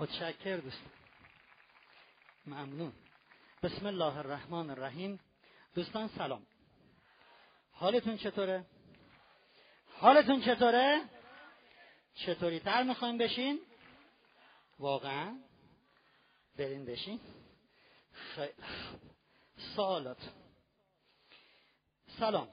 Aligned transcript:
متشکر 0.00 0.56
دوست 0.56 0.82
ممنون. 2.46 2.92
بسم 3.62 3.86
الله 3.86 4.18
الرحمن 4.18 4.70
الرحیم. 4.70 5.20
دوستان 5.74 6.08
سلام. 6.08 6.46
حالتون 7.72 8.16
چطوره؟ 8.16 8.64
حالتون 9.98 10.40
چطوره؟ 10.40 11.00
چطوری 12.14 12.60
تر 12.60 12.82
می‌خوایم 12.82 13.18
بشین؟ 13.18 13.60
واقعا؟ 14.78 15.38
برین 16.56 16.84
بشین. 16.84 17.20
خیلی 18.12 18.52
سوالات. 19.76 20.30
سلام. 22.18 22.48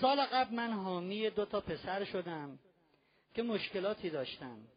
سال 0.00 0.26
قبل 0.26 0.54
من 0.54 0.72
حامی 0.72 1.30
دو 1.30 1.44
تا 1.44 1.60
پسر 1.60 2.04
شدم 2.04 2.58
که 3.34 3.42
مشکلاتی 3.42 4.10
داشتن. 4.10 4.68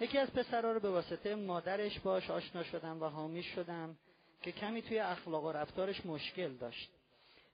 یکی 0.00 0.18
از 0.18 0.32
پسرها 0.32 0.72
رو 0.72 0.80
به 0.80 0.90
واسطه 0.90 1.34
مادرش 1.34 2.00
باش 2.00 2.30
آشنا 2.30 2.62
شدم 2.62 3.02
و 3.02 3.04
حامی 3.04 3.42
شدم 3.42 3.96
که 4.42 4.52
کمی 4.52 4.82
توی 4.82 4.98
اخلاق 4.98 5.44
و 5.44 5.52
رفتارش 5.52 6.06
مشکل 6.06 6.52
داشت. 6.54 6.90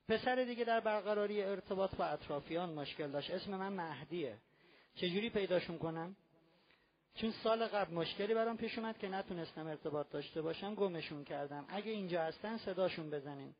پسر 0.08 0.44
دیگه 0.44 0.64
در 0.64 0.80
برقراری 0.80 1.42
ارتباط 1.42 1.94
با 1.94 2.04
اطرافیان 2.04 2.74
مشکل 2.74 3.10
داشت. 3.10 3.30
اسم 3.30 3.50
من 3.50 3.72
مهدیه. 3.72 4.36
چجوری 4.94 5.30
پیداشون 5.30 5.78
کنم؟ 5.78 6.16
چون 7.14 7.30
سال 7.30 7.66
قبل 7.66 7.94
مشکلی 7.94 8.34
برام 8.34 8.56
پیش 8.56 8.78
اومد 8.78 8.98
که 8.98 9.08
نتونستم 9.08 9.66
ارتباط 9.66 10.10
داشته 10.10 10.42
باشم 10.42 10.74
گمشون 10.74 11.24
کردم. 11.24 11.64
اگه 11.68 11.90
اینجا 11.92 12.22
هستن 12.22 12.56
صداشون 12.56 13.10
بزنین. 13.10 13.54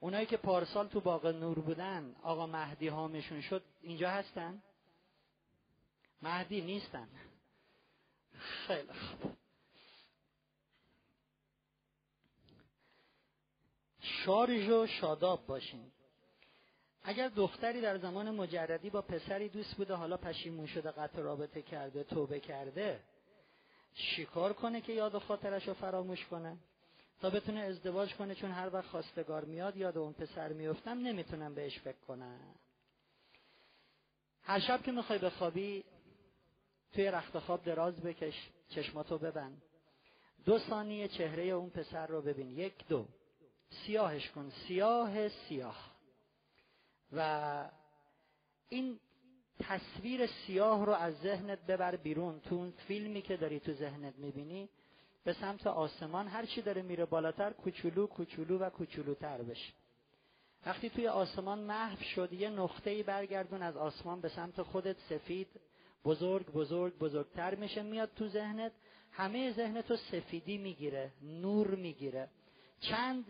اونایی 0.00 0.26
که 0.26 0.36
پارسال 0.36 0.88
تو 0.88 1.00
باغ 1.00 1.26
نور 1.26 1.58
بودن 1.58 2.16
آقا 2.22 2.46
مهدی 2.46 2.88
هامشون 2.88 3.40
شد 3.40 3.62
اینجا 3.82 4.10
هستن؟ 4.10 4.62
مهدی 6.22 6.60
نیستن. 6.60 7.08
خیلی 8.38 8.88
شارژ 14.00 14.68
و 14.68 14.86
شاداب 14.86 15.46
باشین. 15.46 15.92
اگر 17.02 17.28
دختری 17.28 17.80
در 17.80 17.98
زمان 17.98 18.30
مجردی 18.30 18.90
با 18.90 19.02
پسری 19.02 19.48
دوست 19.48 19.74
بوده 19.74 19.94
حالا 19.94 20.16
پشیمون 20.16 20.66
شده 20.66 20.90
قطع 20.90 21.20
رابطه 21.20 21.62
کرده 21.62 22.04
توبه 22.04 22.40
کرده 22.40 23.00
شکار 23.94 24.52
کنه 24.52 24.80
که 24.80 24.92
یاد 24.92 25.14
و 25.14 25.20
خاطرش 25.20 25.68
رو 25.68 25.74
فراموش 25.74 26.24
کنه؟ 26.26 26.56
تا 27.20 27.30
بتونه 27.30 27.60
ازدواج 27.60 28.14
کنه 28.14 28.34
چون 28.34 28.50
هر 28.50 28.74
وقت 28.74 28.88
خواستگار 28.88 29.44
میاد 29.44 29.76
یاد 29.76 29.98
اون 29.98 30.12
پسر 30.12 30.52
میفتم 30.52 30.98
نمی‌تونم 30.98 31.54
بهش 31.54 31.78
فکر 31.78 32.00
کنم. 32.08 32.54
هر 34.42 34.60
شب 34.60 34.82
که 34.82 34.92
می‌خوای 34.92 35.18
بخوابی 35.18 35.84
توی 36.96 37.10
رخت 37.10 37.38
خواب 37.38 37.64
دراز 37.64 38.02
بکش 38.02 38.34
چشماتو 38.68 39.18
ببند. 39.18 39.62
دو 40.44 40.58
ثانیه 40.58 41.08
چهره 41.08 41.42
اون 41.42 41.70
پسر 41.70 42.06
رو 42.06 42.22
ببین. 42.22 42.50
یک 42.50 42.88
دو. 42.88 43.06
سیاهش 43.70 44.30
کن. 44.30 44.50
سیاه 44.50 45.28
سیاه. 45.28 45.96
و 47.12 47.70
این 48.68 49.00
تصویر 49.60 50.26
سیاه 50.26 50.86
رو 50.86 50.92
از 50.92 51.14
ذهنت 51.14 51.66
ببر 51.66 51.96
بیرون. 51.96 52.40
تو 52.40 52.54
اون 52.54 52.70
فیلمی 52.70 53.22
که 53.22 53.36
داری 53.36 53.60
تو 53.60 53.72
ذهنت 53.72 54.14
می‌بینی 54.18 54.68
به 55.24 55.32
سمت 55.32 55.66
آسمان 55.66 56.28
هر 56.28 56.46
چی 56.46 56.62
داره 56.62 56.82
میره 56.82 57.04
بالاتر 57.04 57.52
کوچولو 57.52 58.06
کوچولو 58.06 58.58
و 58.58 58.70
کوچولوتر 58.70 59.42
بشه. 59.42 59.72
وقتی 60.66 60.90
توی 60.90 61.08
آسمان 61.08 61.58
محو 61.58 62.02
شد 62.02 62.32
یه 62.32 62.50
نقطه 62.50 62.90
ای 62.90 63.02
برگردون 63.02 63.62
از 63.62 63.76
آسمان 63.76 64.20
به 64.20 64.28
سمت 64.28 64.62
خودت 64.62 64.96
سفید 64.98 65.48
بزرگ 66.06 66.46
بزرگ 66.46 66.98
بزرگتر 66.98 67.54
میشه 67.54 67.82
میاد 67.82 68.10
تو 68.16 68.28
ذهنت. 68.28 68.72
همه 69.12 69.52
ذهنت 69.52 69.90
رو 69.90 69.96
سفیدی 69.96 70.58
می‌گیره 70.58 71.10
نور 71.22 71.74
می‌گیره. 71.74 72.28
چند 72.80 73.24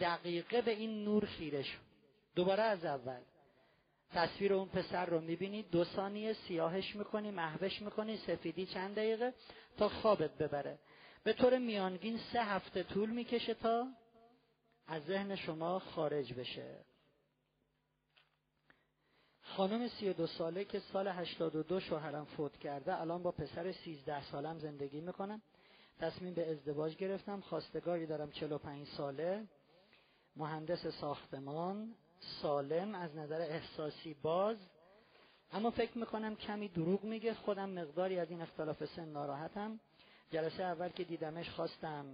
دقیقه 0.00 0.62
به 0.62 0.70
این 0.70 1.04
نور 1.04 1.24
خیره 1.24 1.62
شد. 1.62 1.78
دوباره 2.34 2.62
از 2.62 2.84
اول. 2.84 3.20
تصویر 4.12 4.52
اون 4.52 4.68
پسر 4.68 5.06
رو 5.06 5.20
می‌بینی 5.20 5.62
دو 5.62 5.84
ثانیه 5.84 6.32
سیاهش 6.32 6.96
می‌کنی 6.96 7.30
محوش 7.30 7.82
می‌کنی 7.82 8.16
سفیدی 8.16 8.66
چند 8.66 8.94
دقیقه 8.94 9.34
تا 9.76 9.88
خوابت 9.88 10.30
ببره. 10.38 10.78
به 11.24 11.32
طور 11.32 11.58
میانگین 11.58 12.18
سه 12.32 12.44
هفته 12.44 12.82
طول 12.82 13.10
می‌کشه 13.10 13.54
تا 13.54 13.86
از 14.86 15.04
ذهن 15.04 15.36
شما 15.36 15.78
خارج 15.78 16.34
بشه. 16.34 16.76
خانم 19.56 19.88
سی 19.88 20.08
و 20.08 20.12
دو 20.12 20.26
ساله 20.26 20.64
که 20.64 20.78
سال 20.78 21.08
هشتاد 21.08 21.56
و 21.56 21.62
دو 21.62 21.80
شوهرم 21.80 22.24
فوت 22.24 22.56
کرده 22.56 23.00
الان 23.00 23.22
با 23.22 23.30
پسر 23.30 23.72
سیزده 23.72 24.22
سالم 24.22 24.58
زندگی 24.58 25.00
می‌کنم 25.00 25.42
تصمیم 26.00 26.34
به 26.34 26.50
ازدواج 26.50 26.96
گرفتم. 26.96 27.40
خواستگاری 27.40 28.06
دارم 28.06 28.30
چلو 28.30 28.58
پنج 28.58 28.86
ساله. 28.86 29.44
مهندس 30.36 30.86
ساختمان. 30.86 31.94
سالم. 32.42 32.94
از 32.94 33.16
نظر 33.16 33.40
احساسی 33.40 34.14
باز. 34.22 34.56
اما 35.52 35.70
فکر 35.70 35.98
می‌کنم 35.98 36.36
کمی 36.36 36.68
دروغ 36.68 37.04
میگه. 37.04 37.34
خودم 37.34 37.70
مقداری 37.70 38.18
از 38.18 38.30
این 38.30 38.42
اختلاف 38.42 38.84
سن 38.84 39.08
ناراحتم. 39.08 39.80
جلسه 40.30 40.62
اول 40.62 40.88
که 40.88 41.04
دیدمش 41.04 41.50
خواستم 41.50 42.04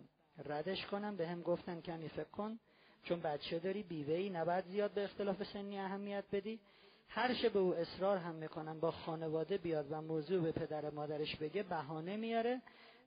ردش 0.45 0.87
کنم. 0.87 1.17
به 1.17 1.29
هم 1.29 1.43
گفتن 1.43 1.81
کمی 1.81 2.09
فکر 2.09 2.31
کن. 2.31 2.59
چون 3.03 3.21
بچه 3.21 3.59
داری 3.59 3.83
بیوه 3.83 4.15
ای 4.15 4.31
نباید 4.31 4.65
زیاد 4.65 4.91
به 4.91 5.05
اختلاف 5.05 5.43
سنی 5.53 5.79
اهمیت 5.79 6.25
بدی. 6.33 6.61
هر 7.09 7.35
شه 7.35 7.49
به 7.49 7.59
او 7.59 7.75
اصرار 7.75 8.17
هم 8.17 8.35
می‌کنم 8.35 8.81
با 8.81 8.91
خانواده 8.91 9.59
بیاد 9.59 9.87
و 9.91 10.01
موضوع 10.01 10.43
به 10.43 10.53
پدر 10.53 10.91
مادرش 10.91 11.37
بگه 11.37 11.63
بهانه 11.63 12.17
میاره. 12.17 12.63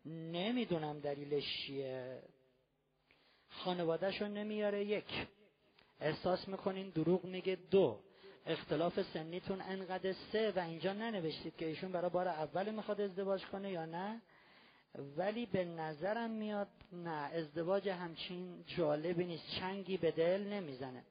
نمی‌دونم 0.06 1.00
دلیلش 1.00 1.44
چیه. 1.66 2.22
خانوادهشو 3.50 4.28
نمیاره. 4.28 4.86
یک 4.86 5.28
احساس 6.00 6.48
می‌کنین 6.48 6.90
دروغ 6.90 7.26
میگه. 7.26 7.58
دو 7.72 8.00
اختلاف 8.46 9.02
سنیتون 9.02 9.62
انقدر 9.62 10.14
سه 10.32 10.52
و 10.56 10.60
اینجا 10.60 10.94
ننوشتید 10.94 11.56
که 11.56 11.66
ایشون 11.66 11.92
برای 11.92 12.10
بار 12.10 12.28
اول 12.28 12.72
می‌خواد 12.72 13.02
ازدواج 13.02 13.46
کنه 13.46 13.72
یا 13.72 13.86
نه؟ 13.86 14.22
ولی 15.18 15.46
به 15.46 15.66
نظرم 15.66 16.32
میاد 16.32 16.68
نه 16.92 17.10
ازدواج 17.10 17.90
همچین 17.90 18.64
جالبی 18.68 19.26
نیست. 19.26 19.44
چنگی 19.60 19.98
به 19.98 20.12
دل 20.12 20.44
نمی‌زنه. 20.44 21.04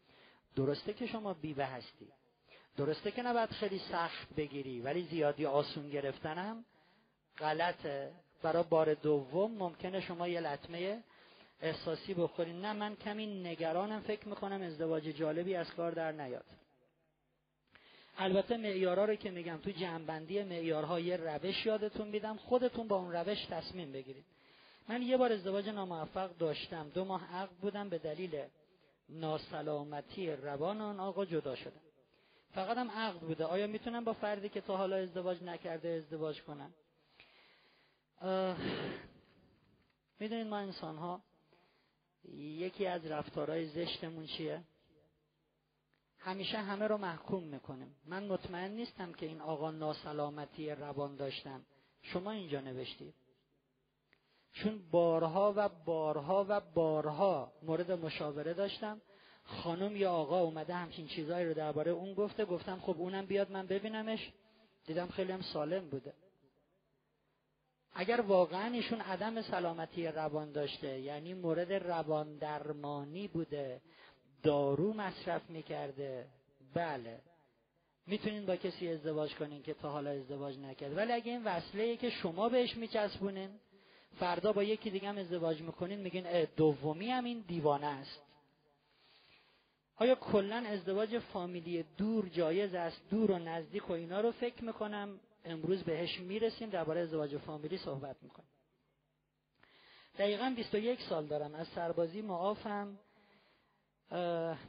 درسته 0.57 0.95
که 0.95 1.07
شما 1.07 1.35
بیوه 1.35 1.65
هستی 1.65 2.09
درسته 2.79 3.11
که 3.11 3.23
نباید 3.23 3.51
خیلی 3.51 3.79
سخت 3.79 4.35
بگیری 4.37 4.81
ولی 4.81 5.03
زیادی 5.03 5.47
آسون 5.47 5.91
گرفتنم 5.91 6.65
غلطه. 7.39 8.13
برای 8.43 8.65
بار 8.71 8.95
دوم 8.95 9.51
ممکنه 9.51 10.01
شما 10.01 10.29
یه 10.29 10.41
لطمه 10.41 11.03
احساسی 11.61 12.15
بخوری 12.15 12.53
نه 12.53 12.73
من 12.73 12.97
کمی 12.97 13.27
نگرانم 13.27 14.01
فکر 14.01 14.29
می‌کنم 14.29 14.63
ازدواج 14.63 15.05
جالبی 15.05 15.55
از 15.55 15.75
کار 15.75 15.93
در 15.93 16.13
نیاد. 16.13 16.45
البته 18.19 18.57
معیارها 18.57 19.05
رو 19.05 19.15
که 19.15 19.31
میگم 19.31 19.57
تو 19.57 19.71
جنبندی 19.71 20.43
معیارها 20.43 21.01
یه 21.01 21.17
روش 21.17 21.67
یادتون 21.67 22.09
میدم. 22.09 22.37
خودتون 22.37 22.89
با 22.89 22.97
اون 22.97 23.13
روش 23.13 23.45
تصمیم 23.45 23.93
بگیرید. 23.93 24.25
من 24.89 25.03
یه 25.03 25.17
بار 25.17 25.33
ازدواج 25.33 25.69
ناموفق 25.69 26.37
داشتم. 26.37 26.89
دو 26.95 27.05
ماه 27.05 27.35
عقد 27.35 27.53
بودم 27.53 27.89
به 27.89 27.99
دلیل 27.99 28.43
ناسلامتی 29.09 30.31
روان 30.31 30.81
آن 30.81 31.01
آقا 31.01 31.25
جدا 31.25 31.55
شدم. 31.55 31.88
فقط 32.55 32.79
هم 32.79 32.91
عقد 32.91 33.21
بوده. 33.21 33.45
آیا 33.45 33.67
می‌تونم 33.67 34.05
با 34.05 34.13
فردی 34.13 34.49
که 34.49 34.61
تا 34.61 34.77
حالا 34.77 34.97
ازدواج 34.97 35.43
نکرده 35.43 35.89
ازدواج 35.89 36.43
کنم؟ 36.43 36.75
می‌دونید 40.21 40.47
ما 40.47 40.57
انسان 40.59 40.97
ها 40.97 41.23
یکی 42.35 42.87
از 42.87 43.07
رفتارهای 43.07 43.67
زشتمون 43.67 44.27
چیه؟ 44.27 44.63
همیشه 46.19 46.59
همه 46.59 46.87
رو 46.87 46.99
محکوم 46.99 47.43
می‌کنیم. 47.43 47.97
من 48.05 48.27
مطمئن 48.27 48.71
نیستم 48.71 49.13
که 49.13 49.27
این 49.27 49.41
آقا 49.41 49.71
ناسلامتی 49.71 50.71
روان 50.71 51.17
داشتن. 51.17 51.65
شما 52.03 52.31
اینجا 52.31 52.61
نوشتید. 52.61 53.15
چون 54.53 54.91
بارها 54.91 55.55
و 55.57 55.69
بارها 55.69 56.47
و 56.49 56.61
بارها 56.61 57.53
مورد 57.63 57.93
مشاوره 57.93 58.55
داشتم. 58.55 59.01
خانم 59.49 59.97
یا 59.97 60.13
آقا 60.13 60.41
اومده 60.41 60.75
همچین 60.75 61.07
چیزهایی 61.07 61.47
رو 61.47 61.55
درباره 61.55 61.91
اون 61.91 62.15
گفته 62.15 62.45
گفتم 62.45 62.79
خب 62.81 62.95
اونم 62.99 63.27
بیاد 63.27 63.51
من 63.51 63.67
ببینمش. 63.67 64.33
دیدم 64.87 65.07
خیلی 65.07 65.33
هم 65.33 65.41
سالم 65.41 65.89
بوده. 65.89 66.13
اگر 67.95 68.21
واقعا 68.21 68.73
ایشون 68.73 69.01
عدم 69.01 69.43
سلامتی 69.43 70.07
روان 70.07 70.53
داشته 70.53 71.01
یعنی 71.01 71.35
مورد 71.35 71.73
روان 71.73 72.39
درمانی 72.39 73.29
بوده 73.29 73.81
دارو 74.43 74.93
مصرف 74.93 75.51
می‌کرده 75.51 76.27
بله. 76.75 77.21
می‌تونین 78.07 78.47
با 78.47 78.57
کسی 78.57 78.89
ازدواج 78.89 79.35
کنین 79.35 79.63
که 79.63 79.75
تا 79.75 79.91
حالا 79.91 80.11
ازدواج 80.11 80.59
نکرد 80.59 80.97
ولی 80.97 81.13
اگه 81.13 81.33
این 81.33 81.45
وصله 81.45 81.97
که 81.97 82.11
شما 82.11 82.49
بهش 82.49 82.77
میچسبونین 82.77 83.51
فردا 84.19 84.53
با 84.53 84.63
یکی 84.63 84.91
دیگه 84.91 85.09
هم 85.09 85.19
ازدواج 85.19 85.63
می‌کنین 85.63 85.99
میگین 86.01 86.45
دومی 86.57 87.11
هم 87.11 87.25
این 87.25 87.45
دیوانه 87.49 87.87
است. 87.87 88.28
آیا 90.01 90.15
کلا 90.15 90.57
ازدواج 90.57 91.19
فامیلی 91.19 91.85
دور 91.97 92.29
جایز 92.29 92.75
است 92.75 93.01
دور 93.11 93.31
و 93.31 93.39
نزدیک 93.39 93.91
و 93.91 93.93
اینا 93.93 94.21
رو 94.21 94.33
فکر 94.33 94.65
می‌کنم؟ 94.65 95.21
امروز 95.45 95.83
بهش 95.83 96.21
می‌رسیم 96.21 96.71
درباره 96.71 97.01
ازدواج 97.01 97.37
فامیلی 97.37 97.79
صحبت 97.79 98.17
می‌کنیم. 98.23 98.49
دقیقا 100.19 100.53
21 100.57 101.01
سال 101.01 101.27
دارم. 101.27 101.55
از 101.55 101.67
سربازی 101.69 102.23
معافم. 102.23 102.99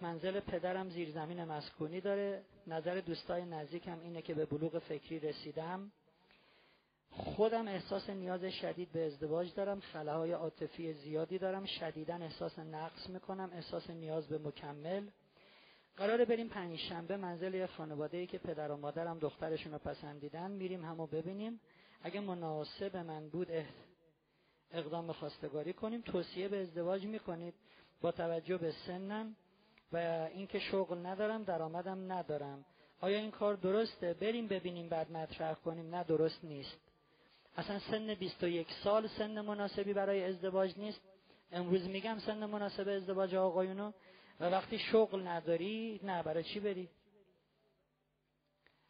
منزل 0.01 0.39
پدرم 0.39 0.89
زیر 0.89 1.11
زمین 1.11 1.43
مسکونی 1.43 2.01
داره. 2.01 2.43
نظر 2.67 2.99
دوستای 2.99 3.45
نزدیکم 3.45 3.99
اینه 3.99 4.21
که 4.21 4.33
به 4.33 4.45
بلوغ 4.45 4.79
فکری 4.79 5.19
رسیدم. 5.19 5.91
خودم 7.11 7.67
احساس 7.67 8.09
نیاز 8.09 8.43
شدید 8.45 8.91
به 8.91 9.05
ازدواج 9.05 9.53
دارم. 9.53 9.79
خلاهای 9.79 10.31
عاطفی 10.31 10.93
زیادی 10.93 11.37
دارم. 11.37 11.65
شدیدا 11.65 12.15
احساس 12.15 12.59
نقص 12.59 13.09
می‌کنم. 13.09 13.49
احساس 13.53 13.89
نیاز 13.89 14.27
به 14.27 14.37
مکمل. 14.37 15.07
قراره 15.99 16.25
بریم 16.25 16.47
پنج 16.49 16.77
شنبه 16.77 17.17
منزل 17.17 17.53
یه 17.53 17.67
خانواده 17.67 18.17
ای 18.17 18.27
که 18.27 18.37
پدر 18.37 18.71
و 18.71 18.77
مادرم 18.77 19.19
دخترشون 19.19 19.71
رو 19.71 19.77
پسندیدن 19.77 20.51
میریم 20.51 20.85
همو 20.85 21.07
ببینیم. 21.07 21.59
اگه 22.03 22.19
مناسب 22.19 22.97
من 22.97 23.29
بود 23.29 23.47
اقدام 24.71 25.11
خواستگاری 25.11 25.73
کنیم. 25.73 26.01
توصیه 26.01 26.47
به 26.47 26.61
ازدواج 26.61 27.05
می‌کنید. 27.05 27.53
با 28.01 28.11
توجه 28.11 28.57
به 28.57 28.71
سنم 28.71 29.35
و 29.91 29.97
اینکه 30.33 30.59
شغل 30.59 31.05
ندارم 31.05 31.43
درآمدم 31.43 32.11
ندارم. 32.11 32.65
آیا 33.01 33.17
این 33.17 33.31
کار 33.31 33.55
درسته؟ 33.55 34.13
بریم 34.13 34.47
ببینیم 34.47 34.89
بعد 34.89 35.11
مطرح 35.11 35.53
کنیم. 35.53 35.95
نه 35.95 36.03
درست 36.03 36.43
نیست. 36.43 36.77
اصلا 37.57 37.79
سن 37.79 38.13
21 38.13 38.67
سال 38.83 39.07
سن 39.07 39.41
مناسبی 39.41 39.93
برای 39.93 40.23
ازدواج 40.23 40.77
نیست. 40.77 41.01
امروز 41.51 41.87
میگم 41.87 42.19
سن 42.19 42.45
مناسب 42.45 42.87
ازدواج 42.87 43.35
آقایونو. 43.35 43.91
و 44.39 44.45
وقتی 44.45 44.79
شغل 44.79 45.27
نداری 45.27 45.99
نه 46.03 46.23
برای 46.23 46.43
چی 46.43 46.59
بری؟ 46.59 46.89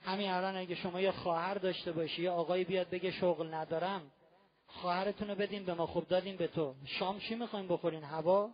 همین 0.02 0.30
الان 0.30 0.56
اگه 0.56 0.76
شما 0.76 1.02
یه 1.02 1.12
خواهر 1.12 1.54
داشته 1.54 1.92
باشی 1.92 2.22
یا 2.22 2.34
آقایی 2.34 2.64
بیاد 2.64 2.90
بگه 2.90 3.12
شغل 3.12 3.54
ندارم 3.54 4.12
خواهرتون 4.68 5.28
رو 5.28 5.36
بدین 5.36 5.66
به 5.66 5.74
ما 5.74 5.86
خوب 5.88 6.08
دادیم 6.08 6.38
به 6.38 6.48
تو. 6.48 6.76
شام 6.86 7.20
چی 7.20 7.36
می‌خوایم 7.36 7.68
بخورین؟ 7.68 8.04
هوا؟ 8.04 8.50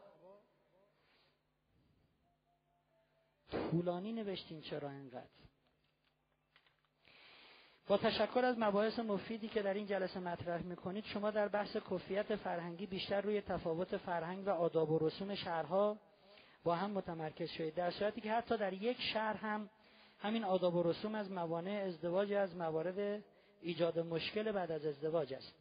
طولانی 3.52 4.14
نوشتین 4.14 4.62
چرا 4.62 4.90
اینقدر؟ 4.90 5.30
با 7.88 7.98
تشکر 7.98 8.46
از 8.46 8.56
مباحث 8.60 9.00
مفیدی 9.00 9.48
که 9.48 9.62
در 9.62 9.74
این 9.74 9.88
جلسه 9.88 10.20
مطرح 10.20 10.62
می‌کنید 10.62 11.06
شما 11.06 11.32
در 11.32 11.48
بحث 11.48 11.78
کفیت 11.78 12.36
فرهنگی 12.36 12.86
بیشتر 12.86 13.22
روی 13.22 13.42
تفاوت 13.42 13.98
فرهنگ 13.98 14.48
و 14.48 14.50
آداب 14.50 14.92
و 14.92 15.00
رسوم 15.08 15.36
شهرها 15.36 15.98
با 16.66 16.76
هم 16.76 16.92
متمرکز 16.92 17.50
شدید 17.50 17.76
در 17.76 17.92
صورتی 17.92 18.22
که 18.22 18.32
حتی 18.32 18.58
در 18.58 18.74
یک 18.74 19.02
شهر 19.02 19.38
هم 19.38 19.70
همین 20.20 20.44
آداب 20.44 20.76
و 20.76 20.84
رسوم 20.84 21.16
از 21.16 21.32
موانع 21.32 21.84
ازدواج 21.88 22.34
از 22.34 22.56
موارد 22.56 23.24
ایجاد 23.62 24.00
مشکل 24.00 24.52
بعد 24.52 24.72
از 24.72 24.86
ازدواج 24.86 25.34
است. 25.34 25.54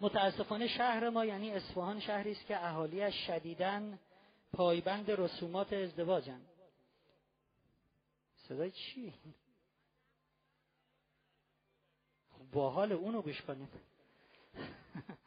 متاسفانه 0.00 0.68
شهر 0.68 1.08
ما 1.08 1.24
یعنی 1.24 1.50
اصفهان 1.50 2.00
شهری 2.00 2.32
است 2.32 2.46
که 2.46 2.66
اهالیش 2.66 3.14
شدیداً 3.26 3.82
پایبند 4.52 5.10
رسومات 5.10 5.72
ازدواجند 5.72 6.48
صدای 8.48 8.70
چی؟ 8.70 9.14
با 12.52 12.70
حال 12.70 12.92
اونو 12.92 13.22
گوش 13.22 13.42
کنیم 13.42 13.68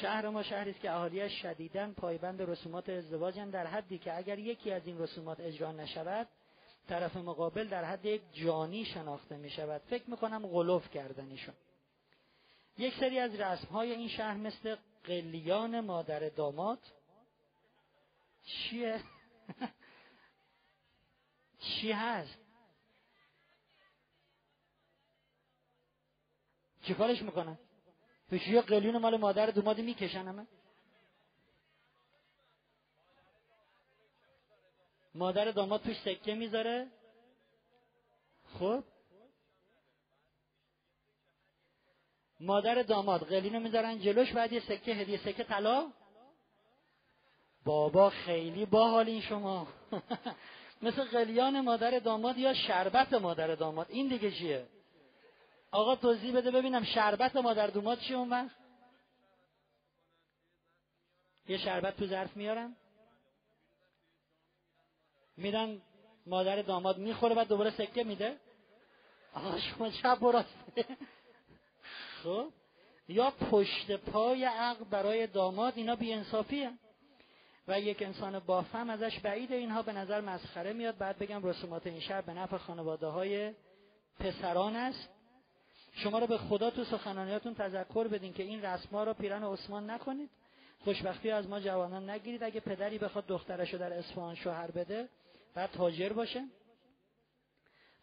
شهر 0.00 0.28
ما 0.28 0.42
شهری 0.42 0.70
است 0.70 0.80
که 0.80 0.90
اهالیش 0.90 1.42
شدیداً 1.42 1.92
پایبند 1.92 2.42
رسومات 2.42 2.88
ازدواجند 2.88 3.52
در 3.52 3.66
حدی 3.66 3.98
که 3.98 4.16
اگر 4.16 4.38
یکی 4.38 4.72
از 4.72 4.86
این 4.86 4.98
رسومات 4.98 5.40
اجرا 5.40 5.72
نشود 5.72 6.28
طرف 6.88 7.16
مقابل 7.16 7.68
در 7.68 7.84
حد 7.84 8.04
یک 8.04 8.22
جانی 8.32 8.84
شناخته 8.84 9.36
می 9.36 9.50
شود 9.50 9.80
فکر 9.90 10.10
می‌کنم 10.10 10.46
غلوف 10.46 10.90
کردنیشون 10.90 11.54
یک 12.78 12.94
سری 13.00 13.18
از 13.18 13.34
رسم 13.34 13.68
های 13.68 13.92
این 13.92 14.08
شهر 14.08 14.36
مثل 14.36 14.76
قلیان 15.04 15.80
مادر 15.80 16.28
داماد. 16.28 16.78
چیه؟ 18.44 19.00
چی 21.60 21.92
هست؟ 21.92 22.38
چی 26.82 26.94
کارش 26.94 27.22
می‌کنن 27.22 27.58
یه 28.32 28.60
قلیون 28.60 28.98
مال 28.98 29.16
مادر 29.16 29.46
دومادی 29.46 29.82
می‌کشن 29.82 30.28
همه. 30.28 30.46
مادر 35.14 35.50
داماد 35.50 35.82
توش 35.82 35.96
سکه 36.00 36.34
می‌ذاره. 36.34 36.88
خب؟ 38.58 38.84
مادر 42.40 42.82
داماد 42.82 43.26
قلینو 43.26 43.60
می‌ذارن 43.60 43.98
جلوش 43.98 44.32
بعد 44.32 44.52
یه 44.52 44.60
سکه 44.60 44.94
هدیه 44.94 45.18
سکه 45.18 45.44
طلا. 45.44 45.92
بابا 47.64 48.10
خیلی 48.10 48.66
باحالین 48.66 49.20
شما. 49.20 49.66
مثل 50.82 51.04
قلیان 51.04 51.60
مادر 51.60 51.98
داماد 51.98 52.38
یا 52.38 52.54
شربت 52.54 53.12
مادر 53.12 53.54
داماد. 53.54 53.86
این 53.90 54.08
دیگه 54.08 54.30
چیه؟ 54.30 54.66
آقا 55.72 55.96
توضیح 55.96 56.36
بده 56.36 56.50
ببینم 56.50 56.84
شربت 56.84 57.36
مادر 57.36 57.66
داماد 57.66 57.98
چیه 57.98 58.16
اون 58.16 58.30
وقت؟ 58.30 58.56
یه 61.48 61.58
شربت 61.58 61.96
تو 61.96 62.06
ظرف 62.06 62.36
میارن؟ 62.36 62.76
میدن 65.36 65.82
مادر 66.26 66.62
داماد 66.62 66.98
می‌خوره 66.98 67.34
بعد 67.34 67.48
دوباره 67.48 67.70
سکه 67.70 68.04
میده؟ 68.04 68.36
آقا 69.34 69.58
شما 69.58 69.90
چپ 69.90 70.22
و 70.22 70.42
خب؟ 72.22 72.48
یا 73.08 73.30
پشت 73.30 73.96
پای 73.96 74.44
عقل 74.44 74.84
برای 74.84 75.26
داماد 75.26 75.72
اینا 75.76 75.96
بیانصافیه. 75.96 76.72
و 77.68 77.80
یک 77.80 78.02
انسان 78.02 78.38
بافم 78.38 78.90
ازش 78.90 79.18
بعید 79.18 79.52
اینها 79.52 79.82
به 79.82 79.92
نظر 79.92 80.20
مسخره 80.20 80.72
میاد. 80.72 80.98
بعد 80.98 81.18
بگم 81.18 81.44
رسومات 81.44 81.86
این 81.86 82.00
شهر 82.00 82.20
به 82.20 82.32
نفع 82.32 82.56
خانواده 82.56 83.06
های 83.06 83.54
پسران 84.20 84.76
است. 84.76 85.08
شما 85.94 86.18
رو 86.18 86.26
به 86.26 86.38
خدا 86.38 86.70
تو 86.70 86.84
سخنانیاتون 86.84 87.54
تذکر 87.54 88.08
بدین 88.08 88.32
که 88.32 88.42
این 88.42 88.62
رسما 88.62 89.04
رو 89.04 89.14
پیرن 89.14 89.44
عثمان 89.44 89.90
نکنید. 89.90 90.30
خوشبختی 90.84 91.30
از 91.30 91.48
ما 91.48 91.60
جوانان 91.60 92.10
نگیرید. 92.10 92.42
اگه 92.42 92.60
پدری 92.60 92.98
بخواد 92.98 93.26
دخترش 93.26 93.72
رو 93.72 93.78
در 93.78 93.92
اصفهان 93.92 94.34
شوهر 94.34 94.70
بده 94.70 95.08
بعد 95.54 95.70
تاجر 95.70 96.12
باشه. 96.12 96.44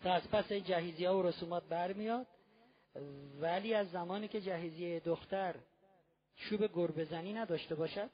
تا 0.03 0.13
از 0.13 0.29
پس 0.31 0.51
جهیزی 0.51 1.05
ها 1.05 1.17
و 1.17 1.23
رسومات 1.23 1.63
برمیاد. 1.63 2.27
ولی 3.41 3.73
از 3.73 3.91
زمانی 3.91 4.27
که 4.27 4.41
جهیزیه 4.41 4.99
دختر 4.99 5.55
چوب 6.35 6.69
گربه 6.73 7.15
نداشته 7.15 7.75
باشد 7.75 8.09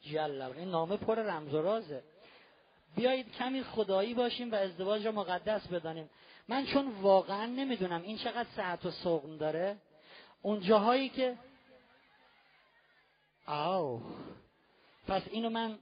جلل 0.00 0.52
این 0.52 0.68
نامه 0.68 0.96
پر 0.96 1.14
رمز 1.14 1.54
و 1.54 1.62
رازه. 1.62 2.02
بیایید 2.96 3.32
کمی 3.32 3.62
خدایی 3.62 4.14
باشیم 4.14 4.52
و 4.52 4.54
ازدواج 4.54 5.06
را 5.06 5.12
مقدس 5.12 5.66
بدانیم. 5.66 6.10
من 6.50 6.66
چون 6.66 6.88
واقعا 7.00 7.46
نمی‌دونم 7.46 8.02
این 8.02 8.18
چقدر 8.18 8.48
صحت 8.56 8.86
و 8.86 8.90
سقم 8.90 9.36
داره. 9.36 9.76
اون 10.42 10.60
جاهایی 10.60 11.08
که 11.08 11.36
آو. 13.46 14.02
پس 15.08 15.22
اینو 15.30 15.50
من 15.50 15.78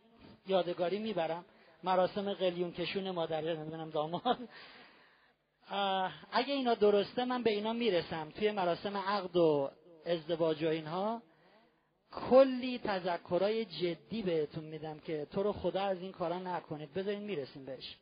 یادگاری 0.47 0.99
می‌برم. 0.99 1.45
مراسم 1.85 2.33
قلیون 2.33 2.73
کشون 2.73 3.11
مادره 3.11 3.55
نمی‌دونم 3.55 3.91
داماد. 3.91 4.49
اگه 6.33 6.55
اینا 6.55 6.75
درسته 6.75 7.25
من 7.25 7.43
به 7.43 7.51
اینا 7.51 7.73
می‌رسم. 7.73 8.31
توی 8.31 8.51
مراسم 8.51 8.97
عقد 8.97 9.37
و 9.37 9.71
ازدواج 10.07 10.65
و 10.65 10.69
اینها 10.69 11.23
کلی 12.13 12.79
تذکرای 12.79 13.65
جدی 13.65 14.23
بهتون 14.23 14.65
میدم 14.65 14.99
که 14.99 15.27
تو 15.33 15.43
رو 15.43 15.53
خدا 15.53 15.83
از 15.83 15.99
این 15.99 16.13
کارا 16.13 16.39
نکنید. 16.39 16.95
بذارین 16.95 17.23
می‌رسیم 17.23 17.65
بهش. 17.65 17.97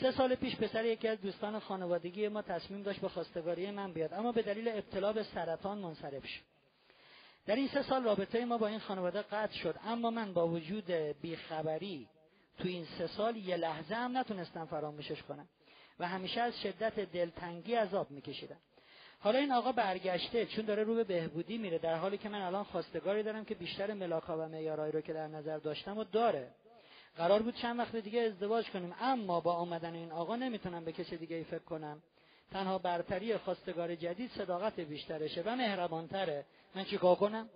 سه 0.00 0.10
سال 0.10 0.34
پیش 0.34 0.56
پسر 0.56 0.84
یکی 0.84 1.08
از 1.08 1.20
دوستان 1.20 1.58
خانوادگی 1.58 2.28
ما 2.28 2.42
تصمیم 2.42 2.82
داشت 2.82 3.00
به 3.00 3.08
خواستگاری 3.08 3.70
من 3.70 3.92
بیاد 3.92 4.14
اما 4.14 4.32
به 4.32 4.42
دلیل 4.42 4.68
ابتلا 4.68 5.12
به 5.12 5.22
سرطان 5.22 5.78
منصرف 5.78 6.26
شد. 6.26 6.40
در 7.46 7.56
این 7.56 7.68
سه 7.68 7.82
سال 7.82 8.04
رابطه 8.04 8.44
ما 8.44 8.58
با 8.58 8.66
این 8.66 8.78
خانواده 8.78 9.22
قطع 9.22 9.54
شد 9.54 9.74
اما 9.84 10.10
من 10.10 10.32
با 10.32 10.48
وجود 10.48 10.90
بیخبری 11.22 12.08
تو 12.58 12.68
این 12.68 12.86
سه 12.98 13.06
سال 13.06 13.36
یه 13.36 13.56
لحظه 13.56 13.94
هم 13.94 14.18
نتونستم 14.18 14.64
فراموشش 14.64 15.22
کنم 15.22 15.48
و 15.98 16.08
همیشه 16.08 16.40
از 16.40 16.60
شدت 16.60 17.00
دلتنگی 17.00 17.74
عذاب 17.74 18.10
میکشیدم. 18.10 18.58
حالا 19.18 19.38
این 19.38 19.52
آقا 19.52 19.72
برگشته 19.72 20.46
چون 20.46 20.64
داره 20.64 20.84
رو 20.84 20.94
به 20.94 21.04
بهبودی 21.04 21.58
میره 21.58 21.78
در 21.78 21.94
حالی 21.94 22.18
که 22.18 22.28
من 22.28 22.40
الان 22.40 22.64
خواستگاری 22.64 23.22
دارم 23.22 23.44
که 23.44 23.54
بیشتر 23.54 23.94
ملاکا 23.94 24.38
و 24.38 24.48
معیارهایی 24.48 24.92
رو 24.92 25.00
که 25.00 25.12
در 25.12 25.26
نظر 25.26 25.58
داشتم 25.58 25.98
و 25.98 26.04
داره. 26.04 26.50
قرار 27.16 27.42
بود 27.42 27.54
چند 27.54 27.78
وقت 27.78 27.96
دیگه 27.96 28.20
ازدواج 28.20 28.70
کنیم. 28.70 28.94
اما 29.00 29.40
با 29.40 29.52
آمدن 29.52 29.94
این 29.94 30.12
آقا 30.12 30.36
نمی‌تونم 30.36 30.84
به 30.84 30.92
کسی 30.92 31.16
دیگه 31.16 31.36
ای 31.36 31.44
فکر 31.44 31.64
کنم. 31.64 32.02
تنها 32.50 32.78
برتری 32.78 33.36
خواستگار 33.36 33.94
جدید 33.94 34.30
صداقت 34.30 34.80
بیشترشه 34.80 35.42
و 35.46 35.56
مهربانتره. 35.56 36.46
من 36.74 36.84
چیکار 36.84 37.16
کنم؟ 37.16 37.48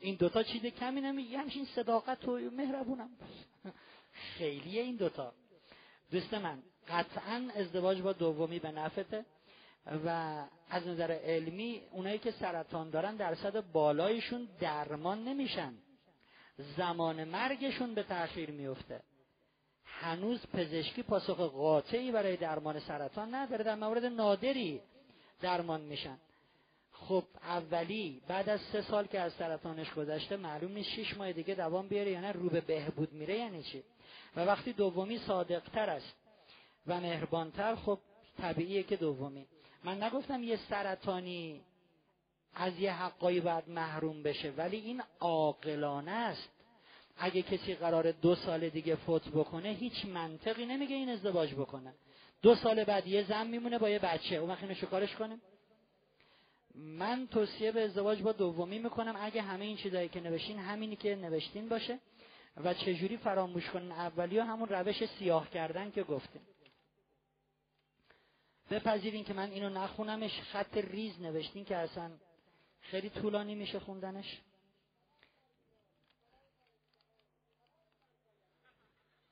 این 0.00 0.14
دوتا 0.14 0.42
چیز 0.42 0.66
کمی 0.66 1.00
نمیگه 1.00 1.38
همچین 1.38 1.64
صداقت 1.64 2.28
و 2.28 2.38
مهربونم. 2.50 3.10
خیلیه 4.38 4.82
این 4.82 4.96
دوتا. 4.96 5.32
دوست 6.10 6.34
من 6.34 6.62
قطعا 6.88 7.48
ازدواج 7.54 8.02
با 8.02 8.12
دومی 8.12 8.58
به 8.58 8.70
نفته 8.70 9.24
و 10.06 10.08
از 10.70 10.86
نظر 10.86 11.10
علمی 11.10 11.82
اونایی 11.90 12.18
که 12.18 12.30
سرطان 12.30 12.90
دارن 12.90 13.16
درصد 13.16 13.72
بالایشون 13.72 14.48
درمان 14.60 15.24
نمیشن. 15.24 15.74
زمان 16.56 17.24
مرگشون 17.24 17.94
به 17.94 18.02
تأخیر 18.02 18.50
میفته. 18.50 19.00
هنوز 19.84 20.46
پزشکی 20.46 21.02
پاسخ 21.02 21.36
قاطعی 21.36 22.12
برای 22.12 22.36
درمان 22.36 22.80
سرطان 22.80 23.34
نداره 23.34 23.64
در 23.64 23.74
مورد 23.74 24.04
نادری 24.04 24.80
درمان 25.40 25.80
میشن. 25.80 26.18
خب 26.92 27.24
اولی 27.42 28.22
بعد 28.28 28.48
از 28.48 28.60
سه 28.72 28.82
سال 28.82 29.06
که 29.06 29.20
از 29.20 29.32
سرطانش 29.32 29.94
گذشته 29.94 30.36
معلوم 30.36 30.72
نیست 30.72 30.90
شیش 30.90 31.16
ماه 31.16 31.32
دیگه 31.32 31.54
دوام 31.54 31.88
بیاره 31.88 32.10
یا 32.10 32.20
نه 32.20 32.32
رو 32.32 32.48
به 32.48 32.60
بهبود 32.60 33.12
میره 33.12 33.38
یعنی 33.38 33.62
چی؟ 33.62 33.82
و 34.36 34.40
وقتی 34.40 34.72
دومی 34.72 35.18
صادقتر 35.18 35.90
است 35.90 36.14
و 36.86 37.00
مهربانتر 37.00 37.74
خب 37.74 37.98
طبیعیه 38.38 38.82
که 38.82 38.96
دومی. 38.96 39.46
من 39.84 40.02
نگفتم 40.02 40.42
یه 40.42 40.56
سرطانی 40.56 41.60
از 42.54 42.78
یه 42.78 42.92
حقایی 42.92 43.40
باید 43.40 43.68
محروم 43.68 44.22
بشه. 44.22 44.50
ولی 44.50 44.76
این 44.76 45.02
عاقلانه 45.20 46.10
است. 46.10 46.50
اگه 47.16 47.42
کسی 47.42 47.74
قرار 47.74 48.12
دو 48.12 48.34
سال 48.34 48.68
دیگه 48.68 48.94
فوت 48.94 49.28
بکنه 49.28 49.68
هیچ 49.68 50.04
منطقی 50.04 50.66
نمیگه 50.66 50.96
این 50.96 51.08
ازدواج 51.08 51.54
بکنه. 51.54 51.94
دو 52.42 52.54
سال 52.54 52.84
بعد 52.84 53.06
یه 53.06 53.22
زن 53.22 53.46
میمونه 53.46 53.78
با 53.78 53.90
یه 53.90 53.98
بچه. 53.98 54.36
اون 54.36 54.50
وقت 54.50 54.62
اینو 54.62 54.74
کارش 54.74 55.14
کنه 55.14 55.38
من 56.74 57.26
توصیه 57.26 57.72
به 57.72 57.84
ازدواج 57.84 58.22
با 58.22 58.32
دومی 58.32 58.78
می‌کنم. 58.78 59.16
اگه 59.20 59.42
همه 59.42 59.64
این 59.64 59.76
چیزایی 59.76 60.08
که 60.08 60.20
نوشتین 60.20 60.58
همینی 60.58 60.96
که 60.96 61.16
نوشتین 61.16 61.68
باشه. 61.68 61.98
و 62.56 62.74
چجوری 62.74 63.16
فراموش 63.16 63.70
کنن 63.70 63.92
اولی 63.92 64.38
همون 64.38 64.68
روش 64.68 65.04
سیاه 65.06 65.50
کردن 65.50 65.90
که 65.90 66.02
گفتیم. 66.02 66.42
بپذیرین 68.70 69.24
که 69.24 69.34
من 69.34 69.50
اینو 69.50 69.68
نخونمش. 69.68 70.40
خط 70.40 70.76
ریز 70.76 71.20
نوشتین 71.20 71.64
که 71.64 71.76
اصلا 71.76 72.10
خیلی 72.84 73.10
طولانی 73.10 73.54
میشه 73.54 73.78
خوندنش. 73.80 74.40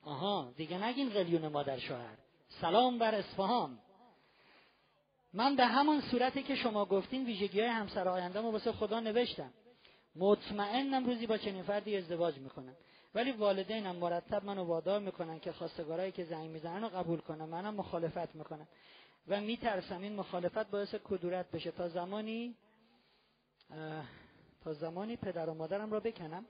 آها 0.01 0.53
دیگه 0.57 0.83
نگین 0.83 1.09
قلیون 1.09 1.47
مادر 1.47 1.79
شوهر. 1.79 2.17
سلام 2.61 2.99
بر 2.99 3.15
اصفهان. 3.15 3.79
من 5.33 5.55
به 5.55 5.65
همان 5.65 6.01
صورتی 6.01 6.43
که 6.43 6.55
شما 6.55 6.85
گفتین 6.85 7.25
ویژگی 7.25 7.59
های 7.59 7.69
همسر 7.69 8.07
آینده 8.07 8.39
واسه 8.39 8.71
خدا 8.71 8.99
نوشتم. 8.99 9.53
مطمئنم 10.15 11.05
روزی 11.05 11.27
با 11.27 11.37
چنین 11.37 11.63
فردی 11.63 11.97
ازدواج 11.97 12.37
می‌کنم. 12.37 12.75
ولی 13.15 13.31
والدینم 13.31 13.95
مرتب 13.95 14.45
منو 14.45 14.63
وادار 14.63 14.99
می‌کنن 14.99 15.39
که 15.39 15.51
خواستگارایی 15.51 16.11
که 16.11 16.23
زنگ 16.23 16.49
می‌زنن 16.49 16.81
رو 16.81 16.89
قبول 16.89 17.19
کنم. 17.19 17.49
منم 17.49 17.75
مخالفت 17.75 18.35
می‌کنم. 18.35 18.67
و 19.27 19.41
میترسم 19.41 20.01
این 20.01 20.15
مخالفت 20.15 20.71
باعث 20.71 20.95
کدورت 20.95 21.51
بشه. 21.51 21.71
تا 21.71 21.89
زمانی 21.89 22.55
تا 24.63 24.73
زمانی 24.73 25.15
پدر 25.15 25.49
و 25.49 25.53
مادرم 25.53 25.91
رو 25.91 25.99
بکنم. 25.99 26.45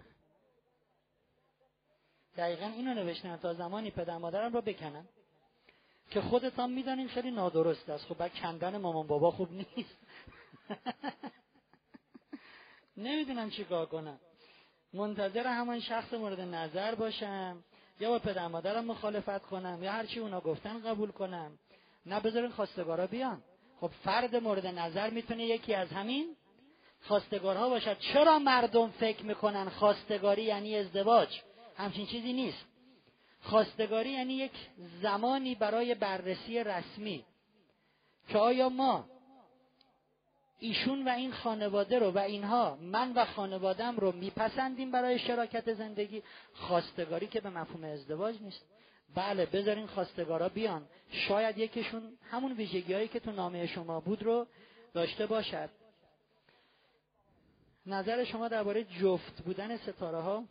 دقیقا 2.38 2.66
اینو 2.66 2.94
نوشتم 2.94 3.38
تا 3.38 3.54
زمانی 3.54 3.92
پدر 3.92 4.18
مادرم 4.18 4.54
رو 4.54 4.62
بکنم 4.62 5.08
که 6.10 6.22
خودتان 6.22 6.72
می‌دانین 6.72 7.08
خیلی 7.08 7.32
نادرست 7.32 7.90
است. 7.90 8.06
خب 8.06 8.28
کندن 8.28 8.78
مامان 8.78 9.08
بابا 9.08 9.32
خوب 9.32 9.52
نیست. 9.52 9.98
نمی‌دونم 12.98 13.50
چیکار 13.50 13.86
کنم. 13.86 14.20
منتظر 14.94 15.48
همان 15.48 15.80
شخص 15.80 16.14
مورد 16.14 16.40
نظر 16.40 16.96
باشم 16.96 17.64
یا 18.00 18.10
با 18.10 18.20
پدر 18.20 18.48
مادرم 18.48 18.86
مخالفت 18.86 19.42
کنم 19.42 19.84
یا 19.84 19.92
هرچی 19.92 20.20
اونا 20.20 20.42
گفتن 20.42 20.82
قبول 20.82 21.12
کنم. 21.12 21.60
نه 22.06 22.20
بذارین 22.20 22.52
خواستگارا 22.52 23.08
بیان. 23.08 23.44
خب 23.80 23.92
فرد 24.04 24.36
مورد 24.36 24.68
نظر 24.68 25.10
می‌تونه 25.10 25.46
یکی 25.46 25.74
از 25.74 25.90
همین 25.90 26.36
خواستگارها 27.08 27.70
باشد. 27.70 28.00
چرا 28.00 28.40
مردم 28.40 28.90
فکر 28.90 29.24
می‌کنن 29.26 29.70
خواستگاری 29.70 30.44
یعنی 30.44 30.78
ازدواج؟ 30.78 31.42
همچین 31.78 32.06
چیزی 32.06 32.34
نیست. 32.34 32.66
خواستگاری 33.42 34.10
یعنی 34.10 34.34
یک 34.34 34.52
زمانی 35.02 35.56
برای 35.56 35.96
بررسی 35.96 36.64
رسمی 36.64 37.26
که 38.28 38.38
آیا 38.38 38.70
ما 38.70 39.06
ایشون 40.60 41.08
و 41.08 41.10
این 41.10 41.32
خانواده 41.32 42.00
رو 42.00 42.12
و 42.12 42.20
اینها 42.20 42.78
من 42.82 43.14
و 43.14 43.26
خانوادم 43.26 43.98
رو 43.98 44.12
میپسندیم 44.12 44.92
برای 44.92 45.20
شراکت 45.20 45.74
زندگی؟ 45.74 46.24
خواستگاری 46.54 47.28
که 47.28 47.42
به 47.42 47.50
مفهوم 47.50 47.84
ازدواج 47.84 48.42
نیست. 48.42 48.66
بله 49.16 49.46
بذارین 49.46 49.88
خواستگارا 49.88 50.50
بیان. 50.50 50.88
شاید 51.12 51.58
یکیشون 51.58 52.18
همون 52.32 52.54
ویژگی 52.54 52.94
هایی 52.94 53.08
که 53.08 53.20
تو 53.20 53.32
نامه 53.32 53.68
شما 53.68 54.00
بود 54.00 54.24
رو 54.24 54.48
داشته 54.94 55.26
باشد. 55.26 55.70
نظر 57.86 58.24
شما 58.24 58.48
درباره 58.48 58.84
جفت 58.84 59.42
بودن 59.42 59.78
ستاره 59.78 60.22
ها 60.22 60.44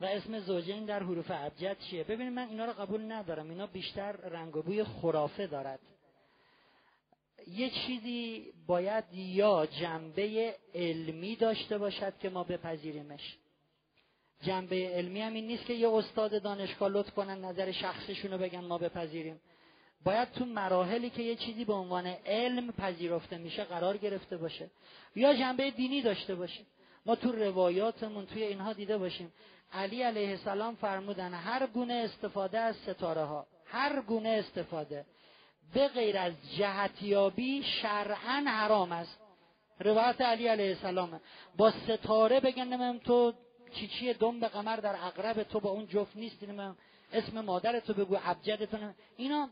و 0.00 0.04
اسم 0.04 0.38
زوجین 0.38 0.84
در 0.84 1.02
حروف 1.02 1.26
ابجد 1.30 1.76
چیه؟ 1.78 2.04
ببینید 2.04 2.32
من 2.32 2.48
اینا 2.48 2.64
رو 2.64 2.72
قبول 2.72 3.12
ندارم. 3.12 3.50
اینا 3.50 3.66
بیشتر 3.66 4.12
رنگ 4.12 4.56
و 4.56 4.62
بوی 4.62 4.84
خرافه 4.84 5.46
دارد. 5.46 5.80
یه 7.46 7.70
چیزی 7.70 8.52
باید 8.66 9.04
یا 9.12 9.66
جنبه 9.66 10.56
علمی 10.74 11.36
داشته 11.36 11.78
باشد 11.78 12.18
که 12.18 12.30
ما 12.30 12.44
بپذیریمش. 12.44 13.36
جنبه 14.42 14.88
علمی 14.88 15.20
هم 15.20 15.34
این 15.34 15.46
نیست 15.46 15.66
که 15.66 15.72
یه 15.72 15.88
استاد 15.88 16.42
دانشگاه 16.42 16.88
لطف 16.88 17.10
کنن 17.10 17.44
نظر 17.44 17.72
شخصشون 17.72 18.30
رو 18.30 18.38
بگن 18.38 18.60
ما 18.60 18.78
بپذیریم. 18.78 19.40
باید 20.04 20.32
تو 20.32 20.44
مراحلی 20.44 21.10
که 21.10 21.22
یه 21.22 21.36
چیزی 21.36 21.64
به 21.64 21.72
عنوان 21.72 22.06
علم 22.06 22.72
پذیرفته 22.72 23.38
میشه 23.38 23.64
قرار 23.64 23.96
گرفته 23.96 24.36
باشه. 24.36 24.70
یا 25.16 25.34
جنبه 25.34 25.70
دینی 25.70 26.02
داشته 26.02 26.34
باشه. 26.34 26.60
ما 27.06 27.14
تو 27.16 27.32
روایاتمون 27.32 28.26
توی 28.26 28.42
اینها 28.42 28.72
دیده 28.72 28.98
باشیم. 28.98 29.32
علی 29.72 30.02
علیه 30.02 30.30
السلام 30.30 30.74
فرمودن 30.74 31.34
هر 31.34 31.66
گونه 31.66 31.94
استفاده 31.94 32.58
از 32.58 32.76
ستاره 32.76 33.24
ها 33.24 33.46
هر 33.66 34.00
گونه 34.00 34.28
استفاده 34.28 35.06
به 35.74 35.88
غیر 35.88 36.18
از 36.18 36.32
جهتیابی 36.58 37.62
شرعا 37.62 38.44
حرام 38.46 38.92
است. 38.92 39.18
روایت 39.80 40.20
علی 40.20 40.46
علیه 40.46 40.68
السلام 40.68 41.20
با 41.56 41.70
ستاره 41.70 42.40
بگن 42.40 42.98
تو 42.98 43.32
چی 43.74 43.88
چیه 43.88 44.12
دم 44.14 44.40
به 44.40 44.48
قمر 44.48 44.76
در 44.76 44.96
اقرب 45.02 45.42
تو 45.42 45.60
با 45.60 45.70
اون 45.70 45.86
جفت 45.86 46.16
نیست 46.16 46.42
من 46.42 46.76
اسم 47.12 47.40
مادر 47.40 47.80
تو 47.80 47.94
بگو 47.94 48.18
ابجدتون 48.24 48.94
اینا 49.16 49.50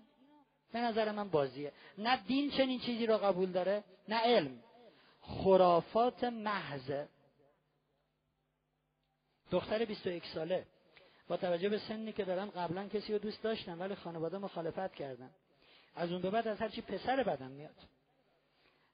به 0.73 0.81
نظر 0.81 1.13
من 1.13 1.29
بازیه. 1.29 1.73
نه 1.99 2.17
دین 2.27 2.51
چنین 2.51 2.81
چیزی 2.81 3.07
رو 3.07 3.19
قبول 3.19 3.53
داره 3.53 3.85
نه 4.09 4.17
علم. 4.17 4.63
خرافات 5.21 6.25
محضه. 6.25 7.09
دختر 9.51 9.85
21 9.85 10.27
ساله. 10.27 10.67
با 11.29 11.37
توجه 11.37 11.69
به 11.69 11.79
سنی 11.79 12.13
که 12.13 12.25
دارم 12.25 12.51
قبلا 12.51 12.89
کسی 12.89 13.13
رو 13.13 13.19
دوست 13.19 13.43
داشتم 13.43 13.81
ولی 13.81 13.95
خانواده 13.95 14.39
مخالفت 14.39 14.95
کردن. 14.95 15.31
از 15.97 16.13
اون 16.13 16.23
به 16.23 16.31
بعد 16.31 16.49
از 16.49 16.59
هرچی 16.59 16.83
پسر 16.83 17.23
بدم 17.23 17.51
میاد. 17.51 17.77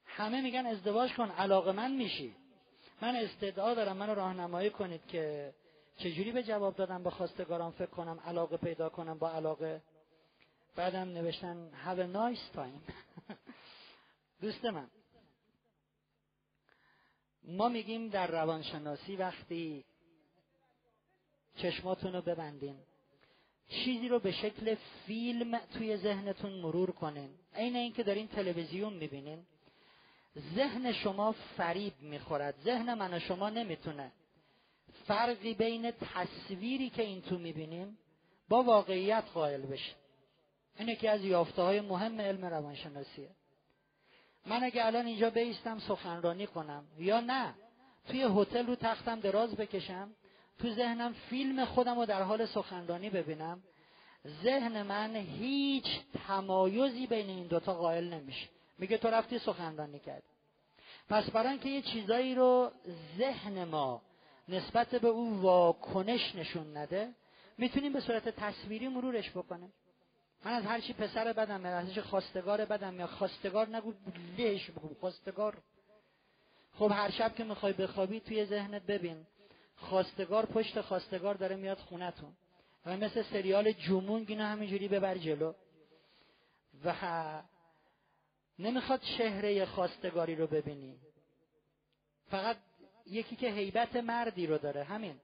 همه 0.05 0.41
میگن 0.41 0.65
ازدواج 0.65 1.13
کن 1.13 1.31
علاقه 1.31 1.71
من 1.71 1.91
میشی. 1.91 2.35
من 3.01 3.15
استدعا 3.15 3.73
دارم 3.73 3.97
منو 3.97 4.15
راهنمایی 4.15 4.69
کنید 4.69 5.07
که 5.07 5.53
چجوری 5.97 6.31
به 6.31 6.43
جواب 6.43 6.75
دادم 6.75 7.03
به 7.03 7.09
خواستگاران 7.09 7.71
فکر 7.71 7.89
کنم 7.89 8.19
علاقه 8.25 8.57
پیدا 8.57 8.89
کنم 8.89 9.17
با 9.17 9.31
علاقه 9.31 9.81
بعدم 10.77 11.09
نوشتن 11.09 11.69
have 11.85 11.99
a 11.99 12.07
nice 12.07 12.57
time. 12.57 12.93
دوست 14.41 14.65
من. 14.65 14.87
ما 17.43 17.69
میگیم 17.69 18.09
در 18.09 18.27
روانشناسی 18.27 19.15
وقتی 19.15 19.85
چشماتون 21.55 22.13
رو 22.13 22.21
ببندین 22.21 22.75
چیزی 23.69 24.07
رو 24.07 24.19
به 24.19 24.31
شکل 24.31 24.75
فیلم 25.05 25.57
توی 25.57 25.97
ذهنتون 25.97 26.51
مرور 26.51 26.91
کنین. 26.91 27.29
عین 27.55 27.75
اینکه 27.75 28.03
دارین 28.03 28.27
تلویزیون 28.27 28.93
می‌بینین 28.93 29.45
ذهن 30.55 30.93
شما 30.93 31.31
فریب 31.31 31.93
می‌خورد. 32.01 32.55
ذهن 32.63 32.93
من 32.93 33.13
و 33.13 33.19
شما 33.19 33.49
نمی‌تونه 33.49 34.11
فرقی 35.07 35.53
بین 35.53 35.91
تصویری 35.91 36.89
که 36.89 37.03
این 37.03 37.21
تو 37.21 37.37
می‌بینیم 37.37 37.97
با 38.49 38.63
واقعیت 38.63 39.23
قائل 39.33 39.61
بشه. 39.61 40.06
این 40.79 40.89
یکی 40.89 41.07
از 41.07 41.21
یافته 41.21 41.61
های 41.61 41.81
مهم 41.81 42.21
علم 42.21 42.45
روانشناسیه 42.45 43.29
من 44.45 44.63
اگه 44.63 44.85
الان 44.85 45.05
اینجا 45.05 45.29
بیستم 45.29 45.79
سخنرانی 45.79 46.47
کنم 46.47 46.85
یا 46.97 47.19
نه 47.19 47.53
توی 48.07 48.27
هتل 48.35 48.65
رو 48.65 48.75
تختم 48.75 49.19
دراز 49.19 49.55
بکشم 49.55 50.11
تو 50.59 50.73
ذهنم 50.73 51.13
فیلم 51.13 51.65
خودم 51.65 51.99
رو 51.99 52.05
در 52.05 52.21
حال 52.21 52.45
سخنرانی 52.45 53.09
ببینم 53.09 53.63
ذهن 54.43 54.81
من 54.81 55.15
هیچ 55.15 55.85
تمایزی 56.27 57.07
بین 57.07 57.29
این 57.29 57.47
دوتا 57.47 57.73
قائل 57.73 58.13
نمیشه. 58.13 58.47
میگه 58.77 58.97
تو 58.97 59.07
رفتی 59.07 59.39
سخنرانی 59.39 59.99
کرد 59.99 60.23
پس 61.09 61.29
برای 61.29 61.57
که 61.57 61.69
یه 61.69 61.81
چیزایی 61.81 62.35
رو 62.35 62.71
ذهن 63.17 63.63
ما 63.63 64.01
نسبت 64.47 64.95
به 64.95 65.07
او 65.07 65.41
واکنش 65.41 66.35
نشون 66.35 66.77
نده 66.77 67.13
می‌تونیم 67.57 67.93
به 67.93 67.99
صورت 67.99 68.29
تصویری 68.29 68.87
مرورش 68.87 69.31
بکنیم. 69.31 69.73
من 70.45 70.53
از 70.53 70.63
هرچی 70.63 70.93
پسر 70.93 71.33
بدم 71.33 71.65
از 71.65 71.97
خواستگار 71.99 72.65
بدم 72.65 72.93
میاد 72.93 73.09
خواستگار 73.09 73.75
نگو 73.75 73.93
لیش 74.37 74.71
بگو. 74.71 74.95
خواستگار. 74.99 75.57
خب 76.73 76.91
هر 76.93 77.11
شب 77.11 77.35
که 77.35 77.43
می‌خوای 77.43 77.73
بخوابی 77.73 78.19
توی 78.19 78.45
ذهنت 78.45 78.81
ببین. 78.81 79.27
خواستگار 79.75 80.45
پشت 80.45 80.81
خواستگار 80.81 81.35
داره 81.35 81.55
میاد 81.55 81.77
خونتون 81.77 82.33
و 82.85 82.97
مثل 82.97 83.23
سریال 83.23 83.71
جومونگ 83.71 84.25
اینو 84.29 84.43
همینجوری 84.43 84.87
ببر 84.87 85.17
جلو. 85.17 85.53
و 86.85 86.93
نمی‌خواد 88.59 89.01
چهره 89.17 89.65
خواستگاری 89.65 90.35
رو 90.35 90.47
ببینی. 90.47 90.99
فقط 92.29 92.57
یکی 93.05 93.35
که 93.35 93.49
حیبت 93.49 93.95
مردی 93.95 94.47
رو 94.47 94.57
داره. 94.57 94.83
همین. 94.83 95.19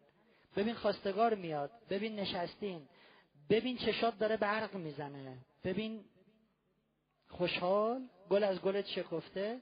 ببین 0.55 0.73
خواستگار 0.73 1.35
میاد. 1.35 1.71
ببین 1.89 2.15
نشستین. 2.15 2.87
ببین 3.49 3.77
چشات 3.77 4.17
داره 4.17 4.37
برق 4.37 4.75
می‌زنه. 4.75 5.37
ببین 5.63 6.05
خوشحال؟ 7.29 8.09
گل 8.29 8.43
از 8.43 8.61
گلت 8.61 8.85
شکفته 8.85 9.61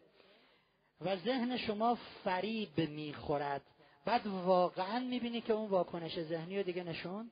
و 1.02 1.18
ذهن 1.18 1.58
شما 1.58 1.96
فریب 2.24 2.78
می‌خورد. 2.78 3.62
بعد 4.06 4.28
واقعا 4.28 5.00
می‌بینی 5.00 5.42
که 5.42 5.54
اون 5.54 5.70
واکنش 5.70 6.20
ذهنی 6.20 6.58
رو 6.58 6.64
دیگه 6.64 6.84
نشون 6.84 7.32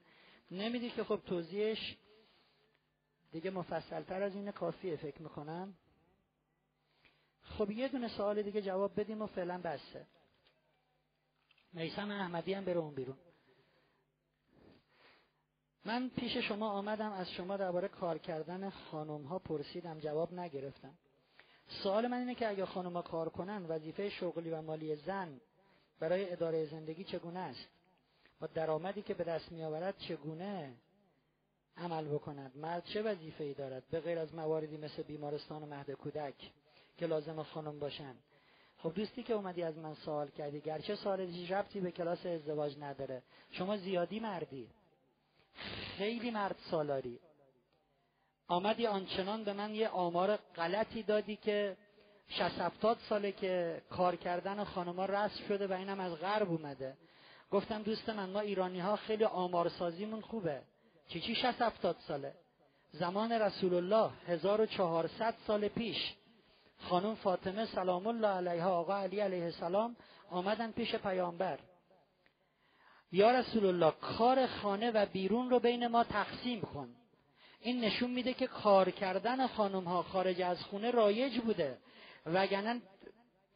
نمیدی 0.52 0.90
که 0.90 1.04
خب 1.04 1.22
توضیحش 1.26 1.98
دیگه 3.32 3.52
مفصلتر 3.52 4.24
از 4.24 4.36
این 4.36 4.52
کافیه 4.52 4.96
فکر 4.96 5.22
می‌کنم. 5.22 5.74
خب 7.42 7.72
یه 7.72 7.88
دونه 7.88 8.08
سوال 8.08 8.42
دیگه 8.42 8.62
جواب 8.62 9.00
بدیم 9.00 9.22
و 9.22 9.28
فعلا 9.28 9.62
بسته 9.64 10.06
میسم 11.74 12.12
احمدی 12.12 12.54
هم 12.54 12.66
بره 12.66 12.78
اون 12.78 12.96
بیرون. 12.96 13.18
من 15.90 16.10
پیش 16.10 16.38
شما 16.38 16.70
آمدم 16.70 17.12
از 17.12 17.32
شما 17.32 17.58
درباره 17.58 17.88
کار 17.88 18.18
کردن 18.18 18.70
خانم 18.70 19.24
ها 19.24 19.40
پرسیدم 19.40 20.00
جواب 20.00 20.34
نگرفتم. 20.34 20.94
سوال 21.84 22.08
من 22.08 22.18
اینه 22.18 22.36
که 22.36 22.50
اگر 22.50 22.66
خانم 22.66 22.94
ها 22.94 23.02
کار 23.02 23.30
کنن 23.30 23.66
وظیفه 23.66 24.10
شغلی 24.10 24.50
و 24.50 24.62
مالی 24.62 24.96
زن 24.96 25.42
برای 26.00 26.32
اداره 26.32 26.66
زندگی 26.66 27.04
چگونه 27.04 27.40
است؟ 27.40 27.68
با 28.40 28.48
درآمدی 28.48 29.02
که 29.02 29.14
به 29.14 29.24
دست 29.24 29.52
میآورد 29.52 29.98
چگونه 29.98 30.74
عمل 31.78 32.08
بکند؟ 32.08 32.58
مرد 32.58 32.84
چه 32.86 33.02
وظیفه 33.02 33.44
ای 33.44 33.54
دارد؟ 33.54 33.84
به 33.92 34.00
غیر 34.00 34.20
از 34.20 34.36
مواردی 34.36 34.78
مثل 34.78 35.04
بیمارستان 35.04 35.64
و 35.64 35.66
مهد 35.66 35.92
کودک 35.92 36.52
که 36.98 37.06
لازم 37.06 37.44
خانم 37.44 37.80
باشن. 37.80 38.16
خب 38.78 38.94
دوستی 38.94 39.24
که 39.24 39.34
اومدی 39.34 39.64
از 39.64 39.78
من 39.78 39.94
سوال 39.94 40.30
کردی 40.30 40.62
گرچه 40.62 40.96
سوال 40.96 41.20
ربطی 41.50 41.80
به 41.80 41.92
کلاس 41.92 42.26
ازدواج 42.26 42.78
نداره. 42.80 43.24
شما 43.52 43.78
زیادی 43.78 44.20
مردی. 44.20 44.70
خیلی 45.98 46.32
مرد 46.32 46.56
سالاری. 46.72 47.20
آمدی 48.48 48.88
آنچنان 48.88 49.44
به 49.44 49.54
من 49.54 49.76
یه 49.76 49.88
آمار 49.88 50.36
غلطی 50.56 51.04
دادی 51.04 51.36
که 51.36 51.78
شست 52.30 52.60
هفتاد 52.60 52.98
ساله 53.10 53.32
که 53.32 53.82
کار 53.90 54.16
کردن 54.16 54.64
خانما 54.64 55.06
رسم 55.06 55.48
شده 55.48 55.68
و 55.68 55.74
اینم 55.74 56.00
از 56.00 56.16
غرب 56.16 56.50
اومده. 56.50 56.98
گفتم 57.52 57.84
دوست 57.84 58.10
من 58.10 58.30
ما 58.30 58.40
ایرانی 58.40 58.80
ها 58.80 58.96
خیلی 58.96 59.24
آمارسازیمون 59.24 60.22
خوبه. 60.22 60.62
چی 61.08 61.22
چی 61.22 61.36
شست 61.36 61.62
هفتاد 61.62 61.96
ساله؟ 62.08 62.34
زمان 62.92 63.32
رسول 63.32 63.74
الله 63.74 64.12
1400 64.28 65.36
سال 65.48 65.68
پیش 65.68 65.98
خانم 66.80 67.16
فاطمه 67.16 67.66
سلام 67.66 68.08
الله 68.08 68.28
علیها 68.28 68.72
آقا 68.72 68.98
علی 68.98 69.20
علیه 69.20 69.44
السلام 69.44 69.96
آمدن 70.30 70.72
پیش 70.72 70.96
پیامبر. 70.96 71.60
یا 73.12 73.32
رسول 73.32 73.66
الله 73.66 73.92
کار 73.92 74.48
خانه 74.48 74.92
و 74.92 75.06
بیرون 75.06 75.50
رو 75.50 75.60
بین 75.60 75.88
ما 75.88 76.04
تقسیم 76.04 76.62
کن. 76.62 76.90
این 77.62 77.82
نشون 77.82 78.12
میده 78.12 78.34
که 78.34 78.48
کار 78.48 78.92
کردن 78.92 79.48
خانم 79.48 79.84
ها 79.84 80.04
خارج 80.04 80.42
از 80.42 80.64
خونه 80.64 80.92
رایج 80.92 81.40
بوده. 81.40 81.78
وگرنه 82.26 82.82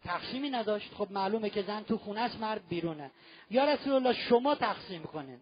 تقسیمی 0.03 0.49
نداشت. 0.49 0.93
خب 0.93 1.07
معلومه 1.11 1.49
که 1.49 1.61
زن 1.61 1.83
تو 1.83 1.97
خونه 1.97 2.21
است 2.21 2.39
مرد 2.39 2.67
بیرونه. 2.67 3.11
یا 3.49 3.65
رسول 3.65 3.93
الله 3.93 4.13
شما 4.13 4.55
تقسیم 4.55 5.03
کنین. 5.03 5.39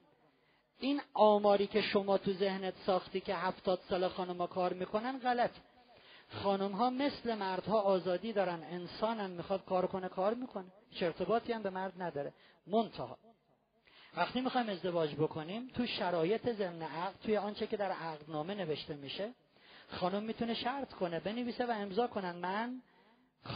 این 0.79 1.01
آماری 1.13 1.67
که 1.67 1.81
شما 1.81 2.17
تو 2.17 2.33
ذهنت 2.33 2.73
ساختی 2.85 3.19
که 3.19 3.35
هفتاد 3.35 3.79
سال 3.89 4.07
خانم 4.07 4.37
ها 4.37 4.47
کار 4.47 4.73
می‌کنن 4.73 5.19
غلط. 5.19 5.51
خانم 6.43 6.71
ها 6.71 6.89
مثل 6.89 7.35
مردها 7.35 7.81
آزادی 7.81 8.33
دارن. 8.33 8.63
انسانن 8.63 9.31
می‌خواد 9.31 9.65
کار 9.65 9.87
کنه 9.87 10.09
کار 10.09 10.33
می‌کنه. 10.33 10.65
چه 10.91 11.05
ارتباطی 11.05 11.53
هم 11.53 11.63
به 11.63 11.69
مرد 11.69 12.01
نداره. 12.01 12.33
منتها 12.67 13.17
وقتی 14.17 14.41
می‌خوایم 14.41 14.69
ازدواج 14.69 15.15
بکنیم 15.15 15.67
تو 15.67 15.85
شرایط 15.85 16.49
ضمن 16.49 16.81
عقد 16.81 17.15
توی 17.23 17.37
آنچه 17.37 17.67
که 17.67 17.77
در 17.77 17.91
عقدنامه 17.91 18.55
نوشته 18.55 18.93
میشه 18.93 19.33
خانم 19.91 20.23
می‌تونه 20.23 20.53
شرط 20.53 20.93
کنه 20.93 21.19
بنویسه 21.19 21.65
و 21.65 21.71
امضا 21.71 22.07
کنن. 22.07 22.35
من 22.35 22.81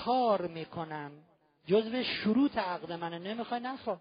کار 0.06 0.48
می‌کنم. 0.48 1.12
جزو 1.68 2.04
شروط 2.04 2.58
عقد 2.58 2.92
منه. 2.92 3.20
نمی‌خوای 3.20 3.60
نخوا. 3.60 4.00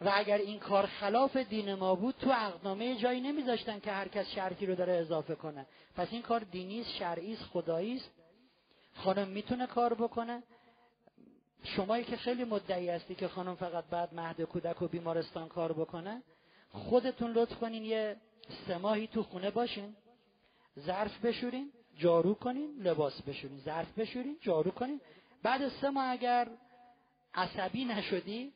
و 0.00 0.10
اگر 0.14 0.38
این 0.38 0.58
کار 0.58 0.86
خلاف 0.86 1.36
دین 1.36 1.74
ما 1.74 1.94
بود 1.94 2.14
تو 2.20 2.30
عقدنامه 2.30 2.96
جایی 2.96 3.20
نمیذاشتن 3.20 3.80
که 3.80 3.92
هر 3.92 4.08
کس 4.08 4.26
شرطی 4.26 4.66
رو 4.66 4.74
داره 4.74 4.92
اضافه 4.92 5.34
کنه. 5.34 5.66
پس 5.96 6.08
این 6.10 6.22
کار 6.22 6.40
دینی 6.40 6.80
است 6.80 6.90
شرعی 6.90 7.32
است 7.32 7.42
خدایی 7.42 7.96
است. 7.96 8.10
خانم 8.94 9.28
می‌تونه 9.28 9.66
کار 9.66 9.94
بکنه. 9.94 10.42
شمایی 11.62 12.04
که 12.04 12.16
خیلی 12.16 12.44
مدعی 12.44 12.88
هستی 12.88 13.14
که 13.14 13.28
خانم 13.28 13.54
فقط 13.54 13.84
بعد 13.84 14.14
مهد 14.14 14.42
کودک 14.42 14.82
و 14.82 14.88
بیمارستان 14.88 15.48
کار 15.48 15.72
بکنه 15.72 16.22
خودتون 16.70 17.32
لطف 17.32 17.58
کنین 17.58 17.84
یه 17.84 18.16
سه 18.66 18.78
ماهی 18.78 19.06
تو 19.06 19.22
خونه 19.22 19.50
باشین 19.50 19.96
ظرف 20.78 21.24
بشورین 21.24 21.72
جارو 21.96 22.34
کنین 22.34 22.76
لباس 22.82 23.22
بشورین 23.22 23.58
ظرف 23.58 23.98
بشورین 23.98 24.36
جارو 24.40 24.70
کنین. 24.70 25.00
بعد 25.42 25.68
سه 25.68 25.90
ماه 25.90 26.10
اگر 26.10 26.48
عصبی 27.34 27.84
نشدی 27.84 28.52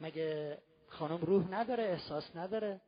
مگه 0.00 0.58
خانم 0.88 1.20
روح 1.20 1.50
نداره 1.50 1.84
احساس 1.84 2.36
نداره؟ 2.36 2.80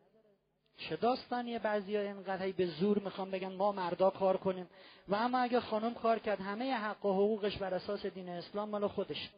چه 0.77 0.97
داستانیه 0.97 1.59
بعضی 1.59 1.97
ها 1.97 2.03
اینقدر 2.03 2.53
به 2.53 2.67
زور 2.67 2.99
می‌خوام 2.99 3.31
بگن 3.31 3.53
ما 3.53 3.73
مردا 3.73 4.11
کار 4.11 4.37
کنیم؟ 4.37 4.69
و 5.09 5.15
اما 5.15 5.39
اگه 5.39 5.61
خانم 5.61 5.95
کار 5.95 6.19
کرد 6.19 6.41
همه 6.41 6.75
حق 6.75 7.05
و 7.05 7.13
حقوقش 7.13 7.57
بر 7.57 7.75
اساس 7.75 8.07
دین 8.07 8.29
اسلام 8.29 8.69
مال 8.69 8.87
خودش. 8.87 9.31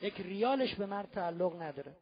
یک 0.00 0.20
ریالش 0.20 0.74
به 0.74 0.86
مرد 0.86 1.10
تعلق 1.10 1.62
نداره. 1.62 1.96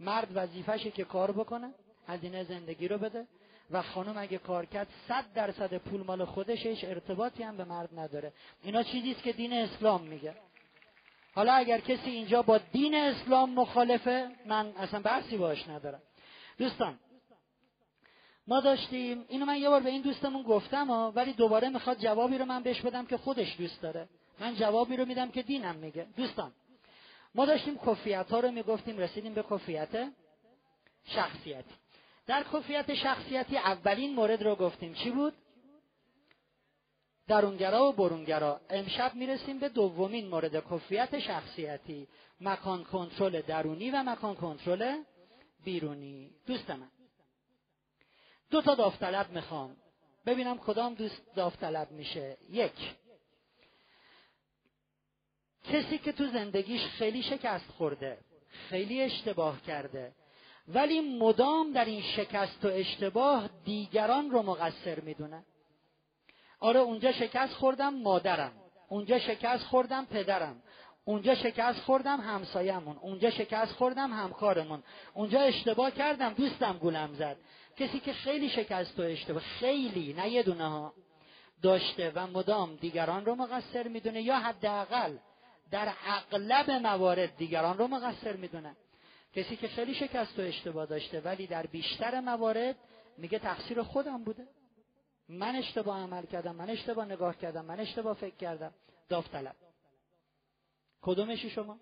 مرد 0.00 0.28
وظیفشه 0.34 0.90
که 0.90 1.04
کار 1.04 1.32
بکنه 1.32 1.74
هزینه 2.08 2.44
زندگی 2.44 2.88
رو 2.88 2.98
بده 2.98 3.26
و 3.70 3.82
خانم 3.82 4.18
اگه 4.18 4.38
کار 4.38 4.64
کرد 4.66 4.88
صد 5.08 5.24
درصد 5.34 5.78
پول 5.78 6.02
مال 6.02 6.24
خودش 6.24 6.84
ارتباطی 6.84 7.42
هم 7.42 7.56
به 7.56 7.64
مرد 7.64 7.98
نداره. 7.98 8.32
اینا 8.62 8.82
چیزی 8.82 9.14
که 9.14 9.32
دین 9.32 9.52
اسلام 9.52 10.02
میگه. 10.02 10.34
حالا 11.34 11.52
اگر 11.52 11.80
کسی 11.80 12.10
اینجا 12.10 12.42
با 12.42 12.58
دین 12.58 12.94
اسلام 12.94 13.50
مخالفه 13.50 14.30
من 14.46 14.66
اصلا 14.76 15.00
بحثی 15.00 15.36
باش 15.36 15.68
ندارم. 15.68 16.02
دوستان 16.58 16.98
ما 18.48 18.60
داشتیم. 18.60 19.24
اینو 19.28 19.46
من 19.46 19.56
یه 19.56 19.68
بار 19.68 19.80
به 19.80 19.90
این 19.90 20.02
دوستمون 20.02 20.42
گفتم 20.42 21.12
ولی 21.14 21.32
دوباره 21.32 21.68
می‌خواد 21.68 21.98
جوابی 21.98 22.38
رو 22.38 22.44
من 22.44 22.62
بهش 22.62 22.80
بدم 22.80 23.06
که 23.06 23.16
خودش 23.16 23.56
دوست 23.58 23.82
داره. 23.82 24.08
من 24.40 24.54
جوابی 24.54 24.96
رو 24.96 25.04
میدم 25.04 25.30
که 25.30 25.42
دینم 25.42 25.76
میگه. 25.76 26.06
دوستان 26.16 26.52
ما 27.34 27.46
داشتیم 27.46 27.78
کفیت 27.78 28.30
ها 28.30 28.40
رو 28.40 28.50
می‌گفتیم 28.50 28.98
رسیدیم 28.98 29.34
به 29.34 29.44
کفیت 29.50 30.12
شخصیتی. 31.04 31.74
در 32.26 32.44
کفیت 32.52 32.94
شخصیتی 32.94 33.56
اولین 33.56 34.14
مورد 34.14 34.42
رو 34.42 34.54
گفتیم. 34.54 34.94
چی 34.94 35.10
بود؟ 35.10 35.34
درونگرا 37.28 37.88
و 37.88 37.92
برونگرا. 37.92 38.60
امشب 38.70 39.14
می‌رسیم 39.14 39.58
به 39.58 39.68
دومین 39.68 40.28
مورد 40.28 40.68
کفیت 40.70 41.18
شخصیتی. 41.18 42.08
مکان 42.40 42.84
کنترل 42.84 43.40
درونی 43.40 43.90
و 43.90 44.02
مکان 44.02 44.34
کنترل 44.34 45.02
بیرونی. 45.64 46.30
دوست 46.46 46.70
من 46.70 46.88
دو 48.50 48.62
تا 48.62 48.74
داوطلب 48.74 49.30
می‌خوام. 49.30 49.76
ببینم 50.26 50.58
کدام 50.58 50.94
دوست 50.94 51.22
داوطلب 51.34 51.90
میشه. 51.90 52.36
یک. 52.50 52.94
کسی 55.64 55.98
که 55.98 56.12
تو 56.12 56.26
زندگیش 56.26 56.86
خیلی 56.86 57.22
شکست 57.22 57.70
خورده 57.70 58.18
خیلی 58.68 59.02
اشتباه 59.02 59.62
کرده 59.62 60.12
ولی 60.68 61.00
مدام 61.00 61.72
در 61.72 61.84
این 61.84 62.02
شکست 62.02 62.64
و 62.64 62.68
اشتباه 62.68 63.48
دیگران 63.64 64.30
رو 64.30 64.42
مقصر 64.42 65.00
می‌دونه. 65.00 65.44
آره 66.60 66.80
اونجا 66.80 67.12
شکست 67.12 67.52
خوردم 67.52 67.94
مادرم. 67.94 68.52
اونجا 68.88 69.18
شکست 69.18 69.64
خوردم 69.64 70.04
پدرم. 70.04 70.62
اونجا 71.04 71.34
شکست 71.34 71.80
خوردم 71.80 72.20
همسایمون 72.20 72.96
اونجا 72.96 73.30
شکست 73.30 73.72
خوردم 73.72 74.12
همکارمون. 74.12 74.82
اونجا 75.14 75.40
اشتباه 75.40 75.90
کردم 75.90 76.32
دوستم 76.32 76.78
گولم 76.78 77.14
زد. 77.14 77.36
کسی 77.78 78.00
که 78.00 78.12
خیلی 78.12 78.48
شکست 78.48 79.00
و 79.00 79.02
اشتباه 79.02 79.42
خیلی 79.42 80.12
نه 80.12 80.28
یه 80.28 80.42
دونه 80.42 80.68
ها 80.68 80.94
داشته 81.62 82.12
و 82.14 82.26
مدام 82.26 82.76
دیگران 82.76 83.24
رو 83.24 83.34
مقصر 83.34 83.88
می‌دونه 83.88 84.22
یا 84.22 84.38
حداقل 84.38 85.16
در 85.70 85.94
اغلب 86.06 86.70
موارد 86.70 87.36
دیگران 87.36 87.78
رو 87.78 87.88
مقصر 87.88 88.36
می‌دونه. 88.36 88.76
کسی 89.34 89.56
که 89.56 89.68
خیلی 89.68 89.94
شکست 89.94 90.38
و 90.38 90.42
اشتباه 90.42 90.86
داشته 90.86 91.20
ولی 91.20 91.46
در 91.46 91.66
بیشتر 91.66 92.20
موارد 92.20 92.76
میگه 93.18 93.38
تقصیر 93.38 93.82
خودم 93.82 94.24
بوده. 94.24 94.46
من 95.28 95.56
اشتباه 95.56 96.00
عمل 96.00 96.26
کردم 96.26 96.56
من 96.56 96.70
اشتباه 96.70 97.04
نگاه 97.04 97.38
کردم 97.38 97.64
من 97.64 97.80
اشتباه 97.80 98.14
فکر 98.14 98.36
کردم. 98.36 98.74
داوطلب. 99.08 99.56
کدومشی 101.02 101.50
شما؟ 101.50 101.78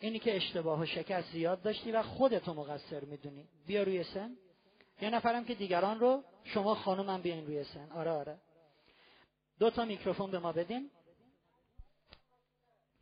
اینی 0.00 0.18
که 0.18 0.36
اشتباه 0.36 0.80
و 0.80 0.86
شکست 0.86 1.32
زیاد 1.32 1.62
داشتی 1.62 1.92
و 1.92 2.02
خودتو 2.02 2.54
مقصر 2.54 3.04
می‌دونی. 3.04 3.48
بیا 3.66 3.82
روی 3.82 4.04
سن. 4.04 4.36
یه 5.04 5.10
نفرم 5.10 5.44
که 5.44 5.54
دیگران 5.54 6.00
رو 6.00 6.24
شما 6.44 6.74
خانومم 6.74 7.22
بیاین 7.22 7.46
روی 7.46 7.64
سن. 7.64 7.92
آره 7.92 8.10
آره. 8.10 8.38
دو 9.58 9.70
تا 9.70 9.84
میکروفون 9.84 10.30
به 10.30 10.38
ما 10.38 10.52
بدین. 10.52 10.90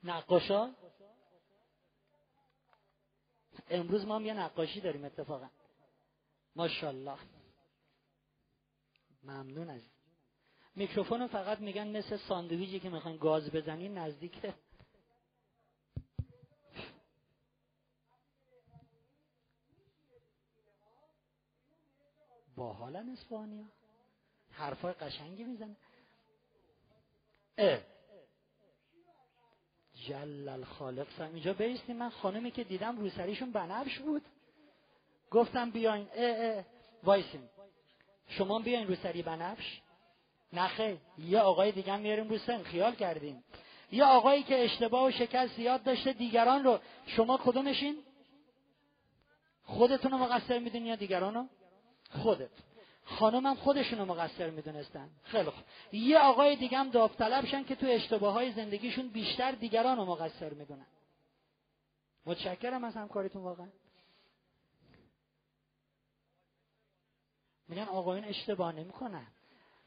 نقاشا. 0.04 0.70
امروز 3.70 4.04
ما 4.04 4.16
هم 4.16 4.26
یه 4.26 4.34
نقاشی 4.34 4.80
داریم 4.80 5.04
اتفاقا. 5.04 5.48
ماشاءالله. 6.56 7.18
ممنون 9.22 9.70
از 9.70 9.82
میکروفون 10.74 11.26
فقط 11.26 11.60
میگن 11.60 11.96
مثل 11.96 12.16
ساندویجی 12.16 12.80
که 12.80 12.90
می‌خواین 12.90 13.16
گاز 13.16 13.50
بزنین 13.50 13.98
نزدیک 13.98 14.40
باحالن 22.56 23.10
اسپانیا 23.10 23.64
حرفای 24.50 24.92
قشنگی 24.92 25.44
می‌زنه. 25.44 25.76
اه. 27.58 27.78
جل 30.08 30.48
الخالق 30.48 31.06
سم 31.18 31.30
اینجا 31.34 31.52
بیستیم 31.52 31.96
من 31.96 32.10
خانمی 32.10 32.50
که 32.50 32.64
دیدم 32.64 32.98
روسریشون 32.98 33.52
بنفش 33.52 33.98
بود. 33.98 34.22
گفتم 35.30 35.70
بیاین. 35.70 36.08
اه 36.14 36.56
اه 36.56 36.64
وایسیم 37.04 37.50
شما 38.28 38.58
بیاین 38.58 38.86
روسری 38.86 39.22
بنفش. 39.22 39.80
نخه 40.52 40.98
یه 41.18 41.40
آقای 41.40 41.72
دیگه 41.72 41.96
میاریم 41.96 42.28
رو 42.28 42.38
سن. 42.38 42.62
خیال 42.62 42.94
کردیم 42.94 43.44
یه 43.92 44.04
آقایی 44.04 44.42
که 44.42 44.64
اشتباه 44.64 45.08
و 45.08 45.10
شکست 45.10 45.56
زیاد 45.56 45.82
داشته 45.82 46.12
دیگران 46.12 46.64
رو. 46.64 46.78
شما 47.06 47.40
کدومشین؟ 47.44 48.02
خودتون 49.64 50.10
رو 50.10 50.18
مقصر 50.18 50.58
می‌دونی 50.58 50.88
یا 50.88 50.96
دیگران 50.96 51.34
رو 51.34 51.48
خودت. 52.12 52.50
خانمم 53.04 53.54
خودشون 53.54 53.98
رو 53.98 54.04
مقصر 54.04 54.50
می‌دونستن. 54.50 55.10
خیلی 55.24 55.50
خوب. 55.50 55.64
یه 55.92 56.18
آقای 56.18 56.56
دیگه 56.56 56.78
هم 56.78 56.90
داوطلبشن 56.90 57.64
که 57.64 57.74
تو 57.76 57.86
اشتباه 57.86 58.34
های 58.34 58.52
زندگیشون 58.52 59.08
بیشتر 59.08 59.52
دیگران 59.52 59.96
رو 59.96 60.04
مقصر 60.04 60.50
می‌دونن. 60.54 60.86
متشکرم 62.26 62.84
از 62.84 62.94
همکاریتون 62.94 63.42
واقعا. 63.42 63.68
میگن 67.68 67.82
آقایون 67.82 68.24
اشتباه 68.24 68.72
نمی‌کنن 68.72 69.26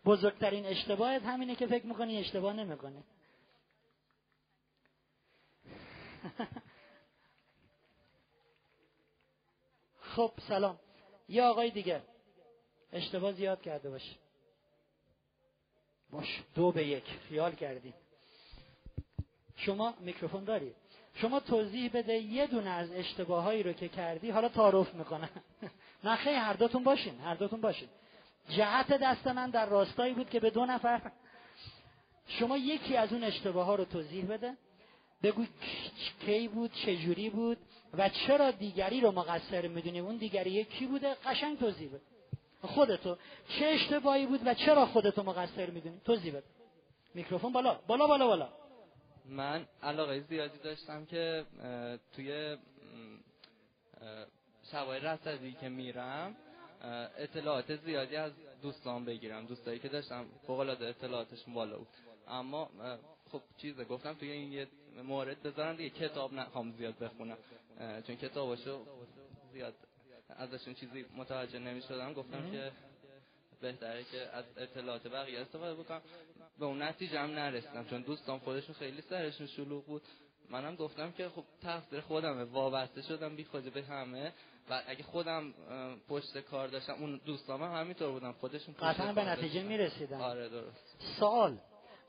بزرگترین 0.05 0.65
اشتباهت 0.65 1.23
همینه 1.23 1.55
که 1.55 1.67
فکر 1.67 1.85
می‌کنی 1.85 2.17
اشتباه 2.17 2.53
نمی‌کنه. 2.53 3.03
خب 10.15 10.31
سلام. 10.47 10.79
یه 11.29 11.43
آقای 11.43 11.71
دیگه. 11.71 12.14
اشتباه 12.95 13.31
زیاد 13.31 13.61
کرده 13.61 13.89
باشه 13.89 14.15
باش 16.11 16.43
دو 16.55 16.71
به 16.71 16.87
یک. 16.87 17.03
خیال 17.29 17.55
کردی. 17.55 17.93
شما 19.55 19.93
میکروفون 19.99 20.43
داری. 20.43 20.71
شما 21.15 21.39
توضیح 21.39 21.91
بده 21.93 22.13
یه 22.13 22.47
دونه 22.47 22.69
از 22.69 22.91
اشتباهایی 22.91 23.63
رو 23.63 23.73
که 23.73 23.87
کردی 23.89 24.29
حالا 24.29 24.49
تعارف 24.49 24.93
می‌کنه. 24.93 25.29
نه 26.03 26.15
خیلی 26.15 26.35
هر 26.35 26.53
دوتون 26.53 26.83
باشین 26.83 27.19
هر 27.19 27.35
دوتون 27.35 27.61
باشین. 27.61 27.89
جهت 28.49 28.87
دست 28.87 29.27
من 29.27 29.49
در 29.49 29.65
راستایی 29.65 30.13
بود 30.13 30.29
که 30.29 30.39
به 30.39 30.49
دو 30.49 30.65
نفر. 30.65 31.11
شما 32.27 32.57
یکی 32.57 32.97
از 32.97 33.13
اون 33.13 33.23
اشتباه 33.23 33.65
ها 33.65 33.75
رو 33.75 33.85
توضیح 33.85 34.25
بده. 34.25 34.57
بگو 35.23 35.45
کی 36.25 36.47
بود 36.47 36.71
چجوری 36.73 37.29
بود 37.29 37.57
و 37.93 38.09
چرا 38.09 38.51
دیگری 38.51 39.01
رو 39.01 39.11
مقصر 39.11 39.67
می‌دونی؟ 39.67 39.99
اون 39.99 40.17
دیگری 40.17 40.51
یکی 40.51 40.85
بوده؟ 40.85 41.13
قشنگ 41.25 41.59
توضیح 41.59 41.89
بده. 41.89 42.14
خودتو. 42.67 43.17
چه 43.47 43.65
اشتباهی 43.65 44.25
بود 44.25 44.39
و 44.45 44.53
چرا 44.53 44.85
خودتو 44.85 45.23
مقصر 45.23 45.69
می‌دونی؟ 45.69 46.01
توضیح 46.05 46.33
بده. 46.33 46.43
میکروفون 47.13 47.53
بالا. 47.53 47.79
بالا 47.87 48.07
بالا 48.07 48.27
بالا. 48.27 48.49
من 49.25 49.65
علاقه 49.83 50.19
زیادی 50.19 50.57
داشتم 50.57 51.05
که 51.05 51.45
توی 52.15 52.57
شبای 54.71 54.99
رصدی 54.99 55.53
که 55.61 55.69
میرم 55.69 56.35
اطلاعات 57.17 57.75
زیادی 57.75 58.15
از 58.15 58.31
دوستان 58.61 59.05
بگیرم. 59.05 59.45
دوستایی 59.45 59.79
که 59.79 59.87
داشتم 59.87 60.25
فوق 60.47 60.59
العاده 60.59 60.87
اطلاعاتش 60.87 61.43
بالا 61.47 61.77
بود. 61.77 61.87
اما 62.27 62.69
خب 63.31 63.41
چیزه 63.57 63.85
گفتم 63.85 64.13
توی 64.13 64.31
این 64.31 64.51
یه 64.51 64.67
مورد 65.03 65.43
بذارم 65.43 65.75
دیگه 65.75 65.89
کتاب 65.89 66.33
نخوام 66.33 66.71
زیاد 66.71 66.99
بخونم. 66.99 67.37
چون 68.07 68.15
کتاباشو 68.15 68.85
زیاد 69.53 69.73
ازشون 70.29 70.73
چیزی 70.73 71.05
متوجه 71.17 71.59
نمی 71.59 71.81
شدم 71.81 72.13
گفتم 72.13 72.51
که 72.51 72.71
بهتره 73.61 74.03
که 74.03 74.17
از 74.33 74.45
اطلاعات 74.57 75.07
بقیه 75.07 75.39
استفاده 75.39 75.83
بکنم. 75.83 76.01
به 76.59 76.65
اون 76.65 76.81
نتیجه 76.81 77.19
هم 77.19 77.31
نرسیدم 77.31 77.85
چون 77.85 78.01
دوستان 78.01 78.39
خودشون 78.39 78.75
خیلی 78.75 79.01
سرشون 79.01 79.47
شلوغ 79.47 79.85
بود. 79.85 80.01
منم 80.49 80.75
گفتم 80.75 81.11
که 81.11 81.29
خب 81.29 81.43
تقصیر 81.61 82.01
خودمه 82.01 82.43
وابسته 82.43 83.01
شدم 83.01 83.35
بی 83.35 83.43
خود 83.43 83.73
به 83.73 83.83
همه. 83.83 84.33
و 84.69 84.81
اگه 84.87 85.03
خودم 85.03 85.53
پشت 86.09 86.37
کار 86.37 86.67
داشتم 86.67 86.93
اون 86.93 87.21
دوستام 87.25 87.63
هم 87.63 87.81
همینطور 87.81 88.11
بودم 88.11 88.31
خودشون 88.31 88.75
قطعا 88.79 89.13
به 89.13 89.25
نتیجه 89.25 89.63
می‌رسیدن. 89.63 90.21
آره 90.21 90.49
درست. 90.49 90.95
سوال 91.19 91.57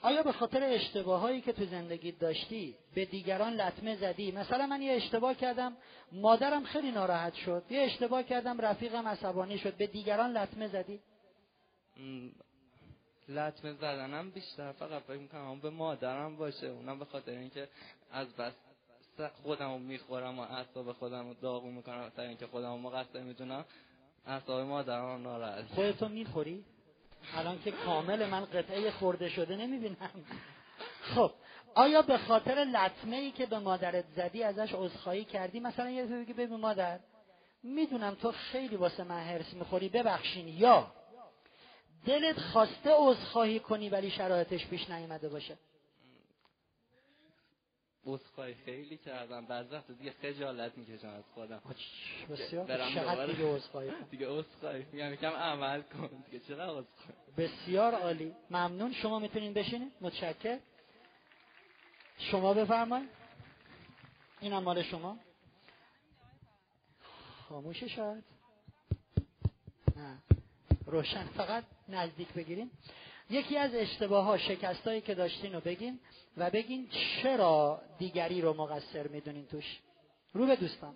آیا 0.02 0.22
به 0.22 0.32
خاطر 0.32 0.62
اشتباهایی 0.62 1.40
که 1.40 1.52
تو 1.52 1.64
زندگی 1.64 2.12
داشتی 2.12 2.74
به 2.94 3.04
دیگران 3.04 3.52
لطمه 3.52 3.96
زدی؟ 3.96 4.32
مثلا 4.32 4.66
من 4.66 4.82
یه 4.82 4.92
اشتباه 4.92 5.34
کردم 5.34 5.76
مادرم 6.12 6.64
خیلی 6.64 6.90
ناراحت 6.90 7.34
شد. 7.34 7.62
یه 7.70 7.80
اشتباه 7.80 8.22
کردم 8.22 8.60
رفیقم 8.60 9.08
عصبانی 9.08 9.58
شد. 9.58 9.76
به 9.76 9.86
دیگران 9.86 10.36
لطمه 10.36 10.68
زدی؟ 10.68 11.00
لطمه 13.28 13.72
زدنم 13.72 14.30
بیشتر 14.30 14.72
فقط 14.72 15.02
فکر 15.02 15.18
می‌کنم 15.18 15.60
به 15.60 15.70
مادرم 15.70 16.36
باشه. 16.36 16.66
اونم 16.66 16.98
به 16.98 17.04
خاطر 17.04 17.32
اینکه 17.32 17.68
از 18.12 18.36
بس 18.36 18.52
خودم 19.42 19.72
رو 19.72 19.78
می‌خورم 19.78 20.38
و 20.38 20.42
اعصاب 20.42 20.92
خودم 20.92 21.28
رو 21.28 21.34
داغون 21.34 21.74
می‌کنم. 21.74 22.08
تا 22.16 22.22
اینکه 22.22 22.46
خودم 22.46 22.70
رو 22.70 22.78
مقصر 22.78 23.22
می‌دونم 23.22 23.64
اعصاب 24.26 24.66
مادرم 24.66 25.22
ناراحت. 25.22 25.64
خودتو 25.64 26.08
می‌خوری؟ 26.08 26.64
الان 27.34 27.62
که 27.62 27.70
کامل 27.70 28.26
من 28.26 28.44
قطعه 28.44 28.90
خورده 28.90 29.28
شده 29.28 29.56
نمی‌بینم. 29.56 30.24
خب 31.14 31.32
آیا 31.74 32.02
به 32.02 32.18
خاطر 32.18 32.54
لطمه 32.54 33.16
ای 33.16 33.30
که 33.30 33.46
به 33.46 33.58
مادرت 33.58 34.04
زدی 34.16 34.42
ازش 34.42 34.72
عذرخواهی 34.74 35.24
کردی؟ 35.24 35.60
مثلا 35.60 35.90
یه 35.90 36.06
بگی 36.06 36.32
ببین 36.32 36.60
مادر 36.60 37.00
می‌دونم 37.62 38.14
تو 38.14 38.32
خیلی 38.32 38.76
واسه 38.76 39.04
من 39.04 39.20
هرس 39.24 39.54
می‌خوری 39.54 39.88
ببخشین. 39.88 40.48
یا 40.48 40.86
دلت 42.06 42.38
خواسته 42.38 42.90
عذرخواهی 42.98 43.60
کنی 43.60 43.88
ولی 43.88 44.10
شرایطش 44.10 44.66
پیش 44.66 44.90
نیامده 44.90 45.28
باشه. 45.28 45.56
عذرخواهی 48.06 48.54
خیلی 48.54 48.96
کردم. 48.96 49.46
بعضی 49.46 49.74
وقت 49.74 49.90
دیگه 49.90 50.10
خجالت 50.22 50.78
می‌کشم 50.78 51.08
از 51.08 51.24
خودم. 51.34 51.62
بسیار 52.30 52.66
چقدر 52.94 53.26
دیگه 53.26 53.54
عذرخواهی 53.54 53.90
دیگه 54.10 54.28
عذرخواهی. 54.28 54.86
میگم 54.92 55.12
یکم 55.12 55.30
عمل 55.30 55.82
کن 55.82 56.24
دیگه. 56.30 56.44
چقدر 56.44 56.70
عذرخواهی؟ 56.70 57.32
بسیار 57.36 57.94
عالی. 57.94 58.34
ممنون. 58.50 58.92
شما 58.92 59.18
می‌تونین 59.18 59.52
بشینید 59.52 59.92
متشکر 60.00 60.58
شما 62.18 62.54
بفرمایید. 62.54 63.08
اینم 64.40 64.62
مال 64.62 64.82
شما. 64.82 65.18
خاموشه 67.48 67.88
شاید 67.88 68.24
نه. 69.96 70.18
روشن. 70.86 71.24
فقط 71.26 71.64
نزدیک 71.88 72.32
بگیریم. 72.32 72.70
یکی 73.30 73.56
از 73.58 73.74
اشتباه 73.74 74.24
ها 74.24 74.38
شکستایی 74.38 75.00
که 75.00 75.14
داشتین 75.14 75.52
رو 75.52 75.60
بگین 75.60 76.00
و 76.36 76.50
بگین 76.50 76.88
چرا 76.88 77.82
دیگری 77.98 78.40
رو 78.40 78.54
مقصر 78.54 79.06
می‌دونین 79.08 79.46
توش. 79.46 79.78
رو 80.32 80.46
به 80.46 80.56
دوستان. 80.56 80.94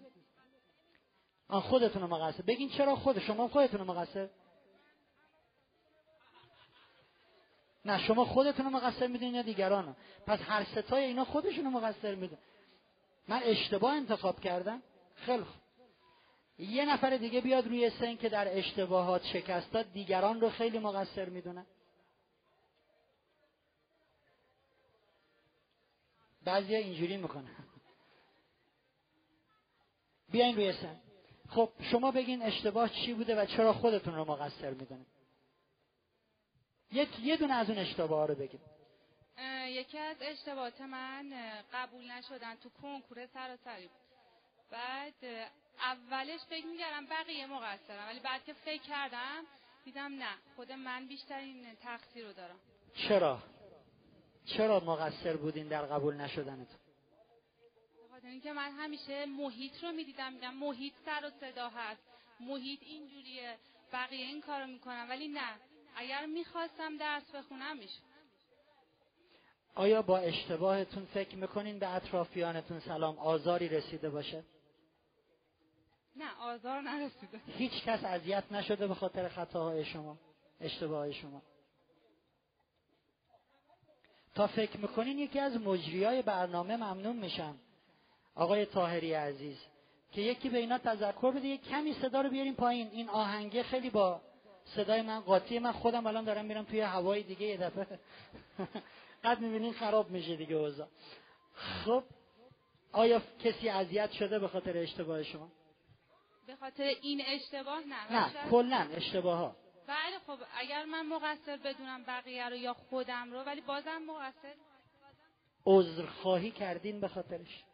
آن 1.48 1.60
خودتون 1.60 2.02
رو 2.02 2.08
مقصر. 2.08 2.42
بگین 2.42 2.68
چرا 2.68 2.96
خود 2.96 3.18
شما 3.18 3.48
خودتون 3.48 3.80
رو 3.80 3.86
مقصر. 3.86 4.28
نه 7.84 8.06
شما 8.06 8.24
خودتون 8.24 8.64
رو 8.64 8.70
مقصر 8.70 9.06
می‌دونین 9.06 9.34
یا 9.34 9.42
دیگران 9.42 9.86
رو. 9.86 9.94
پس 10.26 10.38
هر 10.42 10.64
ستای 10.64 11.04
اینا 11.04 11.24
خودشون 11.24 11.64
رو 11.64 11.70
مقصر 11.70 12.14
میدون 12.14 12.38
من 13.28 13.40
اشتباه 13.44 13.92
انتخاب 13.92 14.40
کردم. 14.40 14.82
خیلی 15.14 15.42
خوب. 15.42 15.60
یه 16.58 16.84
نفر 16.84 17.16
دیگه 17.16 17.40
بیاد 17.40 17.66
روی 17.66 17.90
سن 17.90 18.16
که 18.16 18.28
در 18.28 18.58
اشتباهات 18.58 19.26
شکستات 19.26 19.86
دیگران 19.92 20.40
رو 20.40 20.50
خیلی 20.50 20.78
مقصر 20.78 21.28
می‌دونن. 21.28 21.66
بعضی 26.50 26.74
اینجوری 26.74 27.16
می‌کنن. 27.16 27.56
بیاین 30.30 30.56
روی 30.56 30.72
سن 30.72 31.00
خب 31.48 31.70
شما 31.90 32.10
بگین 32.10 32.42
اشتباه 32.42 32.88
چی 32.88 33.14
بوده 33.14 33.42
و 33.42 33.46
چرا 33.46 33.72
خودتون 33.72 34.14
رو 34.14 34.24
مقصر 34.24 34.70
می‌دونید. 34.70 35.06
یک 36.92 37.08
یه 37.20 37.36
دونه 37.36 37.54
از 37.54 37.70
اون 37.70 37.78
اشتباه 37.78 38.26
رو 38.26 38.34
بگیم 38.34 38.60
یکی 39.66 39.98
از 39.98 40.16
اشتباهات 40.20 40.80
من 40.80 41.32
قبول 41.72 42.10
نشدن 42.10 42.54
تو 42.54 42.70
کنکور 42.82 43.26
سراسری 43.26 43.86
بود. 43.86 44.00
بعد 44.70 45.24
اولش 45.78 46.40
فکر 46.40 46.66
می‌کردم 46.66 47.06
بقیه 47.06 47.46
مقصرم 47.46 48.06
ولی 48.06 48.20
بعد 48.20 48.44
که 48.44 48.52
فکر 48.52 48.82
کردم 48.82 49.44
دیدم 49.84 50.12
نه 50.12 50.34
خود 50.56 50.72
من 50.72 51.06
بیشترین 51.06 51.74
تقصیر 51.74 52.26
رو 52.26 52.32
دارم. 52.32 52.60
چرا؟ 53.08 53.42
چرا 54.56 54.80
مقصر 54.80 55.36
بودین 55.36 55.68
در 55.68 55.86
قبول 55.86 56.14
نشدنتون؟ 56.14 56.78
خاطر 58.10 58.28
اینکه 58.28 58.52
من 58.52 58.70
همیشه 58.70 59.26
محیط 59.26 59.84
رو 59.84 59.92
می‌دیدم 59.92 60.32
میگم 60.32 60.54
محیط 60.54 60.92
سر 61.04 61.26
و 61.26 61.30
صدا 61.40 61.68
هست. 61.68 62.00
محیط 62.40 62.80
اینجوریه 62.82 63.56
بقیه 63.92 64.26
این 64.26 64.40
کارو 64.40 64.66
می‌کنم 64.66 65.06
ولی 65.08 65.28
نه. 65.28 65.54
اگر 65.96 66.26
می‌خواستم 66.26 66.96
درس 66.96 67.30
بخونم 67.34 67.76
میشه 67.76 68.00
آیا 69.74 70.02
با 70.02 70.18
اشتباهتون 70.18 71.04
فکر 71.04 71.36
می‌کنین 71.36 71.78
به 71.78 71.94
اطرافیانتون 71.94 72.80
سلام 72.80 73.18
آزاری 73.18 73.68
رسیده 73.68 74.10
باشه؟ 74.10 74.44
نه 76.16 76.40
آزار 76.40 76.80
نرسیده. 76.80 77.40
هیچ 77.46 77.72
کس 77.84 78.04
اذیت 78.04 78.44
نشده 78.50 78.86
به 78.86 78.94
خاطر 78.94 79.28
خطاهای 79.28 79.84
شما 79.84 80.18
اشتباه 80.60 81.12
شما. 81.12 81.42
تا 84.34 84.46
فکر 84.46 84.76
می‌کنین 84.76 85.18
یکی 85.18 85.38
از 85.38 85.56
مجریای 85.56 86.22
برنامه 86.22 86.76
ممنون 86.76 87.16
میشن 87.16 87.54
آقای 88.34 88.66
تاهری 88.66 89.12
عزیز 89.12 89.58
که 90.12 90.20
یکی 90.20 90.48
به 90.48 90.58
اینا 90.58 90.78
تذکر 90.78 91.30
بده 91.30 91.46
یک 91.46 91.68
کمی 91.68 91.94
صدا 91.94 92.20
رو 92.20 92.30
بیاریم 92.30 92.54
پایین. 92.54 92.88
این 92.92 93.08
آهنگه 93.08 93.62
خیلی 93.62 93.90
با 93.90 94.20
صدای 94.64 95.02
من 95.02 95.20
قاطی 95.20 95.58
من 95.58 95.72
خودم 95.72 96.06
الان 96.06 96.24
دارم 96.24 96.44
میرم 96.44 96.64
توی 96.64 96.80
هوای 96.80 97.22
دیگه 97.22 97.46
یه 97.46 97.56
دفعه. 97.56 97.86
قد 99.24 99.40
می‌بینین 99.40 99.72
خراب 99.72 100.10
میشه 100.10 100.36
دیگه 100.36 100.54
اوضاع. 100.54 100.88
خب 101.54 102.02
آیا 102.92 103.22
کسی 103.44 103.68
اذیت 103.68 104.12
شده 104.12 104.38
به 104.38 104.48
خاطر 104.48 104.76
اشتباه 104.76 105.22
شما؟ 105.22 105.48
به 106.46 106.56
خاطر 106.56 106.84
این 107.02 107.22
اشتباه 107.26 107.80
نه. 107.80 108.12
نه 108.12 108.50
کلا 108.50 108.88
اشتباه 108.94 109.38
ها 109.38 109.56
بله 109.90 110.18
خب 110.26 110.38
اگر 110.59 110.85
من 110.85 111.07
مقصر 111.07 111.57
بدونم 111.57 112.05
بقیه 112.05 112.48
رو 112.48 112.57
یا 112.57 112.74
خودم 112.74 113.33
رو 113.33 113.38
ولی 113.38 113.61
بازم 113.61 114.03
مقصر. 114.03 114.55
عذرخواهی 115.66 116.50
کردین 116.50 117.00
به 117.00 117.09
خاطرش. 117.09 117.64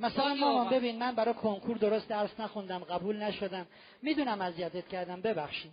مثلا 0.00 0.34
مامان 0.34 0.68
ببین 0.68 0.98
من 0.98 1.14
برای 1.14 1.34
کنکور 1.34 1.76
درست 1.76 2.08
درس 2.08 2.40
نخوندم 2.40 2.78
قبول 2.78 3.16
نشدم. 3.16 3.66
می‌دونم 4.02 4.40
اذیتت 4.40 4.88
کردم 4.88 5.20
ببخشید. 5.20 5.72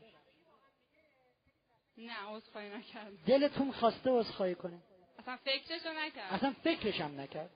نه 1.98 2.14
عذرخواهی 2.30 2.70
نکردم. 2.70 3.18
دلتون 3.28 3.72
خواسته 3.72 4.10
عذرخواهی 4.10 4.56
کنه. 4.56 4.80
اصلا 5.20 5.38
فکرشو 5.38 5.94
نکرد. 5.94 6.34
اصلا 6.34 6.56
فکرشم 6.64 7.20
نکرد. 7.22 7.50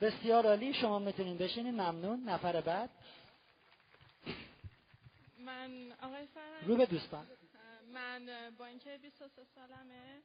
بسیار 0.00 0.46
عالی 0.46 0.74
شما 0.74 0.98
می‌تونین 0.98 1.38
بشینین 1.38 1.74
ممنون. 1.74 2.28
نفر 2.28 2.60
بعد. 2.60 2.90
من 5.38 5.92
آقای 6.02 6.26
فرن 6.26 6.66
رو 6.68 6.76
به 6.76 6.86
دوستان. 6.86 7.26
من 7.94 8.50
با 8.58 8.66
اینکه 8.66 8.98
23 8.98 9.44
سالمه 9.44 10.22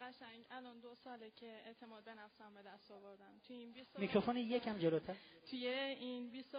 قشنگ 0.00 0.44
الان 0.50 0.80
دو 0.80 0.94
ساله 0.94 1.30
که 1.30 1.46
اعتماد 1.46 2.04
به 2.04 2.14
نفسم 2.14 2.54
به 2.54 2.62
دست 2.62 2.90
آوردم. 2.90 3.40
توی 3.46 3.56
این 3.56 3.72
20 3.72 3.98
میکروفون 3.98 4.36
یکم 4.36 4.78
جلوتر. 4.78 5.16
توی 5.50 5.66
این 5.68 6.30
20 6.30 6.56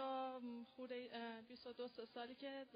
خوره 0.76 1.08
22 1.48 2.06
سالی 2.06 2.34
که 2.34 2.66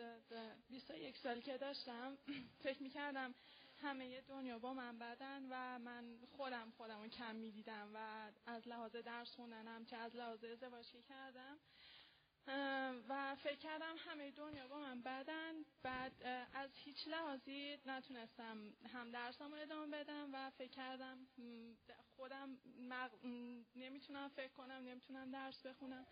21 0.70 1.16
سالی 1.16 1.42
که 1.42 1.58
داشتم 1.58 2.18
فکر 2.64 2.82
می‌کردم 2.82 3.34
همه 3.82 4.20
دنیا 4.20 4.58
با 4.58 4.74
من 4.74 4.98
بدن 4.98 5.42
و 5.50 5.78
من 5.78 6.04
خودم 6.36 6.72
خودم 6.76 7.00
رو 7.02 7.08
کم 7.08 7.34
می‌دیدم 7.36 7.90
و 7.94 8.30
از 8.46 8.68
لحاظ 8.68 8.96
درس 8.96 9.34
خوندنم 9.34 9.84
که 9.84 9.96
از 9.96 10.16
لحاظ 10.16 10.44
ازدواج 10.44 10.86
کردم 11.08 11.58
و 13.08 13.34
فکر 13.34 13.56
کردم 13.56 13.94
همه 13.98 14.30
دنیا 14.30 14.68
با 14.68 14.78
من 14.78 15.02
بدن. 15.02 15.52
بعد 15.82 16.12
از 16.54 16.70
هیچ 16.74 17.08
لحاظی 17.08 17.78
نتونستم 17.86 18.56
هم 18.92 19.10
درسم 19.10 19.50
رو 19.54 19.60
ادامه 19.60 19.98
بدم 19.98 20.30
و 20.32 20.50
فکر 20.50 20.70
کردم 20.70 21.18
خودم 22.16 22.58
نمی‌تونم 23.76 24.28
فکر 24.28 24.52
کنم 24.52 24.82
نمی‌تونم 24.88 25.30
درس 25.30 25.66
بخونم. 25.66 26.06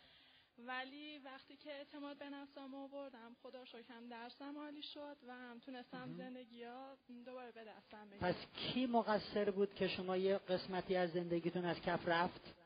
ولی 0.59 1.18
وقتی 1.18 1.57
که 1.57 1.73
اعتماد 1.73 2.18
به 2.18 2.31
نفسم 2.31 2.75
آوردم 2.75 3.37
خدا 3.42 3.64
شکرم 3.64 4.09
درسم 4.09 4.59
عالی 4.59 4.83
شد 4.83 5.16
و 5.27 5.35
هم 5.35 5.59
تونستم 5.59 6.14
زندگی 6.16 6.64
ها 6.64 6.97
دوباره 7.25 7.53
به 7.53 7.64
دستم 7.64 8.11
بگیرم. 8.11 8.33
پس 8.33 8.47
کی 8.57 8.87
مقصر 8.87 9.51
بود 9.51 9.75
که 9.75 9.88
شما 9.88 10.16
یه 10.16 10.38
قسمتی 10.38 10.97
از 10.97 11.11
زندگیتون 11.12 11.64
از 11.64 11.81
کف 11.81 12.09
رفت؟ 12.09 12.62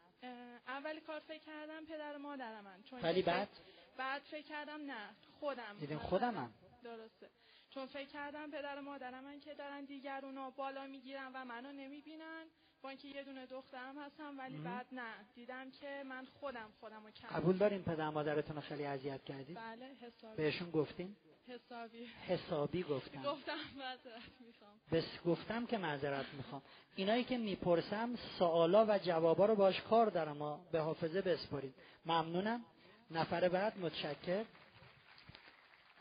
کار 1.16 1.24
فکر 1.28 1.44
کردم 1.44 1.84
پدر 1.84 2.16
مادر 2.16 2.60
من. 2.60 2.82
چون 2.82 3.00
ولی 3.00 3.22
بعد؟ 3.22 3.48
بعد 3.96 4.22
فکر 4.22 4.42
کردم 4.42 4.80
نه 4.80 5.08
خودم. 5.40 5.76
دیدین 5.80 5.98
خودمم 5.98 6.52
درسته. 6.84 7.28
چون 7.70 7.86
فکر 7.86 8.08
کردم 8.08 8.50
پدر 8.50 8.80
مادر 8.80 9.20
من 9.20 9.40
که 9.40 9.54
دارن 9.54 9.84
دیگرونا 9.84 10.50
بالا 10.50 10.86
می‌گیرن 10.86 11.30
و 11.34 11.44
منو 11.44 11.72
نمی‌بینن. 11.72 12.44
با 12.82 12.88
اینکه 12.88 13.08
یه 13.08 13.24
دونه 13.24 13.46
دخترم 13.46 13.98
هستم 13.98 14.38
ولی 14.38 14.58
بعد 14.58 14.86
نه. 14.92 15.14
دیدم 15.34 15.70
که 15.70 16.02
من 16.06 16.24
خودم 16.24 16.70
خودم 16.80 17.04
رو 17.04 17.10
کم 17.10 17.28
قبول 17.28 17.56
داریم 17.56 17.82
پدر 17.82 18.10
مادرتون 18.10 18.60
خیلی 18.60 18.84
اذیت 18.84 19.24
کردید؟ 19.24 19.56
بله 19.56 19.94
حسابی 20.00 20.36
بهشون 20.36 20.70
گفتین؟ 20.70 21.16
حسابی. 21.48 22.06
حسابی 22.06 22.82
گفتم. 22.82 23.22
گفتم 23.22 23.56
معذرت 23.76 24.22
می‌خوام. 24.40 24.80
بس 24.92 25.22
گفتم 25.26 25.66
که 25.66 25.78
معذرت 25.78 26.34
می‌خوام. 26.34 26.62
اینایی 26.96 27.24
که 27.24 27.38
می‌پرسم 27.38 28.16
سوالا 28.38 28.86
و 28.88 28.98
جوابا 28.98 29.46
رو 29.46 29.54
باش 29.54 29.80
کار 29.80 30.06
دارم 30.06 30.36
ما 30.36 30.60
به 30.72 30.80
حافظه 30.80 31.22
بسپرید 31.22 31.74
ممنونم. 32.06 32.64
نفر 33.10 33.48
بعد 33.48 33.78
متشکر. 33.78 34.44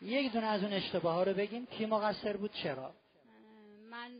یک 0.01 0.33
دونه 0.33 0.45
از 0.45 0.63
اون 0.63 0.73
اشتباه 0.73 1.13
ها 1.15 1.23
رو 1.23 1.33
بگیم. 1.33 1.65
کی 1.65 1.85
مقصر 1.85 2.37
بود؟ 2.37 2.51
چرا؟ 2.51 2.95
من 3.89 4.11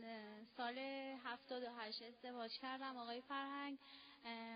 سال 0.56 0.78
78 1.24 2.02
ازدواج 2.02 2.50
کردم 2.58 2.96
آقای 2.96 3.20
فرهنگ 3.20 3.78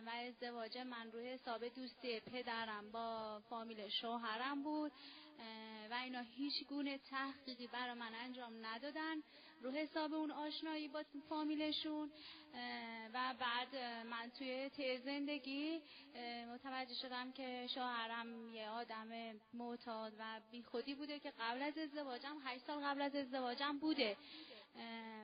و 0.06 0.10
ازدواج 0.10 0.78
من 0.78 1.12
روی 1.12 1.28
حساب 1.32 1.68
دوستی 1.68 2.20
پدرم 2.20 2.90
با 2.92 3.40
فامیل 3.50 3.88
شوهرم 3.88 4.62
بود. 4.62 4.92
و 5.90 5.94
اینا 5.94 6.20
هیچ 6.20 6.64
گونه 6.64 6.98
تحقیقی 6.98 7.66
برای 7.66 7.94
من 7.94 8.14
انجام 8.14 8.66
ندادن. 8.66 9.16
رو 9.62 9.70
حساب 9.70 10.14
اون 10.14 10.30
آشنایی 10.30 10.88
با 10.88 11.02
فامیلشون 11.28 12.10
و 13.14 13.34
بعد 13.40 13.76
من 14.04 14.30
توی 14.38 14.70
ته 14.70 14.98
زندگی 15.04 15.80
متوجه 16.54 16.94
شدم 16.94 17.32
که 17.32 17.66
شوهرم 17.74 18.48
یه 18.48 18.68
آدم 18.68 19.08
معتاد 19.54 20.12
و 20.18 20.40
بیخودی 20.50 20.94
بوده 20.94 21.18
که 21.18 21.32
قبل 21.40 21.62
از 21.62 21.78
ازدواجم 21.78 22.36
هشت 22.44 22.64
سال 22.66 22.84
قبل 22.84 23.02
از 23.02 23.14
ازدواجم 23.14 23.78
بوده. 23.78 24.16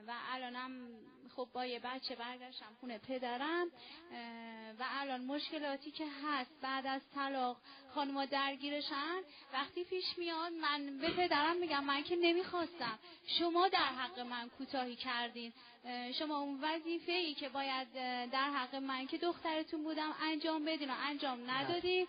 و 0.07 0.13
الانم 0.31 0.71
خب 1.35 1.47
با 1.53 1.65
یه 1.65 1.79
بچه 1.79 2.15
برگشتم 2.15 2.77
خونه 2.79 2.97
پدرم 2.97 3.67
و 4.79 4.85
الان 4.89 5.21
مشکلاتی 5.25 5.91
که 5.91 6.05
هست 6.23 6.51
بعد 6.61 6.87
از 6.87 7.01
طلاق 7.15 7.57
خانما 7.95 8.25
درگیرشن 8.25 9.21
وقتی 9.53 9.83
پیش 9.83 10.17
میاد 10.17 10.51
من 10.53 10.97
به 10.97 11.09
پدرم 11.09 11.57
میگم 11.57 11.83
من 11.83 12.03
که 12.03 12.15
نمی‌خواستم. 12.15 12.99
شما 13.27 13.67
در 13.67 13.79
حق 13.79 14.19
من 14.19 14.49
کوتاهی 14.49 14.95
کردین. 14.95 15.53
شما 16.19 16.37
اون 16.37 16.59
وظیفه 16.61 17.11
ای 17.11 17.33
که 17.33 17.49
باید 17.49 17.93
در 18.31 18.49
حق 18.49 18.75
من 18.75 19.07
که 19.07 19.17
دخترتون 19.17 19.83
بودم 19.83 20.15
انجام 20.21 20.65
بدین 20.65 20.89
و 20.89 20.93
انجام 21.09 21.51
ندادین. 21.51 22.07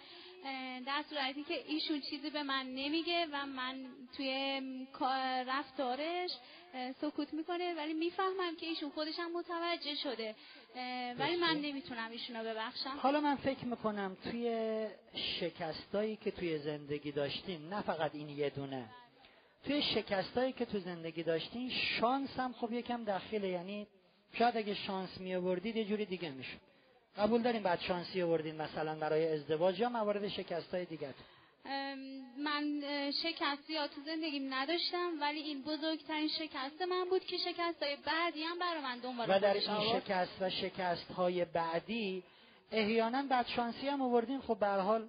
در 0.87 1.05
صورتی 1.11 1.44
که 1.44 1.64
ایشون 1.66 2.01
چیزی 2.01 2.31
به 2.31 2.42
من 2.42 2.66
نمیگه 2.66 3.27
و 3.33 3.46
من 3.46 3.85
توی 4.16 4.61
رفتارش 5.46 6.31
سکوت 7.01 7.35
می‌کنه 7.35 7.74
ولی 7.74 7.94
می‌فهمم 7.94 8.57
که 8.57 8.66
ایشون 8.66 8.90
خودش 8.90 9.18
هم 9.18 9.33
متوجه 9.33 9.94
شده. 9.94 10.35
ولی 11.18 11.37
من 11.37 11.57
نمی‌تونم 11.57 12.11
ایشونو 12.11 12.44
ببخشم. 12.44 12.96
حالا 12.98 13.20
من 13.20 13.37
فکر 13.37 13.64
می‌کنم 13.64 14.16
توی 14.24 14.87
شکستایی 15.40 16.16
که 16.16 16.31
توی 16.31 16.59
زندگی 16.59 17.12
داشتین 17.12 17.68
نه 17.68 17.83
فقط 17.83 18.14
این 18.14 18.29
یه 18.29 18.51
دونه. 18.51 18.85
توی 19.64 19.83
شکستایی 19.83 20.53
که 20.53 20.64
تو 20.64 20.79
زندگی 20.79 21.22
داشتین 21.22 21.70
شانس 21.70 22.31
هم 22.37 22.53
خب 22.53 22.72
یکم 22.72 23.05
داخله. 23.05 23.48
یعنی 23.48 23.87
شاید 24.33 24.57
اگه 24.57 24.74
شانس 24.74 25.20
می 25.20 25.35
آوردید 25.35 25.77
یه 25.77 25.85
جوری 25.85 26.05
دیگه 26.05 26.31
می‌شد. 26.31 26.67
قبول 27.16 27.42
داریم 27.42 27.62
بعد 27.62 27.81
شانسی 27.81 28.23
آوردین 28.23 28.57
مثلا 28.57 28.94
برای 28.94 29.33
ازدواج 29.33 29.81
یا 29.81 29.88
موارد 29.88 30.29
شکست 30.29 30.75
های 30.75 30.85
دیگه 30.85 31.14
من 32.38 32.81
شکستی 33.11 33.77
ها 33.77 33.87
تو 33.87 34.01
زندگیم 34.07 34.55
نداشتم 34.55 35.11
ولی 35.21 35.40
این 35.40 35.62
بزرگترین 35.62 36.29
شکست 36.29 36.83
من 36.83 37.05
بود 37.11 37.25
که 37.25 37.37
شکست 37.37 37.83
های 37.83 37.97
بعدی 38.07 38.42
هم 38.42 38.59
برای 38.59 38.83
من 38.83 38.99
دنبال 38.99 39.27
و 39.31 39.40
در 39.40 39.55
این 39.55 40.01
شکست 40.01 40.42
و 40.42 40.51
شکست 40.51 41.11
های 41.11 41.44
بعدی 41.44 42.23
احیانا 42.73 43.23
بعد 43.23 43.47
شانسی 43.47 43.88
هم 43.88 44.03
آوردین. 44.03 44.40
خب 44.40 44.59
به 44.59 44.66
حال 44.66 45.09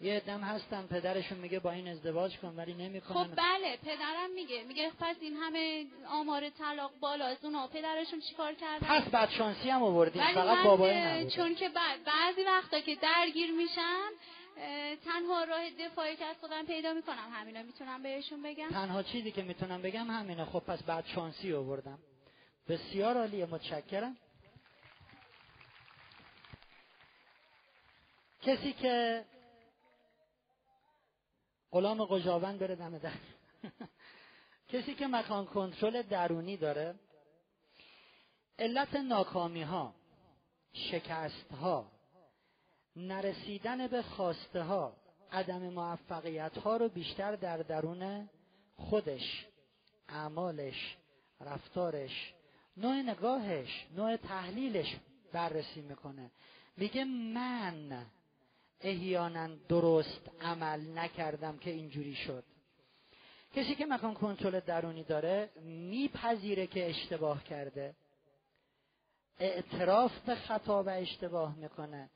یه 0.00 0.20
دم 0.20 0.40
هستن 0.40 0.86
پدرشون 0.86 1.38
میگه 1.38 1.60
با 1.60 1.70
این 1.70 1.88
ازدواج 1.88 2.38
کن 2.38 2.54
ولی 2.56 2.74
نمی‌کنن 2.74 3.24
خب 3.24 3.34
بله 3.36 3.76
پدرم 3.76 4.30
میگه 4.34 4.64
میگه 4.64 4.90
پس 5.00 5.16
این 5.20 5.36
همه 5.36 5.86
آمار 6.08 6.50
طلاق 6.50 6.90
بالا 7.00 7.24
از 7.26 7.44
اونا. 7.44 7.66
پدرشون 7.66 8.20
چیکار 8.20 8.54
کردن؟ 8.54 8.86
پس 8.86 9.08
بعد 9.08 9.30
شانسی 9.30 9.70
هم 9.70 9.82
آوردیم 9.82 10.22
ولی 10.22 10.34
فقط 10.34 10.64
بابای 10.64 11.00
نبود 11.00 11.32
چون 11.32 11.54
که 11.54 11.68
بعد 11.68 12.04
بعضی 12.04 12.42
وقتا 12.42 12.80
که 12.80 12.94
درگیر 12.94 13.50
میشم 13.50 14.10
اه، 14.58 14.96
تنها 14.96 15.44
راه 15.44 15.70
دفاعی 15.70 16.16
که 16.16 16.24
از 16.24 16.36
خودم 16.40 16.66
پیدا 16.66 16.92
می‌کنم. 16.92 17.32
همینا 17.32 17.62
می‌تونم 17.62 18.02
بهشون 18.02 18.42
بگم؟ 18.42 18.68
تنها 18.68 19.02
چیزی 19.02 19.32
که 19.32 19.42
می‌تونم 19.42 19.82
بگم 19.82 20.10
همینه. 20.10 20.44
خب 20.44 20.58
پس 20.58 20.82
بعد 20.82 21.06
شانسی 21.06 21.52
آوردم. 21.52 21.98
بسیار 22.68 23.16
عالیه 23.16 23.46
متشکرم. 23.46 24.16
کسی 28.42 28.72
که 28.72 29.24
غلام 31.76 32.04
قجاوند 32.04 32.58
بره 32.58 32.74
دم 32.74 32.98
در. 32.98 33.12
کسی 34.72 34.94
که 34.94 35.06
مکان 35.06 35.46
کنترل 35.46 36.02
درونی 36.02 36.56
داره 36.56 36.94
علت 38.58 38.94
ناکامی 38.94 39.62
ها 39.62 39.94
شکست 40.72 41.52
ها 41.52 41.90
نرسیدن 42.96 43.86
به 43.86 44.02
خواسته 44.02 44.62
ها 44.62 44.96
عدم 45.32 45.62
موفقیت 45.62 46.58
ها 46.58 46.76
رو 46.76 46.88
بیشتر 46.88 47.36
در 47.36 47.56
درون 47.56 48.30
خودش 48.76 49.46
اعمالش 50.08 50.96
رفتارش 51.40 52.34
نوع 52.76 52.94
نگاهش 52.94 53.86
نوع 53.96 54.16
تحلیلش 54.16 54.96
بررسی 55.32 55.80
می‌کنه. 55.80 56.30
میگه 56.76 57.04
من 57.04 58.06
احیانا 58.80 59.48
درست 59.68 60.30
عمل 60.40 60.98
نکردم 60.98 61.58
که 61.58 61.70
اینجوری 61.70 62.14
شد. 62.14 62.44
کسی 63.54 63.74
که 63.74 63.86
مکان 63.86 64.14
کنترل 64.14 64.60
درونی 64.60 65.04
داره 65.04 65.50
میپذیره 65.62 66.66
که 66.66 66.90
اشتباه 66.90 67.44
کرده. 67.44 67.94
اعتراف 69.38 70.18
به 70.18 70.34
خطا 70.34 70.82
و 70.82 70.88
اشتباه 70.88 71.56
می‌کنه 71.56 72.10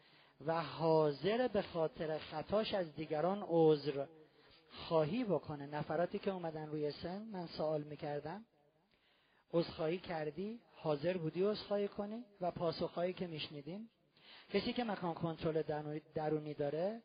و 0.47 0.63
حاضر 0.63 1.49
به 1.49 1.63
خاطر 1.63 2.19
خطاش 2.19 2.75
از 2.75 2.95
دیگران 2.95 3.45
عذر 3.49 4.07
خواهی 4.71 5.25
بکنه. 5.25 5.67
نفراتی 5.67 6.19
که 6.19 6.31
اومدن 6.31 6.67
روی 6.67 6.93
سن 6.93 7.23
من 7.23 7.47
سوال 7.47 7.83
می‌کردم. 7.83 8.45
عذرخواهی 9.53 9.99
کردی؟ 9.99 10.61
حاضر 10.75 11.17
بودی 11.17 11.43
عذرخواهی 11.43 11.89
کنی؟ 11.89 12.25
و 12.41 12.51
پاسخهایی 12.51 13.13
که 13.13 13.27
میشنیدیم؟ 13.27 13.91
کسی 14.53 14.73
که 14.73 14.85
مکان 14.85 15.15
کنترل 15.15 15.63
درونی 16.15 16.55
داره 16.55 17.03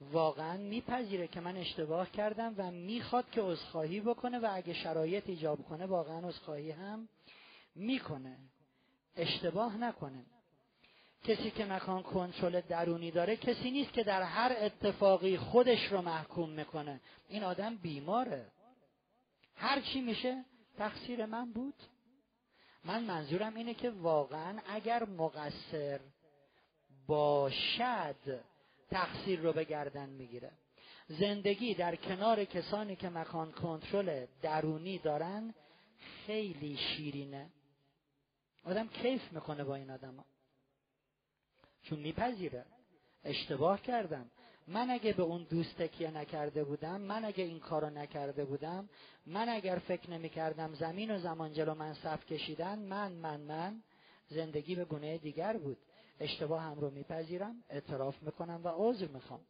واقعا 0.00 0.56
میپذیره 0.56 1.28
که 1.28 1.40
من 1.40 1.56
اشتباه 1.56 2.10
کردم 2.10 2.54
و 2.56 2.70
می‌خواد 2.70 3.30
که 3.30 3.40
عذرخواهی 3.40 4.00
بکنه 4.00 4.38
و 4.38 4.48
اگه 4.52 4.74
شرایط 4.74 5.28
ایجاب 5.28 5.62
کنه 5.62 5.86
واقعا 5.86 6.28
عذرخواهی 6.28 6.70
هم 6.70 7.08
می‌کنه. 7.74 8.38
اشتباه 9.16 9.76
نکنه. 9.76 10.24
کسی 11.24 11.50
که 11.50 11.64
مکان 11.64 12.02
کنترل 12.02 12.60
درونی 12.60 13.10
داره 13.10 13.36
کسی 13.36 13.70
نیست 13.70 13.92
که 13.92 14.04
در 14.04 14.22
هر 14.22 14.56
اتفاقی 14.58 15.36
خودش 15.36 15.92
رو 15.92 16.02
محکوم 16.02 16.50
می‌کنه. 16.50 17.00
این 17.28 17.44
آدم 17.44 17.76
بیماره. 17.76 18.46
هر 19.54 19.80
چی 19.80 20.00
میشه 20.00 20.44
تقصیر 20.78 21.26
من 21.26 21.52
بود. 21.52 21.74
من 22.84 23.04
منظورم 23.04 23.54
اینه 23.54 23.74
که 23.74 23.90
واقعا 23.90 24.58
اگر 24.68 25.04
مقصر 25.04 26.00
باشد 27.06 28.40
تقصیر 28.90 29.40
رو 29.40 29.52
به 29.52 29.64
گردن 29.64 30.08
می‌گیره. 30.08 30.50
زندگی 31.08 31.74
در 31.74 31.96
کنار 31.96 32.44
کسانی 32.44 32.96
که 32.96 33.08
مکان 33.08 33.52
کنترل 33.52 34.26
درونی 34.42 34.98
دارن 34.98 35.54
خیلی 36.26 36.76
شیرینه. 36.76 37.50
آدم 38.64 38.88
کیف 38.88 39.32
می‌کنه 39.32 39.64
با 39.64 39.74
این 39.74 39.90
آدم 39.90 40.16
ها. 40.16 40.24
چون 41.82 41.98
میپذیره. 41.98 42.64
اشتباه 43.24 43.82
کردم. 43.82 44.30
من 44.68 44.90
اگه 44.90 45.12
به 45.12 45.22
اون 45.22 45.46
دوست 45.50 45.76
تکیه 45.82 46.10
نکرده 46.10 46.64
بودم 46.64 47.00
من 47.00 47.24
اگه 47.24 47.44
این 47.44 47.60
کارو 47.60 47.90
نکرده 47.90 48.44
بودم 48.44 48.88
من 49.26 49.48
اگر 49.48 49.78
فکر 49.78 50.10
نمی‌کردم 50.10 50.74
زمین 50.74 51.10
و 51.10 51.18
زمان 51.18 51.52
جلو 51.52 51.74
من 51.74 51.94
صف 51.94 52.26
کشیدن 52.26 52.78
من 52.78 53.12
من 53.12 53.40
من 53.40 53.82
زندگی 54.28 54.74
به 54.74 54.84
گونه 54.84 55.18
دیگر 55.18 55.56
بود. 55.56 55.78
اشتباه 56.20 56.62
هم 56.62 56.80
رو 56.80 56.90
میپذیرم 56.90 57.64
اعتراف 57.70 58.22
می‌کنم 58.22 58.60
و 58.64 58.68
عذر 58.74 59.06
می‌خوام. 59.06 59.40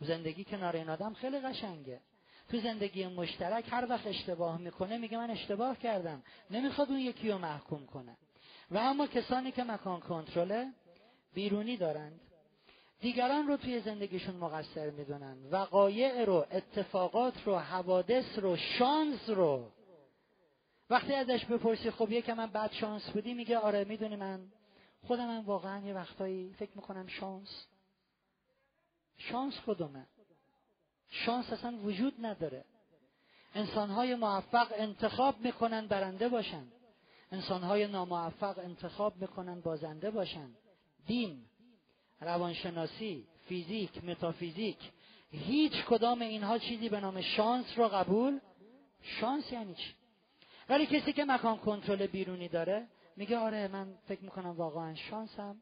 زندگی 0.00 0.44
کنار 0.44 0.76
این 0.76 0.88
آدم 0.88 1.14
خیلی 1.14 1.40
قشنگه. 1.40 2.00
تو 2.48 2.60
زندگی 2.60 3.06
مشترک 3.06 3.64
هر 3.70 3.86
وقت 3.90 4.06
اشتباه 4.06 4.58
می‌کنه 4.58 4.98
میگه 4.98 5.18
من 5.18 5.30
اشتباه 5.30 5.78
کردم. 5.78 6.22
نمی‌خواد 6.50 6.88
اون 6.88 6.98
یکی 6.98 7.30
رو 7.30 7.38
محکوم 7.38 7.86
کنه. 7.86 8.16
و 8.70 8.78
اما 8.78 9.06
کسانی 9.06 9.52
که 9.52 9.64
مکان 9.64 10.00
کنترل 10.00 10.70
بیرونی 11.34 11.76
دارند 11.76 12.20
دیگران 13.00 13.46
رو 13.46 13.56
توی 13.56 13.80
زندگیشون 13.80 14.34
مقصر 14.34 14.90
می‌دونن. 14.90 15.36
وقایع 15.50 16.24
رو 16.24 16.46
اتفاقات 16.50 17.34
رو 17.44 17.58
حوادث 17.58 18.38
رو 18.38 18.56
شانس 18.56 19.28
رو. 19.28 19.70
وقتی 20.90 21.14
ازش 21.14 21.44
بپرسی 21.44 21.90
خب 21.90 22.12
یکم 22.12 22.34
من 22.34 22.46
بد 22.46 22.72
شانس 22.72 23.10
بودی 23.10 23.34
میگه 23.34 23.58
آره 23.58 23.84
می‌دونی 23.84 24.16
من 24.16 24.40
خودم 25.06 25.26
من 25.26 25.44
واقعا 25.44 25.86
یه 25.86 25.94
وقتایی 25.94 26.54
فکر 26.58 26.70
می‌کنم 26.74 27.06
شانس. 27.06 27.66
شانس 29.18 29.54
کدومه؟ 29.66 30.06
شانس 31.10 31.52
اصلا 31.52 31.76
وجود 31.76 32.26
نداره. 32.26 32.64
انسانهای 33.54 34.14
موفق 34.14 34.72
انتخاب 34.76 35.40
می‌کنن 35.40 35.86
برنده 35.86 36.28
باشن. 36.28 36.66
انسانهای 37.32 37.86
ناموفق 37.86 38.58
انتخاب 38.58 39.16
می‌کنن 39.16 39.60
بازنده 39.60 40.10
باشن. 40.10 40.50
دین 41.06 41.44
روانشناسی 42.20 43.26
فیزیک 43.48 44.04
متافیزیک 44.04 44.78
هیچ 45.30 45.72
کدام 45.72 46.20
اینها 46.20 46.58
چیزی 46.58 46.88
به 46.88 47.00
نام 47.00 47.20
شانس 47.20 47.66
رو 47.76 47.88
قبول؟ 47.88 48.40
شانس 49.02 49.52
یعنی 49.52 49.74
چی؟ 49.74 49.94
ولی 50.68 50.86
کسی 50.86 51.12
که 51.12 51.24
مکان 51.24 51.56
کنترل 51.56 52.06
بیرونی 52.06 52.48
داره 52.48 52.86
میگه 53.18 53.38
آره 53.38 53.68
من 53.68 53.94
فکر 54.08 54.20
می‌کنم 54.20 54.50
واقعا 54.50 54.94
شانسم. 54.94 55.56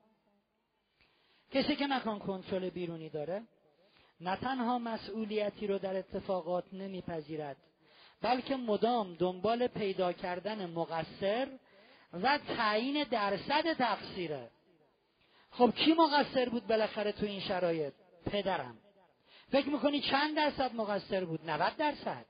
کسی 1.51 1.77
که 1.77 1.87
مکان 1.87 2.19
کنترل 2.19 2.71
بیرونی 2.71 3.09
داره 3.09 3.43
نه 4.21 4.37
تنها 4.37 4.79
مسئولیتی 4.79 5.67
رو 5.67 5.79
در 5.79 5.97
اتفاقات 5.97 6.65
نمیپذیرد 6.75 7.57
بلکه 8.23 8.57
مدام 8.57 9.15
دنبال 9.15 9.67
پیدا 9.67 10.13
کردن 10.13 10.71
مقصر 10.71 11.49
و 12.13 12.39
تعیین 12.39 13.05
درصد 13.05 13.73
تقصیره. 13.73 14.51
خب 15.51 15.71
کی 15.75 15.93
مقصر 15.93 16.49
بود 16.49 16.67
بالاخره 16.67 17.13
تو 17.13 17.27
این 17.27 17.41
شرایط؟ 17.41 17.93
پدرم. 18.27 18.79
فکر 19.53 19.69
می‌کنی 19.69 20.01
چند 20.01 20.37
درصد 20.37 20.75
مقصر 20.75 21.25
بود؟ 21.25 21.51
90 21.51 21.77
درصد. 21.77 22.27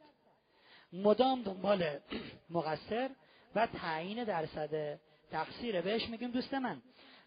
مدام 0.92 1.42
دنبال 1.42 1.98
مقصر 2.50 3.10
و 3.54 3.66
تعیین 3.66 4.24
درصد 4.24 5.00
تقصیره 5.36 5.82
بهش 5.82 6.08
میگیم 6.08 6.30
دوست 6.30 6.54
من. 6.54 6.82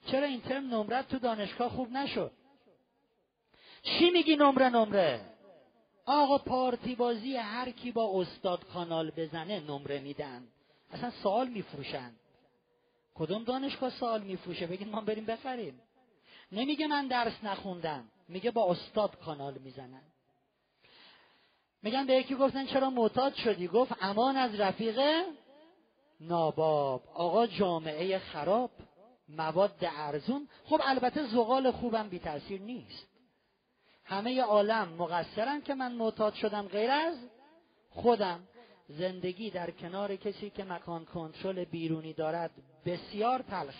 چرا 0.05 0.27
این 0.27 0.41
ترم 0.41 0.73
نمرت 0.73 1.07
تو 1.07 1.19
دانشگاه 1.19 1.69
خوب 1.69 1.91
نشد؟ 1.91 2.31
چی 3.83 4.09
میگی 4.09 4.35
نمره 4.35 4.69
نمره؟ 4.69 5.21
آقا 6.05 6.37
پارتی 6.37 6.95
بازی 6.95 7.35
هر 7.35 7.71
کی 7.71 7.91
با 7.91 8.21
استاد 8.21 8.65
کانال 8.65 9.11
بزنه 9.11 9.59
نمره 9.59 9.99
میدن. 9.99 10.47
اصلا 10.91 11.11
سوال 11.11 11.47
میفروشن. 11.47 12.11
کدوم 13.15 13.43
دانشگاه 13.43 13.89
سوال 13.89 14.21
میفروشه؟ 14.21 14.67
بگین 14.67 14.89
ما 14.89 15.01
بریم 15.01 15.25
بخریم. 15.25 15.81
نمیگه 16.51 16.87
من 16.87 17.07
درس 17.07 17.43
نخوندم. 17.43 18.03
میگه 18.27 18.51
با 18.51 18.71
استاد 18.71 19.19
کانال 19.19 19.53
می‌زنن. 19.53 20.01
میگن 21.83 22.05
به 22.05 22.13
یکی 22.13 22.35
گفتن 22.35 22.65
چرا 22.65 22.89
معتاد 22.89 23.33
شدی؟ 23.33 23.67
گفت 23.67 23.91
امان 24.01 24.37
از 24.37 24.59
رفیق 24.59 24.99
ناباب. 26.19 27.03
آقا 27.13 27.47
جامعه 27.47 28.19
خراب 28.19 28.71
مواد 29.29 29.77
ارزون. 29.81 30.47
خب 30.65 30.81
البته 30.83 31.27
زغال 31.27 31.71
خوبم 31.71 32.09
بی 32.09 32.19
تاثیر 32.19 32.61
نیست. 32.61 33.07
همه 34.05 34.41
عالم 34.41 34.87
مقصرن 34.87 35.61
که 35.61 35.73
من 35.73 35.95
معتاد 35.95 36.33
شدم 36.33 36.67
غیر 36.67 36.91
از 36.91 37.17
خودم. 37.89 38.47
زندگی 38.87 39.49
در 39.49 39.71
کنار 39.71 40.15
کسی 40.15 40.49
که 40.49 40.63
مکان 40.63 41.05
کنترل 41.05 41.65
بیرونی 41.65 42.13
دارد 42.13 42.51
بسیار 42.85 43.41
تلخ. 43.41 43.75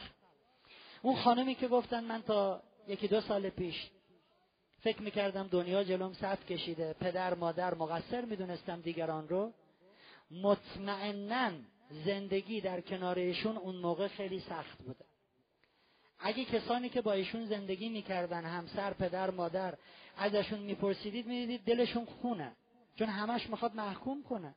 اون 1.02 1.16
خانمی 1.16 1.56
که 1.56 1.68
گفتن 1.68 2.04
من 2.04 2.22
تا 2.22 2.62
یکی 2.88 3.08
دو 3.08 3.22
سال 3.22 3.50
پیش 3.50 3.90
فکر 4.82 5.02
می‌کردم 5.02 5.48
دنیا 5.48 5.84
جلوم 5.84 6.14
صف 6.14 6.46
کشیده 6.46 6.94
پدر 6.94 7.34
مادر 7.34 7.74
مقصر 7.74 8.26
می‌دونستم 8.26 8.82
دیگران 8.82 9.28
رو. 9.28 9.54
مطمئنا 10.32 11.52
زندگی 11.90 12.62
در 12.62 12.82
کنار 12.82 13.20
ایشون 13.20 13.58
اون 13.58 13.76
موقع 13.76 14.08
خیلی 14.08 14.40
سخت 14.40 14.78
بوده. 14.78 15.06
اگه 16.20 16.46
کسانی 16.46 16.90
که 16.90 17.02
با 17.02 17.14
ایشون 17.14 17.46
زندگی 17.46 17.90
می‌کردن 17.90 18.46
همسر 18.46 18.94
پدر 18.94 19.32
مادر 19.32 19.74
ازشون 20.18 20.60
میپرسیدید 20.60 21.28
می‌دیدید 21.28 21.64
دلشون 21.64 22.06
خونه 22.06 22.52
چون 22.96 23.08
همش 23.08 23.50
می‌خواد 23.50 23.76
محکوم 23.76 24.24
کنه. 24.24 24.56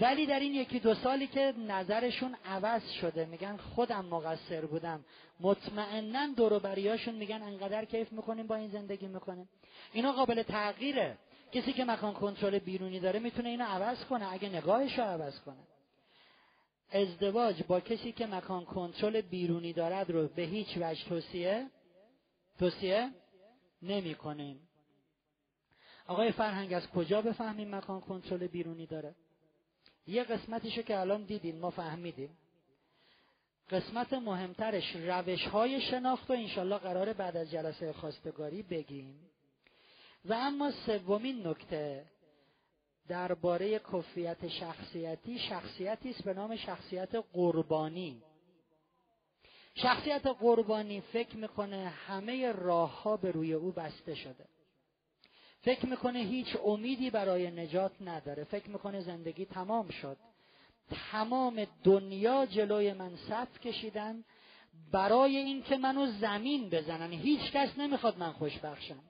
ولی 0.00 0.26
در 0.26 0.40
این 0.40 0.54
یکی 0.54 0.78
دو 0.78 0.94
سالی 0.94 1.26
که 1.26 1.54
نظرشون 1.68 2.36
عوض 2.44 2.90
شده 2.90 3.24
میگن 3.24 3.56
خودم 3.56 4.04
مقصر 4.04 4.66
بودم. 4.66 5.04
مطمئنا 5.40 6.26
دوروبریاشون 6.26 7.14
میگن 7.14 7.42
انقدر 7.42 7.84
کیف 7.84 8.12
می‌کنیم 8.12 8.46
با 8.46 8.54
این 8.54 8.70
زندگی 8.70 9.06
می‌کنیم. 9.06 9.48
اینا 9.92 10.12
قابل 10.12 10.42
تغییره. 10.42 11.18
کسی 11.52 11.72
که 11.72 11.84
مکان 11.84 12.14
کنترل 12.14 12.58
بیرونی 12.58 13.00
داره 13.00 13.18
می‌تونه 13.18 13.48
اینو 13.48 13.64
عوض 13.64 14.04
کنه 14.04 14.32
اگه 14.32 14.48
نگاهش 14.48 14.98
رو 14.98 15.04
عوض 15.04 15.40
کنه. 15.40 15.66
ازدواج 16.90 17.62
با 17.62 17.80
کسی 17.80 18.12
که 18.12 18.26
مکان 18.26 18.64
کنترل 18.64 19.20
بیرونی 19.20 19.72
دارد 19.72 20.10
رو 20.10 20.28
به 20.28 20.42
هیچ 20.42 20.68
وجه 20.76 21.04
توصیه 21.08 21.70
توصیه 22.58 23.10
نمی 23.82 24.14
کنیم 24.14 24.68
آقای 26.06 26.32
فرهنگ 26.32 26.72
از 26.72 26.86
کجا 26.86 27.22
بفهمیم 27.22 27.74
مکان 27.74 28.00
کنترل 28.00 28.46
بیرونی 28.46 28.86
داره؟ 28.86 29.14
یه 30.06 30.24
قسمتیشو 30.24 30.82
که 30.82 30.98
الان 30.98 31.24
دیدین 31.24 31.58
ما 31.58 31.70
فهمیدیم. 31.70 32.38
قسمت 33.70 34.12
مهمترش 34.12 34.96
روش 34.96 35.46
های 35.46 35.80
شناخت 35.80 36.30
و 36.30 36.32
انشالله 36.32 36.78
قرار 36.78 37.12
بعد 37.12 37.36
از 37.36 37.50
جلسه 37.50 37.92
خواستگاری 37.92 38.62
بگیم. 38.62 39.30
و 40.24 40.32
اما 40.34 40.70
سومین 40.70 41.46
نکته 41.46 42.04
درباره 43.08 43.78
کفیت 43.78 44.48
شخصیتی 44.48 45.38
شخصیتی 45.38 46.10
است 46.10 46.24
به 46.24 46.34
نام 46.34 46.56
شخصیت 46.56 47.14
قربانی. 47.32 48.22
شخصیت 49.74 50.26
قربانی 50.26 51.00
فکر 51.00 51.36
می‌کنه 51.36 51.88
همه 51.88 52.52
راه 52.52 53.02
ها 53.02 53.16
به 53.16 53.30
روی 53.30 53.52
او 53.52 53.72
بسته 53.72 54.14
شده. 54.14 54.44
فکر 55.60 55.86
می‌کنه 55.86 56.18
هیچ 56.18 56.56
امیدی 56.64 57.10
برای 57.10 57.50
نجات 57.50 57.92
نداره. 58.00 58.44
فکر 58.44 58.70
می‌کنه 58.70 59.00
زندگی 59.00 59.44
تمام 59.44 59.88
شد. 59.88 60.16
تمام 61.12 61.66
دنیا 61.84 62.46
جلوی 62.46 62.92
من 62.92 63.16
صف 63.16 63.60
کشیدن. 63.60 64.24
برای 64.92 65.36
اینکه 65.36 65.76
منو 65.76 66.06
زمین 66.06 66.68
بزنن. 66.68 67.12
هیچ 67.12 67.52
کس 67.52 67.78
نمی‌خواد 67.78 68.18
من 68.18 68.32
خوشبخشم. 68.32 69.02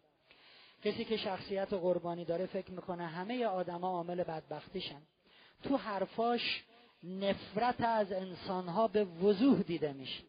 کسی 0.84 1.04
که 1.04 1.16
شخصیت 1.16 1.72
قربانی 1.72 2.24
داره 2.24 2.46
فکر 2.46 2.70
می‌کنه 2.70 3.06
همه 3.06 3.46
آدما 3.46 3.88
عامل 3.88 4.24
بدبختیشن. 4.24 5.02
تو 5.62 5.76
حرفاش 5.76 6.64
نفرت 7.02 7.80
از 7.80 8.12
انسانها 8.12 8.88
به 8.88 9.04
وضوح 9.04 9.62
دیده 9.62 9.92
میشه. 9.92 10.22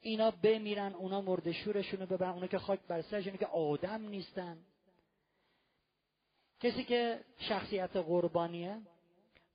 اینا 0.00 0.30
بمیرن 0.30 0.94
اونا 0.94 1.20
مردشورشون 1.20 2.00
رو 2.00 2.06
ببرن 2.06 2.30
اونا 2.30 2.46
که 2.46 2.58
خاک 2.58 2.80
بر 2.88 3.02
که 3.38 3.46
آدم 3.46 4.08
نیستن. 4.08 4.58
کسی 6.60 6.84
که 6.84 7.20
شخصیت 7.38 7.96
قربانیه 7.96 8.80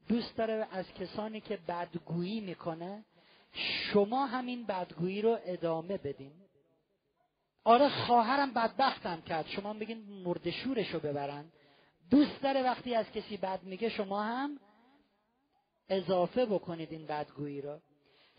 دوست 0.07 0.37
داره 0.37 0.67
از 0.71 0.93
کسانی 0.93 1.41
که 1.41 1.57
بدگویی 1.67 2.39
می‌کنه 2.39 3.05
شما 3.93 4.25
همین 4.25 4.65
بدگویی 4.65 5.21
رو 5.21 5.39
ادامه 5.45 5.97
بدین. 5.97 6.46
آره 7.67 7.89
خواهرم 7.89 8.53
بدبختم 8.53 9.21
کرد. 9.21 9.47
شما 9.47 9.73
بگین 9.73 10.23
مرد 10.23 10.49
شورش 10.49 10.89
رو 10.93 10.99
ببرن. 10.99 11.45
دوست 12.09 12.41
داره 12.41 12.63
وقتی 12.63 12.95
از 12.95 13.11
کسی 13.11 13.37
بد 13.37 13.63
میگه 13.63 13.89
شما 13.89 14.23
هم 14.23 14.59
اضافه 15.89 16.45
بکنید 16.45 16.91
این 16.91 17.05
بدگویی 17.05 17.61
رو. 17.61 17.79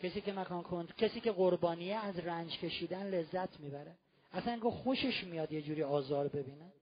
کسی 0.03 0.21
که 0.21 0.33
مکان 0.33 0.63
کند 0.63 0.95
کسی 0.97 1.21
که 1.21 1.33
قربانیه 1.33 1.97
از 1.97 2.19
رنج 2.19 2.59
کشیدن 2.59 3.07
لذت 3.07 3.61
می‌بره. 3.61 3.95
اصلا 4.33 4.71
خوشش 4.71 5.25
میاد 5.25 5.53
یه 5.53 5.63
جوری 5.63 5.83
آزار 5.83 6.29
ببینه. 6.29 6.73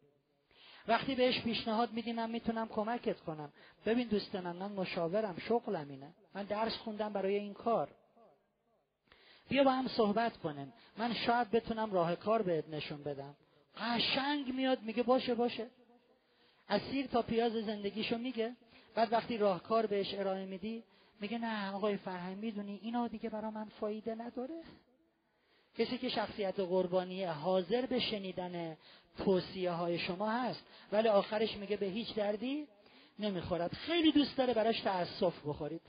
وقتی 0.88 1.14
بهش 1.14 1.40
پیشنهاد 1.40 1.92
میدی 1.92 2.12
من 2.12 2.30
می‌تونم 2.30 2.68
کمکت 2.68 3.20
کنم. 3.20 3.52
ببین 3.86 4.08
دوست 4.08 4.34
من 4.34 4.56
من 4.56 4.72
مشاورم 4.72 5.36
شغلم 5.38 5.88
اینه. 5.88 6.14
من 6.34 6.42
درس 6.42 6.76
خوندم 6.76 7.12
برای 7.12 7.36
این 7.36 7.54
کار. 7.54 7.88
بیا 9.48 9.64
با 9.64 9.72
هم 9.72 9.88
صحبت 9.88 10.36
کنیم. 10.36 10.72
من 10.98 11.14
شاید 11.14 11.50
بتونم 11.50 11.92
راه 11.92 12.16
کار 12.16 12.42
بهت 12.42 12.68
نشون 12.68 13.02
بدم. 13.02 13.34
قشنگ 13.76 14.54
میاد 14.54 14.82
میگه 14.82 15.02
باشه 15.02 15.34
باشه. 15.34 15.66
از 16.68 16.80
سیر 16.90 17.06
تا 17.06 17.22
پیاز 17.22 17.52
زندگیشو 17.52 18.18
میگه. 18.18 18.56
بعد 18.94 19.12
وقتی 19.12 19.38
راهکار 19.38 19.86
بهش 19.86 20.14
ارائه 20.14 20.44
میدی 20.44 20.82
میگه 21.20 21.38
نه 21.38 21.72
آقای 21.72 21.96
فرهنگ 21.96 22.38
می‌دونی 22.38 22.80
اینا 22.82 23.08
دیگه 23.08 23.30
برا 23.30 23.50
من 23.50 23.64
فایده 23.64 24.14
نداره. 24.14 24.62
کسی 25.78 25.98
که 25.98 26.08
شخصیت 26.08 26.60
قربانی 26.60 27.24
حاضر 27.24 27.86
به 27.86 28.00
شنیدن 28.00 28.76
توصیه 29.18 29.70
های 29.70 29.98
شما 29.98 30.30
هست 30.30 30.64
ولی 30.92 31.08
آخرش 31.08 31.56
میگه 31.56 31.76
به 31.76 31.86
هیچ 31.86 32.14
دردی 32.14 32.66
نمی‌خورد. 33.18 33.72
خیلی 33.72 34.12
دوست 34.12 34.36
داره 34.36 34.54
براش 34.54 34.80
تأسف 34.80 35.34
بخورید. 35.46 35.82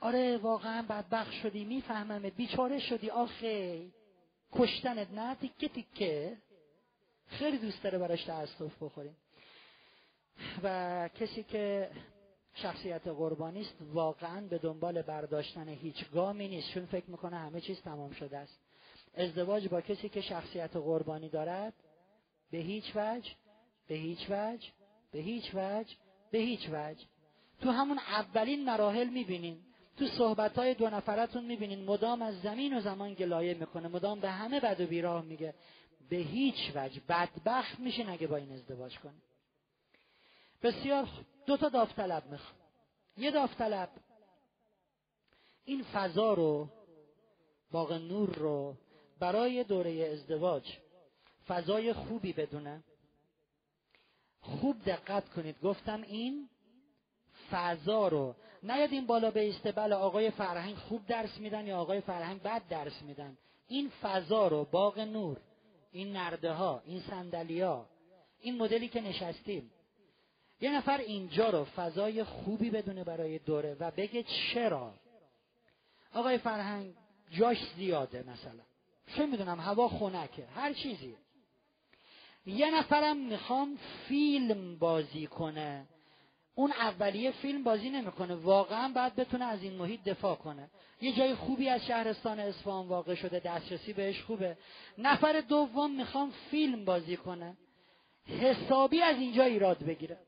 آره 0.00 0.36
واقعا 0.36 0.82
بدبخت 0.82 1.32
شدی 1.32 1.64
میفهممت 1.64 2.32
بیچاره 2.32 2.78
شدی. 2.78 3.10
آخه 3.10 3.86
کشتنت 4.52 5.10
نه 5.10 5.34
تیکه 5.34 5.68
تیکه. 5.68 6.36
خیلی 7.26 7.58
دوست 7.58 7.82
داره 7.82 7.98
براش 7.98 8.24
تأسف 8.24 8.82
بخوریم 8.82 9.16
و 10.62 11.08
کسی 11.14 11.42
که 11.42 11.90
شخصیت 12.54 13.08
قربانی 13.08 13.60
است 13.60 13.74
واقعا 13.92 14.40
به 14.40 14.58
دنبال 14.58 15.02
برداشتن 15.02 15.68
هیچ 15.68 16.10
گامی 16.10 16.48
نیست. 16.48 16.70
چون 16.74 16.86
فکر 16.86 17.10
می‌کنه 17.10 17.36
همه 17.36 17.60
چیز 17.60 17.82
تمام 17.82 18.10
شده 18.10 18.38
است. 18.38 18.60
ازدواج 19.14 19.68
با 19.68 19.80
کسی 19.80 20.08
که 20.08 20.20
شخصیت 20.20 20.76
قربانی 20.76 21.28
دارد 21.28 21.74
به 22.50 22.58
هیچ 22.58 22.84
وجه 22.94 23.30
به 23.88 23.94
هیچ 23.94 24.30
وجه 24.30 24.68
به 25.12 25.18
هیچ 25.18 25.54
وجه 25.54 25.96
به 26.30 26.38
هیچ 26.38 26.68
وجه. 26.72 27.06
تو 27.60 27.70
همون 27.70 27.98
اولین 27.98 28.64
مراحل 28.64 29.08
می‌بینین 29.08 29.67
تو 29.98 30.08
صحبت 30.08 30.58
های 30.58 30.74
دو 30.74 30.90
نفرتون 30.90 31.44
می‌بینین 31.44 31.84
مدام 31.84 32.22
از 32.22 32.40
زمین 32.40 32.78
و 32.78 32.80
زمان 32.80 33.14
گلایه 33.14 33.54
می‌کنه 33.54 33.88
مدام 33.88 34.20
به 34.20 34.30
همه 34.30 34.60
بد 34.60 34.80
و 34.80 34.86
بیراه 34.86 35.24
میگه. 35.24 35.54
به 36.10 36.16
هیچ 36.16 36.72
وجه 36.74 37.00
بدبخت 37.08 37.78
میشین 37.78 38.08
اگه 38.08 38.26
با 38.26 38.36
این 38.36 38.52
ازدواج 38.52 38.98
کنی. 38.98 39.22
بسیار 40.62 41.08
دو 41.46 41.56
تا 41.56 41.68
داوطلب 41.68 42.26
می‌خوام. 42.26 42.58
یه 43.16 43.30
داوطلب. 43.30 43.90
این 45.64 45.82
فضا 45.82 46.34
رو 46.34 46.68
باغ 47.70 47.92
نور 47.92 48.34
رو 48.34 48.76
برای 49.20 49.64
دوره 49.64 50.10
ازدواج 50.12 50.72
فضای 51.48 51.92
خوبی 51.92 52.32
بدونه. 52.32 52.82
خوب 54.40 54.84
دقت 54.84 55.28
کنید. 55.28 55.60
گفتم 55.60 56.02
این 56.02 56.48
فضا 57.50 58.08
رو 58.08 58.34
نیاد 58.62 58.92
این 58.92 59.06
بالا 59.06 59.30
بیسته 59.30 59.72
بله 59.72 59.94
آقای 59.94 60.30
فرهنگ 60.30 60.76
خوب 60.76 61.06
درس 61.06 61.38
میدن 61.38 61.66
یا 61.66 61.78
آقای 61.78 62.00
فرهنگ 62.00 62.42
بد 62.42 62.62
درس 62.68 63.02
میدن؟ 63.02 63.38
این 63.68 63.90
فضا 64.02 64.48
رو 64.48 64.64
باغ 64.64 64.98
نور 64.98 65.36
این 65.92 66.12
نرده 66.12 66.52
ها 66.52 66.82
این 66.86 67.00
سندلی 67.00 67.60
ها 67.60 67.86
این 68.40 68.58
مدلی 68.58 68.88
که 68.88 69.00
نشستیم 69.00 69.70
یه 70.60 70.70
نفر 70.70 70.98
اینجا 70.98 71.50
رو 71.50 71.64
فضای 71.64 72.24
خوبی 72.24 72.70
بدونه 72.70 73.04
برای 73.04 73.38
دوره 73.38 73.76
و 73.80 73.90
بگه 73.90 74.22
چرا؟ 74.22 74.94
آقای 76.14 76.38
فرهنگ 76.38 76.94
جاش 77.30 77.58
زیاده 77.76 78.22
مثلا. 78.22 78.62
چه 79.16 79.26
می‌دونم 79.26 79.60
هوا 79.60 79.88
خونکه 79.88 80.46
هر 80.46 80.72
چیزی. 80.72 81.16
یه 82.46 82.78
نفرم 82.78 83.16
می‌خوام 83.16 83.78
فیلم 84.08 84.78
بازی 84.78 85.26
کنه. 85.26 85.86
اون 86.58 86.72
اولیه 86.72 87.30
فیلم 87.30 87.64
بازی 87.64 87.90
نمی‌کنه. 87.90 88.34
واقعا 88.34 88.92
باید 88.94 89.14
بتونه 89.14 89.44
از 89.44 89.62
این 89.62 89.74
محیط 89.74 90.04
دفاع 90.04 90.34
کنه. 90.34 90.70
یه 91.00 91.12
جای 91.12 91.34
خوبی 91.34 91.68
از 91.68 91.86
شهرستان 91.86 92.40
اصفهان 92.40 92.88
واقع 92.88 93.14
شده. 93.14 93.40
دسترسی 93.40 93.92
بهش 93.92 94.22
خوبه. 94.22 94.56
نفر 94.98 95.40
دوم 95.40 95.90
می‌خوام 95.90 96.32
فیلم 96.50 96.84
بازی 96.84 97.16
کنه. 97.16 97.56
حسابی 98.26 99.02
از 99.02 99.16
اینجا 99.16 99.44
ایراد 99.44 99.78
بگیره. 99.78 100.18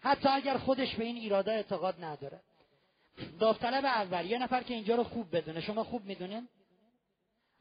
حتی 0.00 0.28
اگر 0.28 0.56
خودش 0.58 0.94
به 0.94 1.04
این 1.04 1.16
ایرادا 1.16 1.52
اعتقاد 1.52 2.04
نداره. 2.04 2.40
داوطلب 3.40 3.84
اول. 3.84 4.26
یه 4.26 4.38
نفر 4.38 4.62
که 4.62 4.74
اینجا 4.74 4.94
رو 4.94 5.04
خوب 5.04 5.36
بدونه. 5.36 5.60
شما 5.60 5.84
خوب 5.84 6.04
می‌دونین؟ 6.04 6.48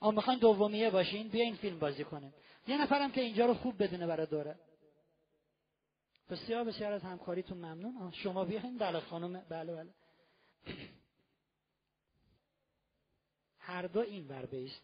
اما 0.02 0.12
می‌خواین 0.12 0.40
دومیه 0.40 0.90
باشین؟ 0.90 1.28
بیا 1.28 1.44
این 1.44 1.56
فیلم 1.56 1.80
بازی 1.80 2.04
کنین 2.04 2.34
یه 2.68 2.82
نفرم 2.82 3.12
که 3.12 3.22
اینجا 3.22 3.46
رو 3.46 3.54
خوب 3.54 3.84
بدونه 3.84 4.08
برای 4.08 4.26
دوره. 4.26 4.56
بسیار 6.30 6.64
بسیار 6.64 6.92
از 6.94 7.02
همکاریتون 7.02 7.58
ممنون. 7.58 8.12
شما 8.12 8.46
بیاین. 8.46 8.78
بله 8.78 9.00
خانم 9.00 9.40
بله 9.50 9.76
بله. 9.76 9.94
هر 13.60 13.88
دو 13.88 14.00
این 14.00 14.28
ور 14.28 14.46
بیست. 14.46 14.82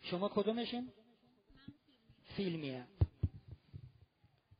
شما 0.00 0.28
کدومشین؟ 0.28 0.92
فیلمیه. 2.36 2.86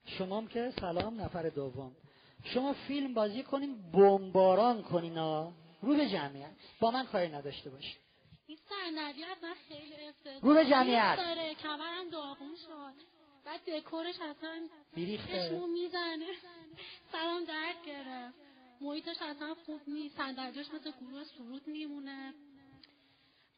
شما 0.04 0.46
که 0.46 0.72
سلام 0.80 1.20
نفر 1.20 1.48
دوم. 1.48 1.96
شما 2.44 2.72
فیلم 2.72 3.14
بازی 3.14 3.42
کنین 3.42 3.90
بمباران 3.90 4.82
کنین 4.82 5.16
رو 5.82 5.96
به 5.96 6.08
جمعیت. 6.10 6.50
با 6.80 6.90
من 6.90 7.06
کاری 7.06 7.28
نداشته 7.28 7.70
باش 7.70 7.98
این 8.48 8.58
صندلی 8.68 9.24
من 9.42 9.54
خیلی 9.68 10.08
افتضاح 10.08 10.42
رو 10.42 10.54
به 10.54 10.64
جمعیت. 10.64 11.16
داره. 11.16 11.54
کمرم 11.54 12.10
داغون 12.12 12.56
شد. 12.56 12.94
بعد 13.44 13.60
دکورش 13.70 14.14
اصلا 14.14 14.60
بیریخته. 14.94 15.48
چشمو 15.48 15.66
می‌زنه. 15.66 16.26
سرم 17.12 17.44
درد 17.44 17.86
گرفت. 17.86 18.34
محیطش 18.80 19.16
اصلا 19.22 19.54
خوب 19.66 19.80
نیست. 19.86 20.16
صندلیاش 20.16 20.66
مثل 20.66 20.90
گروه 21.00 21.24
سرود 21.24 21.66
میمونه. 21.66 22.34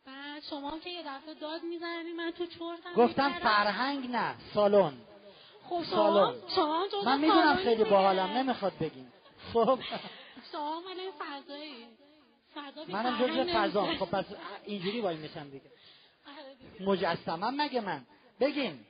بعد 0.06 0.42
شما 0.50 0.78
که 0.78 0.90
یه 0.90 1.02
دفعه 1.02 1.34
داد 1.34 1.62
می‌زنی 1.62 2.12
من 2.12 2.30
تو 2.30 2.46
چرتم 2.46 2.94
گفتم. 2.96 3.32
فرهنگ 3.32 4.10
نه 4.10 4.34
سالن. 4.54 4.92
خب 5.68 5.82
سالن. 5.84 6.34
شما 6.54 6.86
من 7.04 7.20
می‌دونم 7.20 7.56
خیلی. 7.56 7.84
باحالم 7.84 8.30
نمی‌خواد 8.30 8.72
بگیم 8.80 9.12
خب. 9.52 9.78
شما 10.52 10.80
من 10.80 10.96
فضایی. 11.18 11.86
منم 12.88 13.26
جزء 13.26 13.44
فضا. 13.54 13.94
خب 13.96 14.10
پس 14.10 14.24
اینجوری 14.64 15.00
وای 15.00 15.16
میشم 15.16 15.50
دیگه. 15.50 15.70
آره 16.26 16.54
دیگه. 16.54 16.90
مجسمم 16.90 17.62
مگه 17.62 17.80
من؟ 17.80 18.06
بگین. 18.40 18.86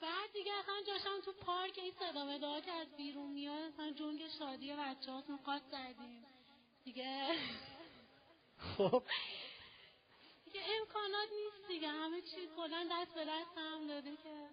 بعد 0.00 0.32
دیگه 0.32 0.52
اصلا 0.52 0.74
جاشم 0.86 1.20
تو 1.24 1.32
پارک 1.32 1.78
این 1.78 1.92
صدا 1.98 2.24
مداها 2.24 2.60
که 2.60 2.72
از 2.72 2.96
بیرون 2.96 3.30
میاد 3.30 3.72
اصلا 3.72 3.90
جنگ 3.90 4.20
شادی 4.38 4.72
بچه 4.72 5.12
هاتون 5.12 5.36
قاط 5.36 5.62
زدیم. 5.70 6.24
دیگه. 6.84 7.26
خب. 8.76 9.02
دیگه 10.44 10.60
امکانات 10.80 11.28
نیست 11.44 11.68
دیگه. 11.68 11.88
همه 11.88 12.20
چیز 12.20 12.48
کلا 12.56 12.86
دست 12.92 13.14
به 13.14 13.24
دست 13.24 13.58
هم 13.58 13.86
داده 13.88 14.10
که. 14.10 14.48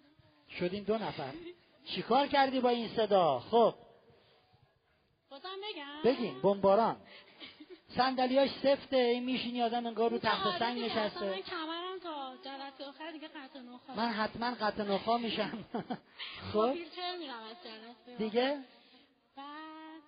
شدین 0.58 0.82
دو 0.84 0.98
نفر. 0.98 1.32
چیکار 1.84 2.26
کردی 2.26 2.60
با 2.60 2.68
این 2.68 2.96
صدا؟ 2.96 3.40
خب. 3.40 3.74
بازم 5.32 5.48
بگم. 5.72 6.02
بگین 6.04 6.40
بمباران. 6.42 6.96
صندلیاش 7.96 8.50
سفته 8.62 8.96
این 8.96 9.24
میشینی 9.24 9.62
آدم 9.62 9.86
انگار 9.86 10.10
رو 10.10 10.18
تخت 10.18 10.46
آره 10.46 10.58
سنگ 10.58 10.78
نشسته. 10.82 11.24
من 11.24 11.42
کمرم 11.42 11.98
تا 12.02 12.34
جلسه 12.44 12.84
آخر 12.88 13.10
دیگه 13.12 13.28
قطع 13.28 13.60
نخواست 13.60 13.98
من 14.00 14.08
حتما 14.08 14.54
قطع 14.54 14.82
نخا 14.82 15.18
میشم. 15.18 15.64
خب؟ 16.52 16.58
ویلچر 16.58 17.16
میرم 17.18 17.42
از 17.50 17.56
جلسه 17.64 18.18
دیگه؟ 18.18 18.58
بعد 19.36 20.02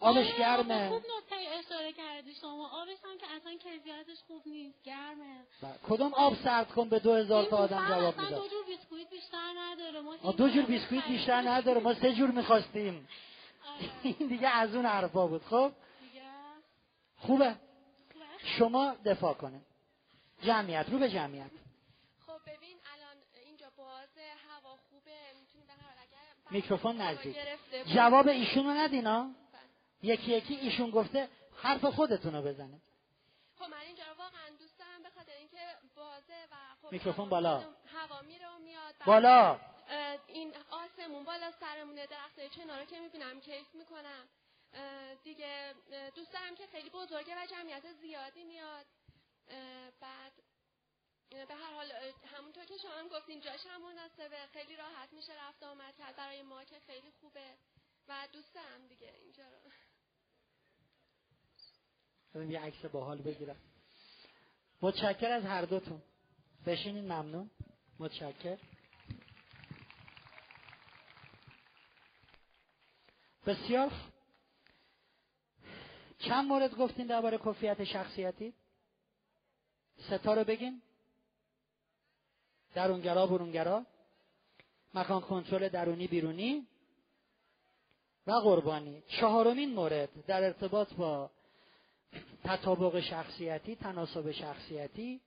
آبش 0.00 0.26
آره، 0.26 0.38
گرمه. 0.38 0.88
خوب 0.88 1.02
نکته 1.18 1.36
اشاره 1.58 1.92
کردی 1.92 2.34
شما. 2.34 2.68
آبش 2.82 2.96
هم 3.04 3.18
که 3.18 3.26
اصلا 3.36 3.52
کیفیتش 3.52 4.22
خوب 4.26 4.42
نیست 4.46 4.82
گرمه. 4.82 5.44
کدوم 5.88 6.14
آب 6.14 6.36
سرد 6.44 6.68
کن 6.68 6.88
به 6.88 6.98
دو 6.98 7.14
هزار 7.14 7.44
تا 7.44 7.56
این 7.56 7.64
آدم 7.64 7.88
جواب 7.88 8.20
می‌داد؟ 8.20 8.40
دو 8.42 8.48
جور 8.48 8.64
بیسکویت 8.66 9.10
بیشتر 9.10 9.52
نداره. 9.58 10.00
ما 10.00 10.16
دو 10.32 10.48
جور 10.48 10.64
بیسکویت 10.64 11.04
بیشتر 11.08 11.42
نداره. 11.48 11.80
ما 11.80 11.94
سه 11.94 12.12
جور 12.12 12.30
می‌خواستیم. 12.30 13.08
این 14.02 14.28
دیگه 14.28 14.48
از 14.48 14.74
اون 14.74 14.86
حرفا 14.86 15.26
بود. 15.26 15.42
خب؟ 15.44 15.72
خوبه. 17.16 17.56
شما 18.58 18.94
دفاع 19.04 19.34
کنه 19.34 19.60
جمعیت. 20.42 20.86
رو 20.88 20.98
به 20.98 21.10
جمعیت. 21.10 21.50
خب 22.26 22.40
ببین 22.46 22.76
الان 22.92 23.16
اینجا 23.46 23.66
باز 23.76 24.08
هوا 24.48 24.76
خوبه. 24.90 25.10
میکروفون 26.50 26.96
نزدیک. 26.96 27.36
جواب 27.86 28.28
ایشونو 28.28 28.70
ندینا 28.70 29.30
یکی 30.02 30.32
یکی 30.32 30.54
ایشون 30.54 30.90
گفته 30.90 31.28
حرف 31.62 31.84
خودتونو 31.84 32.42
بزنه 32.42 32.80
خب 33.58 33.70
من 33.70 33.78
اینجا 33.86 34.04
رو 34.04 34.18
واقعا 34.18 34.50
دوست 34.58 34.78
دارم 34.78 35.02
به 35.02 35.10
خاطر 35.10 35.32
اینکه 35.38 35.56
بازه 35.96 36.34
و 36.50 36.54
خب 36.82 36.92
میکروفون 36.92 37.28
بالا. 37.28 37.56
هوا 37.56 38.20
میره 38.26 38.48
و 38.48 38.58
میاد. 38.58 38.94
بالا. 39.06 39.60
این 40.26 40.54
آسمون 40.70 41.24
بالا 41.24 41.50
سرمونه 41.60 42.06
درخت 42.06 42.40
چنا 42.56 42.78
رو 42.78 42.84
که 42.84 43.00
می‌بینم 43.00 43.40
کیف 43.40 43.74
می‌کنم. 43.74 44.28
دیگه 45.24 45.74
دوست 46.14 46.32
دارم 46.32 46.54
که 46.54 46.66
خیلی 46.66 46.90
بزرگه 46.90 47.42
و 47.42 47.46
جمعیت 47.46 47.92
زیادی 47.92 48.44
میاد. 48.44 48.86
بعد 50.00 50.32
به 51.30 51.54
هر 51.54 51.74
حال 51.74 51.92
همونطور 52.36 52.64
که 52.64 52.76
شما 52.76 52.90
هم 52.90 53.08
گفتین 53.08 53.40
جاش 53.40 53.66
هم 53.66 53.82
مناسبه. 53.82 54.46
خیلی 54.52 54.76
راحت 54.76 55.12
میشه 55.12 55.48
رفت 55.48 55.62
آمد 55.62 55.96
کرد. 55.96 56.16
برای 56.16 56.42
ما 56.42 56.64
که 56.64 56.80
خیلی 56.86 57.10
خوبه. 57.20 57.54
و 58.08 58.28
دوست 58.32 58.54
دارم 58.54 58.86
دیگه 58.86 59.14
اینجا 59.22 59.44
رو. 62.34 62.50
یه 62.50 62.60
عکس 62.60 62.84
باحال 62.84 63.18
بگیرم. 63.18 63.60
متشکر 64.82 65.30
از 65.32 65.44
هر 65.44 65.62
دوتون. 65.62 66.02
بشینین 66.66 67.04
ممنون. 67.04 67.50
متشکر 67.98 68.58
بسیار. 73.50 73.92
چند 76.18 76.48
مورد 76.48 76.74
گفتین 76.74 77.06
درباره 77.06 77.38
کفیت 77.38 77.84
شخصیتی؟ 77.84 78.52
ستا 79.98 80.34
رو 80.34 80.44
بگین. 80.44 80.82
درونگرا 82.74 83.26
برونگرا. 83.26 83.86
مکان 84.94 85.20
کنترل 85.20 85.68
درونی 85.68 86.06
بیرونی. 86.06 86.66
و 88.26 88.32
قربانی. 88.32 89.02
چهارمین 89.20 89.74
مورد 89.74 90.26
در 90.26 90.44
ارتباط 90.44 90.94
با 90.94 91.30
تطابق 92.44 93.00
شخصیتی 93.00 93.76
تناسب 93.76 94.30
شخصیتی 94.30 95.20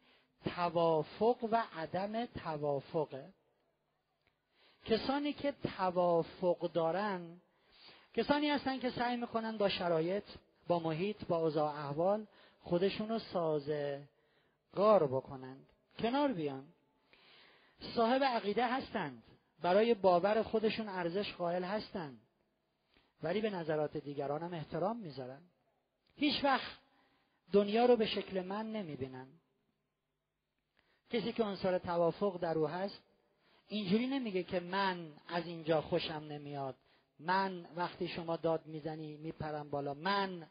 توافق 0.56 1.38
و 1.52 1.64
عدم 1.76 2.26
توافقه. 2.26 3.34
کسانی 4.86 5.34
که 5.34 5.54
توافق 5.78 6.72
دارن 6.72 7.42
کسانی 8.14 8.50
هستن 8.50 8.80
که 8.80 8.90
سعی 8.90 9.18
می‌کنن 9.18 9.58
با 9.58 9.70
شرایط 9.70 10.24
با 10.68 10.80
محیط 10.80 11.26
با 11.26 11.38
اوضاع 11.38 11.76
احوال 11.76 12.26
خودشونو 12.62 13.20
سازگار 13.20 14.08
بکنند 15.08 15.66
کنار 16.00 16.34
بیان. 16.34 16.66
صاحب 17.96 18.24
عقیده 18.24 18.74
هستند. 18.74 19.24
برای 19.62 19.94
باور 19.94 20.44
خودشون 20.44 20.90
ارزش 20.90 21.34
قائل 21.34 21.64
هستند. 21.64 22.22
ولی 23.24 23.42
به 23.42 23.50
نظرات 23.50 23.98
دیگران 23.98 24.44
هم 24.44 24.54
احترام 24.54 24.98
می‌ذارن. 24.98 25.42
هیچ 26.16 26.44
وقت 26.44 26.78
دنیا 27.52 27.86
رو 27.86 27.96
به 27.96 28.06
شکل 28.06 28.46
من 28.46 28.72
نمی‌بینن. 28.72 29.28
کسی 31.10 31.34
که 31.34 31.44
عنصر 31.44 31.78
توافق 31.78 32.40
در 32.40 32.58
او 32.58 32.68
هست 32.68 33.02
اینجوری 33.68 34.08
نمیگه 34.08 34.44
که 34.44 34.60
من 34.60 35.12
از 35.28 35.46
اینجا 35.46 35.82
خوشم 35.82 36.14
نمیاد. 36.14 36.76
من 37.26 37.66
وقتی 37.76 38.08
شما 38.08 38.38
داد 38.38 38.66
می‌زنی 38.66 39.18
میپرم 39.18 39.70
بالا. 39.70 39.94
من. 39.94 40.48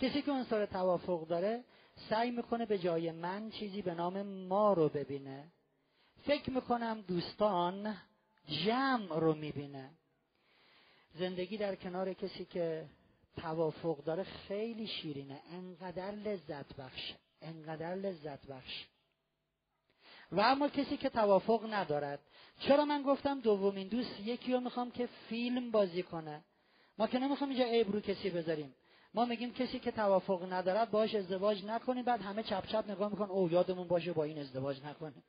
کسی 0.00 0.22
که 0.22 0.32
عنصر 0.32 0.66
توافق 0.66 1.26
داره 1.26 1.64
سعی 2.10 2.30
می‌کنه 2.30 2.66
به 2.66 2.78
جای 2.78 3.12
من 3.12 3.50
چیزی 3.50 3.82
به 3.82 3.94
نام 3.94 4.22
ما 4.22 4.72
رو 4.72 4.88
ببینه. 4.88 5.44
فکر 6.22 6.50
می‌کنم 6.50 7.00
دوستان 7.00 7.96
جمع 8.64 9.18
رو 9.18 9.34
می‌بینه. 9.34 9.90
زندگی 11.14 11.56
در 11.56 11.74
کنار 11.74 12.12
کسی 12.12 12.44
که 12.44 12.86
توافق 13.36 14.04
داره 14.04 14.22
خیلی 14.22 14.86
شیرینه. 14.86 15.40
انقدر 15.52 16.10
لذت 16.10 16.76
بخش 16.76 17.14
انقدر 17.42 17.94
لذت 17.94 18.46
بخش 18.46 18.86
و 20.32 20.40
اما 20.40 20.68
کسی 20.68 20.96
که 20.96 21.08
توافق 21.08 21.74
ندارد. 21.74 22.20
چرا 22.60 22.84
من 22.84 23.02
گفتم 23.02 23.40
دومین 23.40 23.88
دوست 23.88 24.20
یکی 24.20 24.52
رو 24.52 24.60
می‌خوام 24.60 24.90
که 24.90 25.08
فیلم 25.28 25.70
بازی 25.70 26.02
کنه؟ 26.02 26.44
ما 26.98 27.06
که 27.06 27.18
نمی‌خوام 27.18 27.50
اینجا 27.50 27.64
عیب 27.64 27.92
رو 27.92 28.00
کسی 28.00 28.30
بذاریم. 28.30 28.74
ما 29.14 29.24
میگیم 29.24 29.52
کسی 29.52 29.78
که 29.78 29.90
توافق 29.90 30.52
ندارد 30.52 30.90
باش 30.90 31.14
ازدواج 31.14 31.64
نکنیم 31.64 32.04
بعد 32.04 32.20
همه 32.20 32.42
چپ 32.42 32.66
چپ 32.66 32.90
نگاه 32.90 33.10
میکن 33.10 33.24
او 33.24 33.50
یادمون 33.50 33.88
باشه 33.88 34.12
با 34.12 34.24
این 34.24 34.38
ازدواج 34.38 34.84
نکنیم. 34.84 35.24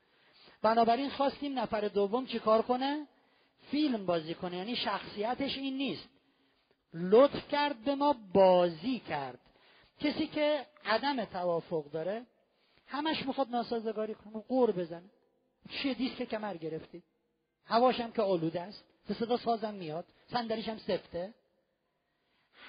بنابراین 0.61 1.09
خواستیم 1.09 1.59
نفر 1.59 1.81
دوم 1.81 2.25
چیکار 2.25 2.61
کنه؟ 2.61 3.07
فیلم 3.71 4.05
بازی 4.05 4.33
کنه. 4.33 4.57
یعنی 4.57 4.75
شخصیتش 4.75 5.57
این 5.57 5.77
نیست. 5.77 6.09
لطف 6.93 7.47
کرد 7.47 7.83
به 7.83 7.95
ما 7.95 8.15
بازی 8.33 8.99
کرد. 8.99 9.39
کسی 9.99 10.27
که 10.27 10.65
عدم 10.85 11.25
توافق 11.25 11.91
داره 11.91 12.25
همش 12.91 13.25
می‌خواد 13.25 13.49
ناسازگاری 13.49 14.15
کنه. 14.15 14.39
قور 14.39 14.71
بزنه. 14.71 15.09
چیه 15.69 15.93
دیسک 15.93 16.23
کمر 16.23 16.57
گرفتی. 16.57 17.03
هواشم 17.65 18.11
که 18.11 18.21
آلوده 18.21 18.61
است. 18.61 18.83
به 19.07 19.13
صدا 19.13 19.37
سازم 19.37 19.73
میاد. 19.73 20.05
صندلیش 20.31 20.67
هم 20.67 20.77
سفته. 20.77 21.33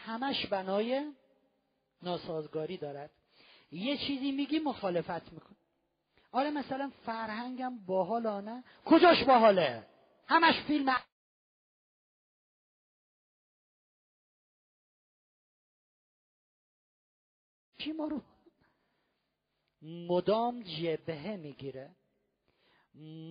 همش 0.04 0.46
بنای 0.46 1.12
ناسازگاری 2.02 2.76
دارد. 2.76 3.10
یه 3.70 3.96
چیزی 3.98 4.32
میگی 4.32 4.58
مخالفت 4.58 5.32
میکن 5.32 5.56
آره 6.32 6.50
مثلا 6.50 6.92
فرهنگم 7.06 7.78
باحال 7.86 8.40
نه 8.40 8.64
کجاش 8.84 9.24
باحاله؟ 9.24 9.86
همش 10.28 10.54
فیلم 10.66 10.96
چی 17.78 17.92
ما 17.92 18.06
رو 18.06 18.22
مدام 19.82 20.62
جبهه 20.62 21.36
می‌گیره. 21.36 21.90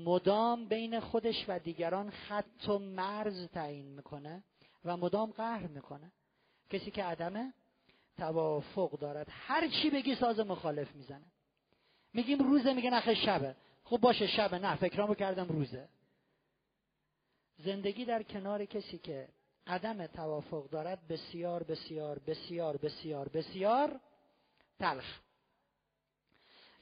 مدام 0.06 0.66
بین 0.66 1.00
خودش 1.00 1.46
و 1.48 1.60
دیگران 1.60 2.10
خط 2.10 2.70
و 2.70 2.80
مرز 2.80 3.48
تعیین 3.48 3.86
می‌کنه 3.86 4.44
و 4.86 4.98
مدام 4.98 5.32
قهر 5.32 5.68
می‌کنه. 5.68 6.12
کسی 6.70 6.92
که 6.92 7.04
عدم 7.04 7.54
توافق 8.18 9.00
دارد. 9.00 9.28
هر 9.30 9.68
چی 9.68 9.90
بگی 9.90 10.16
ساز 10.16 10.40
مخالف 10.40 10.96
می‌زنه. 10.96 11.26
میگیم 12.14 12.40
روزه 12.40 12.74
میگه 12.74 12.90
نخه 12.90 13.16
شبه. 13.16 13.56
خب 13.84 13.98
باشه 13.98 14.28
شبه 14.28 14.60
نه 14.60 14.76
فکرامو 14.76 15.16
کردم 15.16 15.48
روزه. 15.48 15.90
زندگی 17.58 18.06
در 18.06 18.24
کنار 18.24 18.66
کسی 18.66 18.98
که 18.98 19.28
عدم 19.68 20.08
توافق 20.08 20.70
دارد 20.70 21.08
بسیار 21.08 21.64
بسیار 21.64 22.20
بسیار 22.20 22.78
بسیار 22.78 23.30
بسیار 23.30 24.00
تلخ. 24.80 25.20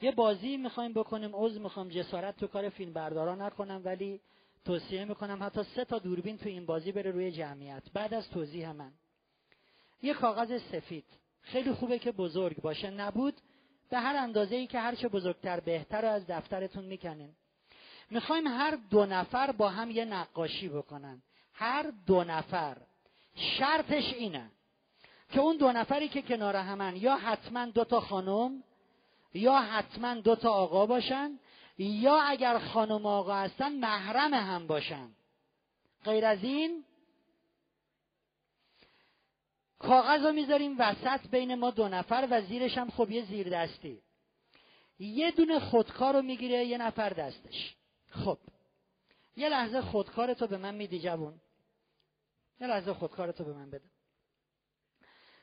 یه 0.02 0.12
بازی 0.12 0.56
می‌خوایم 0.56 0.92
بکنیم 0.92 1.30
عضو 1.32 1.60
می‌خوام 1.60 1.88
جسارت 1.88 2.36
تو 2.36 2.46
کار 2.46 2.68
فیلم 2.68 2.92
بردارا 2.92 3.34
نکنم 3.34 3.82
ولی 3.84 4.20
توصیه 4.64 5.04
می‌کنم 5.04 5.42
حتی 5.42 5.62
سه 5.62 5.84
تا 5.84 5.98
دوربین 5.98 6.38
تو 6.38 6.48
این 6.48 6.66
بازی 6.66 6.92
بره 6.92 7.10
روی 7.10 7.32
جمعیت. 7.32 7.82
بعد 7.92 8.14
از 8.14 8.30
توضیح 8.30 8.72
من. 8.72 8.92
یه 10.02 10.14
کاغذ 10.14 10.62
سفید. 10.72 11.04
خیلی 11.42 11.72
خوبه 11.72 11.98
که 11.98 12.12
بزرگ 12.12 12.56
باشه. 12.56 12.90
نبود. 12.90 13.34
به 13.90 13.98
هر 13.98 14.16
اندازه 14.16 14.56
ای 14.56 14.66
که 14.66 14.80
هرچه 14.80 15.08
بزرگتر 15.08 15.60
بهتر 15.60 16.02
رو 16.02 16.08
از 16.08 16.26
دفترتون 16.26 16.84
می‌کنین. 16.84 17.32
می‌خوایم 18.10 18.46
هر 18.46 18.78
دو 18.90 19.06
نفر 19.06 19.52
با 19.52 19.68
هم 19.68 19.90
یه 19.90 20.04
نقاشی 20.04 20.68
بکنن. 20.68 21.22
هر 21.54 21.92
دو 22.06 22.24
نفر. 22.24 22.76
شرطش 23.34 24.14
اینه 24.14 24.50
که 25.32 25.40
اون 25.40 25.56
دو 25.56 25.72
نفری 25.72 26.08
که 26.08 26.22
کنار 26.22 26.56
همن 26.56 26.96
یا 26.96 27.16
حتما 27.16 27.66
دو 27.66 27.84
تا 27.84 28.00
خانم 28.00 28.62
یا 29.34 29.60
حتما 29.60 30.14
دو 30.14 30.36
تا 30.36 30.50
آقا 30.50 30.86
باشن 30.86 31.38
یا 31.78 32.20
اگر 32.22 32.58
خانم 32.58 33.06
آقا 33.06 33.34
هستن 33.34 33.72
محرم 33.72 34.34
هم 34.34 34.66
باشن. 34.66 35.08
غیر 36.04 36.26
از 36.26 36.44
این 36.44 36.84
کاغذ 39.78 40.22
رو 40.26 40.32
می‌ذاریم 40.32 40.76
وسط 40.78 41.28
بین 41.30 41.54
ما 41.54 41.70
دو 41.70 41.88
نفر 41.88 42.28
و 42.30 42.42
زیرش 42.42 42.78
هم 42.78 42.90
خب 42.90 43.10
یه 43.10 43.24
زیر 43.24 43.48
دستی. 43.48 44.02
یه 44.98 45.30
دونه 45.30 45.58
خودکار 45.58 46.14
رو 46.14 46.22
می‌گیره 46.22 46.64
یه 46.64 46.78
نفر 46.78 47.10
دستش. 47.10 47.76
خب. 48.10 48.38
یه 49.36 49.48
لحظه 49.48 49.80
خودکارتو 49.80 50.46
به 50.46 50.56
من 50.56 50.74
میدی 50.74 51.00
جوون. 51.00 51.40
یه 52.60 52.66
لحظه 52.66 52.92
خودکارتو 52.92 53.44
به 53.44 53.52
من 53.52 53.70
بده. 53.70 53.90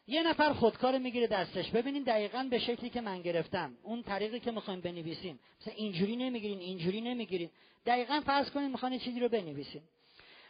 یه 0.08 0.24
نفر 0.24 0.54
خودکار 0.54 0.98
می‌گیره 0.98 1.28
دستش. 1.28 1.72
ببینین 1.72 2.04
دقیقا 2.04 2.48
به 2.50 2.60
شکلی 2.60 2.90
که 2.90 3.02
من 3.02 3.22
گرفتم. 3.22 3.78
اون 3.84 4.04
طریقی 4.04 4.40
که 4.40 4.52
می‌خوایم 4.52 4.82
بنویسیم. 4.82 5.40
مثلا 5.62 5.74
اینجوری 5.74 6.16
نمی‌گیرین 6.16 6.60
اینجوری 6.60 7.02
نمی‌گیرین. 7.02 7.50
دقیقا 7.86 8.22
فرض 8.26 8.52
کنین 8.52 8.72
می‌خواین 8.72 9.00
چیزی 9.00 9.20
رو 9.20 9.30
بنویسین. 9.30 9.82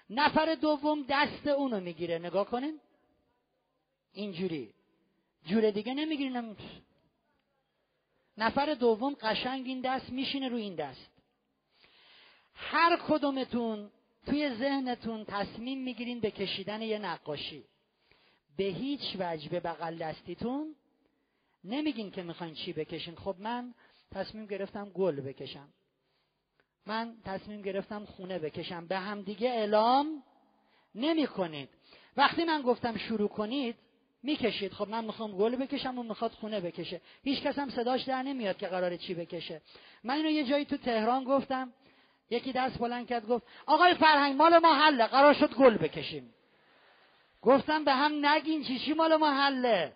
نفر 0.09 0.55
دوم 0.55 1.05
دست 1.09 1.47
اونو 1.47 1.79
می‌گیره. 1.79 2.19
نگاه 2.19 2.45
کنین. 2.45 2.79
اینجوری. 4.13 4.73
جور 5.45 5.71
دیگه 5.71 5.93
نمی‌گیرین. 5.93 6.55
نفر 8.37 8.73
دوم 8.73 9.13
قشنگ 9.13 9.67
این 9.67 9.81
دست 9.81 10.09
میشینه 10.09 10.49
رو 10.49 10.57
این 10.57 10.75
دست. 10.75 11.11
هر 12.53 12.97
کدومتون 13.07 13.91
توی 14.25 14.55
ذهنتون 14.55 15.25
تصمیم 15.25 15.83
می‌گیرین 15.83 16.19
به 16.19 16.31
کشیدن 16.31 16.81
یه 16.81 16.99
نقاشی. 16.99 17.63
به 18.57 18.63
هیچ 18.63 19.15
وجه 19.19 19.49
به 19.49 19.59
بغل 19.59 19.97
دستیتون 19.97 20.75
نمیگین 21.63 22.11
که 22.11 22.23
می‌خواین 22.23 22.53
چی 22.53 22.73
بکشین. 22.73 23.15
خب 23.15 23.35
من 23.39 23.73
تصمیم 24.11 24.45
گرفتم 24.45 24.89
گل 24.89 25.21
بکشم. 25.21 25.69
من 26.85 27.15
تصمیم 27.25 27.61
گرفتم 27.61 28.05
خونه 28.05 28.39
بکشم. 28.39 28.87
به 28.87 28.97
هم 28.99 29.21
دیگه 29.21 29.49
اعلام 29.49 30.23
نمی 30.95 31.27
کنید 31.27 31.69
وقتی 32.17 32.43
من 32.43 32.61
گفتم 32.61 32.97
شروع 32.97 33.29
کنید 33.29 33.75
می‌کشید. 34.23 34.73
خب 34.73 34.89
من 34.89 35.05
می‌خوام 35.05 35.31
گل 35.31 35.55
بکشم 35.55 35.99
و 35.99 36.03
می‌خواد 36.03 36.31
خونه 36.31 36.59
بکشه. 36.59 37.01
هیچ 37.23 37.41
کس 37.41 37.59
هم 37.59 37.69
صداش 37.69 38.03
در 38.03 38.23
نمیاد 38.23 38.57
که 38.57 38.67
قراره 38.67 38.97
چی 38.97 39.13
بکشه. 39.13 39.61
من 40.03 40.15
اینو 40.15 40.29
یه 40.29 40.43
جایی 40.43 40.65
تو 40.65 40.77
تهران 40.77 41.23
گفتم. 41.23 41.73
یکی 42.29 42.51
دست 42.51 42.79
بلند 42.79 43.07
کرد 43.07 43.27
گفت 43.27 43.45
آقای 43.65 43.93
فرهنگ 43.93 44.35
مال 44.35 44.57
ما 44.57 44.73
حله. 44.73 45.07
قرار 45.07 45.33
شد 45.33 45.53
گل 45.53 45.77
بکشیم. 45.77 46.33
گفتم 47.47 47.85
به 47.85 47.93
هم 47.93 48.25
نگین 48.25 48.63
چی 48.63 48.79
چی 48.79 48.93
مال 48.93 49.15
ما 49.15 49.31
حله؟ 49.31 49.93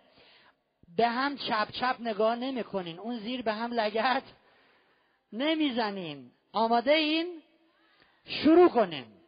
به 0.98 1.08
هم 1.08 1.38
چپ 1.38 1.72
چپ 1.72 1.96
نگاه 2.00 2.36
نمی‌کنین. 2.36 3.00
اون 3.00 3.20
زیر 3.20 3.42
به 3.42 3.54
هم 3.54 3.74
لگت 3.74 4.24
نمی‌زنین. 5.34 6.32
آماده 6.54 6.92
این؟ 6.92 7.42
شروع 8.26 8.70
کنیم 8.70 9.22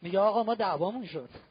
میگه 0.00 0.18
آقا 0.18 0.42
ما 0.42 0.54
دعوامون 0.54 1.06
شد. 1.06 1.45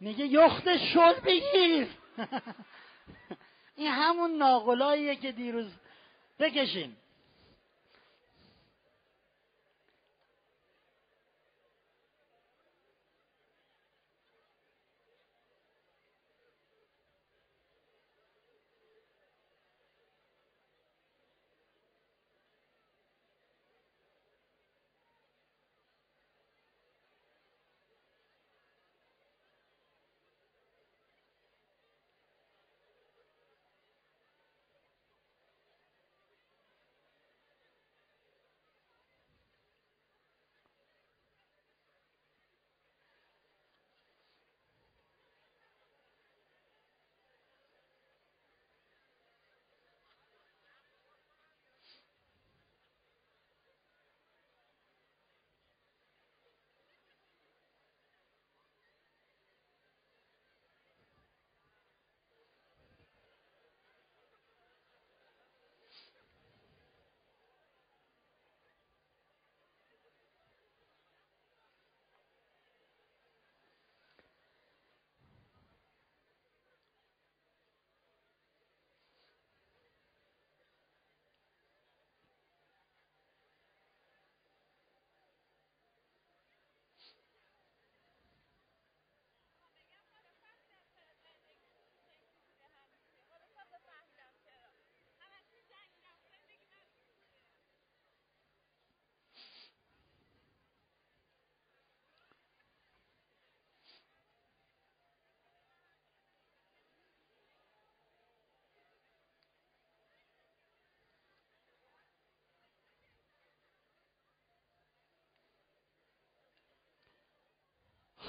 میگه 0.00 0.26
یخت 0.26 0.76
شل 0.76 1.20
بگیر. 1.20 1.88
این 3.76 3.92
همون 3.92 4.30
ناقلاییه 4.36 5.16
که 5.16 5.32
دیروز 5.32 5.72
بکشیم 6.38 6.96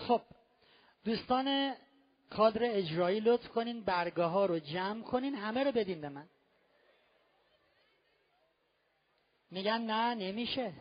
خب 0.09 0.21
دوستان 1.05 1.75
کادر 2.29 2.61
اجرایی 2.63 3.19
لطف 3.19 3.47
کنین 3.47 3.83
برگه 3.83 4.23
ها 4.23 4.45
رو 4.45 4.59
جمع 4.59 5.01
کنین 5.03 5.35
همه 5.35 5.63
رو 5.63 5.71
بدین 5.71 6.01
به 6.01 6.09
من. 6.09 6.29
میگن 9.51 9.81
نه 9.81 10.15
نمیشه. 10.15 10.73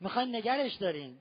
می‌خواین 0.00 0.36
نگرش 0.36 0.74
دارین. 0.74 1.18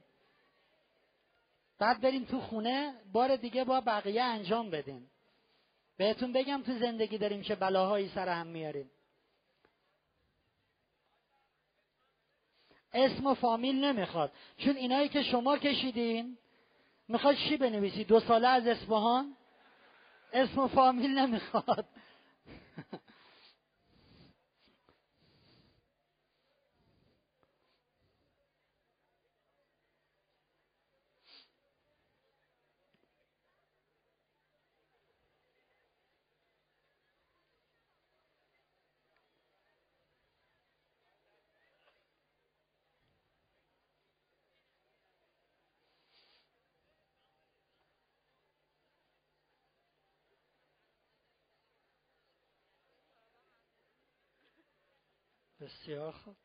بعد 1.80 2.02
بریم 2.02 2.26
تو 2.26 2.42
خونه 2.42 2.94
بار 3.12 3.36
دیگه 3.36 3.64
با 3.64 3.82
بقیه 3.82 4.24
انجام 4.24 4.70
بدین. 4.70 5.08
بهتون 5.98 6.34
بگم 6.34 6.64
تو 6.66 6.80
زندگی 6.80 7.18
داریم 7.18 7.42
که 7.42 7.56
بلاهایی 7.56 8.12
سر 8.16 8.30
هم 8.30 8.48
میاریم 8.48 8.92
اسم 12.94 13.28
و 13.28 13.34
فامیل 13.34 13.84
نمی‌خواد. 13.84 14.32
چون 14.58 14.76
اینایی 14.76 15.10
که 15.10 15.24
شما 15.24 15.58
کشیدین 15.58 16.38
می‌خواد 17.08 17.36
چی 17.36 17.58
بنویسی؟ 17.58 18.04
دو 18.04 18.20
ساله 18.20 18.48
از 18.48 18.68
اصفهان؟ 18.68 19.36
اسم 20.34 20.60
و 20.60 20.68
فامیل 20.68 21.20
نمی‌خواد. 21.20 21.86
بسیار 55.64 56.12
خوب. 56.12 56.38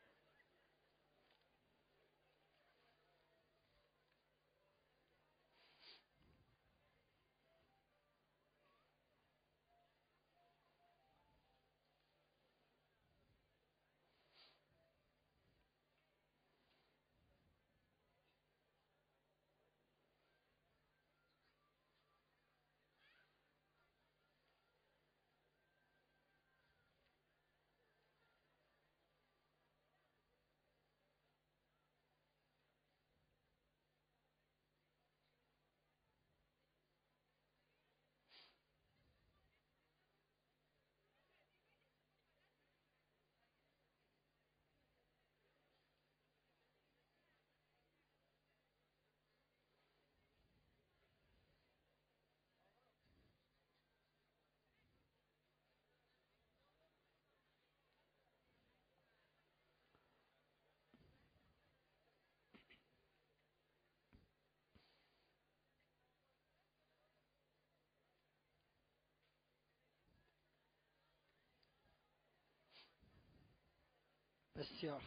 بسیار 74.59 75.01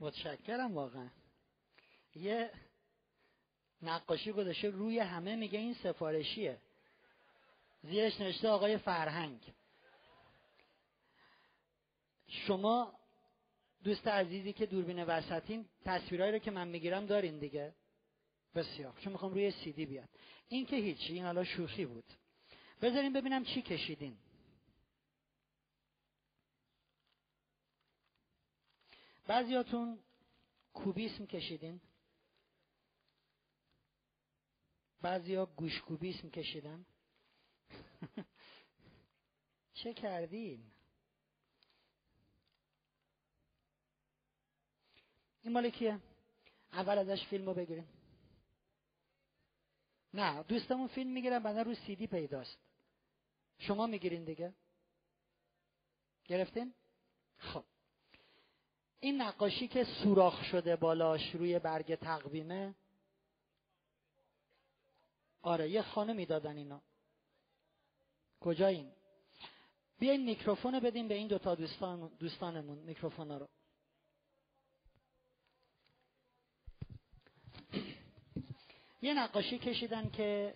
متشکرم 0.00 0.74
واقعا. 0.74 1.08
یه 2.14 2.50
نقاشی 3.82 4.32
گذاشته 4.32 4.70
روی 4.70 4.98
همه 4.98 5.36
میگه 5.36 5.58
این 5.58 5.74
سفارشیه. 5.74 6.58
زیرش 7.82 8.20
نوشته 8.20 8.48
آقای 8.48 8.78
فرهنگ. 8.78 9.54
شما 12.28 13.00
دوست 13.84 14.08
عزیزی 14.08 14.52
که 14.52 14.66
دوربین 14.66 15.04
وسطین 15.04 15.68
تصویرهایی 15.84 16.32
رو 16.32 16.38
که 16.38 16.50
من 16.50 16.68
می‌گیرم 16.68 17.06
دارین 17.06 17.38
دیگه؟ 17.38 17.74
بسیار 18.54 18.94
چون 19.00 19.12
می‌خوام 19.12 19.32
روی 19.32 19.50
سیدی 19.50 19.86
بیاد. 19.86 20.08
این 20.48 20.66
که 20.66 20.76
هیچی 20.76 21.12
این 21.12 21.24
حالا 21.24 21.44
شوخی 21.44 21.86
بود. 21.86 22.19
بذاریم 22.82 23.12
ببینم 23.12 23.44
چی 23.44 23.62
کشیدین. 23.62 24.16
بعضیاتون 29.26 29.98
کوبیسم 30.72 31.26
کشیدین. 31.26 31.80
بعضیا 35.02 35.46
گوش 35.46 35.80
کوبیسم 35.80 36.30
کشیدن. 36.30 36.86
چه 39.74 39.94
کردین؟ 39.94 40.70
این 45.42 45.52
مال 45.52 45.70
کیه؟ 45.70 46.00
اول 46.72 46.98
ازش 46.98 47.26
فیلم 47.26 47.46
رو 47.46 47.54
بگیریم. 47.54 47.88
نه 50.14 50.42
دوستمون 50.42 50.88
فیلم 50.88 51.10
می‌گیرن 51.10 51.38
بعدا 51.38 51.62
رو 51.62 51.74
سیدی 51.74 52.06
پیداست. 52.06 52.69
شما 53.60 53.86
می‌گیرین 53.86 54.24
دیگه. 54.24 54.54
گرفتین؟ 56.24 56.74
خب. 57.38 57.64
این 59.00 59.22
نقاشی 59.22 59.68
که 59.68 59.84
سوراخ 59.84 60.44
شده 60.44 60.76
بالاش 60.76 61.34
روی 61.34 61.58
برگ 61.58 61.94
تقویمه. 61.94 62.74
آره 65.42 65.70
یه 65.70 65.82
خانمی 65.82 66.26
دادن 66.26 66.56
اینا. 66.56 66.80
کجا 68.40 68.66
این 68.66 68.92
بیاین 69.98 70.24
میکروفون 70.24 70.80
بدیم 70.80 71.08
به 71.08 71.14
این 71.14 71.28
دوتا 71.28 71.54
دوستان 71.54 72.10
دوستانمون 72.18 72.78
میکروفونا 72.78 73.38
رو. 73.38 73.48
یه 79.02 79.14
نقاشی 79.14 79.58
کشیدن 79.58 80.10
که 80.10 80.54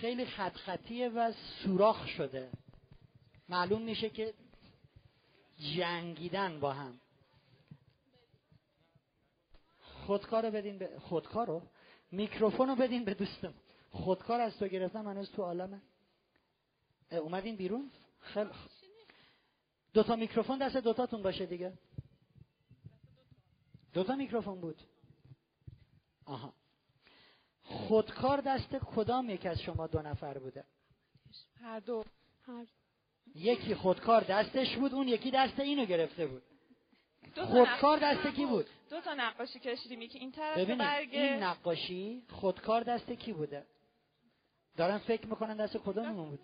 خیلی 0.00 0.26
خط 0.26 0.56
خطیه 0.56 1.08
و 1.08 1.32
سوراخ 1.32 2.06
شده. 2.06 2.50
معلوم 3.48 3.82
میشه 3.82 4.10
که 4.10 4.34
جنگیدن 5.76 6.60
با 6.60 6.72
هم. 6.72 7.00
خودکار 9.80 10.46
رو 10.46 10.50
بدین 10.50 10.78
به 10.78 10.98
خودکار 10.98 11.46
رو؟ 11.46 11.62
بدین 12.76 13.04
به 13.04 13.14
دوستم. 13.14 13.54
خودکار 13.90 14.40
از 14.40 14.58
تو 14.58 14.68
گرفتم 14.68 15.08
هنوز 15.08 15.30
تو 15.30 15.42
عالمه. 15.42 15.80
اومدین 17.10 17.56
بیرون؟ 17.56 17.90
خیلی 18.20 18.50
دوتا 19.94 20.16
میکروفون 20.16 20.58
دست 20.58 20.76
دوتاتون 20.76 21.22
باشه 21.22 21.46
دیگه. 21.46 21.78
دوتا 23.92 24.16
میکروفون 24.16 24.60
بود. 24.60 24.82
آها. 26.24 26.59
خودکار 27.70 28.40
دست 28.40 28.76
کدام 28.76 29.30
یک 29.30 29.46
از 29.46 29.60
شما 29.60 29.86
دو 29.86 30.02
نفر 30.02 30.38
بوده؟ 30.38 30.64
هر 31.60 31.80
دو. 31.80 32.04
هر 32.46 32.66
یکی 33.34 33.74
خودکار 33.74 34.24
دستش 34.24 34.76
بود 34.76 34.94
اون 34.94 35.08
یکی 35.08 35.30
دست 35.30 35.60
اینو 35.60 35.84
گرفته 35.84 36.26
بود. 36.26 36.42
خودکار 37.36 37.98
دست 37.98 38.36
کی 38.36 38.46
بود؟ 38.46 38.66
دو 38.90 39.00
تا 39.00 39.14
نقاشی 39.14 39.58
کشیدیم 39.58 40.02
یکی 40.02 40.18
این 40.18 40.32
طرف 40.32 40.58
ببینید 40.58 40.78
برگ 40.78 41.08
این 41.12 41.42
نقاشی 41.42 42.22
خودکار 42.30 42.82
دست 42.82 43.12
کی 43.12 43.32
بوده؟ 43.32 43.66
دارن 44.76 44.98
فکر 44.98 45.26
می‌کنن 45.26 45.56
دست 45.56 45.76
کدوممون 45.76 46.30
بود؟ 46.30 46.40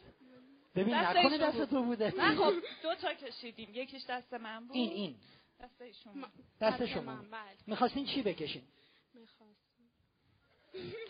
ببین 0.75 1.03
دست 1.03 1.17
نکنه 1.17 1.39
دست. 1.39 1.71
تو 1.71 1.83
بوده. 1.83 2.15
نه 2.17 2.37
خب 2.37 2.53
دو 2.83 2.95
تا 2.95 3.15
کشیدیم. 3.15 3.71
یکیش 3.73 4.03
دست 4.09 4.35
من 4.35 4.67
بود. 4.67 4.77
این 4.77 4.91
این. 4.91 5.17
دست 5.61 5.79
بود. 6.15 6.25
دست 6.61 6.87
شما. 6.87 7.17
بله. 7.17 7.41
می‌خواستین 7.67 8.07
چی 8.07 8.23
بکشین؟ 8.23 8.63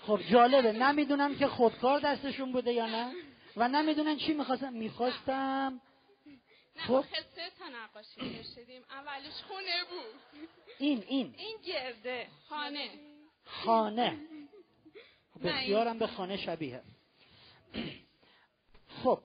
خب 0.02 0.20
جالبه. 0.30 0.72
نمی‌دونم 0.72 1.38
که 1.38 1.46
خودکار 1.46 2.00
دستشون 2.00 2.52
بوده 2.52 2.72
یا 2.72 2.86
نه. 2.86 3.12
و 3.56 3.68
نمی‌دونن 3.68 4.16
چی 4.16 4.34
می‌خواستم 4.34 4.72
می‌خواستم 4.72 5.80
نه 6.76 6.82
خب. 6.82 6.92
آخه 6.92 7.22
سه 7.34 7.50
تا 7.58 7.64
نقاشی 7.68 8.38
کشیدیم 8.38 8.82
اولش 8.90 9.42
خونه 9.48 9.84
بود. 9.90 10.20
این 10.78 11.04
این. 11.08 11.34
این 11.38 11.56
گرده. 11.66 12.26
خانه. 12.48 12.90
خانه. 13.44 14.18
بسیارم 15.44 15.98
به 15.98 16.06
خانه 16.06 16.36
شبیه. 16.36 16.82
خب 19.04 19.20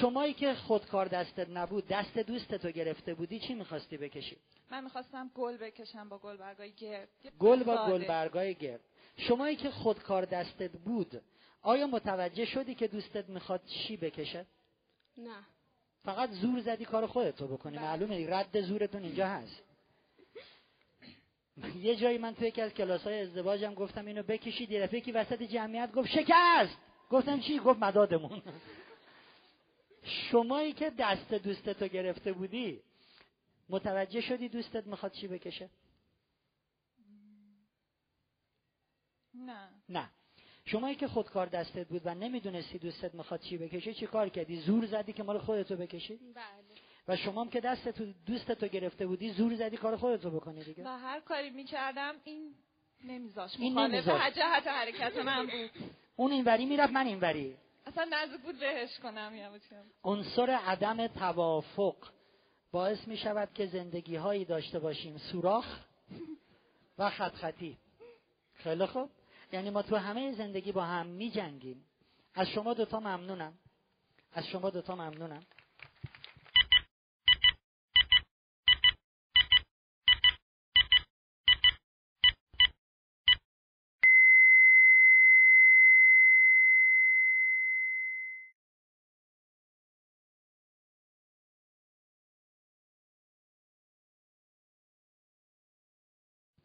شمایی 0.00 0.34
که 0.34 0.54
خودکار 0.54 1.08
دستت 1.08 1.48
نبود 1.48 1.88
دست 1.88 2.18
دوست 2.18 2.54
تو 2.54 2.70
گرفته 2.70 3.14
بودی 3.14 3.40
چی 3.40 3.54
می‌خواستی 3.54 3.96
بکشی؟ 3.96 4.36
من 4.70 4.84
می‌خواستم 4.84 5.30
گل 5.34 5.56
بکشم 5.56 6.08
با 6.08 6.18
گل 6.18 6.36
برگای 6.36 6.72
گرد 6.72 7.08
گل 7.38 7.62
با. 7.62 7.86
گل 7.86 8.04
برگای 8.04 8.54
گرد. 8.54 8.80
شمایی 9.18 9.56
که 9.56 9.70
خودکار 9.70 10.24
دستت 10.24 10.72
بود 10.72 11.22
آیا 11.62 11.86
متوجه 11.86 12.44
شدی 12.44 12.74
که 12.74 12.88
دوستت 12.88 13.28
می‌خواد 13.28 13.60
چی 13.64 13.96
بکشه؟ 13.96 14.46
نه. 15.18 15.44
فقط 16.04 16.30
زور 16.30 16.60
زدی 16.60 16.84
کار 16.84 17.06
خودتو 17.06 17.46
بکنی. 17.46 17.76
بله. 17.76 17.86
معلومه 17.86 18.30
رد 18.30 18.60
زورتون 18.60 19.02
اینجا 19.02 19.26
هست. 19.26 19.62
یه 21.82 21.96
جایی 21.96 22.18
من 22.18 22.34
توی 22.34 22.48
یکی 22.48 22.60
از 22.60 22.74
کلاس 22.74 23.02
های 23.02 23.20
ازدواجم 23.20 23.74
گفتم 23.74 24.06
اینو 24.06 24.22
بکشید 24.22 24.70
یه 24.70 24.88
وسط 25.14 25.42
جمعیت 25.42 25.92
گفت 25.92 26.08
شکست! 26.08 26.76
گفتم 27.10 27.40
چی؟ 27.40 27.58
گفت 27.58 27.78
مدادمون. 27.78 28.42
شمایی 30.30 30.72
که 30.72 30.92
دست 30.98 31.34
دوستتو 31.34 31.88
گرفته 31.88 32.32
بودی 32.32 32.80
متوجه 33.68 34.20
شدی 34.20 34.48
دوستت 34.48 34.86
می‌خواد 34.86 35.12
چی 35.12 35.28
بکشه؟ 35.28 35.70
نه. 39.46 39.68
نه. 39.88 40.10
شمایی 40.64 40.94
که 40.94 41.08
خودکار 41.08 41.46
دستت 41.46 41.88
بود 41.88 42.02
و 42.04 42.14
نمی‌دونستی 42.14 42.78
دوستت 42.78 43.14
می‌خواد 43.14 43.40
چی 43.40 43.58
بکشه 43.58 43.94
چی 43.94 44.06
کار 44.06 44.28
کردی؟ 44.28 44.60
زور 44.60 44.86
زدی 44.86 45.12
که 45.12 45.22
مال 45.22 45.38
خودتو 45.38 45.76
بکشی؟ 45.76 46.16
بله. 46.16 46.44
و 47.08 47.16
شما 47.16 47.40
هم 47.40 47.50
که 47.50 47.60
دست 47.60 47.88
تو 47.88 48.12
دوستتو 48.26 48.66
گرفته 48.66 49.06
بودی 49.06 49.32
زور 49.32 49.54
زدی 49.54 49.76
کار 49.76 49.96
خودتو 49.96 50.30
بکنی 50.30 50.64
دیگه؟ 50.64 50.84
و 50.84 50.88
هر 50.88 51.20
کاری 51.20 51.50
می‌کردم 51.50 52.14
این 52.24 52.54
نمیذاش. 53.04 53.56
این 53.58 53.72
مخالف 53.72 53.92
نمیذاشت. 53.92 54.36
جهت 54.36 54.66
حرکت 54.66 55.16
من 55.16 55.46
بود. 55.46 55.70
اون 56.16 56.32
اینوری 56.32 56.66
می‌رفت 56.66 56.92
من 56.92 57.06
اینوری. 57.06 57.56
اصلا 57.86 58.08
نزدیک 58.10 58.40
بود 58.40 58.54
لهش 58.54 58.98
کنم 58.98 59.32
یواش 59.34 59.62
یواش. 59.72 59.86
عنصر 60.04 60.50
عدم 60.50 61.06
توافق 61.06 61.96
باعث 62.72 63.08
می 63.08 63.16
شود 63.16 63.52
که 63.54 63.66
زندگی 63.66 64.16
هایی 64.16 64.44
داشته 64.44 64.78
باشیم 64.78 65.18
سوراخ 65.18 65.78
و 66.98 67.10
خط 67.10 67.34
خطی. 67.34 67.78
خیلی 68.54 68.86
خوب. 68.86 69.10
یعنی 69.52 69.70
ما 69.70 69.82
تو 69.82 69.96
همه 69.96 70.32
زندگی 70.32 70.72
با 70.72 70.84
هم 70.84 71.06
می 71.06 71.30
جنگیم. 71.30 71.84
از 72.34 72.48
شما 72.48 72.74
دوتا 72.74 73.00
ممنونم. 73.00 73.58
از 74.32 74.46
شما 74.46 74.70
دوتا 74.70 74.94
ممنونم. 74.94 75.46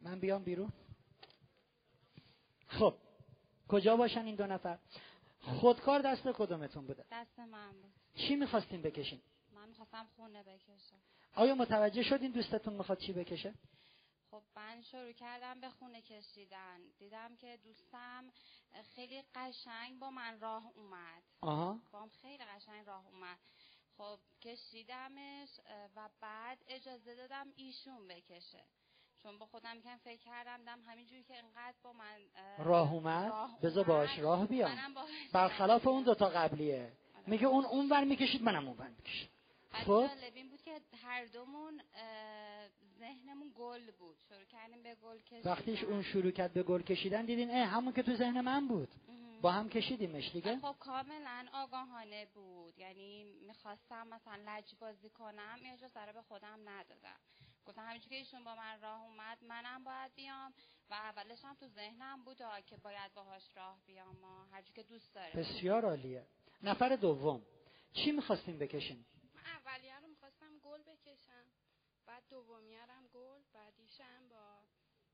من 0.00 0.20
بیام 0.20 0.44
بیرون. 0.44 0.83
خب 2.78 2.94
کجا 3.68 3.96
باشن 3.96 4.24
این 4.24 4.34
دو 4.34 4.46
نفر؟ 4.46 4.78
خودکار 5.40 6.02
دست 6.02 6.28
کدومتون 6.28 6.86
بوده؟ 6.86 7.04
دست 7.12 7.38
من 7.38 7.72
بود. 7.72 7.92
چی 8.14 8.36
می‌خواستین 8.36 8.82
بکشین؟ 8.82 9.20
من 9.52 9.68
می‌خواستم 9.68 10.06
خونه 10.16 10.42
بکشم. 10.42 11.00
آیا 11.34 11.54
متوجه 11.54 12.02
شدین 12.02 12.30
دوستتون 12.32 12.74
می‌خواد 12.74 12.98
چی 12.98 13.12
بکشه؟ 13.12 13.54
خب 14.30 14.42
من 14.56 14.82
شروع 14.82 15.12
کردم 15.12 15.60
به 15.60 15.70
خونه 15.70 16.02
کشیدن. 16.02 16.80
دیدم 16.98 17.36
که 17.36 17.58
دوستم 17.64 18.24
خیلی 18.94 19.22
قشنگ 19.34 19.98
با 19.98 20.10
من 20.10 20.40
راه 20.40 20.72
اومد. 20.76 21.22
آها. 21.40 21.80
بام 21.92 22.08
خیلی 22.08 22.44
قشنگ 22.44 22.86
راه 22.86 23.06
اومد. 23.06 23.38
خب 23.96 24.18
کشیدمش 24.40 25.60
و 25.96 26.08
بعد 26.20 26.58
اجازه 26.66 27.14
دادم 27.14 27.52
ایشون 27.56 28.08
بکشه. 28.08 28.64
چون 29.24 29.38
با 29.38 29.46
خودم 29.46 29.80
که 29.80 29.96
فکر 30.04 30.20
کردم 30.20 30.64
دم 30.64 30.80
همینجوری 30.86 31.22
که 31.22 31.38
انقدر 31.38 31.74
با 31.82 31.92
من 31.92 32.16
اه، 32.36 32.64
راه 32.64 32.92
اومد 32.92 33.32
بذار 33.62 33.84
باش 33.84 34.18
راه 34.18 34.46
بیام. 34.46 34.78
برخلاف 35.32 35.86
اون 35.86 36.02
دوتا 36.02 36.28
قبلیه. 36.28 36.92
میگه 37.26 37.46
اون 37.46 37.64
اون 37.64 37.88
ور 37.88 38.04
می‌کشید 38.04 38.42
منم 38.42 38.68
اون 38.68 38.76
ور 38.78 38.88
می‌کشید 38.88 39.30
خب؟ 39.72 40.08
این 40.34 40.48
بود 40.50 40.62
که 40.62 40.80
هر 41.02 41.24
دومون 41.24 41.80
ذهنمون 42.98 43.52
گل 43.56 43.90
بود. 43.90 44.16
شروع 44.28 44.44
کردیم 44.44 44.82
به 44.82 44.94
گل 44.94 45.18
کشیدن. 45.18 45.50
وقتیش 45.50 45.84
اون 45.84 46.02
شروع 46.02 46.30
کرد 46.30 46.52
به 46.52 46.62
گل 46.62 46.82
کشیدن 46.82 47.24
دیدین 47.24 47.50
اه 47.50 47.66
همون 47.66 47.92
که 47.92 48.02
تو 48.02 48.14
ذهن 48.14 48.40
من 48.40 48.68
بود. 48.68 48.88
با 49.42 49.50
هم 49.50 49.68
کشیدیمش 49.68 50.32
دیگه؟ 50.32 50.58
خب 50.58 50.76
کاملا 50.78 51.46
آگاهانه 51.52 52.26
بود. 52.34 52.78
یعنی 52.78 53.24
می‌خواستم 53.46 54.08
مثلا 54.08 54.38
لج 54.46 54.74
بازی 54.80 55.10
کنم 55.10 55.58
یه 55.62 55.76
جا 55.76 55.88
سر 55.88 56.12
به 56.12 56.22
خودم 56.22 56.68
ندادم. 56.68 57.20
گفتم 57.66 57.82
همینجور 57.82 58.08
که 58.08 58.14
ایشون 58.14 58.44
با 58.44 58.54
من 58.54 58.80
راه 58.80 59.02
اومد 59.02 59.38
منم 59.44 59.84
باید 59.84 60.14
بیام. 60.14 60.54
و 60.90 60.94
اولش 60.94 61.44
هم 61.44 61.54
تو 61.54 61.68
ذهنم 61.68 62.24
بود 62.24 62.36
که 62.66 62.76
باید 62.76 63.14
باهاش 63.14 63.42
راه 63.56 63.78
بیام 63.86 64.24
و 64.24 64.44
هرجور 64.52 64.74
که 64.74 64.82
دوست 64.82 65.14
داره. 65.14 65.32
بسیار 65.32 65.84
عالیه. 65.84 66.26
نفر 66.62 66.96
دوم 66.96 67.42
چی 67.92 68.12
می‌خواستین 68.12 68.58
بکشین؟ 68.58 69.04
من 69.34 69.42
اولیه 69.46 70.00
رو 70.00 70.08
می‌خواستم 70.08 70.58
گل 70.58 70.82
بکشم. 70.82 71.44
بعد 72.06 72.22
دومیرم 72.30 73.08
گل 73.14 73.40
بعدیشم 73.52 74.28
با 74.30 74.62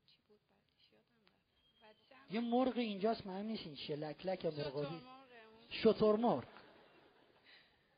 چی 0.07 0.21
بود؟ 0.27 0.39
بعدیش 0.57 0.91
یادم 1.83 2.23
رفت. 2.23 2.33
یه 2.33 2.41
مرغ 2.41 2.77
اینجاست 2.77 3.27
معلوم 3.27 3.45
نیست 3.45 3.65
این 3.65 3.75
چیه. 3.75 3.95
لک 3.95 4.25
لک 4.25 4.43
یا 4.43 4.51
مرغابی. 4.51 5.01
شتر 5.69 6.15
مرغ. 6.15 6.43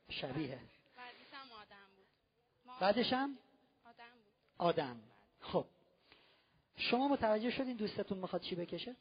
شبیه. 0.10 0.60
بعدیشم 0.96 1.52
آدم 1.52 1.88
بود. 1.96 2.08
ما 2.66 2.80
بعدش 2.80 3.14
هم؟ 3.14 3.38
آدم. 4.64 5.00
خب. 5.40 5.66
شما 6.78 7.08
متوجه 7.08 7.52
شدین 7.52 7.78
دوستتون 7.78 8.18
می‌خواد 8.18 8.42
چی 8.42 8.56
بکشه؟ 8.56 8.96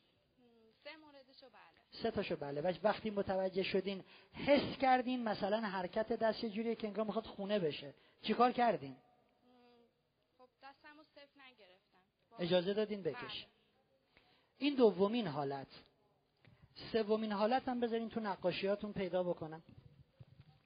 سه 0.85 0.97
موردشو 0.97 1.47
بله. 1.47 2.03
سه 2.03 2.11
تاشو 2.11 2.37
بله. 2.37 2.61
و 2.61 2.73
وقتی 2.83 3.11
متوجه 3.11 3.63
شدین 3.63 4.05
حس 4.33 4.79
کردین 4.79 5.25
مثلا 5.25 5.61
حرکت 5.61 6.09
دست 6.13 6.45
یه 6.45 6.51
جوریه 6.51 6.75
که 6.75 6.87
انگار 6.87 7.05
می‌خواد 7.05 7.27
خونه 7.27 7.59
بشه. 7.59 7.95
چیکار 8.23 8.53
کردین؟ 8.53 8.97
خب 10.39 10.49
دستم 10.63 10.99
رو 10.99 11.05
صفر 11.05 11.41
نگرفتم. 11.47 12.01
اجازه 12.39 12.75
دادین 12.75 13.03
بکش. 13.03 13.47
این 14.59 14.75
دومین 14.75 15.27
حالت. 15.27 15.69
سومین 16.93 17.33
حالت 17.33 17.69
هم 17.69 17.81
بذارین 17.81 18.09
تو 18.09 18.21
نقاشیاتون 18.21 18.93
پیدا 18.93 19.23
بکنم. 19.23 19.63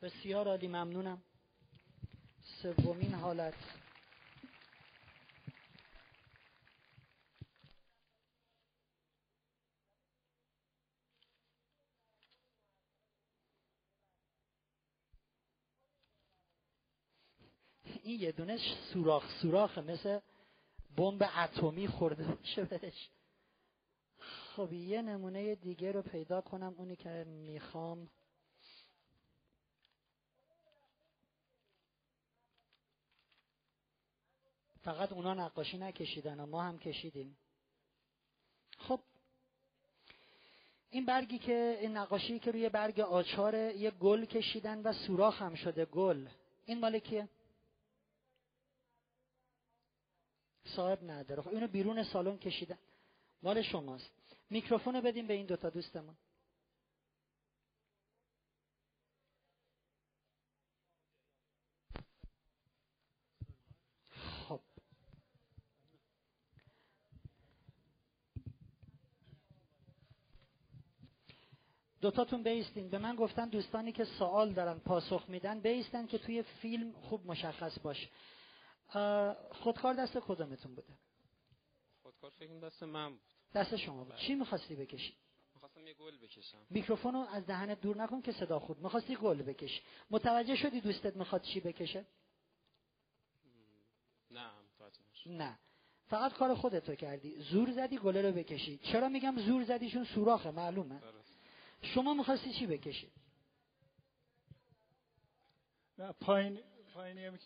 بسیار 0.03 0.49
عالی 0.49 0.69
ممنونم. 0.69 1.23
سومین 2.63 3.15
حالت. 3.15 3.55
این 18.07 18.21
یه 18.21 18.33
دونه 18.33 18.59
سوراخ 18.93 19.41
سوراخه 19.43 19.81
مثل 19.81 20.19
بمب 20.97 21.31
اتمی 21.37 21.89
خورده 21.89 22.25
باشه 22.25 22.65
بهش. 22.65 23.09
خب 24.57 24.73
یه 24.73 25.03
نمونه 25.03 25.55
دیگه 25.55 25.93
رو 25.93 26.03
پیدا 26.03 26.41
کنم 26.41 26.75
اونی 26.79 26.97
که 26.97 27.25
می‌خوام. 27.29 28.11
فقط 34.83 35.13
اونا 35.13 35.35
نقاشی 35.35 35.79
نکشیدن 35.79 36.41
و 36.41 36.47
ما 36.47 36.63
هم 36.63 36.79
کشیدیم. 36.79 37.37
خب 38.79 39.01
این 40.91 41.07
برگی 41.07 41.39
که 41.39 41.79
این 41.81 41.97
نقاشی 41.97 42.39
که 42.39 42.51
روی 42.51 42.69
برگ 42.69 43.01
آچار 43.01 43.55
یه 43.55 43.91
گل 43.91 44.25
کشیدن 44.25 44.83
و 44.83 44.93
سوراخ 44.93 45.43
هم 45.43 45.55
شده 45.55 45.85
گل. 45.85 46.29
این 46.67 46.81
مال 46.81 46.99
کیه؟ 46.99 47.29
صاحب 50.67 51.11
نداره. 51.11 51.43
خب 51.43 51.49
اینو 51.49 51.67
بیرون 51.67 52.03
سالن 52.03 52.39
کشیدن. 52.39 52.79
مال 53.43 53.63
شماست. 53.63 54.11
میکروفون 54.51 54.95
رو 54.95 55.01
بدیم 55.01 55.27
به 55.27 55.35
این 55.35 55.47
دوتا 55.47 55.71
دوستمون. 55.71 56.17
خب. 64.49 64.61
دوتاتون 72.01 72.43
بیستین. 72.43 72.89
به 72.89 72.99
من 72.99 73.17
گفتن 73.17 73.49
دوستانی 73.49 73.93
که 73.93 74.05
سوال 74.05 74.53
دارن 74.53 74.79
پاسخ 74.79 75.25
میدن 75.29 75.61
بیستن 75.61 76.07
که 76.07 76.19
توی 76.19 76.43
فیلم 76.43 76.93
خوب 76.93 77.27
مشخص 77.27 77.79
باش 77.79 78.09
خودکار 79.51 79.95
دست 79.95 80.19
کدومتون 80.19 80.75
بوده؟ 80.75 80.95
خودکار 82.03 82.31
فکر 82.31 82.59
دست 82.59 82.83
من 82.83 83.11
بود. 83.11 83.21
دست 83.55 83.77
شما 83.77 84.05
بود. 84.05 84.17
چی 84.17 84.35
می‌خواستی 84.35 84.77
بکشی؟ 84.77 85.17
می‌خواستم 85.55 85.87
یه 85.87 85.95
گل 85.95 86.19
بکشم. 86.19 86.67
میکروفون 86.71 87.15
رو 87.15 87.21
از 87.21 87.47
دهنت 87.47 87.81
دور 87.81 87.97
نکن 87.97 88.23
که 88.23 88.33
صدا 88.33 88.59
خوب. 88.59 88.79
می‌خواستی 88.79 89.17
گل 89.17 89.43
بکش 89.43 89.83
متوجه 90.11 90.57
شدی 90.57 90.81
دوستت 90.81 91.17
می‌خواد 91.17 91.43
چی 91.43 91.61
بکشه؟ 91.61 92.07
نه 94.31 94.51
نه. 95.27 95.59
فقط 96.07 96.33
کار 96.33 96.55
خودتو 96.55 96.95
کردی. 96.95 97.43
زور 97.43 97.73
زدی 97.73 97.99
گله 97.99 98.23
رو 98.23 98.33
بکشی. 98.33 98.79
چرا 98.79 99.09
میگم 99.09 99.39
زور 99.39 99.65
زدی؟ 99.65 99.91
چون 99.91 100.05
سوراخه 100.05 100.51
معلومه. 100.51 101.03
شما 101.83 102.15
می‌خواستی 102.15 102.53
چی 102.53 102.67
بکشی؟ 102.67 103.13
نه 105.99 106.13
پایین 106.13 106.63
پایینی 106.95 107.39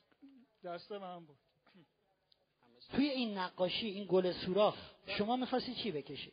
دست 0.64 0.92
من 0.92 1.24
بود. 1.24 1.38
توی 2.92 3.08
این 3.08 3.38
نقاشی 3.38 3.86
این 3.86 4.06
گل 4.10 4.32
سوراخ 4.32 4.76
شما 5.06 5.36
می‌خواستی 5.36 5.74
چی 5.74 5.92
بکشی؟ 5.92 6.32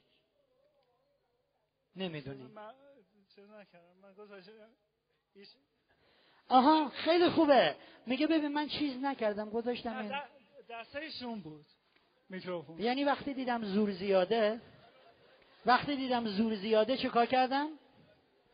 نمی‌دونی. 1.96 2.50
آها 6.48 6.90
خیلی 6.90 7.30
خوبه. 7.30 7.76
میگه 8.06 8.28
ببین 8.28 8.48
من 8.48 8.68
چیز 8.68 8.98
نکردم 9.04 9.50
گذاشتم 9.50 10.24
دستایشون 10.70 11.42
بود. 11.42 11.66
میکروفون. 12.30 12.80
یعنی 12.80 13.04
وقتی 13.04 13.34
دیدم 13.34 13.66
زور 13.66 13.92
زیاده 13.92 14.62
وقتی 15.66 15.96
دیدم 15.96 16.28
زور 16.28 16.56
زیاده 16.56 16.98
چه 16.98 17.10
کار 17.10 17.26
کردم؟ 17.26 17.70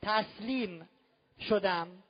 تسلیم 0.01 0.89
شدم. 1.39 2.02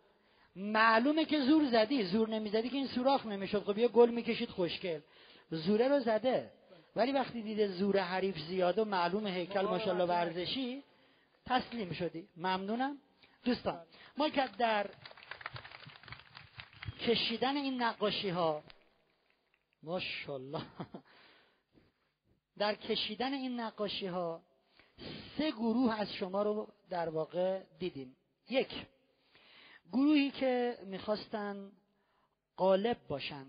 معلومه 0.55 1.25
که 1.25 1.41
زور 1.41 1.69
زدی. 1.71 2.03
زور 2.03 2.29
نمی‌زدی 2.29 2.69
که 2.69 2.75
این 2.75 2.87
سوراخ 2.87 3.25
نمی‌شد. 3.25 3.63
خب 3.63 3.77
یه 3.77 3.87
گل 3.87 4.09
می‌کشید 4.09 4.49
خوشگل. 4.49 4.99
زوره 5.51 5.87
رو 5.87 5.99
زده. 5.99 6.51
ولی 6.95 7.11
وقتی 7.11 7.41
دیده 7.41 7.67
زور 7.67 7.97
حریف 7.97 8.39
زیاده 8.39 8.81
و 8.81 8.85
معلوم 8.85 9.27
هیکل 9.27 9.61
ماشاءالله 9.61 10.05
ورزشی 10.05 10.83
تسلیم 11.45 11.91
شدی. 11.91 12.27
ممنونم. 12.37 12.97
دوستان 13.43 13.81
ما 14.17 14.29
که 14.29 14.49
در 14.57 14.89
کشیدن 16.99 17.57
این 17.57 17.81
نقاشی 17.81 18.29
ها 18.29 18.63
ماشاءالله 19.83 20.61
در 22.57 22.75
کشیدن 22.75 23.33
این 23.33 23.59
نقاشی 23.59 24.07
ها 24.07 24.41
سه 25.37 25.51
گروه 25.51 25.99
از 25.99 26.13
شما 26.13 26.43
رو 26.43 26.67
در 26.89 27.09
واقع 27.09 27.63
دیدیم. 27.79 28.15
یک 28.49 28.69
گروهی 29.93 30.31
که 30.31 30.77
می‌خواستن 30.85 31.71
قالب 32.57 32.97
باشن 33.07 33.45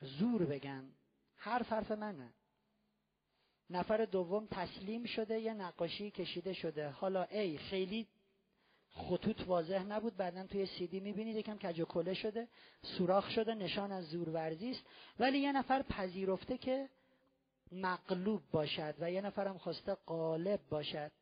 زور 0.00 0.44
بگن 0.44 0.84
حرف 1.36 1.72
حرف 1.72 1.90
منه. 1.90 2.32
نفر 3.70 4.04
دوم 4.04 4.46
تسلیم 4.50 5.04
شده 5.04 5.40
یه 5.40 5.54
نقاشی 5.54 6.10
کشیده 6.10 6.52
شده. 6.52 6.88
حالا 6.88 7.22
ای 7.22 7.58
خیلی 7.58 8.06
خطوط 8.90 9.40
واضح 9.46 9.82
نبود. 9.82 10.16
بعدا 10.16 10.46
توی 10.46 10.66
سیدی 10.66 11.00
می‌بینید 11.00 11.36
یکم 11.36 11.58
کج 11.58 11.80
و 11.80 11.84
کله 11.84 12.14
شده 12.14 12.48
سوراخ 12.82 13.30
شده 13.30 13.54
نشان 13.54 13.92
از 13.92 14.04
زورورزی 14.04 14.70
است. 14.70 14.82
ولی 15.18 15.38
یه 15.38 15.52
نفر 15.52 15.82
پذیرفته 15.82 16.58
که 16.58 16.88
مغلوب 17.72 18.42
باشد 18.52 18.94
و 18.98 19.10
یه 19.10 19.20
نفرم 19.20 19.58
خواسته 19.58 19.94
قالب 19.94 20.60
باشد. 20.70 21.12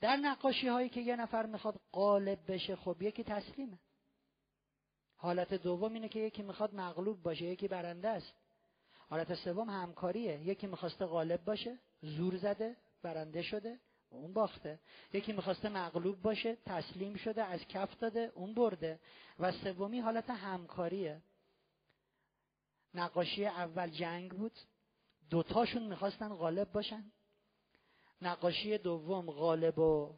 در 0.00 0.16
نقاشی 0.16 0.68
هایی 0.68 0.88
که 0.88 1.00
یه 1.00 1.16
نفر 1.16 1.46
می‌خواد 1.46 1.80
قالب 1.92 2.52
بشه 2.52 2.76
خب 2.76 3.02
یکی 3.02 3.24
تسلیمه. 3.24 3.78
حالت 5.16 5.54
دوم 5.54 5.92
اینه 5.92 6.08
که 6.08 6.18
یکی 6.18 6.42
می‌خواد 6.42 6.74
مغلوب 6.74 7.22
باشه 7.22 7.44
یکی 7.44 7.68
برنده 7.68 8.08
است. 8.08 8.32
حالت 9.08 9.34
سوم 9.34 9.70
همکاریه. 9.70 10.42
یکی 10.42 10.66
می‌خواسته 10.66 11.06
غالب 11.06 11.44
باشه 11.44 11.78
زور 12.00 12.36
زده 12.36 12.76
برنده 13.02 13.42
شده 13.42 13.80
اون 14.10 14.32
باخته. 14.32 14.80
یکی 15.12 15.32
می‌خواسته 15.32 15.68
مغلوب 15.68 16.22
باشه 16.22 16.56
تسلیم 16.66 17.14
شده 17.14 17.44
از 17.44 17.60
کف 17.60 17.98
داده 17.98 18.32
اون 18.34 18.54
برده. 18.54 19.00
و 19.38 19.52
سومی 19.52 20.00
حالت 20.00 20.30
همکاریه. 20.30 21.22
نقاشی 22.94 23.46
اول 23.46 23.90
جنگ 23.90 24.30
بود. 24.30 24.52
دوتاشون 25.30 25.82
می‌خواستن 25.82 26.28
غالب 26.34 26.72
باشن. 26.72 27.12
نقاشی 28.26 28.78
دوم 28.78 29.30
غالب 29.30 29.78
و 29.78 30.14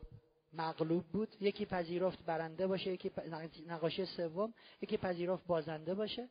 مغلوب 0.53 1.05
بود. 1.05 1.29
یکی 1.41 1.67
پذیرفت 1.67 2.25
برنده 2.25 2.67
باشه 2.67 2.93
یکی 2.93 3.11
نقاشی 3.67 4.05
سوم 4.05 4.55
یکی 4.81 4.97
پذیرفت 4.97 5.47
بازنده 5.47 5.95
باشه. 5.95 6.29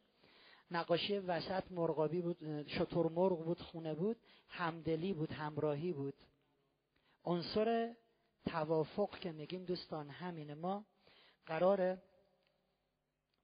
نقاشی 0.71 1.17
وسط 1.17 1.63
مرغابی 1.71 2.21
بود 2.21 2.67
شطور 2.67 3.11
مرغ 3.11 3.45
بود 3.45 3.61
خونه 3.61 3.93
بود 3.93 4.17
همدلی 4.49 5.13
بود 5.13 5.31
همراهی 5.31 5.93
بود. 5.93 6.15
عنصر 7.25 7.95
توافق 8.45 9.19
که 9.19 9.31
میگیم 9.31 9.65
دوستان 9.65 10.09
همینه. 10.09 10.55
ما 10.55 10.85
قرار 11.45 11.97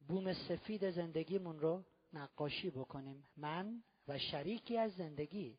بوم 0.08 0.34
سفید 0.34 0.90
زندگیمون 0.90 1.60
رو 1.60 1.84
نقاشی 2.14 2.70
بکنیم. 2.70 3.28
من 3.38 3.84
و 4.08 4.20
شریکی 4.20 4.78
از 4.78 4.96
زندگی 4.96 5.58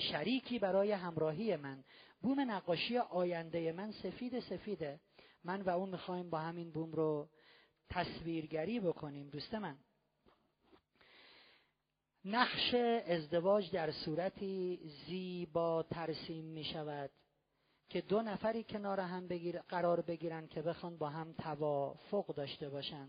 شریکی 0.00 0.58
برای 0.58 0.92
همراهی 0.92 1.56
من. 1.56 1.84
بوم 2.22 2.50
نقاشی 2.50 2.98
آینده 2.98 3.72
من 3.72 3.92
سفید 3.92 4.40
سفیده. 4.40 5.00
من 5.44 5.62
و 5.62 5.70
اون 5.70 5.88
می‌خوایم 5.88 6.30
با 6.30 6.38
همین 6.38 6.70
بوم 6.70 6.92
رو 6.92 7.28
تصویرگری 7.90 8.80
بکنیم. 8.80 9.28
دوست 9.28 9.54
من. 9.54 9.76
نقش 12.24 12.74
ازدواج 13.06 13.70
در 13.70 13.90
صورتی 13.92 14.80
زیبا 15.06 15.82
ترسیم 15.82 16.44
می 16.44 16.64
شود 16.64 17.10
که 17.88 18.00
دو 18.00 18.22
نفری 18.22 18.64
کنار 18.64 19.00
هم 19.00 19.28
بگیر 19.28 19.60
قرار 19.60 20.00
بگیرن 20.00 20.46
که 20.46 20.62
بخوان 20.62 20.98
با 20.98 21.08
هم 21.08 21.32
توافق 21.32 22.26
داشته 22.26 22.68
باشن. 22.68 23.08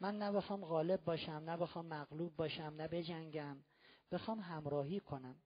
من 0.00 0.18
نه 0.18 0.32
بخوام 0.32 0.64
غالب 0.64 1.04
باشم 1.04 1.32
نه 1.46 1.56
بخوام 1.56 1.86
مغلوب 1.86 2.36
باشم 2.36 2.74
نه 2.76 2.88
بجنگم. 2.88 3.56
بخوام 4.12 4.40
همراهی 4.40 5.00
کنم. 5.00 5.36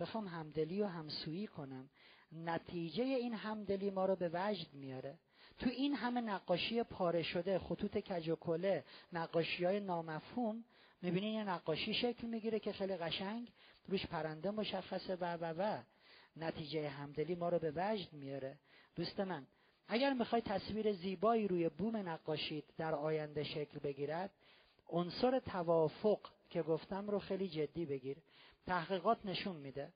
بخوام 0.00 0.28
همدلی 0.28 0.82
و 0.82 0.86
همسویی 0.86 1.46
کنم. 1.46 1.90
نتیجه 2.32 3.04
این 3.04 3.34
همدلی 3.34 3.90
ما 3.90 4.04
رو 4.04 4.16
به 4.16 4.30
وجد 4.32 4.74
میاره. 4.74 5.18
تو 5.58 5.70
این 5.70 5.94
همه 5.94 6.20
نقاشی 6.20 6.82
پاره 6.82 7.22
شده 7.22 7.58
خطوط 7.58 7.98
کج 7.98 8.28
و 8.28 8.36
کله 8.36 8.84
نقاشی 9.12 9.64
های 9.64 9.80
نامفهوم 9.80 10.64
می‌بینی 11.02 11.32
یه 11.32 11.44
نقاشی 11.44 11.94
شکل 11.94 12.26
می‌گیره 12.26 12.58
که 12.58 12.72
خیلی 12.72 12.96
قشنگ 12.96 13.52
روش 13.88 14.06
پرنده 14.06 14.50
مشخصه 14.50 15.16
و 15.16 15.24
و 15.24 15.54
و. 15.58 15.82
نتیجه 16.36 16.88
همدلی 16.88 17.34
ما 17.34 17.48
رو 17.48 17.58
به 17.58 17.72
وجد 17.76 18.12
میاره. 18.12 18.58
دوست 18.96 19.20
من 19.20 19.46
اگر 19.88 20.12
می‌خوای 20.12 20.42
تصویر 20.42 20.92
زیبایی 20.92 21.48
روی 21.48 21.68
بوم 21.68 21.96
نقاشید 21.96 22.64
در 22.78 22.94
آینده 22.94 23.44
شکل 23.44 23.78
بگیرد 23.78 24.30
عنصر 24.90 25.38
توافق 25.38 26.20
که 26.50 26.62
گفتم 26.62 27.08
رو 27.08 27.18
خیلی 27.18 27.48
جدی 27.48 27.86
بگیر. 27.86 28.16
تحقیقات 28.66 29.26
نشون 29.26 29.56
میده 29.56 29.92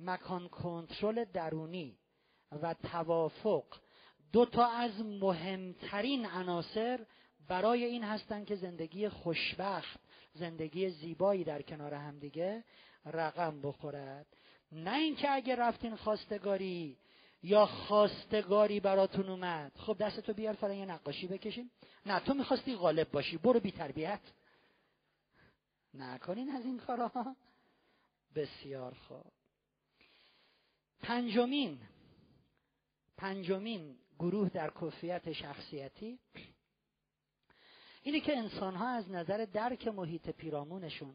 مکان 0.00 0.48
کنترل 0.48 1.24
درونی 1.24 1.98
و 2.62 2.74
توافق 2.74 3.64
دو 4.32 4.46
تا 4.46 4.66
از 4.66 5.00
مهمترین 5.00 6.26
عناصر 6.26 7.06
برای 7.48 7.84
این 7.84 8.04
هستند 8.04 8.46
که 8.46 8.56
زندگی 8.56 9.08
خوشبخت 9.08 10.00
زندگی 10.34 10.90
زیبایی 10.90 11.44
در 11.44 11.62
کنار 11.62 11.94
همدیگه 11.94 12.64
رقم 13.04 13.60
بخورد. 13.62 14.26
نه 14.72 14.94
اینکه 14.94 15.30
اگه 15.30 15.56
رفتین 15.56 15.96
خواستگاری 15.96 16.98
یا 17.42 17.66
خواستگاری 17.66 18.80
براتون 18.80 19.28
اومد. 19.28 19.72
خب 19.76 19.96
دستتو 20.00 20.32
بیار 20.32 20.54
فلان 20.54 20.76
یه 20.76 20.86
نقاشی 20.86 21.26
بکشیم. 21.26 21.70
نه 22.06 22.20
تو 22.20 22.34
می‌خواستی 22.34 22.76
غالب 22.76 23.10
باشی. 23.10 23.36
برو 23.36 23.60
بی 23.60 23.72
تربیت. 23.72 24.20
نکنین 25.94 26.50
از 26.50 26.64
این 26.64 26.78
کارا. 26.78 27.36
بسیار 28.34 28.94
خوب. 28.94 29.32
پنجمین 31.02 31.78
پنجمین 33.16 33.96
گروه 34.18 34.48
در 34.48 34.70
کفیت 34.80 35.32
شخصیتی 35.32 36.18
اینه 38.02 38.20
که 38.20 38.38
انسان 38.38 38.74
ها 38.74 38.88
از 38.88 39.10
نظر 39.10 39.46
درک 39.52 39.88
محیط 39.88 40.30
پیرامونشون 40.30 41.14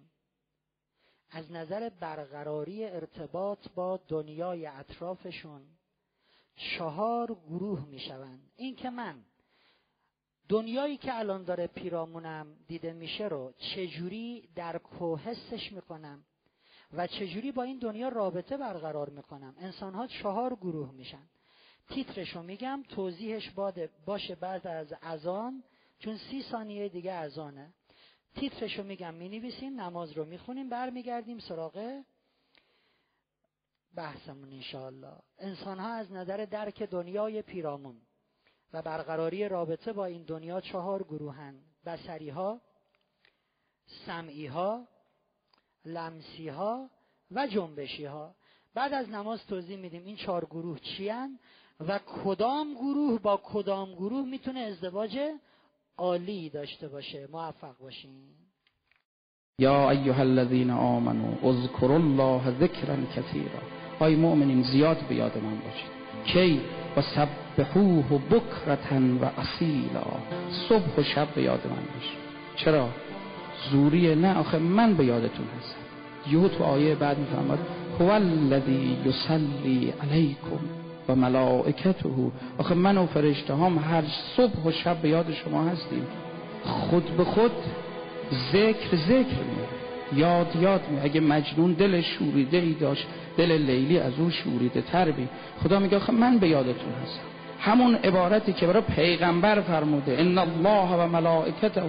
از 1.30 1.52
نظر 1.52 1.90
برقراری 1.90 2.86
ارتباط 2.86 3.68
با 3.76 3.98
دنیای 4.08 4.66
اطرافشون 4.66 5.68
چهار 6.56 7.38
گروه 7.50 7.86
می‌شوند. 7.86 8.52
این 8.56 8.76
که 8.76 8.90
من 8.90 9.16
دنیایی 10.50 10.98
که 10.98 11.20
الان 11.20 11.44
داره 11.44 11.68
پیرامونم 11.68 12.48
دیده 12.68 12.94
میشه 12.94 13.28
رو 13.28 13.54
چجوری 13.58 14.50
در 14.56 14.78
کوهستش 14.78 15.72
می‌کنم 15.72 16.26
و 16.94 17.08
چجوری 17.08 17.52
با 17.52 17.64
این 17.64 17.80
دنیا 17.80 18.10
رابطه 18.10 18.58
برقرار 18.58 19.10
می‌کنم؟ 19.10 19.56
انسان 19.60 19.94
ها 19.94 20.08
چهار 20.08 20.56
گروه 20.56 20.92
میشن. 20.92 21.30
تیترشو 21.90 22.44
میگم 22.44 22.84
توضیحش 22.90 23.50
باده 23.50 23.90
باشه 24.06 24.36
بعد 24.36 24.68
از 24.68 24.94
اذان 25.02 25.64
چون 26.00 26.18
سی 26.18 26.42
ثانیه 26.42 26.90
دیگه 26.90 27.12
اذانه. 27.12 27.74
تیترشو 28.36 28.84
میگم 28.84 29.14
می‌نویسیم 29.14 29.82
نماز 29.82 30.12
رو 30.12 30.26
می‌خونیم 30.26 30.70
برمیگردیم 30.70 31.40
سراغ 31.40 32.04
بحثمون 33.96 34.54
انشاءالله. 34.54 35.14
انسان 35.40 35.80
ها 35.80 35.94
از 35.94 36.12
نظر 36.12 36.46
درک 36.46 36.84
دنیای 36.84 37.42
پیرامون 37.42 37.96
و 38.74 38.82
برقراری 38.82 39.50
رابطه 39.50 39.94
با 39.94 40.06
این 40.06 40.24
دنیا 40.24 40.62
چهار 40.62 41.04
گروهن. 41.04 41.56
بسری 41.86 42.30
ها 42.30 42.62
سمعی 44.06 44.48
ها 44.48 44.88
لمسی 45.86 46.50
ها 46.50 46.90
و 47.32 47.48
جنبشی 47.48 48.06
ها 48.06 48.36
بعد 48.74 48.94
از 48.94 49.10
نماز 49.10 49.46
توضیح 49.46 49.78
میدیم 49.78 50.06
این 50.06 50.16
چهار 50.16 50.46
گروه 50.46 50.80
چیان 50.80 51.40
و 51.80 52.00
کدام 52.00 52.74
گروه 52.74 53.20
با 53.20 53.42
کدام 53.44 53.94
گروه 53.94 54.26
می‌تونه 54.26 54.60
ازدواج 54.60 55.20
عالی 55.98 56.50
داشته 56.50 56.88
باشه. 56.88 57.28
موفق 57.32 57.78
باشین. 57.78 58.36
یا 59.60 59.90
ایها 59.90 60.22
الذین 60.22 60.70
آمنوا 60.70 61.50
اذکروا 61.50 61.96
الله 61.96 62.60
ذکرا 62.60 62.96
کثیرا. 63.06 63.75
ای 64.02 64.16
مؤمنین 64.16 64.62
زیاد 64.62 64.98
به 65.10 65.16
یاد 65.16 65.38
من 65.38 65.56
باشید. 65.56 65.96
کی؟ 66.26 66.62
و 66.98 67.02
سبحوه 67.02 68.20
بکرتا 68.32 68.96
و 69.22 69.26
اصیلا 69.42 70.04
صبح 70.70 71.00
و 71.00 71.04
شب 71.04 71.28
به 71.36 71.42
یاد 71.42 71.62
من 71.66 71.94
باشید. 71.96 72.18
چرا؟ 72.56 72.90
زوریه 73.72 74.16
نه 74.16 74.38
آخه 74.38 74.58
من 74.58 74.94
به 74.94 75.06
یادتون 75.06 75.46
هستم. 75.60 75.80
یهو 76.32 76.48
تو 76.48 76.64
آیه 76.64 76.96
بعد 76.96 77.18
می‌فهمد 77.18 77.60
هو 78.00 78.12
الذی 78.12 78.98
یصلی 79.06 79.94
علیکم 80.04 80.60
و 81.10 81.16
ملائکته. 81.16 82.10
آخه 82.58 82.76
من 82.76 82.98
و 82.98 83.06
فرشته 83.06 83.56
هم 83.56 83.78
هر 83.78 84.04
صبح 84.38 84.64
و 84.66 84.72
شب 84.72 84.98
به 84.98 85.10
یاد 85.10 85.32
شما 85.32 85.64
هستیم. 85.64 86.08
خود 86.64 87.18
به 87.18 87.24
خود 87.24 87.52
ذکر 88.54 88.96
ذکر 88.96 89.38
میاره 89.44 89.85
یاد 90.14 90.56
یاد 90.62 90.82
می 90.90 91.00
اگه 91.00 91.22
مجنون 91.22 91.74
دل 91.74 92.02
شوریده 92.02 92.58
ای 92.58 92.74
داشت 92.74 93.08
دل 93.38 93.52
لیلی 93.52 94.00
از 94.00 94.14
اون 94.20 94.32
شوریده 94.32 94.82
تر 94.82 95.12
بی 95.12 95.28
خدا 95.64 95.80
میگه 95.80 95.98
آخه 95.98 96.14
من 96.14 96.38
به 96.38 96.48
یادتون 96.48 96.94
هستم. 97.04 97.22
همون 97.60 97.96
عبارتی 97.96 98.54
که 98.54 98.68
برای 98.68 98.82
پیغمبر 98.82 99.62
فرموده 99.62 100.16
ان 100.20 100.38
الله 100.38 100.96
و 100.96 101.08
ملائکته 101.08 101.82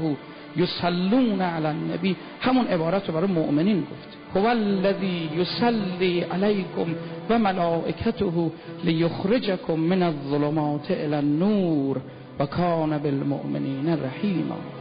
یصلون 0.56 1.40
علی 1.40 1.66
النبی. 1.66 2.16
همون 2.40 2.66
عبارت 2.66 3.08
رو 3.08 3.14
برای 3.14 3.32
مؤمنین 3.32 3.80
گفت. 3.80 4.16
هو 4.34 4.46
الذی 4.46 5.30
یصلی 5.36 6.20
علیکم 6.20 6.94
و 7.30 7.38
ملائکته 7.38 8.50
لیخرجکم 8.84 9.74
من 9.74 10.02
الظلمات 10.02 10.90
الى 10.90 11.14
النور 11.14 12.00
و 12.38 12.46
کان 12.46 12.98
بالمؤمنین 12.98 13.88
رحیما. 13.88 14.75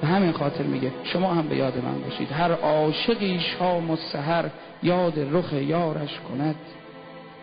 به 0.00 0.06
همین 0.06 0.32
خاطر 0.32 0.62
میگه 0.62 0.92
شما 1.04 1.34
هم 1.34 1.48
به 1.48 1.56
یاد 1.56 1.84
من 1.84 2.00
باشید. 2.00 2.32
هر 2.32 2.52
عاشقی 2.52 3.40
شام 3.40 3.90
و 3.90 3.96
سحر 3.96 4.44
یاد 4.82 5.18
رخ 5.32 5.52
یارش 5.52 6.20
کند. 6.28 6.56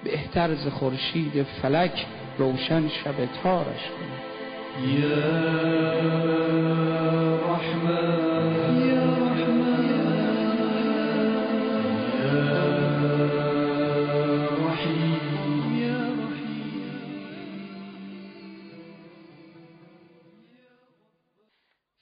بهتر 0.04 0.56
ز 0.56 0.68
خورشید 0.68 1.44
فلک 1.62 2.06
روشن 2.38 2.88
شب 2.88 3.16
تارش 3.44 3.90
کند. 3.98 4.22
یا 4.84 5.36
رحمن 7.38 8.35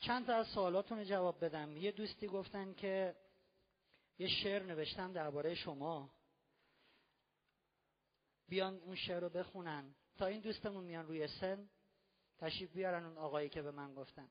چند 0.05 0.25
تا 0.25 0.35
از 0.35 0.47
سوالاتون 0.47 0.97
رو 0.97 1.03
جواب 1.03 1.45
بدم. 1.45 1.77
یه 1.77 1.91
دوستی 1.91 2.27
گفتن 2.27 2.73
که 2.73 3.15
یه 4.19 4.27
شعر 4.27 4.63
نوشتم 4.63 5.13
درباره 5.13 5.55
شما. 5.55 6.09
بیان 8.49 8.75
اون 8.79 8.95
شعر 8.95 9.19
رو 9.19 9.29
بخونن. 9.29 9.95
تا 10.17 10.25
این 10.25 10.41
دوستمون 10.41 10.83
میان 10.83 11.07
روی 11.07 11.27
سن 11.27 11.69
تشریف 12.37 12.71
بیارن 12.71 13.05
اون 13.05 13.17
آقایی 13.17 13.49
که 13.49 13.61
به 13.61 13.71
من 13.71 13.93
گفتن. 13.93 14.29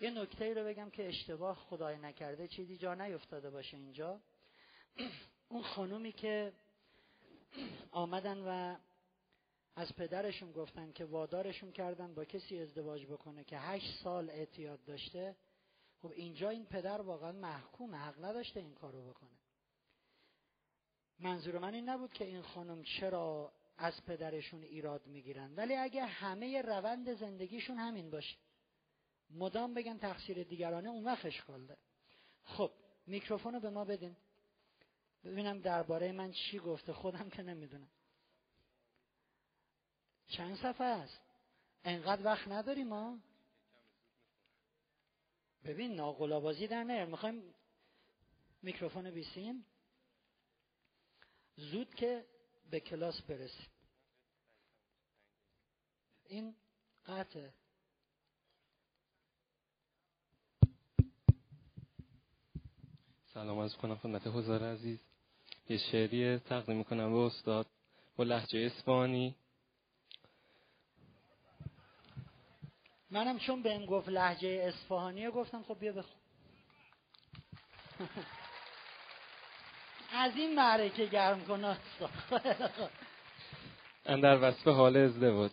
یه 0.00 0.10
نکته 0.10 0.44
ای 0.44 0.54
رو 0.54 0.64
بگم 0.64 0.90
که 0.90 1.08
اشتباه 1.08 1.56
خدای 1.56 1.98
نکرده 1.98 2.48
چیزی 2.48 2.76
جا 2.76 2.94
نیفتاده 2.94 3.50
باشه 3.50 3.76
اینجا. 3.76 4.20
اون 5.48 5.62
خانومی 5.62 6.12
که 6.12 6.52
آمدن 7.90 8.38
و 8.38 8.76
از 9.80 9.96
پدرشون 9.96 10.52
گفتن 10.52 10.92
که 10.92 11.04
وادارشون 11.04 11.72
کردن 11.72 12.14
با 12.14 12.24
کسی 12.24 12.58
ازدواج 12.60 13.06
بکنه 13.06 13.44
که 13.44 13.58
هشت 13.58 14.02
سال 14.02 14.30
اعتیاد 14.30 14.84
داشته. 14.84 15.36
خب 15.98 16.10
اینجا 16.10 16.48
این 16.48 16.66
پدر 16.66 17.00
واقعا 17.00 17.32
محکومه 17.32 17.96
حق 17.96 18.24
نداشته 18.24 18.60
این 18.60 18.74
کارو 18.74 19.10
بکنه. 19.10 19.38
منظور 21.18 21.58
من 21.58 21.74
این 21.74 21.88
نبود 21.88 22.12
که 22.12 22.24
این 22.24 22.42
خانم 22.42 22.82
چرا 22.82 23.52
از 23.78 24.04
پدرشون 24.04 24.62
ایراد 24.62 25.06
می‌گیرن. 25.06 25.54
ولی 25.54 25.76
اگه 25.76 26.04
همه 26.04 26.62
روند 26.62 27.14
زندگیشون 27.14 27.76
همین 27.76 28.10
باشه. 28.10 28.36
مدام 29.30 29.74
بگن 29.74 29.98
تقصیر 29.98 30.42
دیگرانه 30.42 30.88
اون 30.88 31.04
وقت 31.04 31.26
اشکال 31.26 31.66
ده 31.66 31.76
خب 32.44 32.70
میکروفون 33.06 33.54
رو 33.54 33.60
به 33.60 33.70
ما 33.70 33.84
بدین. 33.84 34.16
ببینم 35.24 35.60
درباره 35.60 36.12
من 36.12 36.32
چی 36.32 36.58
گفته. 36.58 36.92
خودم 36.92 37.28
که 37.28 37.42
نمی‌دونم. 37.42 37.88
چند 40.30 40.56
صفحه 40.56 40.86
است؟ 40.86 41.20
انقدر 41.84 42.24
وقت 42.24 42.48
نداریم 42.48 42.88
ما؟ 42.88 43.18
ببین 45.64 45.94
ناقلابازی 45.94 46.66
در 46.66 46.84
نیار. 46.84 47.06
می‌خوایم 47.06 47.54
میکروفون 48.62 49.10
بیسیم. 49.10 49.64
زود 51.56 51.94
که 51.94 52.24
به 52.70 52.80
کلاس 52.80 53.22
برسیم. 53.22 53.66
این 56.24 56.54
قطعه. 57.06 57.52
سلام 63.34 63.58
از 63.58 63.76
کنم 63.76 63.96
خدمت 63.96 64.26
حضار 64.26 64.62
عزیز. 64.62 65.00
یه 65.68 65.78
شعری 65.78 66.38
تقدیم 66.38 66.76
می‌کنم 66.76 67.12
به 67.12 67.18
استاد 67.18 67.66
با 68.16 68.24
لحجه 68.24 68.58
اسپانی. 68.58 69.34
منم 73.10 73.38
چون 73.38 73.62
بهم 73.62 73.86
گفت 73.86 74.08
لحجه 74.08 74.48
اصفهانی 74.48 75.30
گفتم 75.30 75.62
خب 75.62 75.78
بیا 75.80 75.92
بخون. 75.92 76.20
از 80.12 80.36
این 80.36 80.54
معرکه 80.54 81.06
گرم 81.06 81.40
کن 81.40 81.76
اندر 84.06 84.38
وصف 84.42 84.68
حال 84.68 84.96
ازدواج. 84.96 85.52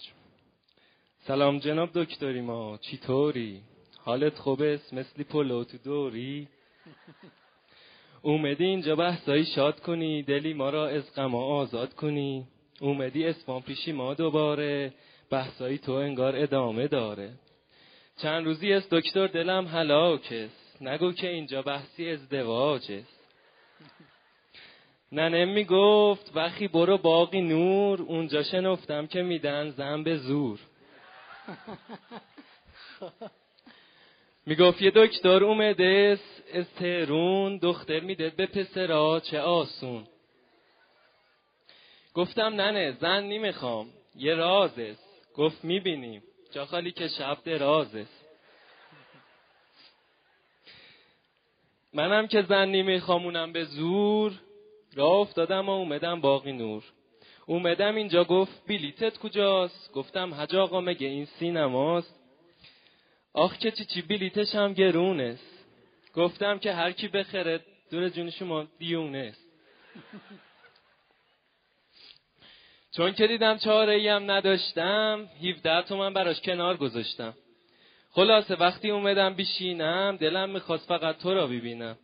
سلام 1.19 1.59
جناب 1.59 1.89
دکتری 1.93 2.41
ما 2.41 2.77
چطوری 2.77 3.61
حالت 3.97 4.37
خوب 4.37 4.61
است 4.61 4.93
مثلی 4.93 5.23
پلو 5.23 5.63
تو 5.63 5.77
دوری. 5.77 6.47
اومدی 8.21 8.65
اینجا 8.65 8.95
بحثایی 8.95 9.45
شاد 9.45 9.79
کنی 9.79 10.23
دلی 10.23 10.53
ما 10.53 10.69
را 10.69 10.89
از 10.89 11.13
غما 11.15 11.43
آزاد 11.43 11.93
کنی. 11.93 12.47
اومدی 12.81 13.25
اسپان 13.25 13.61
پیشی 13.61 13.91
ما 13.91 14.13
دوباره 14.13 14.93
بحثایی 15.29 15.77
تو 15.77 15.91
انگار 15.91 16.35
ادامه 16.35 16.87
داره. 16.87 17.33
چند 18.17 18.45
روزی 18.45 18.73
است 18.73 18.89
دکتر 18.89 19.27
دلم 19.27 19.67
هلاک 19.67 20.49
نگو 20.81 21.11
که 21.11 21.29
اینجا 21.29 21.61
بحثی 21.61 22.09
ازدواج 22.09 22.91
است 22.91 23.17
ننه 25.11 25.45
می 25.45 25.63
گفت 25.63 26.31
وقتی 26.35 26.67
برو 26.67 26.97
باقی 26.97 27.41
نور 27.41 28.01
اونجا 28.01 28.43
شنفتم 28.43 29.07
که 29.07 29.21
میدن 29.21 29.69
زن 29.69 30.03
به 30.03 30.17
زور. 30.17 30.59
می‌گفت 34.45 34.81
یه 34.81 34.91
دکتر 34.95 35.43
اومده 35.43 36.19
از 36.53 36.73
تهرون 36.73 37.57
دختر 37.57 37.99
میده 37.99 38.29
به 38.29 38.45
پسرا 38.45 39.19
چه 39.19 39.39
آسون. 39.39 40.07
گفتم 42.13 42.61
ننه 42.61 42.91
زن 42.91 43.23
نمی‌خوام 43.23 43.89
یه 44.15 44.33
راز 44.33 44.79
است 44.79 45.33
گفت 45.35 45.63
می‌بینیم. 45.63 46.23
خالی 46.65 46.91
که 46.91 47.07
شب 47.07 47.37
دراز 47.45 47.95
است. 47.95 48.25
منم 51.93 52.27
که 52.27 52.41
زن 52.41 52.65
نمیخوامونم 52.69 53.51
به 53.51 53.63
زور. 53.63 54.33
راه 54.95 55.11
افتادم 55.11 55.69
و 55.69 55.71
اومدم 55.71 56.21
باقی 56.21 56.51
نور. 56.51 56.83
اومدم 57.45 57.95
اینجا 57.95 58.23
گفت 58.23 58.67
بلیتت 58.67 59.17
کجاست؟ 59.17 59.91
گفتم 59.93 60.33
حج 60.33 60.55
آقا 60.55 60.81
مگه 60.81 61.07
این 61.07 61.25
سینماست؟ 61.25 62.19
آخ 63.33 63.57
که 63.57 63.71
چی 63.71 63.85
چی 63.85 64.01
بلیتش 64.01 64.55
هم 64.55 64.73
گرون 64.73 65.21
است. 65.21 65.65
گفتم 66.13 66.59
که 66.59 66.73
هر 66.73 66.91
کی 66.91 67.07
بخره 67.07 67.59
دور 67.91 68.09
جون 68.09 68.29
شما 68.29 68.67
دیونه 68.79 69.17
است. 69.17 69.47
چون 72.97 73.13
که 73.13 73.27
دیدم 73.27 73.57
چاره 73.57 73.93
ای 73.93 74.07
هم 74.07 74.31
نداشتم 74.31 75.29
17 75.43 75.81
تومن 75.81 76.13
براش 76.13 76.41
کنار 76.41 76.77
گذاشتم. 76.77 77.33
خلاصه 78.11 78.55
وقتی 78.55 78.89
اومدم 78.89 79.33
بشینم 79.33 80.17
دلم 80.17 80.49
می‌خواست 80.49 80.87
فقط 80.87 81.17
تو 81.17 81.33
را 81.33 81.47
ببینم. 81.47 81.97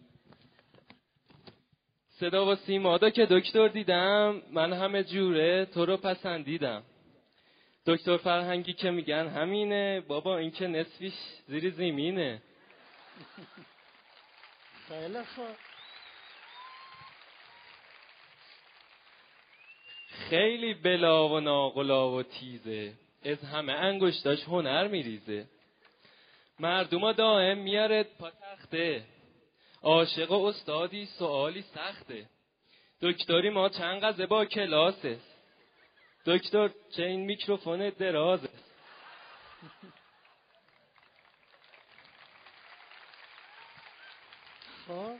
صدا 2.09 2.51
و 2.51 2.55
سیمادا 2.55 3.09
که 3.09 3.25
دکتر 3.25 3.67
دیدم 3.67 4.41
من 4.51 4.73
همه 4.73 5.03
جوره 5.03 5.65
تو 5.65 5.85
رو 5.85 5.97
پسندیدم. 5.97 6.83
دکتر 7.85 8.17
فرهنگی 8.17 8.73
که 8.73 8.91
میگن 8.91 9.27
همینه 9.27 10.01
بابا 10.01 10.37
این 10.37 10.51
که 10.51 10.67
نصفیش 10.67 11.13
زیر 11.47 11.69
زمینه. 11.69 12.41
خیلی 14.87 15.23
خوب. 15.35 15.72
خیلی 20.13 20.73
بلا 20.73 21.29
و 21.29 21.39
ناقلا 21.39 22.11
و 22.11 22.23
تیزه. 22.23 22.93
از 23.25 23.43
همه 23.43 23.73
انگشتاش 23.73 24.43
هنر 24.43 24.87
میریزه. 24.87 25.45
مردم 26.59 27.11
دائم 27.11 27.57
میارد 27.57 28.07
پا 28.19 28.29
تخته. 28.29 29.03
عاشق 29.81 30.31
و 30.31 30.45
استادی 30.45 31.05
سوالی 31.05 31.61
سخته. 31.61 32.25
دکتری 33.01 33.49
ما 33.49 33.69
چند 33.69 34.03
قضه 34.03 34.25
با 34.25 34.45
کلاسه. 34.45 35.19
دکتر 36.25 36.69
چه 36.95 37.03
این 37.03 37.19
میکروفون 37.19 37.89
درازه 37.89 38.49
خب 44.87 45.15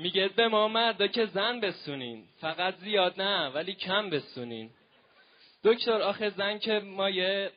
میگه 0.00 0.28
به 0.28 0.48
ما 0.48 0.68
مردا 0.68 1.06
که 1.06 1.26
زن 1.26 1.60
بسونین. 1.60 2.28
فقط 2.40 2.76
زیاد 2.76 3.20
نه 3.20 3.48
ولی 3.48 3.74
کم 3.74 4.10
بسونین. 4.10 4.70
دکتر 5.64 6.02
آخه 6.02 6.30
زن 6.30 6.58
که 6.58 6.78
مایه 6.78 7.52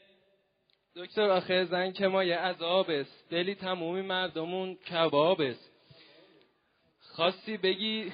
دکتر 0.96 1.30
آخه 1.30 1.66
زن 1.66 1.92
که 1.92 2.08
مایه 2.08 2.38
عذاب 2.38 2.90
است. 2.90 3.30
دلی 3.30 3.56
تمومی 3.56 4.02
مردمون 4.02 4.76
کباب 4.76 5.42
است. 5.42 5.72
خواستی 7.00 7.58
بگی؟ 7.58 8.14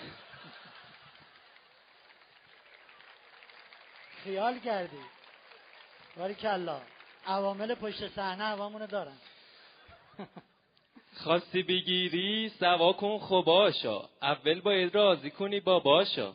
خیال 4.24 4.60
کردی. 4.60 5.04
باری 6.18 6.34
کلا 6.34 6.82
عوامل 7.26 7.76
پشت 7.76 8.08
صحنه 8.08 8.44
عوامونو 8.44 8.88
دارن. 8.88 9.18
خواستی 11.24 11.64
بگیری 11.64 12.50
سوا 12.50 12.94
کن 12.94 13.18
خوباشا. 13.18 14.10
اول 14.22 14.62
باید 14.62 14.96
راضی 14.96 15.30
کنی 15.30 15.60
باباشا. 15.60 16.34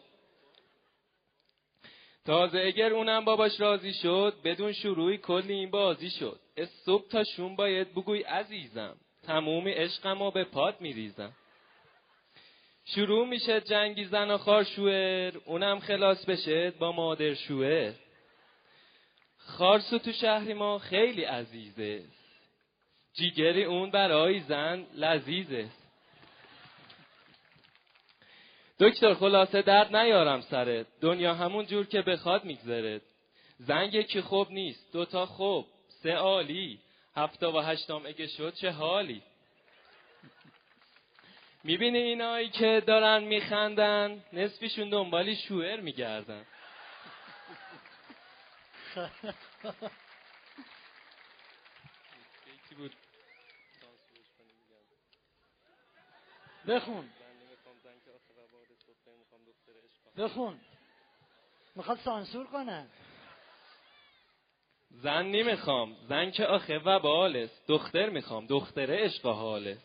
تازه 2.25 2.59
اگر 2.59 2.93
اونم 2.93 3.25
باباش 3.25 3.61
راضی 3.61 3.93
شد 3.93 4.35
بدون 4.45 4.73
شروعی 4.73 5.19
کلی 5.19 5.53
این 5.53 5.71
بازی 5.71 6.11
شد. 6.11 6.41
از 6.57 6.69
صبح 6.69 7.09
تا 7.09 7.25
شون 7.25 7.57
باید 7.57 7.95
بگوی 7.95 8.23
عزیزم 8.23 8.97
تمومی 9.23 9.71
عشقم 9.71 10.23
و 10.23 10.31
به 10.31 10.45
پاد 10.45 10.81
میریزم. 10.81 11.33
شروع 12.85 13.27
میشه 13.27 13.61
جنگی 13.61 14.05
زن 14.05 14.31
و 14.31 14.39
خار 14.39 14.65
شوهر 14.65 15.33
اونم 15.45 15.81
خلاص 15.81 16.25
بشه 16.25 16.71
با 16.71 16.93
مادر 16.93 17.35
شوهر. 17.35 17.93
خارسو 19.39 19.99
تو 19.99 20.13
شهری 20.13 20.55
ما 20.55 20.79
خیلی 20.79 21.25
عزیزه. 21.25 22.05
جیگری 23.15 23.65
اون 23.65 23.91
برای 23.91 24.41
زن 24.41 24.87
لذیذه. 24.95 25.69
دکتر 28.81 29.15
خلاصه 29.15 29.63
درد 29.63 29.97
نیارم 29.97 30.41
سرت 30.41 30.87
دنیا 31.01 31.35
همون 31.35 31.67
جور 31.67 31.87
که 31.87 32.03
بخواد 32.03 32.45
میگذرد 32.45 33.03
زنگ 33.59 33.95
یکی 33.95 34.21
خوب 34.21 34.51
نیست 34.51 34.93
دوتا 34.93 35.27
خوب 35.27 35.67
سه 35.89 36.13
عالی. 36.13 36.81
هفته 37.17 37.47
و 37.47 37.59
هشتم 37.59 38.03
اگه 38.07 38.27
شد 38.27 38.55
چه 38.55 38.71
حالی؟ 38.71 39.23
می‌بینی 41.65 41.99
اینایی 41.99 42.49
که 42.49 42.83
دارن 42.87 43.25
میخندن 43.25 44.25
نصفشون 44.33 44.89
دنبالی 44.89 45.37
شوهر 45.37 45.81
میگردن. 45.81 46.47
بخون. 56.69 57.11
بخون. 60.17 60.61
می‌خواد 61.77 61.99
سانسور 61.99 62.47
کنه. 62.47 62.87
زن 64.91 65.23
نمی‌خوام. 65.23 65.97
زن 66.09 66.31
که 66.31 66.47
آخه 66.47 66.79
وبال 66.79 67.37
است 67.37 67.67
دختر 67.69 68.09
می‌خوام. 68.09 68.47
دختره 68.47 69.05
عشق 69.05 69.27
حاله 69.27 69.79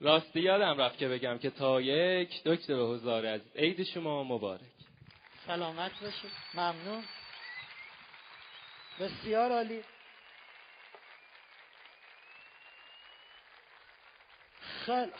راستی 0.00 0.40
یادم 0.40 0.80
رفت 0.80 0.98
که 0.98 1.08
بگم 1.08 1.38
که 1.38 1.50
تا 1.50 1.80
یک 1.80 2.42
دکتر 2.44 2.72
هزار 2.72 3.26
از 3.26 3.40
عید 3.56 3.82
شما 3.84 4.24
مبارک. 4.24 4.60
سلامت 5.46 6.00
باشید 6.00 6.30
ممنون. 6.54 7.04
بسیار 9.00 9.52
عالی. 9.52 9.84
خیلی 14.86 15.12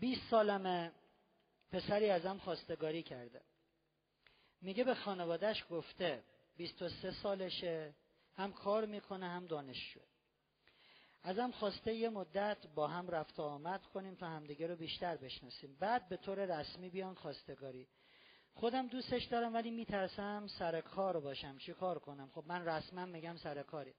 20 0.00 0.20
سالمه 0.30 0.92
پسری 1.72 2.10
ازم 2.10 2.38
خواستگاری 2.38 3.02
کرده. 3.02 3.40
میگه 4.60 4.84
به 4.84 4.94
خانوادهش 4.94 5.64
گفته 5.70 6.22
23 6.56 7.10
سالشه 7.10 7.94
هم 8.34 8.52
کار 8.52 8.86
می‌کنه 8.86 9.28
هم 9.28 9.46
دانشجو 9.46 10.00
ازم 11.22 11.50
خواسته 11.50 11.94
یه 11.94 12.08
مدت 12.08 12.66
با 12.74 12.88
هم 12.88 13.08
رفت 13.08 13.38
و 13.38 13.42
آمد 13.42 13.86
کنیم 13.86 14.14
تا 14.14 14.26
همدیگه 14.26 14.66
رو 14.66 14.76
بیشتر 14.76 15.16
بشناسیم. 15.16 15.76
بعد 15.80 16.08
به 16.08 16.16
طور 16.16 16.60
رسمی 16.60 16.90
بیان 16.90 17.14
خواستگاری. 17.14 17.88
خودم 18.54 18.86
دوستش 18.86 19.24
دارم 19.24 19.54
ولی 19.54 19.70
میترسم 19.70 20.46
سر 20.46 20.80
کار 20.80 21.20
باشم. 21.20 21.58
چی 21.58 21.72
کار 21.72 21.98
کنم؟ 21.98 22.30
خب 22.34 22.44
من 22.46 22.68
رسما 22.68 23.06
میگم 23.06 23.36
سر 23.36 23.62
کاری. 23.62 23.94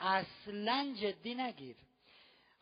اصلا 0.00 0.94
جدی 1.00 1.34
نگیر. 1.34 1.76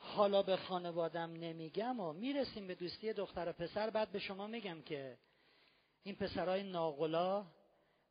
حالا 0.04 0.42
به 0.42 0.56
خانوادم 0.56 1.32
نمیگم 1.32 2.00
و 2.00 2.12
می‌رسیم 2.12 2.66
به 2.66 2.74
دوستی 2.74 3.12
دختر 3.12 3.48
و 3.48 3.52
پسر 3.52 3.90
بعد 3.90 4.12
به 4.12 4.18
شما 4.18 4.46
میگم 4.46 4.82
که 4.82 5.18
این 6.02 6.14
پسرای 6.14 6.62
ناغلا 6.62 7.46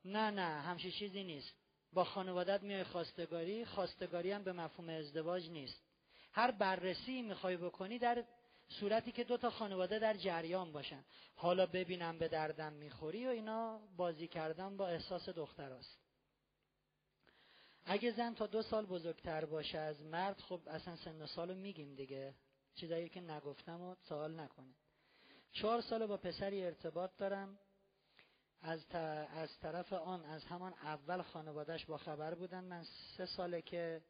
نه 0.06 0.32
نه 0.32 0.62
همچی 0.62 0.92
چیزی 0.92 1.24
نیست. 1.24 1.54
با 1.94 2.04
خانوادت 2.04 2.64
میای 2.64 2.84
خواستگاری 2.84 3.66
خواستگاری 3.66 4.32
هم 4.32 4.44
به 4.44 4.54
مفهوم 4.54 4.90
ازدواج 4.90 5.50
نیست. 5.50 5.82
هر 6.32 6.52
بررسی 6.52 7.22
می‌خوای 7.22 7.58
بکنی 7.58 8.00
در 8.00 8.24
صورتی 8.68 9.12
که 9.12 9.24
دو 9.24 9.38
تا 9.38 9.50
خانواده 9.50 10.00
در 10.00 10.14
جریان 10.14 10.72
باشن. 10.72 11.04
حالا 11.36 11.66
ببینم 11.66 12.20
به 12.20 12.28
دردم 12.28 12.74
می‌خوری 12.74 13.28
و 13.28 13.30
اینا 13.30 13.80
بازی 13.98 14.28
کردن 14.28 14.78
با 14.78 14.88
احساس 14.88 15.30
دختراست. 15.30 16.03
اگه 17.86 18.12
زن 18.12 18.34
تا 18.34 18.48
دو 18.48 18.62
سال 18.62 18.86
بزرگتر 18.86 19.46
باشه 19.46 19.78
از 19.78 20.02
مرد 20.02 20.40
خب 20.40 20.62
اصلا 20.68 20.96
سن 20.96 21.22
و 21.22 21.28
سالو 21.28 21.56
میگیم 21.56 21.96
دیگه. 21.96 22.34
چیزایی 22.76 23.10
که 23.10 23.22
نگفتم 23.22 23.82
و 23.82 23.96
سوال 23.96 24.40
نکنه 24.40 24.74
چهار 25.52 25.82
سال 25.82 26.06
با 26.06 26.18
پسری 26.18 26.66
ارتباط 26.66 27.12
دارم. 27.18 27.60
از, 28.62 28.86
از 29.36 29.60
طرف 29.60 29.94
آن 29.94 30.26
از 30.26 30.46
همان 30.46 30.74
اول 30.74 31.22
خانوادهش 31.22 31.86
با 31.86 31.98
خبر 31.98 32.34
بودن. 32.34 32.64
من 32.64 32.84
سه 33.18 33.26
ساله 33.26 33.62
که 33.62 34.02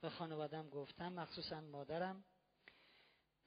به 0.00 0.08
خانوادم 0.08 0.68
گفتم 0.68 1.12
مخصوصا 1.12 1.60
مادرم. 1.60 2.24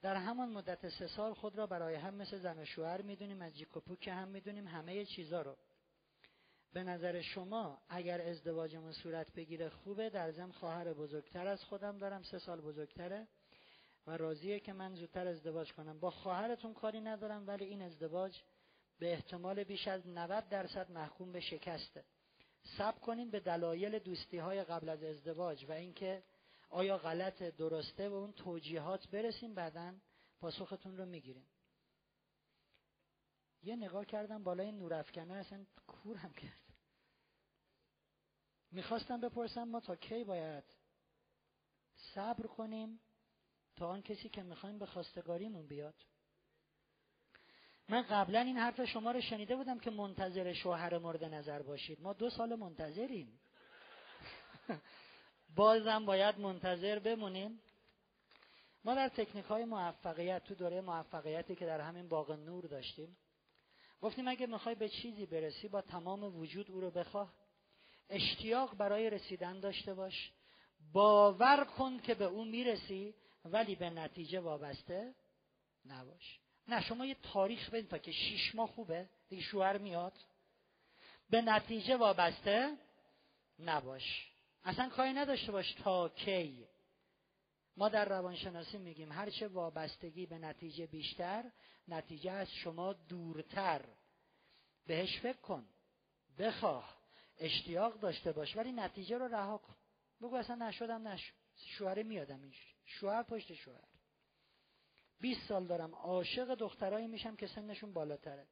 در 0.02 0.16
همان 0.16 0.48
مدت 0.48 0.88
سه 0.88 1.06
سال 1.06 1.34
خود 1.34 1.58
را 1.58 1.66
برای 1.66 1.94
هم 1.94 2.14
مثل 2.14 2.38
زن 2.38 2.58
و 2.58 2.64
شوهر 2.64 3.02
می‌دونیم 3.02 3.42
از 3.42 3.56
جیک 3.56 3.68
که 4.00 4.12
هم 4.12 4.28
می‌دونیم 4.28 4.68
همه 4.68 5.04
چیزا 5.04 5.42
رو. 5.42 5.56
به 6.72 6.82
نظر 6.82 7.20
شما 7.20 7.78
اگر 7.88 8.20
ازدواجمون 8.20 8.92
صورت 8.92 9.32
بگیره 9.32 9.68
خوبه؟ 9.68 10.10
در 10.10 10.30
زم 10.30 10.50
خواهر 10.50 10.92
بزرگتر 10.92 11.46
از 11.46 11.64
خودم 11.64 11.98
دارم 11.98 12.22
سه 12.22 12.38
سال 12.38 12.60
بزرگتره 12.60 13.28
و 14.06 14.16
راضیه 14.16 14.60
که 14.60 14.72
من 14.72 14.94
زودتر 14.94 15.26
ازدواج 15.26 15.72
کنم. 15.72 16.00
با 16.00 16.10
خواهرتون 16.10 16.74
کاری 16.74 17.00
ندارم 17.00 17.46
ولی 17.46 17.64
این 17.64 17.82
ازدواج 17.82 18.42
به 18.98 19.12
احتمال 19.12 19.64
بیش 19.64 19.88
از 19.88 20.08
90 20.08 20.48
درصد 20.48 20.90
محکوم 20.90 21.32
به 21.32 21.40
شکسته. 21.40 22.04
سب 22.78 23.00
کنین 23.00 23.30
به 23.30 23.40
دلایل 23.40 23.98
دوستی 23.98 24.38
های 24.38 24.64
قبل 24.64 24.88
از 24.88 25.02
ازدواج 25.02 25.64
و 25.68 25.72
اینکه 25.72 26.22
آیا 26.70 26.98
غلط 26.98 27.42
درسته 27.42 28.08
و 28.08 28.14
اون 28.14 28.32
توجیهات 28.32 29.08
برسیم 29.08 29.54
بعدا 29.54 29.94
پاسختون 30.40 30.96
رو 30.96 31.06
می‌گیریم 31.06 31.46
یه 33.62 33.76
نگاه 33.76 34.04
کردم 34.04 34.42
بالای 34.42 34.72
نورافکنه 34.72 35.34
اصلا 35.34 35.66
کورم 35.86 36.32
کرد. 36.32 36.62
می‌خواستم 38.70 39.20
بپرسم 39.20 39.64
ما 39.64 39.80
تا 39.80 39.96
کی 39.96 40.24
باید 40.24 40.64
صبر 42.14 42.46
کنیم 42.46 43.00
تا 43.76 43.88
آن 43.88 44.02
کسی 44.02 44.28
که 44.28 44.42
می‌خوایم 44.42 44.78
به 44.78 44.86
خواستگاریمون 44.86 45.66
بیاد؟ 45.66 45.94
من 47.88 48.02
قبلا 48.02 48.40
این 48.40 48.56
حرف 48.56 48.84
شما 48.84 49.10
رو 49.10 49.20
شنیده 49.20 49.56
بودم 49.56 49.78
که 49.78 49.90
منتظر 49.90 50.52
شوهر 50.52 50.98
مورد 50.98 51.24
نظر 51.24 51.62
باشید. 51.62 52.00
ما 52.00 52.12
دو 52.12 52.30
سال 52.30 52.54
منتظریم. 52.54 53.40
بازم 55.56 56.04
باید 56.04 56.38
منتظر 56.38 56.98
بمونیم. 56.98 57.62
ما 58.84 58.94
در 58.94 59.08
تکنیک 59.08 59.44
های 59.44 59.64
موفقیت 59.64 60.44
تو 60.44 60.54
دوره 60.54 60.80
موفقیتی 60.80 61.56
که 61.56 61.66
در 61.66 61.80
همین 61.80 62.08
باغ 62.08 62.32
نور 62.32 62.66
داشتیم 62.66 63.16
گفتیم 64.02 64.28
اگه 64.28 64.46
می‌خوای 64.46 64.74
به 64.74 64.88
چیزی 64.88 65.26
برسی 65.26 65.68
با 65.68 65.80
تمام 65.80 66.36
وجود 66.38 66.70
او 66.70 66.80
رو 66.80 66.90
بخواه. 66.90 67.34
اشتیاق 68.08 68.76
برای 68.76 69.10
رسیدن 69.10 69.60
داشته 69.60 69.94
باش. 69.94 70.32
باور 70.92 71.64
کن 71.64 71.98
که 71.98 72.14
به 72.14 72.24
او 72.24 72.44
می‌رسی 72.44 73.14
ولی 73.44 73.74
به 73.74 73.90
نتیجه 73.90 74.40
وابسته 74.40 75.14
نباش. 75.86 76.40
نه 76.68 76.82
شما 76.82 77.06
یه 77.06 77.16
تاریخ 77.22 77.70
بدین 77.70 77.86
تا 77.86 77.98
که 77.98 78.12
شیش 78.12 78.54
ماه 78.54 78.68
خوبه. 78.68 79.08
دیگه 79.28 79.42
شوهر 79.42 79.78
میاد. 79.78 80.12
به 81.30 81.42
نتیجه 81.42 81.96
وابسته 81.96 82.76
نباش. 83.58 84.32
اصلا 84.64 84.88
کاری 84.88 85.12
نداشته 85.12 85.52
باش 85.52 85.72
تا 85.72 86.08
کی. 86.08 86.66
ما 87.76 87.88
در 87.88 88.08
روانشناسی 88.08 88.78
میگیم 88.78 89.12
هرچه 89.12 89.48
وابستگی 89.48 90.26
به 90.26 90.38
نتیجه 90.38 90.86
بیشتر 90.86 91.52
نتیجه 91.88 92.30
از 92.30 92.50
شما 92.50 92.92
دورتر. 92.92 93.84
بهش 94.86 95.20
فکر 95.20 95.40
کن 95.40 95.68
بخواه 96.38 97.02
اشتیاق 97.38 98.00
داشته 98.00 98.32
باش 98.32 98.56
ولی 98.56 98.72
نتیجه 98.72 99.18
رو 99.18 99.28
رها 99.28 99.58
کن. 99.58 99.76
بگو 100.20 100.36
اصلا 100.36 100.56
نشدم 100.68 101.08
نشد 101.08 101.34
شوهر 101.56 102.02
میادم 102.02 102.42
اینجوری. 102.42 102.74
شوهر 102.84 103.22
پشت 103.22 103.54
شوهر. 103.54 103.88
20 105.20 105.48
سال 105.48 105.66
دارم 105.66 105.94
عاشق 105.94 106.54
دخترایی 106.54 107.06
میشم 107.06 107.36
که 107.36 107.46
سنشون 107.46 107.92
بالاتره. 107.92 108.46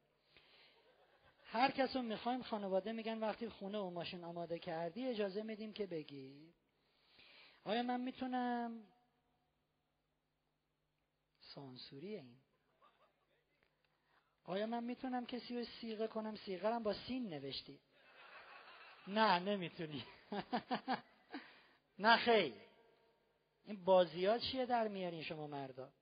هر 1.43 1.71
کس 1.71 1.95
رو 1.95 2.01
می‌خوایم 2.01 2.41
خانواده 2.41 2.91
میگن 2.91 3.17
وقتی 3.17 3.49
خونه 3.49 3.77
و 3.77 3.89
ماشین 3.89 4.23
آماده 4.23 4.59
کردی 4.59 5.07
اجازه 5.07 5.43
میدیم 5.43 5.73
که 5.73 5.85
بگی. 5.85 6.53
آیا 7.63 7.83
من 7.83 8.01
می‌تونم 8.01 8.83
سانسوری 11.55 12.15
این 12.15 12.37
آیا 14.43 14.65
من 14.65 14.83
می‌تونم 14.83 15.25
کسی 15.25 15.57
رو 15.57 15.65
سیغه 15.81 16.07
کنم؟ 16.07 16.35
سیغه 16.35 16.79
با 16.79 16.93
سین 16.93 17.29
نوشتی. 17.29 17.79
نه 19.07 19.39
نمی‌تونی. 19.39 20.05
نه 21.99 22.17
خیلی. 22.17 22.61
این 23.65 23.85
بازی 23.85 24.39
چیه 24.39 24.65
در 24.65 24.87
میارین 24.87 25.23
شما 25.23 25.47
مردا؟ 25.47 25.93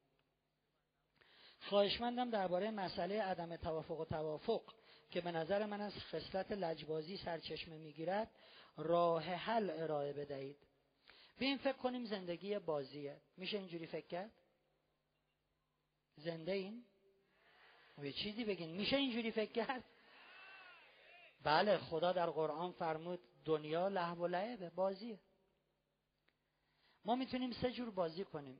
خواهشمندم 1.61 2.30
درباره 2.30 2.71
مسئله 2.71 3.21
عدم 3.21 3.55
توافق 3.55 3.99
و 3.99 4.05
توافق 4.05 4.61
که 5.11 5.21
به 5.21 5.31
نظر 5.31 5.65
من 5.65 5.81
از 5.81 5.93
خصلت 5.93 6.51
لجبازی 6.51 7.17
سرچشمه 7.17 7.77
می‌گیرد 7.77 8.31
راه 8.77 9.23
حل 9.23 9.69
ارائه 9.69 10.13
بدهید. 10.13 10.57
این 11.39 11.57
فکر 11.57 11.77
کنیم 11.77 12.05
زندگی 12.05 12.59
بازیه. 12.59 13.21
میشه 13.38 13.57
اینجوری 13.57 13.88
فکر 13.88 14.07
کرد؟ 14.07 14.31
زنده 16.19 16.51
این 16.51 16.85
یه 18.03 18.13
چیزی 18.13 18.43
بگین. 18.43 18.69
میشه 18.69 18.97
اینجوری 18.97 19.31
فکر 19.31 19.51
کرد؟ 19.51 19.83
بله 21.43 21.77
خدا 21.77 22.11
در 22.11 22.29
قرآن 22.29 22.71
فرمود 22.71 23.19
دنیا 23.45 23.87
لحو 23.87 24.23
و 24.23 24.27
لعبه 24.27 24.69
بازیه. 24.69 25.19
ما 27.05 27.15
می‌تونیم 27.15 27.51
سه 27.51 27.71
جور 27.71 27.89
بازی 27.89 28.23
کنیم. 28.23 28.59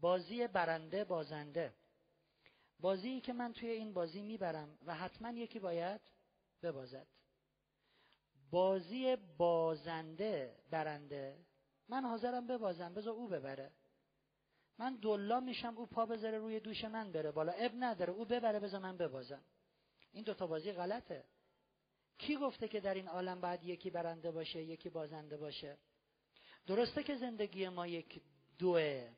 بازی 0.00 0.46
برنده 0.46 1.04
بازنده. 1.04 1.74
بازی 2.80 3.20
که 3.20 3.32
من 3.32 3.52
توی 3.52 3.68
این 3.68 3.92
بازی 3.92 4.22
می‌برم 4.22 4.78
و 4.86 4.94
حتما 4.94 5.30
یکی 5.30 5.58
باید 5.58 6.00
ببازد. 6.62 7.06
بازی 8.50 9.16
بازنده 9.16 10.56
برنده 10.70 11.38
من 11.88 12.04
حاضرم 12.04 12.46
ببازم 12.46 12.94
بذار 12.94 13.14
او 13.14 13.28
ببره. 13.28 13.72
من 14.78 14.96
دلا 14.96 15.40
میشم 15.40 15.78
او 15.78 15.86
پا 15.86 16.06
بذاره 16.06 16.38
روی 16.38 16.60
دوش 16.60 16.84
من 16.84 17.12
بره 17.12 17.30
بالا. 17.30 17.52
اب 17.52 17.72
نداره 17.78 18.12
او 18.12 18.24
ببره 18.24 18.60
بذار 18.60 18.80
من 18.80 18.96
ببازم. 18.96 19.44
این 20.12 20.24
دوتا 20.24 20.46
بازی 20.46 20.72
غلطه. 20.72 21.24
کی 22.18 22.36
گفته 22.36 22.68
که 22.68 22.80
در 22.80 22.94
این 22.94 23.08
عالم 23.08 23.40
باید 23.40 23.64
یکی 23.64 23.90
برنده 23.90 24.30
باشه 24.30 24.62
یکی 24.62 24.90
بازنده 24.90 25.36
باشه؟ 25.36 25.78
درسته 26.66 27.02
که 27.02 27.16
زندگی 27.16 27.68
ما 27.68 27.86
یک 27.86 28.22
دوه. 28.58 29.10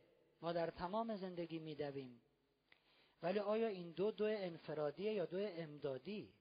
ما 0.42 0.52
در 0.52 0.70
تمام 0.70 1.16
زندگی 1.16 1.58
میدویم. 1.58 2.20
ولی 3.22 3.38
آیا 3.38 3.68
این 3.68 3.92
دو 3.92 4.10
دو 4.10 4.24
انفرادیه 4.24 5.12
یا 5.12 5.26
دو 5.26 5.38
امدادی؟ 5.38 6.34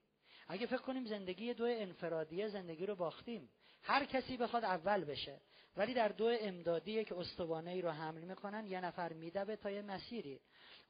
اگه 0.48 0.66
فکر 0.66 0.82
کنیم 0.82 1.04
زندگی 1.04 1.54
دو 1.54 1.64
انفرادیه 1.64 2.48
زندگی 2.48 2.86
رو 2.86 2.96
باختیم. 2.96 3.50
هر 3.82 4.04
کسی 4.04 4.36
بخواد 4.36 4.64
اول 4.64 5.04
بشه. 5.04 5.40
ولی 5.76 5.94
در 5.94 6.08
دو 6.08 6.36
امدادیه 6.40 7.04
که 7.04 7.18
استوانه 7.18 7.70
ای 7.70 7.82
رو 7.82 7.90
حمل 7.90 8.20
می‌کنن 8.20 8.66
یه 8.66 8.80
نفر 8.80 9.12
میدوه 9.12 9.56
تا 9.56 9.70
یه 9.70 9.82
مسیری. 9.82 10.40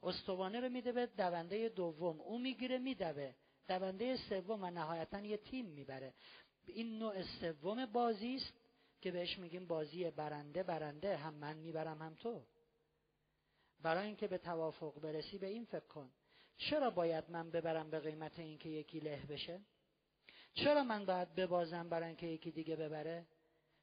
استوانه 0.03 0.59
رو 0.59 0.69
میده 0.69 0.91
به 0.91 1.05
دونده 1.05 1.69
دوم. 1.69 2.21
او 2.21 2.39
می‌گیره 2.39 2.77
میدوه 2.77 3.33
دونده 3.67 4.17
سوم 4.17 4.63
و 4.63 4.69
نهایتا 4.69 5.19
یه 5.19 5.37
تیم 5.37 5.65
می‌بره. 5.65 6.13
این 6.65 6.99
نوع 6.99 7.23
سوم 7.23 7.85
بازی 7.85 8.35
است 8.35 8.53
که 9.01 9.11
بهش 9.11 9.39
میگیم 9.39 9.67
بازی 9.67 10.11
برنده 10.11 10.63
برنده. 10.63 11.17
هم 11.17 11.33
من 11.33 11.57
می‌برم 11.57 12.01
هم 12.01 12.15
تو. 12.15 12.41
برای 13.81 14.05
اینکه 14.05 14.27
به 14.27 14.37
توافق 14.37 15.01
برسی 15.01 15.37
به 15.37 15.47
این 15.47 15.65
فکر 15.65 15.87
کن. 15.87 16.11
چرا 16.57 16.89
باید 16.89 17.29
من 17.29 17.51
ببرم 17.51 17.89
به 17.89 17.99
قیمت 17.99 18.39
اینکه 18.39 18.69
یکی 18.69 18.99
له 18.99 19.25
بشه؟ 19.29 19.61
چرا 20.53 20.83
من 20.83 21.05
باید 21.05 21.35
ببازم 21.35 21.89
برای 21.89 22.07
اینکه 22.07 22.27
یکی 22.27 22.51
دیگه 22.51 22.75
ببره؟ 22.75 23.25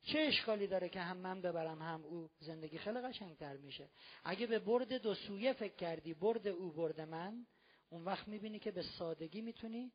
چه 0.04 0.18
اشکالی 0.18 0.66
داره 0.66 0.88
که 0.88 1.00
هم 1.00 1.16
من 1.16 1.42
ببرم 1.42 1.82
هم 1.82 2.04
او؟ 2.04 2.30
زندگی 2.40 2.78
خیلی 2.78 3.00
قشنگتر 3.00 3.56
میشه. 3.56 3.90
اگه 4.24 4.46
به 4.46 4.58
برد 4.58 4.92
دو 4.92 5.14
سویه 5.14 5.52
فکر 5.52 5.74
کردی 5.74 6.14
برد 6.14 6.46
او 6.48 6.72
برد 6.72 7.00
من 7.00 7.46
اون 7.88 8.04
وقت 8.04 8.28
می‌بینی 8.28 8.58
که 8.58 8.70
به 8.70 8.82
سادگی 8.82 9.40
می‌تونی 9.40 9.92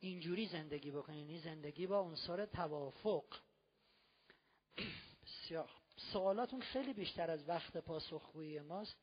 اینجوری 0.00 0.46
زندگی 0.46 0.90
بکنی. 0.90 1.18
یعنی 1.18 1.38
زندگی 1.38 1.86
با 1.86 2.00
عنصر 2.00 2.46
توافق. 2.46 3.24
سوالاتون 6.12 6.60
خیلی 6.60 6.92
بیشتر 6.92 7.30
از 7.30 7.48
وقت 7.48 7.76
پاسخگویی 7.76 8.60
ماست. 8.60 8.96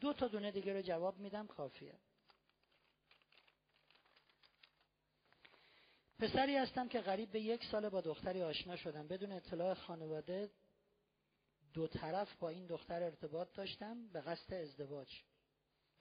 دو 0.00 0.12
تا 0.12 0.28
دونه 0.28 0.50
دیگه 0.50 0.72
رو 0.72 0.82
جواب 0.82 1.18
میدم. 1.18 1.46
کافیه. 1.46 1.94
پسری 6.18 6.56
هستم 6.56 6.88
که 6.88 7.00
قریب 7.00 7.30
به 7.30 7.40
یک 7.40 7.64
سال 7.64 7.88
با 7.88 8.00
دختری 8.00 8.42
آشنا 8.42 8.76
شدم. 8.76 9.08
بدون 9.08 9.32
اطلاع 9.32 9.74
خانواده 9.74 10.50
دو 11.74 11.86
طرف 11.86 12.36
با 12.36 12.48
این 12.48 12.66
دختر 12.66 13.02
ارتباط 13.02 13.48
داشتم 13.54 14.08
به 14.08 14.20
قصد 14.20 14.54
ازدواج. 14.54 15.08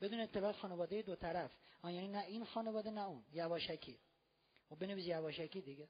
بدون 0.02 0.20
اطلاع 0.20 0.52
خانواده 0.52 1.02
دو 1.02 1.16
طرف. 1.16 1.52
آن 1.82 1.94
یعنی 1.94 2.08
نه 2.08 2.24
این 2.24 2.46
خانواده 2.46 2.92
نه 2.92 3.08
اون. 3.08 3.24
یواشکی. 3.32 4.00
و 4.72 4.76
خب 4.76 4.80
بنویز 4.80 5.08
یواشکی 5.08 5.62
دیگه. 5.62 5.88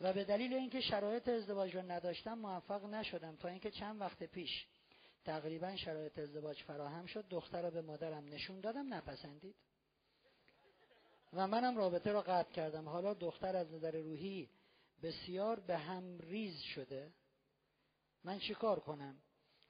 و 0.00 0.12
به 0.12 0.24
دلیل 0.24 0.52
اینکه 0.54 0.80
شرایط 0.80 1.28
ازدواج 1.28 1.76
رو 1.76 1.82
نداشتم 1.82 2.38
موفق 2.38 2.84
نشدم 2.84 3.36
تا 3.36 3.48
اینکه 3.48 3.70
چند 3.70 4.00
وقت 4.00 4.22
پیش. 4.22 4.66
تقریبا 5.24 5.76
شرایط 5.76 6.18
ازدواج 6.18 6.62
فراهم 6.62 7.06
شد. 7.06 7.28
دختر 7.28 7.62
رو 7.62 7.70
به 7.70 7.82
مادرم 7.82 8.24
نشون 8.24 8.60
دادم. 8.60 8.94
نپسندید. 8.94 9.56
و 11.32 11.46
منم 11.46 11.76
رابطه 11.76 12.12
رو 12.12 12.20
قطع 12.20 12.52
کردم. 12.52 12.88
حالا 12.88 13.14
دختر 13.14 13.56
از 13.56 13.72
نظر 13.72 13.96
روحی 13.96 14.48
بسیار 15.02 15.60
به 15.60 15.78
هم 15.78 16.18
ریز 16.18 16.60
شده. 16.60 17.12
من 18.24 18.38
چیکار 18.38 18.80
کنم؟ 18.80 19.16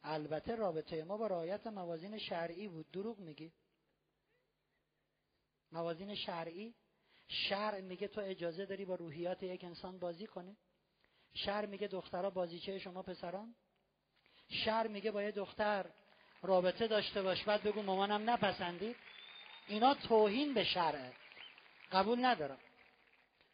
البته 0.02 0.54
رابطه 0.54 1.04
ما 1.04 1.16
با 1.16 1.26
رعایت 1.26 1.66
موازین 1.66 2.18
شرعی 2.18 2.68
بود. 2.68 2.90
دروغ 2.90 3.18
میگی؟ 3.18 3.52
موازین 5.72 6.14
شرعی؟ 6.14 6.74
شرع 7.28 7.80
میگه 7.80 8.08
تو 8.08 8.20
اجازه 8.20 8.66
داری 8.66 8.84
با 8.84 8.94
روحیات 8.94 9.42
یک 9.42 9.64
انسان 9.64 9.98
بازی 9.98 10.26
کنه 10.26 10.56
شرع 11.34 11.66
میگه 11.66 11.86
دخترها 11.86 12.30
بازیچه 12.30 12.78
شما 12.78 13.02
پسران؟ 13.02 13.54
شرع 14.48 14.88
میگه 14.88 15.10
با 15.10 15.22
یه 15.22 15.30
دختر 15.30 15.90
رابطه 16.42 16.86
داشته 16.86 17.22
باش. 17.22 17.44
بعد 17.44 17.62
بگو 17.62 17.82
مامانم 17.82 18.30
نپسندید؟ 18.30 18.96
اینا 19.66 19.94
توهین 19.94 20.54
به 20.54 20.64
شرعه. 20.64 21.12
قبول 21.92 22.24
ندارم. 22.24 22.58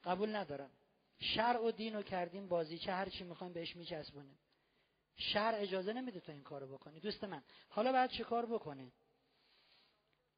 قبول 0.04 0.36
ندارم. 0.36 0.70
شرع 1.18 1.60
و 1.60 1.70
دین 1.70 1.94
رو 1.94 2.02
کردیم 2.02 2.48
بازی 2.48 2.78
چه 2.78 2.92
هر 2.92 3.08
چی 3.08 3.24
می‌خوایم 3.24 3.52
بهش 3.52 3.76
میچسبونیم. 3.76 4.38
شرع 5.16 5.58
اجازه 5.60 5.92
نمیده 5.92 6.20
تو 6.20 6.32
این 6.32 6.42
کارو 6.42 6.66
بکنی. 6.66 7.00
دوست 7.00 7.24
من 7.24 7.42
حالا 7.68 7.92
باید 7.92 8.10
چه 8.10 8.24
کار 8.24 8.46
بکنی؟ 8.46 8.92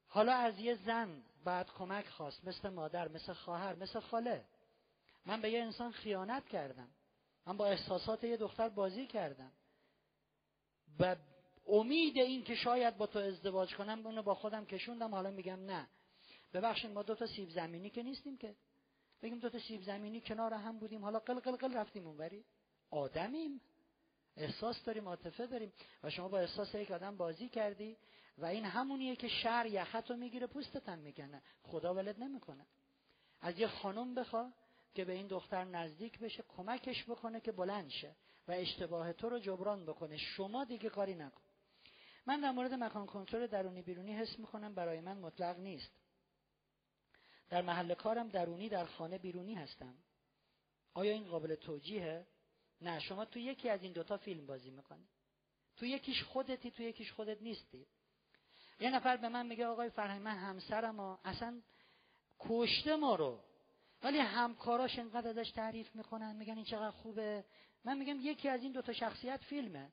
حالا 0.07 0.33
از 0.33 0.59
یه 0.59 0.75
زن 0.75 1.23
بعد 1.43 1.69
کمک 1.69 2.07
خواست 2.07 2.47
مثل 2.47 2.69
مادر 2.69 3.07
مثل 3.07 3.33
خواهر 3.33 3.75
مثل 3.75 3.99
خاله. 3.99 4.45
من 5.25 5.41
به 5.41 5.51
یه 5.51 5.63
انسان 5.63 5.91
خیانت 5.91 6.47
کردم. 6.47 6.89
من 7.45 7.57
با 7.57 7.67
احساسات 7.67 8.23
یه 8.23 8.37
دختر 8.37 8.69
بازی 8.69 9.07
کردم. 9.07 9.51
و 10.99 11.15
امید 11.67 12.17
این 12.17 12.43
که 12.43 12.55
شاید 12.55 12.97
با 12.97 13.07
تو 13.07 13.19
ازدواج 13.19 13.75
کنم 13.75 14.05
اونو 14.07 14.23
با 14.23 14.35
خودم 14.35 14.65
کشوندم 14.65 15.15
حالا 15.15 15.31
میگم 15.31 15.65
نه. 15.65 15.87
ببخشید 16.53 16.91
ما 16.91 17.03
دو 17.03 17.15
تا 17.15 17.27
سیب 17.27 17.49
زمینی 17.49 17.89
که 17.89 18.03
نیستیم 18.03 18.37
که. 18.37 18.55
بگیم 19.21 19.39
دو 19.39 19.49
تا 19.49 19.59
سیب 19.59 19.83
زمینی 19.83 20.21
کنار 20.21 20.53
هم 20.53 20.79
بودیم. 20.79 21.03
حالا 21.03 21.19
قل 21.19 21.39
قل 21.39 21.55
قل 21.55 21.73
رفتیم 21.73 22.07
اونوری. 22.07 22.45
آدمیم. 22.89 23.61
احساس 24.37 24.83
داریم 24.83 25.07
عاطفه 25.07 25.47
داریم. 25.47 25.73
و 26.03 26.09
شما 26.09 26.27
با 26.27 26.39
احساس 26.39 26.75
یک 26.75 26.91
آدم 26.91 27.17
بازی 27.17 27.49
کردی 27.49 27.97
و 28.37 28.45
این 28.45 28.65
همونیه 28.65 29.15
که 29.15 29.27
شر 29.27 29.65
یخت 29.65 30.11
رو 30.11 30.17
می‌گیره 30.17 30.47
پوستت 30.47 30.89
هم 30.89 30.99
می‌کنه. 30.99 31.41
خدا 31.63 31.93
ولد 31.93 32.23
نمی‌کنه. 32.23 32.65
از 33.41 33.59
یه 33.59 33.67
خانم 33.67 34.15
بخوا 34.15 34.51
که 34.95 35.05
به 35.05 35.13
این 35.13 35.27
دختر 35.27 35.63
نزدیک 35.63 36.19
بشه 36.19 36.43
کمکش 36.47 37.03
بکنه 37.03 37.41
که 37.41 37.51
بلند 37.51 37.89
شه 37.89 38.15
و 38.47 38.51
اشتباه 38.51 39.13
تو 39.13 39.29
رو 39.29 39.39
جبران 39.39 39.85
بکنه. 39.85 40.17
شما 40.17 40.63
دیگه 40.63 40.89
کاری 40.89 41.15
نکن. 41.15 41.41
من 42.25 42.41
در 42.41 42.51
مورد 42.51 42.73
مکان 42.73 43.05
کنترل 43.05 43.47
درونی 43.47 43.81
بیرونی 43.81 44.13
حس 44.13 44.39
می‌کنم. 44.39 44.75
برای 44.75 44.99
من 44.99 45.17
مطلق 45.17 45.59
نیست. 45.59 45.91
در 47.49 47.61
محل 47.61 47.93
کارم 47.93 48.29
درونی 48.29 48.69
در 48.69 48.85
خانه 48.85 49.17
بیرونی 49.17 49.55
هستم. 49.55 49.95
آیا 50.93 51.13
این 51.13 51.27
قابل 51.27 51.55
توجیهه؟ 51.55 52.27
نه 52.81 52.99
شما 52.99 53.25
تو 53.25 53.39
یکی 53.39 53.69
از 53.69 53.83
این 53.83 53.93
دوتا 53.93 54.17
فیلم 54.17 54.45
بازی 54.45 54.71
می‌کنی. 54.71 55.07
تو 55.77 55.85
یکیش 55.85 56.23
خودتی 56.23 56.71
تو 56.71 56.83
یکیش 56.83 57.11
خودت 57.11 57.41
نیستی. 57.41 57.87
یه 58.79 58.95
نفر 58.95 59.17
به 59.17 59.29
من 59.29 59.45
میگه 59.45 59.67
آقای 59.67 59.89
فرهنگ 59.89 60.21
من 60.21 60.37
همسرم 60.37 60.99
ها 60.99 61.19
اصلا 61.25 61.61
کشته 62.39 62.95
ما 62.95 63.15
رو. 63.15 63.43
ولی 64.03 64.17
همکاراش 64.17 64.99
انقدر 64.99 65.29
ازش 65.29 65.51
تعریف 65.51 65.95
می‌کنن 65.95 66.35
میگن 66.35 66.55
این 66.55 66.65
چقدر 66.65 66.91
خوبه. 66.91 67.45
من 67.83 67.97
میگم 67.97 68.17
یکی 68.21 68.49
از 68.49 68.63
این 68.63 68.71
دوتا 68.71 68.93
شخصیت 68.93 69.43
فیلمه. 69.43 69.91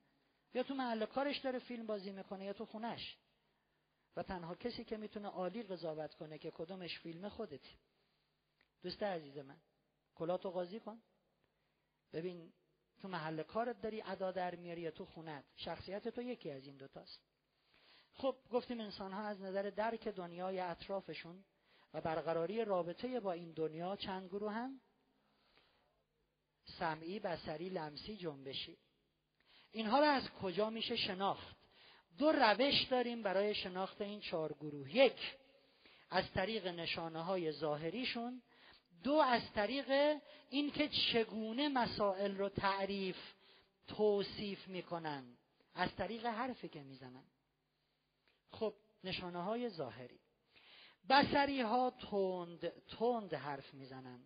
یا 0.54 0.62
تو 0.62 0.74
محل 0.74 1.06
کارش 1.06 1.38
داره 1.38 1.58
فیلم 1.58 1.86
بازی 1.86 2.12
می‌کنه 2.12 2.44
یا 2.44 2.52
تو 2.52 2.66
خونش 2.66 3.16
و 4.16 4.22
تنها 4.22 4.54
کسی 4.54 4.84
که 4.84 4.96
می‌تونه 4.96 5.28
عالی 5.28 5.62
قضاوت 5.62 6.14
کنه 6.14 6.38
که 6.38 6.50
کدومش 6.50 6.98
فیلم 6.98 7.28
خودتی. 7.28 7.78
دوست 8.82 9.02
عزیز 9.02 9.38
من 9.38 9.60
کلاتو 10.14 10.50
قاضی 10.50 10.80
کن. 10.80 11.02
ببین 12.12 12.52
تو 13.00 13.08
محل 13.08 13.42
کارت 13.42 13.80
داری 13.80 14.02
ادا 14.02 14.32
در 14.32 14.54
میاری 14.54 14.80
یا 14.80 14.90
تو 14.90 15.04
خونت. 15.04 15.44
شخصیت 15.56 16.08
تو 16.08 16.22
یکی 16.22 16.50
از 16.50 16.66
این 16.66 16.76
دوتاست. 16.76 17.20
خب 18.12 18.36
گفتیم 18.50 18.80
انسان 18.80 19.12
ها 19.12 19.22
از 19.22 19.40
نظر 19.40 19.70
درک 19.70 20.08
دنیای 20.08 20.60
اطرافشون 20.60 21.44
و 21.94 22.00
برقراری 22.00 22.64
رابطه 22.64 23.20
با 23.20 23.32
این 23.32 23.52
دنیا 23.52 23.96
چند 23.96 24.28
گروه 24.28 24.52
هم؟ 24.52 24.80
سمعی، 26.78 27.20
بسری، 27.20 27.68
لمسی، 27.68 28.16
جنبشی. 28.16 28.78
اینها 29.70 29.98
رو 29.98 30.04
از 30.04 30.30
کجا 30.30 30.70
میشه 30.70 30.96
شناخت؟ 30.96 31.56
دو 32.18 32.32
روش 32.32 32.82
داریم 32.82 33.22
برای 33.22 33.54
شناخت 33.54 34.00
این 34.00 34.20
چهار 34.20 34.52
گروه 34.52 34.96
یک 34.96 35.36
از 36.10 36.32
طریق 36.32 36.66
نشانه 36.66 37.22
های 37.22 37.52
ظاهریشون. 37.52 38.42
دو 39.02 39.14
از 39.14 39.42
طریق 39.54 40.20
اینکه 40.50 40.88
چگونه 40.88 41.68
مسائل 41.68 42.36
رو 42.36 42.48
تعریف 42.48 43.16
توصیف 43.88 44.68
می‌کنن. 44.68 45.36
از 45.74 45.96
طریق 45.96 46.26
حرفی 46.26 46.68
که 46.68 46.82
می‌زنن. 46.82 47.24
خب 48.50 48.74
نشانه 49.04 49.42
های 49.42 49.68
ظاهری. 49.68 50.20
بسری 51.08 51.60
ها 51.60 51.90
تند 51.90 52.68
تند 52.68 53.34
حرف 53.34 53.74
می‌زنن. 53.74 54.20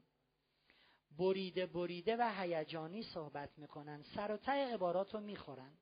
بریده 1.19 1.67
بریده 1.67 2.17
و 2.17 2.33
هیجانی 2.41 3.03
صحبت 3.03 3.51
می‌کنن. 3.59 4.03
سر 4.15 4.33
و 4.33 4.37
ته 4.37 4.53
عبارات 4.53 5.15
رو 5.15 5.21
می‌خورن. 5.21 5.79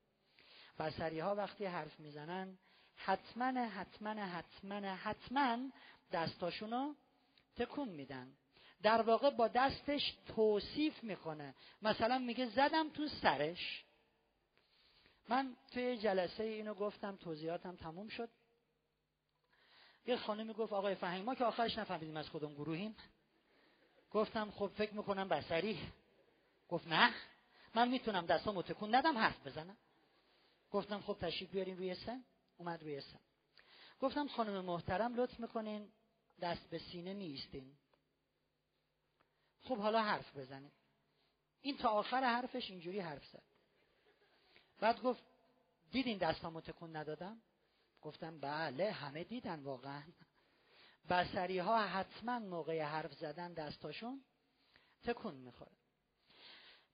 بسری 0.78 1.20
ها 1.20 1.34
وقتی 1.34 1.64
حرف 1.64 2.00
می‌زنن 2.00 2.58
حتما 2.96 3.66
حتما 3.66 4.10
حتما 4.10 4.74
حتما 4.74 5.58
دستاشونو 6.12 6.94
تکون 7.56 7.88
میدن. 7.88 8.32
در 8.82 9.02
واقع 9.02 9.30
با 9.30 9.48
دستش 9.48 10.16
توصیف 10.26 11.04
می‌کنه. 11.04 11.54
مثلا 11.82 12.18
میگه 12.18 12.46
زدم 12.46 12.90
تو 12.90 13.08
سرش. 13.08 13.84
من 15.28 15.56
توی 15.72 15.98
جلسه 15.98 16.44
اینو 16.44 16.74
گفتم 16.74 17.16
توضیحاتم 17.16 17.76
تموم 17.76 18.08
شد. 18.08 18.28
یه 20.06 20.16
خانمی 20.16 20.52
گفت 20.52 20.72
آقای 20.72 20.94
فهیم 20.94 21.24
ما 21.24 21.34
که 21.34 21.44
آخرش 21.44 21.78
نفهمیدیم 21.78 22.16
از 22.16 22.28
خودم 22.28 22.54
گروهیم. 22.54 22.96
گفتم 24.10 24.50
خب 24.50 24.66
فکر 24.66 24.94
می‌کنم 24.94 25.28
بسری 25.28 25.78
گفت 26.68 26.88
نه. 26.88 27.14
من 27.74 27.88
می‌تونم 27.88 28.26
دستامو 28.26 28.62
تکون 28.62 28.94
ندم 28.94 29.18
حرف 29.18 29.46
بزنم. 29.46 29.76
گفتم 30.70 31.01
خب 31.01 31.18
تشریف 31.20 31.51
بیارین 31.51 31.76
روی 31.76 31.94
سن. 31.94 32.24
اومد 32.56 32.82
روی 32.82 33.01
سن. 33.01 33.20
گفتم 34.01 34.28
خانم 34.28 34.64
محترم 34.64 35.14
لطف 35.14 35.40
می‌کنین. 35.40 35.93
دست 36.40 36.70
به 36.70 36.78
سینه 36.78 37.14
نیستین. 37.14 37.76
خب 39.62 39.76
حالا 39.76 40.02
حرف 40.02 40.36
بزنین 40.36 40.72
این 41.60 41.76
تا 41.76 41.88
آخر 41.88 42.24
حرفش 42.24 42.70
اینجوری 42.70 43.01
حرف 43.01 43.26
زد. 43.26 43.43
بعد 44.80 45.02
گفت 45.02 45.22
دیدین 45.93 46.18
دستامو 46.18 46.60
تکون 46.60 46.97
ندادم؟ 46.97 47.43
گفتم 48.02 48.40
بله 48.40 48.90
همه 48.93 49.24
دیدن 49.24 49.60
واقعا. 49.60 50.02
بسری 51.09 51.59
ها 51.59 51.86
حتما 51.86 52.38
موقع 52.38 52.82
حرف 52.82 53.14
زدن 53.14 53.52
دستاشون 53.52 54.24
تکون 55.02 55.34
می‌خوره. 55.34 55.72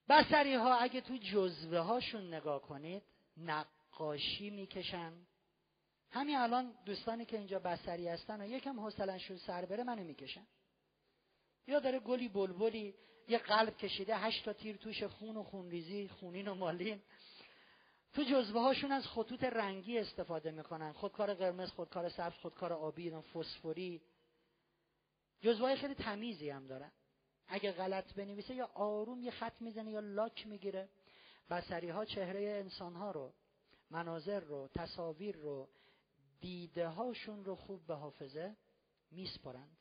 بسری 0.09 0.55
ها 0.55 0.74
اگه 0.74 1.01
تو 1.01 1.16
جزوه 1.16 1.78
هاشون 1.78 2.35
نگاه 2.35 2.62
کنید 2.62 3.03
نقاشی 3.36 4.50
می‌کشن. 4.50 5.12
همین 6.10 6.36
الان 6.36 6.74
دوستانی 6.86 7.24
که 7.24 7.38
اینجا 7.38 7.59
بسری 7.59 8.09
هستن 8.09 8.40
و 8.40 8.46
یکم 8.46 8.80
حوصله‌شون 8.80 9.36
سر 9.36 9.64
بره 9.64 9.84
منو 9.84 10.04
می‌کشن. 10.04 10.46
یا 11.66 11.78
داره 11.78 11.98
گلی 11.98 12.28
بلبلی 12.28 12.94
یه 13.28 13.38
قلب 13.38 13.76
کشیده 13.76 14.16
هشت 14.16 14.52
تیر 14.52 14.76
توش 14.76 15.02
خون 15.02 15.36
و 15.36 15.42
خونریزی 15.42 16.09
خونین 16.09 16.48
و 16.48 16.54
مالین. 16.54 17.02
تو 18.12 18.22
جزوه 18.22 18.60
هاشون 18.60 18.92
از 18.92 19.06
خطوط 19.06 19.44
رنگی 19.44 19.98
استفاده 19.98 20.50
می‌کنن. 20.50 20.92
خودکار 20.92 21.34
قرمز 21.34 21.70
خودکار 21.70 22.09
سبز 22.09 22.34
خودکار 22.34 22.72
آبی 22.72 23.10
فسفوری. 23.10 24.02
جزوه 25.40 25.66
های 25.66 25.76
خیلی 25.76 25.94
تمیزی 25.94 26.50
هم 26.50 26.66
دارن. 26.66 26.92
اگه 27.48 27.72
غلط 27.72 28.14
بنویسه 28.14 28.54
یا 28.54 28.70
آروم 28.74 29.22
یه 29.22 29.30
خط 29.30 29.62
می‌زنه 29.62 29.90
یا 29.90 30.00
لاک 30.00 30.46
می‌گیره. 30.46 30.88
بسری 31.53 31.89
ها 31.89 32.05
چهره 32.05 32.41
انسان 32.41 32.97
ها 32.97 33.11
رو 33.11 33.35
مناظر 33.91 34.41
رو 34.41 34.69
تصاویر 34.74 35.37
رو 35.37 35.69
دیده 36.41 36.89
هاشون 36.89 37.45
رو 37.45 37.57
خوب 37.57 37.87
به 37.87 37.95
حافظه 37.95 38.57
میسپرند 39.11 39.79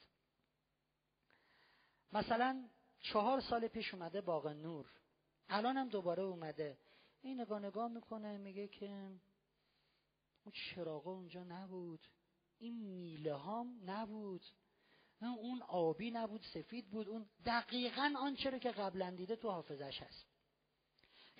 مثلا 2.13 2.69
چهار 2.99 3.41
سال 3.41 3.67
پیش 3.67 3.93
اومده 3.93 4.21
باغ 4.21 4.47
نور. 4.47 4.91
الان 5.49 5.77
هم 5.77 5.89
دوباره 5.89 6.23
اومده. 6.23 6.77
این 7.21 7.41
نگاه 7.41 7.59
نگاه 7.59 7.87
می‌کنه 7.87 8.37
میگه 8.37 8.67
که 8.67 8.89
اون 10.43 10.53
چراغا 10.53 11.11
اونجا 11.11 11.43
نبود. 11.43 12.07
این 12.59 12.75
میله 12.75 13.33
هام 13.33 13.79
نبود. 13.85 14.45
اون 15.21 15.61
آبی 15.61 16.11
نبود 16.11 16.41
سفید 16.53 16.89
بود. 16.89 17.09
اون 17.09 17.29
دقیقا 17.45 18.13
آنچه 18.17 18.49
رو 18.49 18.57
که 18.57 18.71
قبلا 18.71 19.15
دیده 19.15 19.35
تو 19.35 19.49
حافظش 19.49 20.01
هست. 20.01 20.30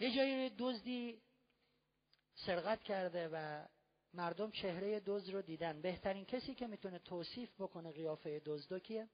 یه 0.02 0.15
جایی 0.15 0.49
دزدی 0.49 1.22
سرقت 2.36 2.84
کرده 2.84 3.30
و 3.34 3.65
مردم 4.14 4.52
چهره 4.52 4.99
دزد 4.99 5.30
رو 5.30 5.41
دیدن. 5.41 5.82
بهترین 5.82 6.26
کسی 6.26 6.56
که 6.56 6.68
می‌تونه 6.68 6.99
توصیف 6.99 7.61
بکنه 7.61 7.91
قیافه 7.91 8.41
دزدو 8.45 8.80
کیه؟ 8.80 9.10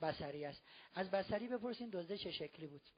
بسری 0.00 0.44
است. 0.44 0.62
از 0.94 1.10
بسری 1.10 1.48
بپرسین 1.48 1.90
دزده 1.90 2.18
چه 2.18 2.30
شکلی 2.30 2.66
بود. 2.66 2.88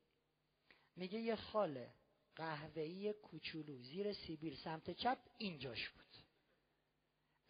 میگه 0.97 1.19
یه 1.19 1.37
خاله 1.37 1.95
قهوه‌ای 2.37 3.13
کوچولو 3.13 3.79
زیر 3.79 4.13
سیبیل 4.13 4.57
سمت 4.57 4.91
چپ 4.91 5.19
اینجاش 5.39 5.89
بود. 5.89 6.05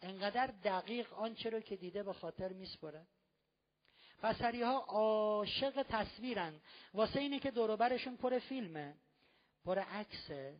انقدر 0.01 0.47
دقیق 0.47 1.13
آنچه 1.13 1.49
رو 1.49 1.59
که 1.59 1.75
دیده 1.75 2.03
به 2.03 2.13
خاطر 2.13 2.53
میسپره. 2.53 3.07
بسری 4.23 4.61
ها 4.61 4.79
عاشق 4.79 5.85
تصویرن. 5.89 6.61
واسه 6.93 7.19
اینه 7.19 7.39
که 7.39 7.51
دوروبرشون 7.51 8.17
پر 8.17 8.39
فیلمه. 8.39 8.97
پر 9.65 9.79
عکسه 9.79 10.59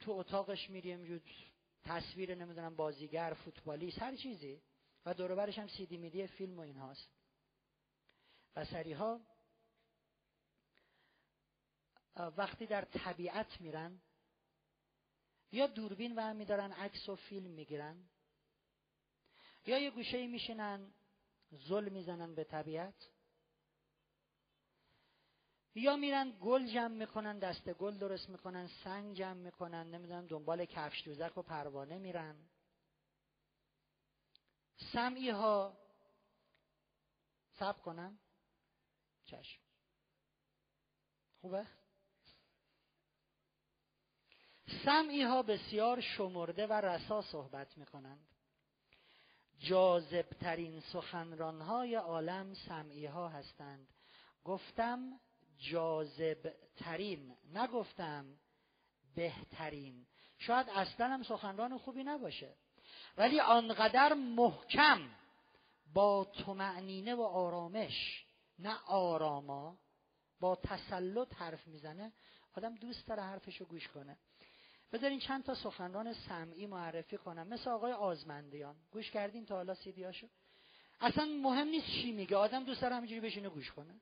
تو 0.00 0.12
اتاقش 0.12 0.70
میریم 0.70 1.22
تصویر 1.82 2.34
نمی‌دونم 2.34 2.76
بازیگر 2.76 3.36
فوتبالیست 3.44 4.02
هر 4.02 4.16
چیزی. 4.16 4.62
و 5.06 5.14
دوروبرش 5.14 5.58
هم 5.58 5.68
سیدی 5.68 5.96
میدی 5.96 6.26
فیلم 6.26 6.56
و 6.56 6.60
این 6.60 6.76
هاست 6.76 7.08
بسری 8.56 8.92
ها 8.92 9.20
وقتی 12.16 12.66
در 12.66 12.84
طبیعت 12.84 13.60
میرن 13.60 14.00
یا 15.52 15.66
دوربین 15.66 16.18
و 16.18 16.20
هم 16.20 16.36
میدارن 16.36 16.72
عکس 16.72 17.08
و 17.08 17.16
فیلم 17.16 17.50
می‌گیرن 17.50 18.08
یا 19.66 19.78
یه 19.78 19.90
گوشه 19.90 20.26
میشینن 20.26 20.92
زل 21.50 21.88
می‌زنن 21.88 22.34
به 22.34 22.44
طبیعت. 22.44 23.10
یا 25.74 25.96
میرن 25.96 26.32
گل 26.40 26.66
جمع 26.66 26.94
می‌کنن 26.94 27.38
دست 27.38 27.72
گل 27.72 27.98
درست 27.98 28.28
می‌کنن 28.28 28.66
سنگ 28.84 29.16
جمع 29.16 29.32
می‌کنن 29.40 29.90
نمی‌دونم 29.90 30.26
دنبال 30.26 30.64
کفش 30.64 31.04
دوزک 31.04 31.38
و 31.38 31.42
پروانه 31.42 31.98
میرن. 31.98 32.36
سمعی 34.92 35.30
ها 35.30 35.76
سب 37.58 37.82
کنم. 37.82 38.18
چشم. 39.24 39.60
خوبه؟ 41.40 41.66
سمعی 44.84 45.22
ها 45.22 45.42
بسیار 45.42 46.00
شمرده 46.00 46.66
و 46.66 46.72
رسا 46.72 47.22
صحبت 47.22 47.78
می‌کنند. 47.78 48.26
جاذبترین 49.58 50.80
سخنران 50.80 51.60
های 51.60 51.94
عالم 51.94 52.54
سمعی 52.54 53.06
ها 53.06 53.28
هستند. 53.28 53.88
گفتم 54.44 55.20
جاذب 55.60 56.54
ترین 56.76 57.36
نگفتم 57.54 58.26
بهترین. 59.14 60.06
شاید 60.38 60.68
اصلا 60.68 61.08
هم 61.08 61.22
سخنران 61.22 61.78
خوبی 61.78 62.04
نباشه. 62.04 62.56
ولی 63.16 63.40
آنقدر 63.40 64.14
محکم 64.14 65.10
با 65.94 66.24
تمعنینه 66.24 67.14
و 67.14 67.22
آرامش 67.22 68.24
نه 68.58 68.76
آراما 68.86 69.78
با 70.40 70.56
تسلط 70.56 71.34
حرف 71.34 71.66
می‌زنه 71.66 72.12
آدم 72.56 72.74
دوست 72.74 73.06
داره 73.06 73.22
حرفشو 73.22 73.64
گوش 73.64 73.88
کنه. 73.88 74.18
بذارین 74.92 75.20
چند 75.20 75.44
تا 75.44 75.54
سخنران 75.54 76.12
سمعی 76.12 76.66
معرفی 76.66 77.16
کنم. 77.16 77.48
مثل 77.48 77.70
آقای 77.70 77.92
آزمندیان. 77.92 78.76
گوش 78.90 79.10
کردین 79.10 79.46
تا 79.46 79.54
حالا 79.54 79.74
سیدیاشو 79.74 80.26
اصلا 81.00 81.24
مهم 81.24 81.68
نیست 81.68 81.86
چی 81.86 82.12
میگه. 82.12 82.36
آدم 82.36 82.64
دوست 82.64 82.82
داره 82.82 82.94
همینجوری 82.94 83.20
بشینه 83.20 83.48
گوش 83.48 83.70
کنه. 83.72 84.00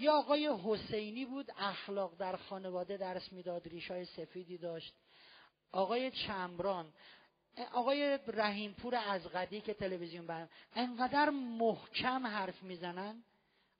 یا 0.00 0.12
آقای 0.12 0.58
حسینی 0.64 1.24
بود 1.24 1.50
اخلاق 1.56 2.16
در 2.16 2.36
خانواده 2.36 2.96
درس 2.96 3.32
می‌داد 3.32 3.68
ریشای 3.68 4.04
سفیدی 4.04 4.58
داشت. 4.58 4.94
آقای 5.72 6.10
چمران 6.10 6.92
آقای 7.72 8.18
رحیمپور 8.26 8.94
از 8.94 9.26
قدی 9.26 9.60
که 9.60 9.74
تلویزیون 9.74 10.26
برم 10.26 10.48
انقدر 10.74 11.30
محکم 11.30 12.26
حرف 12.26 12.62
می‌زنن؟ 12.62 13.24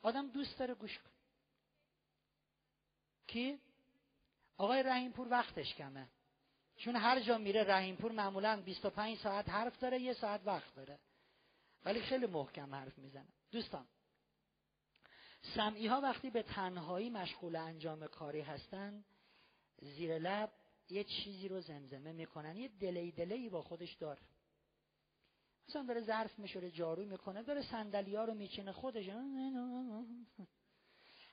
آدم 0.03 0.29
دوست 0.29 0.59
داره 0.59 0.75
گوش 0.75 0.99
کن 0.99 1.11
کی؟ 3.27 3.61
آقای 4.57 4.83
رحیمپور 4.83 5.29
وقتش 5.29 5.75
کمه. 5.75 6.09
چون 6.77 6.97
هر 6.97 7.21
جا 7.21 7.39
میره 7.39 7.65
رحیمپور 7.65 8.13
معمولا 8.13 8.63
25 8.65 9.19
ساعت 9.19 9.49
حرف 9.49 9.79
داره 9.79 10.01
یه 10.01 10.13
ساعت 10.13 10.41
وقت 10.45 10.75
داره. 10.75 10.99
ولی 11.85 12.01
خیلی 12.01 12.27
محکم 12.27 12.75
حرف 12.75 12.99
می‌زنه. 12.99 13.29
دوستان 13.51 13.87
سمعی 15.43 15.87
ها 15.87 16.01
وقتی 16.01 16.31
به 16.31 16.43
تنهایی 16.43 17.11
مشغول 17.11 17.57
انجام 17.57 18.07
کاری 18.07 18.41
هستن 18.41 19.05
زیر 19.83 20.19
لب 20.19 20.51
یه 20.91 21.05
چیزی 21.05 21.49
رو 21.49 21.61
زمزمه 21.61 22.13
می‌کنن 22.13 22.57
یه 22.57 22.69
دلی 22.69 23.13
دلی 23.13 23.49
با 23.49 23.63
خودش 23.63 23.95
داره. 23.95 24.21
مثلا 25.69 25.83
داره 25.83 26.01
ظرف 26.01 26.39
میشوره 26.39 26.71
جارو 26.71 27.05
می‌کنه 27.05 27.43
داره 27.43 27.63
صندلی 27.63 28.17
ها 28.17 28.25
رو 28.25 28.35
میچینه 28.35 28.73
خودش 28.73 29.09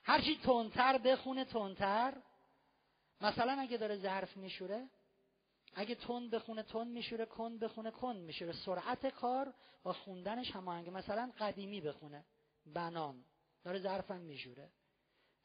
هرچی 0.02 0.38
تندتر 0.42 0.98
بخونه 0.98 1.44
تندتر. 1.44 2.14
مثلا 3.20 3.52
اگه 3.52 3.76
داره 3.76 3.96
ظرف 3.96 4.36
میشوره 4.36 4.88
اگه 5.74 5.94
تند 5.94 6.30
بخونه 6.30 6.62
تند 6.62 6.86
میشوره 6.86 7.26
کند 7.26 7.60
بخونه 7.60 7.90
کند 7.90 8.16
میشوره. 8.16 8.52
سرعت 8.52 9.06
کار 9.06 9.54
با 9.82 9.92
خوندنش 9.92 10.50
هماهنگه. 10.50 10.90
مثلا 10.90 11.32
قدیمی 11.38 11.80
بخونه. 11.80 12.24
بنان 12.66 13.24
داره 13.68 13.80
ظرفم 13.80 14.20
میشوره. 14.20 14.70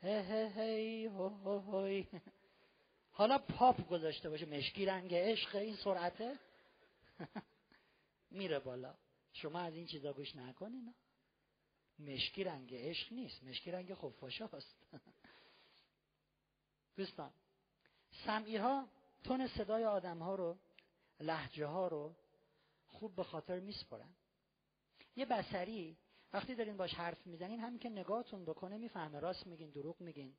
هی 0.01 0.49
هی 0.55 2.09
حالا 3.11 3.37
پاپ 3.37 3.89
گذاشته 3.89 4.29
باشه 4.29 4.45
مشکی 4.45 4.85
رنگ 4.85 5.15
عشق 5.15 5.55
این 5.55 5.75
سرعته. 5.75 6.39
میره 8.31 8.59
بالا. 8.59 8.95
شما 9.33 9.59
از 9.59 9.73
این 9.73 9.85
چیزا 9.85 10.13
گوش 10.13 10.35
نکنین. 10.35 10.93
مشکی 11.99 12.43
رنگ 12.43 12.75
عشق 12.75 13.13
نیست. 13.13 13.43
مشکی 13.43 13.71
رنگ 13.71 13.93
خفاشا 13.93 14.47
هست. 14.47 14.75
دوستان 16.97 17.33
سمعی 18.25 18.57
ها 18.57 18.87
تون 19.23 19.47
صدای 19.47 19.85
آدم 19.85 20.19
ها 20.19 20.35
رو 20.35 20.57
لحجه 21.19 21.65
ها 21.65 21.87
رو 21.87 22.15
خوب 22.87 23.15
به 23.15 23.23
خاطر 23.23 23.59
میسپرن 23.59 24.15
یه 25.15 25.25
بسری 25.25 25.97
وقتی 26.33 26.55
دارین 26.55 26.77
باش 26.77 26.93
حرف 26.93 27.27
می‌زنین 27.27 27.59
همین 27.59 27.79
که 27.79 27.89
نگاهتون 27.89 28.45
بکنه 28.45 28.77
می‌فهمه. 28.77 29.19
راست 29.19 29.47
میگین 29.47 29.69
دروغ 29.69 30.01
میگین. 30.01 30.35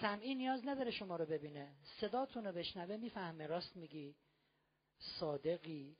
سمعی 0.00 0.34
نیاز 0.34 0.66
نداره 0.66 0.90
شما 0.90 1.16
رو 1.16 1.26
ببینه. 1.26 1.76
صداتون 2.00 2.44
رو 2.44 2.52
بشنوه 2.52 2.96
می‌فهمه. 2.96 3.46
راست 3.46 3.76
میگی. 3.76 4.16
صادقی. 4.98 5.96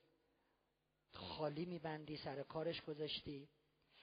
خالی 1.12 1.64
میبندی. 1.64 2.16
سر 2.16 2.42
کارش 2.42 2.82
گذاشتی. 2.82 3.48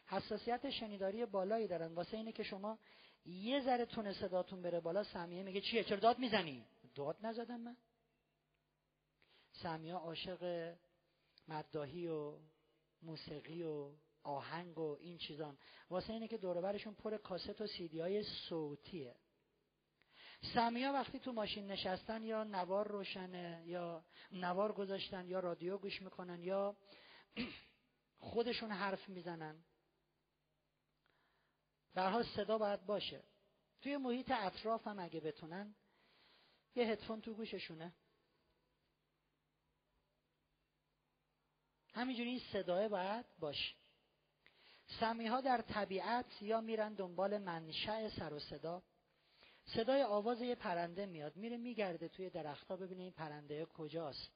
حساسیت 0.05 0.69
شنیداری 0.69 1.25
بالایی 1.25 1.67
دارن. 1.67 1.93
واسه 1.93 2.17
اینه 2.17 2.31
که 2.31 2.43
شما 2.43 2.79
یه 3.25 3.61
ذره 3.61 3.85
تون 3.85 4.13
صداتون 4.13 4.61
بره 4.61 4.79
بالا 4.79 5.03
سمیه 5.03 5.43
میگه 5.43 5.61
چیه؟ 5.61 5.83
چرا 5.83 5.99
داد 5.99 6.19
می‌زنی؟ 6.19 6.65
داد 6.95 7.17
نزدم 7.25 7.59
من. 7.59 7.77
سمیه 9.51 9.93
عاشق 9.93 10.73
مداهی 11.47 12.07
و 12.07 12.39
موسیقی 13.01 13.63
و 13.63 13.91
آهنگ 14.23 14.77
و 14.77 14.97
این 14.99 15.17
چیزان 15.17 15.57
واسه 15.89 16.13
اینه 16.13 16.27
که 16.27 16.37
دوربرشون 16.37 16.93
پر 16.93 17.17
کاست 17.17 17.61
و 17.61 17.67
سیدی 17.67 17.99
های 17.99 18.23
صوتیه. 18.23 19.15
سمیا 20.53 20.93
وقتی 20.93 21.19
تو 21.19 21.31
ماشین 21.31 21.71
نشستن 21.71 22.23
یا 22.23 22.43
نوار 22.43 22.87
روشنه 22.87 23.63
یا 23.65 24.05
نوار 24.31 24.71
گذاشتن 24.71 25.27
یا 25.27 25.39
رادیو 25.39 25.77
گوش 25.77 26.01
می‌کنن 26.01 26.43
یا 26.43 26.77
خودشون 28.17 28.71
حرف 28.71 29.09
می‌زنن 29.09 29.63
برها 31.93 32.23
صدا 32.23 32.57
باید 32.57 32.85
باشه. 32.85 33.23
توی 33.81 33.97
محیط 33.97 34.31
اطراف 34.31 34.87
هم 34.87 34.99
اگه 34.99 35.19
بتونن 35.19 35.75
یه 36.75 36.85
هدفون 36.85 37.21
تو 37.21 37.33
گوششونه. 37.33 37.93
همینجوری 41.93 42.29
این 42.29 42.41
صداه 42.53 42.87
باید 42.87 43.25
باشه. 43.39 43.80
سمی 44.99 45.27
ها 45.27 45.41
در 45.41 45.61
طبیعت 45.61 46.41
یا 46.41 46.61
میرن 46.61 46.93
دنبال 46.93 47.37
منشأ 47.37 48.09
سر 48.09 48.33
و 48.33 48.39
صدا. 48.39 48.83
صدای 49.65 50.03
آواز 50.03 50.41
یه 50.41 50.55
پرنده 50.55 51.05
میاد 51.05 51.35
میره 51.35 51.57
میگرده 51.57 52.07
توی 52.07 52.29
درختها 52.29 52.77
ببینه 52.77 53.03
این 53.03 53.11
پرنده 53.11 53.65
کجاست. 53.65 54.31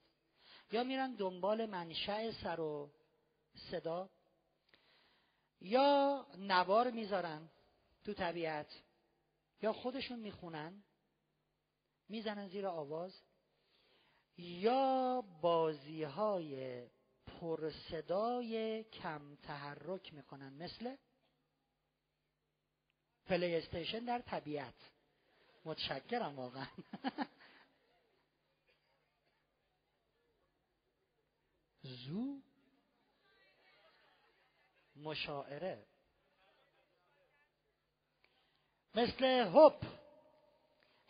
یا 0.71 0.83
میرن 0.83 1.15
دنبال 1.15 1.65
منشأ 1.65 2.31
سر 2.31 2.59
و 2.59 2.91
صدا. 3.71 4.09
یا 5.61 6.25
نوار 6.37 6.91
می‌ذارن 6.91 7.49
تو 8.03 8.13
طبیعت. 8.13 8.81
یا 9.61 9.73
خودشون 9.73 10.19
می‌خونن 10.19 10.83
می‌زنن 12.09 12.47
زیر 12.47 12.67
آواز. 12.67 13.21
یا 14.37 15.23
بازی 15.41 16.03
های 16.03 16.85
پرصدای 17.25 18.83
کم 18.83 19.35
تحرک 19.35 20.13
می‌کنن. 20.13 20.53
مثل 20.53 20.95
پلی 23.25 23.55
استیشن 23.55 23.99
در 23.99 24.19
طبیعت. 24.19 24.73
متشکرم 25.65 26.35
واقعا. 26.35 26.67
زو 31.83 32.41
مشاعره. 34.95 35.85
مثل 38.95 39.25
هپ 39.25 39.85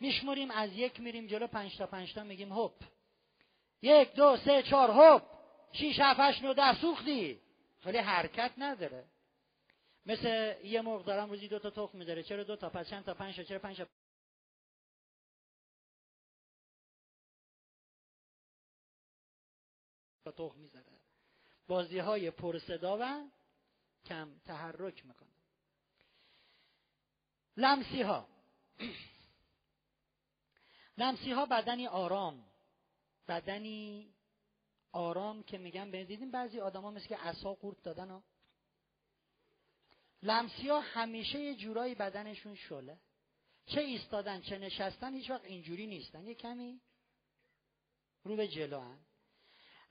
میشمریم 0.00 0.50
از 0.50 0.72
یک 0.72 1.00
میریم 1.00 1.26
جلو 1.26 1.46
پنج 1.46 1.78
تا 1.78 1.86
پنج 1.86 2.14
تا 2.14 2.24
میگیم 2.24 2.52
هپ 2.52 2.84
یک 3.82 4.12
دو 4.14 4.36
سه 4.36 4.62
چهار 4.62 4.90
هپ 4.90 5.35
شیش 5.72 5.96
هفت 5.98 6.20
هشت 6.20 6.42
نو 6.42 6.54
ده 6.54 6.80
سوختی. 6.80 7.40
خیلی 7.80 7.98
حرکت 7.98 8.52
نداره. 8.58 9.04
مثل 10.06 10.54
یه 10.64 10.82
مرغ 10.82 11.04
دارم 11.04 11.30
روزی 11.30 11.48
دو 11.48 11.58
تا 11.58 11.70
تخم 11.70 11.98
می‌ذاره. 11.98 12.22
چرا 12.22 12.44
دو 12.44 12.56
تا؟ 12.56 12.70
پس 12.70 12.90
چند 12.90 13.04
تا؟ 13.04 13.14
پنج 13.14 13.40
چرا 13.40 13.58
پنج 13.58 13.76
تا؟ 20.24 20.32
تخم 20.32 20.58
می‌ذاره. 20.58 20.86
بازی 21.66 21.98
های 21.98 22.30
پر 22.30 22.58
صدا 22.58 22.98
و 23.00 23.30
کم 24.06 24.38
تحرک 24.38 25.06
می‌کنه. 25.06 25.36
لمسی 27.56 28.02
ها 28.02 28.28
لمسی 30.98 31.32
ها 31.32 31.46
بدنی 31.46 31.86
آرام 31.86 32.44
بدنی 33.28 34.14
آرام 34.96 35.42
که 35.42 35.58
میگن 35.58 35.90
به 35.90 36.04
دیدیم. 36.04 36.30
بعضی 36.30 36.60
آدما 36.60 36.90
مثل 36.90 37.06
که 37.06 37.16
عصا 37.16 37.54
قورت 37.54 37.82
دادن 37.82 38.10
ها. 38.10 38.22
لمسی 40.22 40.68
ها 40.68 40.80
همیشه 40.80 41.38
یه 41.38 41.54
جورایی 41.54 41.94
بدنشون 41.94 42.54
شله. 42.54 42.98
چه 43.66 43.80
ایستادن 43.80 44.40
چه 44.40 44.58
نشستن 44.58 45.14
هیچ 45.14 45.30
وقت 45.30 45.44
اینجوری 45.44 45.86
نیستن. 45.86 46.26
یه 46.26 46.34
کمی 46.34 46.80
رو 48.24 48.36
به 48.36 48.48
جلو 48.48 48.80
هن. 48.80 48.98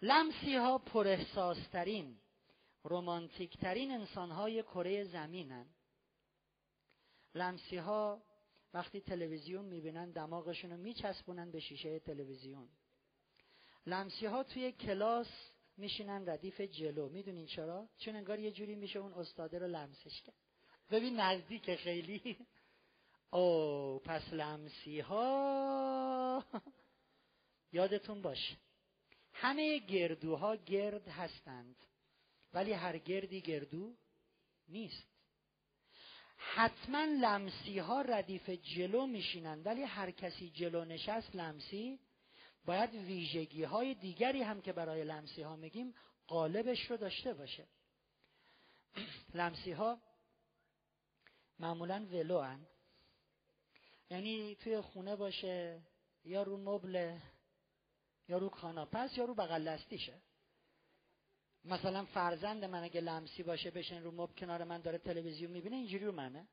لمسی 0.02 0.56
ها 0.56 0.78
پر 0.78 1.08
احساسترین 1.08 2.20
رومانتیکترین 2.84 3.92
انسان 3.92 4.32
های 4.32 4.64
کره 4.64 5.04
زمینن 5.04 5.66
لمسی 7.36 7.78
ها 7.78 8.24
وقتی 8.74 9.02
تلویزیون 9.02 9.66
می‌بینن 9.66 10.12
دماغشون 10.12 10.72
رو 10.72 10.78
میچسبونن 10.78 11.52
به 11.52 11.60
شیشه 11.60 12.00
تلویزیون. 12.00 12.70
لمسی 13.86 14.26
ها 14.26 14.44
توی 14.44 14.72
کلاس 14.72 15.28
میشینن 15.78 16.30
ردیف 16.30 16.62
جلو. 16.62 17.10
می‌دونین 17.10 17.46
چرا؟ 17.46 17.90
چون 17.98 18.16
انگار 18.16 18.40
یه 18.40 18.52
جوری 18.52 18.76
میشه 18.76 19.00
اون 19.00 19.14
استاده 19.14 19.60
رو 19.60 19.68
لمسش 19.68 20.22
کرد. 20.22 20.36
ببین 20.92 21.20
نزدیک 21.20 21.76
خیلی. 21.76 22.38
او 23.34 24.00
پس 24.00 24.34
لمسی 24.34 25.00
ها 25.00 26.44
یادتون 27.72 28.22
باشه. 28.22 28.58
همه 29.34 29.80
گردوها 29.80 30.56
گرد 30.56 31.08
هستند 31.08 31.76
ولی 32.54 32.74
هر 32.74 32.98
گردی 32.98 33.42
گردو 33.42 33.96
نیست. 34.68 35.08
حتما 36.38 37.06
لمسی 37.06 37.80
ها 37.80 38.02
ردیف 38.02 38.50
جلو 38.50 39.08
میشینند 39.08 39.66
ولی 39.66 39.84
هر 39.84 40.12
کسی 40.12 40.50
جلو 40.50 40.86
نشست 40.86 41.36
لمسی 41.36 42.00
باید 42.66 42.94
ویژگی 42.94 43.64
های 43.64 43.94
دیگری 43.94 44.42
هم 44.42 44.62
که 44.62 44.74
برای 44.74 45.04
لمسی 45.04 45.42
ها 45.42 45.56
میگیم 45.56 45.94
قالبش 46.28 46.92
رو 46.92 46.98
داشته 46.98 47.34
باشه. 47.34 47.68
لمسی 49.34 49.72
ها 49.72 50.02
معمولا 51.60 52.06
ولو 52.12 52.42
هن. 52.42 52.68
یعنی 54.10 54.56
توی 54.56 54.82
خونه 54.82 55.16
باشه 55.16 55.82
یا 56.24 56.44
رو 56.44 56.58
مبل 56.58 57.20
یا 58.28 58.38
رو 58.38 58.50
کاناپس 58.50 59.18
یا 59.18 59.26
رو 59.26 59.36
بغل 59.36 59.64
دستیشه. 59.64 60.22
مثلا 61.66 62.06
فرزند 62.06 62.66
من 62.66 62.84
اگه 62.84 63.02
لمسی 63.02 63.44
باشه 63.44 63.72
بشن 63.72 64.04
رو 64.04 64.12
مب 64.12 64.36
کنار 64.36 64.64
من 64.64 64.82
داره 64.82 64.98
تلویزیون 64.98 65.52
می‌بینه 65.52 65.76
اینجوری 65.76 66.06
رو 66.06 66.12
منه. 66.12 66.48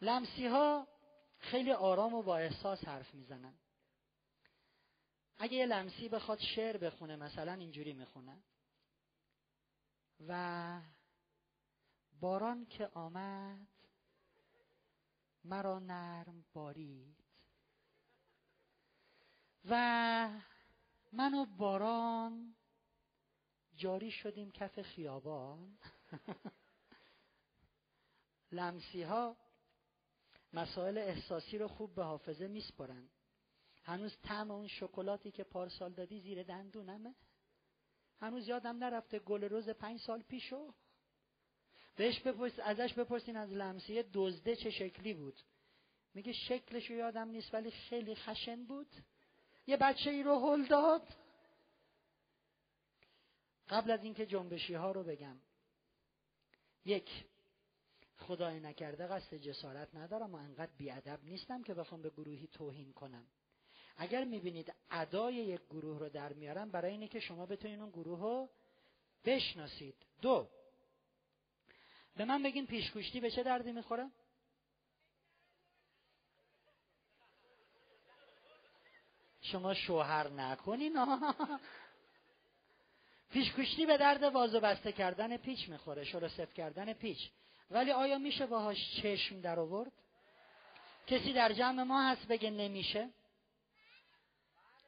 لمسی 0.00 0.46
ها 0.46 0.88
خیلی 1.38 1.72
آرام 1.72 2.14
و 2.14 2.22
با 2.22 2.36
احساس 2.36 2.84
حرف 2.84 3.14
می‌زنن. 3.14 3.54
اگه 5.38 5.56
یه 5.56 5.66
لمسی 5.66 6.08
بخواد 6.08 6.38
شعر 6.38 6.76
بخونه 6.76 7.16
مثلا 7.16 7.52
اینجوری 7.52 7.92
می‌خونه. 7.92 8.42
و 10.28 10.80
باران 12.20 12.66
که 12.66 12.86
آمد 12.86 13.68
مرا 15.44 15.78
نرم 15.78 16.44
بارید. 16.52 17.24
و 19.64 20.30
من 21.12 21.34
و 21.34 21.44
باران 21.44 22.54
جاری 23.76 24.10
شدیم 24.10 24.50
کف 24.50 24.82
خیابان. 24.82 25.78
لمسی 28.52 29.02
ها 29.02 29.36
مسائل 30.52 30.98
احساسی 30.98 31.58
رو 31.58 31.68
خوب 31.68 31.94
به 31.94 32.04
حافظه 32.04 32.48
میسپرن 32.48 33.08
هنوز 33.86 34.16
طعم 34.22 34.50
اون 34.50 34.68
شکلاتی 34.68 35.30
که 35.30 35.44
پارسال 35.44 35.92
دادی 35.92 36.20
زیر 36.20 36.42
دندونمه؟ 36.42 37.14
هنوز 38.20 38.48
یادم 38.48 38.76
نرفته 38.84 39.18
گل 39.18 39.44
روز 39.44 39.68
پنج 39.68 40.00
سال 40.00 40.22
پیشو؟ 40.22 40.74
بهش 41.96 42.20
بپرس 42.20 42.58
ازش 42.58 42.94
بپرسین 42.94 43.36
از 43.36 43.52
لمسیه 43.52 44.04
دزده 44.14 44.56
چه 44.56 44.70
شکلی 44.70 45.14
بود. 45.14 45.40
میگه 46.14 46.32
شکلشو 46.32 46.92
یادم 46.92 47.28
نیست 47.28 47.54
ولی 47.54 47.70
خیلی 47.70 48.14
خشن 48.14 48.64
بود. 48.64 48.90
یه 49.66 49.76
بچه 49.76 50.10
ای 50.10 50.22
رو 50.22 50.38
هل 50.38 50.66
داد. 50.66 51.02
قبل 53.68 53.90
از 53.90 54.04
اینکه 54.04 54.26
جنبشی 54.26 54.74
ها 54.74 54.92
رو 54.92 55.04
بگم. 55.04 55.36
یک 56.84 57.24
خدای 58.16 58.60
نکرده 58.60 59.06
قصد 59.06 59.36
جسارت 59.36 59.94
ندارم 59.94 60.34
و 60.34 60.36
انقدر 60.36 60.72
بیادب 60.78 61.24
نیستم 61.24 61.62
که 61.62 61.74
بخوام 61.74 62.02
به 62.02 62.10
گروهی 62.10 62.46
توهین 62.46 62.92
کنم. 62.92 63.26
اگر 63.96 64.24
می‌بینید 64.24 64.74
ادای 64.90 65.34
یک 65.34 65.60
گروه 65.70 65.98
رو 65.98 66.08
در 66.08 66.32
میارم 66.32 66.70
برای 66.70 66.90
اینه 66.90 67.08
که 67.08 67.20
شما 67.20 67.46
بتونید 67.46 67.80
اون 67.80 67.90
گروه 67.90 68.20
رو 68.20 68.48
بشناسید. 69.24 69.94
دو. 70.22 70.48
به 72.16 72.24
من 72.24 72.42
بگین 72.42 72.66
پیشگوشتی 72.66 73.20
به 73.20 73.30
چه 73.30 73.42
دردی 73.42 73.72
می‌خوره؟ 73.72 74.10
شما 79.40 79.74
شوهر 79.74 80.28
نکنین. 80.28 80.98
پیشگوشتی 83.32 83.86
به 83.86 83.96
درد 83.96 84.22
واز 84.22 84.54
و 84.54 84.60
بسته 84.60 84.92
کردن 84.92 85.36
پیچ 85.36 85.68
می‌خوره 85.68 86.04
شلوسف 86.04 86.54
کردن 86.54 86.92
پیچ. 86.92 87.30
ولی 87.70 87.92
آیا 87.92 88.18
میشه 88.18 88.46
باهاش 88.46 89.02
چشم 89.02 89.40
در 89.40 89.60
آورد؟ 89.60 89.92
کسی 91.06 91.32
در 91.32 91.52
جمع 91.52 91.82
ما 91.82 92.10
هست 92.10 92.28
بگه 92.28 92.50
نمیشه؟ 92.50 93.10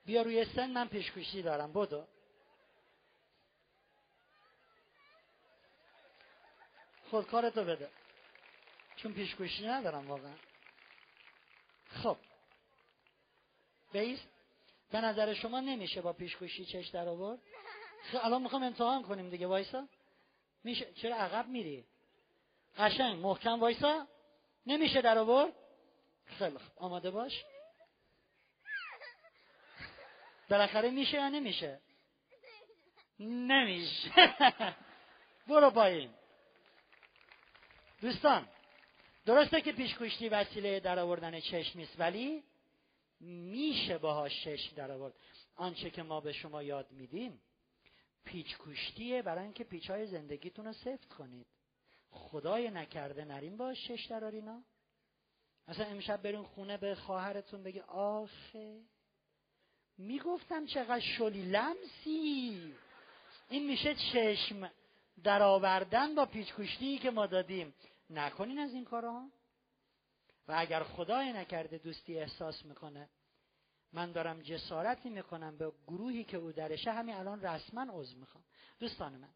بیا 0.09 0.22
روی 0.22 0.44
سن 0.44 0.70
من 0.70 0.89
پیشگوشتی 0.89 1.43
دارم 1.43 1.72
بدو. 1.72 2.06
خودکارتو 7.10 7.64
بده. 7.64 7.90
چون 8.97 9.12
پیشگوشتی 9.12 9.66
ندارم 9.66 10.09
واقعا. 10.09 10.35
خب. 12.02 12.16
بیست 13.93 14.28
به 14.90 15.01
نظر 15.01 15.35
شما 15.35 15.60
نمیشه 15.60 16.01
با 16.01 16.12
پیشگوشی 16.12 16.64
چش 16.64 16.89
در 16.89 17.09
آورد؟ 17.09 17.39
خب 18.12 18.18
الان 18.22 18.43
می‌خوام 18.43 18.62
امتحان 18.62 19.02
کنیم 19.02 19.30
دیگه 19.30 19.47
وایسا. 19.47 19.89
میشه 20.64 20.93
چرا 20.93 21.16
عقب 21.16 21.48
میری؟ 21.48 21.85
قشنگ 22.78 23.18
محکم 23.18 23.60
وایسا. 23.60 24.06
نمیشه 24.66 25.02
در 25.02 25.18
آورد؟ 25.18 25.52
خیلی 26.24 26.59
خوب. 26.59 26.72
آماده 26.76 27.10
باش. 27.10 27.44
بالاخره 30.51 30.91
میشه 30.91 31.16
یا 31.16 31.29
نمیشه؟ 31.29 31.81
نمیشه. 33.20 34.11
برو 35.49 35.70
پایین. 35.70 36.11
دوستان 38.01 38.49
درسته 39.27 39.61
که 39.61 39.73
پیشگوشتی 39.73 40.29
وسیله 40.29 40.81
در 40.81 40.99
آوردن 40.99 41.41
چشم 41.41 41.79
نیست 41.79 42.01
ولی 42.01 42.45
میشه 43.20 43.99
باهاش 43.99 44.45
چشم 44.45 44.77
در 44.77 44.91
آورد 44.91 45.15
آنچه 45.57 45.91
که 45.91 46.03
ما 46.03 46.20
به 46.20 46.33
شما 46.33 46.62
یاد 46.62 46.91
میدیم 46.91 47.41
پیچ 48.25 48.57
کشتیه 48.61 49.23
برای 49.23 49.45
اینکه 49.45 49.65
پیچ 49.65 49.91
های 49.91 50.07
زندگیتون 50.07 50.65
رو 50.65 50.73
سفت 50.73 51.09
کنید. 51.09 51.47
خدای 52.11 52.70
نکرده 52.70 53.25
نریم 53.25 53.57
باش 53.57 53.89
چش 53.89 54.07
درارینا 54.07 54.65
مثلا 55.69 55.87
امشب 55.87 56.23
برین 56.23 56.43
خونه 56.43 56.77
به 56.77 56.95
خواهرتون 56.95 57.62
بگی 57.62 57.81
آخه 57.81 58.81
می‌گفتم 59.99 60.66
چقدر 60.66 61.01
شلی 61.01 61.43
لمسی. 61.43 62.75
این 63.49 63.66
میشه 63.66 63.95
چشم 63.95 64.70
در 65.25 65.43
آوردن 65.43 66.15
با 66.15 66.27
پیچ 66.27 66.55
که 67.03 67.11
ما 67.11 67.27
دادیم. 67.27 67.75
نکنین 68.11 68.59
از 68.59 68.75
این 68.75 68.85
کارها 68.85 69.29
و 70.49 70.55
اگر 70.57 70.83
خدای 70.83 71.33
نکرده 71.33 71.79
دوستی 71.79 72.19
احساس 72.19 72.65
می‌کنه 72.65 73.09
من 73.93 74.12
دارم 74.12 74.43
جسارتی 74.43 75.09
می‌کنم 75.09 75.57
به 75.57 75.73
گروهی 75.87 76.25
که 76.25 76.37
او 76.37 76.53
درشه 76.53 76.93
همین 76.93 77.15
الان 77.15 77.43
رسما 77.43 77.87
عضو 77.91 78.19
می‌خوام. 78.19 78.45
دوستان 78.79 79.12
من 79.12 79.29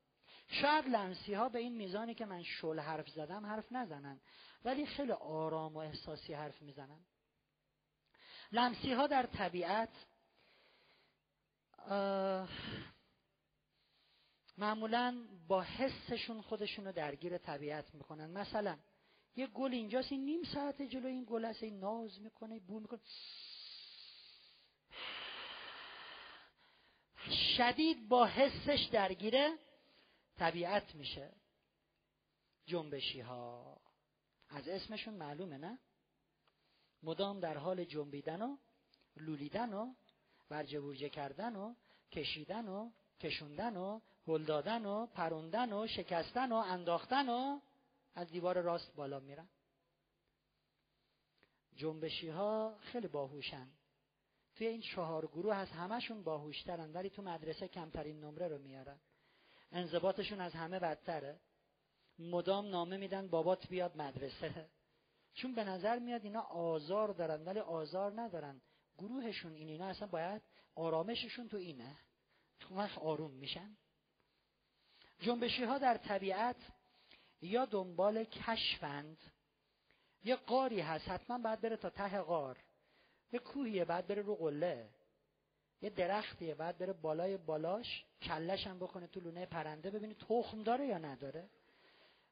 شاید 0.48 0.88
لمسی 0.88 1.34
ها 1.34 1.48
به 1.48 1.58
این 1.58 1.76
میزانی 1.76 2.14
که 2.14 2.26
من 2.26 2.42
شل 2.42 2.78
حرف 2.78 3.08
زدم 3.08 3.46
حرف 3.46 3.72
نزنن 3.72 4.20
ولی 4.64 4.86
خیلی 4.86 5.12
آرام 5.12 5.74
و 5.74 5.78
احساسی 5.78 6.34
حرف 6.34 6.62
می‌زنن. 6.62 7.00
لمسی 8.52 8.92
ها 8.92 9.06
در 9.06 9.26
طبیعت 9.26 9.88
معمولا 14.58 15.28
با 15.48 15.62
حسشون 15.62 16.42
خودشون 16.42 16.84
رو 16.84 16.92
درگیر 16.92 17.38
طبیعت 17.38 17.94
می‌کنن. 17.94 18.30
مثلا 18.30 18.78
یه 19.36 19.46
گل 19.46 19.72
اینجاست 19.72 20.12
این 20.12 20.24
نیم 20.24 20.42
ساعت 20.42 20.82
جلو 20.82 21.06
این 21.06 21.24
گل 21.28 21.44
هست 21.44 21.62
این 21.62 21.78
ناز 21.78 22.20
می‌کنه 22.20 22.60
بو 22.60 22.80
می‌کنه. 22.80 23.00
شدید 27.56 28.08
با 28.08 28.26
حسش 28.26 28.88
درگیره 28.92 29.58
طبیعت 30.36 30.94
میشه. 30.94 31.32
جنبشی 32.66 33.20
ها 33.20 33.80
از 34.48 34.68
اسمشون 34.68 35.14
معلومه 35.14 35.58
نه؟ 35.58 35.78
مدام 37.02 37.40
در 37.40 37.56
حال 37.56 37.84
جنبیدن 37.84 38.42
و 38.42 38.56
لولیدن 39.16 39.72
و 39.72 39.94
برجه 40.48 40.80
بورجه 40.80 41.08
کردن 41.08 41.56
و 41.56 41.74
کشیدن 42.12 42.68
و 42.68 42.90
کشوندن 43.20 43.76
و 43.76 44.00
هل 44.28 44.44
دادن 44.44 44.86
و 44.86 45.06
پروندن 45.06 45.72
و 45.72 45.86
شکستن 45.86 46.52
و 46.52 46.54
انداختن 46.54 47.28
و 47.28 47.60
از 48.14 48.30
دیوار 48.30 48.60
راست 48.60 48.94
بالا 48.94 49.20
میرن. 49.20 49.48
جنبشی 51.76 52.28
ها 52.28 52.74
خیلی 52.80 53.08
باهوشن. 53.08 53.68
توی 54.54 54.66
این 54.66 54.80
چهار 54.80 55.26
گروه 55.26 55.54
از 55.54 55.68
همشون 55.68 56.22
باهوشترن 56.22 56.92
ولی 56.92 57.10
تو 57.10 57.22
مدرسه 57.22 57.68
کمترین 57.68 58.20
نمره 58.20 58.48
رو 58.48 58.58
میارن. 58.58 59.00
انضباطشون 59.72 60.40
از 60.40 60.52
همه 60.52 60.78
بدتره. 60.78 61.40
مدام 62.18 62.66
نامه 62.66 62.96
میدن 62.96 63.28
بابات 63.28 63.68
بیاد 63.68 63.96
مدرسه. 63.96 64.68
چون 65.34 65.54
به 65.54 65.64
نظر 65.64 65.98
میاد 65.98 66.24
اینا 66.24 66.40
آزار 66.40 67.08
دارن 67.12 67.44
ولی 67.44 67.60
آزار 67.60 68.20
ندارن. 68.20 68.60
گروهشون 68.98 69.54
این 69.54 69.68
اینا 69.68 69.86
اصلا 69.86 70.08
باید 70.08 70.42
آرامششون 70.74 71.48
تو 71.48 71.56
اینه. 71.56 71.96
تو 72.60 72.76
وقت 72.76 72.98
آروم 72.98 73.30
میشن. 73.30 73.76
جنبشی 75.20 75.64
ها 75.64 75.78
در 75.78 75.96
طبیعت 75.96 76.56
یا 77.40 77.64
دنبال 77.64 78.24
کشفند 78.24 79.18
یه 80.24 80.36
قاری 80.36 80.80
هست 80.80 81.08
حتما 81.08 81.38
باید 81.38 81.60
بره 81.60 81.76
تا 81.76 81.90
ته 81.90 82.20
قار 82.20 82.58
یه 83.32 83.38
کوهیه 83.38 83.84
بعد 83.84 84.06
بره 84.06 84.22
رو 84.22 84.34
قله. 84.34 84.88
یه 85.82 85.90
درختیه 85.90 86.54
بعد 86.54 86.78
بره 86.78 86.92
بالای 86.92 87.36
بالاش 87.36 88.04
کلش 88.22 88.66
هم 88.66 88.78
بکنه 88.78 89.06
تو 89.06 89.20
لونه 89.20 89.46
پرنده 89.46 89.90
ببینی 89.90 90.14
تخم 90.14 90.62
داره 90.62 90.86
یا 90.86 90.98
نداره. 90.98 91.50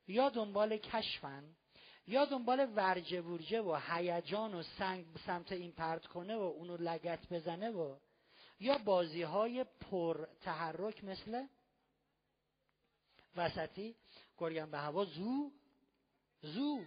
یا 0.06 0.28
دنبال 0.28 0.76
کشفن 0.76 1.56
یا 2.06 2.24
دنبال 2.24 2.72
ورجه 2.76 3.20
ورجه 3.20 3.60
و 3.60 3.78
هیجان 3.88 4.54
و 4.54 4.62
سنگ 4.62 5.06
سمت 5.26 5.52
این 5.52 5.72
پرت 5.72 6.06
کنه 6.06 6.36
و 6.36 6.40
اونو 6.40 6.76
لگت 6.76 7.28
بزنه 7.32 7.70
و 7.70 7.96
یا 8.60 8.78
بازی 8.78 9.22
های 9.22 9.64
پر 9.64 10.26
تحرک 10.40 11.04
مثل 11.04 11.46
وسطی 13.36 13.96
گرگم 14.38 14.70
به 14.70 14.78
هوا 14.78 15.04
زو 15.04 15.50
زو 16.42 16.84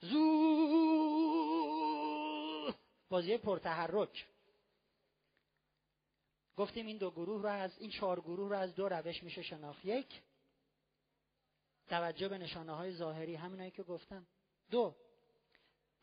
زو. 0.00 1.06
بازی 3.08 3.38
پرتحرک 3.38 4.26
گفتیم 6.56 6.86
این 6.86 6.98
دو 6.98 7.10
گروه 7.10 7.42
رو 7.42 7.48
از 7.48 7.78
این 7.78 7.90
چهار 7.90 8.20
گروه 8.20 8.48
رو 8.48 8.56
از 8.56 8.74
دو 8.74 8.88
روش 8.88 9.22
میشه 9.22 9.42
شناخت. 9.42 9.84
یک 9.84 10.22
توجه 11.88 12.28
به 12.28 12.38
نشانه 12.38 12.72
های 12.72 12.92
ظاهری 12.92 13.34
همینایی 13.34 13.70
که 13.70 13.82
گفتم. 13.82 14.26
دو 14.70 14.96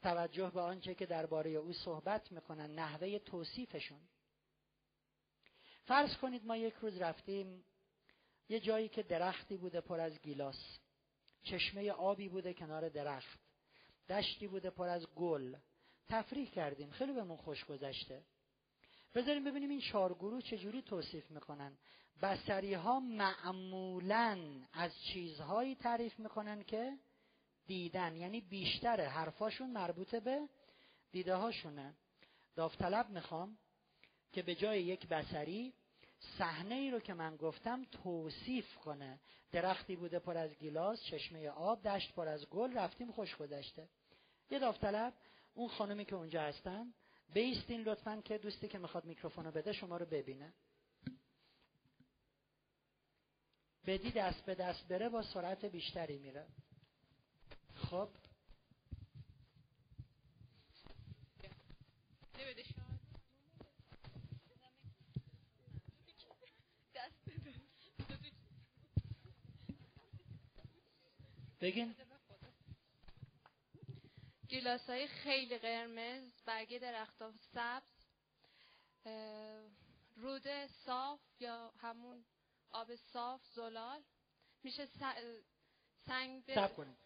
توجه 0.01 0.49
به 0.49 0.61
آنچه 0.61 0.95
که 0.95 1.05
درباره 1.05 1.49
او 1.49 1.73
صحبت 1.73 2.31
می‌کنن 2.31 2.75
نحوه 2.75 3.19
توصیفشون. 3.19 4.01
فرض 5.85 6.17
کنید 6.17 6.45
ما 6.45 6.57
یک 6.57 6.73
روز 6.73 6.97
رفتیم 6.97 7.65
یه 8.49 8.59
جایی 8.59 8.89
که 8.89 9.03
درختی 9.03 9.57
بوده 9.57 9.81
پر 9.81 9.99
از 9.99 10.21
گیلاس. 10.21 10.79
چشمه 11.43 11.91
آبی 11.91 12.29
بوده 12.29 12.53
کنار 12.53 12.89
درخت. 12.89 13.39
دشتی 14.09 14.47
بوده 14.47 14.69
پر 14.69 14.87
از 14.87 15.07
گل. 15.15 15.55
تفریح 16.09 16.49
کردیم. 16.49 16.91
خیلی 16.91 17.13
بهمون 17.13 17.37
خوش 17.37 17.65
گذشته. 17.65 18.23
بذاریم 19.15 19.43
ببینیم 19.43 19.69
این 19.69 19.81
چهار 19.81 20.13
گروه 20.13 20.41
چجوری 20.41 20.81
توصیف 20.81 21.31
می‌کنن. 21.31 21.77
بسری 22.21 22.73
ها 22.73 22.99
معمولا 22.99 24.39
از 24.73 24.91
چیزهایی 25.13 25.75
تعریف 25.75 26.19
می‌کنن 26.19 26.63
که 26.63 26.97
دیدن 27.65 28.15
یعنی 28.15 28.41
بیشتر 28.41 29.01
حرفاشون 29.01 29.69
مربوط 29.69 30.15
به 30.15 30.49
دیده 31.11 31.35
هاشونه 31.35 31.93
داوطلب 32.55 33.09
می‌خوام 33.09 33.57
که 34.31 34.41
به 34.41 34.55
جای 34.55 34.83
یک 34.83 35.07
بسری 35.07 35.73
صحنه 36.37 36.75
ای 36.75 36.91
رو 36.91 36.99
که 36.99 37.13
من 37.13 37.35
گفتم 37.35 37.85
توصیف 37.85 38.75
کنه. 38.75 39.19
درختی 39.51 39.95
بوده 39.95 40.19
پر 40.19 40.37
از 40.37 40.57
گیلاس 40.57 41.03
چشمه 41.03 41.49
آب 41.49 41.87
دشت 41.87 42.13
پر 42.13 42.27
از 42.27 42.49
گل 42.49 42.77
رفتیم 42.77 43.11
خوش 43.11 43.35
گذشته. 43.35 43.89
یه 44.49 44.59
داوطلب 44.59 45.13
اون 45.53 45.67
خانمی 45.67 46.05
که 46.05 46.15
اونجا 46.15 46.41
هستن 46.41 46.93
بیستین 47.33 47.81
لطفا 47.81 48.21
که 48.25 48.37
دوستی 48.37 48.67
که 48.67 48.77
می‌خواد 48.77 49.05
میکروفونو 49.05 49.51
بده 49.51 49.73
شما 49.73 49.97
رو 49.97 50.05
ببینه. 50.05 50.53
بدی 53.85 54.11
دست 54.11 54.45
به 54.45 54.55
دست 54.55 54.87
بره 54.87 55.09
با 55.09 55.21
سرعت 55.21 55.65
بیشتری 55.65 56.17
میره. 56.17 56.47
خب. 57.89 58.09
بگین. 71.61 71.95
گیلاس 74.47 74.89
های 74.89 75.07
خیلی 75.07 75.57
قرمز 75.57 76.41
برگ 76.45 76.77
درخت 76.77 77.23
سبز 77.39 77.83
رود 80.15 80.67
صاف 80.85 81.19
یا 81.39 81.73
همون 81.77 82.25
آب 82.69 82.95
صاف 82.95 83.41
زلال. 83.45 84.03
میشه 84.63 84.87
سنگ 86.05 86.55
سب 86.55 86.75
کنید. 86.75 87.02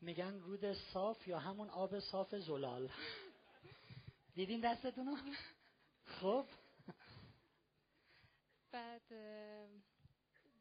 میگن 0.00 0.40
رود 0.40 0.72
صاف 0.72 1.28
یا 1.28 1.38
همون 1.38 1.70
آب 1.70 2.00
صاف 2.00 2.34
زلال. 2.34 2.90
دیدین 4.34 4.60
دستتونو؟ 4.60 5.16
خب. 6.04 6.46
بعد 8.72 9.12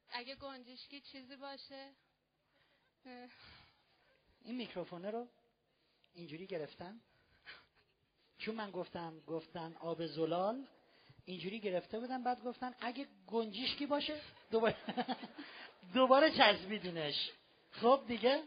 اگه 0.09 0.35
گنجشکی 0.35 1.01
چیزی 1.01 1.35
باشه 1.35 1.93
این 4.41 4.55
میکروفونه 4.55 5.11
رو 5.11 5.27
اینجوری 6.13 6.47
گرفتن؟ 6.47 7.01
چون 8.37 8.55
من 8.55 8.71
گفتم 8.71 9.19
گفتن 9.19 9.75
آب 9.75 10.05
زلال 10.05 10.67
اینجوری 11.25 11.59
گرفته 11.59 11.99
بودن 11.99 12.23
بعد 12.23 12.43
گفتن 12.43 12.75
اگه 12.79 13.07
گنجیشکی 13.27 13.85
باشه 13.85 14.21
دوباره 14.51 14.75
دوباره 15.93 16.31
چسبیدونش 16.31 17.31
خب 17.71 18.03
دیگه؟ 18.07 18.43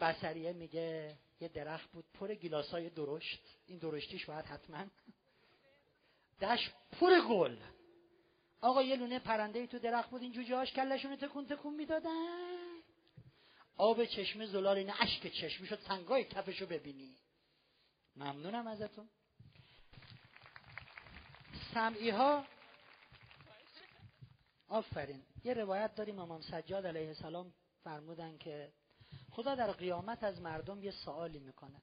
بسریه 0.00 0.52
میگه 0.52 1.18
یه 1.40 1.48
درخت 1.48 1.90
بود 1.90 2.04
پر 2.14 2.34
گیلاسای 2.34 2.90
درشت. 2.90 3.40
این 3.66 3.78
درشتیش 3.78 4.26
باید 4.26 4.44
حتما 4.44 4.84
دش 6.40 6.70
پر 7.00 7.20
گل. 7.28 7.56
آقا 8.60 8.82
یه 8.82 8.96
لونه 8.96 9.18
پرنده 9.18 9.58
ای 9.58 9.66
تو 9.66 9.78
درخت 9.78 10.10
بود 10.10 10.22
این 10.22 10.32
جوجه 10.32 10.56
هاش 10.56 10.72
کلشون 10.72 11.16
تکون 11.16 11.46
تکون 11.46 11.74
می‌دادن. 11.74 12.78
آب 13.76 14.04
چشمه 14.04 14.46
زلال 14.46 14.76
اینه 14.76 15.02
اشک 15.02 15.26
چشمی 15.26 15.66
شد 15.66 15.80
سنگای 15.80 16.24
کفشو 16.24 16.66
ببینی. 16.66 17.16
ممنونم 18.16 18.66
ازتون. 18.66 19.08
سمعی 21.74 22.10
ها 22.10 22.44
آفرین. 24.68 25.22
یه 25.44 25.54
روایت 25.54 25.94
داریم 25.94 26.18
امام 26.18 26.40
سجاد 26.40 26.86
علیه 26.86 27.08
السلام 27.08 27.54
فرمودن 27.84 28.38
که 28.38 28.72
خدا 29.38 29.54
در 29.54 29.72
قیامت 29.72 30.24
از 30.24 30.40
مردم 30.40 30.82
یه 30.82 30.90
سوالی 30.90 31.38
می‌کنه. 31.38 31.80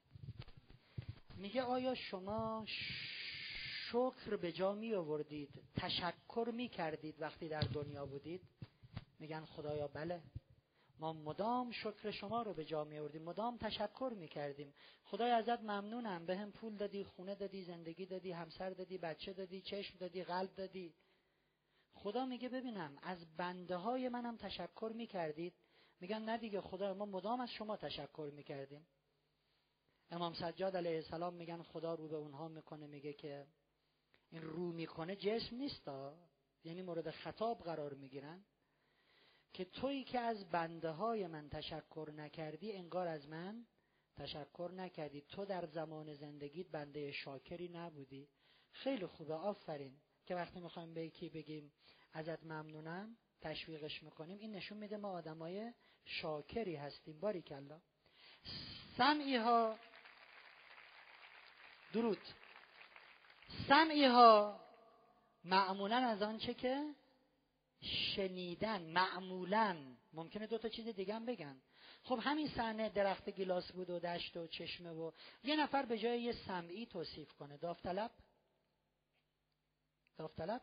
میگه 1.36 1.62
آیا 1.62 1.94
شما 1.94 2.64
شکر 3.88 4.36
به 4.36 4.52
جا 4.52 4.72
می 4.72 4.94
آوردید 4.94 5.62
تشکر 5.74 6.50
می 6.54 6.68
کردید 6.68 7.22
وقتی 7.22 7.48
در 7.48 7.60
دنیا 7.60 8.06
بودید؟ 8.06 8.40
میگن 9.18 9.44
خدایا 9.44 9.88
بله. 9.88 10.22
ما 10.98 11.12
مدام 11.12 11.70
شکر 11.70 12.10
شما 12.10 12.42
رو 12.42 12.54
به 12.54 12.64
جا 12.64 12.84
می 12.84 12.98
آوردیم 12.98 13.22
مدام 13.22 13.56
تشکر 13.58 14.12
می 14.16 14.28
کردیم 14.28 14.74
خدای 15.04 15.30
ازت 15.30 15.60
ممنونم. 15.60 16.26
به 16.26 16.36
هم 16.36 16.52
پول 16.52 16.76
دادی 16.76 17.04
خونه 17.04 17.34
دادی 17.34 17.64
زندگی 17.64 18.06
دادی 18.06 18.32
همسر 18.32 18.70
دادی 18.70 18.98
بچه 18.98 19.32
دادی 19.32 19.60
چشم 19.60 19.98
دادی 19.98 20.24
قلب 20.24 20.54
دادی. 20.54 20.94
خدا 21.94 22.26
میگه 22.26 22.48
ببینم 22.48 22.98
از 23.02 23.36
بنده 23.36 23.76
های 23.76 24.08
منم 24.08 24.36
تشکر 24.36 24.92
می 24.94 25.06
کردید 25.06 25.54
میگن 26.00 26.22
نه 26.22 26.38
دیگه 26.38 26.60
خدا 26.60 26.94
ما 26.94 27.06
مدام 27.06 27.40
از 27.40 27.50
شما 27.50 27.76
تشکر 27.76 28.30
می 28.34 28.42
کردیم 28.42 28.86
امام 30.10 30.34
سجاد 30.34 30.76
علیه 30.76 30.96
السلام 30.96 31.34
میگن 31.34 31.62
خدا 31.62 31.94
رو 31.94 32.08
به 32.08 32.16
اونها 32.16 32.48
می‌کنه 32.48 32.86
میگه 32.86 33.12
که 33.12 33.46
این 34.30 34.42
رو 34.42 34.72
می‌کنه 34.72 35.16
جسم 35.16 35.56
نیستا 35.56 36.16
یعنی 36.64 36.82
مورد 36.82 37.10
خطاب 37.10 37.58
قرار 37.58 37.94
می‌گیرن 37.94 38.44
که 39.52 39.64
تویی 39.64 40.04
که 40.04 40.20
از 40.20 40.48
بنده 40.50 40.90
های 40.90 41.26
من 41.26 41.48
تشکر 41.48 42.10
نکردی 42.16 42.72
انگار 42.72 43.08
از 43.08 43.28
من 43.28 43.66
تشکر 44.16 44.70
نکردی. 44.76 45.20
تو 45.20 45.44
در 45.44 45.66
زمان 45.66 46.14
زندگیت 46.14 46.70
بنده 46.70 47.12
شاکری 47.12 47.68
نبودی. 47.68 48.28
خیلی 48.70 49.06
خوبه 49.06 49.34
آفرین. 49.34 50.00
که 50.26 50.34
وقتی 50.34 50.60
می‌خوایم 50.60 50.94
به 50.94 51.06
یکی 51.06 51.28
بگیم 51.28 51.72
ازت 52.12 52.42
ممنونم. 52.42 53.16
تشویقش 53.40 54.02
می‌کنیم 54.02 54.38
این 54.38 54.52
نشون 54.52 54.78
میده 54.78 54.96
ما 54.96 55.10
آدمای 55.10 55.72
شاکری 56.04 56.76
هستیم. 56.76 57.20
باری 57.20 57.42
کلا 57.42 57.80
سمعی 58.96 59.36
ها 59.36 59.78
درود. 61.92 62.18
سمعی 63.68 64.04
ها 64.04 64.60
معمولا 65.44 65.96
از 65.96 66.22
آنچه 66.22 66.54
که 66.54 66.94
شنیدن 67.80 68.82
معمولا. 68.82 69.96
ممکنه 70.12 70.46
دو 70.46 70.58
تا 70.58 70.68
چیز 70.68 70.88
دیگه 70.88 71.14
هم 71.14 71.26
بگن. 71.26 71.60
خب 72.02 72.18
همین 72.22 72.48
صحنه 72.48 72.88
درخت 72.88 73.28
گیلاس 73.28 73.72
بود 73.72 73.90
و 73.90 73.98
دشت 73.98 74.36
و 74.36 74.46
چشمه 74.46 74.90
و 74.90 75.12
یه 75.44 75.56
نفر 75.56 75.84
به 75.86 75.98
جای 75.98 76.22
یه 76.22 76.32
سمعی 76.32 76.86
توصیف 76.86 77.32
کنه. 77.32 77.56
داوطلب؟ 77.56 78.10
داوطلب؟ 80.16 80.62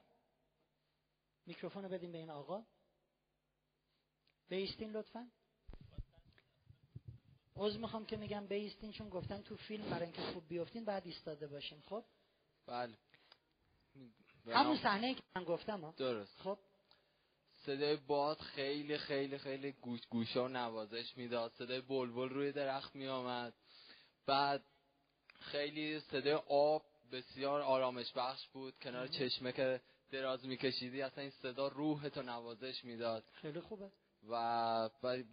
میکروفون 1.46 1.84
رو 1.84 1.90
بدیم 1.90 2.12
به 2.12 2.18
این 2.18 2.30
آقا. 2.30 2.64
بیستین 4.50 4.92
لطفا. 4.92 5.32
عوض 7.56 7.78
می‌خوام 7.78 8.06
که 8.06 8.18
میگم 8.18 8.48
بیستین 8.48 8.92
چون 8.92 9.10
گفتن 9.10 9.42
تو 9.42 9.56
فیلم 9.56 9.90
برای 9.90 10.04
اینکه 10.04 10.22
خوب 10.22 10.48
بیفتین 10.48 10.86
بعد 10.86 11.06
ایستاده 11.06 11.48
باشین 11.48 11.82
خب؟ 11.82 12.04
بله. 12.66 12.98
همون 14.48 14.78
صحنه 14.78 15.14
که 15.14 15.22
من 15.36 15.44
گفتم 15.44 15.82
ها. 15.82 15.94
درست. 15.98 16.42
خب؟ 16.42 16.60
صدای 17.66 17.96
باد 17.96 18.38
خیلی 18.40 18.98
خیلی 18.98 19.38
خیلی 19.38 19.72
گوش 19.72 20.00
گوشا 20.10 20.46
و 20.46 20.48
نوازش 20.48 21.18
می‌داد. 21.18 21.52
صدای 21.52 21.82
بلبل 21.82 22.30
روی 22.30 22.52
درخت 22.52 22.96
می 22.96 23.08
آمد 23.08 23.54
بعد 24.26 24.66
خیلی 25.40 26.00
صدای 26.00 26.34
آب 26.48 26.86
بسیار 27.12 27.62
آرامش 27.62 28.12
بخش 28.14 28.48
بود. 28.48 28.80
کنار 28.80 29.08
چشمه 29.08 29.52
که 29.52 29.82
دراز 30.12 30.46
میکشیدی 30.46 31.02
اصلا 31.02 31.22
این 31.22 31.32
صدا 31.32 31.68
روح 31.68 32.10
تو 32.10 32.22
نوازش 32.22 32.86
می‌داد. 32.86 33.24
خیلی 33.34 33.60
خوبه. 33.60 33.90
و 34.30 34.90
بعد 35.02 35.26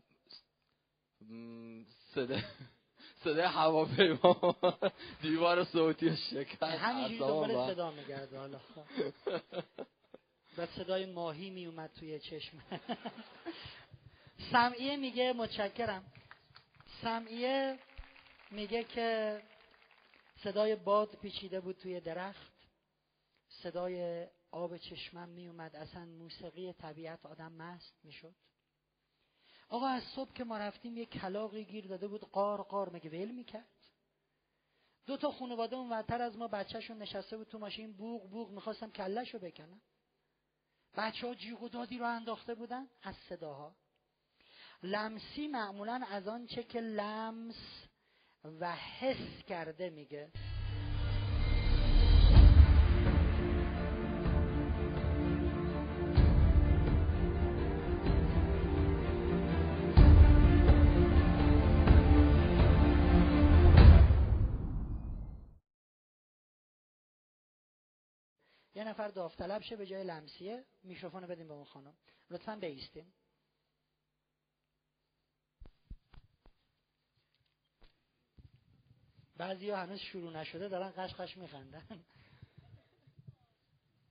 صدای 2.15 2.43
صدای 3.25 3.45
هواپیما 3.45 4.57
دیوار 5.23 5.65
صوتی 5.65 6.17
شکست 6.17 6.63
همینجوری 6.63 7.19
دنبال 7.19 7.75
صدا 7.75 7.91
میگرده 7.91 8.39
حالا. 8.39 8.61
بعد 10.57 10.69
صدای 10.77 11.07
ماهی 11.07 11.51
میومد 11.51 11.91
توی 11.93 12.21
چشم. 12.21 12.63
سمعیه 14.53 14.97
میگه 14.97 15.33
متشکرم. 15.33 16.13
سمعیه 17.03 17.79
میگه 18.51 18.85
که 18.85 19.41
صدای 20.43 20.77
باد 20.77 21.17
پیچیده 21.23 21.61
بود 21.61 21.77
توی 21.77 22.01
درخت. 22.01 22.53
صدای 23.49 24.27
آب 24.51 24.77
چشمم 24.77 25.29
میومد 25.29 25.77
اصلا 25.77 26.05
موسیقی 26.05 26.73
طبیعت 26.73 27.27
آدم 27.27 27.53
مست 27.53 27.95
می‌شد. 28.05 28.35
آقا 29.69 29.89
از 29.89 30.03
صبح 30.03 30.33
که 30.33 30.45
ما 30.45 30.59
رفتیم 30.59 30.97
یه 30.97 31.07
کلاقی 31.07 31.65
گیر 31.65 31.87
داده 31.87 32.09
بود 32.09 32.21
قار 32.21 32.63
قار 32.63 32.91
مگه 32.93 33.11
ول 33.11 33.31
می‌کرد؟ 33.31 33.69
دو 35.07 35.17
تا 35.17 35.31
خانواده 35.31 35.77
اون 35.77 35.91
ورتر 35.91 36.23
از 36.23 36.37
ما 36.37 36.49
بچهشون 36.49 36.99
نشسته 36.99 37.37
بود 37.37 37.49
تو 37.49 37.59
ماشین 37.59 37.93
بوغ 37.93 38.31
بوغ 38.31 38.51
می‌خواستم 38.51 38.91
کلش 38.91 39.35
رو 39.35 39.41
بکنم 39.41 39.81
بچه 40.95 41.27
ها 41.27 41.35
جیغ 41.35 41.63
و 41.63 41.69
دادی 41.69 41.99
رو 41.99 42.07
انداخته 42.07 42.55
بودن 42.55 42.89
از 43.03 43.17
صداها. 43.29 43.77
لمسی 44.83 45.49
معمولا 45.49 46.03
از 46.11 46.29
آنچه 46.29 46.63
که 46.63 46.81
لمس 46.81 47.87
و 48.45 48.77
حس 48.77 49.45
کرده 49.49 49.91
میگه. 49.91 50.33
یه 68.81 68.89
نفر 68.89 69.09
داوطلب 69.09 69.63
شه 69.63 69.77
به 69.77 69.87
جای 69.87 70.05
لمسیه 70.05 70.65
میکروفون 70.83 71.27
بدیم 71.27 71.49
به 71.49 71.55
اون 71.55 71.65
خانم. 71.65 71.95
لطفا 72.31 72.57
بیستیم. 72.57 73.13
بعضی 79.37 79.71
ها 79.71 79.77
هنوز 79.77 79.99
شروع 79.99 80.33
نشده 80.33 80.69
دارن 80.69 80.93
قشقش 80.97 81.37
میخندن. 81.37 81.87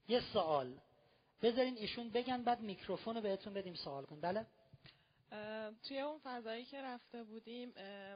یه 0.07 0.21
سوال. 0.33 0.79
بذارین 1.41 1.77
ایشون 1.77 2.09
بگن 2.09 2.43
بعد 2.43 2.59
میکروفون 2.59 3.15
رو 3.15 3.21
بهتون 3.21 3.53
بدیم 3.53 3.73
سوال 3.73 4.05
کن. 4.05 4.21
بله؟ 4.21 4.45
توی 5.83 5.99
اون 5.99 6.19
فضایی 6.23 6.65
که 6.65 6.81
رفته 6.81 7.23
بودیم 7.23 7.73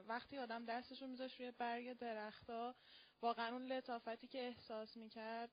وقتی 0.08 0.38
آدم 0.38 0.66
دستش 0.66 1.02
رو 1.02 1.08
میذاشت 1.08 1.40
روی 1.40 1.52
برگ 1.52 1.94
درختا 1.94 2.76
واقعا 3.24 3.52
اون 3.52 3.66
لطافتی 3.66 4.28
که 4.28 4.40
احساس 4.40 4.98
می‌کرد 4.98 5.52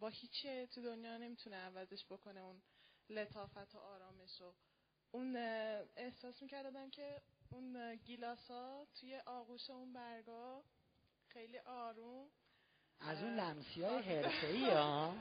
با 0.00 0.08
هیچ 0.08 0.46
تو 0.46 0.82
دنیا 0.82 1.16
نمی‌تونه 1.16 1.56
عوضش 1.56 2.06
بکنه 2.06 2.40
اون 2.40 2.62
لطافت 3.10 3.74
و 3.74 3.78
آرامش 3.78 4.40
رو. 4.40 4.54
اون 5.10 5.36
احساس 5.96 6.42
می‌کردم 6.42 6.90
که 6.90 7.22
اون 7.50 7.96
گیلاسا 7.96 8.86
توی 9.00 9.16
آغوش 9.18 9.70
اون 9.70 9.92
برگا 9.92 10.64
خیلی 11.28 11.58
آروم. 11.58 12.30
از 13.00 13.22
اون 13.22 13.34
لمسی 13.34 13.82
های 13.82 14.02
حرفه 14.02 14.46
ای 14.46 14.70
ها. 14.70 15.14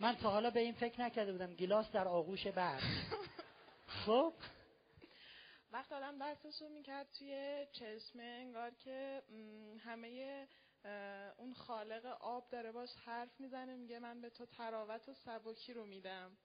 من 0.00 0.16
تا 0.16 0.30
حالا 0.30 0.50
به 0.50 0.60
این 0.60 0.74
فکر 0.74 1.00
نکرده 1.00 1.32
بودم 1.32 1.54
گیلاس 1.54 1.92
در 1.92 2.08
آغوش 2.08 2.46
برگ. 2.46 2.82
خب؟ 3.86 4.34
وقت 5.70 5.92
آدم 5.92 6.18
دستش 6.18 6.62
رو 6.62 6.68
می‌کرد 6.68 7.10
توی 7.18 7.66
چشمه 7.72 8.22
انگار 8.22 8.70
که 8.70 9.22
همه 9.78 10.48
اون 11.38 11.54
خالق 11.54 12.06
آب 12.06 12.48
داره 12.48 12.72
باش 12.72 12.90
حرف 13.04 13.40
می‌زنه 13.40 13.76
میگه 13.76 13.98
من 13.98 14.20
به 14.20 14.30
تو 14.30 14.46
تراوت 14.46 15.08
و 15.08 15.14
سبکی 15.14 15.72
رو 15.72 15.84
میدم. 15.86 16.36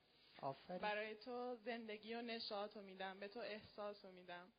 آفرین. 0.41 0.81
برای 0.81 1.15
تو 1.15 1.55
زندگی 1.55 2.13
و 2.13 2.21
نشاط 2.21 2.77
رو 2.77 2.83
میدم 2.83 3.19
به 3.19 3.27
تو 3.27 3.39
احساس 3.39 4.05
رو 4.05 4.11
میدم. 4.11 4.53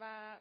و 0.00 0.36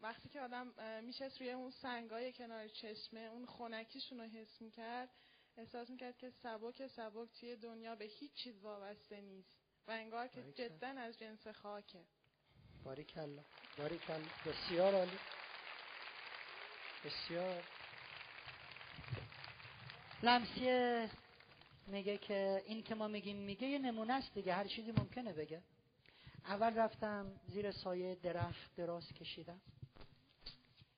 وقتی 0.00 0.28
که 0.28 0.40
آدم 0.40 0.72
میشه 1.04 1.30
روی 1.38 1.50
اون 1.50 1.70
سنگای 1.70 2.32
کنار 2.32 2.68
چشمه 2.68 3.20
اون 3.20 3.46
خونکیشون 3.46 4.20
رو 4.20 4.26
حس 4.26 4.60
می‌کرد 4.60 5.08
احساس 5.56 5.90
می‌کرد 5.90 6.16
که 6.18 6.30
سبک 6.30 6.86
سبک 6.86 7.28
توی 7.40 7.56
دنیا 7.56 7.94
به 7.94 8.04
هیچ 8.04 8.34
چیز 8.34 8.58
وابسته 8.62 9.20
نیست. 9.20 9.50
و 9.88 9.90
انگار 9.90 10.28
که 10.28 10.42
جدا 10.54 10.88
از 10.88 11.18
جنس 11.18 11.48
خاکه. 11.48 12.04
باریکلا. 12.84 13.42
باریکلا. 13.78 14.20
بسیار 14.46 14.94
عالی. 14.94 15.18
بسیار. 17.04 17.64
لمسیه 20.22 21.10
میگه 21.86 22.18
که 22.18 22.62
این 22.66 22.82
که 22.82 22.94
ما 22.94 23.08
میگیم 23.08 23.36
میگه 23.36 23.66
یه 23.68 23.78
نمونه 23.78 24.12
است 24.12 24.34
دیگه 24.34 24.54
هر 24.54 24.64
چیزی 24.64 24.92
ممکنه 24.92 25.32
بگه. 25.32 25.62
اول 26.44 26.74
رفتم 26.74 27.40
زیر 27.46 27.70
سایه 27.70 28.14
درخت 28.14 28.76
دراز 28.76 29.12
کشیدم. 29.12 29.60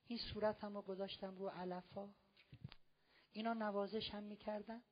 این 0.08 0.18
صورتم 0.18 0.74
رو 0.74 0.82
گذاشتم 0.82 1.36
رو 1.36 1.48
علفا. 1.48 2.08
اینا 3.32 3.52
نوازش 3.52 4.10
هم 4.10 4.22
می‌کردن. 4.22 4.82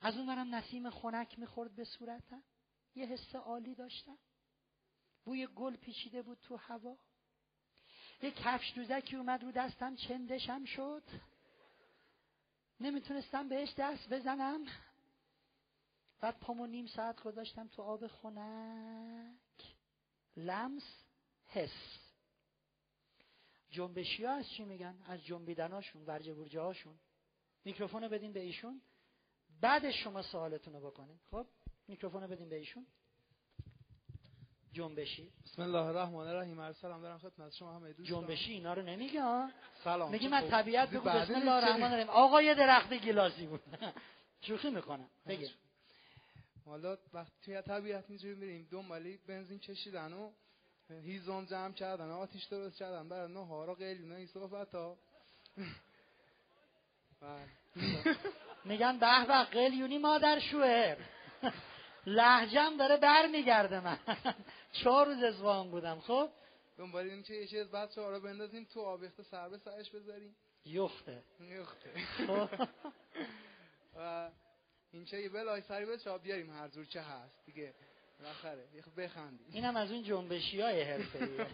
از 0.00 0.16
اون 0.16 0.26
منم 0.26 0.54
نسیم 0.54 0.90
خنک 0.90 1.38
می‌خورد 1.38 1.76
به 1.76 1.84
صورتم. 1.84 2.42
یه 2.94 3.06
حس 3.06 3.34
عالی 3.34 3.74
داشتم. 3.74 4.18
بوی 5.24 5.46
گل 5.46 5.76
پیچیده 5.76 6.22
بود 6.22 6.38
تو 6.42 6.56
هوا. 6.56 6.96
یه 8.22 8.30
کفش 8.30 8.72
دوزکی 8.74 9.16
اومد 9.16 9.42
رو 9.42 9.52
دستم 9.52 9.96
چندشم 9.96 10.64
شد. 10.64 11.02
نمی‌تونستم 12.80 13.48
بهش 13.48 13.74
دست 13.78 14.12
بزنم. 14.12 14.64
بعد 16.20 16.40
پامو 16.40 16.66
نیم 16.66 16.86
ساعت 16.86 17.22
گذاشتم 17.22 17.68
تو 17.68 17.82
آب 17.82 18.06
خنک. 18.06 19.74
لمس 20.36 21.04
حس. 21.44 21.98
جنبشی 23.70 24.24
ها 24.24 24.32
از 24.32 24.48
چی 24.48 24.64
میگن؟ 24.64 25.02
از 25.06 25.24
جنبیدناشون 25.24 26.04
ورجه 26.06 26.34
برجه 26.34 26.60
هاشون. 26.60 26.98
میکروفون 27.64 28.02
رو 28.02 28.08
بدین 28.08 28.32
به 28.32 28.40
ایشون. 28.40 28.82
بعدش 29.60 30.04
شما 30.04 30.22
سوالتون 30.22 30.74
رو 30.74 30.90
بکنین. 30.90 31.20
خب 31.30 31.46
میکروفون 31.88 32.22
رو 32.22 32.28
بدین 32.28 32.48
به 32.48 32.56
ایشون. 32.56 32.86
جنبشی. 34.72 35.32
بسم 35.44 35.62
الله 35.62 35.78
الرحمن 35.78 36.26
الرحیم. 36.26 36.60
هر 36.60 36.72
سلام 36.72 37.02
دارم 37.02 37.18
خدمت 37.18 37.54
شما 37.54 37.76
همه 37.76 37.92
دوستان. 37.92 38.20
جنبشی 38.20 38.52
اینا 38.52 38.74
رو 38.74 38.82
نمیگه 38.82 39.22
سلام. 39.84 40.10
میگیم 40.10 40.32
از 40.32 40.50
طبیعت 40.50 40.90
بگو 40.90 41.00
بسم 41.00 41.34
الله 41.34 41.52
الرحمن 41.52 41.82
الرحیم. 41.82 42.10
آقا 42.10 42.42
یه 42.42 42.54
درخت 42.54 42.92
گیلاسی 42.92 43.46
بود. 43.46 43.60
شوخی 44.46 44.70
می‌کنم 44.70 45.08
بگه. 45.26 45.50
حالا 46.64 46.98
وقتی 47.12 47.32
توی 47.44 47.62
طبیعت 47.62 48.04
اینجوری 48.08 48.34
میریم. 48.34 48.68
دنبالی 48.70 49.18
بنزین 49.28 49.58
کشیدن 49.58 50.12
و 50.12 50.30
هیزم 50.90 51.44
جمع 51.44 51.72
کردن 51.72 52.10
آتیش 52.10 52.44
درست 52.44 52.78
کردن 52.78 53.08
برای 53.08 53.32
نهارا 53.32 53.74
قلیونه 53.74 54.14
این 54.14 54.26
صحبت 54.26 54.74
ها 54.74 54.96
میگن 58.64 58.98
به 58.98 59.26
به 59.26 59.44
قلیونی 59.44 59.98
مادر 59.98 60.40
شوهر. 60.40 60.96
لحجم 62.06 62.76
داره 62.76 62.96
بر 62.96 63.26
میگرده 63.26 63.80
من. 63.80 63.98
چهار 64.82 65.06
روز 65.06 65.22
ازوان 65.22 65.70
بودم 65.70 66.00
خب؟ 66.00 66.28
دنبال 66.78 67.04
این 67.10 67.24
یه 67.28 67.46
چیز 67.46 67.74
ها 67.74 68.10
رو 68.10 68.20
بندازیم 68.20 68.64
تو 68.64 68.80
آبیخته 68.80 69.22
سر 69.22 69.48
به 69.48 69.58
سرش 69.58 69.90
بذاریم. 69.90 70.36
یخته. 70.64 71.22
یخته. 71.40 71.90
خب. 72.26 72.48
و 73.96 74.30
این 74.92 75.04
چه 75.04 75.22
یه 75.22 75.28
بلای 75.28 75.60
سری 75.60 75.86
به 75.86 75.98
چا 75.98 76.18
بیاریم 76.18 76.50
هر 76.50 76.68
جور 76.68 76.84
چه 76.84 77.00
هست. 77.00 77.46
دیگه 77.46 77.74
بالاخره. 78.18 78.68
یه 78.74 78.82
خب 78.82 79.02
بخندی 79.02 79.44
اینم 79.52 79.76
از 79.76 79.92
اون 79.92 80.02
جنبشی 80.02 80.60
های 80.60 80.82
حرفه 80.82 81.46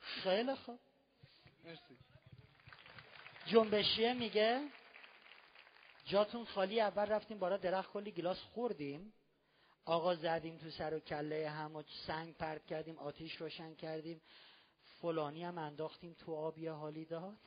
خیلی 0.00 0.54
خوب. 0.54 0.78
مرسی. 1.64 1.98
جنبشیه 3.46 4.12
میگه 4.12 4.68
جاتون 6.04 6.44
خالی 6.44 6.80
اول 6.80 7.06
رفتیم 7.06 7.38
بالا 7.38 7.56
درخت 7.56 7.92
کلی 7.92 8.10
گلاس 8.10 8.38
خوردیم. 8.38 9.12
آقا 9.88 10.14
زدیم 10.14 10.56
تو 10.56 10.70
سر 10.70 10.94
و 10.94 11.00
کله 11.00 11.50
هم 11.50 11.76
و 11.76 11.82
سنگ 12.06 12.34
پرت 12.34 12.66
کردیم 12.66 12.98
آتیش 12.98 13.36
روشن 13.36 13.74
کردیم. 13.74 14.20
فلانی 15.00 15.44
هم 15.44 15.58
انداختیم 15.58 16.12
تو 16.12 16.34
آب 16.34 16.58
یه 16.58 16.72
حالی 16.72 17.04
داد 17.04 17.38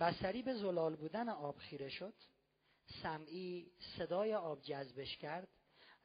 بسری 0.00 0.42
به 0.42 0.54
زلال 0.54 0.96
بودن 0.96 1.28
آب 1.28 1.56
خیره 1.56 1.88
شد. 1.88 2.14
سمعی 3.02 3.72
صدای 3.98 4.34
آب 4.34 4.62
جذبش 4.62 5.16
کرد. 5.16 5.48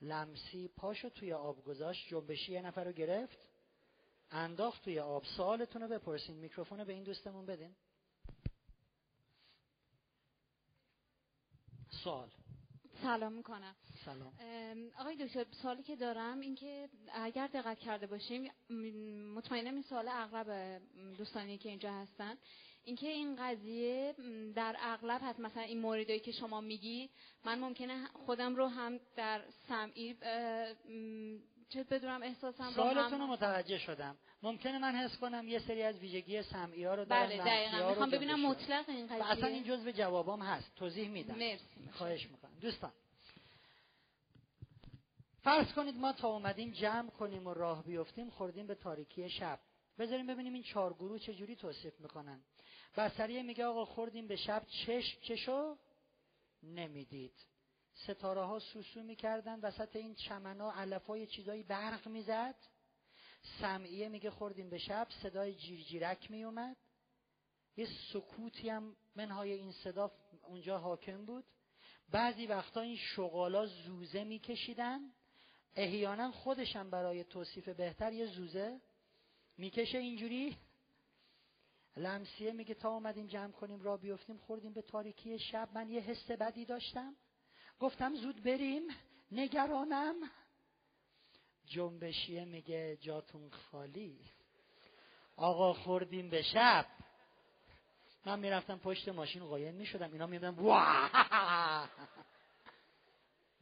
لمسی 0.01 0.67
پاشو 0.67 1.09
توی 1.09 1.33
آب 1.33 1.63
گذاشت 1.63 2.07
جنبشی 2.07 2.51
یه 2.51 2.61
نفر 2.61 2.83
رو 2.83 2.91
گرفت. 2.91 3.37
انداخت 4.31 4.83
توی 4.83 4.99
آب. 4.99 5.23
سوالتون 5.23 5.81
رو 5.81 5.87
بپرسین. 5.87 6.35
میکروفون 6.35 6.83
به 6.83 6.93
این 6.93 7.03
دوستمون 7.03 7.45
بدین. 7.45 7.75
سوال. 12.03 12.29
سلام 13.03 13.33
می‌کنم. 13.33 13.75
سلام. 14.05 14.33
آقای 14.99 15.15
دکتر 15.15 15.45
سوالی 15.61 15.83
که 15.83 15.95
دارم 15.95 16.39
این 16.39 16.55
که 16.55 16.89
اگر 17.13 17.47
دقت 17.47 17.79
کرده 17.79 18.07
باشیم 18.07 18.51
مطمئنم 19.35 19.73
این 19.73 19.83
سوال 19.83 20.07
اغلب 20.07 20.81
دوستانی 21.17 21.57
که 21.57 21.69
اینجا 21.69 21.93
هستن 21.93 22.37
اینکه 22.83 23.07
این 23.07 23.35
قضیه 23.35 24.15
در 24.55 24.75
اغلب 24.79 25.21
هست 25.23 25.39
مثلا 25.39 25.63
این 25.63 25.79
موردی 25.79 26.19
که 26.19 26.31
شما 26.31 26.61
میگی 26.61 27.09
من 27.45 27.59
ممکنه 27.59 28.07
خودم 28.25 28.55
رو 28.55 28.67
هم 28.67 28.99
در 29.15 29.41
سمعی 29.67 30.15
چه 31.69 31.83
بدونم 31.83 32.23
احساسم 32.23 32.71
سوالتون 32.71 33.19
رو 33.19 33.27
متوجه 33.27 33.77
شدم. 33.77 34.17
ممکنه 34.43 34.77
من 34.77 34.95
حس 34.95 35.17
کنم 35.17 35.47
یه 35.47 35.59
سری 35.59 35.83
از 35.83 35.99
ویژگی 35.99 36.43
سمعی 36.43 36.83
ها 36.83 36.95
رو 36.95 37.05
دارم 37.05 37.27
بله 37.27 37.37
دقیقا 37.37 37.89
می‌خوام 37.89 38.09
ببینم 38.09 38.47
مطلق 38.47 38.89
این 38.89 39.07
قضیه. 39.07 39.31
اصلا 39.31 39.47
این 39.47 39.63
جزء 39.63 39.91
جوابام 39.91 40.41
هست. 40.41 40.75
توضیح 40.75 41.09
میدم. 41.09 41.35
مرسی 41.35 41.89
خواهش 41.91 42.25
می‌کنم. 42.25 42.59
دوستان 42.61 42.91
فرض 45.43 45.73
کنید 45.73 45.95
ما 45.95 46.13
تا 46.13 46.27
اومدیم 46.27 46.71
جمع 46.71 47.09
کنیم 47.09 47.47
و 47.47 47.53
راه 47.53 47.83
بیفتیم 47.83 48.29
خوردیم 48.29 48.67
به 48.67 48.75
تاریکی 48.75 49.29
شب. 49.29 49.59
بذاریم 49.99 50.27
ببینیم 50.27 50.53
این 50.53 50.63
چهار 50.63 50.93
گروه 50.93 51.19
چجوری 51.19 51.55
توصیف 51.55 51.99
می‌کنن. 51.99 52.41
بسریه 52.97 53.43
میگه 53.43 53.65
آقا 53.65 53.85
خوردیم 53.85 54.27
به 54.27 54.35
شب 54.35 54.63
چشم 54.85 55.21
چشو 55.21 55.77
نمی‌دید. 56.63 57.33
ستاره 57.97 58.41
ها 58.41 58.59
سوسو 58.59 59.03
می‌کردن 59.03 59.59
وسط 59.59 59.95
این 59.95 60.15
چمنا 60.15 60.71
علف 60.71 61.05
های 61.05 61.27
چیزایی 61.27 61.63
برق 61.63 62.07
می‌زد. 62.07 62.55
سمعیه 63.61 64.09
میگه 64.09 64.29
خوردیم 64.29 64.69
به 64.69 64.77
شب 64.77 65.07
صدای 65.21 65.55
جیرجیرک 65.55 66.31
میومد 66.31 66.77
یه 67.77 67.87
سکوتی 68.13 68.69
هم 68.69 68.95
منهای 69.15 69.51
این 69.51 69.71
صدا 69.71 70.11
اونجا 70.43 70.77
حاکم 70.77 71.25
بود. 71.25 71.45
بعضی 72.11 72.47
وقتا 72.47 72.81
این 72.81 72.97
شغالا 72.97 73.65
زوزه 73.65 74.23
میکشیدن. 74.23 74.99
احیانا 75.75 76.31
خودشم 76.31 76.89
برای 76.89 77.23
توصیف 77.23 77.69
بهتر 77.69 78.13
یه 78.13 78.25
زوزه 78.25 78.81
می‌کشه 79.57 79.97
اینجوری. 79.97 80.57
لمسیه 81.97 82.51
میگه 82.53 82.73
تا 82.73 82.89
اومدیم 82.89 83.27
جمع 83.27 83.51
کنیم 83.51 83.81
را 83.81 83.97
بیفتیم 83.97 84.37
خوردیم 84.37 84.73
به 84.73 84.81
تاریکی 84.81 85.39
شب. 85.39 85.69
من 85.73 85.89
یه 85.89 86.01
حس 86.01 86.31
بدی 86.31 86.65
داشتم. 86.65 87.15
گفتم 87.79 88.15
زود 88.15 88.43
بریم. 88.43 88.83
نگرانم. 89.31 90.15
جنبشیه 91.65 92.45
میگه 92.45 92.97
جاتون 93.01 93.49
خالی. 93.49 94.19
آقا 95.35 95.73
خوردیم 95.73 96.29
به 96.29 96.41
شب. 96.41 96.85
من 98.25 98.39
می‌رفتم 98.39 98.77
پشت 98.77 99.09
ماشین 99.09 99.45
قایم 99.45 99.75
می‌شدم. 99.75 100.11
اینا 100.11 100.27
میدم 100.27 100.55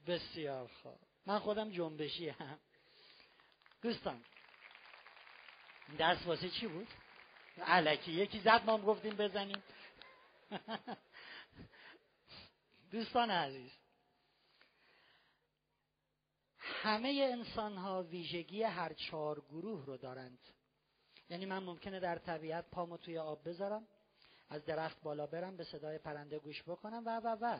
بسیار 0.08 0.68
خوب. 0.68 1.00
من 1.26 1.40
خودم 1.40 1.72
جنبشی 1.72 2.30
هم 2.30 2.60
دوستان 3.82 4.24
دست 6.00 6.28
واسه 6.28 6.50
چی 6.50 6.68
بود؟ 6.68 6.88
علکی. 7.58 8.12
یکی 8.12 8.40
زد 8.40 8.62
ما 8.66 8.78
گفتیم 8.78 9.16
بزنیم. 9.16 9.64
دوستان 12.92 13.32
عزیز 13.32 13.72
همه 16.66 17.30
انسان 17.32 17.78
ها 17.78 18.04
ویژگی 18.04 18.64
هر 18.64 18.94
چهار 18.94 19.42
گروه 19.50 19.86
رو 19.86 19.98
دارند. 19.98 20.40
یعنی 21.30 21.46
من 21.46 21.64
ممکنه 21.64 22.00
در 22.00 22.18
طبیعت 22.18 22.66
پامو 22.72 22.98
توی 22.98 23.18
آب 23.18 23.50
بذارم 23.50 23.88
از 24.50 24.66
درخت 24.66 25.02
بالا 25.02 25.28
برم 25.28 25.58
به 25.58 25.64
صدای 25.64 25.98
پرنده 25.98 26.40
گوش 26.40 26.64
بکنم 26.64 27.04
و 27.06 27.20
و 27.20 27.38
و. 27.42 27.60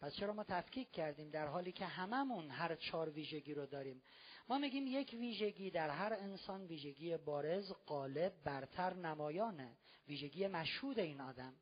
پس 0.00 0.14
چرا 0.14 0.32
ما 0.32 0.44
تفکیک 0.44 0.90
کردیم 0.90 1.30
در 1.30 1.46
حالی 1.46 1.72
که 1.72 1.86
هممون 1.86 2.50
هر 2.50 2.74
چهار 2.74 3.10
ویژگی 3.10 3.54
رو 3.54 3.66
داریم؟ 3.66 4.02
ما 4.48 4.58
میگیم 4.58 4.86
یک 4.86 5.16
ویژگی 5.18 5.70
در 5.70 5.90
هر 5.90 6.12
انسان 6.12 6.66
ویژگی 6.66 7.16
بارز 7.16 7.72
غالب 7.86 8.32
برتر 8.44 8.94
نمایانه. 8.94 9.76
ویژگی 10.08 10.46
مشهود 10.46 10.98
این 10.98 11.20
آدم. 11.20 11.54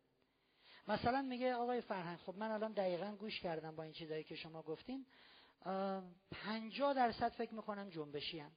مثلا 0.88 1.22
میگه 1.22 1.54
آقای 1.54 1.80
فرهنگ 1.80 2.18
خب 2.18 2.34
من 2.36 2.50
الان 2.50 2.72
دقیقا 2.72 3.16
گوش 3.18 3.40
کردم 3.40 3.76
با 3.76 3.82
این 3.82 3.92
چیزایی 3.92 4.24
که 4.24 4.34
شما 4.34 4.62
گفتین. 4.62 5.06
پنجاه 6.30 6.94
درصد 6.94 7.32
فکر 7.32 7.54
می‌کنم 7.54 7.88
جنبشیم. 7.90 8.56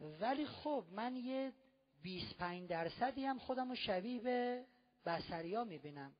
ولی 0.00 0.46
خب 0.46 0.84
من 0.92 1.16
یه 1.16 1.52
25 2.02 2.68
درصدی 2.68 3.24
هم 3.24 3.38
خودم 3.38 3.68
رو 3.68 3.74
شبیه 3.74 4.20
به 4.20 4.64
بسریا 5.06 5.64
می‌بینم. 5.64 6.12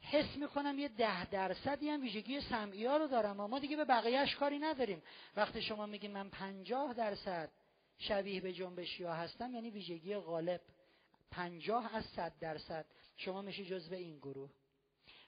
حس 0.00 0.36
می‌کنم 0.36 0.78
یه 0.78 0.88
ده 0.88 1.30
درصدی 1.30 1.88
هم 1.88 2.02
ویژگی 2.02 2.40
سمعی 2.40 2.86
ها 2.86 2.96
رو 2.96 3.06
دارم. 3.06 3.40
اما 3.40 3.58
دیگه 3.58 3.76
به 3.76 3.84
بقیهش 3.84 4.34
کاری 4.34 4.58
نداریم. 4.58 5.02
وقتی 5.36 5.62
شما 5.62 5.86
میگی 5.86 6.08
من 6.08 6.30
پنجاه 6.30 6.94
درصد 6.94 7.50
شبیه 7.98 8.40
به 8.40 8.52
جنبشی 8.52 9.04
ها 9.04 9.14
هستم 9.14 9.54
یعنی 9.54 9.70
ویژگی 9.70 10.16
غالب. 10.16 10.60
پنجاه 11.30 11.96
از 11.96 12.04
صد 12.04 12.38
درصد. 12.40 12.86
شما 13.16 13.42
میشه 13.42 13.64
جزو 13.64 13.94
این 13.94 14.18
گروه. 14.18 14.50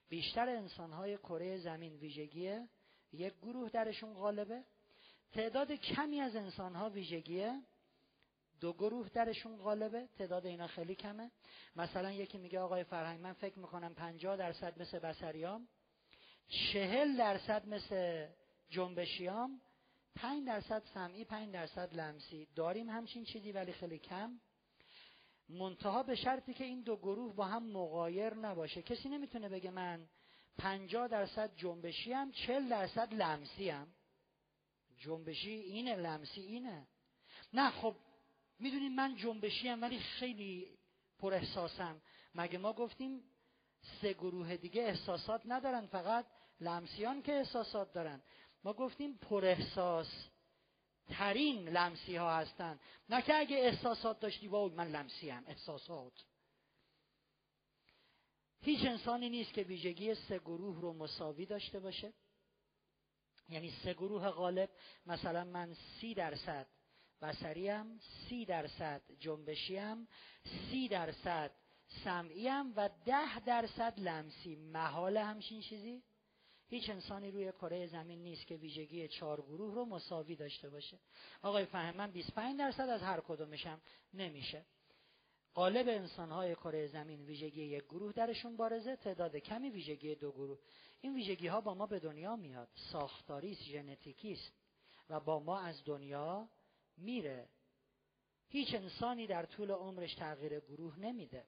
بیشتر 0.09 0.49
انسان 0.49 0.93
های 0.93 1.19
کره 1.19 1.59
زمین 1.59 1.97
ویژگی 1.97 2.61
یک 3.13 3.35
گروه 3.43 3.71
درشون 3.71 4.15
غالبه. 4.15 4.65
تعداد 5.33 5.73
کمی 5.73 6.21
از 6.21 6.37
انسان 6.37 6.75
ها 6.75 6.91
ویژگی 6.91 7.51
دو 8.61 8.73
گروه 8.73 9.09
درشون 9.09 9.57
غالبه. 9.57 10.09
تعداد 10.19 10.47
اینا 10.47 10.67
خیلی 10.67 10.95
کمه. 10.95 11.31
مثلا 11.77 12.13
یکی 12.13 12.39
میگه 12.39 12.61
آقای 12.61 12.85
فرهنگ 12.85 13.21
من 13.21 13.33
فکر 13.33 13.59
می‌کنم 13.59 13.95
پنجاه 13.95 14.37
درصد 14.37 14.81
مثل 14.81 14.99
بسریام 14.99 15.69
چهل 16.49 17.17
درصد 17.17 17.69
مثل 17.69 18.29
جنبشیام. 18.71 19.61
پنج 20.15 20.47
درصد 20.47 20.83
سمعی 20.95 21.25
پنج 21.25 21.53
درصد 21.53 21.95
لمسی. 21.95 22.49
داریم 22.55 22.91
همچین 22.91 23.25
چیزی 23.25 23.53
ولی 23.53 23.73
خیلی 23.73 23.99
کم. 23.99 24.41
منتها 25.49 26.03
به 26.03 26.15
شرطی 26.15 26.55
که 26.55 26.65
این 26.65 26.83
دو 26.83 26.97
گروه 26.97 27.35
با 27.35 27.45
هم 27.45 27.73
مقایر 27.73 28.35
نباشه. 28.35 28.83
کسی 28.83 29.09
نمی‌تونه 29.09 29.49
بگه 29.49 29.71
من 29.71 30.09
پنجاه 30.59 31.09
درصد 31.09 31.57
جنبشی 31.57 32.13
هم 32.13 32.33
چل 32.33 32.69
درصد 32.69 33.15
لمسی 33.15 33.69
هم 33.69 33.89
جنبشی 34.99 35.51
اینه 35.51 35.97
لمسی 35.97 36.41
اینه. 36.41 36.87
نه 37.53 37.71
خب 37.71 37.97
می‌دونین 38.59 38.95
من 38.95 39.17
جنبشی 39.17 39.69
هم 39.69 39.83
ولی 39.83 39.99
خیلی 39.99 40.79
پر 41.19 41.35
احساسم 41.35 42.01
مگه 42.35 42.59
ما 42.59 42.73
گفتیم 42.73 43.23
سه 44.01 44.13
گروه 44.13 44.57
دیگه 44.57 44.83
احساسات 44.83 45.43
ندارن 45.45 45.87
فقط 45.87 46.27
لمسیان 46.61 47.23
که 47.23 47.33
احساسات 47.33 47.93
دارن؟ 47.93 48.23
ما 48.65 48.73
گفتیم 48.73 49.19
پر 49.19 49.45
احساس 49.45 50.29
ترین 51.09 51.69
لمسی 51.69 52.17
ها 52.17 52.37
هستن. 52.37 52.81
نه 53.09 53.23
که 53.23 53.35
اگه 53.35 53.57
احساسات 53.57 54.21
داشتی 54.21 54.49
وای 54.49 54.71
من 54.71 54.89
لمسی 54.89 55.31
هم 55.31 55.45
احساسات. 55.47 56.25
هیچ 58.61 58.85
انسانی 58.85 59.31
نیست 59.31 59.53
که 59.53 59.63
ویژگی 59.63 60.15
سه 60.15 60.39
گروه 60.39 60.81
رو 60.81 60.93
مساوی 60.93 61.47
داشته 61.47 61.81
باشه. 61.81 62.13
یعنی 63.49 63.71
سه 63.85 63.95
گروه 63.95 64.31
غالب 64.31 64.71
مثلا 65.07 65.45
من 65.45 65.75
سی 65.75 66.15
درصد 66.15 66.67
بسریم 67.23 67.99
سی 67.99 68.45
درصد 68.45 69.03
جنبشیم 69.19 70.09
سی 70.45 70.89
درصد 70.89 71.51
سمعیم 72.05 72.73
و 72.77 72.91
ده 73.05 73.41
درصد 73.41 74.01
لمسی 74.01 74.57
محال 74.57 75.17
همچین 75.17 75.61
چیزی؟ 75.61 76.03
هیچ 76.69 76.91
انسانی 76.91 77.31
روی 77.31 77.53
کره 77.53 77.87
زمین 77.87 78.23
نیست 78.23 78.47
که 78.47 78.57
ویژگی 78.57 79.09
چهار 79.09 79.41
گروه 79.41 79.75
رو 79.75 79.85
مساوی 79.85 80.37
داشته 80.37 80.71
باشه. 80.71 80.99
آقای 81.43 81.65
فهم 81.65 81.97
من 81.97 82.11
25 82.11 82.59
درصد 82.59 82.89
از 82.89 83.03
هر 83.03 83.21
کدومشم 83.21 83.81
نمیشه. 84.15 84.67
غالب 85.59 85.89
انسانهای 85.89 86.55
کره 86.55 86.87
زمین 86.87 87.25
ویژگی 87.25 87.63
یک 87.63 87.85
گروه 87.85 88.13
درشون 88.13 88.57
بارزه 88.57 88.97
تعداد 88.97 89.37
کمی 89.37 89.71
ویژگی 89.71 90.15
دو 90.15 90.33
گروه. 90.33 90.59
این 91.01 91.15
ویژگی 91.15 91.47
ها 91.47 91.61
با 91.61 91.75
ما 91.75 91.87
به 91.87 91.99
دنیا 91.99 92.37
میاد. 92.37 92.69
ساختاری 92.93 93.53
است 93.53 93.63
ژنتیکی 93.63 94.33
است. 94.33 94.53
و 95.11 95.21
با 95.21 95.41
ما 95.41 95.59
از 95.61 95.85
دنیا 95.85 96.49
میره. 96.97 97.49
هیچ 98.49 98.75
انسانی 98.75 99.27
در 99.27 99.47
طول 99.47 99.71
عمرش 99.71 100.15
تغییر 100.15 100.61
گروه 100.61 100.99
نمیده. 100.99 101.45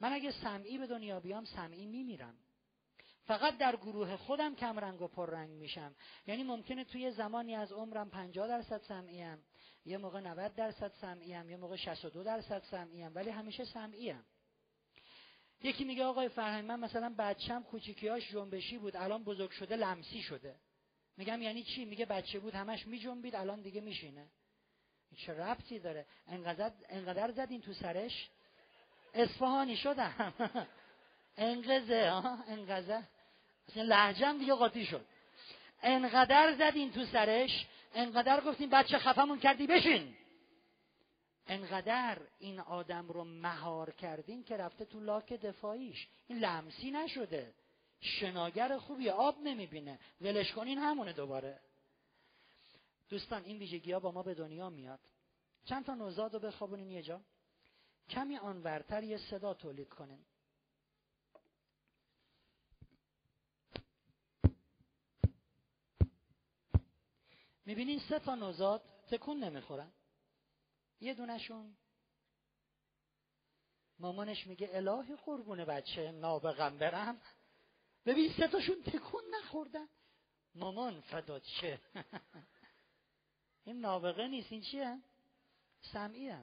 من 0.00 0.12
اگه 0.12 0.30
سمعی 0.30 0.78
به 0.78 0.86
دنیا 0.86 1.20
بیام 1.20 1.44
سمعی 1.44 1.86
میمیرم. 1.86 2.34
فقط 3.24 3.58
در 3.58 3.76
گروه 3.76 4.16
خودم 4.16 4.54
کم 4.54 4.78
رنگ 4.78 5.02
و 5.02 5.08
پررنگ 5.08 5.50
میشم. 5.50 5.94
یعنی 6.26 6.42
ممکنه 6.42 6.84
توی 6.84 7.10
زمانی 7.10 7.54
از 7.54 7.72
عمرم 7.72 8.10
50 8.10 8.48
درصد 8.48 8.82
سمعیم 8.82 9.38
یه 9.84 9.98
موقع 9.98 10.20
90 10.20 10.54
درصد 10.54 10.92
سمعیم 11.00 11.50
یه 11.50 11.56
موقع 11.56 11.76
62 11.76 12.22
درصد 12.22 12.62
سمعیم 12.70 13.12
ولی 13.14 13.30
همیشه 13.30 13.64
سمعیم 13.64 14.24
یکی 15.62 15.84
میگه 15.84 16.04
آقای 16.04 16.28
فرهنگ 16.28 16.64
من 16.64 16.80
مثلا 16.80 17.14
بچم 17.18 17.62
کوچیکیاش 17.62 18.30
جنبشی 18.30 18.78
بود 18.78 18.96
الان 18.96 19.24
بزرگ 19.24 19.50
شده 19.50 19.76
لمسی 19.76 20.22
شده. 20.22 20.54
میگم 21.16 21.42
یعنی 21.42 21.62
چی؟ 21.62 21.84
میگه 21.84 22.06
بچه 22.06 22.38
بود 22.38 22.54
همش 22.54 22.86
میجنبید 22.86 23.36
الان 23.36 23.62
دیگه 23.62 23.80
میشینه. 23.80 24.26
چه 25.16 25.32
ربطی 25.32 25.78
داره؟ 25.78 26.06
انقدر 26.26 26.72
انقدر 26.88 27.30
زدین 27.30 27.60
تو 27.60 27.72
سرش؟ 27.72 28.28
اصفهانی 29.14 29.76
شدم. 29.76 30.34
انقذه 31.36 32.10
ها 32.10 32.38
انقذه 32.48 33.02
اصلا 33.68 33.82
لحجم 33.82 34.38
دیگه 34.38 34.54
قاطی 34.54 34.86
شد. 34.86 35.06
انقدر 35.82 36.56
زدین 36.58 36.92
تو 36.92 37.04
سرش؟ 37.04 37.66
انقدر 37.94 38.40
گفتین 38.40 38.70
بچه 38.70 38.98
خفمون 38.98 39.38
کردی 39.38 39.66
بشین. 39.66 40.16
انقدر 41.46 42.18
این 42.38 42.60
آدم 42.60 43.08
رو 43.08 43.24
مهار 43.24 43.90
کردین 43.90 44.44
که 44.44 44.56
رفته 44.56 44.84
تو 44.84 45.00
لاک 45.00 45.32
دفاعیش. 45.32 46.08
این 46.26 46.38
لمسی 46.38 46.90
نشده. 46.90 47.54
شناگر 48.00 48.78
خوبی 48.78 49.08
آب 49.08 49.38
نمی‌بینه. 49.42 49.98
ولش 50.20 50.52
کنین 50.52 50.78
همونه 50.78 51.12
دوباره. 51.12 51.60
دوستان 53.08 53.44
این 53.44 53.58
ویژگی 53.58 53.92
ها 53.92 54.00
با 54.00 54.10
ما 54.10 54.22
به 54.22 54.34
دنیا 54.34 54.70
میاد. 54.70 55.00
چند 55.64 55.84
تا 55.84 55.94
نوزاد 55.94 56.34
رو 56.34 56.40
بخوابونین 56.40 56.90
یه 56.90 57.02
جا. 57.02 57.20
کمی 58.08 58.36
آنورتر 58.36 59.02
یه 59.02 59.18
صدا 59.18 59.54
تولید 59.54 59.88
کنین. 59.88 60.24
می‌بینین 67.70 67.98
سه 68.08 68.18
تا 68.18 68.34
نوزاد 68.34 68.82
تکون 69.10 69.44
نمی‌خورن. 69.44 69.92
یه 71.00 71.14
دونشون 71.14 71.76
مامانش 73.98 74.46
میگه 74.46 74.70
الهی 74.72 75.16
قربون 75.16 75.64
بچه 75.64 76.10
نابغم 76.10 76.78
برم. 76.78 77.20
ببین 78.06 78.32
سه 78.36 78.48
تاشون 78.48 78.82
تکون 78.82 79.22
نخوردن. 79.30 79.88
مامان 80.54 81.00
فدات 81.00 81.44
شه 81.44 81.80
این 83.66 83.80
نابغه 83.80 84.28
نیست. 84.28 84.52
این 84.52 84.60
چیه؟ 84.60 84.98
سمعی 85.92 86.34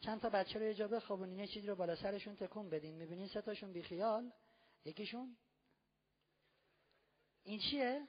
چند 0.00 0.20
تا 0.20 0.30
بچه 0.30 0.58
رو 0.58 0.64
یه 0.64 0.74
جا 0.74 0.88
بخوابونین 0.88 1.38
یه 1.38 1.46
چیزی 1.46 1.66
رو 1.66 1.76
بالا 1.76 1.96
سرشون 1.96 2.36
تکون 2.36 2.70
بدین. 2.70 2.94
می‌بینین 2.94 3.28
سه 3.28 3.40
تاشون 3.40 3.72
بیخیال. 3.72 4.32
یکیشون؟ 4.84 5.36
این 7.42 7.60
چیه؟ 7.60 8.08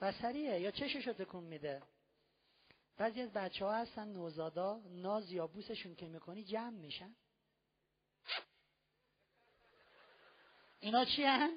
بسریه 0.00 0.60
یا 0.60 0.70
چشش 0.70 1.06
رو 1.06 1.12
تکون 1.12 1.44
میده 1.44 1.82
بعضی 2.96 3.20
از 3.20 3.32
بچه 3.32 3.64
ها 3.64 3.74
هستن 3.74 4.08
نوزادا 4.08 4.80
ناز 4.90 5.32
یا 5.32 5.46
بوسشون 5.46 5.94
که 5.94 6.06
می‌کنی 6.06 6.44
جمع 6.44 6.70
میشن 6.70 7.14
اینا 10.80 11.04
چی 11.04 11.24
هن؟ 11.24 11.50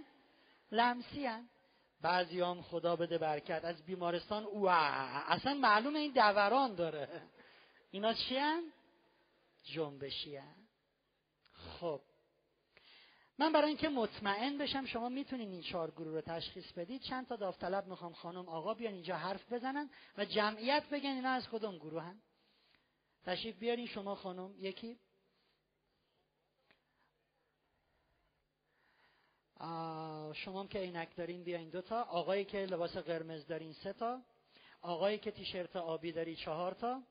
لمسی 0.72 1.26
هن 1.26 1.50
بعضی 2.02 2.42
هم 2.42 2.62
خدا 2.62 2.96
بده 2.96 3.18
برکت 3.18 3.66
از 3.66 3.86
بیمارستان 3.86 4.44
او 4.44 4.70
اصلا 4.70 5.54
معلوم 5.54 5.96
این 5.96 6.12
دوران 6.12 6.76
داره 6.76 7.22
اینا 7.92 8.14
چی 8.14 8.38
هن؟ 8.38 8.64
جنبشی 9.64 10.36
هن. 10.36 10.56
خب 11.54 12.02
من 13.42 13.52
برای 13.52 13.68
اینکه 13.68 13.90
مطمئن 13.90 14.58
بشم 14.58 14.86
شما 14.86 15.10
می‌تونین 15.10 15.52
این 15.52 15.62
چهار 15.62 15.92
گروه 15.92 16.14
رو 16.14 16.22
تشخیص 16.22 16.72
بدید 16.72 17.02
چند 17.02 17.28
تا 17.28 17.36
داوطلب 17.36 17.88
می‌خوام 17.88 18.14
خانم 18.14 18.50
آقا 18.50 18.74
بیان 18.74 18.94
اینجا 18.94 19.16
حرف 19.16 19.54
بزنن 19.54 19.90
و 20.18 20.26
جمعیت 20.26 20.84
بگن 20.92 21.10
اینا 21.10 21.30
از 21.30 21.50
کدوم 21.50 21.78
گروه 21.78 22.04
هن. 22.04 22.22
تشریف 23.24 23.60
بیارین 23.60 23.88
شما 23.88 24.16
خانم 24.16 24.56
یکی. 24.60 25.00
شما 30.34 30.60
هم 30.60 30.68
که 30.68 30.80
عینک 30.80 31.16
دارین 31.16 31.44
بیاین 31.44 31.70
دو 31.70 31.82
تا. 31.82 32.02
آقایی 32.02 32.46
که 32.46 32.58
لباس 32.58 32.98
قرمز 32.98 33.48
دارین 33.48 33.74
سه 33.74 33.94
تا. 33.94 34.22
آقایی 34.82 35.18
که 35.18 35.32
تیشرت 35.32 35.76
آبی 35.76 36.12
داری 36.12 36.36
چهار 36.36 36.74
تا. 36.74 37.04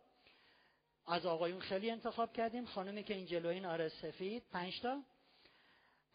از 1.06 1.26
آقایون 1.26 1.60
خیلی 1.60 1.90
انتخاب 1.90 2.32
کردیم. 2.32 2.66
خانمی 2.66 3.04
که 3.04 3.14
این 3.14 3.26
جلوین 3.26 3.66
آره 3.66 3.88
سفید 3.88 4.42
پنج 4.52 4.80
تا. 4.80 5.02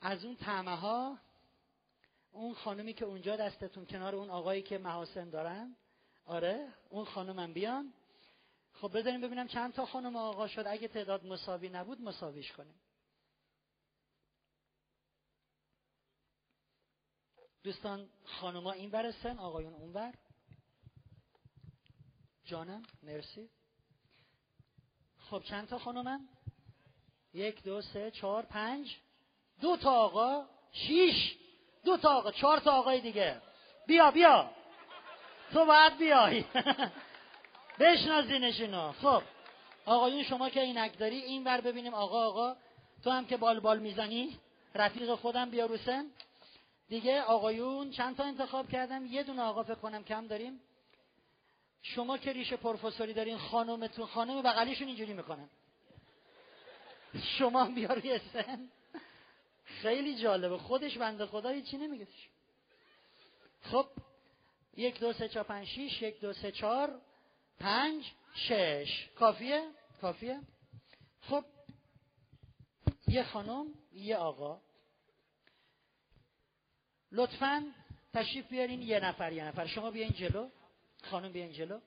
از 0.01 0.26
اون 0.26 0.35
تمه 0.35 0.76
ها 0.76 1.17
اون 2.31 2.53
خانمی 2.53 2.93
که 2.93 3.05
اونجا 3.05 3.35
دستتون 3.35 3.85
کنار 3.85 4.15
اون 4.15 4.30
آقایی 4.30 4.61
که 4.61 4.77
محاسن 4.77 5.30
دارن 5.30 5.76
آره 6.26 6.73
اون 6.89 7.05
خانمم 7.05 7.53
بیان. 7.53 7.93
خب 8.73 8.97
بذاریم 8.97 9.22
ببینم 9.22 9.47
چند 9.47 9.73
تا 9.73 9.85
خانم 9.85 10.15
آقا 10.15 10.47
شد. 10.47 10.63
اگه 10.67 10.88
تعداد 10.88 11.26
مساوی 11.26 11.69
نبود 11.69 12.01
مساویش 12.01 12.51
کنیم. 12.51 12.76
دوستان 17.63 18.09
خانوما 18.23 18.72
این 18.72 18.91
ور 18.91 19.11
سن 19.11 19.39
آقایون 19.39 19.73
اون 19.73 19.93
ور. 19.93 20.13
جانم 22.43 22.84
مرسی. 23.03 23.49
خب 25.19 25.43
چند 25.43 25.67
تا 25.67 25.80
خانومم 25.80 26.30
یک 27.34 27.63
دو 27.63 27.81
سه 27.81 28.11
چهار 28.11 28.45
پنج. 28.45 28.97
دو 29.61 29.77
تا 29.77 29.91
آقا 29.91 30.45
شیش. 30.72 31.36
دو 31.86 31.98
تا 31.98 32.10
آقا 32.10 32.32
چهار 32.32 32.60
تا 32.60 32.72
آقای 32.72 33.02
دیگه. 33.02 33.41
بیا 33.88 34.11
بیا. 34.11 34.49
تو 35.53 35.65
باید 35.65 35.98
بیای. 35.98 36.44
بشناسینشونو 37.80 38.91
خب. 38.91 39.22
آقایون 39.86 40.23
شما 40.23 40.49
که 40.49 40.61
اینک 40.61 40.98
داری 40.98 41.15
این 41.18 41.44
ور 41.44 41.61
ببینیم. 41.61 41.94
آقا 41.94 42.26
آقا 42.27 42.56
تو 43.03 43.10
هم 43.11 43.26
که 43.26 43.38
بال 43.38 43.60
بال 43.60 43.80
می‌زنی 43.80 44.40
رفیق 44.76 45.15
خودم 45.15 45.49
بیا 45.49 45.65
رو 45.65 45.77
سن. 45.77 46.06
دیگه 46.90 47.22
آقایون 47.22 47.91
چند 47.91 48.18
تا 48.18 48.23
انتخاب 48.23 48.69
کردم؟ 48.69 49.06
یه 49.06 49.23
دونه 49.23 49.41
آقا 49.41 49.64
فکر 49.64 49.76
کنم 49.76 50.03
کم 50.03 50.27
داریم. 50.27 50.60
شما 51.82 52.18
که 52.18 52.34
ریش 52.34 52.53
پروفسوری 52.53 53.14
دارین 53.14 53.38
خانومتون 53.38 54.06
خانم 54.06 54.41
بغلیشون 54.41 54.88
اینجوری 54.88 55.14
می‌کنن 55.14 55.49
شما 57.38 57.65
بیا 57.65 57.94
روی 57.94 58.19
سن. 58.34 58.69
خیلی 59.66 60.18
جالبه. 60.18 60.58
خودش 60.58 60.98
بنده 60.98 61.26
خدا 61.26 61.50
هیچی 61.50 61.78
نمیگه. 61.78 62.08
خب 63.62 63.88
یک 64.78 65.00
دو 65.00 65.14
سه 65.14 65.30
چهار 65.30 65.46
پنج 65.46 65.68
شیش 65.68 66.02
یک 66.02 66.20
دو 66.20 66.34
سه 66.34 66.52
چهار 66.52 67.02
پنج 67.60 68.12
شش. 68.36 69.10
کافیه؟ 69.16 69.68
کافیه. 70.02 70.40
خب 71.22 71.46
یه 73.08 73.24
خانم 73.24 73.66
یه 73.94 74.18
آقا. 74.18 74.62
لطفا 77.12 77.74
تشریف 78.14 78.48
بیارین 78.48 78.82
یه 78.82 79.00
نفر 79.00 79.32
یه 79.32 79.44
نفر. 79.46 79.68
شما 79.68 79.92
بیاین 79.92 80.12
جلو. 80.12 80.50
خانم 81.04 81.32
بیاین 81.32 81.52
جلو. 81.52 81.80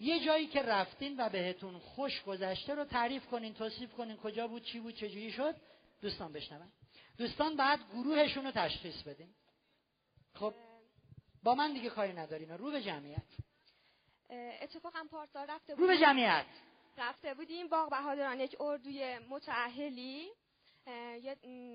یه 0.00 0.24
جایی 0.24 0.46
که 0.46 0.62
رفتین 0.62 1.20
و 1.20 1.28
بهتون 1.28 1.78
خوش 1.78 2.22
گذشته 2.22 2.74
رو 2.74 2.84
تعریف 2.84 3.26
کنین 3.26 3.54
توصیف 3.54 3.92
کنین 3.92 4.16
کجا 4.16 4.48
بود 4.48 4.64
چی 4.64 4.80
بود 4.80 4.94
چجوری 4.94 5.32
شد 5.32 5.54
دوستان 6.02 6.32
بشنون. 6.32 6.72
دوستان 7.18 7.56
بعد 7.56 7.80
گروهشون 7.92 8.44
رو 8.44 8.50
تشخیص 8.50 9.02
بدین. 9.02 9.34
خب 10.34 10.54
با 11.42 11.54
من 11.54 11.72
دیگه 11.72 11.90
کاری 11.90 12.12
ندارین. 12.12 12.50
رو 12.50 12.70
به 12.70 12.82
جمعیت. 12.82 13.26
اتفاقا 14.60 15.04
پارسال 15.10 15.46
رفته 15.46 15.74
بودیم 15.74 15.90
رو 15.90 15.96
به 15.96 16.00
جمعیت. 16.00 16.46
رفته 16.98 17.34
بودیم. 17.34 17.68
باغ 17.68 17.90
بهادران 17.90 18.40
یک 18.40 18.56
اردوی 18.60 19.18
متعهلی 19.18 20.28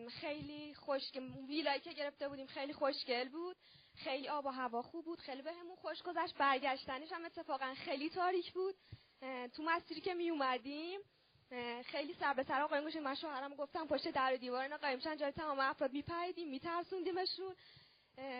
خیلی 0.09 0.73
خوشگل 0.73 1.45
ویلایی 1.47 1.79
که 1.79 1.93
گرفته 1.93 2.29
بودیم. 2.29 2.47
خیلی 2.47 2.73
خوشگل 2.73 3.29
بود. 3.29 3.57
خیلی 3.95 4.29
آب 4.29 4.45
و 4.45 4.49
هوا 4.49 4.81
خوب 4.81 5.05
بود. 5.05 5.19
خیلی 5.19 5.41
بهمون 5.41 5.75
خوش 5.75 6.01
گذشت. 6.01 6.37
برگشتنش 6.37 7.11
هم 7.11 7.25
اتفاقا 7.25 7.73
خیلی 7.73 8.09
تاریک 8.09 8.53
بود. 8.53 8.75
تو 9.53 9.63
مسیری 9.63 10.01
که 10.01 10.13
می 10.13 10.29
اومدیم 10.29 10.99
خیلی 11.85 12.13
سر 12.19 12.33
به 12.33 12.43
سر 12.43 12.61
آقایون 12.61 12.85
گوشیم 12.85 13.03
من 13.03 13.15
شوهرم 13.15 13.55
گفتم 13.55 13.87
پشت 13.87 14.11
در 14.11 14.33
و 14.33 14.37
دیوار 14.37 14.61
اینا 14.61 14.77
قایم 14.77 14.99
شن 14.99 15.17
جای 15.17 15.31
تمام 15.31 15.59
افراد 15.59 15.93
میپریدیم 15.93 16.49
میترسوندیمشون. 16.49 17.55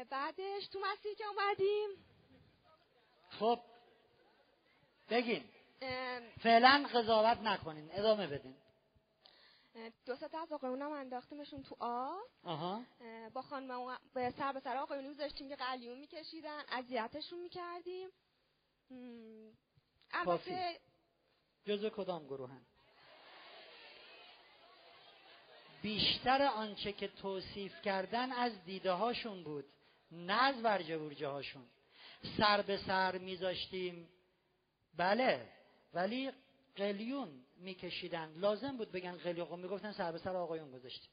بعدش 0.10 0.68
تو 0.68 0.80
مسیری 0.80 1.16
که 1.16 1.24
اومدیم. 1.28 1.90
خب 3.30 3.60
بگین. 5.10 5.44
فعلا 6.40 6.88
قضاوت 6.94 7.38
نکنین 7.38 7.90
ادامه 7.92 8.28
بدین. 8.28 8.56
دو 10.06 10.16
تا 10.16 10.42
از 10.42 10.52
آقایونم 10.52 10.92
انداختیمشون 10.92 11.64
تو 11.64 11.76
آب. 11.80 12.24
آها. 12.44 12.84
با 13.34 13.42
خانم 13.42 13.98
به 14.14 14.34
سر 14.38 14.52
به 14.52 14.60
سر 14.60 14.78
آقایونی 14.78 15.10
گذاشتیم 15.10 15.50
که 15.50 15.56
قلیون 15.56 16.00
میکشیدن 16.00 16.64
اذیتشون 16.72 17.40
می‌کردیم. 17.40 18.10
البته 20.12 20.80
جزء 21.66 21.90
کدام 21.90 22.26
گروهن؟ 22.26 22.66
بیشتر 25.84 26.42
آنچه 26.42 26.94
که 26.94 27.08
توصیف 27.08 27.82
کردن 27.82 28.32
از 28.32 28.64
دیده 28.66 28.92
هاشون 28.92 29.44
بود 29.44 29.66
نه 30.12 30.44
از 30.44 30.64
ورجه 30.64 30.98
ورجه 30.98 31.28
هاشون 31.28 31.66
سر 32.38 32.62
به 32.62 32.78
سر 32.78 33.18
میذاشتیم. 33.18 34.10
بله 34.98 35.50
ولی 35.94 36.32
قلیون 36.76 37.30
میکشیدن. 37.58 38.34
لازم 38.38 38.78
بود 38.78 38.92
بگن 38.92 39.18
قلیون. 39.18 39.60
می‌گفتن 39.60 39.92
سر 39.92 40.12
به 40.12 40.18
سر 40.18 40.36
آقایون 40.36 40.72
گذاشتیم. 40.72 41.10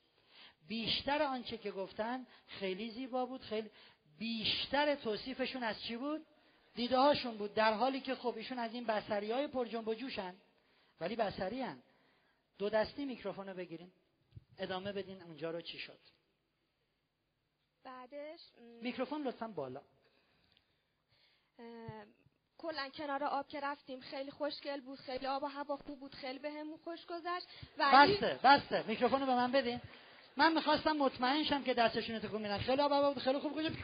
بیشتر 0.68 1.22
آنچه 1.22 1.58
که 1.58 1.70
گفتن 1.70 2.26
خیلی 2.46 2.90
زیبا 2.90 3.26
بود. 3.26 3.40
خیلی 3.40 3.70
بیشتر 4.18 4.94
توصیفشون 4.94 5.62
از 5.62 5.82
چی 5.82 5.96
بود؟ 5.96 6.26
دیده 6.74 6.98
هاشون 6.98 7.36
بود. 7.36 7.54
در 7.54 7.72
حالی 7.72 8.00
که 8.00 8.14
خب 8.14 8.34
ایشون 8.36 8.58
از 8.58 8.74
این 8.74 8.86
پسری 8.86 9.32
های 9.32 9.46
پر 9.46 9.66
جنب 9.66 9.88
و 9.88 9.94
جوشن 9.94 10.34
ولی 11.00 11.16
پسری 11.16 11.60
هن. 11.60 11.82
دو 12.58 12.68
دستی 12.68 13.04
میکروفون 13.04 13.48
رو 13.48 13.54
بگیرین 13.54 13.92
ادامه 14.58 14.92
بدین 14.92 15.22
اونجا 15.22 15.50
رو 15.50 15.60
چی 15.60 15.78
شد. 15.78 15.98
بعدش 17.84 18.40
میکروفون 18.82 19.22
لطفا 19.22 19.48
بالا. 19.48 19.82
کلا 22.58 22.88
کنار 22.88 23.24
آب 23.24 23.48
که 23.48 23.60
رفتیم 23.60 24.00
خیلی 24.00 24.30
خوشگل 24.30 24.80
بود 24.80 24.98
خیلی 24.98 25.26
آب 25.26 25.42
و 25.42 25.46
هوا 25.46 25.76
خوب 25.76 26.00
بود 26.00 26.14
خیلی 26.14 26.38
بهمون 26.38 26.76
خوش 26.76 27.06
گذشت. 27.06 27.46
ولی 27.78 28.14
بسته 28.14 28.40
بسته. 28.44 28.84
میکروفون 28.86 29.20
رو 29.20 29.26
به 29.26 29.34
من 29.34 29.52
بدین. 29.52 29.80
من 30.36 30.54
می‌خواستم 30.54 30.92
مطمئن 30.92 31.44
شم 31.44 31.62
که 31.62 31.74
دستشون 31.74 32.18
تکون 32.18 32.42
میدن 32.42 32.58
خیلی 32.58 32.82
آب 32.82 32.92
هوا 32.92 33.12
بود 33.12 33.22
خیلی 33.22 33.38
خوب 33.38 33.54
گذشت. 33.54 33.76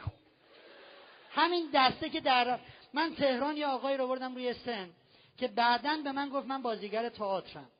همین 1.31 1.69
دسته 1.73 2.09
که 2.09 2.21
در 2.21 2.59
من 2.93 3.15
تهران 3.15 3.57
یه 3.57 3.67
آقای 3.67 3.97
رو 3.97 4.07
بردم 4.07 4.35
روی 4.35 4.53
سن 4.53 4.93
که 5.37 5.47
بعدا 5.47 5.97
به 6.03 6.11
من 6.11 6.29
گفت 6.29 6.47
من 6.47 6.61
بازیگر 6.61 7.09
تئاترم. 7.09 7.71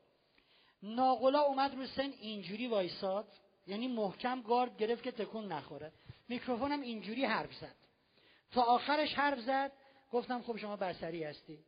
ناقلا 0.82 1.40
اومد 1.40 1.74
روی 1.74 1.86
سن 1.86 2.10
اینجوری 2.20 2.66
وایساد. 2.66 3.26
یعنی 3.66 3.88
محکم 3.88 4.42
گارد 4.42 4.76
گرفت 4.76 5.02
که 5.02 5.12
تکون 5.12 5.52
نخوره. 5.52 5.92
میکروفونم 6.28 6.80
اینجوری 6.80 7.24
حرف 7.24 7.54
زد. 7.54 7.74
تا 8.52 8.62
آخرش 8.62 9.14
حرف 9.14 9.40
زد. 9.40 9.72
گفتم 10.12 10.42
خب 10.42 10.56
شما 10.56 10.76
بسری 10.76 11.24
هستی. 11.24 11.58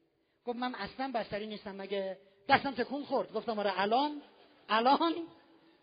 گفت 0.44 0.58
من 0.58 0.74
اصلا 0.74 1.12
بسری 1.14 1.46
نیستم. 1.46 1.76
مگه 1.76 2.18
دستم 2.48 2.70
تکون 2.70 3.04
خورد؟ 3.04 3.32
گفتم 3.32 3.58
آره 3.58 3.80
الان 3.80 4.22
الان 4.68 5.14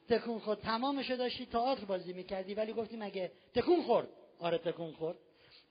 تکون 0.09 0.39
خورد. 0.39 0.59
تمامشو 0.59 1.15
داشتی 1.15 1.45
تئاتر 1.45 1.85
بازی 1.85 2.13
می‌کردی. 2.13 2.53
ولی 2.53 2.73
گفتی 2.73 2.97
مگه 2.97 3.31
تکون 3.55 3.83
خورد؟ 3.83 4.07
آره 4.39 4.57
تکون 4.57 4.93
خورد. 4.93 5.17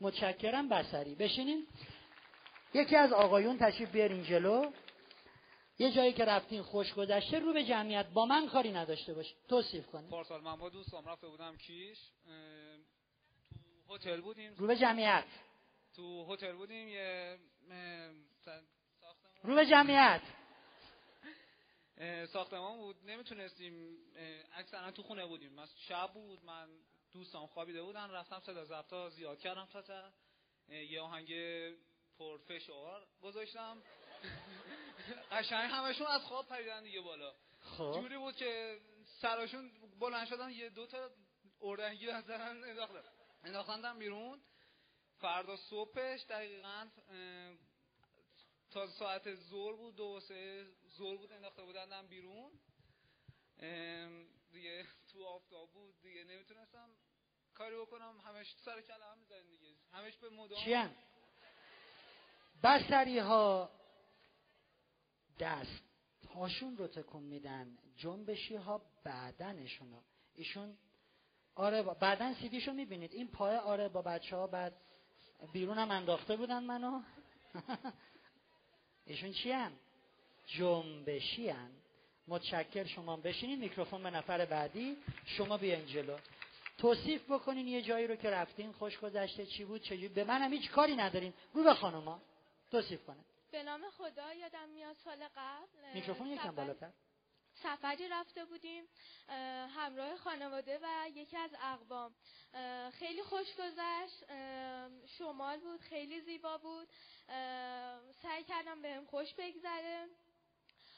متشکرم 0.00 0.68
بسری 0.68 1.14
بشینین. 1.14 1.66
یکی 2.74 2.96
از 2.96 3.12
آقایون 3.12 3.58
تشریف 3.58 3.90
بیارین 3.90 4.22
جلو. 4.22 4.70
یه 5.78 5.92
جایی 5.92 6.12
که 6.12 6.24
رفتین 6.24 6.62
خوش 6.62 6.94
گذشته 6.94 7.38
رو 7.38 7.52
به 7.52 7.64
جمعیت 7.64 8.06
با 8.06 8.26
من 8.26 8.48
کاری 8.48 8.72
نداشته 8.72 9.14
باش 9.14 9.34
توصیف 9.48 9.86
کنید 9.86 10.10
پارسال 10.10 10.40
من 10.40 10.56
با 10.56 10.68
دوستام 10.68 11.08
رفته 11.08 11.28
بودم 11.28 11.56
کیش. 11.56 11.98
تو 13.86 13.94
هتل 13.94 14.20
بودیم. 14.20 14.54
رو 14.56 14.66
به 14.66 14.76
جمعیت. 14.76 15.24
تو 15.96 16.32
هتل 16.32 16.52
بودیم 16.52 16.88
یه 16.88 17.38
رو 19.42 19.54
به 19.54 19.66
جمعیت. 19.66 20.22
ساختمان 22.26 22.76
بود. 22.76 22.96
نمی‌تونستیم 23.04 23.96
اکثرا 24.52 24.90
تو 24.90 25.02
خونه 25.02 25.26
بودیم. 25.26 25.52
من 25.52 25.66
شب 25.88 26.10
بود 26.14 26.44
من 26.44 26.68
دوستان 27.12 27.46
خوابیده 27.46 27.82
بودن. 27.82 28.10
رفتم 28.10 28.40
صدا 28.40 28.64
ضبطا 28.64 29.10
زیاد 29.10 29.38
کردم 29.38 29.68
تا 29.72 30.12
یه 30.68 31.00
آهنگ 31.00 31.32
پرفشار 32.18 33.06
گذاشتم. 33.22 33.82
قشنگ 35.30 35.70
همشون 35.70 36.06
از 36.06 36.22
خواب 36.22 36.48
پریدن 36.48 36.82
دیگه 36.82 37.00
بالا. 37.00 37.34
خب. 37.60 37.92
جوری 37.94 38.18
بود 38.18 38.36
که 38.36 38.80
سراشون 39.20 39.70
بلند 40.00 40.26
شدن 40.26 40.50
یه 40.50 40.68
دو 40.68 40.86
تا 40.86 41.10
اردنگی 41.62 42.10
از 42.10 42.24
زدن 42.24 42.64
انداختن. 42.64 43.02
انداختن 43.44 43.98
بیرون. 43.98 44.42
فردا 45.20 45.56
صبحش 45.56 46.20
دقیقا 46.28 46.88
تا 48.70 48.86
ساعت 48.86 49.34
زور 49.34 49.76
بود 49.76 49.96
دو 49.96 50.20
سه 50.20 50.64
زور 50.96 51.16
بود 51.16 51.32
انداخته 51.32 51.62
بودن 51.62 52.06
بیرون. 52.06 52.60
دیگه 54.52 54.86
تو 55.12 55.24
آفتاب 55.24 55.72
بود 55.72 56.00
دیگه 56.02 56.24
نمی‌تونستم 56.24 56.90
کاری 57.54 57.76
بکنم. 57.76 58.20
همش 58.20 58.54
سر 58.64 58.80
کله 58.80 59.04
هم 59.04 59.18
می‌زنیم 59.18 59.50
دیگه. 59.50 59.76
همش 59.92 60.16
به 60.16 60.28
مدام 60.28 60.64
چی 60.64 60.76
بسری 62.62 63.18
ها 63.18 63.70
دست 65.38 65.82
هاشون 66.34 66.76
رو 66.76 66.86
تکون 66.86 67.22
میدن 67.22 67.78
جنبشی 67.96 68.56
ها 68.56 68.82
بدنشون 69.04 69.92
ها 69.92 70.02
ایشون 70.34 70.76
آره 71.54 71.82
با... 71.82 71.94
بعدا 71.94 72.34
سیدیشو 72.34 72.72
می‌بینید. 72.72 73.12
این 73.12 73.28
پای 73.28 73.56
آره 73.56 73.88
با 73.88 74.02
بچه 74.02 74.36
ها 74.36 74.46
بعد 74.46 74.74
بیرون 75.52 75.78
هم 75.78 75.90
انداخته 75.90 76.36
بودن 76.36 76.64
منو. 76.64 77.00
ایشون 79.06 79.32
چی 79.32 79.50
هم؟ 79.50 79.72
جنبشی 80.46 81.48
هم. 81.48 81.70
متشکر 82.28 82.84
شما. 82.84 83.16
بشینید 83.16 83.58
میکروفون 83.58 84.02
به 84.02 84.10
نفر 84.10 84.44
بعدی. 84.44 84.96
شما 85.26 85.56
بیاین 85.56 85.86
جلو. 85.86 86.16
توصیف 86.78 87.30
بکنین 87.30 87.68
یه 87.68 87.82
جایی 87.82 88.06
رو 88.06 88.16
که 88.16 88.30
رفتین 88.30 88.72
خوش 88.72 88.98
گذشته 88.98 89.46
چی 89.46 89.64
بود 89.64 89.82
چجوری. 89.82 90.08
به 90.08 90.24
منم 90.24 90.52
هیچ 90.52 90.70
کاری 90.70 90.96
ندارین. 90.96 91.32
رو 91.52 91.64
به 91.64 91.74
خانوما. 91.74 92.20
توصیف 92.70 93.04
کنه. 93.06 93.24
به 93.56 93.62
نام 93.62 93.90
خدا 93.90 94.34
یادم 94.34 94.68
میاد 94.68 94.96
سال 94.96 95.28
قبل 95.36 95.94
میکروفون 95.94 96.26
یکم 96.26 96.54
بالاتر. 96.54 96.92
سفری 97.54 98.08
رفته 98.08 98.44
بودیم 98.44 98.88
همراه 99.76 100.16
خانواده 100.16 100.78
و 100.82 101.08
یکی 101.14 101.36
از 101.36 101.50
اقوام. 101.60 102.14
خیلی 102.92 103.22
خوش 103.22 103.46
گذشت 103.54 104.24
شمال 105.06 105.60
بود 105.60 105.80
خیلی 105.80 106.20
زیبا 106.20 106.58
بود. 106.58 106.88
سعی 108.22 108.44
کردم 108.48 108.82
بهم 108.82 109.04
خوش 109.04 109.34
بگذره. 109.34 110.08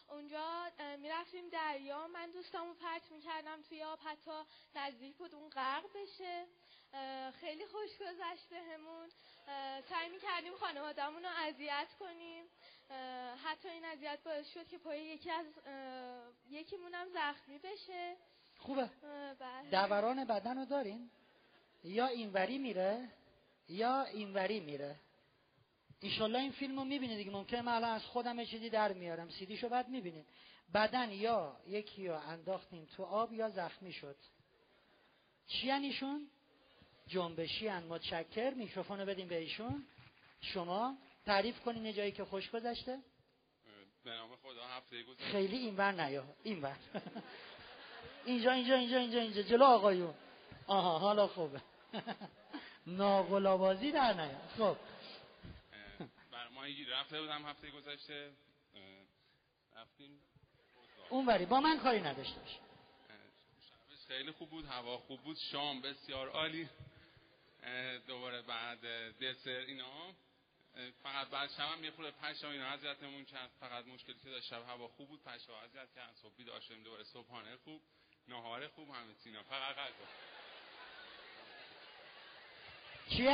اونجا 0.08 0.70
می‌رفتیم 0.98 1.48
دریا. 1.48 2.08
من 2.08 2.30
دوستامو 2.30 2.74
پرت 2.74 3.10
می‌کردم 3.10 3.62
توی 3.62 3.82
آب 3.82 3.98
حتی 4.04 4.42
نزدیک 4.74 5.16
بود 5.16 5.34
اون 5.34 5.50
غرق 5.50 5.84
بشه. 5.94 6.46
خیلی 7.40 7.66
خوش 7.66 7.90
گذشت 7.98 8.48
بهمون. 8.48 9.10
سعی 9.88 10.08
می‌کردیم 10.08 10.54
خانوادهمون 10.60 11.22
رو 11.22 11.28
اذیت 11.48 11.88
کنیم. 12.00 12.44
حتی 13.44 13.68
این 13.68 13.84
اذیت 13.84 14.18
باعث 14.24 14.52
شد 14.54 14.68
که 14.68 14.78
پای 14.78 15.04
یکی 15.04 15.30
از 15.30 15.46
یکیمونم 16.50 17.06
زخمی 17.08 17.58
بشه. 17.58 18.16
خوبه. 18.58 18.90
بله. 19.38 19.70
دوران 19.70 20.24
بدن 20.24 20.58
رو 20.58 20.64
دارین؟ 20.64 21.10
یا 21.84 22.06
اینوری 22.06 22.58
میره 22.58 23.08
یا 23.68 24.02
اینوری 24.02 24.60
میره. 24.60 24.96
ایشالله 26.00 26.38
این 26.38 26.52
فیلم 26.52 26.78
رو 26.78 26.84
می‌بینید 26.84 27.18
دیگه. 27.18 27.30
ممکنه 27.30 27.62
من 27.62 27.72
الان 27.72 27.90
از 27.90 28.04
خودم 28.04 28.44
چیزی 28.44 28.70
در 28.70 28.92
میارم. 28.92 29.30
سیدیشو 29.30 29.68
بعد 29.68 29.88
می‌بینید 29.88 30.26
بدن 30.74 31.12
یا 31.12 31.56
یکی 31.66 32.08
رو 32.08 32.14
انداختیم 32.14 32.84
تو 32.96 33.04
آب 33.04 33.32
یا 33.32 33.50
زخمی 33.50 33.92
شد. 33.92 34.16
چی 35.46 35.70
ایشون؟ 35.70 36.30
جنبشی 37.08 37.68
هن. 37.68 37.82
متشکر. 37.82 38.50
میکروفون 38.50 39.00
رو 39.00 39.06
بدیم 39.06 39.28
به 39.28 39.38
ایشون. 39.38 39.86
شما 40.40 40.96
تعریف 41.26 41.60
کنین 41.60 41.86
یه 41.86 41.92
جایی 41.92 42.12
که 42.12 42.24
خوش 42.24 42.50
گذشته. 42.50 42.98
به 44.04 44.10
نام 44.10 44.36
خدا 44.36 44.66
هفته 44.66 45.02
گذشته. 45.02 45.24
خیلی 45.24 45.56
اینور 45.56 45.92
نیا. 45.92 46.24
اینور 46.42 46.76
اینجا 48.24 48.52
اینجا 48.52 48.74
اینجا 48.74 48.98
اینجا 48.98 49.20
اینجا. 49.20 49.42
جلو 49.42 49.64
آقایون. 49.64 50.14
آها 50.66 50.98
حالا 50.98 51.26
خوبه. 51.26 51.60
ناغلابازی 52.86 53.92
در 53.92 54.12
نیا. 54.12 54.38
خب. 54.58 54.76
بر 56.32 56.48
ما 56.48 56.62
رفته 56.92 57.20
بودم 57.20 57.46
هفته 57.46 57.70
گذشته. 57.70 58.32
رفتیم. 59.76 60.20
اونوری 61.10 61.46
با 61.46 61.60
من 61.60 61.78
کاری 61.78 62.00
نداشته 62.00 62.40
باش 62.40 62.58
خیلی 64.08 64.32
خوب 64.32 64.50
بود. 64.50 64.64
هوا 64.64 64.98
خوب 64.98 65.20
بود. 65.20 65.36
شام 65.36 65.80
بسیار 65.80 66.28
عالی. 66.28 66.68
دوباره 68.06 68.42
بعد 68.42 68.80
دسر 69.18 69.50
اینا. 69.50 70.14
فقط 71.02 71.28
بعد 71.28 71.50
شب 71.50 71.60
هم 71.60 71.84
یه 71.84 71.90
خورده 71.90 72.10
پشا 72.10 72.50
اینا 72.50 72.66
اذیتمون 72.66 73.24
کرد 73.24 73.50
فقط 73.60 73.86
مشکلی 73.86 74.16
که 74.24 74.30
داشت 74.30 74.46
شب 74.46 74.62
هوا 74.68 74.88
خوب 74.88 75.08
بود 75.08 75.24
پشا 75.24 75.60
اذیت 75.60 75.94
کرد 75.94 76.14
صبح 76.22 76.32
بیدار 76.36 76.60
شدیم 76.60 76.82
دوباره. 76.82 77.04
صبحانه 77.04 77.56
خوب 77.56 77.82
نهار 78.28 78.68
خوب 78.68 78.88
همه 78.90 79.14
سینا 79.24 79.42
فقط 79.42 79.76
غذا. 79.76 80.08
چی 83.08 83.28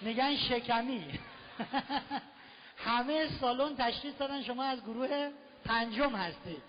میگن 0.00 0.36
شکمی. 0.36 1.20
همه 2.84 3.38
سالن 3.40 3.76
تشخیص 3.76 4.14
دادن 4.18 4.42
شما 4.42 4.64
از 4.64 4.80
گروه 4.82 5.32
پنجم 5.64 6.16
هستید 6.16 6.62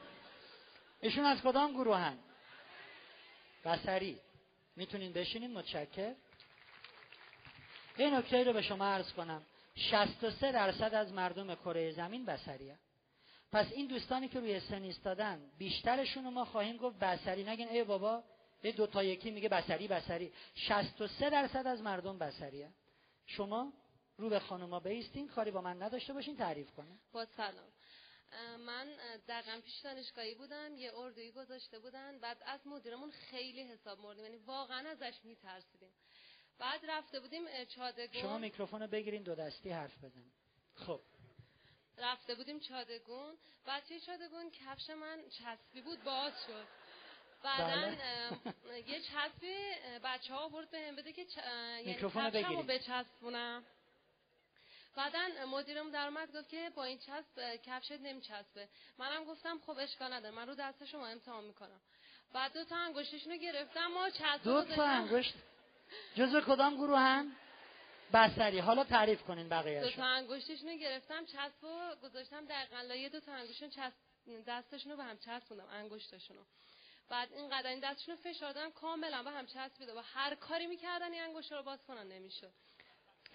ایشون 1.02 1.26
از 1.26 1.42
کدام 1.42 1.74
گروه 1.74 1.98
هن؟ 1.98 2.20
بسری 3.66 4.20
می‌تونین 4.76 5.14
بشینین 5.14 5.54
متشکر. 5.54 6.14
این 7.98 8.14
نکته 8.14 8.44
رو 8.44 8.54
به 8.54 8.62
شما 8.62 8.86
عرض 8.86 9.14
کنم. 9.14 9.46
63 9.76 10.52
درصد 10.52 10.94
از 10.94 11.14
مردم 11.14 11.56
کره 11.56 11.92
زمین 11.92 12.26
بسریه 12.26 12.80
پس 13.52 13.72
این 13.72 13.88
دوستانی 13.88 14.28
که 14.28 14.40
روی 14.40 14.60
سن 14.60 14.84
ایستادن 14.84 15.52
بیشترشون 15.58 16.24
رو 16.24 16.32
ما 16.32 16.46
خواهیم 16.46 16.78
گفت 16.78 17.00
بسری 17.00 17.44
نگین 17.44 17.68
ای 17.70 17.84
بابا 17.84 18.24
یه 18.64 18.72
دو 18.72 18.88
تا 18.88 19.04
یکی 19.04 19.32
میگه 19.32 19.50
بسری 19.50 19.88
بسری 19.88 20.32
63 20.56 21.30
درصد 21.30 21.68
از 21.68 21.82
مردم 21.82 22.18
بسریه 22.18 22.70
شما 23.26 23.74
رو 24.18 24.30
به 24.30 24.40
خانوما 24.40 24.80
بیستین 24.80 25.28
کاری 25.28 25.52
با 25.52 25.62
من 25.62 25.84
نداشته 25.84 26.14
باشین 26.14 26.38
تعریف 26.38 26.72
کنه. 26.72 27.00
با 27.12 27.26
سلام. 27.26 27.68
من 28.66 28.96
دقیقا 29.28 29.62
پیش 29.66 29.80
دانشگاهی 29.80 30.36
بودم 30.36 30.78
یه 30.78 30.92
اردویی 30.96 31.32
گذاشته 31.32 31.80
بودن. 31.80 32.20
بعد 32.20 32.38
از 32.46 32.68
مدیرمون 32.68 33.12
خیلی 33.12 33.64
حساب 33.64 34.00
مردیم 34.00 34.24
یعنی 34.24 34.38
واقعا 34.38 34.90
ازش 34.90 35.14
میترسیدیم. 35.24 35.94
بعد 36.60 36.86
رفته 36.88 37.20
بودیم 37.20 37.66
چادگون. 37.66 38.22
شما 38.22 38.38
میکروفون 38.38 38.82
رو 38.82 38.88
بگیرین 38.88 39.24
دو 39.24 39.36
دستی 39.36 39.70
حرف 39.70 40.04
بزن 40.04 40.26
خب. 40.76 41.02
رفته 41.98 42.36
بودیم 42.36 42.60
چادگون. 42.60 43.38
بعد 43.66 43.84
توی 43.84 44.00
چادگون؟ 44.00 44.52
کفش 44.52 44.90
من 44.90 45.20
چسبی 45.30 45.82
بود 45.82 46.04
باز 46.04 46.34
شد. 46.48 46.68
بعدا 47.44 47.82
بله. 47.82 48.90
یه 48.90 49.02
چسبی 49.02 49.56
بچه 50.04 50.34
ها 50.34 50.50
برد 50.50 50.72
بهم 50.72 50.96
بده 50.96 51.14
که 51.14 51.26
چ... 51.26 51.38
یعنی 51.38 51.86
میکروفون 51.86 52.24
رو 52.24 52.30
کفشمو 52.30 52.64
بگیرید. 52.64 52.82
بچسبونم. 52.82 53.64
بعدا 54.96 55.46
مدیرم 55.48 55.92
در 55.92 56.08
اومد 56.08 56.38
گفت 56.38 56.50
که 56.50 56.72
با 56.76 56.84
این 56.84 56.98
چسب 56.98 57.56
کفشت 57.56 57.92
نمیچسبه. 57.92 58.70
منم 58.98 59.24
گفتم 59.24 59.60
خب 59.66 59.76
اشکال 59.80 60.14
نداره. 60.14 60.36
من 60.36 60.48
رو 60.48 60.56
دست 60.56 60.86
شما 60.86 61.08
امتحان 61.08 61.44
می‌کنم. 61.44 61.82
بعد 62.34 62.54
دو 62.54 62.64
تا 62.64 62.76
انگشتشون 62.76 63.34
رو 63.34 63.40
گرفتم 63.40 63.98
و 63.98 64.10
چسب 64.10 64.44
دو 64.44 64.64
تا 64.64 64.84
انگشت. 64.84 65.34
جزو 66.16 66.42
کدام 66.42 66.76
گروه 66.76 67.00
هم 67.00 67.36
بسری 68.14 68.60
حالا 68.60 68.84
تعریف 68.84 69.24
کنین 69.24 69.44
دو 69.44 69.50
بقیه‌اشو 69.50 69.96
تا 69.96 70.06
انگشتشون 70.06 70.70
رو 70.70 70.78
گرفتم 70.78 71.26
چسب 71.26 71.64
و 71.64 71.96
گذاشتم 72.04 72.46
دقیقا. 72.46 72.82
لایه 72.82 73.10
دو 73.10 73.20
تا 73.20 73.34
انگشتشون 73.34 73.70
چسب 73.70 73.94
دستشون 74.48 74.92
رو 74.92 74.98
به 74.98 75.04
هم 75.04 75.18
چسبوندم 75.18 75.68
انگشتشون 75.72 76.38
رو. 76.38 76.44
بعد 77.10 77.34
این 77.34 77.50
قدر 77.50 77.70
این 77.70 77.80
دستشون 77.80 78.16
رو 78.16 78.22
فشار 78.22 78.54
دادم 78.54 78.72
کاملا 78.72 79.24
به 79.24 79.32
هم 79.32 79.46
چسبیده. 79.46 79.94
و 79.94 80.02
هر 80.14 80.36
کاری 80.36 80.68
می‌کردن 80.68 81.14
این 81.14 81.24
انگشت 81.24 81.52
رو 81.52 81.64
باز 81.64 81.84
کنن 81.88 82.08
نمی‌شد. 82.08 82.54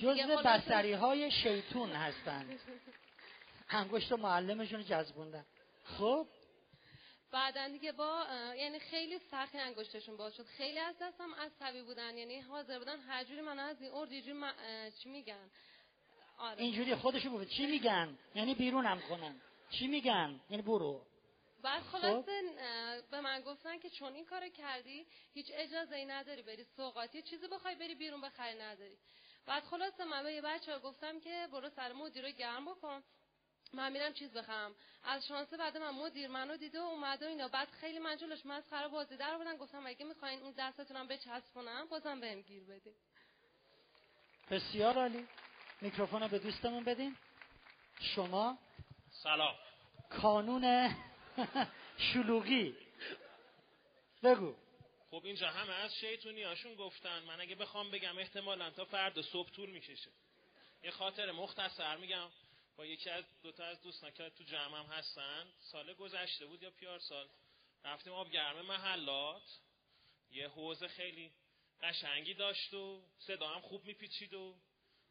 خلاصه- 0.01 0.43
بسری 0.67 0.93
های 0.93 1.31
شیطون 1.31 1.91
هستند. 1.93 2.61
انگشت 3.71 4.13
معلمشون 4.13 4.85
جذبوندن. 4.85 5.45
خب؟ 5.85 6.27
بعدا 7.31 7.69
دیگه 7.69 7.93
با 7.93 8.25
یعنی 8.57 8.79
خیلی 8.79 9.19
سخت 9.31 9.55
انگشتشون 9.55 10.17
باز 10.17 10.35
شد. 10.37 10.45
خیلی 10.47 10.79
از 10.79 10.95
دستم 11.01 11.35
عصبی 11.35 11.83
بودن 11.83 12.19
یعنی 12.19 12.41
حاضر 12.41 12.79
بودن 12.79 13.01
هر 13.01 13.25
جوری 13.25 13.41
من 13.41 13.59
از 13.59 13.83
این 13.83 13.91
ارد 13.93 14.13
یه 14.13 14.21
جوری 14.23 14.33
من- 14.33 14.55
چی 15.03 15.09
میگن؟ 15.09 15.51
آره. 16.39 16.63
اینجوری 16.63 16.95
خودشون 16.95 17.33
بود 17.33 17.49
چی 17.49 17.67
میگن؟ 17.67 18.19
یعنی 18.35 18.55
بیرونم 18.55 19.01
کنن. 19.01 19.41
چی 19.71 19.87
میگن؟ 19.87 20.41
یعنی 20.51 20.63
برو. 20.63 21.03
بعد 21.63 21.83
خب. 21.83 21.99
خلاصه 21.99 22.43
به 23.11 23.21
من 23.21 23.41
گفتن 23.41 23.79
که 23.79 23.91
چون 23.91 24.15
این 24.15 24.25
کارو 24.25 24.49
کردی 24.49 25.07
هیچ 25.35 25.47
اجازه 25.55 25.97
ای 25.97 26.05
نداری 26.07 26.43
بری 26.43 26.65
سوقاتی 26.77 27.23
چیزی 27.23 27.49
بخوای 27.49 27.75
بری 27.75 27.95
بیرون 27.95 28.21
بخری 28.21 28.59
نداری. 28.59 28.97
بعد 29.47 29.65
خلاصه 29.65 30.05
من 30.05 30.23
به 30.23 30.33
یه 30.33 30.41
بچه 30.43 30.73
ها 30.73 30.79
گفتم 30.79 31.21
که 31.21 31.49
برو 31.53 31.71
سر 31.71 31.93
مدیر 31.93 32.27
رو 32.27 32.31
گرم 32.31 32.65
بکن. 32.65 33.03
من 33.73 33.93
میرم 33.93 34.13
چیز 34.13 34.33
بخرم. 34.33 34.75
از 35.05 35.27
شانس 35.27 35.55
بعد 35.55 35.77
من 35.77 35.91
مدیر 35.91 36.29
منو 36.29 36.57
دیده 36.57 36.81
و 36.81 36.85
اومده 36.85 37.27
و 37.27 37.29
اینا. 37.29 37.49
بعد 37.49 37.69
خیلی 37.69 37.99
من 37.99 38.17
جلوش 38.17 38.47
مسخره 38.47 38.89
بازی 38.89 39.17
در 39.17 39.37
بودن 39.37 39.57
گفتم 39.57 39.87
اگه 39.87 40.05
می‌خواین 40.07 40.43
اون 40.43 40.55
دستتونم 40.59 41.09
بچسبونم 41.09 41.87
بازم 41.87 42.21
بهم 42.21 42.41
گیر 42.43 42.65
بدین. 42.65 42.95
بسیار 44.51 44.95
عالی. 44.99 45.29
میکروفون 45.81 46.23
رو 46.23 46.29
به 46.29 46.39
دوستمون 46.39 46.85
بدین. 46.85 47.17
شما 48.01 48.59
سلام. 49.11 49.55
کانون 50.11 50.95
شلوغی. 52.13 52.77
بگو. 54.23 54.55
خب 55.11 55.23
اینجا 55.25 55.51
همه 55.51 55.73
از 55.73 55.95
شیطونی 55.95 56.43
هاشون 56.43 56.75
گفتن. 56.75 57.23
من 57.23 57.41
اگه 57.41 57.55
بخوام 57.55 57.91
بگم 57.91 58.19
احتمالا 58.19 58.71
تا 58.71 58.85
فردا 58.85 59.23
صبح 59.23 59.51
طول 59.51 59.71
می‌کشه. 59.71 60.11
یه 60.83 60.91
خاطر 60.91 61.33
مختصر 61.33 61.97
میگم. 61.97 62.29
با 62.77 62.87
یکی 62.87 63.11
از 63.11 63.25
دوتا 63.43 63.65
از 63.65 63.83
دوستان 63.83 64.11
که 64.11 64.31
تو 64.31 64.45
جمعم 64.45 64.87
هستن 64.87 65.47
سال 65.59 65.95
گذشته 65.95 66.47
بود 66.47 66.63
یا 66.63 66.71
پیار 66.71 66.99
سال. 66.99 67.29
رفتیم 67.85 68.13
آب 68.13 68.31
گرم 68.31 68.67
محلات. 68.67 69.43
یه 70.31 70.49
حوز 70.49 70.85
خیلی 70.85 71.33
قشنگی 71.83 72.35
داشت 72.35 72.75
و 72.75 73.03
صدا 73.19 73.49
هم 73.49 73.61
خوب 73.61 73.85
میپیچید 73.85 74.35
و 74.35 74.55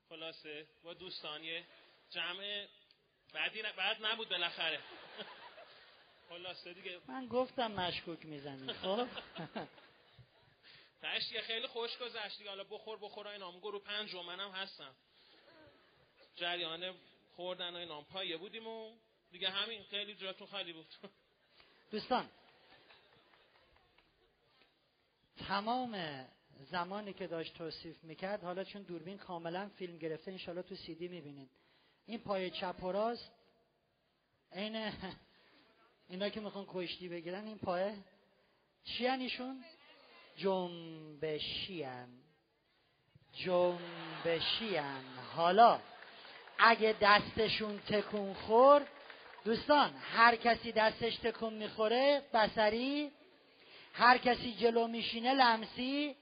خلاصه 0.09 0.67
با 0.83 0.93
دوستان 0.93 1.43
یه 1.43 1.65
جمع 2.09 2.67
بعدی 3.33 3.61
بعد 3.61 4.05
نبود 4.05 4.29
بالاخره. 4.29 4.79
خلاصه 6.29 6.73
دیگه. 6.73 6.99
من 7.07 7.27
گفتم 7.27 7.71
مشکوک 7.71 8.25
می‌زنی 8.25 8.73
خب؟ 8.73 9.07
تاش 11.01 11.27
دیگه 11.27 11.41
خیلی 11.41 11.67
خوش 11.67 11.97
گذشت 11.97 12.37
دیگه. 12.37 12.49
حالا 12.49 12.63
بخور 12.63 12.97
بخور 12.97 13.27
و 13.27 13.29
اینا 13.29 13.51
هم 13.51 13.59
گروه 13.59 13.83
پنج 13.83 14.15
منم 14.15 14.51
هستم. 14.51 14.95
جریان 16.35 16.95
خوردن 17.35 17.73
و 17.73 17.77
اینا 17.77 17.97
هم 17.97 18.03
پایه 18.03 18.37
بودیم 18.37 18.67
و 18.67 18.97
دیگه 19.31 19.49
همین. 19.49 19.83
خیلی 19.83 20.15
جاتون 20.15 20.47
خالی 20.47 20.73
بود. 20.73 20.87
دوستان 21.91 22.29
تمام 25.37 26.25
زمانی 26.71 27.13
که 27.13 27.27
داشت 27.27 27.53
توصیف 27.57 28.03
می‌کرد 28.03 28.43
حالا 28.43 28.63
چون 28.63 28.81
دوربین 28.81 29.17
کاملا 29.17 29.69
فیلم 29.69 29.97
گرفته 29.97 30.31
انشالله 30.31 30.61
تو 30.61 30.75
سی 30.75 30.95
دی 30.95 31.07
می‌بینید. 31.07 31.49
این 32.05 32.19
پای 32.19 32.51
چپ 32.51 32.83
و 32.83 32.91
راست 32.91 33.31
عین 34.51 34.93
اینا 36.09 36.29
که 36.29 36.39
می‌خوان 36.39 36.65
کشتی 36.67 37.09
بگیرن 37.09 37.47
این 37.47 37.57
پای 37.57 37.95
چی 38.83 39.07
ایشون 39.07 39.63
جنبشی 40.38 41.85
جنبشی 43.34 44.77
حالا 45.35 45.80
اگه 46.59 46.95
دستشون 47.01 47.80
تکون 47.80 48.34
خورد 48.34 48.88
دوستان 49.45 49.93
هر 49.95 50.35
کسی 50.35 50.72
دستش 50.72 51.15
تکون 51.15 51.53
می‌خوره 51.53 52.22
بسری 52.34 53.11
هر 53.93 54.18
کسی 54.18 54.53
جلو 54.53 54.88
میشینه 54.88 55.34
لمسی 55.34 56.15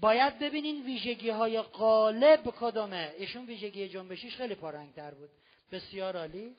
باید 0.00 0.38
ببینین 0.38 0.84
ویژگی 0.84 1.30
های 1.30 1.60
غالب 1.60 2.54
کدومه 2.60 3.14
ایشون 3.18 3.46
ویژگی 3.46 3.88
جنبشیش 3.88 4.36
خیلی 4.36 4.54
پارنگتر 4.54 5.14
بود. 5.14 5.30
بسیار 5.72 6.16
عالی. 6.16 6.56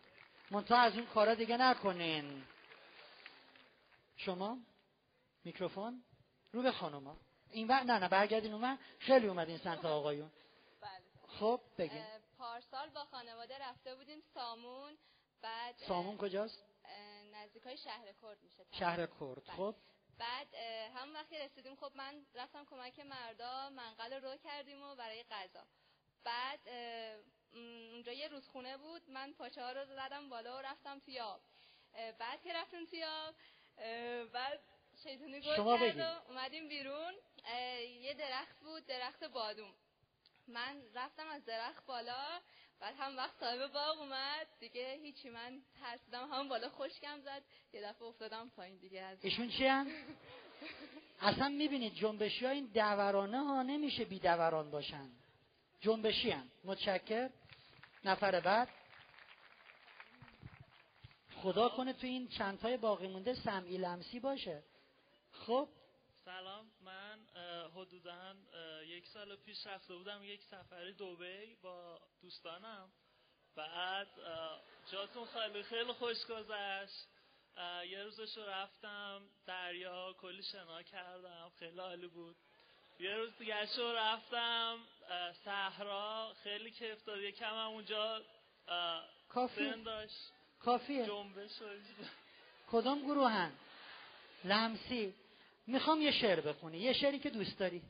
منتها 0.51 0.77
از 0.77 0.93
اون 0.93 1.05
کارا 1.05 1.33
دیگه 1.33 1.57
نکنین. 1.57 2.43
شما؟ 4.17 4.57
میکروفون؟ 5.43 6.03
رو 6.55 6.61
به 6.61 6.71
خانوما. 6.71 7.17
این 7.49 7.67
وقت 7.67 7.85
نه 7.85 7.99
نه 7.99 8.09
برگردین 8.09 8.53
اون 8.53 8.77
خیلی 8.99 9.27
اومدین 9.27 9.57
سمت 9.57 9.85
آقایون. 9.85 10.31
خب 11.27 11.61
بگین. 11.77 12.05
پارسال 12.37 12.89
با 12.89 13.05
خانواده 13.05 13.57
رفته 13.57 13.95
بودیم 13.95 14.19
سامون 14.33 14.97
بعد 15.41 15.75
سامون 15.77 16.17
کجاست؟ 16.17 16.65
نزدیکای 17.33 17.77
شهر 17.77 18.13
کرد 18.21 18.43
میشه. 18.43 18.65
شهر 18.71 19.05
کرد. 19.05 19.43
بله. 19.43 19.55
خب. 19.55 19.75
بعد 20.19 20.55
همون 20.95 21.15
وقتی 21.15 21.37
رسیدیم 21.37 21.75
خب 21.75 21.91
من 21.95 22.25
رفتم 22.35 22.65
کمک 22.65 22.99
مردا 22.99 23.69
منقل 23.69 24.13
رو 24.13 24.29
رو 24.29 24.37
کردیم 24.37 24.83
و 24.83 24.95
برای 24.95 25.23
غذا. 25.23 25.63
بعد 26.23 26.59
اونجا 27.91 28.11
یه 28.11 28.27
رودخونه 28.27 28.77
بود. 28.77 29.09
من 29.09 29.33
پاچه 29.33 29.63
ها 29.63 29.71
رو 29.71 29.85
زدم 29.85 30.29
بالا 30.29 30.57
و 30.57 30.61
رفتم 30.61 30.99
توی 30.99 31.19
آب. 31.19 31.41
بعد 32.19 32.41
که 32.41 32.53
رفتیم 32.53 32.85
توی 32.85 33.03
آب 33.03 33.35
بعد 34.33 34.59
شیطونی 35.03 35.39
گل 35.39 35.55
شما 35.55 35.77
کرد. 35.77 35.99
و 35.99 36.29
اومدیم 36.29 36.67
بیرون 36.67 37.13
یه 38.01 38.13
درخت 38.13 38.59
بود 38.59 38.85
درخت 38.85 39.23
بادوم. 39.23 39.73
من 40.47 40.81
رفتم 40.95 41.27
از 41.27 41.45
درخت 41.45 41.85
بالا 41.85 42.39
بعد 42.79 42.95
هم 42.99 43.17
وقت 43.17 43.39
صاحب 43.39 43.67
باغ 43.67 43.99
اومد. 43.99 44.47
دیگه 44.59 44.99
هیچی 45.01 45.29
من 45.29 45.61
ترسیدم 45.81 46.31
هم 46.31 46.49
بالا 46.49 46.69
خشکم 46.69 47.21
زد 47.21 47.43
یه 47.73 47.81
دفعه 47.81 48.03
افتادم 48.03 48.49
پایین 48.49 48.77
دیگه 48.77 49.01
از 49.01 49.25
ایشون 49.25 49.49
چی 49.49 49.65
هم؟ 49.65 49.87
اصلا 51.21 51.49
می‌بینید 51.49 51.95
جنبشی 51.95 52.45
ها 52.45 52.51
این 52.51 52.65
دورانه 52.65 53.39
ها 53.43 53.63
نمیشه 53.63 54.05
بی 54.05 54.19
دوران 54.19 54.71
باشن. 54.71 55.09
جنبشی 55.81 56.31
هم 56.31 56.51
متشکر 56.63 57.29
نفر 58.05 58.39
بعد. 58.39 58.69
خدا 61.35 61.69
کنه 61.69 61.93
تو 61.93 62.07
این 62.07 62.27
چندتای 62.27 62.77
باقی 62.77 63.07
مونده 63.07 63.33
سمعی 63.33 63.77
لمسی 63.77 64.19
باشه. 64.19 64.63
خب. 65.39 65.69
سلام 66.25 66.71
من 66.81 67.19
حدودا 67.75 68.35
یک 68.85 69.07
سال 69.07 69.35
پیش 69.35 69.67
رفته 69.67 69.95
بودم 69.95 70.23
یک 70.23 70.43
سفری 70.43 70.93
دوبی 70.93 71.55
با 71.55 72.01
دوستانم. 72.21 72.91
بعد 73.55 74.07
جاتون 74.91 75.25
خالی 75.25 75.63
خیلی 75.63 75.93
خوش 75.93 76.25
گذشت. 76.25 77.07
یه 77.89 78.03
روزش 78.03 78.37
رو 78.37 78.43
رفتم 78.43 79.21
دریا 79.45 80.13
کلی 80.13 80.43
شنا 80.43 80.83
کردم 80.83 81.51
خیلی 81.59 81.79
عالی 81.79 82.07
بود. 82.07 82.35
یه 82.99 83.15
روز 83.15 83.37
دیگه 83.37 83.65
شو 83.75 83.93
رفتم 83.93 84.79
صحرا 85.45 86.33
خیلی 86.43 86.71
کیف 86.71 87.03
داد. 87.03 87.19
یکم 87.19 87.49
هم 87.49 87.67
اونجا 87.67 88.21
کافی. 89.29 89.73
کافیه. 90.59 91.05
جنبش 91.05 91.61
و 91.61 91.65
اینا. 91.65 92.09
کدام 92.71 93.01
گروهن؟ 93.01 93.51
لمسی. 94.43 95.15
می‌خوام 95.67 96.01
یه 96.01 96.11
شعر 96.11 96.41
بخونی. 96.41 96.77
یه 96.77 96.93
شعری 96.93 97.19
که 97.19 97.29
دوست 97.29 97.59
داری. 97.59 97.81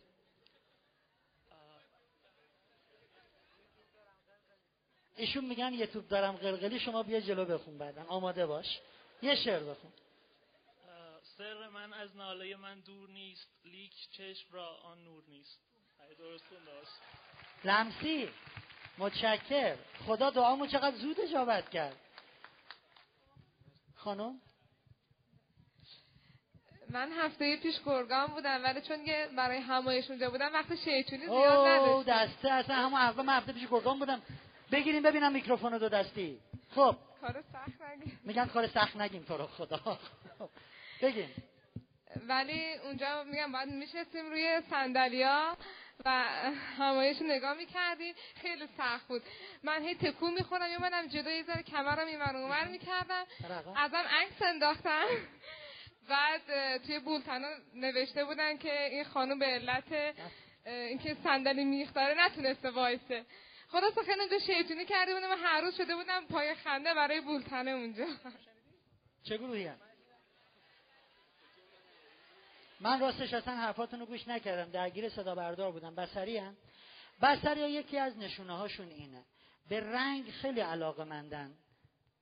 ایشون 5.18 5.46
میگن 5.46 5.74
یه 5.74 5.88
توپ 5.88 6.08
دارم 6.08 6.36
قلقلی 6.36 6.80
شما 6.80 7.04
بیا 7.04 7.20
جلو 7.20 7.46
بخون 7.46 7.78
بعدن 7.78 8.06
آماده 8.06 8.46
باش. 8.46 8.80
یه 9.22 9.36
شعر 9.36 9.64
بخون. 9.64 9.92
سر 11.38 11.68
من 11.68 11.94
از 11.94 12.16
ناله 12.16 12.56
من 12.56 12.80
دور 12.80 13.10
نیست 13.10 13.48
لیک 13.66 13.94
چشم 14.12 14.54
را 14.54 14.68
آن 14.68 15.04
نور 15.04 15.24
نیست. 15.28 15.60
درست. 16.18 17.02
لمسی 17.64 18.30
متشکر. 18.98 19.76
خدا 20.08 20.30
دعامو 20.30 20.68
چقدر 20.68 20.96
زود 20.96 21.20
اجابت 21.20 21.70
کرد. 21.70 21.98
خانم؟ 23.96 24.42
من 26.90 27.12
هفته 27.12 27.58
پیش 27.58 27.76
گرگان 27.86 28.28
بودم 28.28 28.64
ولی 28.64 28.82
چون 28.82 29.06
که 29.06 29.30
برای 29.38 29.58
همایش 29.58 30.10
اونجا 30.10 30.30
بودم 30.30 30.54
وقت 30.54 30.76
شیطونی 30.76 31.26
زیاد 31.26 31.36
او 31.36 31.68
نداشتم. 31.68 32.26
دسته 32.26 32.52
اصلا 32.52 32.76
همون 32.76 33.00
اول 33.00 33.26
من 33.26 33.38
هفته 33.38 33.54
پیش 33.54 33.68
گرگان 33.72 34.00
بودم. 34.00 34.22
بگیریم 34.72 35.04
ببینم 35.04 35.32
میکروفون 35.32 35.78
دو 35.78 35.90
دستی. 35.90 36.40
خب. 36.76 36.96
کار 37.22 37.44
سخت 37.54 37.82
نگیر 37.82 38.14
میگن 38.24 38.46
کار 38.46 38.68
سخت 38.68 38.96
نگیم 38.98 39.24
تو 39.24 39.38
رو 39.38 39.48
خدا. 39.48 40.00
بگیم. 41.02 41.30
ولی 42.28 42.74
اونجا 42.74 43.24
میگم 43.24 43.52
باید 43.52 43.70
میشستیم 43.70 44.30
روی 44.30 44.62
صندلیا 44.70 45.58
و 46.06 46.10
همایش 46.78 47.18
نگاه 47.22 47.54
می‌کردیم 47.54 48.16
خیلی 48.42 48.68
سخت 48.78 49.08
بود. 49.08 49.22
من 49.64 49.82
هی 49.82 49.96
تکون 49.96 50.34
می‌خورم 50.34 50.70
میومدم 50.70 51.08
جلو 51.08 51.30
یه 51.30 51.44
ذره 51.44 51.64
کمرم 51.64 52.08
این 52.08 52.20
ور 52.20 52.36
اونور 52.36 52.68
می‌کردم. 52.68 53.24
ازم 53.76 54.04
عکس 54.10 54.42
انداختم. 54.42 55.06
بعد 56.10 56.42
توی 56.78 57.00
بولتنا 57.00 57.48
نوشته 57.76 58.26
بودن 58.26 58.58
که 58.58 58.86
این 58.86 59.04
خانم 59.04 59.40
به 59.40 59.46
علت 59.46 60.16
اینکه 60.66 61.18
صندلی 61.24 61.64
میخ 61.64 61.94
داره 61.94 62.26
نتونسته 62.26 62.70
وایسه. 62.70 63.26
خلاصه 63.68 64.02
خیلی 64.04 64.20
اونجا 64.20 64.40
شیطونی 64.40 64.86
کرده 64.86 65.14
بودم 65.14 65.32
و 65.32 65.36
هر 65.36 65.62
روز 65.62 65.78
شده 65.78 65.96
بودم 65.96 66.26
پای 66.26 66.56
خنده 66.56 66.94
برای 66.94 67.22
بولتنه 67.22 67.72
اونجا. 67.72 68.06
چه 69.24 69.38
گروهی؟ 69.38 69.72
من 72.80 73.00
راستش 73.00 73.34
اصلا 73.34 73.56
حرفاتون 73.56 74.00
رو 74.00 74.06
گوش 74.06 74.28
نکردم. 74.28 74.72
درگیر 74.72 75.10
صدا 75.10 75.36
بردار 75.36 75.72
بودم 75.72 75.96
بسری 75.96 76.38
هم؟ 76.38 76.58
بسری 77.22 77.72
یکی 77.72 77.98
از 77.98 78.18
نشونه 78.18 78.58
هاشون 78.58 78.88
اینه. 78.88 79.24
به 79.70 79.80
رنگ 79.80 80.32
خیلی 80.32 80.62
علاقه 80.62 81.04
مندن 81.04 81.54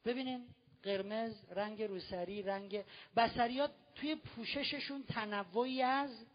ببینین 0.06 0.48
قرمز 0.84 1.34
رنگ 1.52 1.84
روسری 1.84 2.42
رنگ 2.42 2.84
بسری 3.16 3.60
ها 3.60 3.70
توی 3.96 4.16
پوشششون 4.16 5.04
تنوعی 5.04 5.82
از 5.82 6.26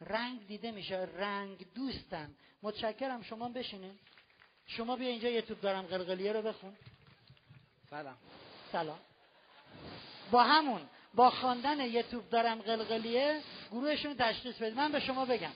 رنگ 0.00 0.46
دیده 0.46 0.70
میشه. 0.70 0.96
رنگ 0.96 1.66
دوستن. 1.74 2.34
متشکرم. 2.62 3.22
شما 3.22 3.48
بشینین. 3.48 3.98
شما 4.66 4.96
بیا 4.96 5.08
اینجا 5.08 5.28
یه 5.28 5.42
توپ 5.42 5.60
دارم. 5.60 5.82
قلقلیه 5.82 6.32
رو 6.32 6.42
بخون. 6.42 6.76
سلام. 7.90 8.16
سلام. 8.72 8.98
با 10.30 10.42
همون 10.42 10.80
با 11.14 11.30
خواندن 11.30 11.80
یه 11.80 12.02
توپ 12.02 12.28
دارم 12.30 12.58
قلقلیه 12.58 13.40
گروهشون 13.70 14.10
رو 14.10 14.16
تشخیص 14.18 14.56
بده 14.56 14.76
من 14.76 14.92
به 14.92 15.00
شما 15.00 15.24
بگم. 15.24 15.52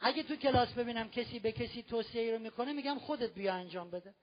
اگه 0.00 0.22
تو 0.22 0.36
کلاس 0.36 0.72
ببینم 0.72 1.10
کسی 1.10 1.38
به 1.38 1.52
کسی 1.52 1.82
توصیه 1.82 2.22
ای 2.22 2.32
رو 2.32 2.38
می‌کنه 2.38 2.72
میگم 2.72 2.98
خودت 2.98 3.34
بیا 3.34 3.54
انجام 3.54 3.90
بده. 3.90 4.14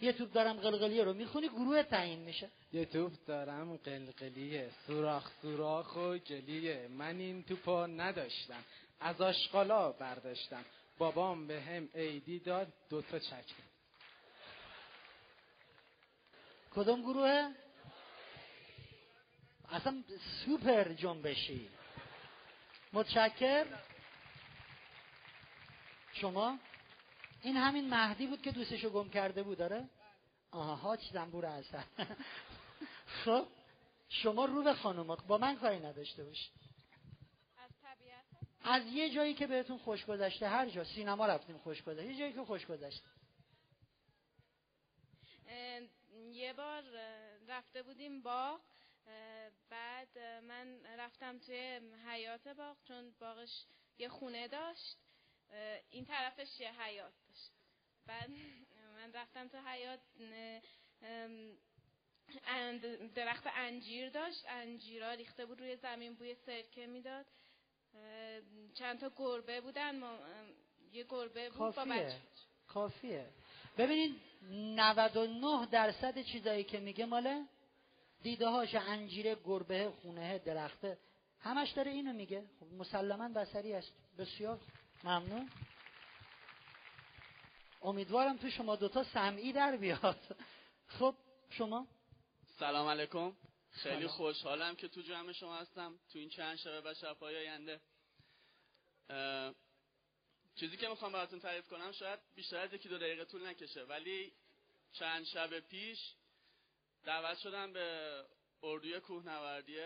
یه 0.00 0.12
توپ 0.12 0.32
دارم 0.32 0.56
قلقلیه 0.60 1.04
رو 1.04 1.12
می‌خونی 1.12 1.48
گروه 1.48 1.82
تعیین 1.82 2.18
میشه. 2.18 2.50
یه 2.72 2.84
توپ 2.84 3.12
دارم 3.26 3.76
قلقلیه 3.76 4.70
سوراخ 4.86 5.30
سوراخ 5.42 5.96
و 5.96 6.16
جلیه 6.16 6.88
من 6.88 7.18
این 7.18 7.42
توپا 7.42 7.86
نداشتم 7.86 8.64
از 9.00 9.20
آشغالا 9.20 9.92
برداشتم. 9.92 10.64
بابام 10.98 11.46
به 11.46 11.60
هم 11.60 11.88
ایدی 11.94 12.38
داد 12.38 12.72
دوتا 12.90 13.18
چک 13.18 13.44
کدوم 16.74 17.02
گروه؟ 17.02 17.50
اصلا 19.70 20.02
سوپر 20.44 20.92
جنبشی. 20.92 21.68
متشکر 22.92 23.66
شما؟ 26.12 26.58
این 27.42 27.56
همین 27.56 27.88
مهدی 27.88 28.26
بود 28.26 28.42
که 28.42 28.50
دوستشو 28.50 28.90
گم 28.90 29.10
کرده 29.10 29.42
بود 29.42 29.58
داره 29.58 29.88
آها 30.50 30.76
هاچ 30.76 31.00
زنبور 31.12 31.46
اصل 31.46 31.80
خب 33.24 33.46
شما 34.08 34.44
رو 34.44 34.62
به 34.62 34.74
خانومات 34.74 35.24
با 35.26 35.38
من 35.38 35.56
کاری 35.56 35.78
نداشته 35.78 36.24
باشید 36.24 36.52
از 38.62 38.86
یه 38.86 39.10
جایی 39.10 39.34
که 39.34 39.46
بهتون 39.46 39.78
خوش 39.78 40.06
گذشته 40.06 40.48
هر 40.48 40.68
جا 40.68 40.84
سینما 40.84 41.26
رفتیم 41.26 41.58
خوش 41.58 41.82
گذشته 41.82 42.06
یه 42.06 42.18
جایی 42.18 42.32
که 42.32 42.44
خوش 42.44 42.66
گذشته. 42.66 43.06
یه 46.32 46.52
بار 46.52 46.82
رفته 47.48 47.82
بودیم 47.82 48.22
باغ 48.22 48.60
بعد 49.70 50.18
من 50.18 50.80
رفتم 50.98 51.38
توی 51.38 51.80
حیات 52.06 52.48
باغ 52.48 52.76
چون 52.88 53.14
باغش 53.20 53.64
یه 53.98 54.08
خونه 54.08 54.48
داشت. 54.48 54.96
این 55.90 56.04
طرفش 56.04 56.60
یه 56.60 56.82
حیات 56.82 57.12
داشت. 57.28 57.50
بعد 58.06 58.30
من 58.96 59.12
رفتم 59.12 59.48
تو 59.48 59.58
حیات 59.58 60.00
درخت 63.14 63.46
انجیر 63.46 64.10
داشت. 64.10 64.44
انجیرا 64.48 65.12
ریخته 65.12 65.46
بود 65.46 65.60
روی 65.60 65.76
زمین 65.76 66.14
بوی 66.14 66.34
سرکه 66.34 66.86
می‌داد. 66.86 67.26
چند 68.74 69.00
تا 69.00 69.12
گربه 69.16 69.60
بودن. 69.60 69.98
ما 69.98 70.18
یه 70.92 71.04
گربه 71.08 71.50
بود 71.50 71.58
با 71.58 71.72
کافیه. 71.72 71.94
بچه 71.94 72.16
کافیه. 72.68 73.26
ببینید 73.78 74.20
99 74.50 75.66
درصد 75.66 76.22
چیزایی 76.22 76.64
که 76.64 76.80
میگه 76.80 77.04
ماله 77.06 77.44
دیده 78.22 78.48
هاش 78.48 78.74
انجیره 78.74 79.36
گربه 79.44 79.92
خونه 80.02 80.38
درخته 80.38 80.98
همش 81.40 81.70
داره 81.70 81.90
اینو 81.90 82.12
میگه. 82.12 82.44
خب 82.60 82.66
مسلما 82.66 83.28
بسری 83.28 83.72
است 83.74 83.92
بسیار 84.18 84.60
ممنون. 85.04 85.50
امیدوارم 87.82 88.36
تو 88.36 88.50
شما 88.50 88.76
دوتا 88.76 89.04
سمعی 89.04 89.52
در 89.52 89.76
بیاد. 89.76 90.36
خب 90.86 91.14
شما؟ 91.50 91.86
سلام 92.58 92.88
علیکم. 92.88 93.36
خیلی. 93.70 94.06
خوشحالم 94.06 94.76
که 94.76 94.88
تو 94.88 95.02
جمع 95.02 95.32
شما 95.32 95.56
هستم. 95.56 95.98
تو 96.12 96.18
این 96.18 96.28
چند 96.28 96.56
شبه 96.56 96.90
و 96.90 96.94
شبهای 96.94 97.36
آینده. 97.36 97.80
چیزی 100.54 100.76
که 100.76 100.88
می‌خوام 100.88 101.12
براتون 101.12 101.40
تعریف 101.40 101.68
کنم 101.68 101.92
شاید 101.92 102.20
بیشتر 102.34 102.56
از 102.56 102.74
یکی 102.74 102.88
دو 102.88 102.98
دقیقه 102.98 103.24
طول 103.24 103.46
نکشه 103.46 103.84
ولی 103.84 104.32
چند 104.92 105.24
شب 105.24 105.60
پیش 105.60 105.98
دعوت 107.04 107.38
شدم 107.38 107.72
به 107.72 108.24
اردوی 108.62 109.00
کوهنوردی 109.00 109.78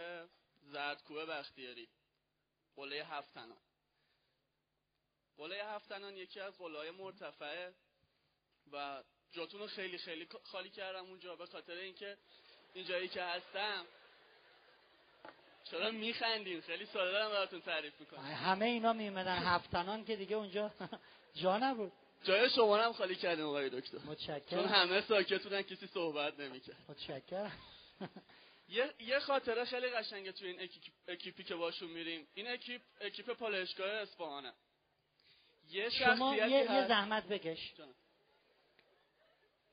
زردکوه 0.63 1.27
بختیاری. 1.27 1.89
قله 2.77 3.05
هفتنان 3.05 3.59
قله 5.39 5.65
هفتنان 5.65 6.17
یکی 6.17 6.41
از 6.41 6.59
قله 6.59 6.79
های 6.79 6.91
مرتفعه 6.91 7.73
و 8.73 9.03
جاتون 9.33 9.61
رو 9.61 9.67
خیلی 9.67 9.99
خیلی 9.99 10.29
خالی 10.45 10.71
کردم 10.71 11.05
اونجا 11.05 11.37
به 11.37 11.47
خاطر 11.47 11.73
اینکه 11.73 12.17
اینجایی 12.75 13.09
که 13.09 13.23
هستم. 13.23 13.87
چرا 15.71 15.91
میخندین؟ 15.91 16.61
خیلی 16.61 16.87
ساده 16.87 17.11
دارم 17.11 17.31
براتون 17.31 17.61
تعریف 17.61 18.01
می‌کنم. 18.01 18.21
همه 18.21 18.65
اینا 18.65 18.93
میمدن. 18.93 19.37
هفتنان 19.39 20.05
که 20.05 20.17
دیگه 20.17 20.37
اونجا 20.37 20.71
جا 21.43 21.59
نبود. 21.59 21.93
جای 22.25 22.51
شما 22.51 22.77
هم 22.77 22.93
خالی 22.93 23.15
کردیم 23.17 23.45
آقای 23.45 23.71
دکتر. 23.71 23.99
چون 23.99 24.07
متشکرم 24.07 24.65
همه 24.65 25.01
ساکت 25.01 25.43
بودن 25.43 25.63
کسی 25.63 25.87
صحبت 25.87 26.41
نمی‌کرد. 26.41 26.77
متشکرم. 26.89 27.59
یه 28.69 28.95
یه 29.01 29.19
خاطره 29.19 29.65
خیلی 29.65 29.89
قشنگه 29.91 30.33
توی 30.33 30.49
این 30.49 30.69
اکیپ- 30.69 31.09
اکیپی 31.09 31.45
که 31.45 31.55
باشون 31.55 31.91
میریم. 31.91 32.27
این 32.35 32.49
اکیپ 32.49 32.83
اکیپ 33.01 33.31
پالایشگاه 33.33 33.89
اصفهانه. 33.91 34.53
یه 35.71 35.91
شما 35.91 36.37
یه, 36.37 36.49
یه 36.51 36.89
زحمت 36.89 37.27
بکش. 37.29 37.75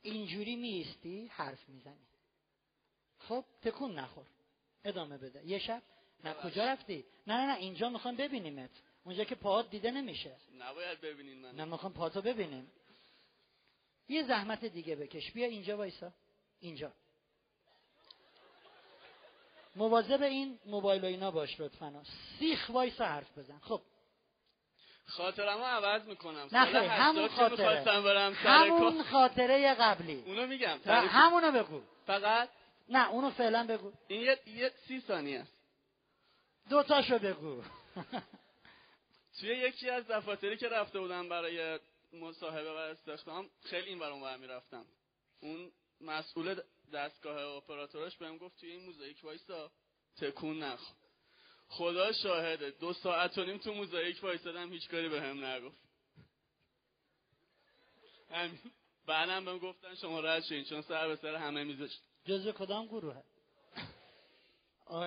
اینجوری 0.02 0.56
میستی 0.56 1.28
حرف 1.28 1.70
می‌زنی. 1.70 2.08
خب 3.20 3.46
تکون 3.62 4.00
نخور. 4.00 4.26
ادامه 4.86 5.18
بده. 5.18 5.48
یه 5.48 5.60
شب؟ 5.60 5.82
نه 6.24 6.34
کجا 6.34 6.66
رفتی؟ 6.66 7.06
نه 7.28 7.38
نه 7.38 7.46
نه 7.46 7.58
اینجا 7.58 7.90
می‌خوام 7.90 8.16
ببینیمت. 8.16 8.70
اونجا 9.04 9.24
که 9.24 9.36
پاهات 9.36 9.70
دیده 9.70 9.92
نمیشه. 9.92 10.36
نباید 10.60 11.02
ببینین 11.02 11.38
من 11.38 11.56
نه 11.56 11.66
می‌خوام 11.66 11.94
پاهاتو 11.94 12.22
ببینیم. 12.22 12.72
یه 14.10 14.24
زحمت 14.24 14.66
دیگه 14.66 14.96
بکش. 14.96 15.32
بیا 15.32 15.48
اینجا 15.48 15.78
وایسا. 15.78 16.14
اینجا. 16.60 16.94
مواظب 19.76 20.22
این 20.22 20.60
موبایل 20.66 21.04
و 21.04 21.06
اینا 21.06 21.32
باش 21.32 21.60
لطفا. 21.60 22.04
سیخ 22.40 22.70
وایسا 22.70 23.06
حرف 23.06 23.38
بزن. 23.38 23.60
خب. 23.60 23.82
خاطرمو 25.06 25.64
عوض 25.64 26.08
می‌کنم. 26.08 26.48
نه 26.52 26.66
خیلی 26.66 26.78
همون 26.86 27.28
خاطره. 27.28 27.86
برم 27.86 28.34
سر 28.34 28.50
همون 28.50 29.04
خاطره 29.04 29.74
قبلی. 29.74 30.24
اونو 30.26 30.48
میگم 30.48 30.80
همونو 30.86 31.52
بگو. 31.52 31.82
فقط؟ 32.08 32.50
نه 32.90 33.10
اونو 33.10 33.30
فعلا 33.30 33.68
بگو. 33.68 33.92
این 34.08 34.22
یه, 34.22 34.40
یه 34.46 34.72
سی 34.88 35.02
ثانیه 35.02 35.40
است. 35.40 35.54
دو 36.70 36.84
تاشو 36.84 37.20
بگو. 37.20 37.64
توی 39.40 39.50
یکی 39.50 39.90
از 39.90 40.08
دفاتری 40.08 40.58
که 40.58 40.70
رفته 40.70 41.00
بودم 41.00 41.30
برای 41.30 41.80
مصاحبه 42.14 42.72
و 42.72 42.76
استخدام 42.76 43.50
خیلی 43.64 43.90
این 43.90 44.00
برام 44.00 44.22
برمی 44.22 44.48
رفتم 44.48 44.86
اون 45.42 45.72
مسئول 46.02 46.62
دستگاه 46.94 47.56
اپراتورش 47.58 48.18
بهم 48.18 48.38
گفت 48.38 48.60
توی 48.60 48.72
این 48.72 48.86
موزاییک 48.86 49.24
وایسا 49.24 49.72
تکون 50.18 50.64
نخور. 50.64 50.96
خدا 51.72 52.12
شاهده. 52.12 52.72
دو 52.72 52.94
ساعت 52.94 53.38
و 53.38 53.44
نیم 53.44 53.58
تو 53.58 53.74
موزاییک 53.74 54.24
وایسادم 54.24 54.74
هیچ 54.74 54.90
کاری 54.90 55.10
به 55.10 55.22
هم 55.22 55.46
نگفت. 55.46 55.78
همین. 58.32 58.60
بعدم 59.06 59.46
بهم 59.46 59.58
گفتن 59.58 59.96
شما 59.96 60.20
رد 60.20 60.44
شین 60.44 60.64
چون 60.64 60.82
سر 60.82 61.08
به 61.08 61.16
سر 61.16 61.36
همه 61.36 61.64
میذاشت. 61.64 62.02
جزو 62.26 62.52
کدام 62.52 62.88
گروه؟ 62.88 63.22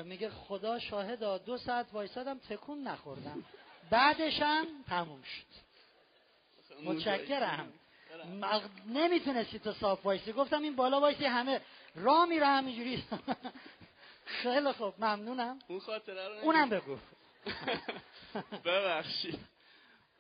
میگه 0.05 0.31
خدا 0.31 0.79
شاهد 0.79 1.45
دو 1.45 1.57
ساعت 1.57 1.87
وایسادم 1.93 2.39
تکون 2.39 2.83
نخوردم. 2.83 3.45
بعدشم 3.91 4.67
تموم 4.89 5.23
شد. 5.23 5.65
متشکرم. 6.85 7.73
نمی‌تونستی 8.87 9.59
تو 9.59 9.73
صاف 9.73 10.07
وایسی. 10.07 10.33
گفتم 10.33 10.63
این 10.63 10.77
بالا 10.77 11.01
وایسی 11.01 11.25
همه 11.25 11.61
را 11.95 12.27
میره 12.27 12.47
همینجوری. 12.47 13.05
خیلی 14.25 14.73
خوب 14.73 14.95
ممنونم. 14.99 15.59
اون 15.69 15.81
خاطره 15.81 16.29
رو 16.29 16.35
اونم 16.35 16.71
بگو. 16.71 16.99
ببخشید. 18.65 19.39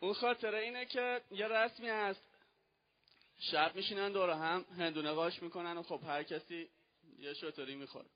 اون 0.01 0.15
خاطره 0.15 0.59
اینه 0.59 0.87
که 0.87 1.21
یه 1.31 1.49
رسمی 1.49 1.89
هست. 1.89 2.29
شب 3.39 3.73
میشینن 3.75 4.13
دور 4.13 4.31
هم 4.31 4.65
هندونه 4.79 5.13
قاش 5.13 5.43
می‌کنن 5.43 5.77
و 5.77 5.83
خب 5.83 6.01
هر 6.07 6.23
کسی 6.23 6.71
یه 7.19 7.35
شطوری 7.35 7.75
می‌خوره. 7.75 8.09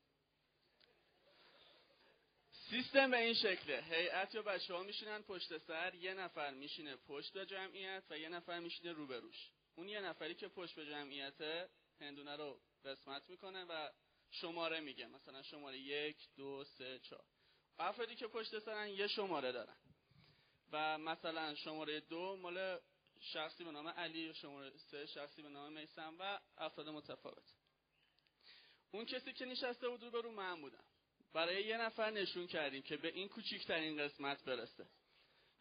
سیستم 2.70 3.10
به 3.10 3.18
این 3.18 3.34
شکله. 3.34 3.84
هیئت 3.90 4.34
یا 4.34 4.42
بچه 4.42 4.74
ها 4.74 4.82
میشینن 4.82 5.22
پشت 5.22 5.58
سر 5.58 5.94
یه 5.94 6.14
نفر 6.14 6.50
میشینه 6.50 6.96
پشت 6.96 7.38
جمعیت 7.38 8.02
و 8.10 8.18
یه 8.18 8.28
نفر 8.28 8.58
میشینه 8.58 8.92
روبروش 8.92 9.50
اون 9.76 9.88
یه 9.88 10.00
نفری 10.00 10.34
که 10.34 10.48
پشت 10.48 10.74
به 10.74 10.86
جمعیت 10.86 11.68
هندونه 12.00 12.36
رو 12.36 12.60
قسمت 12.84 13.22
می‌کنه 13.28 13.64
و 13.64 13.88
شماره 14.30 14.80
میگه. 14.80 15.06
مثلا 15.06 15.42
شماره 15.42 15.78
یک 15.78 16.16
دو 16.36 16.64
سه 16.64 16.98
چهار. 16.98 17.24
افرادی 17.78 18.14
که 18.14 18.26
پشت 18.26 18.58
سرن 18.58 18.88
یه 18.88 19.06
شماره 19.06 19.52
دارن. 19.52 19.76
و 20.72 20.98
مثلا 20.98 21.54
شماره 21.54 22.00
دو 22.00 22.36
مال 22.36 22.78
شخصی 23.20 23.64
به 23.64 23.70
نام 23.70 23.88
علی 23.88 24.28
و 24.28 24.32
شماره 24.32 24.70
سه 24.70 25.06
شخصی 25.06 25.42
به 25.42 25.48
نام 25.48 25.72
میسم 25.72 26.14
و 26.18 26.40
افراد 26.58 26.88
متفاوت. 26.88 27.54
اون 28.90 29.04
کسی 29.04 29.32
که 29.32 29.44
نشسته 29.44 29.88
بود 29.88 30.04
رو 30.04 30.30
من 30.30 30.60
بودم. 30.60 30.84
برای 31.32 31.64
یه 31.64 31.76
نفر 31.76 32.10
نشون 32.10 32.46
کردیم 32.46 32.82
که 32.82 32.96
به 32.96 33.08
این 33.08 33.28
کوچیکترین 33.28 33.98
قسمت 33.98 34.44
برسه. 34.44 34.86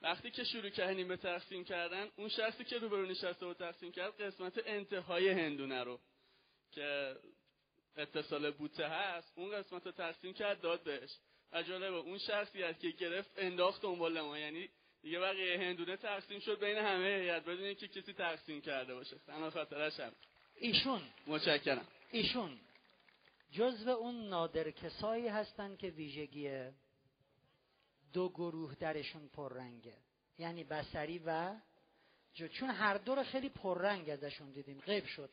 وقتی 0.02 0.32
که 0.32 0.44
شروع 0.44 0.70
کردیم 0.70 1.08
به 1.08 1.18
تقسیم 1.18 1.64
کردن 1.64 2.12
اون 2.16 2.30
شخصی 2.30 2.64
که 2.64 2.78
روبرو 2.78 3.06
نشسته 3.06 3.46
و 3.46 3.54
تقسیم 3.54 3.92
کرد 3.92 4.22
قسمت 4.22 4.54
انتهای 4.66 5.30
هندونه 5.30 5.84
رو 5.84 6.00
که 6.72 7.16
اتصال 7.98 8.52
بوته 8.52 8.88
هست 8.88 9.32
اون 9.36 9.52
قسمت 9.52 9.86
رو 9.86 9.92
تقسیم 9.92 10.34
کرد 10.34 10.62
داد 10.62 10.84
بهش. 10.84 11.18
و 11.52 11.64
جالبه 11.64 11.96
اون 11.96 12.18
شخصی 12.18 12.64
هست 12.64 12.80
که 12.80 12.90
گرفت 12.90 13.32
انداخت 13.38 13.82
دنبال 13.82 14.22
ما. 14.22 14.40
یعنی 14.40 14.70
دیگه 15.02 15.20
بقیه 15.20 15.60
هندونه 15.60 15.98
تقسیم 15.98 16.40
شد 16.40 16.60
بین 16.60 16.78
همه 16.78 17.08
هیئت 17.08 17.44
بدون 17.44 17.66
اینکه 17.66 17.88
کسی 17.88 18.14
تقسیم 18.14 18.62
کرده 18.62 18.96
باشه. 18.96 19.18
تنها 19.28 19.50
خاطرش 19.50 20.00
هم 20.00 20.12
ایشون. 20.56 21.02
متشکرم. 21.28 21.88
ایشون. 22.12 22.60
جزو 23.52 23.90
اون 23.90 24.30
نادر 24.30 24.72
کسایی 24.72 25.28
هستن 25.28 25.76
که 25.76 25.90
ویژگی 25.90 26.70
دو 28.14 28.30
گروه 28.30 28.76
درشون 28.76 29.28
پررنگه. 29.28 29.98
یعنی 30.38 30.64
بسری 30.64 31.22
و 31.26 31.56
جو. 32.34 32.48
چون 32.48 32.70
هر 32.70 32.98
دو 32.98 33.16
رو 33.16 33.24
خیلی 33.24 33.50
پررنگ 33.50 34.10
ازشون 34.10 34.52
دیدیم. 34.52 34.80
غیب 34.80 35.06
شد. 35.06 35.30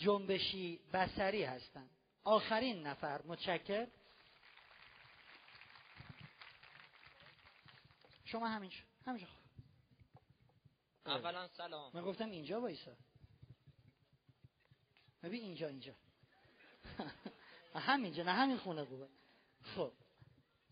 جنبشی 0.00 0.80
بسری 0.92 1.44
هستن. 1.44 1.90
آخرین 2.24 2.86
نفر 2.86 3.22
متشکر 3.22 3.86
شما 8.24 8.48
همینجا 8.48 8.76
همینجا 9.06 9.26
اولا 11.06 11.48
سلام. 11.48 11.90
من 11.94 12.02
گفتم 12.02 12.30
اینجا 12.30 12.60
وایسا. 12.60 12.96
ببین 15.22 15.42
اینجا 15.42 15.68
اینجا. 15.68 15.94
همینجا 17.74 18.22
نه 18.22 18.32
همین 18.32 18.58
خونه 18.58 18.84
خوبه. 18.84 19.08
خب. 19.76 19.92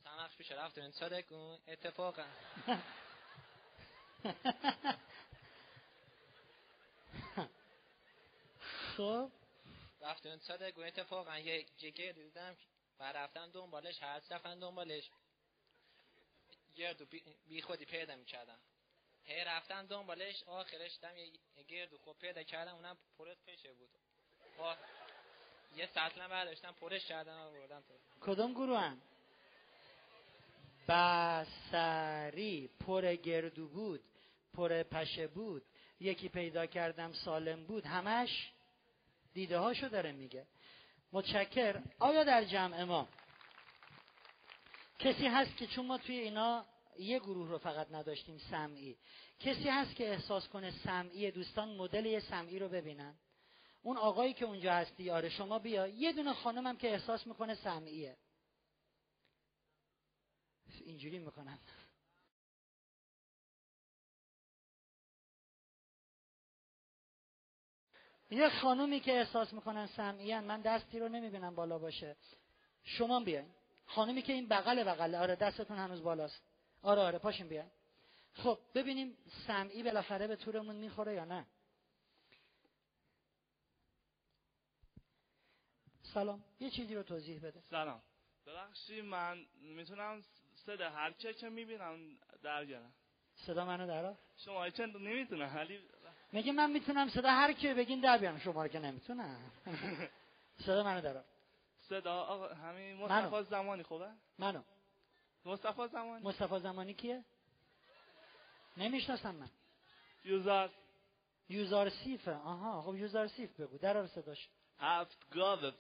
وقت 0.07 0.37
پیش 0.37 0.53
رفتیم. 0.53 0.91
صادق 0.91 1.33
اون 1.33 1.59
اتفاقا. 1.69 2.27
خب 8.99 9.31
رفتیم 10.01 10.39
صادق 10.39 10.79
اون 10.79 10.87
اتفاقا 10.87 11.39
یه 11.39 11.67
جگه 11.77 12.13
دیدم 12.13 12.57
و 13.01 13.13
رفتم 13.13 13.51
دنبالش 13.51 14.03
هر 14.03 14.23
رفتن 14.31 14.59
دنبالش. 14.59 15.11
گردو 16.75 17.07
بی 17.49 17.63
خودی 17.63 17.85
پیدا 17.85 18.17
می‌کردم. 18.17 18.59
هی 19.25 19.45
رفتم 19.45 19.87
دنبالش 19.87 20.43
آخرش 20.43 20.99
دم 21.03 21.17
یه 21.17 21.33
گردو 21.69 21.99
خوب 21.99 22.19
پیدا 22.19 22.43
کردم 22.43 22.75
اونم 22.75 22.99
پرت 23.19 23.45
پیشه 23.47 23.73
بود. 23.73 23.91
یه 25.77 25.87
سطلم 25.87 26.29
برداشتم 26.29 26.73
پرش 26.73 27.07
کردم 27.07 27.41
و 27.41 27.51
بردم 27.51 27.81
تو. 27.81 27.95
کدوم 28.21 28.53
گروه 28.53 28.81
هم؟ 28.81 29.03
بسری 30.89 32.71
پر 32.87 33.15
گردو 33.15 33.69
بود 33.69 34.05
پر 34.55 34.83
پشه 34.83 35.27
بود. 35.27 35.63
یکی 36.01 36.29
پیدا 36.29 36.67
کردم 36.67 37.13
سالم 37.13 37.65
بود. 37.65 37.87
همش 37.87 38.53
دیده 39.35 39.59
هاشو 39.59 39.89
داره 39.89 40.13
میگه. 40.13 40.47
متشکر. 41.13 41.83
آیا 41.99 42.25
در 42.25 42.45
جمع 42.45 42.85
ما 42.85 43.09
کسی 44.99 45.27
هست 45.27 45.57
که 45.57 45.67
چون 45.67 45.87
ما 45.87 45.99
توی 45.99 46.19
اینا 46.19 46.67
یه 46.99 47.19
گروه 47.19 47.49
رو 47.49 47.59
فقط 47.59 47.87
نداشتیم 47.91 48.39
سمعی 48.51 48.97
کسی 49.41 49.69
هست 49.69 49.95
که 49.95 50.11
احساس 50.11 50.49
کنه 50.49 50.71
سمعی 50.85 51.31
دوستان 51.31 51.69
مدل 51.77 52.07
یه 52.07 52.21
سمعی 52.21 52.59
رو 52.59 52.69
ببینن؟ 52.69 53.15
اون 53.83 53.97
آقایی 53.97 54.33
که 54.33 54.45
اونجا 54.45 54.75
هستی 54.75 55.11
آره 55.11 55.29
شما 55.29 55.59
بیا. 55.59 55.87
یه 55.87 56.13
دونه 56.13 56.33
خانمم 56.35 56.77
که 56.77 56.93
احساس 56.93 57.27
می‌کنه 57.27 57.55
سمعیه. 57.55 58.17
اینجوری 60.85 61.19
می‌کنن 61.19 61.59
یه 68.31 68.49
خانومی 68.49 69.01
که 69.01 69.13
احساس 69.13 69.53
می‌کنن 69.53 69.87
سمعیان 69.87 70.45
من 70.45 70.61
دستی 70.61 70.99
رو 70.99 71.09
نمی‌بینم 71.09 71.55
بالا 71.55 71.79
باشه. 71.79 72.17
شما 72.85 73.21
بیاین. 73.21 73.51
خانومی 73.87 74.23
که 74.23 74.33
این 74.33 74.49
بغل 74.49 74.85
بغل. 74.85 75.15
آره 75.15 75.37
دستتون 75.37 75.77
هنوز 75.77 76.03
بالاست. 76.03 76.43
آره 76.83 77.01
آره 77.01 77.19
پاشین 77.19 77.49
بیاین. 77.49 77.71
خب 78.35 78.59
ببینیم 78.75 79.17
سمعی 79.47 79.83
بالاخره 79.83 80.27
به 80.27 80.37
تورمون 80.37 80.77
می‌خوره 80.77 81.15
یا 81.15 81.25
نه. 81.25 81.47
سلام. 86.03 86.45
یه 86.61 86.71
چیزی 86.71 86.95
رو 86.95 87.03
توضیح 87.03 87.41
بده. 87.41 87.63
سلام. 87.71 88.03
ببخشید 88.47 89.05
من 89.05 89.47
می‌تونم 89.61 90.23
صدا 90.55 90.91
هر 90.91 91.13
که 91.13 91.49
می‌بینم 91.49 92.19
در 92.43 92.65
بیارم 92.65 92.93
صدا 93.35 93.65
منو 93.65 93.87
در 93.87 94.15
شما 94.37 94.71
چند 94.71 94.97
نمی‌تونم 94.97 95.57
ولی 95.57 95.81
میگه 96.33 96.53
من 96.53 96.71
می‌تونم 96.71 97.09
صدا 97.09 97.31
هر 97.31 97.53
کی 97.53 97.75
بگین 97.75 98.01
در 98.01 98.19
بیارم. 98.19 98.39
شما 98.39 98.69
که 98.69 98.79
نمی‌تونم. 98.79 99.51
صدا 100.67 100.83
منو 100.83 101.01
در 101.01 101.23
صدا 101.89 102.15
آقا 102.15 102.55
همین 102.55 102.97
مصطفی 102.97 103.43
زمانی 103.43 103.83
خوبه؟ 103.83 104.11
منو. 104.39 104.63
مصطفی 105.45 105.89
زمانی. 105.89 106.25
مصطفی 106.25 106.59
زمانی 106.59 106.95
کیه؟ 106.95 107.25
نمی‌شناسم 108.77 109.35
من. 109.35 109.51
یوزار 110.25 110.71
یوزار 111.49 111.89
سیفه. 111.89 112.35
آها 112.35 112.83
خب 112.83 112.95
یوزار 112.97 113.29
سیف 113.29 113.61
بگو. 113.61 113.79
در 113.79 114.07
صداش. 114.07 114.49
هفت 114.79 115.31
گاو 115.31 115.73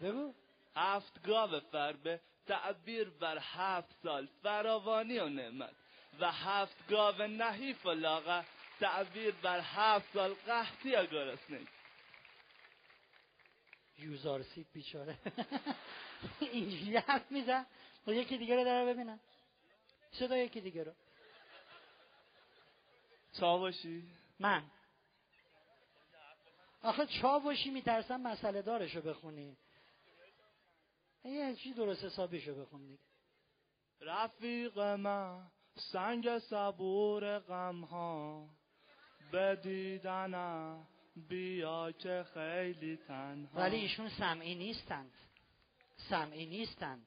بگو. 0.00 0.34
هفت 0.76 1.26
گاو 1.26 1.60
فربه 1.60 2.20
تعبیر 2.46 3.10
بر 3.10 3.38
هفت 3.40 3.96
سال 4.02 4.28
فراوانی 4.42 5.18
و 5.18 5.28
نعمت 5.28 5.74
و 6.20 6.32
هفت 6.32 6.88
گاو 6.88 7.22
نحیف 7.22 7.86
و 7.86 7.90
لاغه 7.90 8.44
تعبیر 8.80 9.34
بر 9.34 9.60
هفت 9.60 10.12
سال 10.12 10.34
قحطی 10.34 10.88
یا 10.88 11.04
گرسنگی 11.04 11.68
یوزار 13.98 14.42
سیب 14.42 14.66
بیچاره. 14.72 15.18
اینجوری 16.40 16.96
حرف 16.96 17.32
میزن. 17.32 17.66
و 18.06 18.12
یکی 18.12 18.38
دیگه 18.38 18.56
رو 18.56 18.64
داره 18.64 18.94
ببینم. 18.94 19.20
صدا 20.12 20.36
یکی 20.36 20.60
دیگه 20.60 20.84
رو؟ 20.84 20.92
چاوشی؟ 23.40 24.08
من. 24.38 24.64
آخه 26.82 27.06
چاوشی 27.06 27.70
میترسم 27.70 28.20
مسئله 28.20 28.62
دارشو 28.62 29.00
بخونی. 29.00 29.56
یه 31.24 31.56
چی 31.56 31.72
درست 31.72 32.04
حسابیشو 32.04 32.54
بخون 32.54 32.86
دیگه. 32.86 32.98
رفیق 34.00 34.78
من 34.78 35.50
سنگ 35.92 36.38
صبور 36.38 37.38
غم 37.38 37.84
ها 37.84 38.48
بیا 41.16 41.92
که 41.92 42.24
خیلی 42.34 42.96
تنها. 42.96 43.60
ولی 43.60 43.76
ایشون 43.76 44.08
سمعی 44.08 44.54
نیستند. 44.54 45.12
سمعی 45.96 46.46
نیستند. 46.46 47.06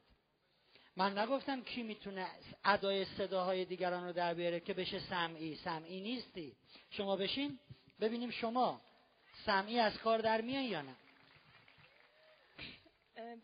من 0.95 1.17
نگفتم 1.17 1.61
کی 1.61 1.83
می‌تونه 1.83 2.27
ادای 2.65 3.05
صداهای 3.05 3.65
دیگران 3.65 4.03
رو 4.03 4.13
در 4.13 4.33
بیاره 4.33 4.59
که 4.59 4.73
بشه 4.73 4.99
سمعی. 4.99 5.55
سمعی 5.55 6.01
نیستی. 6.01 6.55
شما 6.89 7.15
بشین 7.15 7.59
ببینیم 7.99 8.31
شما 8.31 8.81
سمعی 9.45 9.79
از 9.79 9.97
کار 9.97 10.19
در 10.19 10.41
میان 10.41 10.63
یا 10.63 10.81
نه. 10.81 10.95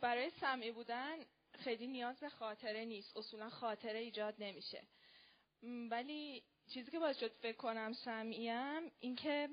برای 0.02 0.30
سمعی 0.30 0.72
بودن 0.72 1.16
خیلی 1.60 1.88
نیاز 1.88 2.20
به 2.20 2.30
خاطره 2.30 2.86
نیست. 2.86 3.18
اصولا 3.18 3.50
خاطره 3.50 4.00
ایجاد 4.00 4.36
نمیشه. 4.40 4.84
ولی 5.92 6.44
چیزی 6.68 6.92
که 6.92 7.00
باعث 7.00 7.20
شد 7.20 7.32
فکر 7.32 7.58
کنم 7.58 7.94
سمعیم 7.94 8.92
این 9.00 9.16
که 9.16 9.50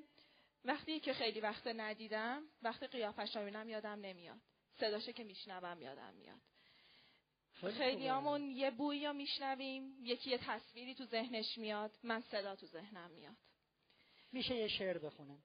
وقتی 0.65 1.01
که 1.01 1.13
خیلی 1.13 1.41
وقت 1.41 1.67
ندیدم 1.67 2.43
وقتی 2.63 2.87
قیافش 2.87 3.37
رو 3.37 3.69
یادم 3.69 4.01
نمیاد. 4.01 4.41
صداشه 4.81 5.13
که 5.13 5.25
میشنوم 5.25 5.83
یادم 5.83 6.15
میاد. 6.15 6.41
خیلی 7.79 8.07
همون 8.07 8.51
یه 8.51 8.71
بویی 8.71 9.07
رو 9.07 9.13
میشنویم 9.13 9.97
یکی 10.03 10.31
یه 10.31 10.39
تصویری 10.39 10.95
تو 10.95 11.05
ذهنش 11.05 11.59
میاد 11.59 11.99
من 12.03 12.21
صدا 12.21 12.57
تو 12.57 12.67
ذهنم 12.67 13.11
میاد. 13.11 13.37
میشه 14.33 14.55
یه 14.55 14.69
شعر 14.69 14.99
بخونم. 14.99 15.43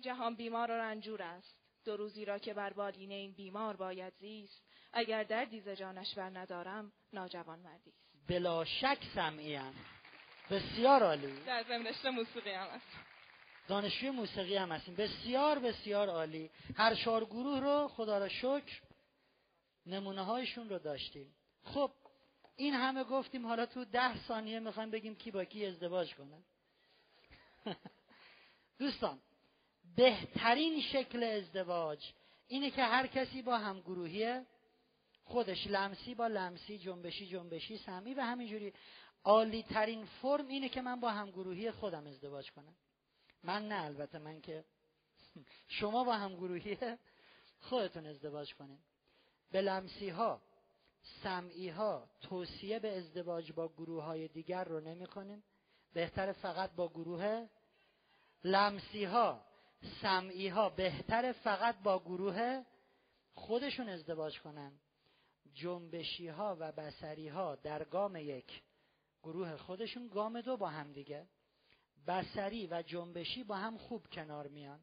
جهان 0.00 0.34
بیمار 0.34 0.70
و 0.70 0.74
رنجور 0.74 1.22
است. 1.22 1.56
دو 1.84 1.96
روزی 1.96 2.24
را 2.24 2.38
که 2.38 2.54
بر 2.54 2.72
بالین 2.72 3.12
این 3.12 3.32
بیمار 3.32 3.76
باید 3.76 4.14
زیست. 4.14 4.62
اگر 4.92 5.24
دردی 5.24 5.60
ز 5.60 5.68
جانش 5.68 6.14
بر 6.14 6.30
ندارم 6.30 6.92
ناجوان 7.12 7.58
مردی 7.58 7.90
است. 7.90 8.28
بلا 8.28 8.64
شک 8.64 8.98
سمعیم. 9.14 9.95
بسیار 10.50 11.02
عالی. 11.02 11.40
در 11.46 11.62
ضمن 11.62 12.14
موسیقی 12.14 12.50
هم 12.50 12.66
هست. 12.66 12.86
دانشجوی 13.68 14.10
موسیقی 14.10 14.56
هم 14.56 14.72
هستیم. 14.72 14.94
بسیار 14.94 15.58
بسیار 15.58 16.08
عالی. 16.08 16.50
هر 16.76 16.94
چهار 16.94 17.24
گروه 17.24 17.60
رو 17.60 17.88
خدا 17.88 18.18
را 18.18 18.28
شکر 18.28 18.80
نمونه 19.86 20.22
هایشون 20.24 20.68
رو 20.68 20.78
داشتیم. 20.78 21.34
خب 21.64 21.90
این 22.56 22.74
همه 22.74 23.04
گفتیم 23.04 23.46
حالا 23.46 23.66
تو 23.66 23.84
ده 23.84 24.26
ثانیه 24.28 24.60
می‌خوایم 24.60 24.90
بگیم 24.90 25.14
کی 25.14 25.30
با 25.30 25.44
کی 25.44 25.66
ازدواج 25.66 26.14
کنه. 26.14 26.42
دوستان 28.78 29.20
بهترین 29.96 30.82
شکل 30.82 31.22
ازدواج 31.22 32.12
اینه 32.48 32.70
که 32.70 32.82
هر 32.82 33.06
کسی 33.06 33.42
با 33.42 33.58
همگروهی 33.58 34.40
خودش 35.24 35.66
لمسی 35.66 36.14
با 36.14 36.26
لمسی 36.26 36.78
جنبشی 36.78 37.26
جنبشی 37.26 37.78
سمی 37.78 38.14
و 38.14 38.20
همینجوری. 38.20 38.72
عالی 39.24 39.62
ترین 39.62 40.04
فرم 40.04 40.48
اینه 40.48 40.68
که 40.68 40.80
من 40.80 41.00
با 41.00 41.10
همگروهی 41.10 41.70
خودم 41.70 42.06
ازدواج 42.06 42.50
کنم. 42.50 42.76
من 43.42 43.68
نه 43.68 43.84
البته 43.84 44.18
من 44.18 44.40
که 44.40 44.64
شما 45.80 46.04
با 46.04 46.16
همگروهی 46.16 46.78
خودتون 47.60 48.06
ازدواج 48.06 48.54
کنید 48.54 48.80
به 49.50 49.60
لمسی 49.60 50.08
ها 50.08 50.42
سمعی 51.22 51.68
ها 51.68 52.10
توصیه 52.20 52.78
به 52.78 52.98
ازدواج 52.98 53.52
با 53.52 53.68
گروه 53.68 54.04
های 54.04 54.28
دیگر 54.28 54.64
رو 54.64 54.80
نمی 54.80 55.06
کنیم 55.06 55.44
بهتر 55.92 56.32
فقط 56.32 56.72
با 56.72 56.88
گروه 56.88 57.46
لمسی 58.44 59.04
ها 59.04 59.46
سمعی 60.02 60.48
ها 60.48 60.70
بهتر 60.70 61.32
فقط 61.32 61.82
با 61.82 61.98
گروه 61.98 62.64
خودشون 63.34 63.88
ازدواج 63.88 64.40
کنن. 64.40 64.72
جنبشی 65.54 66.28
ها 66.28 66.56
و 66.60 66.72
بسری 66.72 67.28
ها 67.28 67.56
در 67.56 67.84
گام 67.84 68.16
یک 68.16 68.62
گروه 69.26 69.56
خودشون 69.56 70.08
گام 70.08 70.40
دو 70.40 70.56
با 70.56 70.68
هم 70.68 70.92
دیگه. 70.92 71.26
بسری 72.06 72.66
و 72.66 72.82
جنبشی 72.82 73.44
با 73.44 73.56
هم 73.56 73.78
خوب 73.78 74.06
کنار 74.12 74.48
میان. 74.48 74.80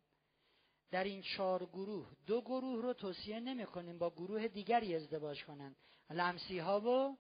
در 0.91 1.03
این 1.03 1.22
چهار 1.22 1.65
گروه 1.65 2.07
دو 2.25 2.41
گروه 2.41 2.81
رو 2.81 2.93
توصیه 2.93 3.39
نمی 3.39 3.65
کنیم 3.65 3.97
با 3.97 4.09
گروه 4.09 4.47
دیگری 4.47 4.95
ازدواج 4.95 5.43
کنن. 5.45 5.75
لمسی 6.09 6.59
ها 6.59 6.81
و 6.81 7.17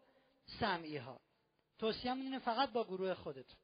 سمعی 0.59 0.97
ها 0.97 1.19
توصیه 1.79 2.13
اینه 2.13 2.39
فقط 2.39 2.71
با 2.71 2.83
گروه 2.83 3.13
خودتون 3.13 3.59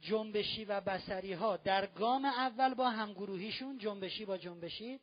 جنبشی 0.00 0.64
و 0.64 0.80
بسری 0.80 1.32
ها 1.32 1.56
در 1.56 1.86
گام 1.86 2.24
اول 2.24 2.74
با 2.74 2.90
همگروهیشون 2.90 3.78
جنبشی 3.78 4.24
با 4.24 4.38
جنبشی 4.38 5.00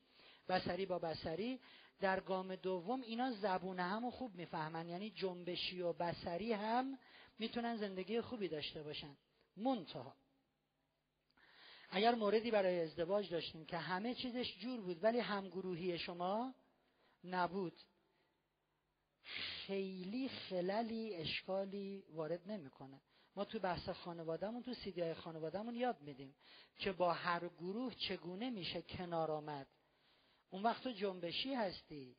بسری 0.49 0.85
با 0.85 0.99
بسری 0.99 1.59
در 1.99 2.19
گام 2.19 2.55
دوم 2.55 3.01
اینا 3.01 3.31
زبون 3.31 3.79
هم 3.79 4.11
خوب 4.11 4.35
می‌فهمن. 4.35 4.89
یعنی 4.89 5.09
جنبشی 5.09 5.81
و 5.81 5.93
بسری 5.93 6.53
هم 6.53 6.97
می‌تونن 7.39 7.77
زندگی 7.77 8.21
خوبی 8.21 8.47
داشته 8.47 8.83
باشن. 8.83 9.17
منتها. 9.57 10.15
اگر 11.89 12.15
موردی 12.15 12.51
برای 12.51 12.79
ازدواج 12.79 13.29
داشتیم 13.29 13.65
که 13.65 13.77
همه 13.77 14.15
چیزش 14.15 14.57
جور 14.59 14.81
بود 14.81 15.03
ولی 15.03 15.19
همگروهی 15.19 15.99
شما 15.99 16.53
نبود 17.23 17.73
خیلی 19.67 20.29
خللی 20.29 21.15
اشکالی 21.15 22.03
وارد 22.09 22.51
نمی‌کنه. 22.51 23.01
ما 23.35 23.45
تو 23.45 23.59
بحث 23.59 23.89
خانوادهمون 23.89 24.63
تو 24.63 24.73
سیدی 24.73 25.13
خانوادهمون 25.13 25.75
یاد 25.75 26.01
میدیم 26.01 26.35
که 26.79 26.91
با 26.91 27.13
هر 27.13 27.47
گروه 27.47 27.93
چگونه 27.93 28.49
میشه 28.49 28.81
کنار 28.81 29.31
آمد. 29.31 29.67
اون 30.49 30.63
وقت 30.63 30.83
تو 30.83 30.91
جنبشی 30.91 31.53
هستی 31.53 32.15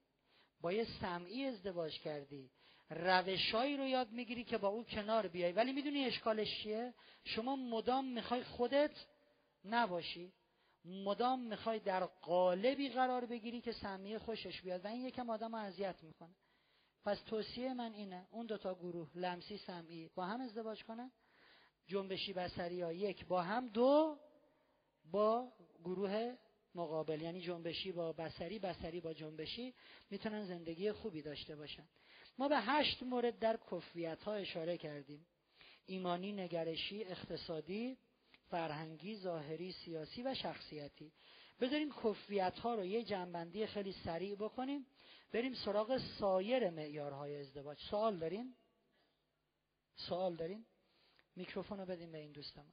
با 0.60 0.72
یه 0.72 0.86
سمعی 1.00 1.44
ازدواج 1.44 2.00
کردی. 2.00 2.50
روشایی 2.90 3.76
رو 3.76 3.86
یاد 3.86 4.10
می‌گیری 4.10 4.44
که 4.44 4.58
با 4.58 4.68
او 4.68 4.84
کنار 4.84 5.28
بیای. 5.28 5.52
ولی 5.52 5.72
می‌دونی 5.72 6.04
اشکالش 6.04 6.62
چیه؟ 6.62 6.94
شما 7.24 7.56
مدام 7.56 8.04
می‌خوای 8.04 8.44
خودت 8.44 9.06
نباشی. 9.64 10.32
مدام 10.84 11.40
می‌خوای 11.40 11.78
در 11.78 12.04
قالبی 12.04 12.88
قرار 12.88 13.26
بگیری 13.26 13.60
که 13.60 13.72
سمیه 13.72 14.18
خوشش 14.18 14.62
بیاد. 14.62 14.84
و 14.84 14.88
این 14.88 15.06
یکم 15.06 15.30
آدم 15.30 15.54
اذیت 15.54 16.02
می‌کنه. 16.02 16.34
پس 17.04 17.20
توصیه 17.22 17.74
من 17.74 17.92
اینه. 17.92 18.26
اون 18.30 18.46
دوتا 18.46 18.74
گروه 18.74 19.10
لمسی 19.14 19.58
سمعی 19.58 20.10
با 20.14 20.26
هم 20.26 20.40
ازدواج 20.40 20.84
کنن. 20.84 21.12
جنبشی 21.86 22.32
بسری 22.32 22.80
ها 22.80 22.92
یک 22.92 23.26
با 23.26 23.42
هم 23.42 23.68
دو 23.68 24.18
با 25.04 25.52
گروه 25.84 26.36
مقابل. 26.74 27.22
یعنی 27.22 27.40
جنبشی 27.40 27.92
با 27.92 28.12
بسری 28.12 28.58
بسری 28.58 29.00
با 29.00 29.12
جنبشی. 29.12 29.74
می‌تونن 30.10 30.46
زندگی 30.46 30.92
خوبی 30.92 31.22
داشته 31.22 31.56
باشن. 31.56 31.88
ما 32.38 32.48
به 32.48 32.60
هشت 32.60 33.02
مورد 33.02 33.38
در 33.38 33.58
کفیت 33.70 34.22
ها 34.22 34.34
اشاره 34.34 34.78
کردیم. 34.78 35.26
ایمانی 35.86 36.32
نگرشی 36.32 37.04
اقتصادی 37.04 37.98
فرهنگی 38.50 39.16
ظاهری 39.16 39.72
سیاسی 39.72 40.22
و 40.22 40.34
شخصیتی. 40.34 41.12
بذاریم 41.60 41.92
کفیت 41.92 42.58
ها 42.58 42.74
رو 42.74 42.84
یه 42.84 43.04
جنبندی 43.04 43.66
خیلی 43.66 43.92
سریع 43.92 44.34
بکنیم. 44.34 44.86
بریم 45.32 45.54
سراغ 45.54 45.98
سایر 46.18 46.70
معیارهای 46.70 47.40
ازدواج. 47.40 47.78
سوال 47.90 48.18
دارین؟ 48.18 48.54
سوال 49.96 50.36
دارین؟ 50.36 50.66
میکروفون 51.36 51.78
رو 51.78 51.86
بدیم 51.86 52.12
به 52.12 52.18
این 52.18 52.32
دوستم 52.32 52.72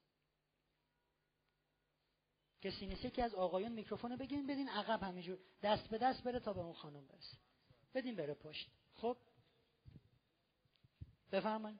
کسی 2.61 2.85
نیست؟ 2.85 3.13
که 3.13 3.23
از 3.23 3.35
آقایون 3.35 3.71
میکروفون 3.71 4.11
رو 4.11 4.17
بگیرین 4.17 4.47
بدین 4.47 4.69
عقب 4.69 5.03
همینجور. 5.03 5.39
دست 5.63 5.89
به 5.89 5.97
دست 5.97 6.23
بره 6.23 6.39
تا 6.39 6.53
به 6.53 6.59
اون 6.59 6.73
خانم 6.73 7.07
برسه. 7.07 7.37
بدین 7.93 8.15
بره 8.15 8.33
پشت. 8.33 8.69
خب؟ 8.93 9.17
بفرمایید. 11.35 11.80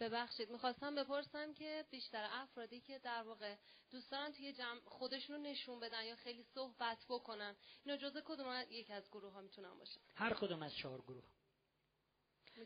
ببخشید 0.00 0.50
می‌خواستم 0.50 0.94
بپرسم 0.94 1.52
که 1.52 1.84
بیشتر 1.90 2.28
افرادی 2.32 2.80
که 2.80 2.98
در 2.98 3.22
واقع 3.22 3.56
دوست 3.90 4.10
دارن 4.10 4.32
توی 4.32 4.52
جمع 4.52 4.80
خودشون 4.84 5.36
رو 5.36 5.42
نشون 5.42 5.80
بدن 5.80 6.04
یا 6.04 6.16
خیلی 6.16 6.42
صحبت 6.42 6.98
بکنن 7.08 7.56
اینا 7.84 7.96
جزء 7.96 8.20
کدوم 8.24 8.64
یک 8.70 8.90
از 8.90 9.10
گروه 9.10 9.32
ها 9.32 9.40
می‌تونن 9.40 9.78
باشن؟ 9.78 10.00
هر 10.14 10.34
کدوم 10.34 10.62
از 10.62 10.74
چهار 10.74 11.00
گروه. 11.00 11.24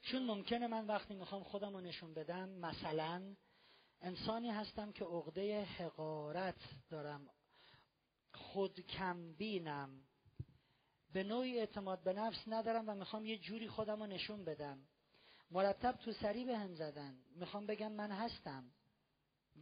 چون 0.03 0.23
ممکنه 0.23 0.67
من 0.67 0.87
وقتی 0.87 1.15
می‌خوام 1.15 1.45
خودم 1.45 1.73
رو 1.73 1.81
نشون 1.81 2.15
بدم 2.15 2.49
مثلا 2.49 3.37
انسانی 4.01 4.51
هستم 4.51 4.93
که 4.93 5.05
عقده 5.05 5.65
حقارت 5.65 6.61
دارم 6.91 7.31
خود 8.35 8.81
کم 8.81 9.33
بینم 9.33 10.08
به 11.13 11.25
نوعی 11.25 11.59
اعتماد 11.59 12.03
به 12.03 12.13
نفس 12.13 12.39
ندارم 12.47 12.85
و 12.89 12.95
می‌خوام 12.95 13.27
یه 13.27 13.39
جوری 13.39 13.69
خودم 13.69 14.01
رو 14.01 14.07
نشون 14.07 14.45
بدم. 14.45 14.79
مرتب 15.51 15.93
تو 15.93 16.13
سری 16.13 16.45
به 16.45 16.59
هم 16.59 16.75
زدن. 16.75 17.17
می‌خوام 17.37 17.67
بگم 17.67 17.93
من 17.93 18.11
هستم. 18.11 18.65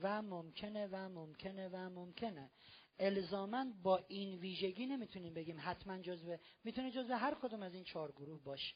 و 0.01 0.23
ممکنه 0.23 0.87
و 0.87 1.09
ممکنه 1.09 1.69
و 1.69 1.77
ممکنه. 1.77 2.51
الزاما 2.99 3.67
با 3.83 4.05
این 4.09 4.39
ویژگی 4.39 4.87
نمی‌تونیم 4.87 5.35
بگیم 5.35 5.57
حتما 5.61 5.99
جزوه 5.99 6.39
می‌تونه 6.65 6.91
جزوه 6.91 7.17
هر 7.17 7.35
کدوم 7.35 7.63
از 7.63 7.75
این 7.75 7.85
چهار 7.85 8.13
گروه 8.13 8.43
باشه. 8.43 8.75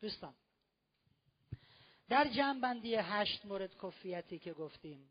دوستان 0.00 0.34
در 2.08 2.28
جنبندی 2.28 2.94
هشت 2.94 3.46
مورد 3.46 3.78
کفیتی 3.82 4.38
که 4.38 4.52
گفتیم 4.52 5.10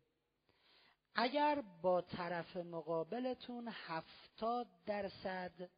اگر 1.14 1.62
با 1.82 2.00
طرف 2.02 2.56
مقابلتون 2.56 3.68
هفتاد 3.72 4.66
درصد 4.86 5.70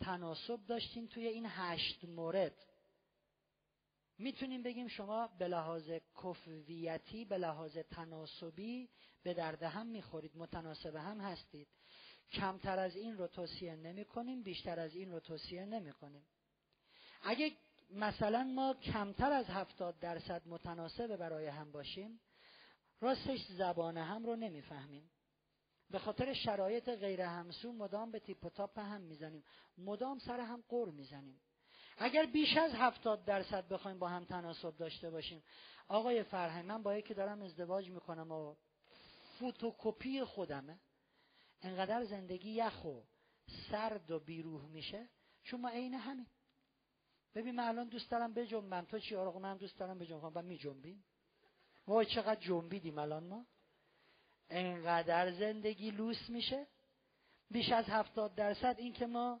تناسب 0.00 0.66
داشتین 0.66 1.08
توی 1.08 1.26
این 1.26 1.46
هشت 1.48 2.04
مورد. 2.04 2.66
می‌تونیم 4.18 4.62
بگیم 4.62 4.88
شما 4.88 5.26
به 5.26 5.48
لحاظ 5.48 5.90
کفویتی 6.22 7.24
به 7.24 7.38
لحاظ 7.38 7.78
تناسبی 7.78 8.88
به 9.22 9.34
درد 9.34 9.62
هم 9.62 9.86
می‌خورید 9.86 10.36
متناسب 10.36 10.96
هم 10.96 11.20
هستید. 11.20 11.68
کمتر 12.32 12.78
از 12.78 12.96
این 12.96 13.18
رو 13.18 13.26
توصیه 13.26 13.76
نمی 13.76 14.04
کنیم 14.04 14.42
بیشتر 14.42 14.80
از 14.80 14.94
این 14.94 15.12
رو 15.12 15.20
توصیه 15.20 15.64
نمی 15.64 15.92
کنیم 15.92 16.26
اگه 17.22 17.52
مثلا 17.90 18.44
ما 18.44 18.74
کمتر 18.74 19.32
از 19.32 19.46
هفتاد 19.46 19.98
درصد 19.98 20.42
متناسب 20.46 21.16
برای 21.16 21.46
هم 21.46 21.72
باشیم 21.72 22.20
راستش 23.00 23.46
زبان 23.46 23.98
هم 23.98 24.26
رو 24.26 24.36
نمی‌فهمیم. 24.36 25.10
به 25.90 25.98
خاطر 25.98 26.32
شرایط 26.32 26.88
غیر 26.88 27.20
همسو 27.20 27.72
مدام 27.72 28.10
به 28.10 28.18
تیپ 28.18 28.44
و 28.44 28.50
تاپ 28.50 28.78
هم 28.78 29.00
می‌زنیم. 29.00 29.44
مدام 29.78 30.18
سر 30.18 30.40
هم 30.40 30.64
قر 30.68 30.88
می‌زنیم. 30.90 31.40
اگر 31.98 32.26
بیش 32.26 32.56
از 32.56 32.72
هفتاد 32.74 33.24
درصد 33.24 33.68
بخوایم 33.68 33.98
با 33.98 34.08
هم 34.08 34.24
تناسب 34.24 34.76
داشته 34.76 35.10
باشیم 35.10 35.42
آقای 35.88 36.22
فرهنگ 36.22 36.66
من 36.66 36.82
با 36.82 36.96
یکی 36.96 37.14
دارم 37.14 37.42
ازدواج 37.42 37.90
می‌کنم 37.90 38.32
و 38.32 38.54
فوتوکوپی 39.38 40.24
خودمه. 40.24 40.78
انقدر 41.62 42.04
زندگی 42.04 42.50
یخ 42.50 42.84
و 42.84 43.00
سرد 43.70 44.10
و 44.10 44.20
بیروح 44.20 44.64
میشه 44.64 45.08
چون 45.42 45.60
ما 45.60 45.68
عین 45.68 45.94
همین. 45.94 46.26
ببین 47.34 47.54
من 47.54 47.68
الان 47.68 47.88
دوست 47.88 48.10
دارم 48.10 48.34
بجنبم. 48.34 48.84
تو 48.84 48.98
چی 48.98 49.16
آرقو 49.16 49.38
من 49.38 49.56
دوست 49.56 49.78
دارم 49.78 49.98
بجنبم. 49.98 50.32
و 50.34 50.42
میجنبیم. 50.42 51.04
وای 51.86 52.06
چقدر 52.06 52.40
جنبیدیم 52.40 52.98
الان 52.98 53.24
ما. 53.24 53.46
انقدر 54.50 55.32
زندگی 55.32 55.90
لوس 55.90 56.28
میشه؟ 56.28 56.66
بیش 57.50 57.72
از 57.72 57.84
هفتاد 57.84 58.34
درصد 58.34 58.74
این 58.78 58.92
که 58.92 59.06
ما 59.06 59.40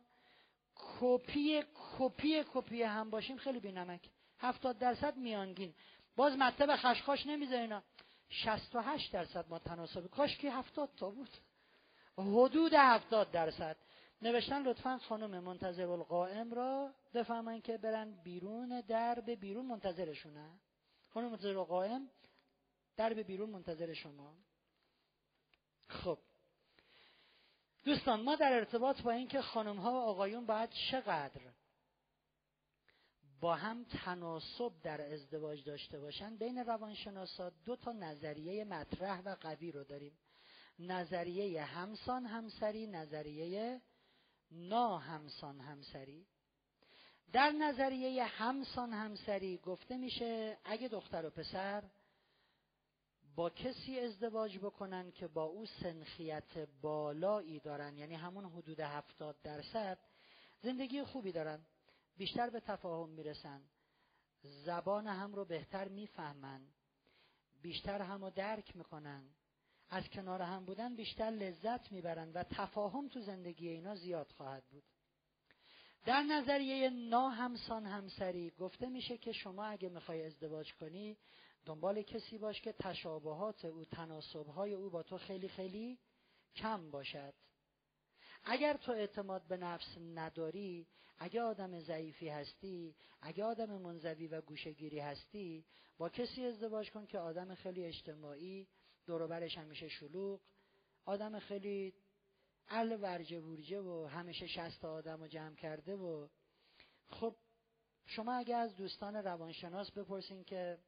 کپی 1.00 1.62
کپی 1.98 2.44
کپی 2.54 2.82
هم 2.82 3.10
باشیم 3.10 3.36
خیلی 3.36 3.60
بینمک. 3.60 4.10
هفتاد 4.38 4.78
درصد 4.78 5.16
میانگین. 5.16 5.74
باز 6.16 6.32
مته 6.36 6.60
به 6.60 6.76
خشخاش 6.76 7.26
نمی‌ذاره 7.26 7.60
اینا. 7.60 7.82
شست 8.28 8.76
و 8.76 8.80
هشت 8.80 9.12
درصد 9.12 9.48
ما 9.48 9.58
تناسب. 9.58 10.06
کاش 10.06 10.38
که 10.38 10.52
هفتاد 10.52 10.90
تا 10.96 11.10
بود. 11.10 11.30
حدود 12.18 12.72
هفتاد 12.74 13.30
درصد. 13.30 13.76
نوشتن 14.22 14.62
لطفا 14.62 14.98
خانم 14.98 15.44
منتظر 15.44 15.88
القائم 15.88 16.54
را 16.54 16.94
بفهمن 17.14 17.60
که 17.60 17.78
برن 17.78 18.10
بیرون 18.24 18.80
درب 18.80 19.30
بیرون 19.30 19.66
منتظرشونه 19.66 20.50
خانم 21.08 21.30
منتظر 21.30 21.58
القائم 21.58 22.10
درب 22.96 23.18
بیرون 23.18 23.50
منتظر 23.50 23.94
شما. 23.94 24.34
خب. 25.88 26.18
دوستان 27.84 28.22
ما 28.22 28.36
در 28.36 28.52
ارتباط 28.52 29.02
با 29.02 29.10
اینکه 29.10 29.42
خانم 29.42 29.76
ها 29.76 29.92
و 29.92 29.96
آقایون 29.96 30.46
باید 30.46 30.70
چقدر 30.90 31.40
با 33.40 33.54
هم 33.54 33.84
تناسب 33.84 34.72
در 34.82 35.12
ازدواج 35.12 35.64
داشته 35.64 36.00
باشن 36.00 36.36
بین 36.36 36.58
روانشناسا 36.58 37.50
دو 37.50 37.76
تا 37.76 37.92
نظریه 37.92 38.64
مطرح 38.64 39.20
و 39.20 39.36
قوی 39.40 39.72
رو 39.72 39.84
داریم. 39.84 40.18
نظریه 40.78 41.62
همسان 41.62 42.26
همسری 42.26 42.86
نظریه 42.86 43.80
ناهمسان 44.50 45.60
همسری. 45.60 46.26
در 47.32 47.50
نظریه 47.50 48.24
همسان 48.24 48.92
همسری 48.92 49.58
گفته 49.58 49.96
میشه 49.96 50.58
اگه 50.64 50.88
دختر 50.88 51.26
و 51.26 51.30
پسر 51.30 51.82
با 53.36 53.50
کسی 53.50 53.98
ازدواج 54.00 54.58
بکنن 54.58 55.10
که 55.10 55.26
با 55.26 55.44
او 55.44 55.66
سنخیت 55.66 56.58
بالایی 56.82 57.60
دارن 57.60 57.98
یعنی 57.98 58.14
همون 58.14 58.44
حدود 58.44 58.80
هفتاد 58.80 59.36
درصد 59.42 59.98
زندگی 60.62 61.02
خوبی 61.02 61.32
دارن 61.32 61.60
بیشتر 62.16 62.50
به 62.50 62.60
تفاهم 62.60 63.08
می‌رسن 63.08 63.62
زبان 64.42 65.06
هم 65.06 65.34
رو 65.34 65.44
بهتر 65.44 65.88
می‌فهمن 65.88 66.60
بیشتر 67.62 68.02
هم 68.02 68.24
رو 68.24 68.30
درک 68.30 68.76
می‌کنن 68.76 69.24
از 69.88 70.08
کنار 70.08 70.42
هم 70.42 70.64
بودن 70.64 70.96
بیشتر 70.96 71.30
لذت 71.30 71.92
می‌برن 71.92 72.32
و 72.32 72.42
تفاهم 72.42 73.08
تو 73.08 73.20
زندگی 73.20 73.68
اینا 73.68 73.94
زیاد 73.94 74.32
خواهد 74.32 74.64
بود. 74.70 74.84
در 76.04 76.22
نظریه 76.22 76.90
ناهمسان 76.90 77.86
همسری 77.86 78.50
گفته 78.50 78.88
میشه 78.88 79.18
که 79.18 79.32
شما 79.32 79.64
اگه 79.64 79.88
می‌خوای 79.88 80.26
ازدواج 80.26 80.74
کنی 80.74 81.16
دنبال 81.66 82.02
کسی 82.02 82.38
باش 82.38 82.60
که 82.60 82.72
تشابهات 82.72 83.64
او 83.64 83.84
تناسبهای 83.84 84.74
او 84.74 84.90
با 84.90 85.02
تو 85.02 85.18
خیلی 85.18 85.48
خیلی 85.48 85.98
کم 86.54 86.90
باشد. 86.90 87.34
اگر 88.44 88.76
تو 88.76 88.92
اعتماد 88.92 89.42
به 89.48 89.56
نفس 89.56 89.98
نداری 90.14 90.86
اگه 91.18 91.42
آدم 91.42 91.80
ضعیفی 91.80 92.28
هستی 92.28 92.94
اگه 93.20 93.44
آدم 93.44 93.78
منزوی 93.78 94.26
و 94.26 94.40
گوشگیری 94.40 95.00
هستی 95.00 95.64
با 95.98 96.08
کسی 96.08 96.44
ازدواج 96.44 96.90
کن 96.90 97.06
که 97.06 97.18
آدم 97.18 97.54
خیلی 97.54 97.84
اجتماعی 97.84 98.68
دوروبرش 99.06 99.58
همیشه 99.58 99.88
شلوغ 99.88 100.40
آدم 101.04 101.38
خیلی 101.38 101.94
ال 102.68 103.02
ورجه 103.02 103.40
ورجه 103.40 103.80
و 103.80 104.06
همیشه 104.06 104.46
شست 104.46 104.84
آدم 104.84 105.20
رو 105.20 105.28
جمع 105.28 105.54
کرده 105.54 105.96
و 105.96 106.28
خب 107.06 107.36
شما 108.06 108.34
اگه 108.34 108.56
از 108.56 108.76
دوستان 108.76 109.16
روانشناس 109.16 109.90
بپرسین 109.90 110.44
که 110.44 110.78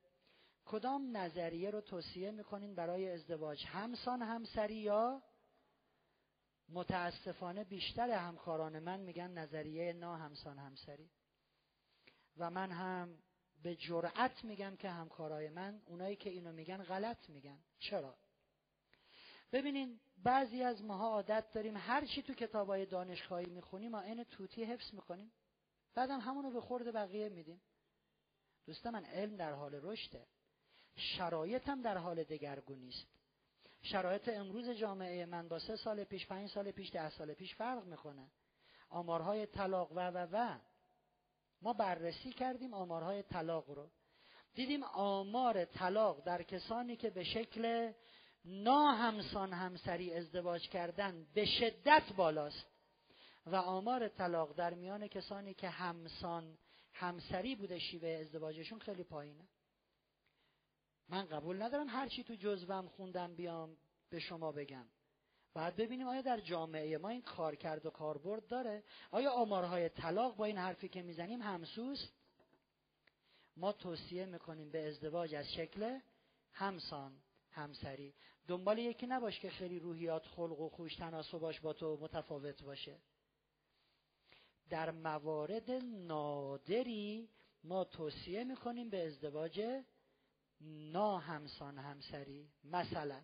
کدام 0.69 1.17
نظریه 1.17 1.71
رو 1.71 1.81
توصیه 1.81 2.31
می‌کنین 2.31 2.75
برای 2.75 3.11
ازدواج؟ 3.11 3.65
همسان 3.67 4.23
همسری 4.23 4.75
یا 4.75 5.23
متاسفانه 6.69 7.65
بیشتر 7.65 8.11
همکاران؟ 8.11 8.79
من 8.79 9.01
میگن 9.01 9.31
نظریه 9.31 9.93
نا 9.93 10.17
همسان 10.17 10.59
همسری. 10.59 11.11
و 12.37 12.51
من 12.51 12.71
هم 12.71 13.19
به 13.63 13.77
جرأت 13.77 14.45
میگم 14.45 14.77
که 14.77 14.91
همکارای 14.91 15.51
من 15.51 15.83
اونایی 15.87 16.17
که 16.17 16.31
اینو 16.31 16.53
میگن 16.53 16.83
غلط 16.83 17.29
میگن. 17.29 17.59
چرا؟ 17.79 18.19
ببینین 19.53 20.01
بعضی 20.25 20.63
از 20.63 20.83
ماها 20.83 21.09
عادت 21.09 21.53
داریم 21.53 21.77
هر 21.77 22.07
چی 22.07 22.23
تو 22.23 22.35
کتابای 22.35 22.87
دانشگاهی 22.87 23.47
می‌خونیم 23.47 23.91
ما 23.91 24.01
این 24.01 24.25
توتی 24.25 24.65
حفظ 24.65 24.95
می‌کنیم. 24.95 25.33
بعدم 25.95 26.21
همونو 26.21 26.51
به 26.51 26.61
خورد 26.61 26.95
بقیه 26.95 27.29
میدیم. 27.29 27.61
دوست 28.67 28.87
من 28.87 29.05
علم 29.05 29.37
در 29.37 29.53
حال 29.53 29.75
رشده. 29.75 30.27
شرایط 30.99 31.69
هم 31.69 31.83
در 31.83 31.99
حال 31.99 32.25
دگرگونی 32.25 32.89
است 32.89 33.07
شرایط 33.83 34.29
امروز 34.29 34.71
جامعه 34.71 35.27
من 35.27 35.49
با 35.49 35.59
سه 35.59 35.77
سال 35.77 36.05
پیش 36.05 36.27
پنج 36.27 36.51
سال 36.51 36.71
پیش 36.71 36.91
ده 36.91 37.11
سال 37.11 37.35
پیش 37.35 37.55
فرق 37.55 37.85
می‌کنه. 37.85 38.31
آمارهای 38.89 39.47
طلاق 39.47 39.93
و 39.93 40.11
و 40.11 40.27
و. 40.33 40.59
ما 41.63 41.73
بررسی 41.73 42.33
کردیم 42.33 42.75
آمارهای 42.75 43.23
طلاق 43.23 43.71
رو. 43.71 43.91
دیدیم 44.55 44.83
آمار 44.85 45.65
طلاق 45.65 46.25
در 46.25 46.43
کسانی 46.43 46.97
که 46.97 47.11
به 47.11 47.25
شکل 47.25 47.93
ناهمسان 48.45 49.53
همسری 49.53 50.15
ازدواج 50.15 50.69
کردن 50.69 51.27
به 51.35 51.45
شدت 51.45 52.13
بالاست 52.17 52.67
و 53.47 53.57
آمار 53.57 54.09
طلاق 54.09 54.53
در 54.53 54.75
میان 54.75 55.09
کسانی 55.09 55.55
که 55.55 55.69
همسان 55.69 56.59
همسری 56.93 57.55
بوده 57.55 57.79
شیوه 57.79 58.09
ازدواجشون 58.09 58.79
خیلی 58.79 59.05
پایینه. 59.05 59.49
من 61.09 61.25
قبول 61.25 61.63
ندارم 61.63 61.89
هر 61.89 62.09
چی 62.09 62.25
تو 62.25 62.35
جزوم 62.35 62.89
خوندم 62.89 63.35
بیام 63.35 63.77
به 64.11 64.19
شما 64.19 64.53
بگم. 64.53 64.87
بعد 65.55 65.77
ببینیم 65.77 66.07
آیا 66.07 66.23
در 66.23 66.41
جامعه 66.41 66.99
ما 66.99 67.09
این 67.09 67.23
کار 67.23 67.57
کرد 67.57 67.87
و 67.87 67.91
کاربرد 67.91 68.47
داره؟ 68.47 68.83
آیا 69.11 69.31
آمارهای 69.31 69.89
طلاق 69.89 70.37
با 70.37 70.45
این 70.45 70.59
حرفی 70.59 70.89
که 70.89 71.03
می‌زنیم 71.03 71.43
همسوست؟ 71.43 72.13
ما 73.57 73.73
توصیه 73.73 74.27
می‌کنیم 74.27 74.71
به 74.71 74.89
ازدواج 74.89 75.35
از 75.35 75.53
شکل 75.53 75.99
همسان 76.53 77.13
همسری. 77.51 78.15
دنبال 78.47 78.79
یکی 78.79 79.07
نباش 79.07 79.41
که 79.41 79.51
خیلی 79.51 79.79
روحیات 79.79 80.27
خلق 80.27 80.61
و 80.61 80.69
خوش 80.69 80.97
تناسباش 80.97 81.61
با 81.61 81.73
تو 81.73 81.99
متفاوت 82.01 82.63
باشه. 82.63 82.99
در 84.71 84.91
موارد 84.91 85.71
نادری 85.71 87.29
ما 87.65 87.85
توصیه 87.85 88.45
می‌کنیم 88.45 88.91
به 88.91 89.07
ازدواج 89.07 89.83
نا 90.61 91.19
همسان 91.19 91.79
همسری 91.79 92.51
مثلا. 92.65 93.23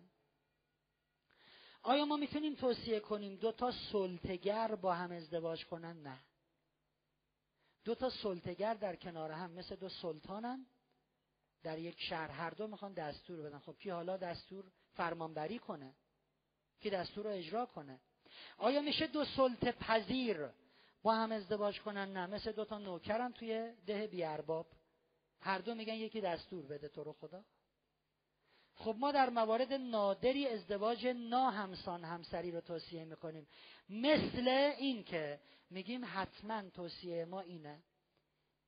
آیا 1.81 2.05
ما 2.05 2.17
می‌تونیم 2.17 2.55
توصیه 2.55 2.99
کنیم 2.99 3.35
دو 3.35 3.51
تا 3.51 3.73
سلطگر 3.91 4.75
با 4.75 4.93
هم 4.93 5.11
ازدواج 5.11 5.65
کنن؟ 5.65 6.01
نه. 6.01 6.19
دو 7.83 7.95
تا 7.95 8.09
سلطگر 8.09 8.73
در 8.73 8.95
کنار 8.95 9.31
هم 9.31 9.51
مثل 9.51 9.75
دو 9.75 9.89
سلطانن. 9.89 10.65
در 11.63 11.79
یک 11.79 12.01
شهر 12.01 12.31
هر 12.31 12.49
دو 12.49 12.67
می‌خوان 12.67 12.93
دستور 12.93 13.41
بدن. 13.41 13.59
خب 13.59 13.77
کی 13.79 13.89
حالا 13.89 14.17
دستور 14.17 14.71
فرمانبری 14.93 15.59
کنه؟ 15.59 15.95
کی 16.79 16.89
دستور 16.89 17.25
رو 17.25 17.31
اجرا 17.31 17.65
کنه؟ 17.65 17.99
آیا 18.57 18.81
میشه 18.81 19.07
دو 19.07 19.25
سلطه 19.25 19.71
پذیر 19.71 20.47
با 21.03 21.15
هم 21.15 21.31
ازدواج 21.31 21.81
کنن؟ 21.81 22.13
نه. 22.13 22.25
مثل 22.25 22.51
دو 22.51 22.65
تا 22.65 22.77
نوکرن 22.77 23.31
توی 23.31 23.73
ده 23.85 24.07
بیارباب. 24.07 24.67
هر 25.39 25.59
دو 25.59 25.75
میگن 25.75 25.93
یکی 25.93 26.21
دستور 26.21 26.65
بده 26.65 26.87
تو 26.87 27.03
رو 27.03 27.13
خدا. 27.13 27.45
خب 28.75 28.95
ما 28.99 29.11
در 29.11 29.29
موارد 29.29 29.73
نادری 29.73 30.47
ازدواج 30.47 31.07
ناهمسان 31.07 32.03
همسری 32.03 32.51
رو 32.51 32.61
توصیه 32.61 33.05
می‌کنیم. 33.05 33.47
مثل 33.89 34.47
این 34.77 35.03
که 35.03 35.39
میگیم 35.69 36.01
حتما 36.05 36.69
توصیه 36.69 37.25
ما 37.25 37.41
اینه. 37.41 37.83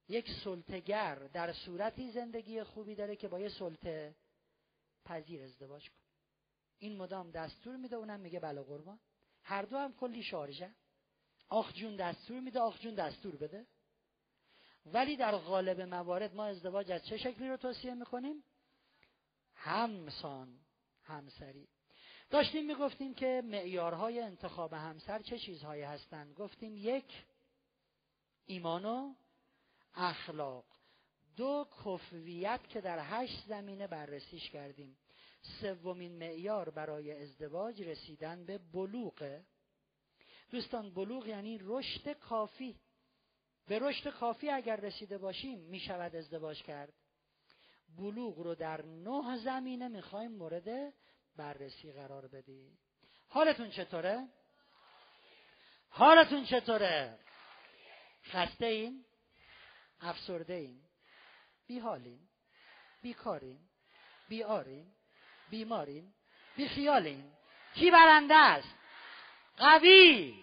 یک 0.09 0.31
سلطگر 0.43 1.15
در 1.15 1.53
صورتی 1.53 2.11
زندگی 2.11 2.63
خوبی 2.63 2.95
داره 2.95 3.15
که 3.15 3.27
با 3.27 3.39
یه 3.39 3.49
سلطه 3.49 4.15
پذیر 5.05 5.43
ازدواج 5.43 5.89
کن. 5.89 6.01
این 6.79 6.97
مدام 6.97 7.31
دستور 7.31 7.75
میده 7.75 7.95
اونم 7.95 8.19
میگه 8.19 8.39
بله 8.39 8.61
قربان. 8.61 8.99
هر 9.43 9.61
دو 9.61 9.77
هم 9.77 9.93
کلی 9.93 10.23
شارژه. 10.23 10.75
آخ 11.49 11.73
جون 11.73 11.95
دستور 11.95 12.39
میده 12.39 12.59
آخ 12.59 12.79
جون 12.79 12.95
دستور 12.95 13.35
بده. 13.35 13.65
ولی 14.93 15.17
در 15.17 15.35
غالب 15.35 15.81
موارد 15.81 16.35
ما 16.35 16.45
ازدواج 16.45 16.91
از 16.91 17.05
چه 17.05 17.17
شکلی 17.17 17.49
رو 17.49 17.57
توصیه 17.57 17.93
می‌کنیم؟ 17.93 18.43
همسان 19.55 20.59
همسری. 21.03 21.67
داشتیم 22.29 22.65
می‌گفتیم 22.65 23.13
که 23.13 23.41
معیارهای 23.45 24.19
انتخاب 24.19 24.73
همسر 24.73 25.19
چه 25.19 25.39
چیزهایی 25.39 25.83
هستند؟ 25.83 26.33
گفتیم 26.33 26.77
یک 26.77 27.25
ایمان 28.45 28.85
و 28.85 29.13
اخلاق. 29.95 30.65
دو 31.35 31.67
کفویت 31.85 32.67
که 32.69 32.81
در 32.81 32.99
هشت 33.01 33.45
زمینه 33.47 33.87
بررسیش 33.87 34.49
کردیم. 34.49 34.97
سومین 35.61 36.17
معیار 36.17 36.69
برای 36.69 37.23
ازدواج 37.23 37.81
رسیدن 37.81 38.45
به 38.45 38.57
بلوغه 38.57 39.45
دوستان 40.49 40.93
بلوغ 40.93 41.27
یعنی 41.27 41.59
رشد 41.61 42.11
کافی. 42.11 42.79
به 43.67 43.79
رشد 43.79 44.09
کافی 44.09 44.49
اگر 44.49 44.75
رسیده 44.75 45.17
باشیم 45.17 45.59
می 45.59 45.79
شود 45.79 46.15
ازدواج 46.15 46.63
کرد 46.63 46.93
بلوغ 47.97 48.39
رو 48.39 48.55
در 48.55 48.81
نه 48.85 49.37
زمینه 49.37 49.87
می‌خوایم 49.87 50.31
مورد 50.31 50.93
بررسی 51.35 51.91
قرار 51.91 52.27
بدیم 52.27 52.77
حالتون 53.27 53.69
چطوره؟ 53.69 54.27
حالتون 55.89 56.45
چطوره؟ 56.45 57.19
خسته 58.23 58.65
این؟ 58.65 59.05
افسرده 60.01 60.53
این؟ 60.53 60.81
بیحالین؟ 61.67 62.19
بیکارین؟ 63.01 63.59
بیارین؟ 64.29 64.91
بیمارین؟ 65.49 66.13
بیخیالین؟ 66.55 67.31
کی 67.75 67.91
برنده 67.91 68.35
است؟ 68.35 68.75
قوی 69.57 70.35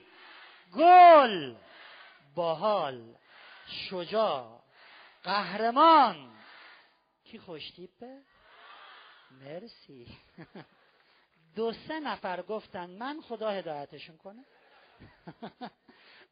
گل 0.77 1.55
باحال 2.35 3.17
شجاع 3.67 4.61
قهرمان. 5.23 6.31
کی 7.25 7.39
خوشتیپه 7.39 8.23
مرسی. 9.31 10.19
دو 11.55 11.73
سه 11.73 12.01
نفر 12.01 12.43
گفتن 12.43 12.91
من 12.91 13.21
خدا 13.21 13.51
هدایتشون 13.51 14.17
کنه. 14.17 14.45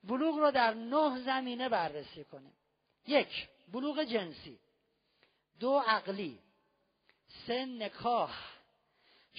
بلوغ 0.04 0.38
رو 0.38 0.50
در 0.50 0.74
نه 0.74 1.20
زمینه 1.24 1.68
بررسی 1.68 2.24
کنیم. 2.24 2.54
یک 3.06 3.48
بلوغ 3.68 4.04
جنسی. 4.04 4.58
دو 5.60 5.78
عقلی. 5.86 6.38
سه 7.46 7.64
نکاح. 7.64 8.34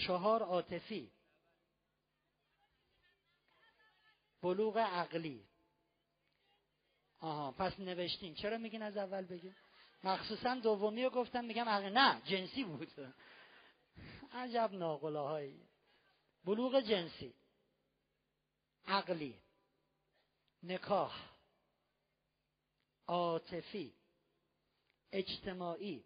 چهار 0.07 0.43
عاطفی. 0.43 1.11
بلوغ 4.41 4.77
عقلی. 4.77 5.45
آها 7.23 7.51
پس 7.51 7.79
نوشتین. 7.79 8.35
چرا 8.35 8.57
میگین 8.57 8.81
از 8.81 8.97
اول 8.97 9.25
بگین؟ 9.25 9.55
مخصوصا 10.03 10.55
دومی 10.55 11.03
رو 11.03 11.09
گفتم 11.09 11.45
میگم 11.45 11.69
نه 11.69 12.21
جنسی 12.25 12.63
بود. 12.63 13.15
عجب 14.31 14.69
ناقلاهایی 14.73 15.61
بلوغ 16.45 16.79
جنسی. 16.79 17.33
عقلی. 18.87 19.39
نکاح. 20.63 21.29
عاطفی. 23.07 23.93
اجتماعی. 25.11 26.03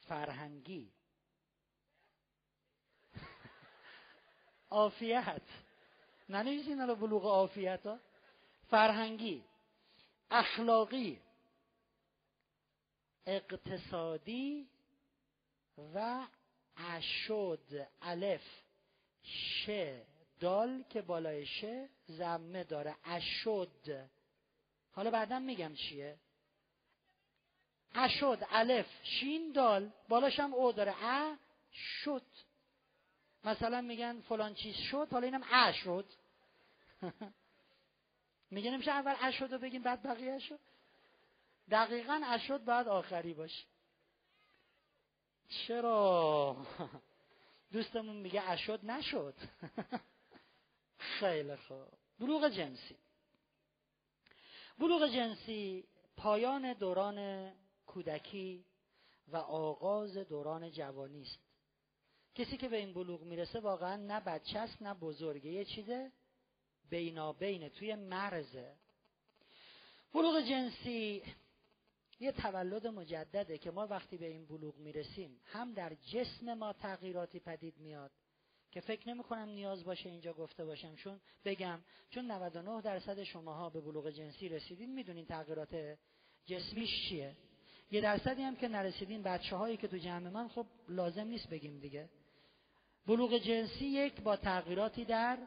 فرهنگی. 0.00 0.92
عافیت. 4.70 5.42
ننویسین 6.28 6.80
الان 6.80 7.00
بلوغ 7.00 7.24
عافیت 7.24 7.86
ها. 7.86 7.98
فرهنگی. 8.70 9.44
اخلاقی 10.32 11.20
اقتصادی 13.26 14.68
و 15.94 16.26
اشد 16.76 17.88
الف 18.02 18.42
ش 19.22 19.70
دال 20.40 20.82
که 20.90 21.02
بالای 21.02 21.46
ش 21.46 21.64
زمه 22.06 22.64
داره. 22.64 22.96
اشد. 23.04 24.08
حالا 24.92 25.10
بعدا 25.10 25.38
میگم 25.38 25.74
چیه؟ 25.74 26.18
اشد 27.94 28.38
الف 28.50 28.86
شین 29.02 29.52
دال. 29.52 29.90
بالاش 30.08 30.40
هم 30.40 30.54
او 30.54 30.72
داره. 30.72 30.94
ا 31.04 31.36
شد. 31.72 32.26
مثلا 33.44 33.80
میگن 33.80 34.20
فلان 34.20 34.54
چیز 34.54 34.76
شد 34.76 35.08
حالا 35.10 35.26
اینم 35.26 35.44
ا 35.50 35.72
شد. 35.72 36.06
میگه 38.52 38.70
نمیشه 38.70 38.90
اول 38.90 39.14
اشد 39.20 39.52
رو 39.52 39.58
بگیم 39.58 39.82
بعد 39.82 40.02
بقیه 40.02 40.38
شد 40.38 40.58
دقیقا 41.70 42.22
اشد 42.26 42.64
بعد 42.64 42.88
آخری 42.88 43.34
باشه. 43.34 43.64
چرا؟ 45.48 46.56
دوستمون 47.72 48.16
میگه 48.16 48.50
اشد 48.50 48.80
نشد. 48.84 49.34
خیلی 50.98 51.56
خوب. 51.56 51.88
بلوغ 52.18 52.48
جنسی. 52.48 52.96
بلوغ 54.78 55.06
جنسی 55.06 55.84
پایان 56.16 56.72
دوران 56.72 57.50
کودکی 57.86 58.64
و 59.28 59.36
آغاز 59.36 60.16
دوران 60.16 60.70
جوانی 60.70 61.22
است. 61.22 61.38
کسی 62.34 62.56
که 62.56 62.68
به 62.68 62.76
این 62.76 62.92
بلوغ 62.92 63.22
می‌رسه 63.22 63.60
واقعا 63.60 63.96
نه 63.96 64.20
بچه 64.20 64.58
است 64.58 64.82
نه 64.82 64.94
بزرگه. 64.94 65.50
یه 65.50 65.64
چیزه؟ 65.64 66.12
بینابینه 66.92 67.68
توی 67.68 67.94
مرزه. 67.94 68.74
بلوغ 70.14 70.40
جنسی 70.40 71.22
یه 72.20 72.32
تولد 72.32 72.86
مجدده 72.86 73.58
که 73.58 73.70
ما 73.70 73.86
وقتی 73.86 74.16
به 74.16 74.26
این 74.26 74.46
بلوغ 74.46 74.76
می‌رسیم 74.76 75.40
هم 75.44 75.72
در 75.72 75.94
جسم 75.94 76.54
ما 76.54 76.72
تغییراتی 76.72 77.40
پدید 77.40 77.78
میاد 77.78 78.10
که 78.70 78.80
فکر 78.80 79.08
نمی 79.08 79.22
کنم 79.22 79.48
نیاز 79.48 79.84
باشه 79.84 80.08
اینجا 80.08 80.32
گفته 80.32 80.64
باشم 80.64 80.94
چون 80.94 81.20
بگم 81.44 81.80
چون 82.10 82.30
99 82.30 82.80
درصد 82.82 83.22
شماها 83.22 83.70
به 83.70 83.80
بلوغ 83.80 84.10
جنسی 84.10 84.48
رسیدین 84.48 84.94
می‌دونین 84.94 85.26
تغییرات 85.26 85.98
جسمیش 86.46 87.08
چیه. 87.08 87.36
یه 87.90 88.00
درصدی 88.00 88.42
هم 88.42 88.56
که 88.56 88.68
نرسیدین 88.68 89.22
بچه 89.22 89.56
هایی 89.56 89.76
که 89.76 89.88
تو 89.88 89.96
جمع 89.96 90.30
من 90.30 90.48
خب 90.48 90.66
لازم 90.88 91.26
نیست 91.26 91.48
بگیم 91.48 91.78
دیگه. 91.78 92.08
بلوغ 93.06 93.38
جنسی 93.38 93.84
یک 93.84 94.20
با 94.20 94.36
تغییراتی 94.36 95.04
در 95.04 95.38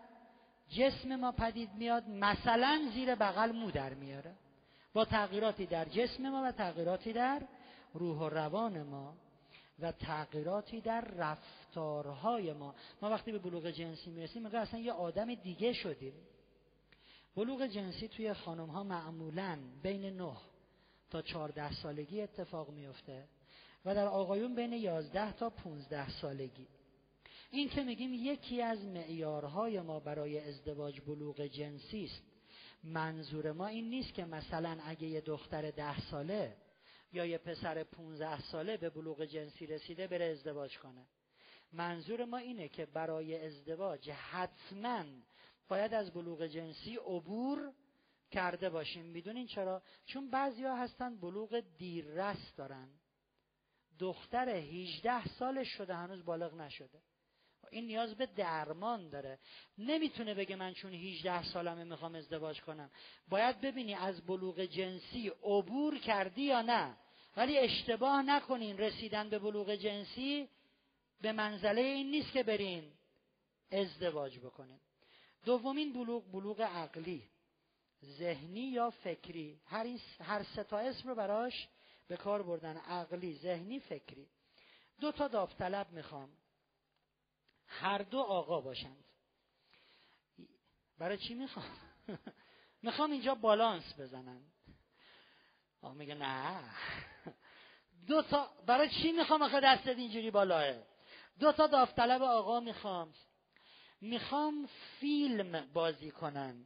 جسم 0.69 1.15
ما 1.15 1.31
پدید 1.31 1.69
میاد 1.73 2.09
مثلا 2.09 2.81
زیر 2.93 3.15
بغل 3.15 3.51
مو 3.51 3.71
در 3.71 3.93
میاره. 3.93 4.35
با 4.93 5.05
تغییراتی 5.05 5.65
در 5.65 5.85
جسم 5.85 6.29
ما 6.29 6.43
و 6.43 6.51
تغییراتی 6.51 7.13
در 7.13 7.41
روح 7.93 8.17
و 8.17 8.29
روان 8.29 8.83
ما 8.83 9.13
و 9.79 9.91
تغییراتی 9.91 10.81
در 10.81 11.01
رفتارهای 11.01 12.53
ما. 12.53 12.75
ما 13.01 13.09
وقتی 13.09 13.31
به 13.31 13.39
بلوغ 13.39 13.69
جنسی 13.69 14.09
می‌رسیم 14.09 14.43
میگه 14.43 14.59
اصلا 14.59 14.79
یه 14.79 14.91
آدم 14.91 15.35
دیگه 15.35 15.73
شدیم. 15.73 16.13
بلوغ 17.35 17.65
جنسی 17.65 18.07
توی 18.07 18.33
خانم 18.33 18.69
ها 18.69 18.83
معمولا 18.83 19.59
بین 19.83 20.05
9 20.05 20.33
تا 21.09 21.21
14 21.21 21.73
سالگی 21.73 22.21
اتفاق 22.21 22.69
میفته 22.69 23.27
و 23.85 23.95
در 23.95 24.07
آقایون 24.07 24.55
بین 24.55 24.73
11 24.73 25.31
تا 25.31 25.49
15 25.49 26.09
سالگی. 26.09 26.67
این 27.55 27.69
که 27.69 27.83
میگیم 27.83 28.13
یکی 28.13 28.61
از 28.61 28.85
معیارهای 28.85 29.81
ما 29.81 29.99
برای 29.99 30.39
ازدواج 30.39 31.01
بلوغ 31.01 31.41
جنسی 31.41 32.05
است. 32.05 32.23
منظور 32.83 33.51
ما 33.51 33.67
این 33.67 33.89
نیست 33.89 34.13
که 34.13 34.25
مثلا 34.25 34.79
اگه 34.85 35.07
یه 35.07 35.21
دختر 35.21 35.71
ده 35.71 35.99
ساله 35.99 36.57
یا 37.13 37.25
یه 37.25 37.37
پسر 37.37 37.83
15 37.83 38.41
ساله 38.41 38.77
به 38.77 38.89
بلوغ 38.89 39.25
جنسی 39.25 39.65
رسیده 39.65 40.07
بره 40.07 40.25
ازدواج 40.25 40.77
کنه. 40.77 41.07
منظور 41.73 42.25
ما 42.25 42.37
اینه 42.37 42.67
که 42.69 42.85
برای 42.85 43.45
ازدواج 43.45 44.09
حتما 44.09 45.03
باید 45.67 45.93
از 45.93 46.13
بلوغ 46.13 46.45
جنسی 46.45 46.95
عبور 46.95 47.73
کرده 48.31 48.69
باشیم. 48.69 49.05
می‌دونین 49.05 49.47
چرا؟ 49.47 49.81
چون 50.05 50.29
بعضیا 50.29 50.75
هستن 50.75 51.15
بلوغ 51.19 51.63
دیررس 51.77 52.55
دارن. 52.57 52.89
دختر 53.99 54.49
18 54.49 55.27
سالش 55.27 55.67
شده 55.67 55.95
هنوز 55.95 56.25
بالغ 56.25 56.53
نشده. 56.53 57.01
این 57.71 57.85
نیاز 57.85 58.15
به 58.15 58.25
درمان 58.25 59.09
داره. 59.09 59.39
نمی‌تونه 59.77 60.33
بگه 60.33 60.55
من 60.55 60.73
چون 60.73 60.93
18 60.93 61.43
سالمه 61.43 61.83
می‌خوام 61.83 62.15
ازدواج 62.15 62.61
کنم. 62.61 62.91
باید 63.29 63.61
ببینی 63.61 63.93
از 63.93 64.25
بلوغ 64.25 64.59
جنسی 64.59 65.31
عبور 65.43 65.97
کردی 65.97 66.41
یا 66.41 66.61
نه. 66.61 66.97
ولی 67.37 67.57
اشتباه 67.57 68.21
نکنین 68.21 68.77
رسیدن 68.77 69.29
به 69.29 69.39
بلوغ 69.39 69.75
جنسی 69.75 70.49
به 71.21 71.31
منزله 71.31 71.81
این 71.81 72.11
نیست 72.11 72.31
که 72.31 72.43
برین 72.43 72.91
ازدواج 73.71 74.39
بکنین. 74.39 74.79
دومین 75.45 75.93
بلوغ 75.93 76.31
بلوغ 76.31 76.61
عقلی. 76.61 77.23
ذهنی 78.03 78.59
یا 78.59 78.89
فکری. 78.89 79.59
هر, 79.65 79.83
این 79.83 79.99
هر 80.19 80.43
سه 80.43 80.63
تا 80.63 80.77
اسم 80.77 81.09
رو 81.09 81.15
براش 81.15 81.67
به 82.07 82.17
کار 82.17 82.43
بردن. 82.43 82.77
عقلی 82.77 83.33
ذهنی 83.33 83.79
فکری. 83.79 84.27
دو 84.99 85.11
تا 85.11 85.27
داوطلب 85.27 85.91
می‌خوام. 85.91 86.29
هر 87.67 87.97
دو 87.97 88.19
آقا 88.19 88.61
باشند. 88.61 89.05
برای 90.97 91.17
چی 91.17 91.33
می‌خوام 91.33 91.65
می‌خوام 92.83 93.11
اینجا 93.11 93.35
بالانس 93.35 93.99
بزنن. 93.99 94.41
آقا 95.81 95.93
میگه 95.93 96.15
نه. 96.15 96.63
دو 98.07 98.21
تا 98.21 98.49
برای 98.65 98.89
چی 98.89 99.11
می‌خوام 99.11 99.41
آخه 99.41 99.59
دستت 99.59 99.97
اینجوری 99.97 100.31
بالاه؟ 100.31 100.83
دو 101.39 101.51
تا 101.51 101.67
داوطلب 101.67 102.21
آقا 102.21 102.59
می‌خوام. 102.59 103.13
می‌خوام 104.01 104.69
فیلم 104.99 105.69
بازی 105.73 106.11
کنن. 106.11 106.65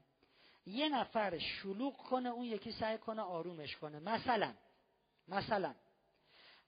یه 0.65 0.89
نفر 0.89 1.37
شلوغ 1.39 1.97
کنه 1.97 2.29
اون 2.29 2.45
یکی 2.45 2.71
سعی 2.71 2.97
کنه 2.97 3.21
آرومش 3.21 3.77
کنه. 3.77 3.99
مثلا 3.99 4.53
مثلا. 5.27 5.75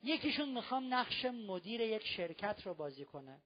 یکیشون 0.03 0.49
می‌خوام 0.49 0.93
نقش 0.93 1.25
مدیر 1.25 1.81
یک 1.81 2.07
شرکت 2.07 2.61
رو 2.65 2.73
بازی 2.73 3.05
کنه. 3.05 3.41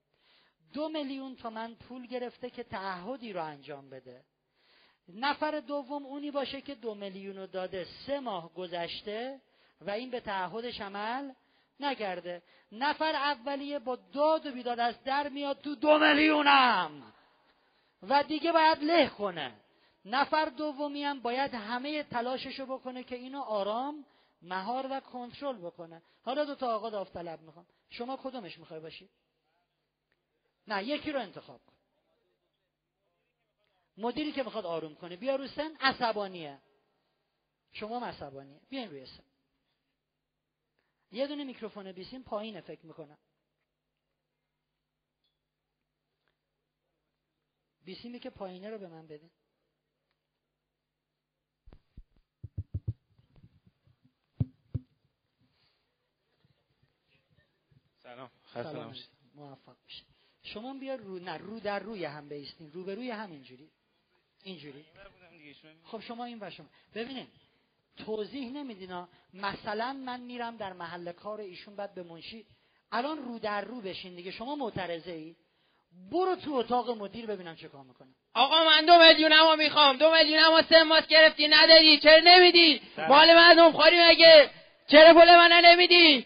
دو 0.74 0.90
میلیون 0.90 1.36
تومن 1.36 1.76
پول 1.76 2.08
گرفته 2.08 2.50
که 2.50 2.64
تعهدی 2.64 3.34
رو 3.34 3.44
انجام 3.44 3.90
بده. 3.90 4.24
نفر 5.08 5.60
دوم 5.60 6.06
اونی 6.06 6.32
باشه 6.32 6.62
که 6.62 6.76
دو 6.76 6.96
میلیون 6.96 7.38
رو 7.38 7.48
داده. 7.48 7.88
سه 8.06 8.20
ماه 8.20 8.54
گذشته 8.54 9.42
و 9.82 9.90
این 9.90 10.10
به 10.10 10.20
تعهدش 10.20 10.82
عمل 10.82 11.32
نکرده 11.80 12.44
نفر 12.72 13.16
اولیه 13.16 13.80
با 13.80 13.96
داد 13.96 14.46
و 14.46 14.52
بیداد 14.52 14.80
از 14.80 15.04
در 15.04 15.30
میاد 15.30 15.62
تو 15.62 15.76
دو 15.76 16.00
میلیونم. 16.00 17.14
و 18.04 18.24
دیگه 18.24 18.52
باید 18.52 18.84
له 18.84 19.10
کنه. 19.10 19.54
نفر 20.06 20.46
دومی 20.46 21.04
هم 21.04 21.20
باید 21.20 21.54
همه 21.54 22.04
تلاششو 22.04 22.66
بکنه 22.66 23.04
که 23.04 23.16
اینو 23.16 23.42
آرام 23.42 24.06
مهار 24.42 24.88
و 24.92 25.00
کنترل 25.00 25.58
بکنه. 25.58 26.02
حالا 26.24 26.46
دو 26.46 26.56
تا 26.56 26.76
آقا 26.76 26.90
داوطلب 26.90 27.42
می‌خوام. 27.42 27.66
شما 27.90 28.18
کدومش 28.24 28.58
می‌خوای 28.60 28.80
باشی؟ 28.80 29.10
نه 30.68 30.84
یکی 30.84 31.12
رو 31.12 31.20
انتخاب 31.20 31.66
کن. 31.66 31.76
مدیری 33.98 34.32
که 34.32 34.44
می‌خواد 34.44 34.66
آروم 34.66 34.96
کنه 34.96 35.16
بیا 35.16 35.36
رو 35.36 35.48
سن 35.48 35.76
عصبانیه. 35.80 36.62
شما 37.72 38.00
هم 38.00 38.04
عصبانیه. 38.04 38.62
بیاین 38.70 38.90
روی 38.90 39.06
سن. 39.06 39.24
یه 41.12 41.28
دونه 41.28 41.44
میکروفون 41.44 41.92
بیسیم 41.92 42.24
پایینه 42.24 42.62
فکر 42.62 42.86
می‌کنم. 42.86 43.18
بیسیمی 47.86 48.20
که 48.20 48.30
پایینه 48.30 48.70
رو 48.70 48.78
به 48.78 48.88
من 48.88 49.08
بدین. 49.08 49.32
سلام. 58.04 58.32
سلام 58.54 58.96
موفق 59.36 59.78
بشید 59.86 60.15
شما 60.54 60.74
بیا 60.74 60.96
رو 60.96 61.20
نه 61.20 61.38
رو 61.38 61.60
در 61.60 61.80
روی 61.80 62.06
هم 62.06 62.30
بیستین 62.30 62.72
رو 62.72 62.84
به 62.84 62.96
روی 62.96 63.12
هم 63.12 63.32
اینجوری. 63.32 63.70
اینجوری. 64.44 64.86
خب 65.84 66.02
شما 66.02 66.26
این 66.26 66.38
و 66.42 66.50
شما. 66.50 66.66
ببینید 66.96 67.28
توضیح 68.06 68.52
نمیدینا. 68.52 69.08
مثلا 69.34 69.94
من 69.94 70.20
میرم 70.20 70.58
در 70.58 70.74
محل 70.74 71.12
کار 71.12 71.42
ایشون 71.42 71.76
بعد 71.76 71.96
به 71.96 72.04
منشی. 72.04 72.46
الان 72.92 73.18
رو 73.18 73.40
در 73.40 73.62
رو 73.62 73.82
بشین 73.82 74.16
دیگه. 74.16 74.32
شما 74.32 74.56
معترضه 74.56 75.12
ای؟ 75.12 75.36
برو 76.12 76.36
تو 76.36 76.54
اتاق 76.54 76.90
مدیر 76.90 77.26
ببینم 77.26 77.56
چه 77.56 77.68
کار 77.68 77.84
می‌کنه. 77.84 78.08
آقا 78.34 78.66
من 78.66 78.86
دو 78.86 78.98
میلیون 78.98 79.34
اما 79.34 79.56
می‌خوام. 79.56 79.98
دو 79.98 80.12
میلیون 80.12 80.44
اما 80.44 80.62
سه 80.62 80.84
ماست 80.84 81.08
گرفتی 81.08 81.48
ندادی. 81.48 82.00
چرا 82.00 82.20
نمیدی؟ 82.24 82.82
مال 82.98 83.36
مردم 83.36 83.72
خاری 83.72 84.04
مگه؟ 84.10 84.50
چرا 84.88 85.14
پول 85.14 85.36
من 85.36 85.62
نمیدی؟ 85.66 86.26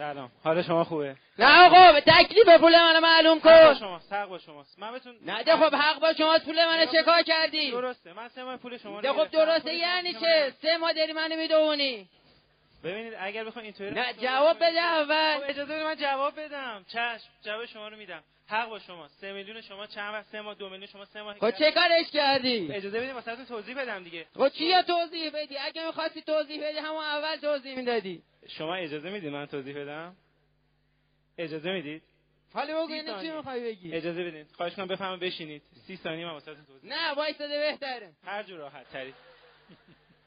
سلام. 0.00 0.30
حال 0.44 0.62
شما 0.62 0.84
خوبه؟ 0.84 1.16
نه 1.38 1.66
آقا 1.66 2.00
تکلیف 2.00 2.48
پول 2.60 2.76
من 2.76 2.98
معلوم 2.98 3.40
کن. 3.40 3.50
حق 3.50 3.64
با 3.66 3.74
شما 3.74 4.00
حق 4.10 4.28
با 4.28 4.38
شماست. 4.38 4.78
من 4.78 4.92
بهتون 4.92 5.16
نه 5.26 5.56
خب 5.56 5.74
حق 5.74 6.00
با 6.00 6.12
شماست. 6.12 6.44
پول 6.44 6.64
من 6.64 6.86
چه 6.86 7.02
کار 7.02 7.22
کردی؟ 7.22 7.70
درسته. 7.70 8.12
من 8.12 8.28
سه 8.28 8.44
ماه 8.44 8.56
پول 8.56 8.78
شما 8.78 9.00
ده 9.00 9.12
خب 9.12 9.30
درسته. 9.30 9.74
یعنی 9.74 10.12
چه؟ 10.12 10.52
سه 10.62 10.76
ماه 10.76 10.92
داری 10.92 11.12
منو 11.12 11.36
می‌دونی. 11.36 12.08
ببینید 12.84 13.14
اگر 13.20 13.44
بخوام 13.44 13.64
اینطوری 13.64 13.90
نه 13.90 14.12
جواب 14.12 14.56
بده 14.56 14.80
اول. 14.80 15.38
خب 15.38 15.50
اجازه 15.50 15.74
بده 15.74 15.84
من 15.84 15.96
جواب 15.96 16.40
بدم. 16.40 16.84
چشم 16.88 17.28
جواب 17.44 17.66
شما 17.66 17.88
رو 17.88 17.96
میدم. 17.96 18.22
حق 18.50 18.68
با 18.68 18.78
شما. 18.78 19.08
سه 19.08 19.32
میلیون 19.32 19.60
شما 19.60 19.86
چند 19.86 20.14
وقت؟ 20.14 20.26
سه 20.26 20.40
ماه 20.40 20.54
دو 20.54 20.68
میلیون 20.68 20.86
شما 20.86 21.04
سه 21.04 21.22
ماه. 21.22 21.38
خب 21.38 21.50
چه 21.50 21.72
کارش 21.72 22.10
کردی؟ 22.12 22.72
اجازه 22.72 23.00
بدید 23.00 23.10
واسهتون 23.10 23.44
توضیح 23.44 23.82
بدم 23.82 24.04
دیگه. 24.04 24.26
خب 24.34 24.48
چی 24.48 24.82
توضیح 24.86 25.30
بدی؟ 25.34 25.58
اگه 25.58 25.86
می‌خواستی 25.86 26.22
توضیح 26.22 26.68
بدی 26.68 26.78
همون 26.78 27.04
اول 27.04 27.36
توضیح 27.36 27.76
می‌دادی. 27.76 28.22
شما 28.48 28.74
اجازه 28.74 29.10
می‌دید 29.10 29.32
من 29.32 29.46
توضیح 29.46 29.78
بدم؟ 29.78 30.16
اجازه 31.38 31.70
می‌دید؟ 31.70 32.02
حالا 32.54 32.84
بگو 32.84 32.92
اینو 32.92 33.20
چی 33.22 33.30
می‌خوای 33.30 33.64
بگی؟ 33.64 33.94
اجازه 33.94 34.24
بدین. 34.24 34.46
خواهش 34.56 34.74
کنم 34.74 34.86
بفهمم 34.86 35.18
بشینید. 35.18 35.62
سی 35.86 35.96
ثانیه 35.96 36.26
من 36.26 36.32
واسهتون 36.32 36.64
توضیح 36.64 36.90
نه 36.90 37.14
وایساده 37.14 37.58
بهتره. 37.58 38.12
هر 38.24 38.42
جور 38.42 38.58
راحت 38.58 38.90
تری. 38.92 39.14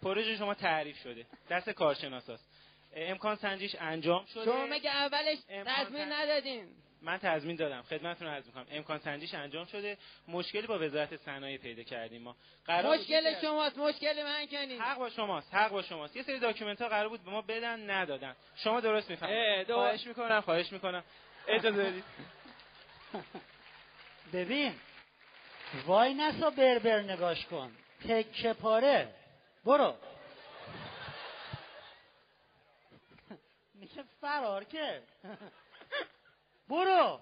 پروژه 0.01 0.37
شما 0.37 0.53
تعریف 0.53 0.97
شده. 0.97 1.25
دست 1.49 1.69
کارشناساست. 1.69 2.49
امکان 2.95 3.35
سنجیش 3.35 3.75
انجام 3.79 4.25
شده. 4.25 4.45
شما 4.45 4.65
مگه 4.65 4.89
اولش 4.89 5.37
تضمین 5.65 6.11
ندادین؟ 6.11 6.67
من 7.03 7.17
تضمین 7.17 7.55
دادم 7.55 7.81
خدمتتون 7.81 8.27
عرض 8.27 8.45
می‌کنم. 8.45 8.65
امکان 8.71 8.99
سنجیش 8.99 9.33
انجام 9.33 9.65
شده. 9.65 9.97
مشکلی 10.27 10.67
با 10.67 10.79
وزارت 10.79 11.15
صنایع 11.15 11.57
پیدا 11.57 11.83
کردیم 11.83 12.21
ما. 12.21 12.35
قرار 12.65 12.97
مشکل 12.97 13.41
شماست 13.41 13.77
مشکل 13.77 14.23
من 14.23 14.47
کنید 14.47 14.81
حق 14.81 14.97
با 14.97 15.09
شماست 15.09 15.53
حق 15.53 15.71
با 15.71 15.81
شماست. 15.81 16.15
یه 16.15 16.23
سری 16.23 16.39
document 16.39 16.81
ها 16.81 16.89
قرار 16.89 17.09
بود 17.09 17.23
به 17.23 17.31
ما 17.31 17.41
بدن 17.41 17.89
ندادن. 17.89 18.35
شما 18.55 18.79
درست 18.79 19.09
می‌فهمید. 19.09 19.73
خواهش 19.73 20.07
می‌کنم 20.07 20.41
خواهش 20.41 20.71
می‌کنم. 20.71 21.03
اجازه 21.47 21.83
بدید. 21.83 22.03
ببین 24.33 24.73
وای 25.85 26.13
نسا 26.13 26.49
بربر 26.49 26.99
نگاش 27.01 27.45
کن. 27.45 27.71
تکه 28.09 28.53
پاره. 28.53 29.13
برو. 29.65 29.95
میشه 33.81 34.03
فرار 34.21 34.63
که 34.63 35.01
برو 36.69 37.19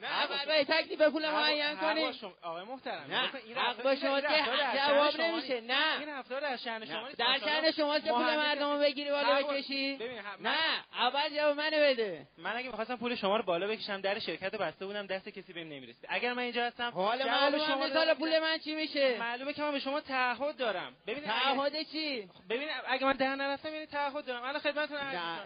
نه 0.00 0.26
برای 0.46 0.64
تکلیف 0.64 1.02
پول 1.02 1.30
معین 1.30 1.76
کنی 1.76 2.04
آقای 2.42 2.64
محترم 2.64 3.06
نه. 3.10 3.16
حق 3.56 3.82
با 3.82 3.96
شما 3.96 4.20
که 4.20 4.28
جواب 4.76 5.20
نمیشه. 5.20 5.60
نه. 5.60 5.98
این 6.00 6.08
رفتار 6.08 6.44
از 6.44 6.62
شأن 6.62 6.86
شما 6.86 7.08
در 7.18 7.38
شأن 7.38 7.70
شما 7.70 7.98
که 7.98 8.12
پول 8.12 8.36
مردم 8.36 8.80
بگیری 8.80 9.10
بالا 9.10 9.42
بکشی؟ 9.42 9.98
نه. 10.40 10.56
اول 10.98 11.36
جواب 11.36 11.56
منو 11.56 11.76
بده. 11.76 12.26
من 12.38 12.56
اگه 12.56 12.68
می‌خواستم 12.68 12.96
پول 12.96 13.14
شما 13.14 13.36
رو 13.36 13.42
بالا 13.42 13.66
بکشم 13.68 14.00
در 14.00 14.18
شرکت 14.18 14.54
بسته 14.54 14.86
بودم 14.86 15.06
دست 15.06 15.28
کسی 15.28 15.52
بهم 15.52 15.66
نمی‌رسید. 15.66 16.06
اگر 16.08 16.32
من 16.32 16.42
اینجا 16.42 16.64
هستم 16.64 16.90
حالا 16.90 17.26
معلومه 17.26 17.66
شما 17.66 17.88
سال 17.88 18.14
پول 18.14 18.38
من 18.38 18.58
چی 18.58 18.74
میشه؟ 18.74 19.18
معلومه 19.18 19.52
که 19.52 19.62
من 19.62 19.72
به 19.72 19.78
شما 19.78 20.00
تعهد 20.00 20.56
دارم. 20.56 20.96
ببینید 21.06 21.24
تعهد 21.24 21.82
چی؟ 21.92 22.28
ببین 22.50 22.68
اگه 22.88 23.04
من 23.04 23.12
در 23.12 23.34
نرفتم 23.34 23.74
یعنی 23.74 23.86
تعهد 23.86 24.24
دارم. 24.24 24.42
الان 24.42 24.60
خدمتتون 24.60 24.98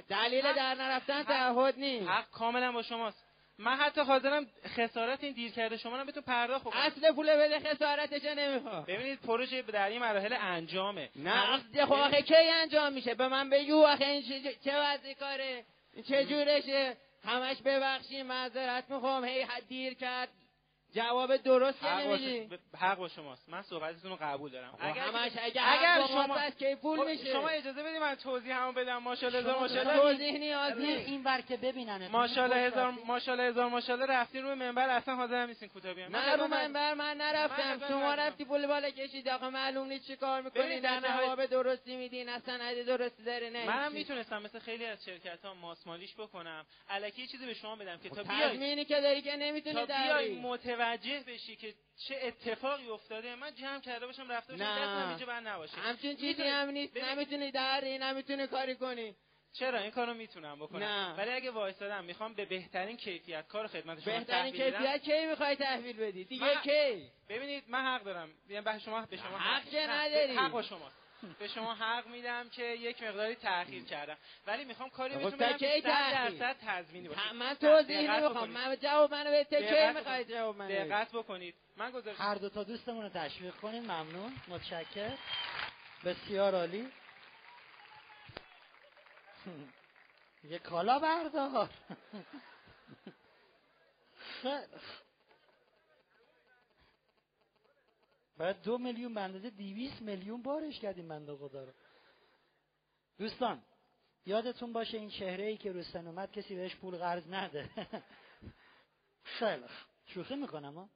دلیل 0.09 0.53
در 0.53 0.75
نرفتن 0.75 1.23
تعهد 1.23 1.75
نیست. 1.79 2.09
حق 2.09 2.31
کاملا 2.31 2.73
با 2.73 2.83
شماست. 2.83 3.30
من 3.61 3.77
حتی 3.77 4.01
حاضرم 4.01 4.47
خسارت 4.67 5.25
این 5.25 5.33
دیر 5.33 5.53
کرده 5.53 5.77
شما 5.77 5.99
رو 5.99 6.05
بهتون 6.05 6.23
پرداخت 6.23 6.65
کنم 6.65 6.73
اصل 6.77 7.13
پول 7.13 7.37
بده 7.37 7.59
خسارتش 7.59 8.25
نمی‌خوام 8.25 8.85
ببینید 8.85 9.21
پروژه 9.21 9.63
در 9.63 9.89
این 9.89 10.01
مراحل 10.01 10.37
انجامه. 10.41 11.09
نه. 11.17 11.59
خب 11.87 11.93
آخه 11.93 12.23
کی 12.23 12.35
انجام 12.35 12.93
میشه؟ 12.93 13.15
به 13.15 13.29
من 13.29 13.51
بگو 13.51 13.87
آخه 13.87 14.05
این 14.05 14.23
چه 14.65 14.81
وضعی 14.81 15.15
کاره؟ 15.15 15.65
چه 16.09 16.25
جورشه؟ 16.25 16.97
همش 17.25 17.57
ببخشید 17.65 18.27
معذرت 18.27 18.91
می‌خوام. 18.91 19.25
هی 19.25 19.47
دیر 19.69 19.95
کرد. 19.95 20.29
جواب 20.95 21.37
درست 21.37 21.85
نمیدی 21.85 22.49
حق 22.79 22.99
با 22.99 23.09
شماست. 23.09 23.49
من 23.49 23.63
صحبتتون 23.63 24.11
رو 24.11 24.17
قبول 24.21 24.51
دارم. 24.51 24.79
اگر 24.81 25.01
همش 25.01 25.33
اگر, 25.43 25.63
اگر 25.67 26.07
شما 26.07 26.35
از 26.35 26.57
کی 26.57 26.75
پول 26.75 26.99
خب 26.99 27.07
میشه. 27.07 27.33
شما 27.33 27.49
اجازه 27.49 27.83
بدید 27.83 27.97
من 27.97 28.15
توضیح 28.15 28.57
همو 28.57 28.73
بدم. 28.73 28.99
ماشاءالله 28.99 29.61
ماشاءالله. 29.61 29.97
توضیح 29.97 30.39
نیاز 30.39 30.79
نیست. 30.79 31.09
این 31.09 31.23
بر 31.23 31.41
که 31.41 31.57
ببینن 31.57 32.09
ماشاءالله 32.09 32.57
هزار 32.57 32.91
ماشاءالله 32.91 33.49
هزار 33.49 33.69
ماشاءالله. 33.69 34.07
رفتین 34.07 34.43
روی 34.43 34.55
منبر 34.55 34.89
اصلا 34.89 35.15
حاضر 35.17 35.47
نیستین 35.47 35.69
کوتاه 35.69 35.95
بیام 35.95 36.13
من 36.13 36.41
رو 36.41 36.47
منبر 36.47 36.95
من 36.95 37.17
نرفتم. 37.17 37.89
شما 37.89 38.15
رفتی 38.15 38.45
پول 38.45 38.67
بالا 38.67 38.91
کشید 38.91 39.29
آخه 39.29 39.49
معلوم 39.49 39.89
نیست 39.89 40.07
چی 40.07 40.17
کار 40.17 40.43
می‌کنین 40.43 40.81
در 40.81 41.01
جواب 41.01 41.47
درستی 41.47 41.97
میدین. 41.97 42.29
اصلا 42.29 42.65
عدد 42.65 42.87
درستی 42.87 43.23
داره 43.25 43.51
نه. 43.51 43.67
منم 43.67 43.93
می‌تونستم 43.93 44.43
مثل 44.43 44.59
خیلی 44.59 44.87
از 44.87 45.05
شرکت 45.05 45.45
ها 45.45 45.55
ماسمالیش 45.55 46.15
بکنم. 46.15 46.67
الکی 46.89 47.27
چیزی 47.27 47.47
به 47.47 47.55
شما 47.55 47.77
بدم 47.77 47.99
که 47.99 48.11
تا 48.11 48.23
بیای 48.23 48.85
که 48.85 49.01
داری 49.01 49.23
که 49.23 49.37
نمی‌تونی 49.37 49.87
بیای 49.87 50.39
متوجه 50.81 51.21
بشی 51.27 51.57
که 51.57 51.75
چه 52.09 52.19
اتفاقی 52.23 52.89
افتاده 52.89 53.35
من 53.35 53.55
جمع 53.55 53.81
کرده 53.81 54.07
باشم 54.07 54.33
رفته 54.33 54.53
باشم. 54.53 54.65
دستم 54.65 55.09
اینجا 55.09 55.27
بر 55.27 55.41
نباشه. 55.41 55.77
همچین 55.77 56.17
چیزی 56.17 56.43
هم 56.43 56.69
نیست. 56.71 56.97
نمی‌تونی 56.97 57.51
دری 57.51 57.99
نمی‌تونی 57.99 58.47
کاری 58.47 58.75
کنی. 58.75 59.15
چرا؟ 59.53 59.79
این 59.79 59.91
کارو 59.91 60.15
می‌تونم 60.15 60.57
بکنم. 60.59 60.83
نه. 60.83 61.15
ولی 61.15 61.31
اگه 61.31 61.51
وایسادم 61.51 62.05
می‌خوام 62.05 62.35
به 62.35 62.45
بهترین 62.45 62.97
کیفیت 62.97 63.49
کار 63.49 63.67
خدمت 63.67 64.01
شما 64.01 64.15
بهترین 64.19 64.53
تحویل 64.53 64.71
بدم، 64.71 64.79
کیفیت 64.97 65.03
کی 65.03 65.27
می‌خوای 65.27 65.57
تحویل 65.57 65.97
بدی؟ 65.97 66.25
دیگه 66.25 66.45
من- 66.55 66.63
کی؟ 66.63 67.11
ببینید 67.29 67.65
من 67.69 67.85
حق 67.85 68.03
دارم. 68.03 68.31
بیام 68.49 68.65
به 68.65 68.79
شما 68.79 69.07
به 69.07 69.17
شما 69.17 69.39
حق 69.39 69.75
نه، 69.75 69.87
نداری. 69.91 70.37
حق 70.37 70.51
با 70.51 70.63
شما. 70.63 70.91
به 71.39 71.49
شما 71.49 71.75
حق 71.75 72.07
میدم 72.07 72.49
که 72.49 72.65
یک 72.65 73.03
مقداری 73.03 73.35
تاخیر 73.35 73.85
کردم. 73.85 74.17
ولی 74.47 74.65
می‌خوام 74.65 74.91
کاری 74.91 75.15
خب 75.15 75.37
بهتون 75.37 75.53
کی 75.53 75.59
که 75.59 75.81
100 75.81 75.87
تأخیر؟ 75.89 76.39
درصد 76.39 76.57
تضمینی 76.67 77.09
باشه. 77.09 77.33
من 77.33 77.55
توضیح 77.55 78.03
دقت 78.03 78.11
نمی‌خوام 78.11 78.35
بکنید. 78.35 78.57
من 78.57 78.77
جواب 78.77 79.15
منو 79.15 79.31
بده. 79.31 79.45
کی 79.45 79.57
دقت 79.57 79.97
می‌خوای 79.97 80.25
بکنید. 80.25 80.29
جواب 80.29 80.57
منو؟ 80.57 80.69
دقت 80.69 81.13
بکنید. 81.13 81.55
من 81.77 81.91
گذاشت 81.91 82.21
هر 82.21 82.35
دو 82.35 82.49
تا 82.49 82.65
دوستمون 82.65 83.03
رو 83.03 83.09
تشویق 83.09 83.55
کنیم. 83.55 83.83
ممنون. 83.83 84.33
متشکر 84.49 85.13
بسیار 86.05 86.55
عالی. 86.55 86.93
یه 90.45 90.59
کالا 90.59 90.99
بردار 90.99 91.69
خیلی 94.43 94.55
خوب. 94.55 95.01
باید 98.41 98.63
دو 98.63 98.79
میلیون 98.79 99.15
به 99.15 99.21
اندازه 99.21 99.51
دیویس 99.51 100.01
میلیون 100.01 100.43
بارش 100.43 100.81
کردیم 100.81 101.09
بنده 101.09 101.37
خدا 101.37 101.65
رو. 101.65 101.73
دوستان 103.19 103.63
یادتون 104.27 104.73
باشه 104.73 104.99
این 104.99 105.11
چهره 105.11 105.45
ای 105.45 105.57
که 105.57 105.73
رو 105.73 105.83
سن 105.83 106.07
اومد 106.07 106.33
کسی 106.33 106.55
بهش 106.55 106.77
پول 106.77 106.97
قرض 106.97 107.29
نده. 107.29 107.71
خیلی. 109.39 109.65
شوخی 110.07 110.37
می‌کنم 110.37 110.75
ها 110.75 110.91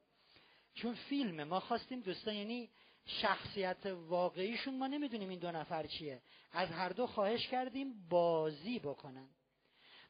چون 0.74 0.94
فیلمه 0.94 1.44
ما 1.44 1.60
خواستیم 1.60 2.00
دوستان 2.00 2.34
یعنی 2.34 2.70
شخصیت 3.06 3.86
واقعیشون 3.86 4.78
ما 4.78 4.86
نمی‌دونیم 4.86 5.28
این 5.28 5.38
دو 5.38 5.52
نفر 5.52 5.86
چیه. 5.86 6.22
از 6.52 6.68
هر 6.68 6.88
دو 6.88 7.06
خواهش 7.06 7.48
کردیم 7.48 8.08
بازی 8.08 8.78
بکنن. 8.78 9.28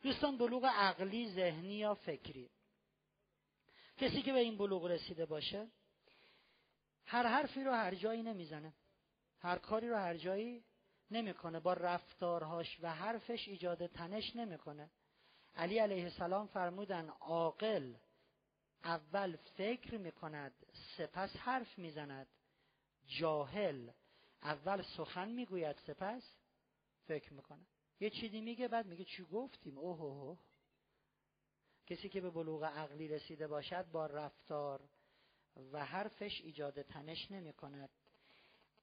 دوستان 0.02 0.38
بلوغ 0.38 0.64
عقلی 0.64 1.30
ذهنی 1.30 1.74
یا 1.74 1.94
فکری. 1.94 2.50
کسی 3.96 4.22
که 4.22 4.32
به 4.32 4.38
این 4.38 4.56
بلوغ 4.56 4.84
رسیده 4.84 5.26
باشه 5.26 5.68
هر 7.06 7.26
حرفی 7.26 7.64
رو 7.64 7.72
هر 7.72 7.94
جایی 7.94 8.22
نمی‌زنه. 8.22 8.74
هر 9.38 9.58
کاری 9.58 9.88
رو 9.88 9.96
هر 9.96 10.16
جایی 10.16 10.64
نمی‌کنه. 11.10 11.60
با 11.60 11.72
رفتارهاش 11.72 12.78
و 12.82 12.94
حرفش 12.94 13.48
ایجاد 13.48 13.86
تنش 13.86 14.36
نمی‌کنه. 14.36 14.90
علی 15.54 15.78
علیه 15.78 16.04
السلام 16.04 16.46
فرمودن 16.46 17.08
عاقل 17.08 17.94
اول 18.84 19.36
فکر 19.36 19.98
می‌کند 19.98 20.52
سپس 20.96 21.36
حرف 21.36 21.78
می‌زند. 21.78 22.26
جاهل 23.06 23.90
اول 24.42 24.82
سخن 24.82 25.28
می‌گوید 25.28 25.76
سپس 25.76 26.36
فکر 27.06 27.32
می‌کنه. 27.32 27.66
یه 28.00 28.10
چیزی 28.10 28.40
میگه 28.40 28.68
بعد 28.68 28.86
میگه 28.86 29.04
چی 29.04 29.22
گفتیم؟ 29.24 29.78
اوه 29.78 30.00
اوه. 30.00 30.38
کسی 31.86 32.08
که 32.08 32.20
به 32.20 32.30
بلوغ 32.30 32.64
عقلی 32.64 33.08
رسیده 33.08 33.46
باشد 33.46 33.90
با 33.90 34.06
رفتار 34.06 34.88
و 35.72 35.84
حرفش 35.84 36.40
ایجاد 36.40 36.82
تنش 36.82 37.30
نمی 37.30 37.52
کند 37.52 37.90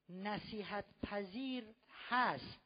نصیحت 0.09 0.85
پذیر 1.03 1.63
هست 2.09 2.59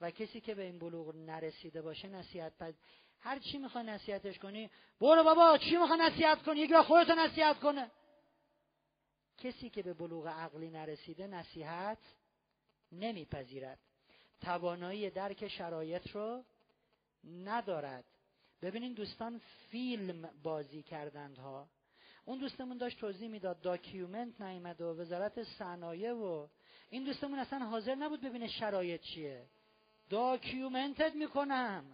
و 0.00 0.10
کسی 0.10 0.40
که 0.40 0.54
به 0.54 0.62
این 0.62 0.78
بلوغ 0.78 1.16
نرسیده 1.16 1.82
باشه 1.82 2.08
نصیحت 2.08 2.58
پذیر 2.58 2.76
هر 3.20 3.38
چی 3.38 3.58
می‌خوای 3.58 3.84
نصیحتش 3.84 4.38
کنی 4.38 4.70
برو 5.00 5.24
بابا 5.24 5.58
چی 5.58 5.76
می‌خوای 5.76 5.98
نصیحت 6.00 6.42
کنی؟ 6.42 6.60
یکی 6.60 6.82
خودت 6.82 7.10
نصیحت 7.10 7.60
کنه. 7.60 7.90
کسی 9.38 9.70
که 9.70 9.82
به 9.82 9.94
بلوغ 9.94 10.26
عقلی 10.26 10.70
نرسیده 10.70 11.26
نصیحت 11.26 11.98
نمیپذیرد. 12.92 13.78
توانایی 14.40 15.10
درک 15.10 15.48
شرایط 15.48 16.10
رو 16.10 16.44
ندارد. 17.24 18.04
ببینین 18.62 18.92
دوستان 18.92 19.40
فیلم 19.70 20.30
بازی 20.42 20.82
کردند 20.82 21.38
ها 21.38 21.68
اون 22.24 22.38
دوستمون 22.38 22.76
داشت 22.78 22.98
توضیح 23.00 23.28
می‌داد 23.28 23.60
document 23.60 24.40
نیامده 24.40 24.84
و 24.84 25.00
وزارت 25.00 25.42
صنایع 25.42 26.12
و 26.12 26.46
این 26.90 27.04
دوستمون 27.04 27.38
اصلا 27.38 27.58
حاضر 27.58 27.94
نبود 27.94 28.20
ببینه 28.20 28.48
شرایط 28.48 29.00
چیه. 29.00 29.46
document 30.10 31.02
ت 31.02 31.14
می‌کنم. 31.14 31.84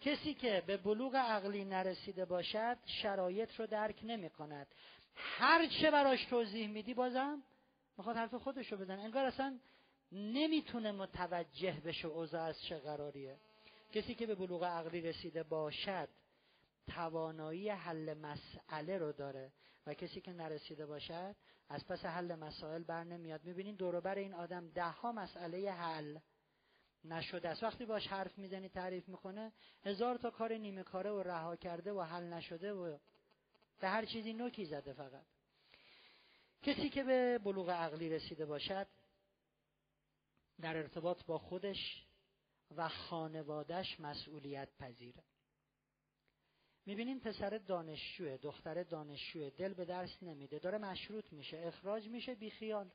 کسی 0.00 0.34
که 0.34 0.62
به 0.66 0.76
بلوغ 0.76 1.14
عقلی 1.14 1.64
نرسیده 1.64 2.24
باشد 2.24 2.78
شرایط 2.86 3.54
رو 3.60 3.66
درک 3.66 4.00
نمی 4.02 4.30
کند 4.30 4.66
هر 5.14 5.66
چه 5.66 5.90
براش 5.90 6.24
توضیح 6.24 6.68
میدی 6.68 6.94
بازم 6.94 7.42
می‌خواد 7.98 8.16
حرف 8.16 8.34
خودش 8.34 8.72
رو 8.72 8.78
بزنه. 8.78 9.02
انگار 9.02 9.24
اصلا 9.24 9.58
نمی‌تونه 10.12 10.92
متوجه 10.92 11.82
بشه 11.84 12.08
اوضاع 12.08 12.42
از 12.42 12.62
چه 12.62 12.78
قراریه. 12.78 13.36
کسی 13.92 14.14
که 14.14 14.26
به 14.26 14.34
بلوغ 14.34 14.64
عقلی 14.64 15.00
رسیده 15.00 15.42
باشد 15.42 16.08
توانایی 16.86 17.70
حل 17.70 18.14
مسئله 18.14 18.98
رو 18.98 19.12
داره 19.12 19.52
و 19.86 19.94
کسی 19.94 20.20
که 20.20 20.32
نرسیده 20.32 20.86
باشد 20.86 21.36
از 21.68 21.86
پس 21.86 22.04
حل 22.04 22.34
مسائل 22.34 22.82
بر 22.82 23.04
نمیاد. 23.04 23.44
می‌بینین 23.44 23.76
دوروبر 23.76 24.14
این 24.14 24.34
آدم 24.34 24.68
ده 24.68 24.84
ها 24.84 25.12
مسئله 25.12 25.72
حل 25.72 26.18
نشده 27.04 27.48
است. 27.48 27.62
وقتی 27.62 27.86
باش 27.86 28.06
حرف 28.06 28.38
می‌زنی 28.38 28.68
تعریف 28.68 29.08
می‌کنه 29.08 29.52
هزار 29.84 30.16
تا 30.16 30.30
کار 30.30 30.52
نیمه 30.52 30.82
کاره 30.82 31.10
و 31.10 31.22
رها 31.22 31.56
کرده 31.56 31.92
و 31.92 32.02
حل 32.02 32.24
نشده 32.24 32.72
و 32.72 32.98
به 33.80 33.88
هر 33.88 34.04
چیزی 34.04 34.32
نوکی 34.32 34.64
زده 34.64 34.92
فقط. 34.92 35.26
کسی 36.62 36.88
که 36.88 37.02
به 37.02 37.38
بلوغ 37.38 37.70
عقلی 37.70 38.10
رسیده 38.10 38.46
باشد 38.46 38.86
در 40.60 40.76
ارتباط 40.76 41.24
با 41.24 41.38
خودش 41.38 42.06
و 42.76 42.88
خانوادش 42.88 44.00
مسئولیت 44.00 44.68
پذیره. 44.78 45.22
می‌بینین 46.86 47.20
پسر 47.20 47.58
دانشجوه 47.58 48.36
دختر 48.36 48.82
دانشجوه 48.82 49.50
دل 49.50 49.74
به 49.74 49.84
درس 49.84 50.22
نمیده 50.22 50.58
داره 50.58 50.78
مشروط 50.78 51.32
میشه 51.32 51.58
اخراج 51.58 52.08
میشه 52.08 52.34
بیخیال 52.34 52.90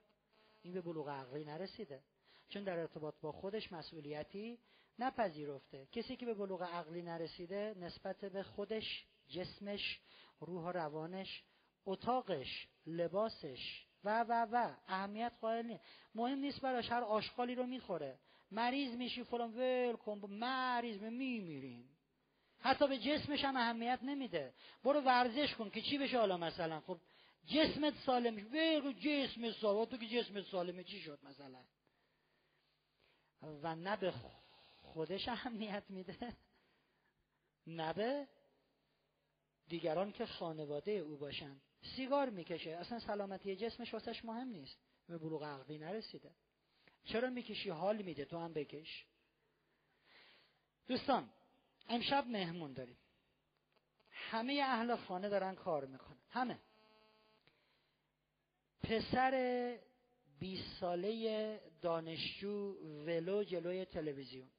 این 0.62 0.74
به 0.74 0.82
بلوغ 0.82 1.10
عقلی 1.10 1.46
نرسیده. 1.46 2.04
چون 2.50 2.64
در 2.64 2.80
ارتباط 2.80 3.16
با 3.22 3.32
خودش 3.32 3.72
مسئولیتی 3.72 4.60
نپذیرفته. 5.00 5.88
کسی 5.92 6.16
که 6.16 6.26
به 6.26 6.34
بلوغ 6.34 6.64
عقلی 6.64 7.02
نرسیده 7.02 7.76
نسبت 7.78 8.26
به 8.26 8.44
خودش 8.44 9.06
جسمش 9.28 10.00
روح 10.40 10.64
و 10.64 10.72
روانش 10.72 11.44
اتاقش 11.86 12.68
لباسش 12.86 13.86
و 14.04 14.26
و 14.30 14.48
و 14.52 14.76
اهمیت 14.88 15.34
قائل 15.42 15.66
نیست. 15.66 15.84
مهم 16.16 16.38
نیست 16.40 16.62
براش 16.62 16.92
هر 16.92 17.04
آشغالی 17.04 17.56
رو 17.56 17.66
می‌خوره. 17.66 18.20
مریض 18.52 18.96
میشی 18.96 19.24
فلان 19.24 19.54
ول 19.54 19.96
کن 19.96 20.20
مریض 20.30 21.02
میمیریم. 21.02 21.91
حتی 22.62 22.88
به 22.88 22.98
جسمش 22.98 23.46
هم 23.46 23.58
اهمیت 23.58 24.00
نمیده. 24.04 24.54
برو 24.84 25.02
ورزش 25.02 25.56
کن 25.56 25.70
که 25.70 25.82
چی 25.82 25.98
بشه 25.98 26.20
حالا 26.20 26.38
مثلا؟ 26.38 26.80
خب 26.80 27.00
جسمت 27.46 27.94
سالم 28.06 28.36
ول 28.54 28.94
جسم 28.94 29.52
سالم. 29.52 29.86
تو 29.86 29.98
که 29.98 30.08
جسم 30.08 30.42
سالمه 30.42 30.84
چی 30.84 31.02
شد 31.02 31.20
مثلا؟ 31.24 31.64
و 33.42 33.76
نه 33.76 33.98
به 33.98 34.14
خودش 34.82 35.28
اهمیت 35.28 35.84
میده. 35.90 36.38
نه 37.68 37.94
به 37.94 38.28
دیگران 39.68 40.12
که 40.12 40.26
خانواده 40.26 40.92
او 40.92 41.18
باشن. 41.18 41.62
سیگار 41.96 42.30
می‌کشه. 42.30 42.70
اصلا 42.70 43.00
سلامتی 43.00 43.56
جسمش 43.56 43.94
واسش 43.94 44.26
مهم 44.26 44.48
نیست. 44.48 44.78
به 45.08 45.18
بلوغ 45.18 45.44
عقلی 45.44 45.78
نرسیده. 45.78 46.32
چرا 47.06 47.30
می‌کشی؟ 47.30 47.70
حال 47.70 48.02
میده. 48.02 48.26
تو 48.26 48.38
هم 48.38 48.54
بکش. 48.54 49.06
دوستان 50.88 51.30
امشب 51.88 52.28
مهمون 52.28 52.74
داریم. 52.74 52.98
همه 54.10 54.54
اهل 54.54 54.96
خانه 54.96 55.30
دارن 55.30 55.56
کار 55.56 55.86
می‌کنن. 55.86 56.18
همه. 56.30 56.60
پسر 58.84 59.80
20 60.40 60.80
ساله 60.80 61.62
دانشجو 61.82 62.74
ولو 63.06 63.44
جلوی 63.44 63.86
تلویزیون. 63.86 64.50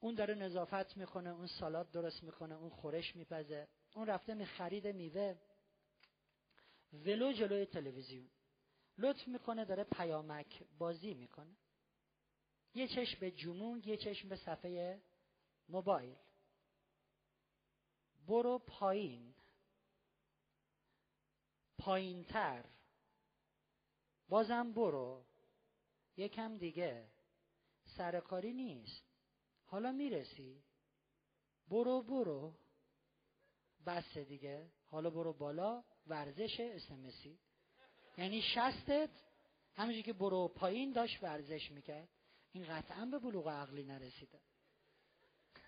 اون 0.00 0.14
داره 0.14 0.34
نظافت 0.34 0.96
می‌کنه 0.96 1.30
اون 1.30 1.46
سالاد 1.46 1.90
درست 1.90 2.22
می‌کنه 2.22 2.54
اون 2.54 2.70
خورش 2.70 3.16
میپزه. 3.16 3.68
اون 3.94 4.06
رفته 4.06 4.34
می 4.34 4.46
خرید 4.46 4.86
میوه. 4.86 5.34
ولو 6.92 7.32
جلوی 7.32 7.66
تلویزیون. 7.66 8.30
لطف 8.98 9.28
می‌کنه 9.28 9.64
داره 9.64 9.84
پیامک 9.84 10.62
بازی 10.78 11.14
می‌کنه. 11.14 11.56
یه 12.74 12.88
چشم 12.88 13.20
به 13.20 13.30
جمونگ 13.30 13.86
یه 13.86 13.96
چشم 13.96 14.28
به 14.28 14.36
صفحه 14.36 15.02
موبایل. 15.68 16.16
برو 18.26 18.58
پایین. 18.58 19.34
پایینتر. 21.78 22.64
بازم 24.28 24.72
برو. 24.72 25.24
یکم 26.16 26.56
دیگه. 26.56 27.08
سرکاری 27.84 28.52
نیست. 28.52 29.02
حالا 29.64 29.92
می‌رسی. 29.92 30.64
برو 31.68 32.02
برو. 32.02 32.54
بسه 33.86 34.24
دیگه. 34.24 34.70
حالا 34.86 35.10
برو 35.10 35.32
بالا. 35.32 35.84
ورزش 36.06 36.60
اسمسی 36.60 37.38
یعنی 38.18 38.42
شستت. 38.42 39.10
همینجوری 39.74 40.02
که 40.02 40.12
برو 40.12 40.48
پایین 40.48 40.92
داشت 40.92 41.22
ورزش 41.22 41.70
می‌کرد. 41.70 42.08
این 42.52 42.64
قطعا 42.64 43.06
به 43.06 43.18
بلوغ 43.18 43.48
عقلی 43.48 43.84
نرسیده. 43.84 44.40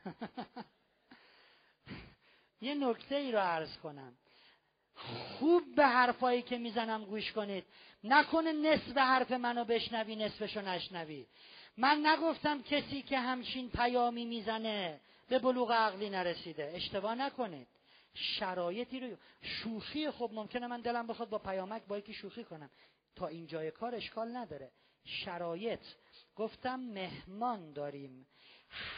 یه 2.61 2.75
نکته 2.75 3.17
ای 3.17 3.33
رو 3.33 3.39
عرض 3.39 3.77
کنم. 3.77 4.17
خوب 4.95 5.75
به 5.75 5.87
حرفایی 5.87 6.43
که 6.43 6.59
می‌زنم 6.59 7.05
گوش 7.05 7.33
کنید. 7.33 7.65
نکنه 8.05 8.53
نصف 8.53 8.97
حرف 8.97 9.33
منو 9.33 9.65
بشنوی 9.65 10.17
نصفشو 10.17 10.61
نشنوی. 10.61 11.27
من 11.77 12.07
نگفتم 12.07 12.63
کسی 12.63 13.03
که 13.03 13.19
همچین 13.19 13.71
پیامی 13.71 14.25
می‌زنه 14.25 15.01
به 15.29 15.39
بلوغ 15.39 15.73
عقلی 15.73 16.11
نرسیده. 16.11 16.73
اشتباه 16.75 17.15
نکنید. 17.15 17.69
شرایطی 18.15 19.01
رو 19.01 19.17
شوخی 19.43 20.11
خب 20.11 20.31
ممکنه 20.33 20.67
من 20.67 20.81
دلم 20.81 21.07
بخواد 21.07 21.29
با 21.29 21.39
پیامک 21.39 21.83
با 21.89 21.99
یکی 21.99 22.15
شوخی 22.15 22.45
کنم. 22.45 22.71
تا 23.17 23.27
اینجای 23.27 23.71
کار 23.71 23.95
اشکال 23.95 24.37
نداره. 24.37 24.71
شرایط. 25.05 25.81
گفتم 26.37 26.81
مهمان 26.81 27.73
داریم. 27.73 28.27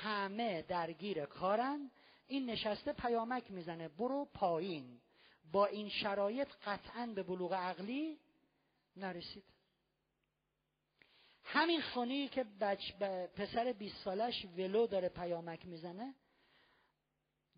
همه 0.03 0.63
درگیر 0.63 1.25
کارن. 1.25 1.91
این 2.27 2.51
نشسته 2.51 2.93
پیامک 2.93 3.51
می‌زنه 3.51 3.89
برو 3.89 4.25
پایین. 4.25 5.01
با 5.53 5.67
این 5.67 5.89
شرایط 5.89 6.49
قطعا 6.65 7.07
به 7.07 7.23
بلوغ 7.23 7.53
عقلی 7.53 8.19
نرسید. 8.97 9.45
همین 11.45 11.81
خونی 11.81 12.29
که 12.29 12.45
بچ 12.61 12.93
پسر 13.37 13.73
20 13.73 13.97
سالش 14.05 14.45
ولو 14.45 14.87
داره 14.87 15.09
پیامک 15.09 15.67
می‌زنه 15.67 16.15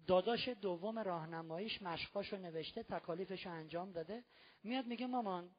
داداش 0.07 0.49
دوم 0.49 0.99
راهنماییش 0.99 1.83
مشقاشو 1.83 2.37
نوشته 2.37 2.83
تکالیفشو 2.83 3.51
انجام 3.51 3.93
داده. 3.93 4.25
میاد 4.63 4.87
میگه 4.87 5.07
مامان 5.07 5.51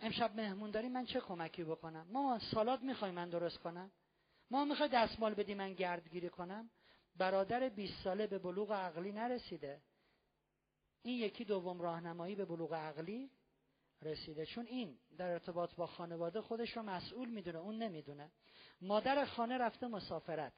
امشب 0.00 0.36
مهمون 0.36 0.70
داری 0.70 0.88
من 0.88 1.04
چه 1.04 1.20
کمکی 1.20 1.64
بکنم؟ 1.64 2.06
مامان 2.10 2.38
سالاد 2.38 2.82
می‌خوای 2.82 3.10
من 3.10 3.30
درست 3.30 3.58
کنم؟ 3.58 3.90
ما 4.50 4.64
می‌خوای 4.64 4.88
دستمال 4.88 5.34
بدی 5.34 5.54
من 5.54 5.72
گردگیری 5.72 6.28
کنم؟ 6.28 6.70
برادر 7.16 7.68
20 7.68 8.04
ساله 8.04 8.26
به 8.26 8.38
بلوغ 8.38 8.72
عقلی 8.72 9.12
نرسیده. 9.12 9.82
این 11.02 11.18
یکی 11.18 11.44
دوم 11.44 11.80
راهنمایی 11.80 12.34
به 12.34 12.44
بلوغ 12.44 12.74
عقلی 12.74 13.30
رسیده. 14.02 14.46
چون 14.46 14.66
این 14.66 14.98
در 15.18 15.30
ارتباط 15.30 15.74
با 15.74 15.86
خانواده 15.86 16.40
خودش 16.40 16.76
رو 16.76 16.82
مسئول 16.82 17.28
می‌دونه 17.28 17.58
اون 17.58 17.78
نمی‌دونه. 17.78 18.30
مادر 18.80 19.24
خانه 19.24 19.58
رفته 19.58 19.86
مسافرت. 19.86 20.52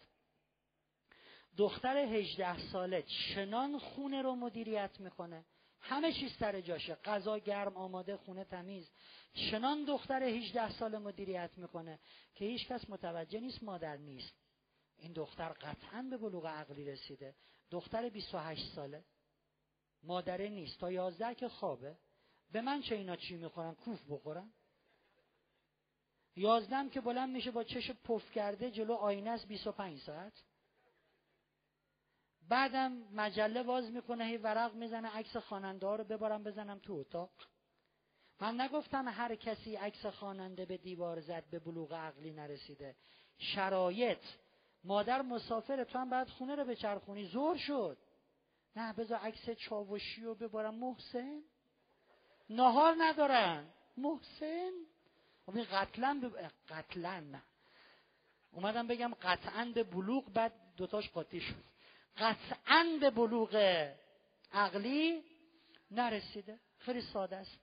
دختر 1.57 1.97
18 1.97 2.59
ساله 2.73 3.03
چنان 3.03 3.79
خونه 3.79 4.23
رو 4.23 4.35
مدیریت 4.35 5.01
می‌کنه. 5.01 5.45
همه 5.83 6.12
چیز 6.12 6.33
سر 6.33 6.61
جاشه. 6.61 6.94
غذا 6.94 7.39
گرم 7.39 7.77
آماده 7.77 8.17
خونه 8.17 8.44
تمیز. 8.44 8.91
چنان 9.35 9.85
دختر 9.85 10.23
18 10.23 10.70
ساله 10.70 10.99
مدیریت 10.99 11.51
می‌کنه 11.57 11.99
که 12.35 12.44
هیچ 12.44 12.69
کس 12.69 12.91
متوجه 12.91 13.41
نیست 13.41 13.62
مادر 13.62 13.97
نیست. 13.97 14.35
این 14.97 15.12
دختر 15.12 15.49
قطعا 15.49 16.02
به 16.11 16.17
بلوغ 16.17 16.47
عقلی 16.47 16.85
رسیده. 16.85 17.35
دختر 17.70 18.09
28 18.09 18.75
ساله. 18.75 19.05
مادره 20.02 20.49
نیست. 20.49 20.81
تا 20.81 20.93
11 20.93 21.35
که 21.35 21.49
خوابه. 21.49 21.99
به 22.51 22.61
من 22.61 22.83
چه 22.83 22.94
اینا 22.94 23.17
چی 23.17 23.36
می‌خورن؟ 23.36 23.75
کوف 23.75 24.01
بخورن. 24.11 24.52
یازدم 26.36 26.91
که 26.91 27.01
بلند 27.01 27.31
میشه 27.31 27.51
با 27.51 27.65
چش 27.65 27.91
پف 27.91 28.31
کرده 28.31 28.70
جلو 28.70 28.94
آینه 28.94 29.31
است 29.31 29.49
25 29.49 30.01
ساعت. 30.01 30.44
بعدم 32.49 32.93
مجله 32.93 33.62
باز 33.62 33.91
می‌کنه 33.91 34.25
هی 34.25 34.37
ورق 34.37 34.75
می‌زنه 34.75 35.09
عکس 35.09 35.37
خواننده 35.37 35.87
رو 35.87 36.05
ببارم 36.05 36.43
بزنم 36.43 36.79
تو 36.79 36.93
اتاق. 36.93 37.31
من 38.41 38.61
نگفتم 38.61 39.09
هر 39.09 39.35
کسی 39.35 39.77
عکس 39.77 40.07
خواننده 40.07 40.67
به 40.67 40.77
دیوار 40.77 41.21
زد 41.21 41.45
به 41.51 41.59
بلوغ 41.59 41.95
عقلی 41.95 42.33
نرسیده. 42.33 42.97
شرایط. 43.39 44.19
مادر 44.85 45.23
مسافر 45.23 45.85
تو 45.85 45.99
هم 45.99 46.11
بعد 46.11 46.29
خونه 46.29 46.55
رو 46.55 46.65
به 46.65 46.77
چرخونی 46.77 47.25
زور 47.25 47.57
شد. 47.57 47.99
نه 48.77 48.93
بذار 48.93 49.19
عکس 49.19 49.51
چاوشی 49.51 50.23
رو 50.23 50.35
ببارم 50.35 50.75
محسن؟ 50.75 51.43
نهار 52.51 52.95
ندارن. 52.99 53.67
محسن؟ 53.97 54.71
خب 55.47 55.57
این 55.57 55.67
قتلا 55.73 56.19
به 56.23 56.51
قتلا 56.69 57.25
اومدم 58.53 58.87
بگم 58.87 59.15
قطعا 59.23 59.73
به 59.75 59.85
بلوغ 59.85 60.33
بعد 60.33 60.53
دوتاش 60.77 61.11
قاطی 61.11 61.41
شد. 61.41 61.72
قطعا 62.16 62.99
به 63.00 63.10
بلوغ 63.10 63.57
عقلی 64.52 65.23
نرسیده. 65.91 66.58
خیلی 66.78 67.00
ساده 67.00 67.36
است. 67.36 67.58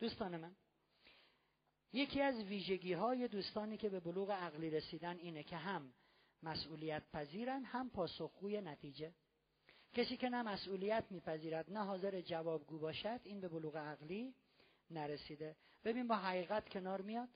دوستان 0.00 0.36
من 0.36 0.56
یکی 1.94 2.22
از 2.22 2.42
ویژگی 2.44 2.92
های 2.92 3.28
دوستانی 3.28 3.76
که 3.76 3.88
به 3.88 4.00
بلوغ 4.00 4.30
عقلی 4.30 4.70
رسیدن 4.70 5.18
اینه 5.18 5.42
که 5.42 5.56
هم 5.56 5.94
مسئولیت 6.42 7.02
پذیرن 7.12 7.64
هم 7.64 7.90
پاسخگوی 7.90 8.60
نتیجه. 8.60 9.14
کسی 9.92 10.16
که 10.16 10.28
نه 10.28 10.42
مسئولیت 10.42 11.04
میپذیرد 11.10 11.72
نه 11.72 11.84
حاضر 11.84 12.20
جوابگو 12.20 12.78
باشد 12.78 13.20
این 13.24 13.40
به 13.40 13.48
بلوغ 13.48 13.76
عقلی 13.76 14.34
نرسیده. 14.90 15.56
ببین 15.84 16.08
با 16.08 16.14
حقیقت 16.14 16.68
کنار 16.68 17.00
میاد. 17.00 17.28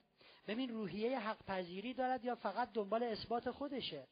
ببین 0.47 0.69
روحیه 0.69 1.19
حق 1.19 1.45
پذیری 1.45 1.93
دارد 1.93 2.25
یا 2.25 2.35
فقط 2.35 2.71
دنبال 2.73 3.03
اثبات 3.03 3.51
خودشه. 3.51 4.07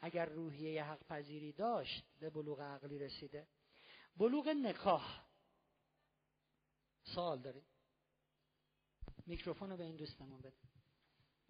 اگر 0.00 0.26
روحیه 0.26 0.84
حق 0.84 1.06
پذیری 1.06 1.52
داشت 1.52 2.04
به 2.20 2.30
بلوغ 2.30 2.60
عقلی 2.60 2.98
رسیده. 2.98 3.46
بلوغ 4.16 4.48
نکاح. 4.48 5.24
سوال 7.02 7.38
داریم. 7.42 7.64
میکروفون 9.28 9.70
رو 9.70 9.76
به 9.76 9.84
این 9.84 9.96
دوستمون 9.96 10.40
بده. 10.40 10.56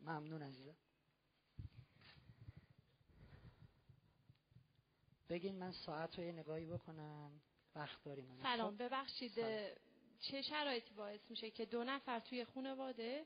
ممنون 0.01 0.43
عزیزم 0.43 0.77
بگین 5.29 5.59
من 5.59 5.73
ساعت 5.73 6.19
رو 6.19 6.25
یه 6.25 6.33
نگاهی 6.33 6.67
بکنم. 6.67 7.41
وقت 7.75 8.05
داریم. 8.05 8.43
سلام 8.43 8.77
ببخشید 8.77 9.33
چه 10.21 10.43
شرایطی 10.43 10.95
باعث 10.95 11.31
میشه 11.31 11.51
که 11.51 11.65
دو 11.65 11.85
نفر 11.85 12.21
توی 12.21 12.45
خانواده 12.45 13.25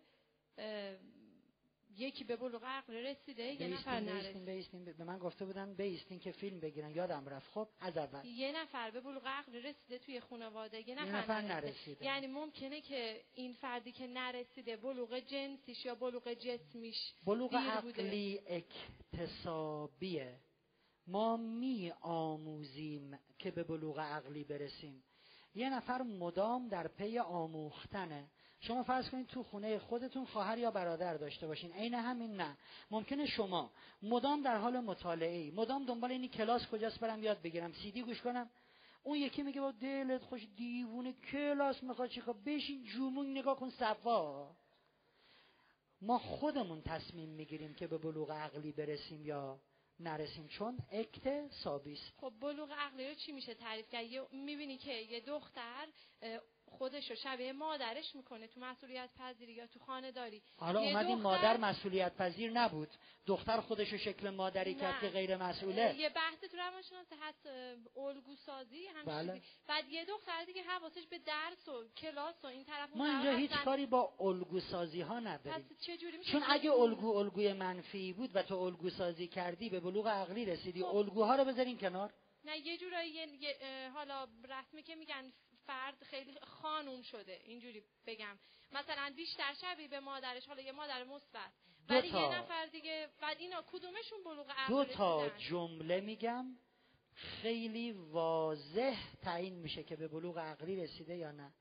یکی 1.97 2.25
به 2.25 2.37
بلوغ 2.37 2.65
عقل 2.65 2.95
رسیده 2.95 3.43
یه 3.43 3.69
نفر 3.69 4.01
نرسیده 4.01 4.55
بیستین. 4.55 4.85
به 4.85 5.05
من 5.05 5.19
گفته 5.19 5.45
بودن 5.45 5.75
بیستین 5.75 6.19
که 6.19 6.33
فیلم 6.33 6.61
بگیرن. 6.61 6.91
یادم 6.91 7.29
رفت. 7.29 7.51
خب 7.51 7.69
از 7.81 7.97
اول. 7.97 8.25
یه 8.25 8.53
نفر 8.63 8.91
به 8.91 9.01
بلوغ 9.01 9.27
عقل 9.27 9.55
رسیده 9.55 9.99
توی 9.99 10.21
خانواده 10.21 10.89
یه 10.89 10.95
نفر, 10.95 11.07
یه 11.07 11.17
نفر 11.17 11.41
نرسیده. 11.41 12.05
یعنی 12.05 12.27
ممکنه 12.27 12.81
که 12.81 13.25
این 13.35 13.53
فردی 13.53 13.93
که 13.93 14.07
نرسیده 14.07 14.77
بلوغ 14.77 15.19
جنسیش 15.19 15.85
یا 15.85 15.95
بلوغ 15.95 16.33
جسمیش 16.33 17.13
بلوغ 17.27 17.55
عقلی 17.55 18.41
اکتسابیه. 18.47 20.39
ما 21.07 21.37
می 21.37 21.93
آموزیم 22.01 23.19
که 23.39 23.51
به 23.51 23.65
بلوغ 23.65 23.99
عقلی 23.99 24.45
برسیم. 24.45 25.03
یه 25.55 25.71
نفر 25.71 26.03
مدام 26.03 26.69
در 26.69 26.89
پی 26.89 27.19
آموختنه. 27.19 28.31
شما 28.67 28.83
فرض 28.83 29.11
کنید 29.11 29.27
تو 29.27 29.43
خونه 29.43 29.79
خودتون 29.79 30.25
خواهر 30.25 30.59
یا 30.59 30.71
برادر 30.71 31.17
داشته 31.17 31.47
باشین. 31.47 31.73
عین 31.73 31.95
همین 31.95 32.37
نه. 32.37 32.57
ممکنه 32.91 33.27
شما 33.27 33.71
مدام 34.03 34.43
در 34.43 34.57
حال 34.59 34.81
مطالعه 34.81 35.39
ای 35.39 35.51
مدام 35.51 35.87
دنبال 35.87 36.11
اینی 36.13 36.29
کلاس 36.29 36.67
کجاست 36.67 37.01
برم 37.01 37.23
یاد 37.23 37.43
بگیرم 37.43 37.73
سیدی 37.73 38.03
گوش 38.03 38.23
کنم. 38.23 38.51
اون 39.03 39.19
یکی 39.19 39.43
میگه 39.43 39.61
با 39.61 39.73
دلت 39.73 40.23
خوش 40.23 40.47
دیوونه 40.57 41.13
کلاس 41.13 41.83
می‌خواد 41.83 42.09
چیکار 42.09 42.35
بشین 42.47 42.85
جومون 42.85 43.39
نگاه 43.39 43.57
کن 43.57 43.71
صفا. 43.71 44.51
ما 46.01 46.19
خودمون 46.19 46.83
تصمیم 46.83 47.29
می‌گیریم 47.29 47.75
که 47.75 47.87
به 47.87 47.99
بلوغ 47.99 48.31
عقلی 48.31 48.73
برسیم 48.73 49.27
یا 49.27 49.61
نرسیم. 50.01 50.49
چون 50.49 50.79
اکت 50.91 51.53
سابیس 51.53 52.01
خب 52.17 52.33
بلوغ 52.41 52.71
عقلی 52.79 53.15
چی 53.15 53.33
میشه 53.33 53.55
تعریف 53.55 53.89
کرد؟ 53.89 54.33
می‌بینی 54.33 54.79
که 54.79 54.93
یه 54.93 55.21
دختر 55.21 55.89
خودش 56.79 57.11
رو 57.11 57.17
شبیه 57.17 57.53
مادرش 57.53 58.15
می‌کنه 58.15 58.47
تو 58.47 58.61
مسئولیت 58.61 59.11
پذیری 59.19 59.53
یا 59.53 59.67
تو 59.67 59.79
خانه 59.79 60.13
داری 60.13 60.43
حالا 60.57 60.81
اومدین 60.81 61.17
دختر- 61.17 61.23
مادر 61.23 61.57
مسئولیت 61.57 62.17
پذیر 62.17 62.51
نبود. 62.51 62.89
دختر 63.27 63.61
خودش 63.61 63.93
رو 63.93 63.99
شکل 63.99 64.31
مادری 64.31 64.75
کرد. 64.75 65.01
که 65.01 65.09
غیر 65.09 65.37
مسئوله. 65.37 65.95
یه 65.99 66.09
بحث 66.09 66.41
تو 66.41 66.57
روانشناسی 66.57 67.15
هست 67.21 67.47
الگو 67.97 68.37
سازی 68.37 68.89
بله. 69.07 69.43
بعد 69.69 69.89
یه 69.89 70.05
دختر 70.05 70.45
دیگه 70.45 70.63
حواسش 70.63 71.07
به 71.07 71.19
درس 71.19 71.69
و 71.69 71.85
کلاس 71.97 72.45
و 72.45 72.47
این 72.47 72.65
طرف 72.65 72.97
ما 72.97 73.07
اینجا 73.07 73.31
هیچ 73.37 73.51
کاری 73.51 73.87
با 73.87 74.15
الگو 74.21 74.61
سازی 74.61 75.01
ها 75.01 75.21
نداریم 75.21 75.67
چون 76.33 76.43
اگه 76.49 76.73
الگو 76.73 77.17
الگوی 77.17 77.53
منفی 77.53 78.13
بود 78.13 78.31
و 78.37 78.43
تو 78.43 78.55
الگو 78.59 78.91
سازی 78.91 79.27
کردی 79.29 79.69
به 79.69 79.81
بلوغ 79.81 80.07
عقلی 80.09 80.45
رسیدی. 80.47 80.83
خب. 80.83 80.97
الگوها 80.97 81.37
رو 81.37 81.45
بذارین 81.45 81.79
کنار. 81.79 82.13
نه 82.45 82.59
یه 82.59 82.79
جورایی 82.79 83.27
حالا 83.95 84.29
رسمی 84.49 84.83
که 84.83 84.95
میگن 84.95 85.33
فرد 85.67 86.03
خیلی 86.03 86.41
خانوم 86.41 87.03
شده. 87.03 87.41
اینجوری 87.45 87.83
بگم. 88.07 88.39
مثلا 88.73 89.13
بیشتر 89.17 89.55
شبیه 89.55 89.89
به 89.89 90.01
مادرش 90.01 90.47
حالا 90.47 90.63
یه 90.63 90.73
مادر 90.73 91.05
مثبت. 91.05 91.53
ولی. 91.89 92.09
یه 92.09 92.35
نفر 92.35 92.67
دیگه 92.67 93.09
بعد 93.21 93.37
اینا 93.39 93.63
کدومشون 93.73 94.25
بلوغ 94.25 94.51
عقل 94.51 94.75
دو 94.75 94.85
تا؟ 94.85 95.29
جمله 95.29 96.01
میگم. 96.01 96.47
خیلی 97.15 97.93
واضح 97.93 98.97
تعیین 99.23 99.55
میشه 99.55 99.85
که 99.85 99.97
به 99.97 100.09
بلوغ 100.09 100.39
عقلی 100.39 100.77
رسیده 100.77 101.17
یا 101.17 101.33
نه. 101.33 101.53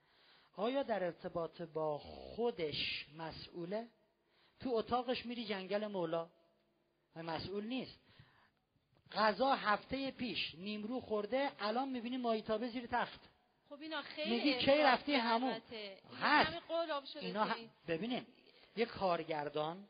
آیا 0.53 0.83
در 0.83 1.03
ارتباط 1.03 1.61
با 1.61 1.97
خودش 1.97 3.05
مسئوله؟ 3.17 3.87
تو 4.59 4.69
اتاقش 4.73 5.25
میری 5.25 5.45
جنگل 5.45 5.87
مولا. 5.87 6.29
مسئول 7.15 7.65
نیست. 7.65 7.99
غذا 9.11 9.55
هفته 9.55 10.11
پیش 10.11 10.55
نیمرو 10.55 11.01
خورده 11.01 11.51
الان 11.59 11.89
می‌بینی 11.89 12.17
ماهیتابه 12.17 12.67
زیر 12.69 12.87
تخت. 12.87 13.30
خب 13.71 13.81
اینا 13.81 14.01
خیلی 14.01 14.35
میگی 14.35 14.53
کی 14.53 14.77
رفتی 14.77 15.13
همون؟ 15.13 15.53
هست. 16.21 16.53
اینا 17.19 17.45
که 17.47 17.53
ه... 17.53 17.69
ببینید 17.87 18.27
یه 18.75 18.85
کارگردان 18.85 19.87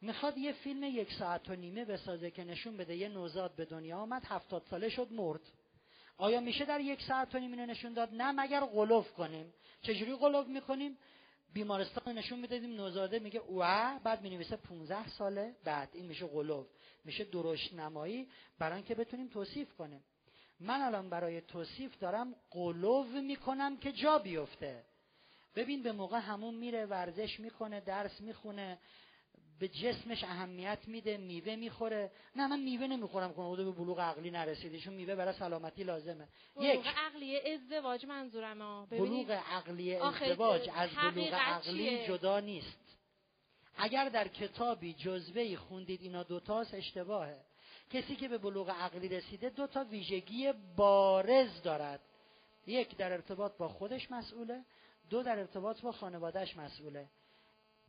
می‌خواد 0.00 0.38
یه 0.38 0.52
فیلم 0.52 0.82
یک 0.84 1.12
ساعت 1.12 1.50
و 1.50 1.56
نیمه 1.56 1.84
بسازه 1.84 2.30
که 2.30 2.44
نشون 2.44 2.76
بده 2.76 2.96
یه 2.96 3.08
نوزاد 3.08 3.54
به 3.56 3.64
دنیا 3.64 3.98
آمد 3.98 4.24
هفتاد 4.24 4.62
ساله 4.70 4.88
شد 4.88 5.12
مرد. 5.12 5.40
آیا 6.16 6.40
میشه 6.40 6.64
در 6.64 6.80
یک 6.80 7.02
ساعت 7.02 7.34
و 7.34 7.38
نیمه 7.38 7.56
اینو 7.56 7.70
نشون 7.70 7.92
داد؟ 7.92 8.14
نه 8.14 8.32
مگر 8.32 8.60
قلوف 8.60 9.12
کنیم. 9.12 9.54
چجوری 9.82 10.16
قلوف 10.16 10.46
می‌کنیم؟ 10.46 10.98
بیمارستان 11.52 12.18
نشون 12.18 12.38
می‌دادیم 12.38 12.74
نوزاده 12.74 13.18
میگه 13.18 13.40
اوه 13.40 13.98
بعد 14.04 14.22
می‌نویسه 14.22 14.56
15 14.56 15.08
ساله 15.08 15.56
بعد 15.64 15.88
این 15.92 16.06
میشه 16.06 16.26
قلوف 16.26 16.66
میشه 17.04 17.24
درشت 17.24 17.74
نمایی 17.74 18.28
برای 18.58 18.76
اینکه 18.76 18.94
بتونیم 18.94 19.28
توصیف 19.28 19.74
کنیم. 19.74 20.04
من 20.60 20.80
الان 20.80 21.10
برای 21.10 21.40
توصیف 21.40 21.98
دارم 21.98 22.34
قلوف 22.50 23.06
می‌کنم 23.06 23.76
که 23.76 23.92
جا 23.92 24.18
بیفته. 24.18 24.84
ببین 25.54 25.82
به 25.82 25.92
موقع 25.92 26.18
همون 26.18 26.54
میره 26.54 26.86
ورزش 26.86 27.40
می‌کنه 27.40 27.80
درس 27.80 28.20
می‌خونه 28.20 28.78
به 29.60 29.68
جسمش 29.68 30.24
اهمیت 30.24 30.78
میده 30.86 31.16
میوه 31.16 31.56
می‌خوره. 31.56 32.10
نه 32.36 32.46
من 32.46 32.60
میوه 32.60 32.86
نمی‌خورم 32.86 33.32
کنه 33.32 33.64
به 33.64 33.70
بلوغ 33.70 34.00
عقلی 34.00 34.30
نرسیده 34.30 34.78
چون 34.78 34.94
میوه 34.94 35.14
برای 35.14 35.34
سلامتی 35.34 35.84
لازمه. 35.84 36.28
یک. 36.60 36.72
بلوغ 36.72 36.86
عقلی 36.86 37.40
ازدواج 37.40 38.06
منظورم 38.06 38.62
ها 38.62 38.86
بلوغ 38.90 39.30
عقلی 39.30 39.96
ازدواج 39.96 40.70
از 40.74 40.90
بلوغ 40.90 41.34
عقلی 41.34 41.88
چیه؟ 41.88 42.08
جدا 42.08 42.40
نیست. 42.40 42.98
اگر 43.76 44.08
در 44.08 44.28
کتابی 44.28 44.94
جزوهی 44.94 45.56
خوندید 45.56 46.02
اینا 46.02 46.22
دوتاست 46.22 46.74
اشتباهه. 46.74 47.47
کسی 47.90 48.16
که 48.16 48.28
به 48.28 48.38
بلوغ 48.38 48.70
عقلی 48.70 49.08
رسیده 49.08 49.50
دو 49.50 49.66
تا 49.66 49.84
ویژگی 49.84 50.52
بارز 50.76 51.62
دارد. 51.62 52.00
یک 52.66 52.96
در 52.96 53.12
ارتباط 53.12 53.56
با 53.56 53.68
خودش 53.68 54.10
مسئوله 54.10 54.64
دو 55.10 55.22
در 55.22 55.38
ارتباط 55.38 55.80
با 55.80 55.92
خانوادهش 55.92 56.56
مسئوله. 56.56 57.06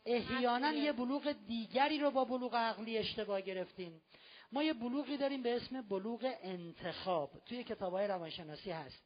احیانا. 0.06 0.74
یه 0.74 0.92
بلوغ 0.92 1.36
دیگری 1.48 2.00
رو 2.00 2.12
با 2.12 2.26
بلوغ 2.26 2.56
عقلی 2.56 2.98
اشتباه 2.98 3.42
گرفتیم. 3.42 4.02
ما 4.52 4.64
یه 4.64 4.74
بلوغی 4.74 5.18
داریم 5.18 5.44
به 5.44 5.56
اسم 5.56 5.82
بلوغ 5.82 6.34
انتخاب. 6.42 7.32
توی 7.46 7.64
کتاب 7.64 7.94
های 7.94 8.08
روانشناسی 8.08 8.72
هست 8.72 9.04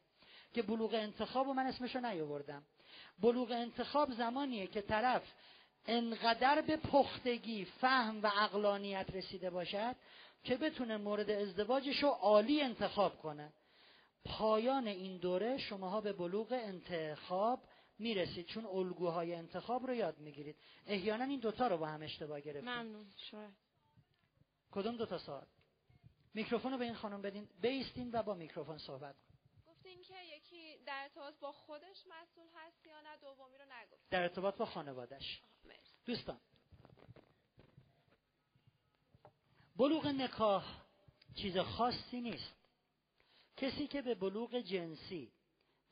که 0.52 0.62
بلوغ 0.62 0.94
انتخاب 0.94 1.48
و 1.48 1.52
من 1.52 1.66
اسمشو 1.66 2.00
نیاوردم. 2.00 2.62
بلوغ 3.18 3.50
انتخاب 3.50 4.12
زمانیه 4.12 4.66
که 4.66 4.82
طرف 4.82 5.22
انقدر 5.86 6.60
به 6.60 6.76
پختگی 6.76 7.64
فهم 7.64 8.22
و 8.22 8.30
اقلانیت 8.36 9.06
رسیده 9.12 9.50
باشد 9.50 9.96
که 10.44 10.56
بتونه 10.56 10.96
مورد 10.96 11.30
ازدواجش 11.30 12.02
رو 12.02 12.08
عالی 12.08 12.60
انتخاب 12.60 13.18
کنه. 13.18 13.52
پایان 14.24 14.88
این 14.88 15.16
دوره 15.16 15.58
شماها 15.58 16.00
به 16.00 16.12
بلوغ 16.12 16.52
انتخاب 16.52 17.60
می‌رسید 17.98 18.46
چون 18.46 18.66
الگوهای 18.66 19.34
انتخاب 19.34 19.86
رو 19.86 19.94
یاد 19.94 20.18
می‌گیرید. 20.18 20.56
احیانا 20.86 21.24
این 21.24 21.40
دوتا 21.40 21.66
رو 21.66 21.76
با 21.76 21.86
هم 21.86 22.02
اشتباه 22.02 22.40
گرفتید 22.40 22.68
ممنون 22.68 23.06
شاید. 23.30 23.54
کدوم 24.70 24.96
دوتا 24.96 25.18
سوال؟ 25.18 25.46
میکروفون 26.34 26.72
رو 26.72 26.78
به 26.78 26.84
این 26.84 26.94
خانم 26.94 27.22
بدین. 27.22 27.48
بیستین 27.60 28.10
و 28.12 28.22
با 28.22 28.34
میکروفون 28.34 28.78
صحبت 28.78 29.14
کن. 29.14 29.34
گفتین 29.72 30.02
که 30.02 30.14
یکی 30.36 30.76
در 30.86 31.02
ارتباط 31.02 31.34
با 31.40 31.52
خودش 31.52 32.06
مسئول 32.06 32.46
هست 32.54 32.86
یا 32.86 33.00
نه؟ 33.00 33.16
دومی 33.16 33.58
رو 33.58 33.64
نگفت 33.64 34.10
در 34.10 34.22
ارتباط 34.22 34.56
با 34.56 34.66
خانوادش 34.66 35.42
دوستان 36.04 36.40
بلوغ 39.76 40.06
نکاح 40.06 40.64
چیز 41.34 41.58
خاصی 41.58 42.20
نیست. 42.20 42.54
کسی 43.56 43.86
که 43.86 44.02
به 44.02 44.14
بلوغ 44.14 44.60
جنسی 44.60 45.32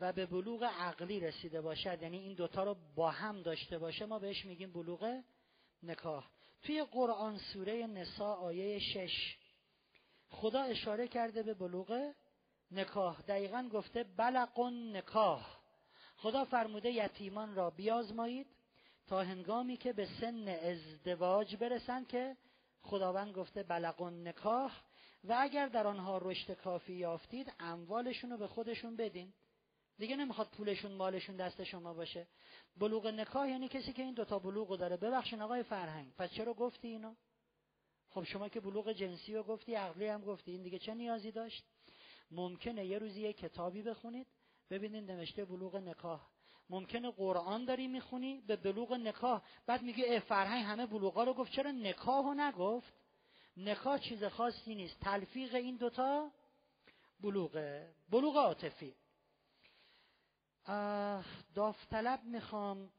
و 0.01 0.13
به 0.13 0.27
بلوغ 0.27 0.63
عقلی 0.63 1.21
رسیده 1.21 1.61
باشد 1.61 2.03
یعنی 2.03 2.19
این 2.19 2.35
دوتا 2.35 2.65
رو 2.65 2.77
با 2.95 3.11
هم 3.11 3.43
داشته 3.43 3.79
باشه 3.79 4.07
ما 4.07 4.19
بهش 4.19 4.45
میگیم 4.45 4.73
بلوغ 4.73 5.23
نکاح. 5.83 6.29
توی 6.63 6.83
قرآن 6.83 7.39
سوره 7.39 7.87
نسا 7.87 8.35
آیه 8.35 8.79
شش 8.79 9.37
خدا 10.29 10.63
اشاره 10.63 11.09
کرده 11.09 11.43
به 11.43 11.55
بلوغ 11.55 12.13
نکاح. 12.71 13.23
دقیقا 13.23 13.69
گفته 13.73 14.05
بلقون 14.05 14.97
نکاح 14.97 15.63
خدا 16.17 16.45
فرموده 16.45 16.91
یتیمان 16.91 17.55
را 17.55 17.71
بیازمایید 17.71 18.47
تا 19.07 19.23
هنگامی 19.23 19.77
که 19.77 19.93
به 19.93 20.09
سن 20.21 20.49
ازدواج 20.49 21.57
برسند 21.57 22.09
که 22.09 22.37
خداوند 22.83 23.35
گفته 23.35 23.63
بلقون 23.63 24.29
نکاح 24.29 24.81
و 25.25 25.37
اگر 25.39 25.69
در 25.69 25.87
آنها 25.87 26.19
رشد 26.19 26.55
کافی 26.55 26.93
یافتید 26.93 27.53
اموالشون 27.61 28.31
رو 28.31 28.37
به 28.37 28.47
خودشون 28.47 28.97
بدین. 28.97 29.33
دیگه 29.99 30.17
نمی‌خواد 30.17 30.49
پولشون 30.49 30.93
مالشون 30.93 31.37
دست 31.37 31.65
شما 31.65 31.95
باشه. 31.95 32.27
بلوغ 32.77 33.07
نکاح 33.07 33.49
یعنی 33.49 33.69
کسی 33.69 33.93
که 33.93 34.03
این 34.03 34.15
دوتا 34.15 34.39
بلوغ 34.39 34.71
رو 34.71 34.77
داره. 34.77 34.97
ببخشین 34.97 35.43
آقای 35.43 35.63
فرهنگ 35.63 36.13
پس 36.15 36.31
چرا 36.31 36.55
گفتی 36.55 36.89
اینو؟ 36.89 37.15
خب 38.11 38.25
شما 38.25 38.49
که 38.49 38.61
بلوغ 38.61 38.93
جنسی 38.93 39.35
رو 39.35 39.43
گفتی 39.43 39.75
عقلی 39.75 40.07
هم 40.07 40.21
گفتی. 40.21 40.51
این 40.51 40.63
دیگه 40.63 40.79
چه 40.79 40.95
نیازی 40.95 41.33
داشت؟ 41.33 41.65
ممکنه 42.31 42.87
یه 42.87 42.99
روزی 42.99 43.21
یه 43.21 43.33
کتابی 43.33 43.83
بخونید 43.83 44.27
ببینید 44.71 45.11
نوشته 45.11 45.45
بلوغ 45.45 45.77
نکاح. 45.77 46.21
ممکنه 46.73 47.11
قرآن 47.11 47.65
داری 47.65 47.89
می‌خونی 47.89 48.41
به 48.41 48.57
بلوغ 48.57 48.93
نکاح. 48.93 49.43
بعد 49.67 49.83
میگه 49.83 50.21
فرهنگ 50.21 50.65
همه 50.65 50.87
بلوغا 50.87 51.25
رو 51.25 51.35
گفت. 51.35 51.53
چرا 51.53 51.71
نکاح 51.71 52.25
رو 52.25 52.35
نگفت؟ 52.35 52.93
نکاح 53.57 53.99
چیز 53.99 54.25
خاصی 54.25 54.75
نیست. 54.75 55.01
تلفیق 55.01 55.55
این 55.55 55.77
دوتا 55.77 56.31
بلوغه. 57.21 57.95
بلوغ 58.11 58.37
عاطفی. 58.37 58.95
داوطلب 61.55 62.25
می‌خوام 62.25 62.93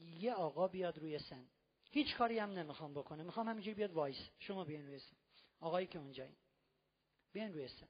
یه 0.00 0.32
آقا 0.32 0.68
بیاد 0.68 0.98
روی 0.98 1.18
سن. 1.18 1.46
هیچ 1.90 2.16
کاری 2.16 2.38
هم 2.38 2.50
نمی‌خوام 2.50 2.94
بکنه. 2.94 3.22
می‌خوام 3.22 3.48
همینجوری 3.48 3.74
بیاد 3.74 3.92
وایس. 3.92 4.28
شما 4.38 4.64
بیاین 4.64 4.86
روی 4.86 4.98
سن. 4.98 5.16
آقایی 5.60 5.86
که 5.86 5.98
اونجایی 5.98 6.36
بیاین 7.32 7.52
روی 7.52 7.68
سن. 7.68 7.88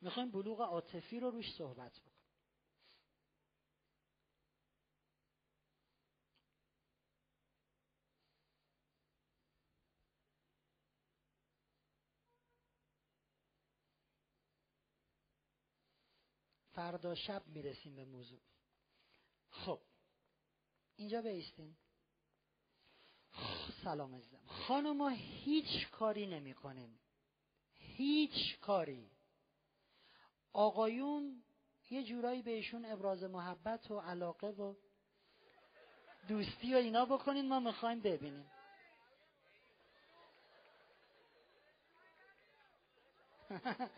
می‌خوایم 0.00 0.30
بلوغ 0.30 0.60
عاطفی 0.60 1.20
رو 1.20 1.30
روش 1.30 1.54
صحبت 1.54 2.00
بکنیم. 2.00 2.18
فردا 16.72 17.14
شب 17.14 17.46
می‌رسیم 17.46 17.96
به 17.96 18.04
موضوع. 18.04 18.40
خب 19.50 19.80
اینجا 20.96 21.22
بیستین 21.22 21.76
سلام 23.84 24.14
عزیزم. 24.14 24.46
خانما 24.46 25.08
هیچ 25.08 25.90
کاری 25.90 26.26
نمی 26.26 26.54
کنیم 26.54 27.00
هیچ 27.72 28.58
کاری. 28.60 29.17
آقایون 30.52 31.42
یه 31.90 32.04
جورایی 32.04 32.42
بهشون 32.42 32.84
ابراز 32.84 33.22
محبت 33.22 33.90
و 33.90 34.00
علاقه 34.00 34.46
و 34.46 34.74
دوستی 36.28 36.74
و 36.74 36.76
اینا 36.76 37.04
بکنین 37.04 37.48
ما 37.48 37.60
می‌خوایم 37.60 38.00
ببینیم. 38.00 38.50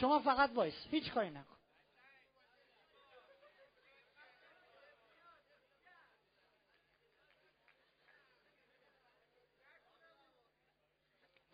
شما 0.00 0.18
فقط 0.18 0.50
وایس 0.54 0.74
هیچ 0.90 1.12
کاری 1.12 1.30
نکن. 1.30 1.56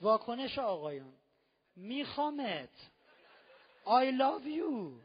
واکنش 0.00 0.58
آقایون. 0.58 1.22
میخوامت. 1.76 2.68
I 3.86 4.10
love 4.12 4.47
you. 4.47 5.01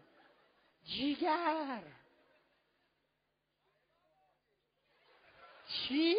جیگر. 0.86 1.84
چی؟ 5.68 6.16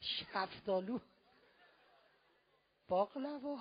شفتالو. 0.00 0.98
باقلوا. 2.88 3.58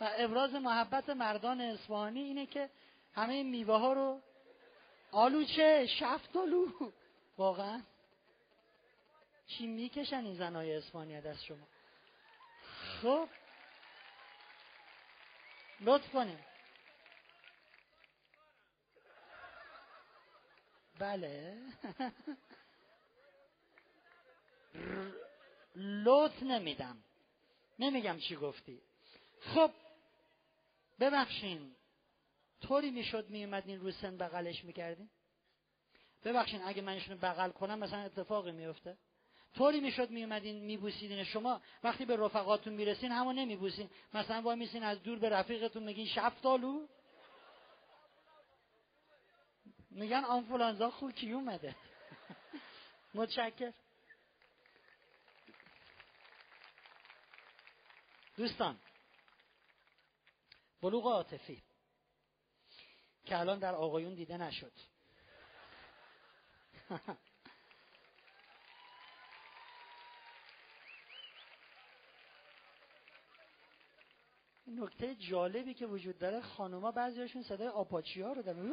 و 0.00 0.10
ابراز 0.16 0.54
محبت 0.54 1.10
مردان 1.10 1.60
اصفهانی 1.60 2.20
اینه 2.20 2.46
که 2.46 2.70
همه 3.14 3.42
میوه 3.42 3.78
ها 3.78 3.92
رو 3.92 4.20
آلوچه 5.12 5.86
شفتالو. 5.86 6.92
واقعا. 7.38 7.82
چی 9.46 9.66
می‌کشن 9.66 10.24
این 10.24 10.34
زنای 10.34 10.76
اصفهانی 10.76 11.20
دست 11.20 11.44
شما؟ 11.44 11.66
خب؟ 13.02 13.28
لطف 15.80 16.12
کنیم. 16.12 16.38
بله. 20.98 21.58
لطف 26.06 26.42
نمیدم. 26.42 27.04
نمیگم 27.78 28.18
چی 28.18 28.36
گفتی. 28.36 28.82
خب 29.40 29.70
ببخشین. 31.00 31.76
طوری 32.60 32.90
می‌شد 32.90 33.30
میومدین 33.30 33.80
رو 33.80 33.90
سن 33.90 34.16
بغلش 34.16 34.64
می‌کردین؟ 34.64 35.10
ببخشین 36.24 36.62
اگه 36.62 36.82
من 36.82 36.92
ایشونو 36.92 37.18
بغل 37.18 37.50
کنم 37.50 37.78
مثلا 37.78 37.98
اتفاقی 37.98 38.52
میفته؟ 38.52 38.98
طوری 39.54 39.80
می‌شد 39.80 40.10
میومدین 40.10 40.64
میبوسیدین. 40.64 41.24
شما 41.24 41.60
وقتی 41.84 42.04
به 42.04 42.16
رفقاتون 42.16 42.72
می‌رسین 42.72 43.12
همون 43.12 43.38
نمیبوسین. 43.38 43.90
مثلا 44.14 44.42
وای 44.42 44.56
میسین 44.56 44.82
از 44.82 45.02
دور 45.02 45.18
به 45.18 45.28
رفیقتون 45.28 45.82
میگین 45.82 46.06
شفتالو 46.06 46.86
میگن 49.90 50.24
آنفولانزا 50.24 50.90
خوکی 50.90 51.32
اومده. 51.32 51.76
متشکر 53.14 53.72
دوستان 58.36 58.78
بلوغ 60.82 61.06
عاطفی 61.06 61.62
که 63.24 63.38
الان 63.38 63.58
در 63.58 63.74
آقایون 63.74 64.14
دیده 64.14 64.36
نشد. 64.36 64.72
نکته 74.66 75.14
جالبی 75.14 75.74
که 75.74 75.86
وجود 75.86 76.18
داره 76.18 76.40
خانوما 76.40 76.90
بعضیاشون 76.90 77.42
صدای 77.42 77.68
آپاچی 77.68 78.22
ها 78.22 78.32
رو 78.32 78.42
دارن. 78.42 78.72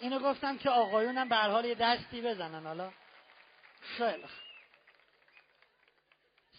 اینو 0.00 0.18
گفتم 0.18 0.58
که 0.58 0.70
آقایونم 0.70 1.28
به 1.28 1.36
حال 1.36 1.64
یه 1.64 1.74
دستی 1.74 2.22
بزنن 2.22 2.66
حالا. 2.66 2.92
خیلی 3.80 4.24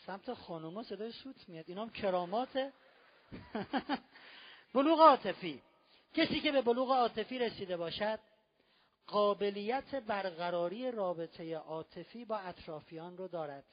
سمت 0.06 0.34
خانوما 0.34 0.84
صدای 0.84 1.12
سوت 1.12 1.50
میاد. 1.50 1.66
اینام 1.68 1.90
کرامات 1.90 2.72
بلوغ 4.74 5.00
عاطفی. 5.00 5.62
کسی 6.14 6.40
که 6.40 6.52
به 6.52 6.62
بلوغ 6.62 6.92
عاطفی 6.92 7.40
رسیده 7.40 7.78
باشد 7.78 8.20
قابلیت 9.08 9.96
برقراری 9.96 10.92
رابطه 10.92 11.56
عاطفی 11.56 12.26
با 12.26 12.38
اطرافیان 12.38 13.18
رو 13.18 13.28
دارد. 13.28 13.66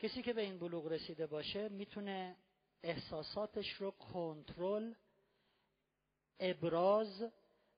کسی 0.00 0.22
که 0.22 0.32
به 0.32 0.42
این 0.42 0.58
بلوغ 0.58 0.86
رسیده 0.86 1.26
باشه 1.26 1.68
می‌تونه 1.68 2.36
احساساتش 2.82 3.72
رو 3.72 3.90
کنترل 3.90 4.94
ابراز 6.38 7.24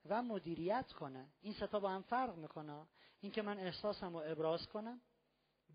و 0.05 0.23
مدیریت 0.23 0.93
کنه. 0.93 1.29
این 1.41 1.53
ستا 1.53 1.81
با 1.81 1.91
هم 1.91 2.03
فرق 2.03 2.37
می‌کنه. 2.37 2.87
اینکه 3.21 3.43
من 3.43 3.59
احساسم 3.59 4.17
رو 4.17 4.23
ابراز 4.27 4.67
کنم 4.67 5.01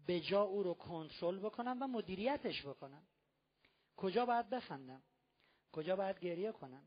به 0.06 0.20
جا 0.20 0.42
او 0.42 0.64
رو 0.64 0.74
کنترل 0.74 1.40
بکنم 1.40 1.78
و 1.82 1.88
مدیریتش 1.88 2.66
بکنم. 2.66 3.08
کجا 3.98 4.26
باید 4.26 4.50
بخندم؟ 4.50 5.04
کجا 5.72 5.96
باید 5.96 6.20
گریه 6.20 6.52
کنم؟ 6.52 6.84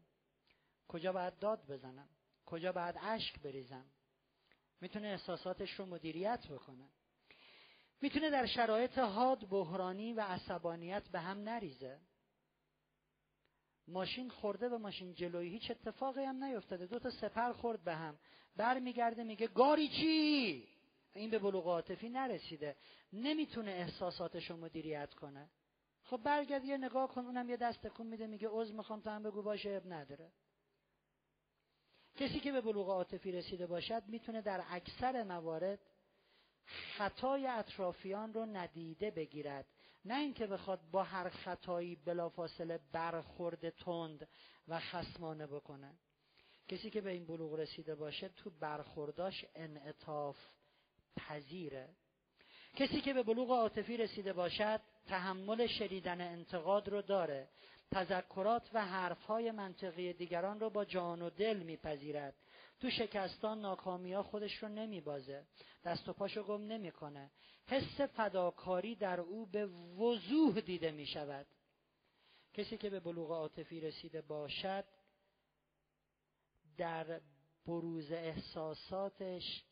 کجا 0.89 1.13
باید 1.13 1.39
داد 1.39 1.67
بزنم؟ 1.67 2.09
کجا 2.47 2.73
باید 2.73 2.97
اشک 3.03 3.41
بریزم؟ 3.41 3.87
می‌تونه 4.81 5.07
احساساتش 5.07 5.71
رو 5.71 5.87
مدیریت 5.87 6.47
بکنه. 6.49 6.89
می‌تونه 8.01 8.31
در 8.31 8.47
شرایط 8.47 8.99
حاد 8.99 9.49
بحرانی 9.49 10.13
و 10.13 10.21
عصبانیت 10.21 11.09
به 11.09 11.21
هم 11.21 11.39
نریزه. 11.39 11.99
ماشین 13.89 14.31
خورده 14.31 14.69
به 14.69 14.79
ماشین 14.79 15.15
جلویی 15.15 15.51
هیچ 15.51 15.71
اتفاقی 15.71 16.25
هم 16.25 16.45
نیفتاده. 16.45 16.87
دو 16.87 16.99
تا 16.99 17.11
سپر 17.11 17.53
خورد 17.53 17.85
به 17.85 17.95
هم. 17.95 18.19
برمیگرده 18.57 19.25
میگه 19.25 19.47
گاری 19.47 19.89
چی؟ 19.89 20.69
این 21.15 21.31
به 21.31 21.39
بلوغ 21.39 21.67
عاطفی 21.67 22.09
نرسیده. 22.09 22.77
نمی‌تونه 23.13 23.71
احساساتش 23.71 24.51
رو 24.51 24.57
مدیریت 24.57 25.15
کنه. 25.15 25.51
خب 26.05 26.17
برگرد 26.17 26.65
یه 26.65 26.77
نگاه 26.77 27.09
کن 27.09 27.25
اونم 27.25 27.51
یه 27.51 27.57
دست 27.57 27.87
کن 27.87 28.07
میده 28.07 28.27
میگه 28.27 28.49
عذر 28.51 28.75
می‌خوام 28.75 29.01
تو 29.01 29.11
هم 29.11 29.23
بگو 29.23 29.43
باشه 29.43 29.71
اب 29.71 29.93
نداره. 29.93 30.33
کسی 32.17 32.41
که 32.41 32.53
به 32.53 32.61
بلوغ 32.61 32.89
عاطفی 32.91 33.33
رسیده 33.33 33.67
باشد 33.67 34.03
می‌تونه 34.09 34.43
در 34.43 34.65
اکثر 34.71 35.23
موارد 35.23 35.79
خطای 36.97 37.47
اطرافیان 37.47 38.33
رو 38.33 38.47
ندیده 38.47 39.11
بگیرد. 39.11 39.67
نه 40.05 40.19
اینکه 40.19 40.47
بخواد 40.47 40.81
با 40.93 41.03
هر 41.03 41.29
خطایی 41.29 41.97
بلافاصله 41.97 42.81
برخورد 42.93 43.71
تند 43.71 44.29
و 44.69 44.81
خسمانه 44.81 45.47
بکنه. 45.47 45.93
کسی 46.69 46.91
که 46.91 47.01
به 47.01 47.11
این 47.11 47.27
بلوغ 47.27 47.55
رسیده 47.55 47.95
باشه 47.95 48.29
تو 48.29 48.51
برخورداش 48.51 49.45
انعطاف 49.55 50.37
پذیره. 51.17 51.89
کسی 52.77 53.01
که 53.01 53.13
به 53.13 53.23
بلوغ 53.23 53.51
عاطفی 53.51 53.97
رسیده 53.97 54.33
باشد 54.33 54.81
تحمل 55.07 55.67
شنیدن 55.67 56.21
انتقاد 56.21 56.89
رو 56.89 57.03
داره. 57.03 57.49
تذکرات 57.91 58.71
و 58.73 58.87
حرفهای 58.87 59.51
منطقی 59.51 60.13
دیگران 60.13 60.61
رو 60.61 60.71
با 60.71 60.85
جان 60.85 61.23
و 61.23 61.31
دل 61.31 61.57
میپذیرد. 61.57 62.35
تو 62.81 62.91
شکستان 62.91 63.61
ناکامی 63.61 64.13
ها 64.13 64.23
خودش 64.23 64.63
رو 64.63 64.69
نمیبازه. 64.69 65.47
دست 65.85 66.09
و 66.09 66.13
پاشو 66.13 66.43
گم 66.43 66.67
نمی‌کنه. 66.67 67.31
حس 67.67 68.01
فداکاری 68.01 68.95
در 68.95 69.21
او 69.21 69.47
به 69.47 69.67
وضوح 69.99 70.61
دیده 70.61 70.91
می 70.91 71.07
شود 71.07 71.47
کسی 72.55 72.77
که 72.77 72.91
به 72.91 73.01
بلوغ 73.01 73.31
عاطفی 73.31 73.81
رسیده 73.81 74.21
باشد 74.21 74.85
در 76.77 77.21
بروز 77.67 78.13
احساساتش 78.13 79.65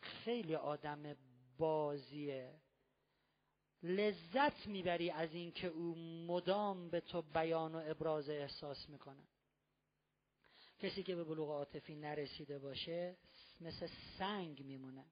خیلی 0.00 0.54
آدم 0.54 1.16
بازیه. 1.58 2.60
لذت 3.82 4.66
می‌بری 4.66 5.10
از 5.10 5.34
اینکه 5.34 5.66
او 5.66 5.94
مدام 6.26 6.90
به 6.90 7.00
تو 7.00 7.22
بیان 7.22 7.74
و 7.74 7.82
ابراز 7.86 8.28
احساس 8.28 8.88
می‌کنه. 8.88 9.31
کسی 10.82 11.02
که 11.02 11.14
به 11.14 11.24
بلوغ 11.24 11.50
عاطفی 11.50 11.94
نرسیده 11.94 12.58
باشه 12.58 13.16
مثل 13.60 13.88
سنگ 14.18 14.64
میمونه. 14.64 15.04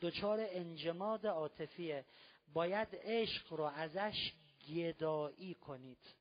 دچار 0.00 0.38
انجماد 0.40 1.26
عاطفیه. 1.26 2.04
باید 2.52 2.88
عشق 2.92 3.52
رو 3.52 3.64
ازش 3.64 4.32
گدایی 4.68 5.54
کنید. 5.54 6.14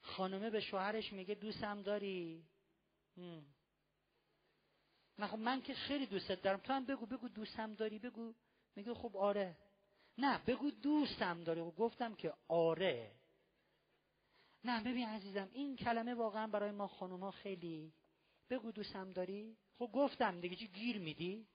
خانمه 0.00 0.50
به 0.50 0.60
شوهرش 0.60 1.12
میگه 1.12 1.34
دوستم 1.34 1.82
داری؟ 1.82 2.44
نه 5.18 5.26
خب 5.26 5.38
من 5.38 5.62
که 5.62 5.74
خیلی 5.74 6.06
دوستت 6.06 6.42
دارم. 6.42 6.60
تو 6.60 6.72
هم 6.72 6.84
بگو 6.84 7.06
بگو 7.06 7.28
دوستم 7.28 7.74
داری 7.74 7.98
بگو. 7.98 8.34
میگه 8.76 8.94
خب 8.94 9.16
آره. 9.16 9.56
نه 10.18 10.38
بگو 10.46 10.70
دوستم 10.70 11.44
داری. 11.44 11.60
و 11.60 11.70
خب 11.70 11.76
گفتم 11.76 12.14
که 12.14 12.32
آره. 12.48 13.12
نه 14.64 14.80
ببین 14.80 15.08
عزیزم 15.08 15.48
این 15.52 15.76
کلمه 15.76 16.14
واقعا 16.14 16.46
برای 16.46 16.70
ما 16.70 16.88
خانوما 16.88 17.30
خیلی 17.30 17.92
بگو 18.50 18.72
دوستم 18.72 19.10
داری؟ 19.10 19.56
خب 19.78 19.90
گفتم 19.92 20.40
دیگه 20.40 20.56
چی 20.56 20.68
گیر 20.68 20.98
میدی؟ 20.98 21.46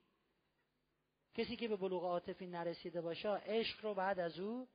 کسی 1.34 1.56
که 1.56 1.68
به 1.68 1.76
بلوغ 1.76 2.04
عاطفی 2.04 2.48
نرسیده 2.48 3.02
باشه 3.02 3.30
عشق 3.30 3.86
رو 3.86 3.94
بعد 3.94 4.20
از 4.20 4.40
او 4.40 4.68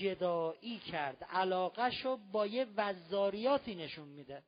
جدایی 0.00 0.78
کرد 0.78 1.24
علاقش 1.24 2.04
رو 2.04 2.16
با 2.16 2.46
یه 2.46 2.66
وزاریاتی 2.76 3.74
نشون 3.74 4.08
میده. 4.08 4.42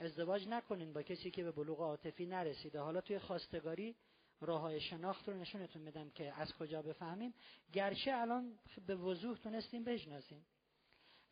ازدواج 0.00 0.48
نکنین 0.48 0.92
با 0.92 1.02
کسی 1.02 1.30
که 1.30 1.42
به 1.42 1.52
بلوغ 1.52 1.80
عاطفی 1.80 2.26
نرسیده. 2.26 2.80
حالا 2.80 3.00
توی 3.00 3.18
خواستگاری 3.18 3.96
راه 4.40 4.60
های 4.60 4.80
شناخت 4.80 5.28
رو 5.28 5.34
نشونتون 5.34 5.82
میدم 5.82 6.10
که 6.10 6.40
از 6.40 6.52
کجا 6.52 6.82
بفهمیم. 6.82 7.34
گرچه 7.72 8.12
الان 8.14 8.58
به 8.86 8.96
وضوح 8.96 9.38
تونستیم 9.38 9.84
بشناسیم. 9.84 10.46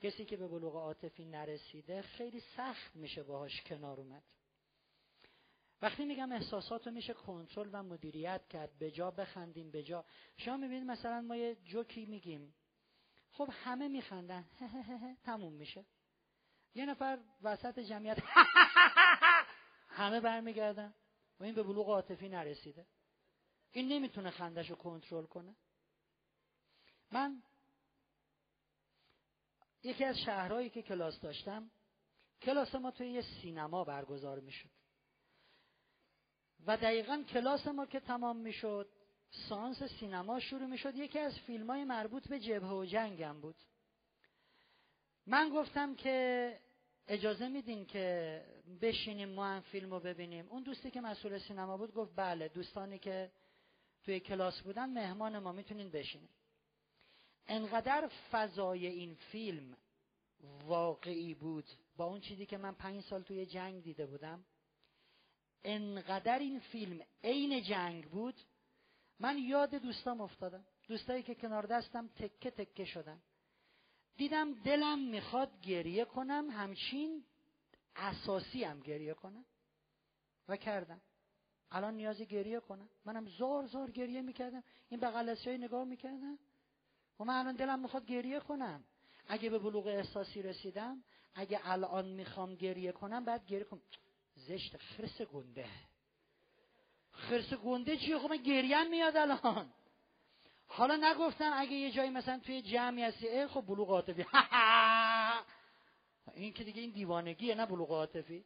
کسی 0.00 0.24
که 0.24 0.36
به 0.36 0.48
بلوغ 0.48 0.76
عاطفی 0.76 1.24
نرسیده 1.24 2.02
خیلی 2.02 2.40
سخت 2.40 2.96
میشه 2.96 3.22
باهاش 3.22 3.62
کنار 3.62 4.00
اومد. 4.00 4.22
وقتی 5.82 6.04
میگم 6.04 6.32
احساسات 6.32 6.88
میشه 6.88 7.14
کنترل 7.14 7.70
و 7.72 7.82
مدیریت 7.82 8.48
کرد 8.48 8.78
به 8.78 8.90
جا 8.90 9.10
بخندیم 9.10 9.70
به 9.70 9.82
جا. 9.82 10.04
شما 10.36 10.56
می‌بینید 10.56 10.90
مثلا 10.90 11.20
ما 11.20 11.36
یه 11.36 11.54
جوکی 11.54 12.06
میگیم. 12.06 12.54
خب 13.30 13.48
همه 13.52 13.88
میخندن. 13.88 14.44
تموم 15.24 15.52
میشه. 15.52 15.84
یه 16.74 16.86
نفر 16.86 17.18
وسط 17.42 17.78
جمعیت 17.78 18.18
همه 20.00 20.20
برمیگردن. 20.20 20.94
و 21.40 21.44
این 21.44 21.54
به 21.54 21.62
بلوغ 21.62 21.88
عاطفی 21.88 22.28
نرسیده. 22.28 22.86
این 23.72 23.88
نمی‌تونه 23.92 24.30
خندش 24.30 24.70
رو 24.70 24.76
کنترل 24.76 25.26
کنه. 25.26 25.56
من 27.10 27.42
یکی 29.82 30.04
از 30.04 30.18
شهرهایی 30.18 30.70
که 30.70 30.82
کلاس 30.82 31.20
داشتم 31.20 31.70
کلاس 32.42 32.74
ما 32.74 32.90
توی 32.90 33.08
یه 33.08 33.22
سینما 33.22 33.84
برگزار 33.84 34.40
می‌شد. 34.40 34.70
و 36.66 36.76
دقیقا 36.76 37.24
کلاس 37.28 37.66
ما 37.66 37.86
که 37.86 38.00
تمام 38.00 38.36
می‌شد 38.36 38.88
سانس 39.48 39.82
سینما 39.82 40.40
شروع 40.40 40.66
می‌شد. 40.66 40.94
یکی 40.94 41.18
از 41.18 41.38
فیلم 41.38 41.70
های 41.70 41.84
مربوط 41.84 42.28
به 42.28 42.40
جبهه 42.40 42.72
و 42.72 42.84
جنگم 42.84 43.40
بود. 43.40 43.56
من 45.26 45.50
گفتم 45.50 45.94
که 45.94 46.60
اجازه 47.08 47.48
میدین 47.48 47.86
که 47.86 48.44
بشینیم 48.82 49.28
ما 49.28 49.46
هم 49.46 49.60
فیلم 49.60 49.90
رو 49.90 50.00
ببینیم. 50.00 50.48
اون 50.48 50.62
دوستی 50.62 50.90
که 50.90 51.00
مسئول 51.00 51.38
سینما 51.38 51.76
بود 51.76 51.94
گفت 51.94 52.12
بله 52.16 52.48
دوستانی 52.48 52.98
که 52.98 53.32
توی 54.04 54.20
کلاس 54.20 54.62
بودن 54.62 54.90
مهمان 54.90 55.38
ما 55.38 55.52
می‌تونین 55.52 55.90
بشینیم 55.90 56.30
انقدر 57.50 58.10
فضای 58.30 58.86
این 58.86 59.14
فیلم 59.14 59.76
واقعی 60.66 61.34
بود. 61.34 61.64
با 61.96 62.04
اون 62.04 62.20
چیزی 62.20 62.46
که 62.46 62.58
من 62.58 62.74
پنج 62.74 63.02
سال 63.02 63.22
توی 63.22 63.46
جنگ 63.46 63.82
دیده 63.82 64.06
بودم 64.06 64.44
انقدر 65.64 66.38
این 66.38 66.58
فیلم 66.58 67.00
عین 67.24 67.62
جنگ 67.62 68.04
بود. 68.10 68.34
من 69.20 69.38
یاد 69.38 69.74
دوستام 69.74 70.20
افتادم. 70.20 70.64
دوستایی 70.88 71.22
که 71.22 71.34
کنار 71.34 71.66
دستم 71.66 72.08
تکه 72.08 72.50
تکه 72.50 72.84
شدن. 72.84 73.22
دیدم 74.16 74.54
دلم 74.54 74.98
می‌خواد 74.98 75.60
گریه 75.60 76.04
کنم 76.04 76.50
همچین 76.50 77.24
اساسی 77.96 78.64
هم 78.64 78.80
گریه 78.80 79.14
کنم. 79.14 79.44
و 80.48 80.56
کردم. 80.56 81.00
الان 81.70 81.94
نیازی 81.94 82.26
گریه 82.26 82.60
کنم. 82.60 82.88
منم 83.04 83.28
زار 83.28 83.66
زار 83.66 83.90
گریه 83.90 84.22
می‌کردم. 84.22 84.62
این 84.88 85.00
بغل 85.00 85.36
نگاه 85.46 85.84
می‌کردم. 85.84 86.38
و 87.20 87.24
من 87.24 87.34
الان 87.34 87.56
دلم 87.56 87.78
می‌خواد 87.78 88.06
گریه 88.06 88.40
کنم. 88.40 88.84
اگه 89.28 89.50
به 89.50 89.58
بلوغ 89.58 89.86
احساسی 89.86 90.42
رسیدم 90.42 91.04
اگه 91.34 91.60
الان 91.64 92.08
می‌خوام 92.08 92.54
گریه 92.54 92.92
کنم 92.92 93.24
بعد 93.24 93.46
گریه 93.46 93.64
کنم. 93.64 93.82
زشت 94.34 94.76
خرس 94.76 95.22
گنده. 95.22 95.68
خرس 97.12 97.54
گنده 97.54 97.96
چیه؟ 97.96 98.18
خب 98.18 98.30
من 98.30 98.36
گریم 98.36 98.90
میاد 98.90 99.16
الان. 99.16 99.72
حالا 100.66 100.96
نگفتم 100.96 101.50
اگه 101.54 101.72
یه 101.72 101.90
جایی 101.90 102.10
مثلا 102.10 102.38
توی 102.38 102.62
جمعی 102.62 103.02
هستی 103.02 103.46
خب 103.46 103.60
بلوغ 103.60 103.90
عاطفی. 103.90 104.26
این 106.34 106.52
که 106.52 106.64
دیگه 106.64 106.80
این 106.80 106.90
دیوانگیه 106.90 107.54
نه 107.54 107.66
بلوغ 107.66 107.90
عاطفی. 107.90 108.44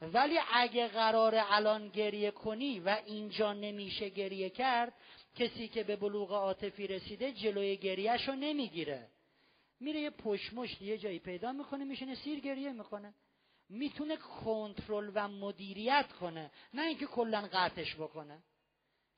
ولی 0.00 0.38
اگه 0.52 0.88
قرار 0.88 1.34
الان 1.36 1.88
گریه 1.88 2.30
کنی 2.30 2.80
و 2.80 2.98
اینجا 3.06 3.52
نمیشه 3.52 4.08
گریه 4.08 4.50
کرد 4.50 4.92
کسی 5.34 5.68
که 5.68 5.84
به 5.84 5.96
بلوغ 5.96 6.32
عاطفی 6.32 6.86
رسیده 6.86 7.32
جلوی 7.32 7.76
گریهش 7.76 8.28
رو 8.28 8.34
نمی‌گیره. 8.34 9.08
میره 9.80 10.00
یه 10.00 10.10
پشمشت 10.10 10.82
یه 10.82 10.98
جایی 10.98 11.18
پیدا 11.18 11.52
می‌کنه 11.52 11.84
میشینه 11.84 12.14
سیر 12.14 12.40
گریه 12.40 12.72
می‌کنه. 12.72 13.14
می‌تونه 13.68 14.16
کنترل 14.16 15.10
و 15.14 15.28
مدیریت 15.28 16.12
کنه 16.20 16.50
نه 16.74 16.82
اینکه 16.82 17.06
کلا 17.06 17.48
قطعش 17.52 17.96
بکنه. 17.96 18.42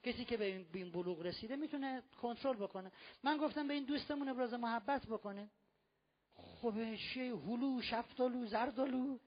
کسی 0.03 0.25
که 0.25 0.37
به 0.37 0.67
این 0.75 0.91
بلوغ 0.91 1.21
رسیده 1.21 1.57
می‌تونه 1.57 2.03
کنترل 2.23 2.57
بکنه. 2.57 2.93
من 3.23 3.37
گفتم 3.37 3.69
به 3.69 3.75
این 3.75 3.85
دوستمون 3.85 4.29
ابراز 4.29 4.55
محبت 4.55 5.07
بکنه. 5.07 5.51
خب 6.35 6.95
چیه 6.95 7.37
هلو 7.37 7.83
شفتالو 7.83 8.47
زردالو 8.47 9.19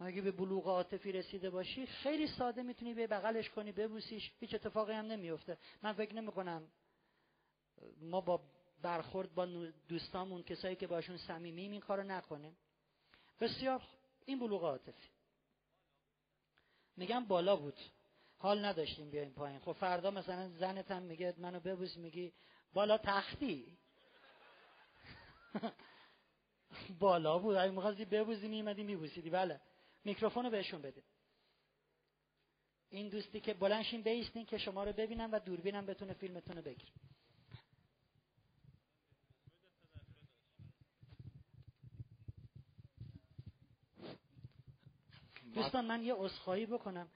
اگه 0.00 0.22
به 0.22 0.32
بلوغ 0.32 0.66
عاطفی 0.66 1.12
رسیده 1.12 1.50
باشی 1.50 1.86
خیلی 1.86 2.26
ساده 2.26 2.62
می‌تونی 2.62 2.94
به 2.94 3.06
بغلش 3.06 3.50
کنی 3.50 3.72
ببوسیش 3.72 4.32
هیچ 4.40 4.54
اتفاقی 4.54 4.92
هم 4.92 5.04
نمیفته 5.04 5.58
من 5.82 5.92
فکر 5.92 6.14
نمی 6.14 6.32
کنم 6.32 6.68
ما 8.00 8.20
با 8.20 8.40
برخورد 8.82 9.34
با 9.34 9.46
دوستامون 9.88 10.42
کسایی 10.42 10.76
که 10.76 10.86
باشون 10.86 11.16
صمیمیم 11.16 11.72
این 11.72 11.80
کارو 11.80 12.02
نکنیم. 12.02 12.56
بسیار 13.40 13.82
این 14.26 14.38
بلوغ 14.38 14.64
عاطفی. 14.64 15.08
میگم 16.96 17.24
بالا 17.24 17.56
بود. 17.56 17.78
حال 18.38 18.64
نداشتیم 18.64 19.10
بیایم 19.10 19.32
پایین. 19.32 19.58
خب 19.58 19.72
فردا 19.72 20.10
مثلا 20.10 20.48
زنت 20.48 20.90
هم 20.90 21.02
میگه 21.02 21.34
منو 21.38 21.60
ببوس 21.60 21.96
میگی 21.96 22.32
بالا 22.72 22.98
تختی. 22.98 23.78
بالا 27.00 27.38
بود. 27.38 27.56
اگه 27.56 27.72
می‌خواستی 27.72 28.04
ببوزی 28.04 28.48
میمدی 28.48 28.82
میبوسیدی. 28.82 29.30
بله. 29.30 29.60
میکروفون 30.04 30.44
رو 30.44 30.50
بهشون 30.50 30.82
بده. 30.82 31.02
این 32.90 33.08
دوستی 33.08 33.40
که 33.40 33.54
بلنشین 33.54 34.02
بیستین 34.02 34.46
که 34.46 34.58
شما 34.58 34.84
رو 34.84 34.92
ببینم 34.92 35.32
و 35.32 35.38
دوربینم 35.38 35.86
بتونه 35.86 36.12
فیلمتون 36.12 36.56
رو 36.56 36.62
بگیر 36.62 36.92
دوستان 45.54 45.84
من 45.86 46.02
یه 46.02 46.14
عذرخواهی 46.14 46.66
بکنم. 46.66 47.08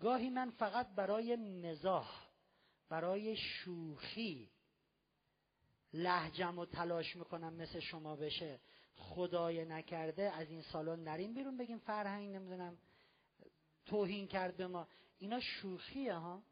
گاهی 0.00 0.30
من 0.30 0.50
فقط 0.50 0.94
برای 0.94 1.36
مزاح 1.36 2.28
برای 2.88 3.36
شوخی 3.36 4.50
لحجم 5.92 6.58
و 6.58 6.66
تلاش 6.66 7.16
می‌کنم 7.16 7.52
مثل 7.52 7.80
شما 7.80 8.16
بشه. 8.16 8.60
خدای 8.98 9.64
نکرده 9.64 10.22
از 10.22 10.50
این 10.50 10.62
سالن 10.62 11.04
نریم 11.04 11.34
بیرون 11.34 11.56
بگیم 11.56 11.78
فرهنگ 11.78 12.34
نمی‌دونم 12.36 12.78
توهین 13.86 14.26
کرد 14.26 14.56
به 14.56 14.66
ما. 14.66 14.88
اینا 15.18 15.40
شوخیه 15.40 16.14
ها؟ 16.14 16.42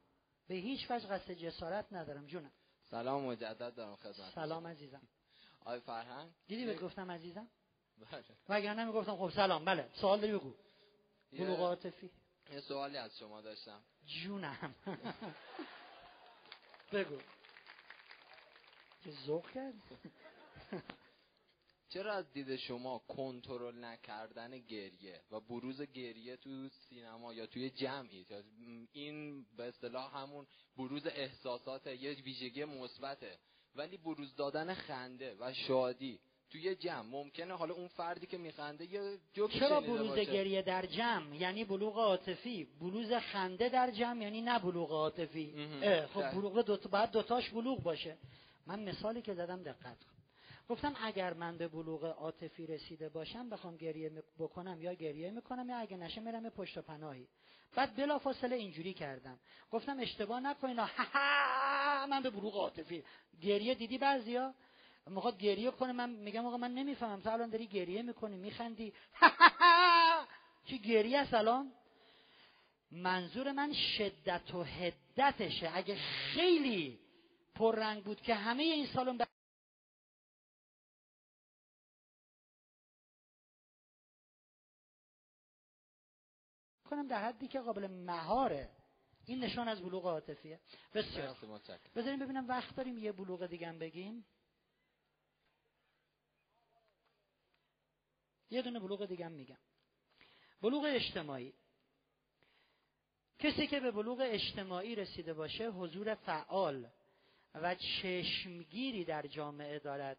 به 0.49 0.55
هیچ 0.55 0.91
وجه 0.91 1.07
قصد 1.07 1.33
جسارت 1.33 1.93
ندارم 1.93 2.27
جونم. 2.27 2.53
سلام 2.91 3.25
مجدد 3.25 3.75
دارم 3.75 3.97
خدمت 3.97 4.35
سلام 4.35 4.67
عزیزم. 4.67 5.03
آی 5.65 5.81
فرهنگ. 5.81 6.31
دیدی 6.49 6.67
بهت 6.67 6.81
گفتم 6.81 7.11
عزیزم؟ 7.11 7.49
بله. 8.11 8.25
وگرنه 8.49 8.85
می‌گفتم 8.85 9.17
خب 9.17 9.31
سلام 9.31 9.65
بله. 9.65 9.89
سوال 9.95 10.21
داری 10.21 10.33
بگو. 10.33 10.55
بلوغ 11.33 11.61
عاطفی. 11.61 12.11
یه 12.53 12.61
سوالی 12.61 12.97
از 12.97 13.19
شما 13.19 13.41
داشتم. 13.41 13.81
جونم. 14.07 14.75
بگو. 16.93 17.19
چه 19.05 19.11
ذوق 19.11 19.51
کرد 19.51 19.75
چرا 21.97 22.13
از 22.13 22.33
دید 22.33 22.57
شما 22.57 22.99
کنترل 22.99 23.85
نکردن 23.85 24.59
گریه 24.59 25.21
و 25.31 25.41
بروز 25.41 25.83
گریه 25.83 26.37
تو 26.37 26.69
سینما 26.69 27.35
یا 27.35 27.47
توی 27.47 27.71
جمعی؟ 27.71 28.27
این 28.93 29.47
به 29.57 29.65
اصطلاح 29.65 30.17
همون 30.17 30.47
بروز 30.77 31.07
احساسات 31.07 31.87
یه 31.87 32.11
ویژگی 32.11 32.65
مثبته 32.65 33.39
ولی 33.75 33.97
بروز 33.97 34.35
دادن 34.37 34.75
خنده 34.75 35.37
و 35.41 35.53
شادی 35.53 36.21
توی 36.51 36.75
جمع 36.75 37.03
ممکنه 37.03 37.55
حالا 37.55 37.75
اون 37.75 37.89
فردی 37.89 38.27
که 38.27 38.39
میخنده 38.39 38.93
یه 38.93 39.19
جوک 39.35 39.53
چرا 39.53 39.81
بروز 39.81 40.19
گریه 40.19 40.63
در 40.63 40.87
جمع؟ 40.87 41.37
یعنی 41.37 41.65
بلوغ 41.65 41.99
عاطفی. 41.99 42.69
بروز 42.81 43.13
خنده 43.13 43.69
در 43.69 43.91
جمع 43.91 44.23
یعنی 44.23 44.43
نه 44.43 44.59
بلوغ 44.59 44.93
عاطفی. 44.93 45.69
خب 46.15 46.31
بلوغ 46.31 46.63
دو 46.63 46.77
تا 46.77 46.89
بعد 46.89 47.11
دوتاش 47.11 47.51
بلوغ 47.51 47.83
باشه. 47.83 48.17
من 48.67 48.89
مثالی 48.89 49.23
که 49.23 49.35
زدم 49.35 49.63
دقت 49.63 50.16
گفتم 50.69 50.95
اگر 51.03 51.35
من 51.35 51.59
به 51.59 51.69
بلوغ 51.69 52.05
عاطفی 52.05 52.67
رسیده 52.67 53.09
باشم 53.09 53.51
بخوام 53.51 53.77
گریه 53.77 54.23
بکنم 54.39 54.83
یا 54.83 54.95
گریه 54.95 55.31
می‌کنم 55.31 55.69
یا 55.69 55.77
اگه 55.77 55.97
نشه 55.97 56.21
میرم 56.21 56.49
پشت 56.51 56.79
پناهی. 56.79 57.29
بعد 57.75 57.97
بلا 57.97 58.19
فاصله 58.19 58.57
اینجوری 58.57 58.95
کردم. 58.95 59.39
گفتم 59.71 60.01
اشتباه 60.01 60.41
نکنین. 60.41 60.87
من 62.11 62.21
به 62.23 62.31
بلوغ 62.31 62.57
عاطفی. 62.57 63.05
گریه 63.43 63.75
دیدی 63.75 63.99
بعضیا؟ 63.99 64.55
می‌خواد 65.07 65.39
گریه 65.39 65.71
کنه. 65.71 65.93
من 65.93 66.11
میگم 66.11 66.47
آقا 66.47 66.57
من 66.57 66.75
نمی‌فهمم. 66.75 67.21
تو 67.21 67.31
الان 67.31 67.51
داری 67.51 67.67
گریه 67.67 68.03
می‌کنی 68.03 68.37
میخندی. 68.37 68.93
چی 70.67 70.79
گریه 70.79 71.19
است 71.19 71.35
الان؟ 71.35 71.73
منظور 72.91 73.53
من 73.53 73.73
شدت 73.73 74.55
و 74.55 74.63
هدتشه 74.63 75.71
اگه 75.75 75.97
خیلی 75.97 76.99
پررنگ 77.55 78.05
بود 78.05 78.21
که 78.21 78.35
همه 78.35 78.63
این 78.63 78.87
سالن 78.87 79.19
کنم 86.87 87.07
در 87.07 87.25
حدی 87.25 87.49
که 87.49 87.61
قابل 87.61 87.87
مهاره. 87.87 88.71
این 89.27 89.45
نشان 89.45 89.69
از 89.69 89.83
بلوغ 89.83 90.07
عاطفیه. 90.07 90.61
بسیار. 90.95 91.37
بذاریم 91.95 92.19
ببینم 92.19 92.49
وقت 92.49 92.77
داریم 92.77 92.99
یه 92.99 93.13
بلوغ 93.13 93.47
دیگه 93.47 93.69
هم 93.69 93.79
بگیم. 93.79 94.27
یه 98.51 98.63
دونه 98.63 98.81
بلوغ 98.81 99.07
دیگه 99.07 99.25
هم 99.25 99.33
میگم. 99.33 99.59
بلوغ 100.63 100.85
اجتماعی. 100.89 101.55
کسی 103.39 103.67
که 103.67 103.81
به 103.81 103.91
بلوغ 103.91 104.19
اجتماعی 104.23 104.95
رسیده 104.95 105.35
باشه 105.35 105.71
حضور 105.71 106.15
فعال 106.15 106.89
و 107.55 107.75
چشمگیری 107.75 109.05
در 109.05 109.27
جامعه 109.27 109.79
دارد. 109.79 110.19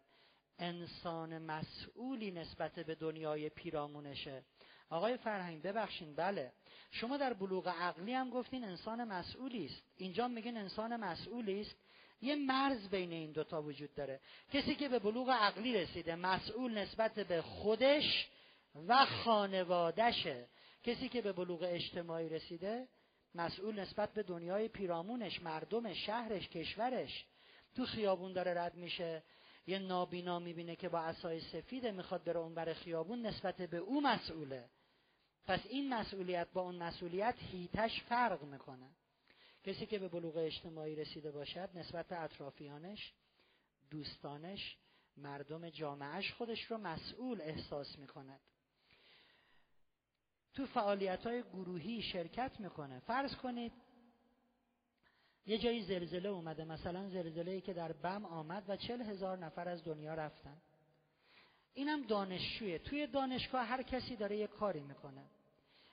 انسان 0.58 1.38
مسئولی 1.38 2.30
نسبت 2.30 2.74
به 2.74 2.94
دنیای 2.94 3.48
پیرامونشه. 3.48 4.44
آقای 4.90 5.16
فرهنگ 5.16 5.62
ببخشین 5.62 6.14
بله. 6.14 6.52
شما 6.90 7.16
در 7.16 7.32
بلوغ 7.32 7.68
عقلی 7.68 8.14
هم 8.14 8.30
گفتین 8.30 8.64
انسان 8.64 9.04
مسئولی 9.04 9.66
است. 9.66 9.82
اینجا 9.96 10.28
میگین 10.28 10.56
انسان 10.56 10.96
مسئولی 10.96 11.60
است. 11.60 11.76
یه 12.20 12.36
مرز 12.36 12.88
بین 12.88 13.12
این 13.12 13.32
دوتا 13.32 13.62
وجود 13.62 13.94
داره. 13.94 14.20
کسی 14.52 14.74
که 14.74 14.88
به 14.88 14.98
بلوغ 14.98 15.30
عقلی 15.30 15.74
رسیده 15.74 16.14
مسئول 16.14 16.78
نسبت 16.78 17.14
به 17.14 17.42
خودش 17.42 18.28
و 18.88 19.06
خانوادشه 19.06 20.48
کسی 20.82 21.08
که 21.08 21.22
به 21.22 21.32
بلوغ 21.32 21.62
اجتماعی 21.62 22.28
رسیده 22.28 22.88
مسئول 23.34 23.80
نسبت 23.80 24.14
به 24.14 24.22
دنیای 24.22 24.68
پیرامونش 24.68 25.42
مردمش 25.42 26.06
شهرش 26.06 26.48
کشورش. 26.48 27.26
تو 27.76 27.86
خیابون 27.86 28.32
داره 28.32 28.60
رد 28.60 28.74
میشه. 28.74 29.22
یه 29.66 29.78
نابینا 29.78 30.38
می‌بینه 30.38 30.76
که 30.76 30.88
با 30.88 31.00
عصای 31.00 31.40
سفیده 31.40 31.90
می‌خواد 31.90 32.24
بره 32.24 32.38
اونور 32.38 32.72
خیابون 32.72 33.26
نسبت 33.26 33.56
به 33.56 33.76
او 33.76 34.00
مسئوله. 34.00 34.64
پس 35.48 35.66
این 35.66 35.94
مسئولیت 35.94 36.48
با 36.52 36.60
اون 36.60 36.74
مسئولیت 36.74 37.34
هیتش 37.38 38.02
فرق 38.02 38.42
می‌کنه. 38.42 38.90
کسی 39.64 39.86
که 39.86 39.98
به 39.98 40.08
بلوغ 40.08 40.36
اجتماعی 40.36 40.96
رسیده 40.96 41.30
باشد 41.30 41.70
نسبت 41.74 42.08
به 42.08 42.22
اطرافیانش 42.22 43.12
دوستانش 43.90 44.76
مردم 45.16 45.70
جامعهش 45.70 46.32
خودش 46.32 46.62
رو 46.62 46.78
مسئول 46.78 47.40
احساس 47.40 47.98
می‌کند. 47.98 48.40
تو 50.54 50.66
فعالیت 50.66 51.26
های 51.26 51.42
گروهی 51.42 52.02
شرکت 52.02 52.60
می‌کنه. 52.60 52.98
فرض 52.98 53.36
کنید 53.36 53.72
یه 55.46 55.58
جایی 55.58 55.82
زلزله 55.82 56.28
اومده 56.28 56.64
مثلا 56.64 57.08
زلزله 57.08 57.50
ای 57.50 57.60
که 57.60 57.72
در 57.72 57.92
بم 57.92 58.24
آمد 58.24 58.64
و 58.68 58.76
چل 58.76 59.02
هزار 59.02 59.38
نفر 59.38 59.68
از 59.68 59.84
دنیا 59.84 60.14
رفتن. 60.14 60.56
اینم 61.74 62.02
دانشجویه. 62.06 62.78
توی 62.78 63.06
دانشگاه 63.06 63.66
هر 63.66 63.82
کسی 63.82 64.16
داره 64.16 64.36
یه 64.36 64.46
کاری 64.46 64.80
می‌کنه. 64.80 65.24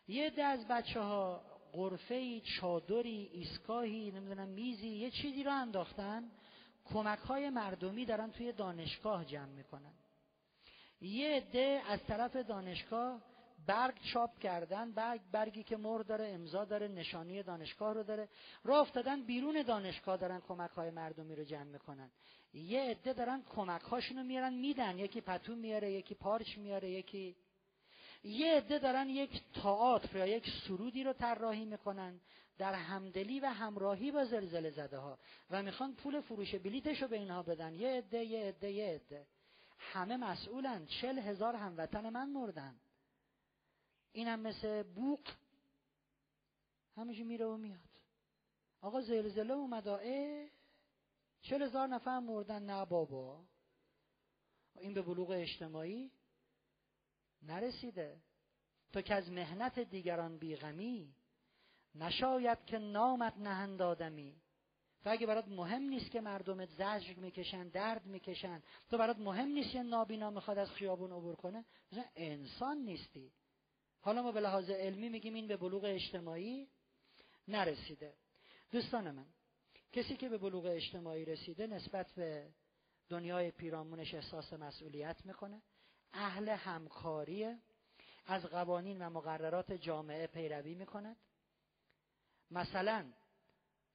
یه 0.08 0.30
ده 0.30 0.44
از 0.44 0.68
بچه 0.68 1.00
ها 1.00 1.42
قرفه 1.72 2.40
چادری 2.40 3.30
ایستگاهی 3.34 4.12
نمی‌دونم 4.12 4.48
میزی 4.48 4.88
یه 4.88 5.12
چیزی 5.12 5.44
رو 5.44 5.52
انداختن. 5.52 6.32
کمک 6.86 7.20
های 7.20 7.50
مردمی 7.50 8.06
دارن 8.06 8.32
توی 8.32 8.52
دانشگاه 8.52 9.26
جمع 9.26 9.46
می‌کنن. 9.52 9.94
یه 11.02 11.36
عده 11.36 11.82
از 11.88 12.04
طرف 12.04 12.36
دانشگاه 12.36 13.22
برگ 13.68 13.96
چاپ 14.14 14.40
کردن 14.40 14.92
برگ 14.92 15.22
برگی 15.32 15.64
که 15.64 15.78
مر 15.78 16.02
داره 16.02 16.28
امضا 16.28 16.66
داره 16.66 16.88
نشانی 16.88 17.44
دانشگاه 17.44 17.94
رو 17.94 18.04
داره. 18.04 18.30
راه 18.64 18.80
افتادن 18.80 19.26
بیرون 19.26 19.62
دانشگاه 19.62 20.18
دارن 20.18 20.40
کمک 20.40 20.70
های 20.70 20.90
مردمی 20.90 21.36
رو 21.36 21.44
جمع 21.44 21.64
می‌کنن. 21.64 22.12
یه 22.54 22.82
عده 22.82 23.14
دارن 23.14 23.44
کمک 23.50 23.82
هاشون 23.82 24.18
رو 24.18 24.24
میارن 24.24 24.54
میدن. 24.54 25.00
یکی 25.00 25.22
پتو 25.22 25.56
میاره 25.56 25.92
یکی 25.92 26.16
پارچ 26.16 26.58
میاره 26.58 26.90
یکی 26.90 27.36
یه 28.26 28.58
عده 28.58 28.80
دارن 28.80 29.10
یک 29.10 29.42
تئاتر 29.54 30.18
یا 30.18 30.26
یک 30.26 30.46
سرودی 30.68 31.04
رو 31.04 31.14
طراحی 31.14 31.66
می‌کنن 31.66 32.20
در 32.58 32.74
همدلی 32.74 33.40
و 33.40 33.46
همراهی 33.46 34.12
با 34.12 34.26
زلزله 34.26 34.70
زده 34.70 34.98
ها 34.98 35.20
و 35.50 35.64
می‌خوان 35.64 35.96
پول 35.96 36.22
فروش 36.22 36.56
بلیتش 36.56 37.02
رو 37.02 37.08
به 37.08 37.18
اینها 37.18 37.44
بدن. 37.44 37.74
یه 37.74 37.90
عده 37.90 38.24
یه 38.24 38.46
عده 38.46 38.72
یه 38.72 38.86
عده. 38.96 39.28
همه 39.78 40.18
مسئولن. 40.18 40.86
چل 40.86 41.20
هزار 41.20 41.56
هموطن 41.56 42.10
من 42.10 42.30
مردن. 42.30 42.76
اینم 44.14 44.40
مثل 44.40 44.84
بوق. 44.84 45.20
همیشه 46.98 47.24
میره 47.24 47.46
و 47.46 47.58
میاد. 47.58 47.80
آقا 48.82 49.02
زلزله 49.02 49.54
اومد 49.54 49.88
اه 49.88 50.48
چل 51.42 51.62
هزار 51.62 51.88
نفر 51.88 52.20
مردن. 52.20 52.64
نه 52.64 52.86
بابا. 52.86 53.44
این 54.80 54.94
به 54.94 55.02
بلوغ 55.02 55.30
اجتماعی. 55.30 56.12
نرسیده. 57.48 58.22
تو 58.94 59.02
که 59.02 59.16
از 59.16 59.32
مهنت 59.32 59.80
دیگران 59.80 60.38
بیغمی 60.38 61.16
نشاید 61.96 62.66
که 62.66 62.78
نامت 62.78 63.38
نهند 63.38 63.82
آدمی. 63.82 64.42
تو 65.04 65.10
اگه 65.10 65.28
برات 65.28 65.48
مهم 65.48 65.82
نیست 65.82 66.12
که 66.12 66.22
مردمت 66.22 66.70
زجر 66.70 67.14
می‌کشن 67.14 67.68
درد 67.68 68.06
می‌کشن 68.06 68.64
تو 68.90 68.98
برات 68.98 69.18
مهم 69.18 69.48
نیست 69.48 69.76
یه 69.76 69.84
نابینا 69.84 70.30
می‌خواد 70.30 70.58
از 70.58 70.72
خیابون 70.72 71.12
عبور 71.12 71.36
کنه 71.36 71.66
مثلا 71.92 72.06
انسان 72.16 72.78
نیستی. 72.78 73.32
حالا 74.02 74.22
ما 74.22 74.32
به 74.32 74.40
لحاظ 74.42 74.70
علمی 74.70 75.10
میگیم 75.10 75.34
این 75.34 75.48
به 75.48 75.58
بلوغ 75.58 75.84
اجتماعی 75.84 76.68
نرسیده. 77.48 78.14
دوستان 78.72 79.12
من 79.12 79.26
کسی 79.92 80.18
که 80.18 80.30
به 80.30 80.38
بلوغ 80.38 80.66
اجتماعی 80.66 81.26
رسیده 81.26 81.68
نسبت 81.68 82.12
به 82.12 82.54
دنیای 83.10 83.52
پیرامونش 83.52 84.14
احساس 84.14 84.54
مسئولیت 84.54 85.26
می‌کنه. 85.26 85.62
اهل 86.16 86.50
همکاری 86.50 87.56
از 88.26 88.46
قوانین 88.46 89.02
و 89.02 89.10
مقررات 89.10 89.72
جامعه 89.72 90.28
پیروی 90.28 90.76
می‌کند. 90.76 91.18
مثلا 92.52 93.06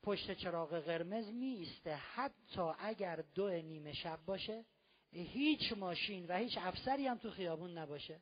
پشت 0.02 0.32
چراغ 0.32 0.78
قرمز 0.78 1.28
میسته 1.28 1.94
حتی 1.94 2.72
اگر 2.78 3.24
دو 3.34 3.50
نیمه 3.50 3.92
شب 3.92 4.18
باشه 4.26 4.64
هیچ 5.12 5.72
ماشین 5.72 6.26
و 6.26 6.36
هیچ 6.36 6.58
افسری 6.58 7.06
هم 7.06 7.18
تو 7.18 7.30
خیابون 7.30 7.78
نباشه. 7.78 8.20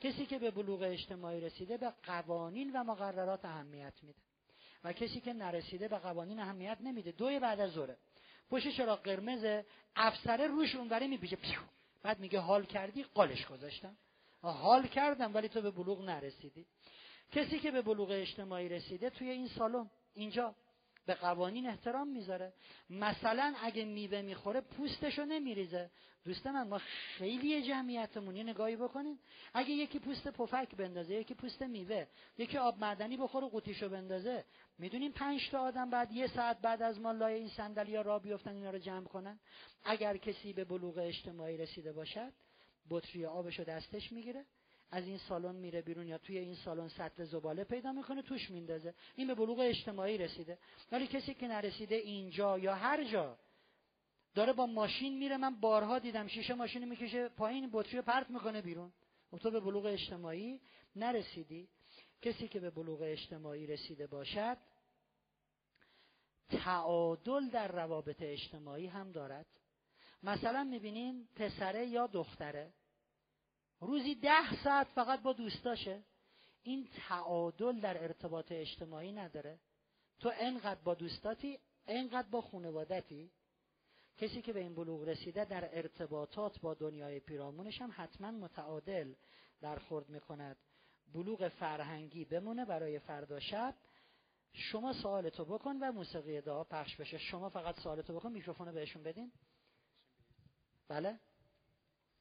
کسی 0.00 0.26
که 0.26 0.38
به 0.38 0.50
بلوغ 0.50 0.82
اجتماعی 0.82 1.40
رسیده 1.40 1.76
به 1.76 1.92
قوانین 2.02 2.72
و 2.72 2.84
مقررات 2.84 3.44
اهمیت 3.44 3.94
میده. 4.02 4.20
و 4.84 4.92
کسی 4.92 5.20
که 5.20 5.32
نرسیده 5.32 5.88
به 5.88 5.98
قوانین 5.98 6.40
اهمیت 6.40 6.78
نمیده. 6.80 7.12
دوی 7.12 7.38
بعد 7.38 7.60
از 7.60 7.70
ظهره. 7.70 7.96
پشت 8.50 8.68
چراغ 8.68 9.02
قرمز 9.02 9.64
افسره 9.96 10.46
روش 10.46 10.74
اونوری 10.74 11.06
میپیچه. 11.08 11.38
بعد 12.06 12.20
میگه 12.20 12.38
حال 12.40 12.64
کردی؟ 12.66 13.02
قالش 13.02 13.46
گذاشتم. 13.46 13.96
حال 14.42 14.86
کردم 14.86 15.34
ولی 15.34 15.48
تو 15.48 15.60
به 15.60 15.70
بلوغ 15.70 16.04
نرسیدی. 16.04 16.66
کسی 17.32 17.58
که 17.58 17.70
به 17.70 17.82
بلوغ 17.82 18.10
اجتماعی 18.10 18.68
رسیده 18.68 19.10
توی 19.10 19.30
این 19.30 19.48
سالن 19.48 19.90
اینجا. 20.14 20.54
به 21.06 21.14
قوانین 21.14 21.66
احترام 21.66 22.08
می‌ذاره. 22.08 22.52
مثلا 22.90 23.54
اگه 23.62 23.84
میوه 23.84 24.22
می‌خوره 24.22 24.60
پوستشو 24.60 25.24
نمیریزه. 25.24 25.90
دوست 26.24 26.46
من 26.46 26.68
ما 26.68 26.78
خیلی 27.18 27.62
جمعیتمون 27.68 28.36
یه 28.36 28.42
نگاهی 28.42 28.76
بکنین. 28.76 29.18
اگه 29.54 29.70
یکی 29.70 29.98
پوست 29.98 30.28
پفک 30.28 30.74
بندازه 30.76 31.14
یکی 31.14 31.34
پوست 31.34 31.62
میوه 31.62 32.06
یکی 32.38 32.58
آب 32.58 32.78
معدنی 32.78 33.16
بخوره 33.16 33.48
قوطیشو 33.48 33.88
بندازه. 33.88 34.44
می‌دونیم 34.78 35.12
پنج 35.12 35.50
تا 35.50 35.60
آدم 35.60 35.90
بعد 35.90 36.12
یه 36.12 36.26
ساعت 36.26 36.60
بعد 36.60 36.82
از 36.82 37.00
ما 37.00 37.12
لای 37.12 37.34
این 37.34 37.48
صندلی 37.48 37.96
را 37.96 38.18
بیفتن 38.18 38.54
اینا 38.54 38.70
رو 38.70 38.78
جمع 38.78 39.04
کنن؟ 39.04 39.38
اگر 39.84 40.16
کسی 40.16 40.52
به 40.52 40.64
بلوغ 40.64 40.98
اجتماعی 40.98 41.56
رسیده 41.56 41.92
باشد 41.92 42.32
بطری 42.90 43.26
آبشو 43.26 43.64
دستش 43.64 44.12
می‌گیره. 44.12 44.44
از 44.90 45.04
این 45.04 45.18
سالن 45.18 45.56
میره 45.56 45.82
بیرون 45.82 46.06
یا 46.06 46.18
توی 46.18 46.38
این 46.38 46.54
سالن 46.54 46.88
سطل 46.88 47.24
زباله 47.24 47.64
پیدا 47.64 47.92
می‌کنه 47.92 48.22
توش 48.22 48.50
میندازه. 48.50 48.94
این 49.14 49.26
به 49.26 49.34
بلوغ 49.34 49.58
اجتماعی 49.58 50.18
رسیده. 50.18 50.58
ولی 50.92 51.06
کسی 51.06 51.34
که 51.34 51.48
نرسیده 51.48 51.94
اینجا 51.94 52.58
یا 52.58 52.74
هر 52.74 53.04
جا 53.04 53.38
داره 54.34 54.52
با 54.52 54.66
ماشین 54.66 55.18
میره 55.18 55.36
من 55.36 55.60
بارها 55.60 55.98
دیدم 55.98 56.26
شیشه 56.26 56.54
ماشین 56.54 56.84
می‌کشه 56.84 57.28
پایین 57.28 57.70
بطری 57.72 58.00
پرت 58.00 58.30
می‌کنه 58.30 58.62
بیرون. 58.62 58.92
و 59.32 59.38
تو 59.38 59.50
به 59.50 59.60
بلوغ 59.60 59.86
اجتماعی 59.86 60.60
نرسیدی. 60.96 61.68
کسی 62.22 62.48
که 62.48 62.60
به 62.60 62.70
بلوغ 62.70 63.02
اجتماعی 63.02 63.66
رسیده 63.66 64.06
باشد 64.06 64.56
تعادل 66.50 67.48
در 67.48 67.68
روابط 67.68 68.16
اجتماعی 68.22 68.86
هم 68.86 69.12
دارد. 69.12 69.46
مثلا 70.22 70.64
می‌بینین 70.64 71.28
پسره 71.36 71.86
یا 71.86 72.06
دختره 72.06 72.72
روزی 73.80 74.14
ده 74.14 74.64
ساعت 74.64 74.86
فقط 74.86 75.22
با 75.22 75.32
دوستاشه. 75.32 76.02
این 76.62 76.88
تعادل 77.08 77.80
در 77.80 78.02
ارتباط 78.02 78.52
اجتماعی 78.52 79.12
نداره. 79.12 79.58
تو 80.18 80.32
انقدر 80.34 80.80
با 80.80 80.94
دوستاتی 80.94 81.58
انقدر 81.86 82.28
با 82.28 82.40
خانوادتی. 82.40 83.30
کسی 84.16 84.42
که 84.42 84.52
به 84.52 84.60
این 84.60 84.74
بلوغ 84.74 85.08
رسیده 85.08 85.44
در 85.44 85.76
ارتباطات 85.76 86.60
با 86.60 86.74
دنیای 86.74 87.20
پیرامونش 87.20 87.80
هم 87.80 87.92
حتما 87.96 88.30
متعادل 88.30 89.14
برخورد 89.60 90.08
می‌کند. 90.08 90.56
بلوغ 91.12 91.48
فرهنگی 91.48 92.24
بمونه 92.24 92.64
برای 92.64 92.98
فردا 92.98 93.40
شب. 93.40 93.74
شما 94.52 94.92
سوالتو 94.92 95.44
بکن 95.44 95.76
و 95.76 95.92
موسیقی 95.92 96.40
دعا 96.40 96.64
پخش 96.64 96.96
بشه. 96.96 97.18
شما 97.18 97.48
فقط 97.48 97.80
سوالتو 97.80 98.14
بکن 98.14 98.32
میکروفونو 98.32 98.72
بهشون 98.72 99.02
بدین. 99.02 99.32
بله؟ 100.88 101.20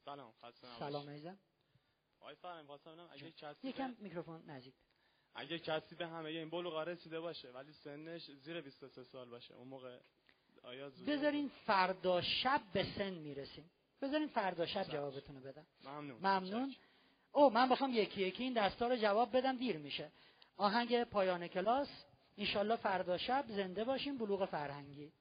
سلام 0.05 0.33
خسته 0.41 0.67
سلام 0.79 1.09
عزیزم. 1.09 1.37
آقای 2.19 2.35
فرم 2.35 2.65
خواستم 2.65 2.91
ببینم 2.91 3.09
اگه 3.11 3.31
کسی 3.31 3.67
یکم 3.67 3.95
میکروفون 3.99 4.49
نزدیک. 4.49 4.73
اگه 5.35 5.59
کسی 5.59 5.95
به 5.95 6.07
همه 6.07 6.29
این 6.29 6.49
بلوغا 6.49 6.83
رسیده 6.83 7.19
باشه 7.19 7.51
ولی 7.51 7.73
سنش 7.73 8.31
زیر 8.31 8.61
23 8.61 9.03
سال 9.03 9.29
باشه. 9.29 9.53
اون 9.53 9.67
موقع 9.67 9.99
آیا 10.63 10.89
زود 10.89 11.09
بذارین 11.09 11.51
فردا 11.65 12.21
شب 12.21 12.61
به 12.73 12.85
سن 12.97 13.09
می‌رسیم. 13.13 13.71
بذارین 14.01 14.27
فردا 14.27 14.65
شب 14.65 14.83
جوابتون 14.83 15.35
رو 15.35 15.41
بدم. 15.41 15.65
ممنون. 15.83 16.17
ممنون. 16.17 16.75
او 17.31 17.49
من 17.49 17.69
بخوام 17.69 17.93
یکی 17.93 18.21
یکی 18.21 18.43
این 18.43 18.53
دستا 18.53 18.87
رو 18.87 18.95
جواب 18.95 19.37
بدم 19.37 19.57
دیر 19.57 19.77
میشه. 19.77 20.11
آهنگ 20.57 21.03
پایان 21.03 21.47
کلاس. 21.47 21.89
انشالله 22.37 22.75
فردا 22.75 23.17
شب 23.17 23.45
زنده 23.47 23.83
باشیم 23.83 24.17
بلوغ 24.17 24.45
فرهنگی. 24.45 25.11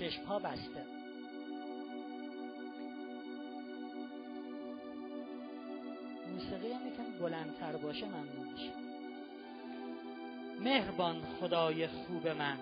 چشم 0.00 0.24
ها 0.24 0.38
بسته. 0.38 0.84
موسیقی 6.32 6.72
هم 6.72 6.86
یکم 6.86 7.18
بلندتر 7.20 7.76
باشه 7.76 8.06
ممنون 8.06 8.52
میشه 8.52 8.72
مهربان 10.60 11.16
خدای 11.40 11.86
خوب 11.86 12.28
من. 12.28 12.58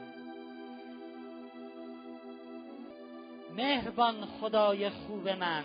مهربان 3.57 4.27
خدای 4.27 4.91
خوب 4.91 5.29
من. 5.29 5.65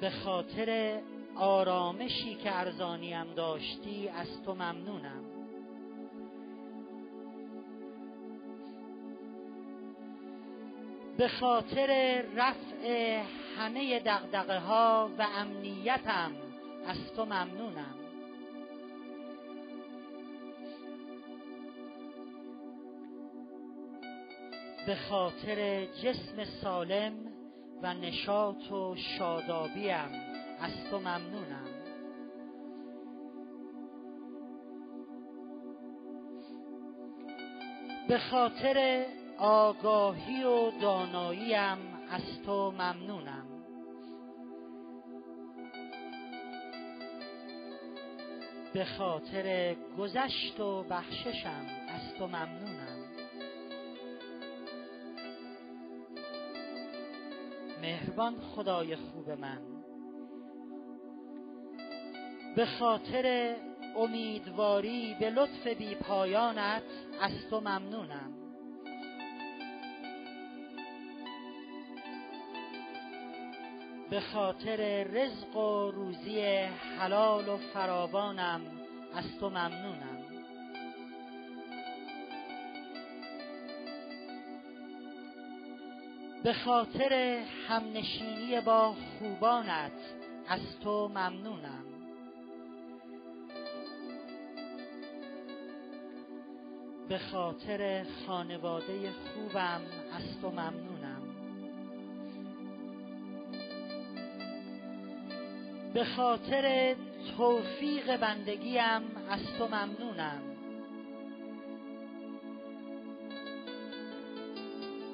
به 0.00 0.10
خاطر 0.10 1.00
آرامشی 1.36 2.34
که 2.34 2.58
ارزانیم 2.58 3.34
داشتی 3.34 4.08
از 4.08 4.42
تو 4.44 4.54
ممنونم. 4.54 5.17
به 11.18 11.28
خاطر 11.28 12.22
رفع 12.36 13.22
همه 13.58 14.00
دغدغه 14.00 14.58
ها 14.58 15.10
و 15.18 15.26
امنیتم 15.36 16.32
از 16.86 17.12
تو 17.16 17.24
ممنونم. 17.24 17.94
به 24.86 24.94
خاطر 24.94 25.84
جسم 25.84 26.44
سالم 26.62 27.12
و 27.82 27.94
نشاط 27.94 28.72
و 28.72 28.96
شادابیم 28.96 30.10
از 30.60 30.90
تو 30.90 30.98
ممنونم. 30.98 31.68
به 38.08 38.18
خاطر 38.18 39.06
آگاهی 39.38 40.44
و 40.44 40.70
داناییم 40.70 41.78
از 42.10 42.42
تو 42.46 42.70
ممنونم. 42.70 43.46
به 48.74 48.84
خاطر 48.84 49.76
گذشت 49.98 50.60
و 50.60 50.82
بخششم 50.82 51.66
از 51.88 52.14
تو 52.18 52.26
ممنونم. 52.26 53.04
مهربان 57.82 58.40
خدای 58.40 58.96
خوب 58.96 59.30
من. 59.30 59.58
به 62.56 62.66
خاطر 62.66 63.56
امیدواری 63.96 65.16
به 65.20 65.30
لطف 65.30 65.66
بی 65.66 65.94
پایانت 65.94 66.82
از 67.20 67.32
تو 67.50 67.60
ممنونم. 67.60 68.27
به 74.10 74.20
خاطر 74.20 75.04
رزق 75.04 75.56
و 75.56 75.90
روزی 75.90 76.40
حلال 76.98 77.48
و 77.48 77.56
فراوانم 77.56 78.60
از 79.14 79.24
تو 79.40 79.50
ممنونم. 79.50 80.18
به 86.44 86.52
خاطر 86.52 87.42
همنشینی 87.68 88.60
با 88.60 88.94
خوبانت 89.18 89.92
از 90.48 90.60
تو 90.80 91.08
ممنونم. 91.08 91.84
به 97.08 97.18
خاطر 97.18 98.06
خانواده 98.26 99.12
خوبم 99.12 99.80
از 100.12 100.40
تو 100.40 100.50
ممنونم. 100.50 100.97
به 105.94 106.04
خاطر 106.04 106.96
توفیق 107.36 108.16
بندگیم 108.16 109.02
از 109.30 109.40
تو 109.58 109.68
ممنونم. 109.68 110.42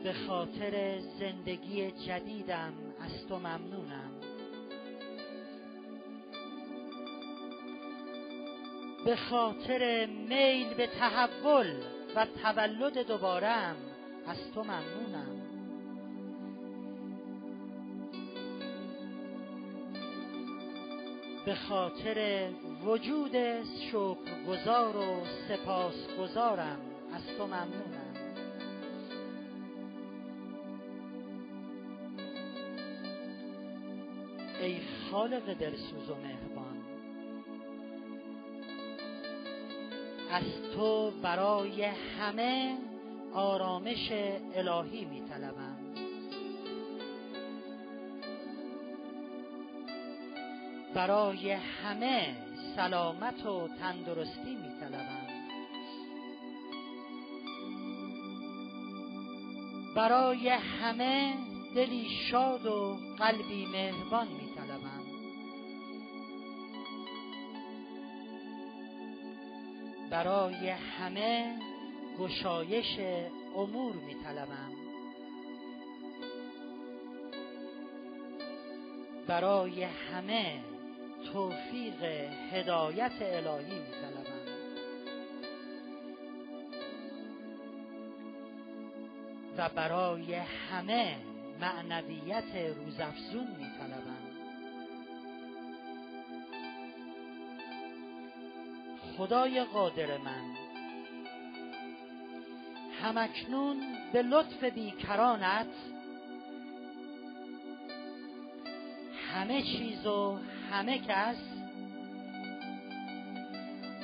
به 0.04 0.12
خاطر 0.12 0.98
زندگی 1.20 1.90
جدیدم 1.90 2.72
از 3.00 3.26
تو 3.28 3.38
ممنونم. 3.38 4.10
به 9.04 9.16
خاطر 9.16 10.06
میل 10.06 10.74
به 10.74 10.86
تحول 10.86 11.72
و 12.16 12.26
تولد 12.42 12.98
دوبارم 13.06 13.76
از 14.26 14.52
تو 14.54 14.62
ممنونم. 14.62 15.23
به 21.44 21.54
خاطر 21.54 22.48
وجود 22.84 23.32
شکرگزار 23.62 24.96
و 24.96 25.24
سپاسگزارم. 25.48 26.78
از 27.14 27.22
تو 27.38 27.46
ممنونم. 27.46 28.14
ای 34.60 34.80
خالق 35.10 35.54
دلسوز 35.54 36.10
و 36.10 36.14
مهربان 36.14 36.76
از 40.30 40.44
تو 40.74 41.10
برای 41.22 41.82
همه 41.84 42.78
آرامش 43.34 44.12
الهی 44.54 45.04
می 45.04 45.20
برای 50.94 51.50
همه 51.52 52.36
سلامت 52.76 53.46
و 53.46 53.68
تندرستی 53.68 54.54
می 54.54 54.80
طلبم. 54.80 55.26
برای 59.96 60.48
همه 60.48 61.34
دلی 61.74 62.08
شاد 62.30 62.66
و 62.66 62.98
قلبی 63.18 63.66
مهربان 63.66 64.28
می 64.28 64.54
طلبم. 64.56 65.04
برای 70.10 70.68
همه 70.68 71.58
گشایش 72.18 72.98
امور 73.56 73.94
می 73.94 74.14
طلبم. 74.14 74.72
برای 79.26 79.82
همه 79.82 80.73
توفیق 81.34 82.02
هدایت 82.52 83.12
الهی 83.20 83.78
می 83.78 83.90
طلبم 83.90 84.44
و 89.56 89.68
برای 89.68 90.34
همه 90.34 91.16
معنویت 91.60 92.56
روزافزون 92.76 93.46
می 93.46 93.70
طلبم 93.78 94.24
خدای 99.16 99.64
قادر 99.64 100.16
من 100.16 100.54
همکنون 103.02 103.76
به 104.12 104.22
لطف 104.22 104.64
بیکرانت 104.64 105.66
همه 109.34 109.62
چیز 109.62 110.06
و 110.06 110.38
همه 110.74 110.98
کس 110.98 111.36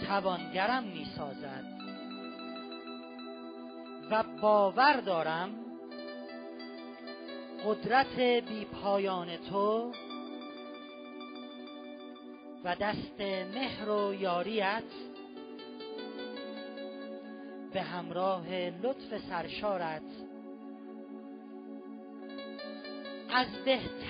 توانگرم 0.06 0.84
می 0.84 1.06
سازد 1.16 1.64
و 4.10 4.24
باور 4.42 5.00
دارم 5.00 5.50
قدرت 7.64 8.20
بی 8.20 8.64
پایان 8.64 9.36
تو 9.36 9.92
و 12.64 12.76
دست 12.80 13.20
مهر 13.54 13.90
و 13.90 14.14
یاریت 14.14 14.92
به 17.72 17.82
همراه 17.82 18.48
لطف 18.54 19.18
سرشارت 19.28 20.02
از 23.30 23.46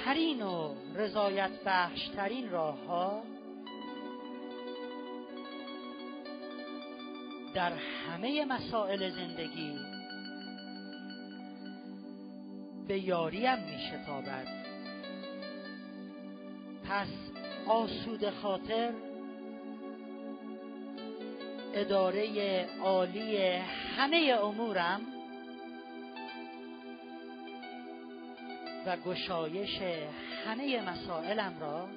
بهترین 0.01 0.43
و 0.43 0.75
رضایت 0.95 1.51
بخشترین 1.67 2.51
راه 2.51 2.85
ها 2.87 3.23
در 7.55 7.73
همه 7.73 8.45
مسائل 8.45 9.11
زندگی 9.11 9.79
به 12.89 12.99
یاریم 12.99 13.59
می 13.59 13.79
شتابد 13.79 14.47
پس 16.85 17.09
آسود 17.67 18.31
خاطر 18.31 18.93
اداره 21.75 22.67
عالی 22.83 23.37
همه 23.97 24.39
امورم 24.43 25.01
و 28.86 28.97
گشایش 28.97 29.78
همه 30.47 30.91
مسائلم 30.91 31.55
را 31.60 31.89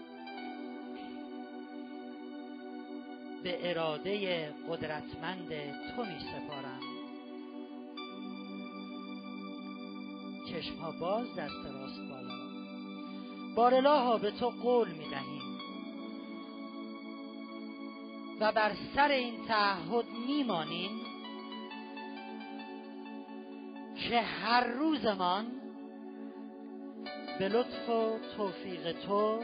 به 3.44 3.70
اراده 3.70 4.48
قدرتمند 4.70 5.50
تو 5.96 6.04
می 6.06 6.20
سپارم. 6.20 6.80
چشم 10.50 11.00
باز 11.00 11.36
دست 11.36 11.66
راست 11.66 12.00
بالا. 12.10 12.34
بارلاها 13.56 14.18
به 14.18 14.32
تو 14.32 14.50
قول 14.50 14.88
می 14.88 15.10
دهیم. 15.10 15.44
و 18.40 18.52
بر 18.52 18.72
سر 18.96 19.08
این 19.08 19.46
تعهد 19.48 20.06
میمانیم 20.28 20.92
که 24.10 24.22
هر 24.22 24.68
روزمان 24.68 25.63
به 27.40 27.50
لطف 27.50 27.90
و 27.90 28.20
توفیق 28.38 28.92
تو 28.92 29.40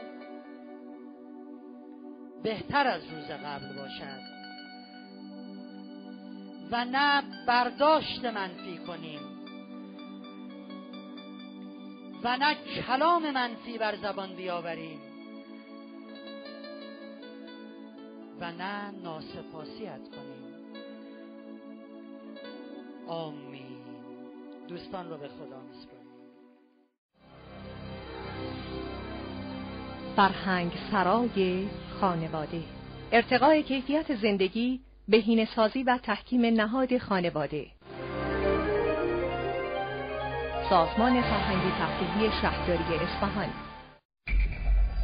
بهتر 2.43 2.88
از 2.88 3.01
روز 3.11 3.26
قبل 3.26 3.76
باشد. 3.76 4.22
و 6.72 6.85
نه 6.85 7.24
برداشت 7.48 8.26
منفی 8.26 8.77
کنیم. 8.77 9.19
و 12.24 12.38
نه 12.38 12.56
کلام 12.56 13.32
منفی 13.32 13.77
بر 13.77 13.95
زبان 13.95 14.35
بیاوریم. 14.35 15.00
و 18.40 18.51
نه 18.51 18.92
ناسپاسیت 18.92 20.01
کنیم. 20.09 20.40
آمین. 23.08 23.80
دوستان 24.68 25.09
رو 25.09 25.18
به 25.18 25.27
خدا 25.27 25.61
میسپاریم 25.61 25.99
فرهنگ 30.20 30.72
سرای 30.92 31.68
خانواده. 32.02 32.62
ارتقای 33.12 33.64
کیفیت 33.64 34.16
زندگی 34.16 34.80
بهینه 35.08 35.48
سازی 35.56 35.84
و 35.84 35.98
تحکیم 36.04 36.46
نهاد 36.46 36.98
خانواده. 36.98 37.66
سازمان 40.70 41.22
فرهنگی 41.22 41.72
تفریحی 41.80 42.32
شهرداری 42.42 42.96
اصفهان. 42.96 43.50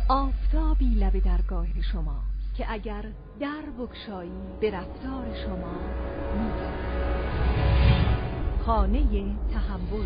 آفتابی 0.09 0.85
لب 0.85 1.23
درگاه 1.23 1.67
شما 1.91 2.19
که 2.57 2.71
اگر 2.71 3.03
در 3.39 3.63
بکشایی 3.79 4.31
به 4.61 4.71
رفتار 4.71 5.25
شما 5.45 5.79
خانه 8.65 9.01
تحول. 9.53 10.05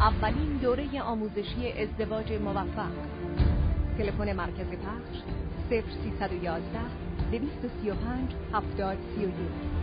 اولین 0.00 0.56
دوره 0.56 1.02
آموزشی 1.02 1.72
ازدواج 1.72 2.32
موفق. 2.32 2.90
تلفن 3.98 4.32
مرکز 4.32 4.66
پخش 4.66 5.18
0311 5.70 6.80
235 7.30 8.34
7031 8.52 9.73